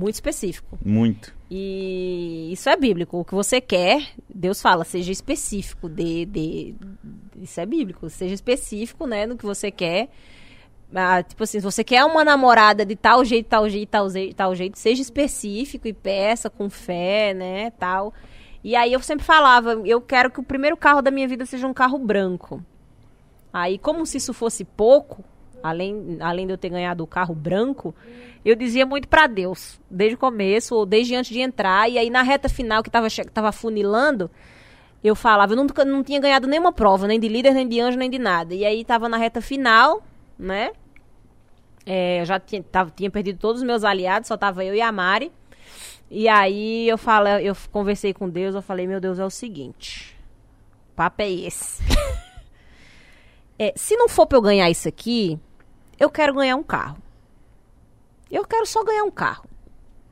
muito 0.00 0.14
específico. 0.14 0.78
Muito. 0.82 1.34
E 1.50 2.48
isso 2.52 2.68
é 2.70 2.76
bíblico. 2.76 3.18
O 3.18 3.24
que 3.24 3.34
você 3.34 3.60
quer, 3.60 4.08
Deus 4.32 4.62
fala, 4.62 4.82
seja 4.84 5.12
específico. 5.12 5.88
De, 5.88 6.24
de, 6.24 6.74
isso 7.36 7.60
é 7.60 7.66
bíblico. 7.66 8.08
Seja 8.08 8.34
específico, 8.34 9.06
né, 9.06 9.26
no 9.26 9.36
que 9.36 9.44
você 9.44 9.70
quer. 9.70 10.08
Ah, 10.94 11.22
tipo 11.22 11.44
assim, 11.44 11.60
se 11.60 11.64
você 11.64 11.84
quer 11.84 12.04
uma 12.04 12.24
namorada 12.24 12.84
de 12.84 12.96
tal 12.96 13.24
jeito, 13.24 13.46
tal 13.46 13.68
jeito, 13.68 13.88
tal 13.90 14.10
jeito, 14.10 14.34
tal 14.34 14.54
jeito, 14.54 14.78
seja 14.78 15.02
específico 15.02 15.86
e 15.86 15.92
peça 15.92 16.48
com 16.50 16.68
fé, 16.68 17.32
né, 17.32 17.70
tal. 17.72 18.12
E 18.64 18.74
aí 18.74 18.92
eu 18.92 19.00
sempre 19.00 19.24
falava, 19.24 19.80
eu 19.84 20.00
quero 20.00 20.30
que 20.30 20.40
o 20.40 20.42
primeiro 20.42 20.76
carro 20.76 21.00
da 21.00 21.10
minha 21.10 21.28
vida 21.28 21.46
seja 21.46 21.66
um 21.66 21.74
carro 21.74 21.98
branco. 21.98 22.64
Aí, 23.52 23.78
como 23.78 24.04
se 24.04 24.16
isso 24.16 24.32
fosse 24.32 24.64
pouco, 24.64 25.24
além, 25.62 26.16
além 26.20 26.46
de 26.46 26.52
eu 26.52 26.58
ter 26.58 26.68
ganhado 26.68 27.02
o 27.04 27.06
carro 27.06 27.34
branco, 27.34 27.94
eu 28.44 28.54
dizia 28.56 28.84
muito 28.86 29.06
pra 29.08 29.26
Deus, 29.26 29.80
desde 29.90 30.14
o 30.14 30.18
começo, 30.18 30.74
ou 30.74 30.86
desde 30.86 31.14
antes 31.14 31.30
de 31.30 31.40
entrar, 31.40 31.88
e 31.90 31.98
aí 31.98 32.08
na 32.10 32.22
reta 32.22 32.48
final 32.48 32.82
que 32.82 32.90
tava, 32.90 33.08
che- 33.10 33.24
tava 33.24 33.52
funilando, 33.52 34.30
eu 35.04 35.14
falava, 35.14 35.52
eu 35.52 35.56
nunca, 35.56 35.84
não 35.84 36.02
tinha 36.02 36.20
ganhado 36.20 36.46
nenhuma 36.46 36.72
prova, 36.72 37.06
nem 37.06 37.18
de 37.20 37.28
líder, 37.28 37.52
nem 37.54 37.68
de 37.68 37.80
anjo, 37.80 37.98
nem 37.98 38.10
de 38.10 38.18
nada. 38.18 38.54
E 38.54 38.64
aí 38.64 38.84
tava 38.84 39.08
na 39.08 39.16
reta 39.16 39.40
final, 39.40 40.02
né? 40.38 40.70
É, 41.86 42.20
eu 42.20 42.24
já 42.26 42.38
tinha, 42.38 42.62
tava- 42.62 42.92
tinha 42.94 43.10
perdido 43.10 43.38
todos 43.38 43.60
os 43.62 43.66
meus 43.66 43.84
aliados, 43.84 44.28
só 44.28 44.36
tava 44.36 44.64
eu 44.64 44.74
e 44.74 44.80
a 44.80 44.92
Mari. 44.92 45.32
E 46.10 46.28
aí 46.28 46.88
eu 46.88 46.98
falei, 46.98 47.48
eu 47.48 47.56
conversei 47.72 48.12
com 48.12 48.28
Deus, 48.28 48.54
eu 48.54 48.60
falei, 48.62 48.86
meu 48.86 49.00
Deus, 49.00 49.18
é 49.18 49.24
o 49.24 49.30
seguinte. 49.30 50.16
O 50.92 50.96
papo 50.96 51.22
é 51.22 51.30
esse. 51.30 51.82
É, 53.58 53.74
se 53.76 53.94
não 53.94 54.08
for 54.08 54.26
pra 54.26 54.38
eu 54.38 54.42
ganhar 54.42 54.70
isso 54.70 54.88
aqui, 54.88 55.38
eu 56.00 56.08
quero 56.10 56.34
ganhar 56.34 56.56
um 56.56 56.62
carro. 56.62 56.96
Eu 58.30 58.44
quero 58.46 58.64
só 58.64 58.82
ganhar 58.82 59.04
um 59.04 59.10
carro. 59.10 59.44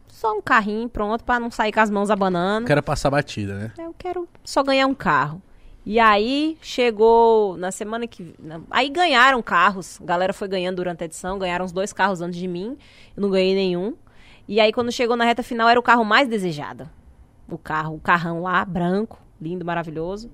Só 0.08 0.36
um 0.36 0.42
carrinho, 0.42 0.88
pronto, 0.88 1.24
pra 1.24 1.40
não 1.40 1.50
sair 1.50 1.72
com 1.72 1.80
as 1.80 1.88
mãos 1.88 2.10
abanando. 2.10 2.66
Quero 2.66 2.82
passar 2.82 3.10
batida, 3.10 3.54
né? 3.54 3.72
Eu 3.78 3.94
quero 3.96 4.28
só 4.44 4.62
ganhar 4.62 4.86
um 4.86 4.94
carro. 4.94 5.40
E 5.86 5.98
aí 5.98 6.58
chegou 6.60 7.56
na 7.56 7.70
semana 7.70 8.06
que. 8.06 8.34
Aí 8.70 8.90
ganharam 8.90 9.40
carros. 9.42 9.98
A 10.02 10.04
galera 10.04 10.34
foi 10.34 10.46
ganhando 10.46 10.76
durante 10.76 11.02
a 11.02 11.04
edição, 11.06 11.38
ganharam 11.38 11.64
os 11.64 11.72
dois 11.72 11.92
carros 11.92 12.20
antes 12.20 12.38
de 12.38 12.46
mim. 12.46 12.76
Eu 13.16 13.22
não 13.22 13.30
ganhei 13.30 13.54
nenhum. 13.54 13.96
E 14.46 14.60
aí, 14.60 14.72
quando 14.72 14.92
chegou 14.92 15.16
na 15.16 15.24
reta 15.24 15.42
final, 15.42 15.68
era 15.68 15.80
o 15.80 15.82
carro 15.82 16.04
mais 16.04 16.28
desejado. 16.28 16.88
O 17.48 17.56
carro, 17.56 17.94
o 17.94 18.00
carrão 18.00 18.42
lá, 18.42 18.64
branco, 18.64 19.18
lindo, 19.40 19.64
maravilhoso. 19.64 20.30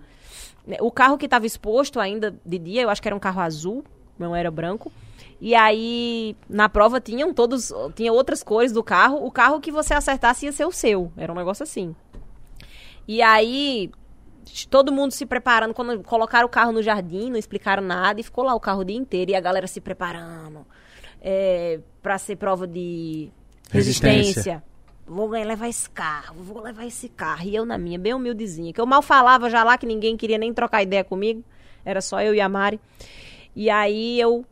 O 0.81 0.91
carro 0.91 1.19
que 1.19 1.27
estava 1.27 1.47
exposto 1.47 2.01
ainda 2.01 2.35
de 2.45 2.59
dia, 2.59 2.83
eu 2.83 2.91
acho 2.91 3.03
que 3.03 3.07
era 3.07 3.15
um 3.15 3.21
carro 3.21 3.41
azul, 3.41 3.85
não 4.19 4.35
era 4.35 4.51
branco. 4.51 4.91
E 5.41 5.55
aí, 5.55 6.37
na 6.49 6.69
prova, 6.69 7.01
tinham 7.01 7.35
todos. 7.35 7.73
Tinha 7.95 8.13
outras 8.13 8.43
cores 8.43 8.73
do 8.73 8.83
carro. 8.83 9.25
O 9.25 9.31
carro 9.31 9.61
que 9.61 9.71
você 9.71 9.93
acertasse 9.95 10.47
ia 10.47 10.53
ser 10.53 10.65
o 10.65 10.73
seu. 10.73 11.13
Era 11.17 11.33
um 11.33 11.37
negócio 11.37 11.63
assim. 11.63 11.95
E 13.07 13.21
aí, 13.21 13.91
todo 14.71 14.93
mundo 14.93 15.13
se 15.13 15.27
preparando. 15.27 15.75
Quando 15.75 16.03
colocaram 16.03 16.47
o 16.47 16.51
carro 16.51 16.73
no 16.73 16.83
jardim, 16.83 17.31
não 17.31 17.37
explicaram 17.37 17.83
nada. 17.83 18.21
E 18.21 18.25
ficou 18.25 18.45
lá 18.45 18.55
o 18.55 18.61
carro 18.61 18.81
o 18.81 18.85
dia 18.85 18.97
inteiro. 18.97 19.33
E 19.33 19.35
a 19.35 19.41
galera 19.41 19.67
se 19.67 19.81
preparando. 19.81 20.67
É, 21.21 21.81
pra 22.03 22.19
ser 22.19 22.37
prova 22.37 22.67
de 22.67 23.31
Resistência. 23.71 24.19
resistência. 24.19 24.65
Vou 25.07 25.29
levar 25.29 25.69
esse 25.69 25.89
carro, 25.91 26.37
vou 26.43 26.63
levar 26.63 26.87
esse 26.87 27.11
carro. 27.11 27.47
E 27.47 27.55
eu 27.55 27.67
na 27.67 27.77
minha, 27.77 27.99
bem 27.99 28.15
humildezinha. 28.15 28.73
Que 28.73 28.81
eu 28.81 28.87
mal 28.87 29.03
falava 29.03 29.51
já 29.51 29.63
lá, 29.63 29.77
que 29.77 29.85
ninguém 29.85 30.17
queria 30.17 30.39
nem 30.39 30.53
trocar 30.53 30.83
ideia 30.83 31.05
comigo. 31.05 31.45
Era 31.85 32.01
só 32.01 32.23
eu 32.23 32.35
e 32.35 32.41
a 32.41 32.49
Mari. 32.49 32.81
E 33.55 33.69
aí 33.69 34.19
eu 34.19 34.45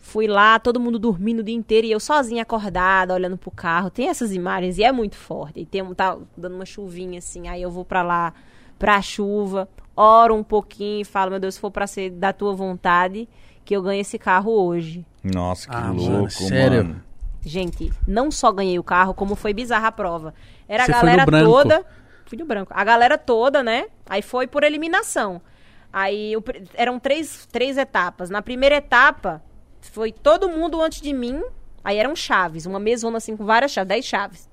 fui 0.00 0.26
lá, 0.26 0.58
todo 0.58 0.80
mundo 0.80 0.98
dormindo 0.98 1.40
o 1.40 1.42
dia 1.42 1.54
inteiro 1.54 1.86
e 1.86 1.92
eu 1.92 2.00
sozinha 2.00 2.42
acordada, 2.42 3.14
olhando 3.14 3.36
pro 3.36 3.50
carro. 3.50 3.90
Tem 3.90 4.08
essas 4.08 4.32
imagens 4.32 4.78
e 4.78 4.82
é 4.82 4.90
muito 4.90 5.14
forte. 5.16 5.60
E 5.60 5.66
tem 5.66 5.82
um, 5.82 5.94
tá 5.94 6.16
dando 6.36 6.54
uma 6.56 6.64
chuvinha 6.66 7.18
assim, 7.18 7.46
aí 7.48 7.62
eu 7.62 7.70
vou 7.70 7.84
pra 7.84 8.02
lá, 8.02 8.32
pra 8.78 9.00
chuva, 9.02 9.68
oro 9.96 10.34
um 10.34 10.42
pouquinho 10.42 11.02
e 11.02 11.04
falo, 11.04 11.30
meu 11.30 11.38
Deus, 11.40 11.54
se 11.54 11.60
for 11.60 11.70
pra 11.70 11.86
ser 11.86 12.10
da 12.10 12.32
tua 12.32 12.52
vontade, 12.54 13.28
que 13.64 13.76
eu 13.76 13.82
ganhe 13.82 14.00
esse 14.00 14.18
carro 14.18 14.50
hoje. 14.52 15.04
Nossa, 15.22 15.68
que 15.68 15.76
Ah, 15.76 15.80
mano, 15.92 16.10
louco, 16.18 16.30
sério? 16.30 16.84
mano. 16.84 17.02
Gente, 17.42 17.90
não 18.06 18.30
só 18.30 18.50
ganhei 18.52 18.78
o 18.78 18.82
carro, 18.84 19.14
como 19.14 19.34
foi 19.34 19.54
bizarra 19.54 19.88
a 19.88 19.92
prova. 19.92 20.34
Era 20.68 20.84
Você 20.84 20.92
a 20.92 21.00
foi 21.00 21.10
no 21.10 21.16
galera 21.16 21.44
toda. 21.44 21.86
Fui 22.26 22.38
no 22.38 22.44
branco. 22.44 22.72
A 22.74 22.84
galera 22.84 23.16
toda, 23.18 23.62
né? 23.62 23.86
Aí 24.08 24.22
foi 24.22 24.46
por 24.46 24.62
eliminação. 24.62 25.40
Aí 25.92 26.38
pr- 26.42 26.62
eram 26.74 26.98
três, 26.98 27.46
três 27.50 27.76
etapas. 27.78 28.28
Na 28.30 28.40
primeira 28.42 28.76
etapa, 28.76 29.42
foi 29.80 30.12
todo 30.12 30.48
mundo 30.48 30.80
antes 30.80 31.00
de 31.00 31.12
mim. 31.12 31.42
Aí 31.82 31.96
eram 31.96 32.14
chaves, 32.14 32.66
uma 32.66 32.78
mesona 32.78 33.16
assim 33.18 33.36
com 33.36 33.44
várias 33.44 33.70
chaves, 33.72 33.88
dez 33.88 34.04
chaves. 34.04 34.50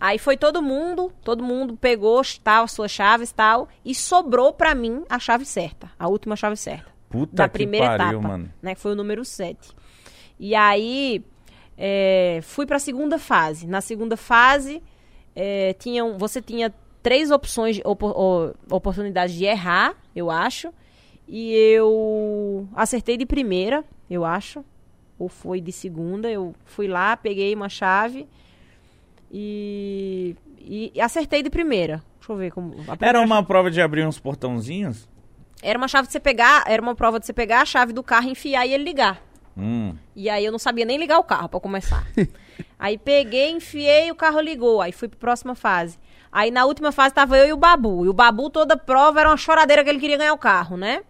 Aí 0.00 0.18
foi 0.18 0.36
todo 0.36 0.60
mundo, 0.60 1.12
todo 1.22 1.44
mundo 1.44 1.76
pegou 1.76 2.20
tal, 2.42 2.66
suas 2.66 2.90
chaves 2.90 3.30
tal, 3.30 3.68
e 3.84 3.94
sobrou 3.94 4.52
pra 4.52 4.74
mim 4.74 5.04
a 5.08 5.20
chave 5.20 5.44
certa, 5.44 5.88
a 5.96 6.08
última 6.08 6.34
chave 6.34 6.56
certa 6.56 6.92
Puta 7.08 7.36
da 7.36 7.48
que 7.48 7.52
primeira 7.52 7.86
pariu, 7.96 8.18
etapa, 8.18 8.26
mano. 8.28 8.52
né? 8.60 8.74
Que 8.74 8.80
foi 8.80 8.90
o 8.90 8.96
número 8.96 9.24
7. 9.24 9.56
E 10.40 10.52
aí 10.56 11.24
é, 11.78 12.40
fui 12.42 12.66
para 12.66 12.76
a 12.76 12.80
segunda 12.80 13.20
fase. 13.20 13.68
Na 13.68 13.80
segunda 13.80 14.16
fase, 14.16 14.82
é, 15.36 15.72
tinham, 15.74 16.18
você 16.18 16.42
tinha 16.42 16.74
três 17.00 17.30
opções, 17.30 17.76
de 17.76 17.82
opo- 17.84 18.08
o- 18.10 18.74
oportunidades 18.74 19.36
de 19.36 19.44
errar, 19.44 19.94
eu 20.16 20.28
acho. 20.28 20.74
E 21.26 21.54
eu 21.54 22.68
acertei 22.74 23.16
de 23.16 23.26
primeira, 23.26 23.84
eu 24.10 24.24
acho. 24.24 24.64
ou 25.18 25.28
foi 25.28 25.60
de 25.60 25.72
segunda. 25.72 26.30
Eu 26.30 26.54
fui 26.64 26.86
lá, 26.86 27.16
peguei 27.16 27.54
uma 27.54 27.68
chave 27.68 28.26
e, 29.30 30.36
e 30.60 31.00
acertei 31.00 31.42
de 31.42 31.50
primeira. 31.50 32.02
Deixa 32.18 32.32
eu 32.32 32.36
ver 32.36 32.52
como. 32.52 32.74
Era 33.00 33.20
uma 33.20 33.42
prova 33.42 33.70
de 33.70 33.80
abrir 33.80 34.06
uns 34.06 34.18
portãozinhos? 34.18 35.08
Era 35.62 35.78
uma 35.78 35.88
chave 35.88 36.06
de 36.06 36.12
você 36.12 36.20
pegar, 36.20 36.64
era 36.66 36.80
uma 36.80 36.94
prova 36.94 37.18
de 37.18 37.26
você 37.26 37.32
pegar 37.32 37.62
a 37.62 37.64
chave 37.64 37.92
do 37.92 38.02
carro, 38.02 38.28
enfiar 38.28 38.66
e 38.66 38.72
ele 38.72 38.84
ligar. 38.84 39.20
Hum. 39.56 39.94
E 40.14 40.28
aí 40.28 40.44
eu 40.44 40.52
não 40.52 40.58
sabia 40.58 40.84
nem 40.84 40.98
ligar 40.98 41.18
o 41.18 41.24
carro 41.24 41.48
pra 41.48 41.60
começar. 41.60 42.06
aí 42.78 42.98
peguei, 42.98 43.50
enfiei, 43.50 44.10
o 44.10 44.14
carro 44.14 44.40
ligou. 44.40 44.80
Aí 44.80 44.92
fui 44.92 45.08
pra 45.08 45.18
próxima 45.18 45.54
fase. 45.54 45.98
Aí 46.30 46.50
na 46.50 46.64
última 46.64 46.92
fase 46.92 47.14
tava 47.14 47.38
eu 47.38 47.46
e 47.46 47.52
o 47.52 47.56
Babu. 47.56 48.04
E 48.04 48.08
o 48.08 48.12
Babu 48.12 48.50
toda 48.50 48.76
prova 48.76 49.20
era 49.20 49.30
uma 49.30 49.36
choradeira 49.36 49.82
que 49.82 49.90
ele 49.90 50.00
queria 50.00 50.16
ganhar 50.16 50.32
o 50.32 50.38
carro, 50.38 50.76
né? 50.76 51.02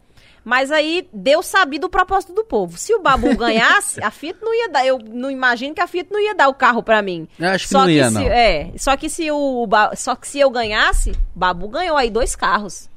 Mas 0.44 0.70
aí 0.70 1.08
Deus 1.12 1.46
sabia 1.46 1.80
do 1.80 1.88
propósito 1.88 2.34
do 2.34 2.44
povo. 2.44 2.76
Se 2.76 2.94
o 2.94 3.00
Babu 3.00 3.34
ganhasse, 3.36 4.02
a 4.04 4.10
Fiat 4.10 4.38
não 4.42 4.54
ia 4.54 4.68
dar. 4.68 4.86
Eu 4.86 4.98
não 4.98 5.30
imagino 5.30 5.74
que 5.74 5.80
a 5.80 5.86
Fiat 5.86 6.12
não 6.12 6.20
ia 6.20 6.34
dar 6.34 6.48
o 6.48 6.54
carro 6.54 6.82
pra 6.82 7.00
mim. 7.00 7.26
Eu 7.38 7.48
acho 7.48 7.64
que 7.64 7.70
Só 7.70 7.80
não 7.80 7.90
ia, 7.90 8.08
se, 8.08 8.14
não. 8.14 8.22
É, 8.22 8.72
só 8.76 8.96
que 8.96 9.08
se 9.08 9.30
o 9.30 9.66
só 9.96 10.14
que 10.14 10.28
se 10.28 10.38
eu 10.38 10.50
ganhasse, 10.50 11.12
Babu 11.34 11.68
ganhou 11.68 11.96
aí 11.96 12.10
dois 12.10 12.36
carros. 12.36 12.90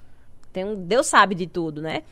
Tem 0.52 0.66
um, 0.66 0.76
Deus 0.76 1.08
sabe 1.08 1.36
de 1.36 1.48
tudo, 1.48 1.82
né? 1.82 2.04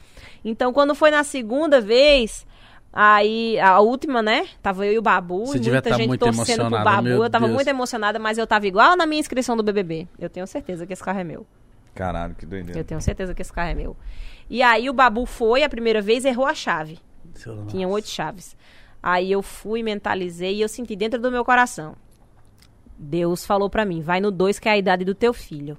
Então 0.43 0.71
quando 0.71 0.95
foi 0.95 1.11
na 1.11 1.23
segunda 1.23 1.81
vez, 1.81 2.45
aí 2.93 3.59
a 3.59 3.81
última, 3.81 4.21
né? 4.21 4.47
Tava 4.61 4.85
eu 4.85 4.93
e 4.93 4.97
o 4.97 5.01
Babu, 5.01 5.47
Você 5.47 5.57
e 5.57 5.61
muita 5.69 5.89
tá 5.89 5.97
gente 5.97 6.17
torcendo 6.17 6.69
pro 6.69 6.81
Babu. 6.81 7.09
Eu 7.09 7.29
tava 7.29 7.45
Deus. 7.45 7.55
muito 7.55 7.67
emocionada, 7.67 8.17
mas 8.19 8.37
eu 8.37 8.47
tava 8.47 8.65
igual 8.67 8.95
na 8.95 9.05
minha 9.05 9.19
inscrição 9.19 9.57
do 9.57 9.63
BBB. 9.63 10.07
Eu 10.17 10.29
tenho 10.29 10.47
certeza 10.47 10.85
que 10.87 10.93
esse 10.93 11.03
carro 11.03 11.19
é 11.19 11.23
meu. 11.25 11.45
Caralho, 11.93 12.35
que 12.35 12.45
doideira. 12.45 12.79
Eu 12.79 12.83
tenho 12.83 13.01
certeza 13.01 13.33
que 13.33 13.41
esse 13.41 13.51
carro 13.51 13.71
é 13.71 13.73
meu. 13.73 13.97
E 14.49 14.61
aí 14.61 14.89
o 14.89 14.93
Babu 14.93 15.25
foi 15.25 15.63
a 15.63 15.69
primeira 15.69 16.01
vez 16.01 16.23
errou 16.25 16.45
a 16.45 16.53
chave. 16.53 16.99
Seu- 17.33 17.65
Tinha 17.65 17.87
oito 17.87 18.07
chaves. 18.07 18.55
Aí 19.01 19.31
eu 19.31 19.41
fui, 19.41 19.83
mentalizei 19.83 20.55
e 20.55 20.61
eu 20.61 20.69
senti 20.69 20.95
dentro 20.95 21.19
do 21.19 21.31
meu 21.31 21.43
coração. 21.45 21.95
Deus 22.97 23.45
falou 23.45 23.69
pra 23.69 23.85
mim, 23.85 24.01
vai 24.01 24.21
no 24.21 24.31
2 24.31 24.57
que 24.59 24.69
é 24.69 24.73
a 24.73 24.77
idade 24.77 25.03
do 25.03 25.13
teu 25.13 25.33
filho. 25.33 25.77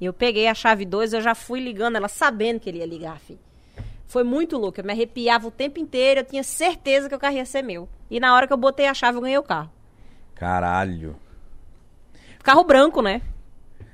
Eu 0.00 0.12
peguei 0.12 0.48
a 0.48 0.54
chave 0.54 0.84
2, 0.84 1.12
eu 1.12 1.20
já 1.20 1.34
fui 1.34 1.60
ligando 1.60 1.96
ela 1.96 2.08
sabendo 2.08 2.58
que 2.60 2.68
ele 2.68 2.78
ia 2.78 2.86
ligar, 2.86 3.18
filho. 3.20 3.38
Foi 4.06 4.24
muito 4.24 4.56
louco, 4.58 4.80
eu 4.80 4.84
me 4.84 4.92
arrepiava 4.92 5.46
o 5.46 5.50
tempo 5.50 5.78
inteiro, 5.78 6.20
eu 6.20 6.24
tinha 6.24 6.42
certeza 6.42 7.08
que 7.08 7.14
o 7.14 7.18
carro 7.18 7.36
ia 7.36 7.44
ser 7.44 7.62
meu. 7.62 7.88
E 8.10 8.18
na 8.20 8.34
hora 8.34 8.46
que 8.46 8.52
eu 8.52 8.56
botei 8.56 8.86
a 8.86 8.94
chave, 8.94 9.18
eu 9.18 9.22
ganhei 9.22 9.38
o 9.38 9.42
carro. 9.42 9.70
Caralho. 10.34 11.16
Carro 12.42 12.64
branco, 12.64 13.00
né? 13.00 13.22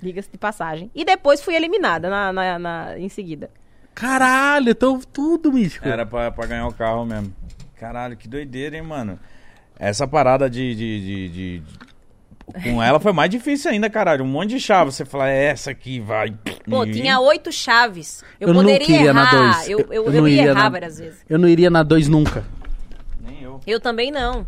Diga-se 0.02 0.30
de 0.30 0.38
passagem. 0.38 0.90
E 0.94 1.04
depois 1.04 1.42
fui 1.42 1.54
eliminada 1.54 2.08
na, 2.08 2.32
na- 2.32 2.58
na- 2.58 2.98
em 2.98 3.08
seguida. 3.08 3.50
Caralho, 3.94 4.70
então 4.70 5.00
tudo, 5.12 5.52
místico. 5.52 5.86
Era 5.88 6.06
pra, 6.06 6.30
pra 6.30 6.46
ganhar 6.46 6.66
o 6.66 6.72
carro 6.72 7.04
mesmo. 7.04 7.32
Caralho, 7.78 8.16
que 8.16 8.28
doideira, 8.28 8.76
hein, 8.76 8.82
mano? 8.82 9.18
Essa 9.78 10.06
parada 10.06 10.48
de, 10.48 10.74
de, 10.74 11.00
de- 11.00 11.28
de- 11.28 11.58
de- 11.60 12.62
Com 12.70 12.82
ela 12.82 12.98
foi 13.00 13.12
mais 13.12 13.30
difícil 13.30 13.70
ainda, 13.70 13.88
caralho. 13.88 14.24
Um 14.24 14.28
monte 14.28 14.50
de 14.50 14.60
chave. 14.60 14.90
Você 14.92 15.04
fala, 15.04 15.28
é 15.30 15.44
essa 15.46 15.70
aqui 15.70 16.00
vai. 16.00 16.34
Pô, 16.68 16.84
tinha 16.84 17.18
oito 17.20 17.50
chaves. 17.52 18.22
Eu, 18.40 18.48
Eu 18.48 18.54
não 18.54 18.62
poderia 18.62 18.86
queria 18.86 19.12
na 19.12 19.22
errar. 19.22 19.30
dois. 19.36 19.68
Eu, 19.68 19.78
Eu- 19.80 19.92
eu, 19.92 20.04
eu 20.06 20.12
não 20.12 20.28
ia 20.28 20.34
iria 20.40 20.50
errar 20.50 20.62
na- 20.64 20.68
várias 20.68 20.98
vezes. 20.98 21.24
Eu 21.28 21.38
não 21.38 21.48
iria 21.48 21.70
na 21.70 21.82
2 21.82 22.08
nunca. 22.08 22.44
Nem 23.20 23.42
eu. 23.42 23.60
Eu 23.66 23.80
também 23.80 24.10
não. 24.10 24.46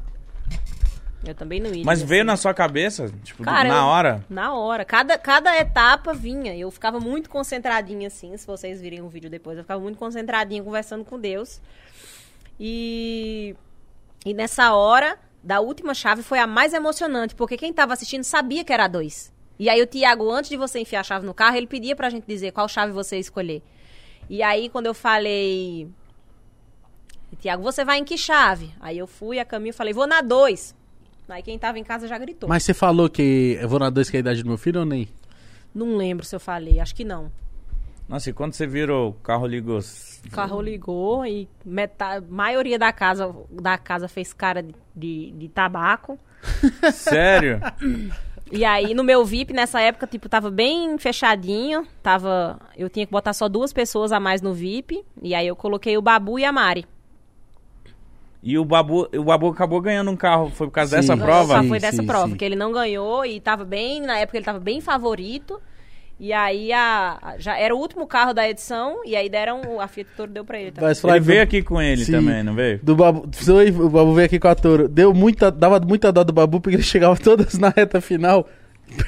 Eu 1.24 1.34
também 1.34 1.60
não 1.60 1.70
iria. 1.70 1.84
Mas 1.84 2.02
veio 2.02 2.22
assim. 2.22 2.26
na 2.26 2.36
sua 2.36 2.52
cabeça? 2.52 3.08
Tipo, 3.22 3.44
Cara, 3.44 3.68
na 3.68 3.76
eu- 3.78 3.84
hora? 3.84 4.24
Na 4.28 4.54
hora. 4.54 4.84
Cada, 4.84 5.16
cada 5.16 5.56
etapa 5.56 6.12
vinha. 6.12 6.56
Eu 6.56 6.70
ficava 6.70 6.98
muito 6.98 7.30
concentradinha, 7.30 8.08
assim. 8.08 8.36
Se 8.36 8.46
vocês 8.46 8.80
virem 8.80 9.00
o 9.02 9.08
vídeo 9.08 9.30
depois, 9.30 9.56
eu 9.56 9.62
ficava 9.64 9.80
muito 9.80 9.98
concentradinha 9.98 10.62
conversando 10.62 11.04
com 11.04 11.18
Deus. 11.18 11.60
E. 12.58 13.54
E 14.24 14.32
nessa 14.34 14.72
hora, 14.74 15.18
da 15.42 15.60
última 15.60 15.94
chave, 15.94 16.22
foi 16.22 16.38
a 16.38 16.46
mais 16.46 16.72
emocionante, 16.72 17.34
porque 17.34 17.56
quem 17.56 17.72
tava 17.72 17.92
assistindo 17.92 18.22
sabia 18.24 18.64
que 18.64 18.72
era 18.72 18.84
a 18.84 18.88
dois. 18.88 19.32
E 19.58 19.68
aí 19.68 19.82
o 19.82 19.86
Tiago, 19.86 20.30
antes 20.30 20.50
de 20.50 20.56
você 20.56 20.78
enfiar 20.80 21.00
a 21.00 21.04
chave 21.04 21.26
no 21.26 21.34
carro, 21.34 21.56
ele 21.56 21.66
pedia 21.66 21.94
pra 21.96 22.10
gente 22.10 22.24
dizer 22.26 22.52
qual 22.52 22.68
chave 22.68 22.92
você 22.92 23.16
ia 23.16 23.20
escolher. 23.20 23.62
E 24.30 24.42
aí, 24.42 24.68
quando 24.68 24.86
eu 24.86 24.94
falei. 24.94 25.88
Tiago, 27.40 27.62
você 27.62 27.84
vai 27.84 27.98
em 27.98 28.04
que 28.04 28.16
chave? 28.16 28.72
Aí 28.80 28.96
eu 28.98 29.06
fui 29.06 29.38
a 29.40 29.44
caminho 29.44 29.74
falei, 29.74 29.92
vou 29.92 30.06
na 30.06 30.20
dois. 30.20 30.74
Aí 31.28 31.42
quem 31.42 31.58
tava 31.58 31.78
em 31.78 31.84
casa 31.84 32.06
já 32.06 32.18
gritou. 32.18 32.48
Mas 32.48 32.62
você 32.62 32.74
falou 32.74 33.08
que 33.08 33.58
eu 33.60 33.68
vou 33.68 33.78
na 33.78 33.90
2 33.90 34.10
que 34.10 34.16
é 34.16 34.18
a 34.18 34.20
idade 34.20 34.42
do 34.42 34.48
meu 34.48 34.58
filho 34.58 34.80
ou 34.80 34.86
nem? 34.86 35.08
Não 35.74 35.96
lembro 35.96 36.24
se 36.24 36.34
eu 36.36 36.40
falei, 36.40 36.78
acho 36.80 36.94
que 36.94 37.04
não. 37.04 37.30
Nossa, 38.08 38.28
e 38.28 38.32
quando 38.32 38.52
você 38.52 38.66
virou, 38.66 39.10
o 39.10 39.12
carro 39.14 39.46
ligou. 39.46 39.78
O 39.78 40.30
carro 40.30 40.60
ligou 40.60 41.24
e 41.24 41.48
metade, 41.64 42.26
maioria 42.28 42.78
da 42.78 42.92
casa, 42.92 43.34
da 43.50 43.78
casa 43.78 44.08
fez 44.08 44.32
cara 44.32 44.62
de, 44.62 44.74
de, 44.94 45.30
de 45.30 45.48
tabaco. 45.48 46.18
Sério? 46.92 47.60
E 48.50 48.66
aí, 48.66 48.92
no 48.92 49.02
meu 49.02 49.24
VIP, 49.24 49.54
nessa 49.54 49.80
época, 49.80 50.06
tipo, 50.06 50.28
tava 50.28 50.50
bem 50.50 50.98
fechadinho. 50.98 51.86
Tava. 52.02 52.60
Eu 52.76 52.90
tinha 52.90 53.06
que 53.06 53.12
botar 53.12 53.32
só 53.32 53.48
duas 53.48 53.72
pessoas 53.72 54.12
a 54.12 54.20
mais 54.20 54.42
no 54.42 54.52
VIP. 54.52 55.02
E 55.22 55.34
aí 55.34 55.46
eu 55.46 55.56
coloquei 55.56 55.96
o 55.96 56.02
Babu 56.02 56.38
e 56.38 56.44
a 56.44 56.52
Mari. 56.52 56.84
E 58.42 58.58
o 58.58 58.64
Babu, 58.64 59.08
o 59.16 59.22
Babu 59.24 59.48
acabou 59.48 59.80
ganhando 59.80 60.10
um 60.10 60.16
carro. 60.16 60.50
Foi 60.50 60.66
por 60.66 60.72
causa 60.72 60.90
Sim. 60.90 60.96
dessa 60.96 61.16
prova? 61.16 61.54
Só 61.54 61.62
Sim, 61.62 61.68
foi 61.68 61.78
dessa 61.78 61.96
sim, 62.02 62.06
prova, 62.06 62.28
sim. 62.30 62.36
que 62.36 62.44
ele 62.44 62.56
não 62.56 62.72
ganhou 62.72 63.24
e 63.24 63.38
tava 63.40 63.64
bem. 63.64 64.00
Na 64.02 64.18
época 64.18 64.38
ele 64.38 64.44
tava 64.44 64.58
bem 64.58 64.80
favorito. 64.80 65.60
E 66.18 66.32
aí 66.32 66.72
a, 66.72 67.34
já 67.38 67.56
era 67.58 67.74
o 67.74 67.78
último 67.78 68.06
carro 68.06 68.32
da 68.32 68.48
edição. 68.48 69.00
E 69.04 69.14
aí 69.14 69.28
deram. 69.28 69.80
A 69.80 69.86
Fiat 69.86 70.10
Toro 70.16 70.30
deu 70.30 70.44
pra 70.44 70.60
ele 70.60 70.72
também. 70.72 70.88
Mas 70.90 71.02
Ele 71.04 71.20
do- 71.20 71.24
veio 71.24 71.42
aqui 71.42 71.62
com 71.62 71.80
ele 71.80 72.04
Sim. 72.04 72.12
também, 72.12 72.42
não 72.42 72.54
veio? 72.54 72.80
Do 72.82 72.96
Babu, 72.96 73.28
foi, 73.32 73.70
o 73.70 73.88
Babu 73.88 74.12
veio 74.14 74.26
aqui 74.26 74.38
com 74.40 74.48
a 74.48 74.54
Toro. 74.56 74.88
Deu 74.88 75.14
muita, 75.14 75.50
dava 75.50 75.78
muita 75.80 76.10
dó 76.12 76.24
do 76.24 76.32
Babu 76.32 76.60
porque 76.60 76.76
ele 76.76 76.82
chegava 76.84 77.16
todas 77.16 77.58
na 77.58 77.68
reta 77.70 78.00
final. 78.00 78.48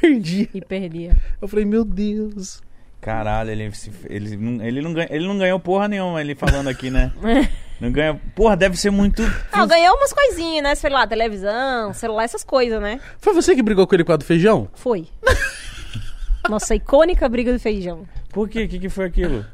Perdia. 0.01 0.49
E 0.55 0.61
perdia. 0.61 1.13
Eu 1.43 1.49
falei, 1.49 1.65
meu 1.65 1.85
Deus. 1.85 2.63
Caralho, 3.05 3.51
ele, 3.51 3.71
se- 3.75 3.93
ele, 4.09 4.35
não- 4.35 4.65
ele, 4.65 4.81
não 4.81 4.95
ganha, 4.95 5.09
ele 5.11 5.27
não 5.29 5.37
ganhou 5.37 5.61
porra 5.61 5.87
nenhuma, 5.89 6.23
ele 6.23 6.35
falando 6.35 6.69
aqui, 6.69 6.91
né? 6.91 7.13
Não 7.81 7.91
ganha. 7.91 8.19
Porra, 8.37 8.57
deve 8.57 8.77
ser 8.79 8.91
muito. 8.91 9.21
Ah, 9.53 9.67
ganhou 9.67 9.97
umas 9.97 10.13
coisinhas, 10.13 10.63
né? 10.63 10.75
Sei 10.77 10.89
lá, 10.89 11.05
televisão, 11.09 11.93
celular, 11.93 12.23
essas 12.23 12.45
coisas, 12.45 12.81
né? 12.81 13.01
Foi 13.19 13.35
você 13.35 13.53
que 13.55 13.63
brigou 13.65 13.85
com 13.85 13.95
ele 13.97 14.05
por 14.05 14.09
causa 14.09 14.19
do 14.19 14.25
feijão? 14.25 14.69
Foi. 14.75 15.09
Nossa 16.49 16.75
icônica 16.77 17.29
briga 17.29 17.53
do 17.53 17.59
feijão. 17.59 18.07
Por 18.31 18.49
quê? 18.49 18.63
O 18.65 18.69
que, 18.69 18.79
que 18.79 18.89
foi 18.89 19.07
aquilo? 19.07 19.45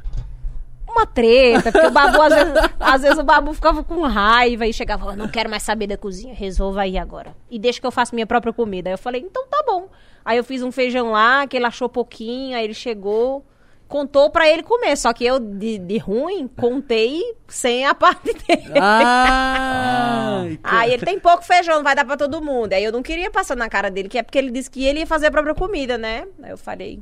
Uma 0.90 1.06
treta, 1.06 1.70
porque 1.70 1.86
o 1.86 1.90
Babu, 1.90 2.20
às 2.20 2.34
vezes, 2.34 2.52
às 2.80 3.02
vezes 3.02 3.18
o 3.18 3.22
Babu 3.22 3.54
ficava 3.54 3.82
com 3.84 4.00
raiva 4.02 4.66
e 4.66 4.72
chegava, 4.72 5.06
"Ó, 5.06 5.16
não 5.16 5.28
quero 5.28 5.48
mais 5.48 5.62
saber 5.62 5.86
da 5.86 5.96
cozinha, 5.96 6.34
resolva 6.34 6.82
aí 6.82 6.98
agora. 6.98 7.34
E 7.50 7.58
deixa 7.58 7.80
que 7.80 7.86
eu 7.86 7.92
faço 7.92 8.14
minha 8.14 8.26
própria 8.26 8.52
comida. 8.52 8.90
Aí 8.90 8.94
eu 8.94 8.98
falei, 8.98 9.20
então 9.20 9.46
tá 9.48 9.62
bom. 9.66 9.88
Aí 10.24 10.36
eu 10.36 10.44
fiz 10.44 10.62
um 10.62 10.72
feijão 10.72 11.12
lá, 11.12 11.46
que 11.46 11.56
ele 11.56 11.64
achou 11.66 11.88
pouquinho, 11.88 12.56
aí 12.56 12.64
ele 12.64 12.74
chegou, 12.74 13.44
contou 13.88 14.30
pra 14.30 14.48
ele 14.48 14.62
comer. 14.62 14.96
Só 14.96 15.12
que 15.12 15.24
eu, 15.24 15.38
de, 15.38 15.78
de 15.78 15.98
ruim, 15.98 16.46
contei 16.48 17.20
sem 17.48 17.86
a 17.86 17.94
parte 17.94 18.32
dele. 18.32 18.72
Ah! 18.80 20.44
Aí 20.62 20.92
ele 20.92 21.04
tem 21.04 21.18
pouco 21.18 21.44
feijão, 21.44 21.76
não 21.76 21.84
vai 21.84 21.94
dar 21.94 22.04
pra 22.04 22.16
todo 22.16 22.42
mundo. 22.42 22.72
Aí 22.72 22.84
eu 22.84 22.92
não 22.92 23.02
queria 23.02 23.30
passar 23.30 23.56
na 23.56 23.68
cara 23.68 23.90
dele, 23.90 24.08
que 24.08 24.18
é 24.18 24.22
porque 24.22 24.38
ele 24.38 24.50
disse 24.50 24.70
que 24.70 24.84
ele 24.84 25.00
ia 25.00 25.06
fazer 25.06 25.26
a 25.26 25.30
própria 25.30 25.54
comida, 25.54 25.96
né? 25.96 26.26
Aí 26.42 26.50
eu 26.50 26.58
falei. 26.58 27.00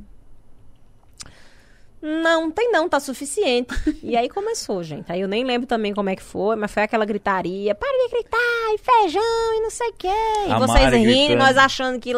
Não, 2.01 2.49
tem 2.49 2.71
não, 2.71 2.87
tá 2.87 2.99
suficiente. 2.99 3.73
e 4.01 4.15
aí 4.15 4.29
começou, 4.29 4.81
gente. 4.83 5.11
Aí 5.11 5.21
eu 5.21 5.27
nem 5.27 5.43
lembro 5.43 5.67
também 5.67 5.93
como 5.93 6.09
é 6.09 6.15
que 6.15 6.23
foi, 6.23 6.55
mas 6.55 6.71
foi 6.71 6.83
aquela 6.83 7.05
gritaria. 7.05 7.75
Para 7.75 7.89
de 7.89 8.09
gritar, 8.09 8.73
e 8.73 8.77
feijão, 8.77 9.53
e 9.55 9.61
não 9.61 9.69
sei 9.69 9.89
o 9.89 9.93
quê. 9.93 10.07
E 10.47 10.51
A 10.51 10.59
vocês 10.59 10.83
Mari 10.83 10.97
rindo, 10.97 11.35
nós 11.35 11.57
achando 11.57 11.99
que 11.99 12.13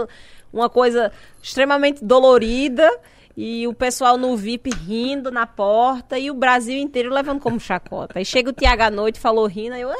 uma 0.54 0.70
coisa 0.70 1.12
extremamente 1.42 2.04
dolorida. 2.04 2.90
E 3.36 3.66
o 3.66 3.74
pessoal 3.74 4.18
no 4.18 4.36
VIP 4.36 4.70
rindo 4.72 5.32
na 5.32 5.48
porta 5.48 6.20
e 6.20 6.30
o 6.30 6.34
Brasil 6.34 6.78
inteiro 6.78 7.12
levando 7.14 7.40
como 7.40 7.60
chacota. 7.62 8.20
Aí 8.20 8.26
chega 8.26 8.50
o 8.50 8.54
Tiago 8.54 8.84
à 8.84 8.92
noite, 8.92 9.22
falou 9.22 9.48
rindo, 9.48 9.74
aí 9.74 9.82
eu, 9.82 9.88
"Ué, 9.88 9.98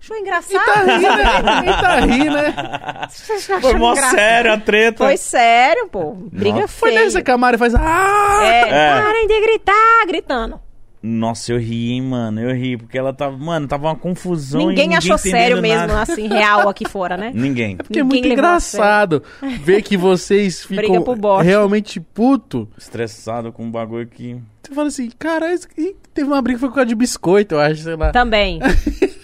achou 0.00 0.16
engraçado? 0.16 0.64
Tá 0.64 0.80
rindo, 0.82 1.02
né? 1.02 1.60
Nem 1.64 1.72
tá 1.72 2.00
rindo, 2.00 2.36
né? 2.36 3.08
Foi 3.60 3.74
mó 3.74 3.94
sério 3.94 4.52
a 4.52 4.58
treta. 4.58 5.04
Foi 5.04 5.16
sério, 5.16 5.88
pô. 5.88 6.12
Briga 6.32 6.60
Nossa. 6.60 6.68
Foi 6.68 6.90
feia. 6.90 7.04
nessa 7.04 7.22
que 7.22 7.30
a 7.30 7.36
Mari 7.38 7.58
faz. 7.58 7.74
Ah! 7.74 8.38
É, 8.42 8.60
É. 8.68 9.00
parem 9.02 9.26
de 9.26 9.40
gritar, 9.40 10.06
gritando. 10.06 10.60
Nossa, 11.02 11.52
eu 11.52 11.58
ri, 11.58 11.92
hein, 11.92 12.02
mano. 12.02 12.40
Eu 12.40 12.52
ri, 12.56 12.76
porque 12.76 12.98
ela 12.98 13.12
tava. 13.12 13.36
Mano, 13.36 13.68
tava 13.68 13.86
uma 13.86 13.94
confusão. 13.94 14.62
e 14.62 14.66
Ninguém 14.66 14.96
achou 14.96 15.16
sério 15.16 15.62
mesmo, 15.62 15.86
nada. 15.86 16.02
assim, 16.02 16.26
real 16.26 16.68
aqui 16.68 16.88
fora, 16.88 17.16
né? 17.16 17.30
Ninguém. 17.34 17.76
Porque 17.76 18.00
é 18.00 18.02
Ninguém 18.02 18.22
muito 18.22 18.44
a 18.44 18.58
sério. 18.58 18.82
engraçado 18.86 19.22
ver 19.62 19.82
que 19.82 19.96
vocês 19.96 20.64
ficam 20.64 21.04
realmente 21.42 22.00
puto. 22.00 22.68
Estressado 22.76 23.52
com 23.52 23.64
um 23.64 23.70
bagulho 23.70 24.06
que. 24.08 24.36
Você 24.62 24.74
fala 24.74 24.88
assim, 24.88 25.08
cara, 25.16 25.46
teve 26.12 26.26
uma 26.26 26.42
briga 26.42 26.56
que 26.56 26.60
foi 26.60 26.70
por 26.70 26.74
causa 26.74 26.88
de 26.88 26.94
biscoito, 26.96 27.54
eu 27.54 27.60
acho, 27.60 27.82
sei 27.82 27.94
lá. 27.94 28.10
Também. 28.10 28.58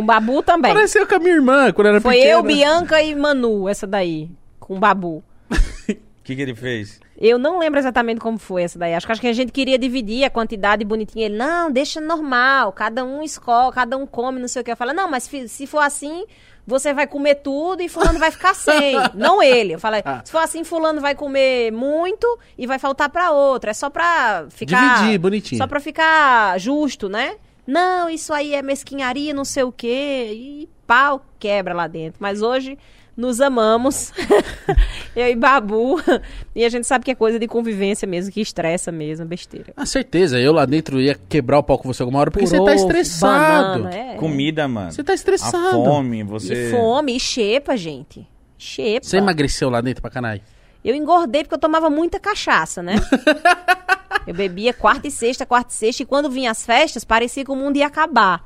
Com 0.00 0.06
Babu 0.06 0.42
também. 0.42 0.72
Pareceu 0.72 1.06
com 1.06 1.14
a 1.14 1.18
minha 1.18 1.34
irmã 1.34 1.72
quando 1.72 1.88
era 1.88 2.00
Foi 2.00 2.14
pequena. 2.14 2.32
eu, 2.32 2.42
Bianca 2.42 3.02
e 3.02 3.14
Manu, 3.14 3.68
essa 3.68 3.86
daí. 3.86 4.30
Com 4.58 4.78
Babu. 4.80 5.22
O 5.50 5.56
que, 6.24 6.34
que, 6.36 6.40
ele 6.42 6.54
fez? 6.54 6.98
Eu 7.18 7.38
não 7.38 7.58
lembro 7.58 7.78
exatamente 7.78 8.18
como 8.20 8.38
foi 8.38 8.62
essa 8.62 8.78
daí. 8.78 8.94
Acho 8.94 9.04
que, 9.06 9.12
acho 9.12 9.20
que 9.20 9.26
a 9.26 9.32
gente 9.32 9.52
queria 9.52 9.78
dividir 9.78 10.24
a 10.24 10.30
quantidade 10.30 10.84
bonitinha. 10.84 11.26
Ele, 11.26 11.36
não, 11.36 11.70
deixa 11.70 12.00
normal. 12.00 12.72
Cada 12.72 13.04
um 13.04 13.22
escolhe, 13.22 13.72
cada 13.74 13.96
um 13.96 14.06
come, 14.06 14.40
não 14.40 14.48
sei 14.48 14.62
o 14.62 14.64
que. 14.64 14.70
Eu 14.70 14.76
falei, 14.76 14.94
não, 14.94 15.10
mas 15.10 15.28
se 15.48 15.66
for 15.66 15.80
assim, 15.80 16.24
você 16.66 16.94
vai 16.94 17.06
comer 17.06 17.36
tudo 17.36 17.82
e 17.82 17.88
fulano 17.88 18.18
vai 18.18 18.30
ficar 18.30 18.54
sem. 18.54 18.94
não 19.14 19.42
ele. 19.42 19.74
Eu 19.74 19.78
falei, 19.78 20.02
Ah. 20.04 20.22
se 20.24 20.32
for 20.32 20.38
assim, 20.38 20.64
fulano 20.64 21.00
vai 21.00 21.14
comer 21.14 21.70
muito 21.72 22.38
e 22.56 22.66
vai 22.66 22.78
faltar 22.78 23.10
pra 23.10 23.32
outro. 23.32 23.68
É 23.68 23.74
só 23.74 23.90
pra 23.90 24.46
ficar... 24.48 25.00
Dividir, 25.00 25.18
bonitinho. 25.18 25.58
Só 25.58 25.66
pra 25.66 25.80
ficar 25.80 26.58
justo, 26.58 27.08
né? 27.08 27.34
Não, 27.70 28.10
isso 28.10 28.32
aí 28.32 28.52
é 28.52 28.62
mesquinharia, 28.62 29.32
não 29.32 29.44
sei 29.44 29.62
o 29.62 29.70
quê. 29.70 30.32
E 30.34 30.68
pau 30.88 31.24
quebra 31.38 31.72
lá 31.72 31.86
dentro. 31.86 32.18
Mas 32.20 32.42
hoje 32.42 32.76
nos 33.16 33.40
amamos. 33.40 34.12
Eu 35.14 35.28
e 35.28 35.36
Babu. 35.36 36.00
E 36.52 36.64
a 36.64 36.68
gente 36.68 36.84
sabe 36.84 37.04
que 37.04 37.12
é 37.12 37.14
coisa 37.14 37.38
de 37.38 37.46
convivência 37.46 38.08
mesmo, 38.08 38.32
que 38.32 38.40
estressa 38.40 38.90
mesmo, 38.90 39.24
besteira. 39.24 39.72
Ah, 39.76 39.86
certeza, 39.86 40.38
eu 40.38 40.52
lá 40.52 40.66
dentro 40.66 41.00
ia 41.00 41.14
quebrar 41.28 41.60
o 41.60 41.62
pau 41.62 41.78
com 41.78 41.90
você 41.90 42.02
alguma 42.02 42.18
hora, 42.18 42.30
porque 42.30 42.44
Por 42.44 42.50
você 42.50 42.56
tá 42.56 42.62
ovo, 42.62 42.74
estressado. 42.74 43.84
banana, 43.84 43.96
é. 43.96 44.14
Comida, 44.16 44.66
mano. 44.66 44.90
Você 44.90 45.04
tá 45.04 45.14
estressado. 45.14 45.56
A 45.68 45.70
fome, 45.70 46.24
você... 46.24 46.68
E 46.68 46.70
fome, 46.72 47.16
e 47.16 47.20
xepa, 47.20 47.76
gente. 47.76 48.26
Xepa. 48.58 49.06
Você 49.06 49.16
emagreceu 49.18 49.70
lá 49.70 49.80
dentro 49.80 50.02
pra 50.02 50.10
canai. 50.10 50.42
Eu 50.84 50.94
engordei 50.94 51.42
porque 51.42 51.54
eu 51.54 51.58
tomava 51.58 51.90
muita 51.90 52.18
cachaça, 52.18 52.82
né? 52.82 52.96
eu 54.26 54.34
bebia 54.34 54.72
quarta 54.72 55.08
e 55.08 55.10
sexta, 55.10 55.44
quarta 55.44 55.70
e 55.72 55.74
sexta, 55.74 56.02
e 56.02 56.06
quando 56.06 56.30
vinha 56.30 56.50
as 56.50 56.64
festas, 56.64 57.04
parecia 57.04 57.44
que 57.44 57.50
o 57.50 57.56
mundo 57.56 57.76
ia 57.76 57.86
acabar. 57.86 58.44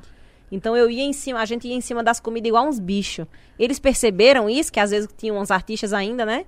Então 0.51 0.77
eu 0.77 0.90
ia 0.90 1.02
em 1.02 1.12
cima, 1.12 1.40
a 1.40 1.44
gente 1.44 1.66
ia 1.66 1.74
em 1.74 1.81
cima 1.81 2.02
das 2.02 2.20
comidas 2.20 2.48
igual 2.48 2.66
uns 2.66 2.78
bichos. 2.78 3.27
Eles 3.59 3.78
perceberam 3.78 4.48
isso, 4.51 4.73
que 4.73 4.81
às 4.81 4.90
vezes 4.90 5.09
tinham 5.16 5.39
uns 5.39 5.51
artistas 5.51 5.93
ainda, 5.93 6.24
né? 6.24 6.44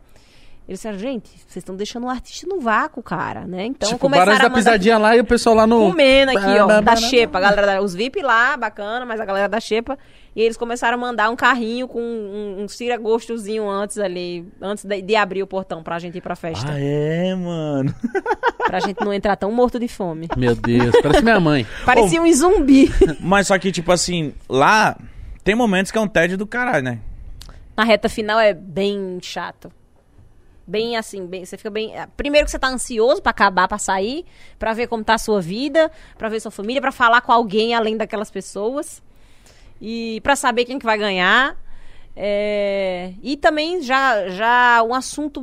Eles 0.68 0.80
disseram, 0.80 0.98
gente, 0.98 1.28
vocês 1.28 1.58
estão 1.58 1.76
deixando 1.76 2.06
o 2.06 2.10
artista 2.10 2.44
no 2.44 2.60
vácuo, 2.60 3.00
cara, 3.00 3.46
né? 3.46 3.66
Então 3.66 3.88
tipo, 3.88 4.00
começaram 4.00 4.32
a 4.32 4.34
mandar 4.34 4.50
Pisadinha 4.50 4.98
lá 4.98 5.16
e 5.16 5.20
o 5.20 5.24
pessoal 5.24 5.54
lá 5.54 5.64
no... 5.64 5.90
comendo 5.90 6.36
aqui, 6.36 6.58
ó, 6.58 6.80
da 6.80 6.96
Xepa, 6.96 7.38
a 7.38 7.40
galera 7.40 7.66
da, 7.66 7.80
os 7.80 7.94
VIP 7.94 8.20
lá, 8.20 8.56
bacana, 8.56 9.06
mas 9.06 9.20
a 9.20 9.24
galera 9.24 9.48
da 9.48 9.60
Xepa, 9.60 9.96
e 10.36 10.42
eles 10.42 10.58
começaram 10.58 10.98
a 10.98 11.00
mandar 11.00 11.30
um 11.30 11.34
carrinho 11.34 11.88
com 11.88 11.98
um, 11.98 12.62
um 12.62 12.66
tira-gostozinho 12.66 13.66
antes 13.66 13.96
ali, 13.96 14.46
antes 14.60 14.84
de, 14.84 15.00
de 15.00 15.16
abrir 15.16 15.42
o 15.42 15.46
portão 15.46 15.82
pra 15.82 15.98
gente 15.98 16.18
ir 16.18 16.20
pra 16.20 16.36
festa, 16.36 16.70
Ah, 16.70 16.78
é, 16.78 17.34
mano. 17.34 17.94
pra 18.66 18.78
gente 18.80 19.02
não 19.02 19.14
entrar 19.14 19.34
tão 19.36 19.50
morto 19.50 19.80
de 19.80 19.88
fome. 19.88 20.28
Meu 20.36 20.54
Deus, 20.54 20.94
parece 21.02 21.22
minha 21.22 21.40
mãe. 21.40 21.66
Parecia 21.86 22.20
um 22.20 22.30
zumbi. 22.30 22.90
Mas 23.18 23.46
só 23.46 23.58
que, 23.58 23.72
tipo 23.72 23.90
assim, 23.90 24.34
lá 24.46 24.98
tem 25.42 25.54
momentos 25.54 25.90
que 25.90 25.96
é 25.96 26.00
um 26.02 26.08
tédio 26.08 26.36
do 26.36 26.46
caralho, 26.46 26.84
né? 26.84 27.00
Na 27.74 27.84
reta 27.84 28.06
final 28.06 28.38
é 28.38 28.52
bem 28.52 29.18
chato. 29.22 29.72
Bem 30.66 30.96
assim, 30.98 31.24
bem, 31.26 31.46
você 31.46 31.56
fica 31.56 31.70
bem. 31.70 31.94
Primeiro 32.14 32.44
que 32.44 32.50
você 32.50 32.58
tá 32.58 32.68
ansioso 32.68 33.22
pra 33.22 33.30
acabar, 33.30 33.68
pra 33.68 33.78
sair, 33.78 34.26
pra 34.58 34.74
ver 34.74 34.86
como 34.86 35.02
tá 35.02 35.14
a 35.14 35.18
sua 35.18 35.40
vida, 35.40 35.90
pra 36.18 36.28
ver 36.28 36.40
sua 36.40 36.50
família, 36.50 36.82
pra 36.82 36.92
falar 36.92 37.22
com 37.22 37.32
alguém 37.32 37.72
além 37.72 37.96
daquelas 37.96 38.30
pessoas. 38.30 39.00
E 39.80 40.20
pra 40.22 40.36
saber 40.36 40.64
quem 40.64 40.78
que 40.78 40.86
vai 40.86 40.98
ganhar. 40.98 41.56
É, 42.18 43.12
e 43.22 43.36
também 43.36 43.82
já 43.82 44.26
já 44.30 44.82
um 44.82 44.94
assunto 44.94 45.42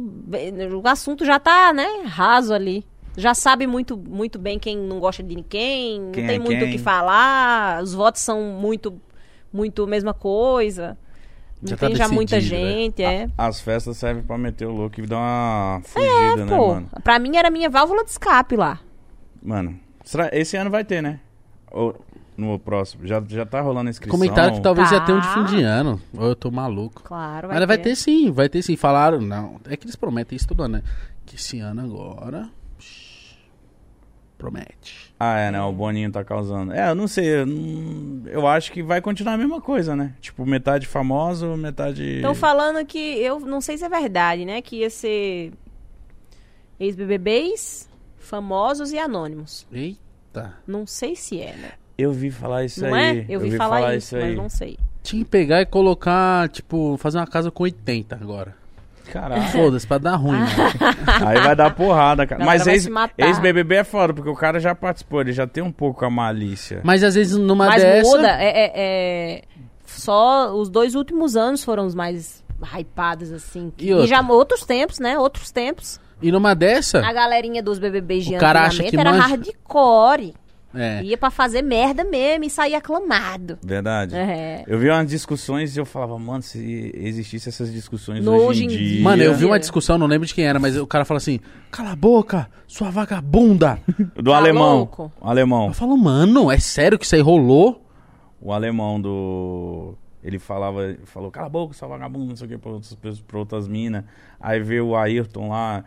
o 0.81 0.87
assunto 0.87 1.23
já 1.23 1.39
tá, 1.39 1.71
né, 1.71 1.85
raso 2.05 2.51
ali. 2.53 2.83
Já 3.15 3.35
sabe 3.35 3.67
muito 3.67 3.95
muito 3.95 4.39
bem 4.39 4.57
quem 4.57 4.75
não 4.75 4.99
gosta 4.99 5.21
de 5.21 5.35
quem, 5.43 6.09
Quem 6.11 6.23
não 6.23 6.27
tem 6.29 6.35
é 6.35 6.39
muito 6.39 6.65
o 6.65 6.67
que 6.67 6.79
falar, 6.79 7.83
os 7.83 7.93
votos 7.93 8.21
são 8.21 8.41
muito 8.41 8.99
muito 9.51 9.85
mesma 9.85 10.15
coisa. 10.15 10.97
Não 11.61 11.69
Já 11.69 11.77
tá 11.77 11.87
tem 11.87 11.95
já 11.95 12.09
muita 12.09 12.37
né? 12.37 12.41
gente, 12.41 13.03
é. 13.03 13.29
As 13.37 13.61
festas 13.61 13.95
servem 13.97 14.23
pra 14.23 14.37
meter 14.37 14.65
o 14.65 14.71
louco 14.71 14.99
e 14.99 15.05
dar 15.05 15.17
uma 15.17 15.81
fugida, 15.83 16.45
né, 16.45 16.57
Pô, 16.57 16.67
mano? 16.73 16.89
pra 17.03 17.19
mim 17.19 17.37
era 17.37 17.51
minha 17.51 17.69
válvula 17.69 18.03
de 18.03 18.09
escape 18.09 18.55
lá. 18.55 18.79
Mano, 19.41 19.79
esse 20.31 20.57
ano 20.57 20.71
vai 20.71 20.83
ter, 20.83 21.01
né? 21.03 21.19
Ou 21.71 21.95
no 22.37 22.57
próximo? 22.59 23.05
Já, 23.07 23.21
já 23.27 23.45
tá 23.45 23.61
rolando 23.61 23.87
a 23.87 23.91
inscrição? 23.91 24.17
Comentaram 24.17 24.55
que 24.55 24.61
talvez 24.61 24.89
Tá. 24.89 24.95
ia 24.95 25.01
ter 25.01 25.13
um 25.13 25.19
de 25.19 25.27
fim 25.33 25.43
de 25.45 25.63
ano. 25.63 26.01
Ou 26.17 26.27
eu 26.27 26.35
tô 26.35 26.49
maluco. 26.51 27.01
Claro, 27.03 27.47
Mas 27.49 27.65
vai 27.65 27.77
ter 27.77 27.95
sim, 27.95 28.31
vai 28.31 28.49
ter 28.49 28.61
sim. 28.61 28.75
Falaram, 28.75 29.19
não. 29.21 29.59
É 29.65 29.75
que 29.77 29.85
eles 29.85 29.95
prometem 29.95 30.35
isso 30.35 30.47
todo 30.47 30.63
ano, 30.63 30.77
né? 30.77 30.83
Que 31.25 31.35
esse 31.35 31.59
ano 31.59 31.81
agora. 31.81 32.49
Promete. 34.37 35.13
Ah, 35.17 35.37
é, 35.37 35.51
né? 35.51 35.61
O 35.61 35.71
Boninho 35.71 36.11
tá 36.11 36.21
causando. 36.23 36.73
É, 36.73 36.89
eu 36.89 36.95
não 36.95 37.07
sei. 37.07 37.25
Eu, 37.41 37.45
não- 37.45 38.27
eu 38.27 38.45
acho 38.45 38.73
que 38.73 38.83
vai 38.83 38.99
continuar 38.99 39.33
a 39.35 39.37
mesma 39.37 39.61
coisa, 39.61 39.95
né? 39.95 40.13
Tipo, 40.19 40.45
metade 40.45 40.85
famoso, 40.85 41.55
metade. 41.55 42.03
Estão 42.17 42.35
falando 42.35 42.85
que, 42.85 42.97
eu 42.99 43.39
não 43.39 43.61
sei 43.61 43.77
se 43.77 43.85
é 43.85 43.89
verdade, 43.89 44.43
né? 44.43 44.61
Que 44.61 44.77
ia 44.77 44.89
ser 44.89 45.53
ex-BBBs, 46.77 47.87
famosos 48.17 48.91
e 48.91 48.97
anônimos. 48.99 49.65
Eita. 49.71 50.55
Não 50.67 50.85
sei 50.85 51.15
se 51.15 51.39
é, 51.39 51.55
né? 51.55 51.71
Eu 52.03 52.11
vi 52.13 52.29
falar 52.31 52.63
isso 52.65 52.81
não 52.85 52.93
aí. 52.93 53.19
é? 53.19 53.25
Eu 53.29 53.39
vi, 53.39 53.51
falar, 53.55 53.95
isso, 53.95 54.15
aí. 54.15 54.23
mas 54.29 54.35
não 54.37 54.49
sei. 54.49 54.77
Tinha 55.01 55.23
que 55.23 55.29
pegar 55.29 55.61
e 55.61 55.65
colocar, 55.65 56.47
tipo, 56.49 56.95
fazer 56.97 57.17
uma 57.17 57.27
casa 57.27 57.49
com 57.51 57.63
80 57.63 58.15
agora. 58.15 58.55
Caralho. 59.11 59.43
Foda-se, 59.51 59.85
pra 59.85 59.97
dar 59.97 60.15
ruim, 60.15 60.37
mano. 60.39 60.47
Aí 61.27 61.39
vai 61.41 61.55
dar 61.55 61.75
porrada, 61.75 62.25
cara. 62.25 62.39
Galera 62.39 62.57
Mas 62.57 62.65
vai 62.65 62.73
ex- 62.75 62.89
ex-BBB 63.17 63.75
é 63.75 63.83
foda, 63.83 64.13
porque 64.13 64.29
o 64.29 64.35
cara 64.35 64.59
já 64.59 64.73
participou, 64.73 65.19
ele 65.21 65.33
já 65.33 65.45
tem 65.45 65.61
um 65.61 65.71
pouco 65.71 66.05
a 66.05 66.09
malícia. 66.09 66.79
Mas 66.83 67.03
às 67.03 67.13
vezes 67.15 67.37
numa 67.37 67.67
mas 67.67 67.81
dessa. 67.83 68.09
muda, 68.09 68.27
é, 68.29 68.47
é- 68.65 68.71
é- 68.75 69.41
Só 69.85 70.53
os 70.55 70.69
dois 70.69 70.95
últimos 70.95 71.35
anos 71.35 71.63
foram 71.63 71.85
os 71.85 71.93
mais 71.93 72.43
hypados, 72.75 73.31
assim. 73.31 73.71
E 73.77 73.87
E, 73.89 73.93
outra? 73.93 74.07
já 74.07 74.21
outros 74.21 74.65
tempos, 74.65 74.99
né? 74.99 75.19
Outros 75.19 75.51
tempos. 75.51 75.99
E 76.21 76.31
numa 76.31 76.55
dessa. 76.55 77.05
A 77.05 77.11
galerinha 77.11 77.61
dos 77.61 77.77
BBBs 77.77 78.25
de 78.25 78.35
O 78.35 78.39
cara 78.39 78.61
acha 78.61 78.81
antigamente 78.81 78.91
que 78.95 78.99
era 79.01 79.11
manja. 79.11 79.27
hardcore. 79.27 80.33
É. 80.73 81.03
Ia 81.03 81.17
pra 81.17 81.29
fazer 81.29 81.61
merda 81.61 82.03
mesmo 82.03 82.45
e 82.45 82.49
sair 82.49 82.73
aclamado. 82.75 83.57
Verdade. 83.63 84.15
É. 84.15 84.63
Eu 84.67 84.79
vi 84.79 84.89
umas 84.89 85.07
discussões 85.07 85.75
e 85.75 85.79
eu 85.79 85.85
falava, 85.85 86.17
mano, 86.17 86.41
se 86.41 86.91
existissem 86.95 87.49
essas 87.51 87.71
discussões 87.71 88.23
No 88.25 88.31
hoje 88.33 88.43
em 88.43 88.47
hoje 88.47 88.63
em 88.65 88.67
dia. 88.69 88.77
dia. 88.95 89.03
Mano, 89.03 89.21
eu 89.23 89.33
vi 89.35 89.45
uma 89.45 89.59
discussão, 89.59 89.97
não 89.97 90.07
lembro 90.07 90.27
de 90.27 90.33
quem 90.33 90.45
era, 90.45 90.59
mas 90.59 90.75
o 90.77 90.87
cara 90.87 91.05
fala 91.05 91.17
assim: 91.19 91.39
cala 91.71 91.91
a 91.91 91.95
boca, 91.95 92.49
sua 92.67 92.89
vagabunda. 92.89 93.79
Do 94.15 94.31
Tá 94.31 94.37
alemão. 94.37 94.77
louco? 94.77 95.11
O 95.21 95.29
alemão. 95.29 95.67
Eu 95.67 95.73
falo, 95.73 95.95
mano, 95.97 96.51
é 96.51 96.57
sério 96.59 96.97
que 96.97 97.05
isso 97.05 97.15
aí 97.15 97.21
rolou? 97.21 97.85
O 98.41 98.51
alemão 98.51 98.99
do. 98.99 99.95
Ele 100.23 100.39
falava, 100.39 100.95
falou, 101.05 101.29
cala 101.29 101.47
a 101.47 101.49
boca, 101.49 101.73
sua 101.73 101.87
vagabunda, 101.87 102.25
não 102.29 102.35
sei 102.35 102.47
o 102.47 102.49
que, 102.49 102.57
pra 102.57 102.71
outras, 102.71 102.95
pra 103.27 103.39
outras 103.39 103.67
minas. 103.67 104.05
Aí 104.39 104.59
veio 104.61 104.87
o 104.87 104.95
Ayrton 104.95 105.49
lá. 105.49 105.83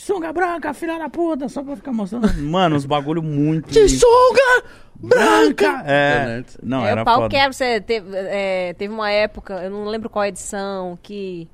Sunga 0.00 0.32
branca, 0.32 0.72
filha 0.72 0.96
da 0.96 1.08
puta, 1.08 1.48
só 1.48 1.60
pra 1.60 1.74
ficar 1.74 1.92
mostrando. 1.92 2.32
Mano, 2.40 2.76
uns 2.76 2.86
bagulho 2.86 3.20
muito. 3.20 3.68
De 3.72 3.88
sunga 3.88 4.62
branca! 4.94 5.82
É. 5.84 6.44
Não, 6.62 6.86
é, 6.86 6.90
era 6.92 7.02
o 7.02 7.04
pau 7.04 7.16
foda. 7.22 7.28
quebra. 7.30 7.52
Você 7.52 7.80
teve, 7.80 8.08
é, 8.14 8.74
teve 8.74 8.94
uma 8.94 9.10
época, 9.10 9.54
eu 9.54 9.70
não 9.70 9.86
lembro 9.86 10.08
qual 10.08 10.24
edição, 10.24 10.96
que 11.02 11.48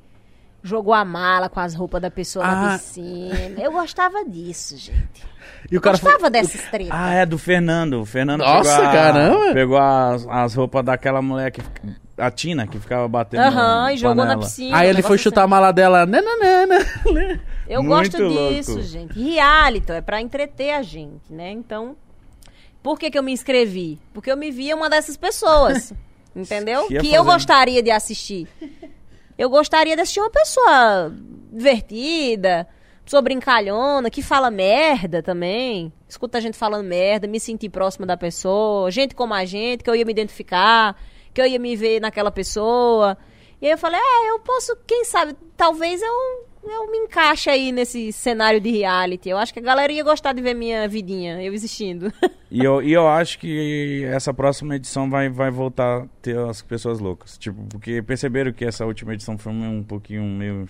jogou 0.62 0.92
a 0.92 1.04
mala 1.06 1.48
com 1.48 1.58
as 1.58 1.74
roupas 1.74 2.02
da 2.02 2.10
pessoa 2.10 2.44
Ah. 2.44 2.54
na 2.54 2.72
piscina. 2.78 3.60
Eu 3.62 3.72
gostava 3.72 4.22
disso, 4.26 4.76
gente. 4.76 5.24
E 5.70 5.76
o 5.78 5.80
cara 5.80 5.94
gostava 5.96 6.16
falou, 6.16 6.30
dessas 6.30 6.60
tretas. 6.70 6.90
Ah, 6.92 7.14
é 7.14 7.24
do 7.24 7.38
Fernando. 7.38 8.00
O 8.02 8.04
Fernando 8.04 8.40
Nossa, 8.40 8.70
pegou 8.76 8.88
a- 8.88 8.92
caramba! 8.92 9.52
Pegou 9.54 9.78
as, 9.78 10.26
as 10.28 10.54
roupas 10.54 10.84
daquela 10.84 11.22
mulher 11.22 11.50
que. 11.50 11.62
A 12.16 12.30
Tina, 12.30 12.66
que 12.66 12.78
ficava 12.78 13.08
batendo. 13.08 13.40
Aham, 13.40 13.92
e 13.92 13.96
jogou 13.96 14.24
na 14.24 14.38
piscina. 14.38 14.78
Aí 14.78 14.88
ele 14.88 15.02
foi 15.02 15.18
chutar 15.18 15.42
a 15.42 15.48
mala 15.48 15.72
dela. 15.72 16.06
Nananana. 16.06 16.76
assim. 16.76 17.40
Eu 17.68 17.82
Muito 17.82 18.12
gosto 18.12 18.22
louco. 18.22 18.54
disso, 18.54 18.82
gente. 18.82 19.18
Reality 19.18 19.92
é 19.92 20.00
pra 20.00 20.20
entreter 20.20 20.72
a 20.74 20.82
gente, 20.82 21.32
né? 21.32 21.50
Então, 21.50 21.96
por 22.82 22.98
que 22.98 23.10
que 23.10 23.18
eu 23.18 23.22
me 23.22 23.32
inscrevi? 23.32 23.98
Porque 24.12 24.30
eu 24.30 24.36
me 24.36 24.50
via 24.50 24.76
uma 24.76 24.88
dessas 24.88 25.16
pessoas, 25.16 25.92
entendeu? 26.36 26.86
Que 26.86 27.12
eu 27.12 27.24
gostaria 27.24 27.82
de 27.82 27.90
assistir. 27.90 28.46
Eu 29.36 29.50
gostaria 29.50 29.96
de 29.96 30.02
assistir 30.02 30.20
uma 30.20 30.30
pessoa 30.30 31.12
divertida, 31.50 32.68
pessoa 33.04 33.22
brincalhona, 33.22 34.08
que 34.10 34.22
fala 34.22 34.50
merda 34.50 35.22
também. 35.22 35.92
Escuta 36.08 36.38
a 36.38 36.40
gente 36.40 36.56
falando 36.56 36.86
merda, 36.86 37.26
me 37.26 37.40
sentir 37.40 37.70
próxima 37.70 38.06
da 38.06 38.16
pessoa, 38.16 38.90
gente 38.90 39.14
como 39.14 39.34
a 39.34 39.44
gente, 39.44 39.82
que 39.82 39.90
eu 39.90 39.96
ia 39.96 40.04
me 40.04 40.12
identificar, 40.12 40.96
que 41.34 41.40
eu 41.40 41.46
ia 41.46 41.58
me 41.58 41.74
ver 41.74 42.00
naquela 42.00 42.30
pessoa. 42.30 43.18
E 43.60 43.66
aí 43.66 43.72
eu 43.72 43.78
falei, 43.78 44.00
é, 44.00 44.30
eu 44.30 44.38
posso, 44.38 44.76
quem 44.86 45.04
sabe, 45.04 45.36
talvez 45.56 46.00
eu, 46.00 46.46
eu 46.70 46.90
me 46.90 46.98
encaixe 46.98 47.50
aí 47.50 47.72
nesse 47.72 48.12
cenário 48.12 48.60
de 48.60 48.70
reality. 48.70 49.28
Eu 49.28 49.36
acho 49.36 49.52
que 49.52 49.58
a 49.58 49.62
galera 49.62 49.92
ia 49.92 50.04
gostar 50.04 50.32
de 50.32 50.40
ver 50.40 50.54
minha 50.54 50.86
vidinha, 50.86 51.42
eu 51.42 51.52
existindo. 51.52 52.12
E 52.54 52.64
eu, 52.64 52.80
e 52.80 52.92
eu 52.92 53.08
acho 53.08 53.36
que 53.40 54.04
essa 54.04 54.32
próxima 54.32 54.76
edição 54.76 55.10
vai, 55.10 55.28
vai 55.28 55.50
voltar 55.50 56.02
a 56.02 56.06
ter 56.22 56.38
as 56.38 56.62
pessoas 56.62 57.00
loucas. 57.00 57.36
Tipo, 57.36 57.60
porque 57.64 58.00
perceberam 58.00 58.52
que 58.52 58.64
essa 58.64 58.86
última 58.86 59.12
edição 59.12 59.36
foi 59.36 59.52
um 59.52 59.82
pouquinho 59.82 60.22
meio. 60.22 60.68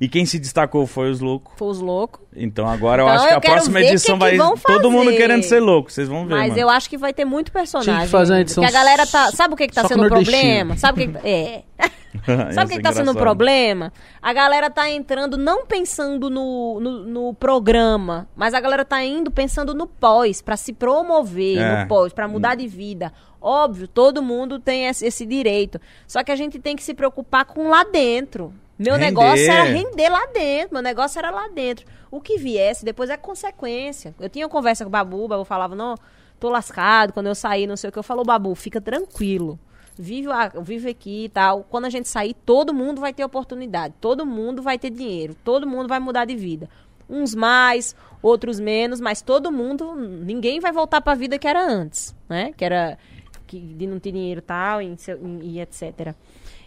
E 0.00 0.08
quem 0.08 0.26
se 0.26 0.40
destacou 0.40 0.88
foi 0.88 1.08
os 1.08 1.20
loucos. 1.20 1.52
Foi 1.56 1.68
os 1.68 1.78
loucos. 1.78 2.20
Então 2.34 2.66
agora 2.66 3.02
eu 3.02 3.06
Então 3.06 3.14
acho 3.16 3.24
eu 3.26 3.40
que 3.40 3.46
a 3.46 3.52
próxima 3.52 3.78
que 3.78 3.86
edição 3.86 4.16
que 4.16 4.24
vai. 4.24 4.36
vão 4.36 4.56
Todo 4.56 4.90
mundo 4.90 5.12
querendo 5.12 5.44
ser 5.44 5.60
louco, 5.60 5.92
vocês 5.92 6.08
vão 6.08 6.26
ver. 6.26 6.34
Mas 6.34 6.48
mano. 6.48 6.60
eu 6.62 6.68
acho 6.68 6.90
que 6.90 6.98
vai 6.98 7.14
ter 7.14 7.24
muito 7.24 7.52
personagem. 7.52 7.94
Tinha 7.94 8.04
que 8.04 8.10
fazer 8.10 8.32
uma 8.32 8.40
edição 8.40 8.64
Porque 8.64 8.76
a 8.76 8.80
galera 8.80 9.06
tá. 9.06 9.30
Sabe 9.30 9.54
o 9.54 9.56
que, 9.56 9.68
que 9.68 9.74
tá 9.74 9.86
sendo 9.86 10.04
o 10.04 10.08
problema? 10.08 10.76
Sabe 10.76 11.04
o 11.04 11.12
que, 11.12 11.16
que 11.20 11.28
É. 11.28 11.62
Sabe 12.52 12.66
o 12.66 12.68
que, 12.68 12.76
que 12.76 12.82
tá 12.82 12.92
sendo 12.92 13.12
o 13.12 13.14
problema? 13.14 13.92
A 14.20 14.32
galera 14.32 14.70
tá 14.70 14.90
entrando 14.90 15.36
não 15.36 15.66
pensando 15.66 16.30
no, 16.30 16.80
no, 16.80 17.04
no 17.04 17.34
programa, 17.34 18.28
mas 18.36 18.54
a 18.54 18.60
galera 18.60 18.84
tá 18.84 19.02
indo 19.02 19.30
pensando 19.30 19.74
no 19.74 19.86
pós, 19.86 20.42
pra 20.42 20.56
se 20.56 20.72
promover 20.88 21.58
É. 21.58 21.82
no 21.82 21.88
pós, 21.88 22.12
pra 22.12 22.26
mudar 22.26 22.54
de 22.54 22.66
vida. 22.66 23.12
Óbvio, 23.40 23.86
todo 23.86 24.22
mundo 24.22 24.58
tem 24.58 24.86
esse, 24.86 25.26
direito. 25.26 25.80
Só 26.06 26.24
que 26.24 26.32
a 26.32 26.36
gente 26.36 26.58
tem 26.58 26.74
que 26.74 26.82
se 26.82 26.94
preocupar 26.94 27.44
com 27.44 27.68
lá 27.68 27.84
dentro. 27.84 28.52
Meu 28.78 28.94
Render. 28.94 29.06
negócio 29.06 29.50
era 29.50 29.64
render 29.64 30.08
lá 30.08 30.26
dentro. 30.32 30.74
Meu 30.74 30.82
negócio 30.82 31.18
era 31.18 31.30
lá 31.30 31.48
dentro. 31.48 31.86
O 32.10 32.20
que 32.20 32.38
viesse 32.38 32.84
depois 32.84 33.10
é 33.10 33.16
consequência. 33.16 34.14
Eu 34.18 34.28
tinha 34.28 34.46
uma 34.46 34.50
conversa 34.50 34.84
com 34.84 34.88
o 34.88 34.90
Babu, 34.90 35.24
o 35.24 35.28
Babu 35.28 35.44
falava, 35.44 35.74
não, 35.74 35.94
tô 36.40 36.48
lascado, 36.48 37.12
quando 37.12 37.26
eu 37.26 37.34
saí, 37.34 37.66
não 37.66 37.76
sei 37.76 37.90
o 37.90 37.92
que. 37.92 37.98
Eu 37.98 38.02
falo, 38.02 38.24
Babu, 38.24 38.54
fica 38.54 38.80
tranquilo. 38.80 39.58
Vive, 39.96 40.28
vive 40.62 40.90
aqui 40.90 41.24
e 41.24 41.28
tal. 41.28 41.64
Quando 41.68 41.86
a 41.86 41.90
gente 41.90 42.08
sair, 42.08 42.34
todo 42.46 42.72
mundo 42.72 43.00
vai 43.00 43.12
ter 43.12 43.24
oportunidade. 43.24 43.94
Todo 44.00 44.24
mundo 44.24 44.62
vai 44.62 44.78
ter 44.78 44.90
dinheiro. 44.90 45.36
Todo 45.44 45.66
mundo 45.66 45.88
vai 45.88 45.98
mudar 45.98 46.24
de 46.24 46.36
vida. 46.36 46.68
Uns 47.10 47.34
mais, 47.34 47.96
outros 48.22 48.58
menos, 48.60 49.00
mas 49.00 49.22
todo 49.22 49.50
mundo, 49.52 49.94
ninguém 49.94 50.60
vai 50.60 50.72
voltar 50.72 51.00
para 51.00 51.12
a 51.12 51.16
vida 51.16 51.38
que 51.38 51.46
era 51.46 51.64
antes, 51.64 52.14
né? 52.28 52.52
Que 52.56 52.64
era 52.64 52.98
que, 53.46 53.58
de 53.58 53.86
não 53.86 53.98
ter 53.98 54.12
dinheiro 54.12 54.42
tal, 54.42 54.82
e, 54.82 54.94
e- 55.42 55.60
etc. 55.60 56.14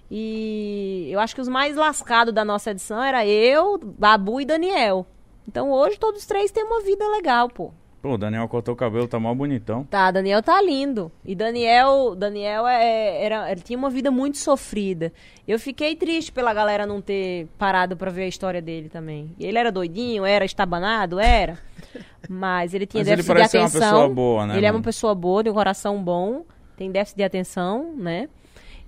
E 0.10 1.07
eu 1.10 1.19
acho 1.19 1.34
que 1.34 1.41
os 1.41 1.48
mais 1.48 1.76
lascados 1.76 2.34
da 2.34 2.44
nossa 2.44 2.72
edição 2.72 3.02
era 3.02 3.26
eu, 3.26 3.78
Babu 3.78 4.41
e 4.41 4.45
Daniel. 4.45 5.06
Então 5.48 5.72
hoje 5.72 5.98
todos 5.98 6.22
os 6.22 6.26
três 6.26 6.52
têm 6.52 6.64
uma 6.64 6.82
vida 6.82 7.07
legal, 7.10 7.48
pô. 7.49 7.72
Pô, 8.02 8.14
o 8.14 8.18
Daniel 8.18 8.48
cortou 8.48 8.73
o 8.73 8.78
cabelo, 8.78 9.07
tá 9.07 9.19
mal 9.19 9.36
bonitão. 9.36 9.84
Tá, 9.84 10.10
Daniel 10.10 10.41
tá 10.41 10.60
lindo. 10.60 11.11
E 11.23 11.36
Daniel, 11.36 12.15
Daniel 12.15 12.65
é, 12.68 13.23
era, 13.23 13.52
ele 13.52 13.61
tinha 13.61 13.78
uma 13.78 13.91
vida 13.91 14.10
muito 14.10 14.40
sofrida. 14.40 15.14
Eu 15.48 15.60
fiquei 15.60 15.95
triste 15.95 16.32
pela 16.32 16.52
galera 16.52 16.88
não 16.88 16.99
ter 16.99 17.48
parado 17.60 17.95
pra 17.95 18.10
ver 18.10 18.23
a 18.23 18.28
história 18.28 18.60
dele 18.60 18.90
também. 18.90 19.36
Ele 19.40 19.56
era 19.56 19.72
doidinho, 19.72 20.26
era 20.26 20.44
estabanado, 20.44 21.19
era. 21.19 21.60
Mas 22.28 22.73
ele 22.73 22.88
tinha 22.88 23.02
Mas 23.02 23.07
ele 23.07 23.18
déficit 23.18 23.34
de 23.34 23.38
parece 23.38 23.52
ser 23.52 23.57
uma 23.60 23.68
atenção. 23.68 23.91
pessoa 23.91 24.10
boa, 24.10 24.48
né, 24.48 24.57
Ele 24.57 24.65
é 24.65 24.72
uma 24.72 24.82
pessoa 24.82 25.14
boa, 25.14 25.44
tem 25.44 25.52
um 25.52 25.56
coração 25.56 26.03
bom, 26.03 26.44
tem 26.76 26.91
déficit 26.91 27.18
de 27.18 27.23
atenção, 27.23 27.94
né? 27.95 28.30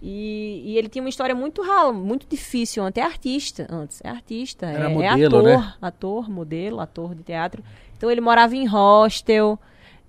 E, 0.05 0.61
e 0.65 0.77
ele 0.77 0.89
tinha 0.89 1.01
uma 1.01 1.07
história 1.07 1.33
muito 1.33 1.61
rala, 1.61 1.93
muito 1.93 2.27
difícil 2.27 2.83
antes. 2.83 3.01
É 3.01 3.05
artista 3.05 3.67
antes, 3.69 4.01
é 4.03 4.09
artista. 4.09 4.65
Era 4.65 4.89
é, 4.89 4.91
é 4.91 4.93
modelo, 4.93 5.37
ator, 5.37 5.43
né? 5.43 5.73
ator, 5.81 6.29
modelo, 6.29 6.79
ator 6.81 7.15
de 7.15 7.23
teatro. 7.23 7.63
Então 7.97 8.09
ele 8.11 8.21
morava 8.21 8.55
em 8.55 8.65
hostel, 8.65 9.57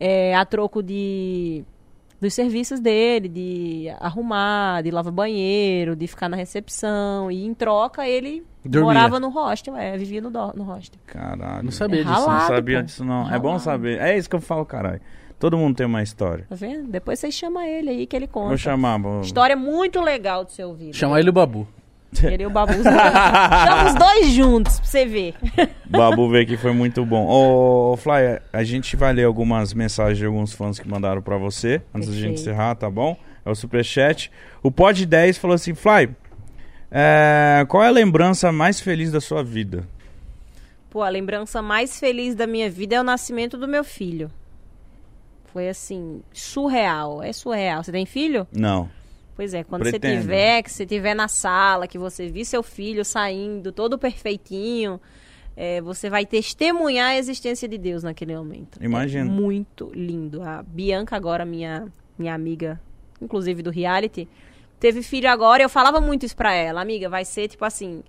é, 0.01 0.35
a 0.35 0.44
troco 0.44 0.82
de 0.82 1.65
dos 2.20 2.32
serviços 2.32 2.81
dele, 2.81 3.28
de 3.28 3.86
arrumar, 4.01 4.82
de 4.82 4.90
lavar 4.90 5.12
banheiro, 5.12 5.94
de 5.94 6.06
ficar 6.06 6.27
na 6.28 6.36
recepção. 6.36 7.31
E 7.31 7.44
em 7.44 7.52
troca 7.52 8.09
ele 8.09 8.43
Dormia. 8.65 8.86
morava 8.94 9.20
no 9.20 9.28
hostel, 9.28 9.77
é, 9.77 9.94
vivia 9.98 10.23
no, 10.23 10.31
do- 10.31 10.52
no 10.55 10.65
hostel. 10.65 10.98
Caralho. 11.06 11.65
Não 11.65 11.70
sabia 11.70 12.01
É 12.01 12.05
disso. 12.05 12.15
ralado. 12.15 12.40
Não 12.40 12.47
sabia 12.56 12.78
pô. 12.78 12.85
disso, 12.86 13.05
não. 13.05 13.27
É 13.31 13.39
bom 13.39 13.48
Ralado. 13.48 13.62
saber. 13.62 14.01
É 14.01 14.16
isso 14.16 14.31
que 14.31 14.36
eu 14.36 14.40
falo, 14.40 14.65
caralho. 14.65 15.01
Todo 15.39 15.59
mundo 15.59 15.77
tem 15.77 15.85
uma 15.85 16.02
história. 16.02 16.47
Tá 16.48 16.55
vendo? 16.55 16.89
Depois 16.90 17.19
vocês 17.19 17.35
chamam 17.35 17.62
ele 17.62 17.90
aí 17.90 18.06
que 18.06 18.16
ele 18.16 18.27
conta. 18.27 18.48
Vou 18.48 18.56
chamar. 18.56 18.98
Vou... 18.98 19.20
História 19.20 19.56
muito 19.56 20.01
legal 20.01 20.44
de 20.47 20.52
ser 20.52 20.65
ouvida. 20.65 20.94
Chamar 20.94 21.20
ele 21.20 21.28
o 21.28 21.32
Babu. 21.32 21.69
E 22.23 22.47
o 22.47 22.51
Babu. 22.51 22.73
Chama 22.73 23.86
os 23.86 23.95
dois 23.99 24.32
juntos 24.32 24.78
pra 24.78 24.89
você 24.89 25.07
ver. 25.07 25.35
Babu 25.86 26.31
veio 26.31 26.45
aqui, 26.45 26.57
foi 26.57 26.73
muito 26.73 27.05
bom. 27.05 27.27
Ô, 27.27 27.93
ô, 27.93 27.97
Fly, 27.97 28.41
a 28.53 28.65
gente 28.65 28.97
vai 28.97 29.12
ler 29.12 29.24
algumas 29.24 29.74
mensagens 29.74 30.19
de 30.19 30.27
alguns 30.27 30.53
fãs 30.53 30.78
que 30.78 30.89
mandaram 30.89 31.20
pra 31.23 31.36
você, 31.36 31.82
antes 31.95 32.09
da 32.09 32.15
gente 32.15 32.41
encerrar, 32.41 32.74
tá 32.74 32.91
bom? 32.91 33.16
É 33.45 33.51
o 33.51 33.55
Superchat. 33.55 34.31
O 34.62 34.70
Pod 34.70 35.05
10 35.05 35.39
falou 35.39 35.55
assim, 35.55 35.74
Fly, 35.74 36.11
é, 36.91 37.65
qual 37.69 37.82
é 37.82 37.89
a 37.89 37.91
lembrança 37.91 38.53
mais 38.53 38.81
feliz 38.81 39.11
da 39.11 39.20
sua 39.20 39.43
vida? 39.43 39.86
Pô, 40.91 41.03
a 41.03 41.09
lembrança 41.09 41.61
mais 41.61 41.99
feliz 41.99 42.36
da 42.36 42.47
minha 42.47 42.70
vida 42.70 42.95
é 42.95 43.01
o 43.01 43.05
nascimento 43.05 43.59
do 43.59 43.66
meu 43.66 43.82
filho. 43.82 44.31
Foi 45.53 45.69
assim, 45.69 46.23
surreal. 46.32 47.23
É 47.23 47.32
surreal. 47.32 47.82
Você 47.82 47.91
tem 47.91 48.07
filho? 48.07 48.47
Não. 48.53 48.89
Pois 49.35 49.52
é, 49.52 49.65
quando 49.65 49.82
Pretendo. 49.82 50.15
você 50.15 50.20
tiver, 50.20 50.62
que 50.62 50.70
você 50.70 50.86
tiver 50.86 51.15
na 51.15 51.27
sala, 51.28 51.89
que 51.89 51.98
você 51.98 52.28
vir 52.28 52.44
seu 52.44 52.62
filho 52.62 53.05
saindo 53.05 53.73
todo 53.73 53.98
perfeitinho, 53.98 55.01
é, 55.56 55.81
você 55.81 56.09
vai 56.09 56.24
testemunhar 56.24 57.11
a 57.11 57.16
existência 57.16 57.69
de 57.69 57.77
Deus 57.77 58.02
naquele 58.02 58.36
momento. 58.36 58.78
Imagino. 58.82 59.28
É 59.28 59.32
muito 59.32 59.90
lindo. 59.94 60.43
A 60.43 60.62
Bianca 60.62 61.16
agora, 61.16 61.44
minha, 61.44 61.86
minha 62.16 62.35
amiga, 62.35 62.81
inclusive 63.20 63.62
do 63.62 63.70
reality, 63.70 64.28
teve 64.78 65.02
filho 65.02 65.28
agora 65.28 65.62
e 65.62 65.65
eu 65.65 65.69
falava 65.69 66.01
muito 66.01 66.24
isso 66.24 66.36
pra 66.36 66.52
ela. 66.52 66.81
Amiga, 66.81 67.09
vai 67.09 67.24
ser 67.24 67.48
tipo 67.48 67.65
assim, 67.65 68.02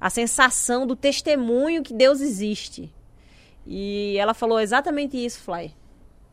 a 0.00 0.08
sensação 0.08 0.86
do 0.86 0.96
testemunho 0.96 1.82
que 1.82 1.92
Deus 1.92 2.20
existe. 2.20 2.90
E 3.66 4.16
ela 4.18 4.32
falou 4.32 4.58
exatamente 4.58 5.22
isso, 5.22 5.40
Fly. 5.40 5.74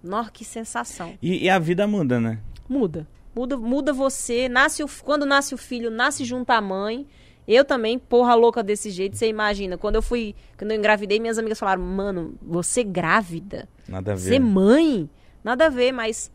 Nossa, 0.02 0.32
que 0.32 0.46
sensação. 0.46 1.16
E, 1.22 1.44
e 1.44 1.50
a 1.50 1.60
vida 1.60 1.86
muda, 1.86 2.20
né? 2.20 2.40
Muda. 2.70 3.08
Muda, 3.38 3.56
muda 3.56 3.94
você. 3.94 4.50
Nasce 4.50 4.84
o, 4.84 4.90
quando 5.04 5.26
nasce 5.26 5.54
o 5.54 5.58
filho, 5.58 5.92
nasce 5.92 6.26
junto 6.26 6.50
à 6.50 6.60
mãe. 6.60 7.06
Eu 7.48 7.64
também, 7.64 7.98
porra 8.00 8.34
louca 8.34 8.64
desse 8.64 8.90
jeito, 8.90 9.16
você 9.16 9.28
imagina. 9.28 9.78
Quando 9.78 9.96
eu 9.96 10.02
fui, 10.02 10.36
quando 10.58 10.72
eu 10.72 10.78
engravidei, 10.78 11.20
minhas 11.20 11.38
amigas 11.38 11.60
falaram: 11.60 11.84
"Mano, 11.84 12.34
você 12.42 12.84
grávida? 12.84 13.70
Nada 13.88 14.14
a 14.14 14.16
ver. 14.16 14.40
mãe?" 14.40 15.10
Nada 15.44 15.68
a 15.68 15.70
ver, 15.70 15.94
mas 15.94 16.30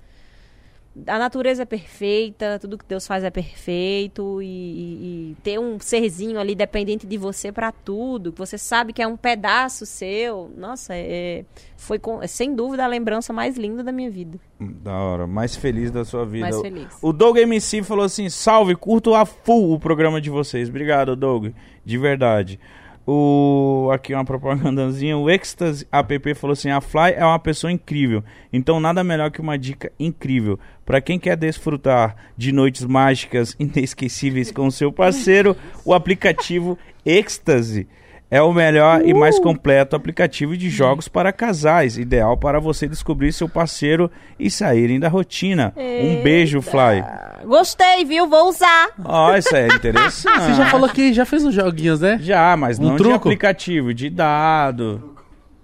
a 1.07 1.19
natureza 1.19 1.63
é 1.63 1.65
perfeita, 1.65 2.59
tudo 2.61 2.77
que 2.77 2.85
Deus 2.87 3.07
faz 3.07 3.25
é 3.25 3.31
perfeito 3.31 4.43
e, 4.43 4.47
e- 4.47 5.31
e 5.33 5.37
ter 5.43 5.59
um 5.59 5.79
serzinho 5.81 6.39
ali 6.39 6.55
dependente 6.55 7.07
de 7.07 7.17
você 7.17 7.51
pra 7.51 7.73
tudo, 7.73 8.31
que 8.33 8.39
você 8.39 8.59
sabe 8.59 8.93
que 8.93 9.01
é 9.01 9.07
um 9.07 9.17
pedaço 9.17 9.87
seu, 9.87 10.51
nossa, 10.57 10.95
é, 10.95 11.45
foi 11.77 11.99
com- 11.99 12.23
é, 12.23 12.27
sem 12.27 12.55
dúvida 12.55 12.85
a 12.85 12.87
lembrança 12.87 13.33
mais 13.33 13.57
linda 13.57 13.83
da 13.83 13.91
minha 13.93 14.11
vida, 14.11 14.39
Da 14.61 14.93
hora. 14.93 15.27
Mais 15.27 15.57
feliz 15.57 15.91
da 15.91 16.05
sua 16.05 16.25
vida. 16.27 16.45
mais 16.49 16.61
feliz. 16.61 16.87
O 17.01 17.13
Doug 17.13 17.37
MC 17.39 17.83
falou 17.83 18.05
assim: 18.05 18.29
salve, 18.29 18.77
curto 18.77 19.15
a 19.15 19.25
full 19.25 19.73
o 19.73 19.81
programa 19.81 20.21
de 20.21 20.31
vocês. 20.31 20.69
Obrigado, 20.69 21.17
Doug. 21.17 21.49
De 21.85 21.99
verdade. 21.99 22.61
O 23.07 23.91
aqui 23.93 24.15
uma 24.15 24.25
propagandazinha, 24.25 25.19
o 25.19 25.29
Ecstasy 25.29 25.87
app 25.91 26.35
falou 26.35 26.53
assim: 26.53 26.71
"A 26.71 26.81
Fly 26.81 27.15
é 27.17 27.25
uma 27.25 27.39
pessoa 27.39 27.73
incrível. 27.73 28.23
Então 28.53 28.79
nada 28.79 29.03
melhor 29.03 29.31
que 29.31 29.41
uma 29.41 29.59
dica 29.59 29.91
incrível 29.99 30.59
para 30.85 31.01
quem 31.01 31.19
quer 31.19 31.37
desfrutar 31.37 32.15
de 32.37 32.53
noites 32.53 32.85
mágicas 32.85 33.57
inesquecíveis 33.59 34.53
com 34.53 34.71
seu 34.71 34.93
parceiro, 34.93 35.57
o 35.85 35.93
aplicativo 35.93 36.79
Ecstasy 37.05 37.89
é 38.35 38.41
o 38.41 38.51
melhor 38.51 39.03
e 39.07 39.13
mais 39.13 39.39
completo 39.39 39.95
aplicativo 39.95 40.57
de 40.57 40.71
jogos 40.71 41.07
para 41.07 41.31
casais, 41.33 41.99
ideal 41.99 42.35
para 42.37 42.59
você 42.59 42.89
descobrir 42.89 43.31
seu 43.31 43.47
parceiro 43.47 44.11
e 44.39 44.51
saírem 44.51 44.99
da 44.99 45.09
rotina. 45.09 45.75
Um 45.77 46.23
beijo, 46.23 46.63
Fly. 46.63 47.05
Gostei, 47.45 48.07
viu? 48.07 48.27
Vou 48.27 48.49
usar. 48.49 48.89
Ó, 49.05 49.37
isso 49.37 49.55
é 49.55 49.67
interessante. 49.77 50.45
Você 50.45 50.55
já 50.55 50.67
falou 50.67 50.89
que 50.89 51.13
já 51.13 51.27
fez 51.27 51.45
uns 51.45 51.55
joguinhos, 51.55 52.01
né? 52.01 52.19
Já, 52.23 52.57
mas 52.57 52.79
Um 52.79 52.85
não 52.85 52.91
de 52.93 53.03
truco? 53.03 53.17
aplicativo, 53.29 53.93
de 53.93 54.09
dado. 54.09 55.15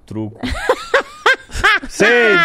Truco. 0.05 0.39
Sei. 1.89 2.37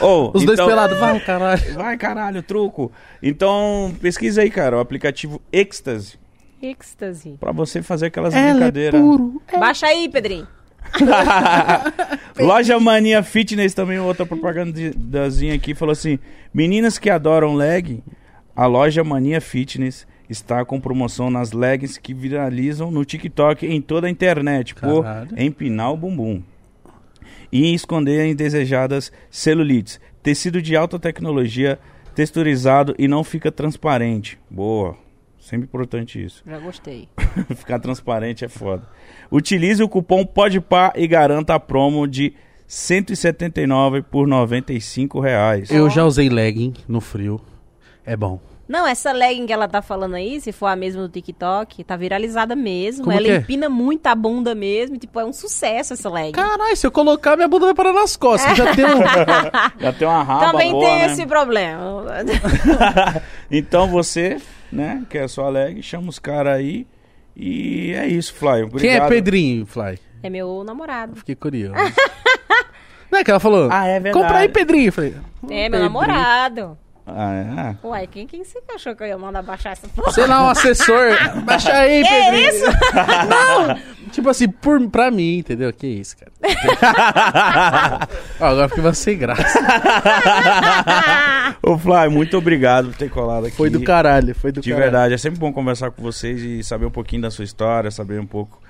Oh, 0.00 0.30
Os 0.34 0.44
dois 0.44 0.58
então- 0.58 0.66
pelados, 0.66 0.98
vai, 0.98 1.20
caralho. 1.20 1.74
Vai, 1.74 1.96
caralho, 1.96 2.42
truco. 2.42 2.90
Então, 3.22 3.94
pesquisa 4.00 4.42
aí, 4.42 4.50
cara, 4.50 4.76
o 4.76 4.80
aplicativo 4.80 5.40
Ecstasy, 5.52 6.18
Êxtase. 6.62 7.36
pra 7.40 7.52
você 7.52 7.82
fazer 7.82 8.06
aquelas 8.06 8.34
Ela 8.34 8.48
é 8.48 8.52
brincadeiras. 8.52 9.00
puro. 9.00 9.42
Baixa 9.58 9.86
aí, 9.86 10.08
Pedrinho. 10.08 10.46
Loja 12.38 12.78
Mania 12.80 13.22
Fitness 13.22 13.74
também, 13.74 13.98
outra 13.98 14.24
propagandazinha 14.26 15.54
aqui, 15.54 15.74
falou 15.74 15.92
assim: 15.92 16.18
Meninas 16.52 16.98
que 16.98 17.10
adoram 17.10 17.54
leg, 17.54 18.02
a 18.56 18.66
loja 18.66 19.04
Mania 19.04 19.40
Fitness 19.40 20.06
está 20.28 20.64
com 20.64 20.80
promoção 20.80 21.30
nas 21.30 21.52
leggings 21.52 21.98
que 21.98 22.14
viralizam 22.14 22.90
no 22.90 23.04
TikTok 23.04 23.66
e 23.66 23.74
em 23.74 23.80
toda 23.80 24.06
a 24.06 24.10
internet 24.10 24.74
por 24.74 25.04
empinar 25.36 25.92
o 25.92 25.96
bumbum 25.96 26.42
e 27.52 27.74
esconder 27.74 28.26
indesejadas 28.26 29.12
celulites. 29.30 30.00
Tecido 30.22 30.60
de 30.62 30.76
alta 30.76 30.98
tecnologia, 30.98 31.78
texturizado 32.14 32.94
e 32.98 33.08
não 33.08 33.24
fica 33.24 33.50
transparente. 33.50 34.38
Boa. 34.50 34.96
Sempre 35.50 35.66
importante 35.66 36.24
isso. 36.24 36.44
Já 36.46 36.58
gostei. 36.60 37.08
Ficar 37.56 37.80
transparente 37.80 38.44
é 38.44 38.48
foda. 38.48 38.84
Utilize 39.32 39.82
o 39.82 39.88
cupom 39.88 40.24
PODPAR 40.24 40.92
e 40.94 41.08
garanta 41.08 41.56
a 41.56 41.58
promo 41.58 42.06
de 42.06 42.34
179 42.68 44.02
por 44.02 44.28
95 44.28 45.18
reais. 45.18 45.68
Eu 45.68 45.90
já 45.90 46.04
usei 46.04 46.28
legging 46.28 46.72
no 46.86 47.00
frio. 47.00 47.40
É 48.06 48.16
bom. 48.16 48.38
Não, 48.68 48.86
essa 48.86 49.10
legging 49.10 49.44
que 49.44 49.52
ela 49.52 49.66
tá 49.66 49.82
falando 49.82 50.14
aí, 50.14 50.40
se 50.40 50.52
for 50.52 50.66
a 50.66 50.76
mesma 50.76 51.02
do 51.02 51.08
TikTok, 51.08 51.82
tá 51.82 51.96
viralizada 51.96 52.54
mesmo. 52.54 53.02
Como 53.02 53.16
ela 53.16 53.26
que 53.26 53.32
é? 53.32 53.36
empina 53.38 53.68
muito 53.68 54.06
a 54.06 54.14
bunda 54.14 54.54
mesmo. 54.54 54.98
Tipo, 54.98 55.18
é 55.18 55.24
um 55.24 55.32
sucesso 55.32 55.94
essa 55.94 56.08
legging. 56.08 56.30
Caralho, 56.30 56.76
se 56.76 56.86
eu 56.86 56.92
colocar, 56.92 57.34
minha 57.34 57.48
bunda 57.48 57.66
vai 57.66 57.74
parar 57.74 57.92
nas 57.92 58.14
costas. 58.14 58.56
Já 58.56 58.72
tem 58.72 58.84
um... 58.84 59.00
Já 59.82 59.92
tem 59.92 60.06
uma 60.06 60.22
raba 60.22 60.52
Também 60.52 60.70
boa, 60.70 60.84
tem 60.84 60.98
né? 61.00 61.06
esse 61.06 61.26
problema. 61.26 62.04
então 63.50 63.88
você, 63.88 64.40
né, 64.72 65.04
que 65.08 65.18
é 65.18 65.26
sua 65.28 65.48
leg, 65.48 65.82
chama 65.82 66.08
os 66.08 66.18
caras 66.18 66.54
aí. 66.56 66.86
E 67.36 67.92
é 67.94 68.06
isso, 68.06 68.34
Fly. 68.34 68.62
Obrigado. 68.64 68.80
Quem 68.80 68.90
é 68.90 69.08
Pedrinho, 69.08 69.64
Fly? 69.66 69.98
É 70.22 70.28
meu 70.28 70.62
namorado. 70.64 71.16
Fiquei 71.16 71.34
curioso. 71.34 71.74
Não 73.10 73.18
é 73.18 73.24
que 73.24 73.30
ela 73.30 73.40
falou? 73.40 73.68
Ah, 73.72 73.86
é 73.86 73.98
verdade. 73.98 74.12
Compra 74.24 74.38
aí, 74.38 74.48
Pedrinho. 74.48 74.88
Eu 74.88 74.92
falei, 74.92 75.10
É, 75.14 75.14
meu 75.14 75.48
Pedrinho. 75.48 75.82
namorado. 75.84 76.78
Ah, 77.16 77.76
é? 77.82 77.86
Uai, 77.86 78.06
quem, 78.06 78.26
quem 78.26 78.44
você 78.44 78.58
achou 78.74 78.94
que 78.94 79.02
eu 79.02 79.06
ia 79.08 79.18
mandar 79.18 79.42
baixar 79.42 79.72
essa 79.72 79.88
porra? 79.88 80.12
Sei 80.12 80.26
lá, 80.26 80.44
um 80.44 80.48
assessor. 80.50 81.10
Baixa 81.44 81.72
aí, 81.72 82.02
Pedrinho. 82.02 82.48
isso? 82.48 82.64
Não! 83.28 84.10
Tipo 84.10 84.28
assim, 84.28 84.48
por, 84.48 84.80
pra 84.88 85.10
mim, 85.10 85.38
entendeu? 85.38 85.72
Que 85.72 85.86
isso, 85.86 86.16
cara. 86.16 86.32
Ó, 88.40 88.44
agora 88.46 88.68
fiquei 88.68 88.94
sem 88.94 89.18
graça. 89.18 89.58
Ô, 91.62 91.78
Fly, 91.78 92.08
muito 92.10 92.36
obrigado 92.36 92.88
por 92.88 92.96
ter 92.96 93.10
colado 93.10 93.46
aqui. 93.46 93.56
Foi 93.56 93.70
do 93.70 93.82
caralho, 93.82 94.34
foi 94.34 94.50
do 94.50 94.60
De 94.60 94.70
caralho. 94.70 94.90
verdade, 94.90 95.14
é 95.14 95.18
sempre 95.18 95.38
bom 95.38 95.52
conversar 95.52 95.90
com 95.90 96.02
vocês 96.02 96.40
e 96.42 96.62
saber 96.64 96.86
um 96.86 96.90
pouquinho 96.90 97.22
da 97.22 97.30
sua 97.30 97.44
história, 97.44 97.90
saber 97.90 98.20
um 98.20 98.26
pouco 98.26 98.60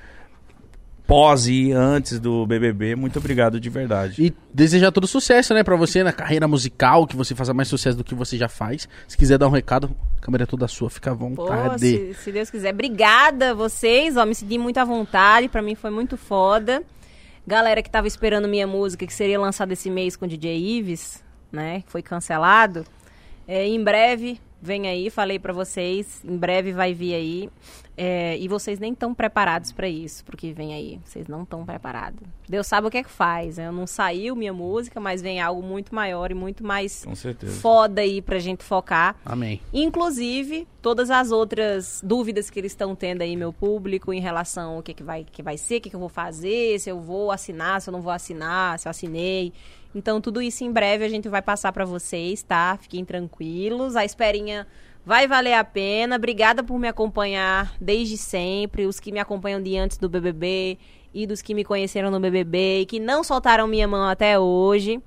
pós 1.11 1.49
e 1.49 1.73
antes 1.73 2.21
do 2.21 2.47
BBB. 2.47 2.95
Muito 2.95 3.19
obrigado 3.19 3.59
de 3.59 3.69
verdade. 3.69 4.25
E 4.25 4.33
desejar 4.55 4.93
todo 4.93 5.09
sucesso, 5.09 5.53
né, 5.53 5.65
pra 5.65 5.75
você 5.75 6.05
na 6.05 6.13
carreira 6.13 6.47
musical, 6.47 7.05
que 7.05 7.17
você 7.17 7.35
faça 7.35 7.53
mais 7.53 7.67
sucesso 7.67 7.99
do 7.99 8.05
que 8.05 8.15
você 8.15 8.39
já 8.39 8.49
faz. 8.49 8.89
Se 9.09 9.19
quiser 9.19 9.37
dar 9.37 9.49
um 9.49 9.51
recado, 9.51 9.91
a 10.17 10.21
câmera 10.21 10.45
é 10.45 10.47
toda 10.47 10.69
sua, 10.69 10.89
fica 10.89 11.11
à 11.11 11.17
Pô, 11.17 11.29
vontade. 11.29 11.81
se, 11.81 12.15
se 12.15 12.31
Deus 12.31 12.49
quiser. 12.49 12.73
Obrigada 12.73 13.51
a 13.51 13.55
vocês, 13.55 14.17
ó, 14.17 14.25
me 14.25 14.37
senti 14.37 14.57
muito 14.57 14.79
à 14.79 14.85
vontade, 14.85 15.49
pra 15.49 15.61
mim 15.61 15.75
foi 15.75 15.91
muito 15.91 16.17
foda. 16.17 16.81
Galera 17.45 17.83
que 17.83 17.91
tava 17.91 18.07
esperando 18.07 18.47
minha 18.47 18.69
música, 18.69 19.05
que 19.05 19.13
seria 19.13 19.41
lançada 19.41 19.73
esse 19.73 19.91
mês 19.91 20.15
com 20.15 20.27
o 20.27 20.29
DJ 20.29 20.79
Ives, 20.79 21.25
né, 21.51 21.83
que 21.85 21.91
foi 21.91 22.03
cancelado. 22.03 22.85
É, 23.49 23.67
em 23.67 23.83
breve, 23.83 24.41
vem 24.63 24.87
aí, 24.87 25.11
falei 25.11 25.41
pra 25.41 25.53
vocês, 25.53 26.23
em 26.25 26.37
breve 26.37 26.71
vai 26.71 26.95
vir 26.95 27.15
aí. 27.15 27.51
É, 28.03 28.39
e 28.39 28.49
vocês 28.49 28.79
nem 28.79 28.95
estão 28.95 29.13
preparados 29.13 29.73
pra 29.73 29.87
isso, 29.87 30.25
porque 30.25 30.55
vem 30.55 30.73
aí. 30.73 30.99
Vocês 31.05 31.29
não 31.29 31.43
estão 31.43 31.67
preparados. 31.67 32.19
Deus 32.49 32.67
sabe 32.67 32.87
o 32.87 32.91
que 32.91 32.97
é 32.97 33.03
que 33.03 33.11
faz. 33.11 33.59
né? 33.59 33.71
Não 33.71 33.87
saiu 33.87 34.35
minha 34.35 34.55
música, 34.55 34.99
mas 34.99 35.21
vem 35.21 35.39
algo 35.39 35.63
muito 35.63 35.95
maior 35.95 36.31
e 36.31 36.35
muito 36.35 36.65
mais 36.65 37.05
Com 37.05 37.15
certeza. 37.15 37.61
foda 37.61 38.01
aí 38.01 38.23
pra 38.23 38.39
gente 38.39 38.65
focar. 38.65 39.17
Amém. 39.23 39.61
Inclusive, 39.71 40.67
todas 40.81 41.11
as 41.11 41.31
outras 41.31 42.01
dúvidas 42.03 42.49
que 42.49 42.59
eles 42.59 42.73
estão 42.73 42.97
tendo 42.97 43.21
aí, 43.21 43.37
meu 43.37 43.53
público, 43.53 44.15
em 44.15 44.21
relação 44.21 44.77
ao 44.77 44.83
que, 44.83 44.95
que, 44.95 45.03
vai, 45.03 45.23
que 45.31 45.43
vai 45.43 45.59
ser, 45.59 45.77
o 45.77 45.81
que, 45.83 45.91
que 45.91 45.97
eu 45.97 46.01
vou 46.01 46.09
fazer, 46.09 46.81
se 46.81 46.89
eu 46.89 46.99
vou 47.01 47.31
assinar, 47.31 47.83
se 47.83 47.91
eu 47.91 47.93
não 47.93 48.01
vou 48.01 48.13
assinar, 48.13 48.79
se 48.79 48.89
eu 48.89 48.91
assinei. 48.91 49.53
Então, 49.95 50.23
tudo 50.23 50.41
isso 50.41 50.65
em 50.65 50.73
breve 50.73 51.05
a 51.05 51.09
gente 51.09 51.29
vai 51.29 51.43
passar 51.43 51.71
pra 51.71 51.85
vocês, 51.85 52.43
tá? 52.43 52.79
Fiquem 52.81 53.05
tranquilos. 53.05 53.95
A 53.95 54.05
esperinha 54.07 54.67
vai 55.11 55.27
valer 55.27 55.55
a 55.55 55.65
pena. 55.65 56.15
Obrigada 56.15 56.63
por 56.63 56.79
me 56.79 56.87
acompanhar 56.87 57.75
desde 57.81 58.17
sempre. 58.17 58.87
Os 58.87 59.01
que 59.01 59.11
me 59.11 59.19
acompanham 59.19 59.61
de 59.61 59.77
antes 59.77 59.99
do 59.99 60.09
BBB 60.09 60.79
e 61.13 61.27
dos 61.27 61.43
que 61.43 61.53
me 61.53 61.65
conheceram 61.65 62.13
no 62.13 62.21
BBB 62.21 62.83
e 62.83 62.87
que 62.87 63.01
não 63.01 63.25
soltaram 63.25 63.67
minha 63.67 63.89
mão 63.89 64.09
até 64.09 64.39
hoje. 64.39 65.03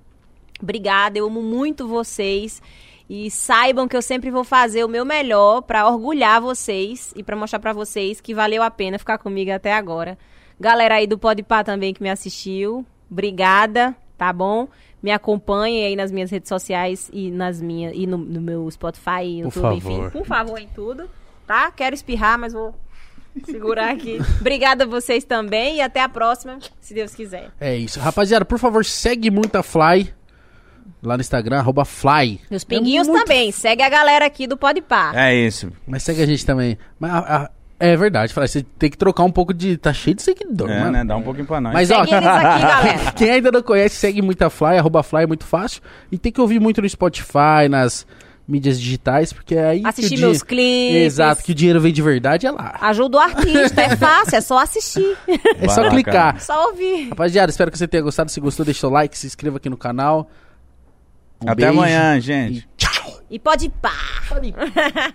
Obrigada, 0.62 1.18
eu 1.18 1.26
amo 1.26 1.42
muito 1.42 1.88
vocês. 1.88 2.62
E 3.10 3.32
saibam 3.32 3.88
que 3.88 3.96
eu 3.96 4.02
sempre 4.02 4.30
vou 4.30 4.44
fazer 4.44 4.84
o 4.84 4.90
meu 4.90 5.06
melhor 5.06 5.62
pra 5.62 5.88
orgulhar 5.88 6.42
vocês 6.42 7.14
e 7.16 7.24
pra 7.24 7.38
mostrar 7.38 7.60
pra 7.60 7.72
vocês 7.72 8.20
que 8.20 8.34
valeu 8.34 8.62
a 8.62 8.70
pena 8.70 9.00
ficar 9.00 9.18
comigo 9.18 9.52
até 9.52 9.74
agora. 9.74 10.18
Galera 10.60 10.96
aí 10.96 11.08
do 11.08 11.18
Podpah 11.18 11.64
também 11.64 11.94
que 11.94 12.04
me 12.04 12.10
assistiu, 12.10 12.86
obrigada, 13.10 13.96
tá 14.18 14.34
bom? 14.34 14.68
Me 15.04 15.12
acompanhem 15.12 15.86
aí 15.86 15.96
nas 15.98 16.12
minhas 16.12 16.32
redes 16.32 16.48
sociais 16.48 17.10
e 17.14 17.30
nas 17.30 17.62
minhas 17.62 17.92
e 17.94 18.08
no, 18.08 18.18
no 18.18 18.40
meu 18.40 18.72
Spotify, 18.72 19.04
Por 19.44 19.58
YouTube, 19.60 19.76
enfim, 19.76 19.96
favor. 19.98 20.12
por 20.12 20.26
favor 20.26 20.58
em 20.60 20.68
tudo, 20.70 21.10
tá? 21.46 21.70
Quero 21.72 21.94
espirrar, 21.94 22.40
mas 22.40 22.54
vou 22.54 22.74
segurar 23.46 23.90
aqui. 23.92 24.18
Obrigada 24.40 24.86
a 24.86 24.88
vocês 24.88 25.26
também 25.26 25.76
e 25.78 25.82
até 25.82 26.00
a 26.02 26.08
próxima, 26.08 26.58
se 26.80 26.94
Deus 26.94 27.14
quiser. 27.14 27.52
É 27.60 27.76
isso. 27.76 28.00
Rapaziada, 28.00 28.46
por 28.46 28.58
favor, 28.58 28.86
segue 28.86 29.30
muito 29.30 29.56
a 29.58 29.62
Fly 29.64 30.14
lá 31.02 31.18
no 31.18 31.22
Instagram, 31.22 31.60
arroba 31.60 31.84
Fly. 31.84 32.40
Os 32.50 32.64
pinguinhos 32.64 33.08
É 33.08 33.12
muito- 33.12 33.24
também. 33.26 33.52
Segue 33.52 33.82
a 33.84 33.90
galera 33.90 34.26
aqui 34.26 34.48
do 34.48 34.56
Podpah. 34.56 35.12
É 35.16 35.36
isso. 35.36 35.70
Mas 35.86 36.04
segue 36.04 36.22
a 36.22 36.26
gente 36.26 36.46
também. 36.46 36.78
Mas 36.98 37.12
a- 37.12 37.18
a- 37.44 37.52
é 37.92 37.98
verdade, 37.98 38.34
você 38.34 38.64
tem 38.80 38.90
que 38.90 38.98
trocar 38.98 39.24
um 39.24 39.32
pouco 39.32 39.54
de... 39.54 39.78
Tá 39.78 39.92
cheio 39.94 40.16
de 40.16 40.22
seguidor, 40.22 40.70
É, 40.70 40.80
mano. 40.80 40.92
né? 40.92 41.04
Dá 41.06 41.16
um 41.16 41.22
pouquinho 41.22 41.46
pra 41.46 41.60
nós. 41.62 41.74
Mas 41.74 41.92
ó, 41.92 42.02
aqui, 42.02 42.12
galera. 42.20 43.12
quem 43.16 43.30
ainda 43.32 43.52
não 43.52 43.62
conhece, 43.62 43.96
segue 43.96 44.22
muito 44.22 44.42
a 44.42 44.50
Fly, 44.50 44.78
arroba 44.78 45.04
Fly, 45.04 45.24
é 45.24 45.28
muito 45.28 45.46
fácil. 45.46 45.82
E 46.12 46.18
tem 46.18 46.32
que 46.32 46.40
ouvir 46.42 46.60
muito 46.60 46.82
no 46.82 46.88
Spotify, 46.90 47.68
nas 47.70 48.06
mídias 48.48 48.80
digitais, 48.80 49.32
porque 49.32 49.56
é 49.56 49.66
aí 49.70 49.82
Assistir 49.86 50.18
meus 50.20 50.44
clipes. 50.44 50.96
Exato, 50.96 51.42
que 51.44 51.54
o 51.54 51.56
dinheiro 51.56 51.80
vem 51.80 51.94
de 51.94 52.02
verdade 52.02 52.46
é 52.46 52.52
lá. 52.52 52.78
Ajuda 52.82 53.18
o 53.18 53.20
artista, 53.22 53.82
é 53.82 53.96
fácil, 53.96 54.36
é 54.36 54.42
só 54.42 54.60
assistir. 54.60 55.18
É 55.62 55.68
só 55.70 55.82
lá, 55.82 55.90
clicar. 55.90 56.42
Só 56.42 56.68
ouvir. 56.70 57.10
Rapaziada, 57.10 57.50
espero 57.50 57.72
que 57.72 57.78
você 57.78 57.88
tenha 57.88 58.04
gostado. 58.04 58.30
Se 58.30 58.40
gostou, 58.42 58.66
deixa 58.66 58.86
o 58.86 58.90
like, 58.90 59.18
se 59.18 59.28
inscreva 59.28 59.58
aqui 59.58 59.70
no 59.70 59.78
canal. 59.78 60.30
Um 61.42 61.50
Até 61.50 61.66
beijo 61.68 61.80
amanhã, 61.80 62.20
gente. 62.20 62.60
E 62.60 62.66
tchau! 62.78 63.22
E 63.32 63.40
pode 63.40 63.70
pá. 63.82 63.92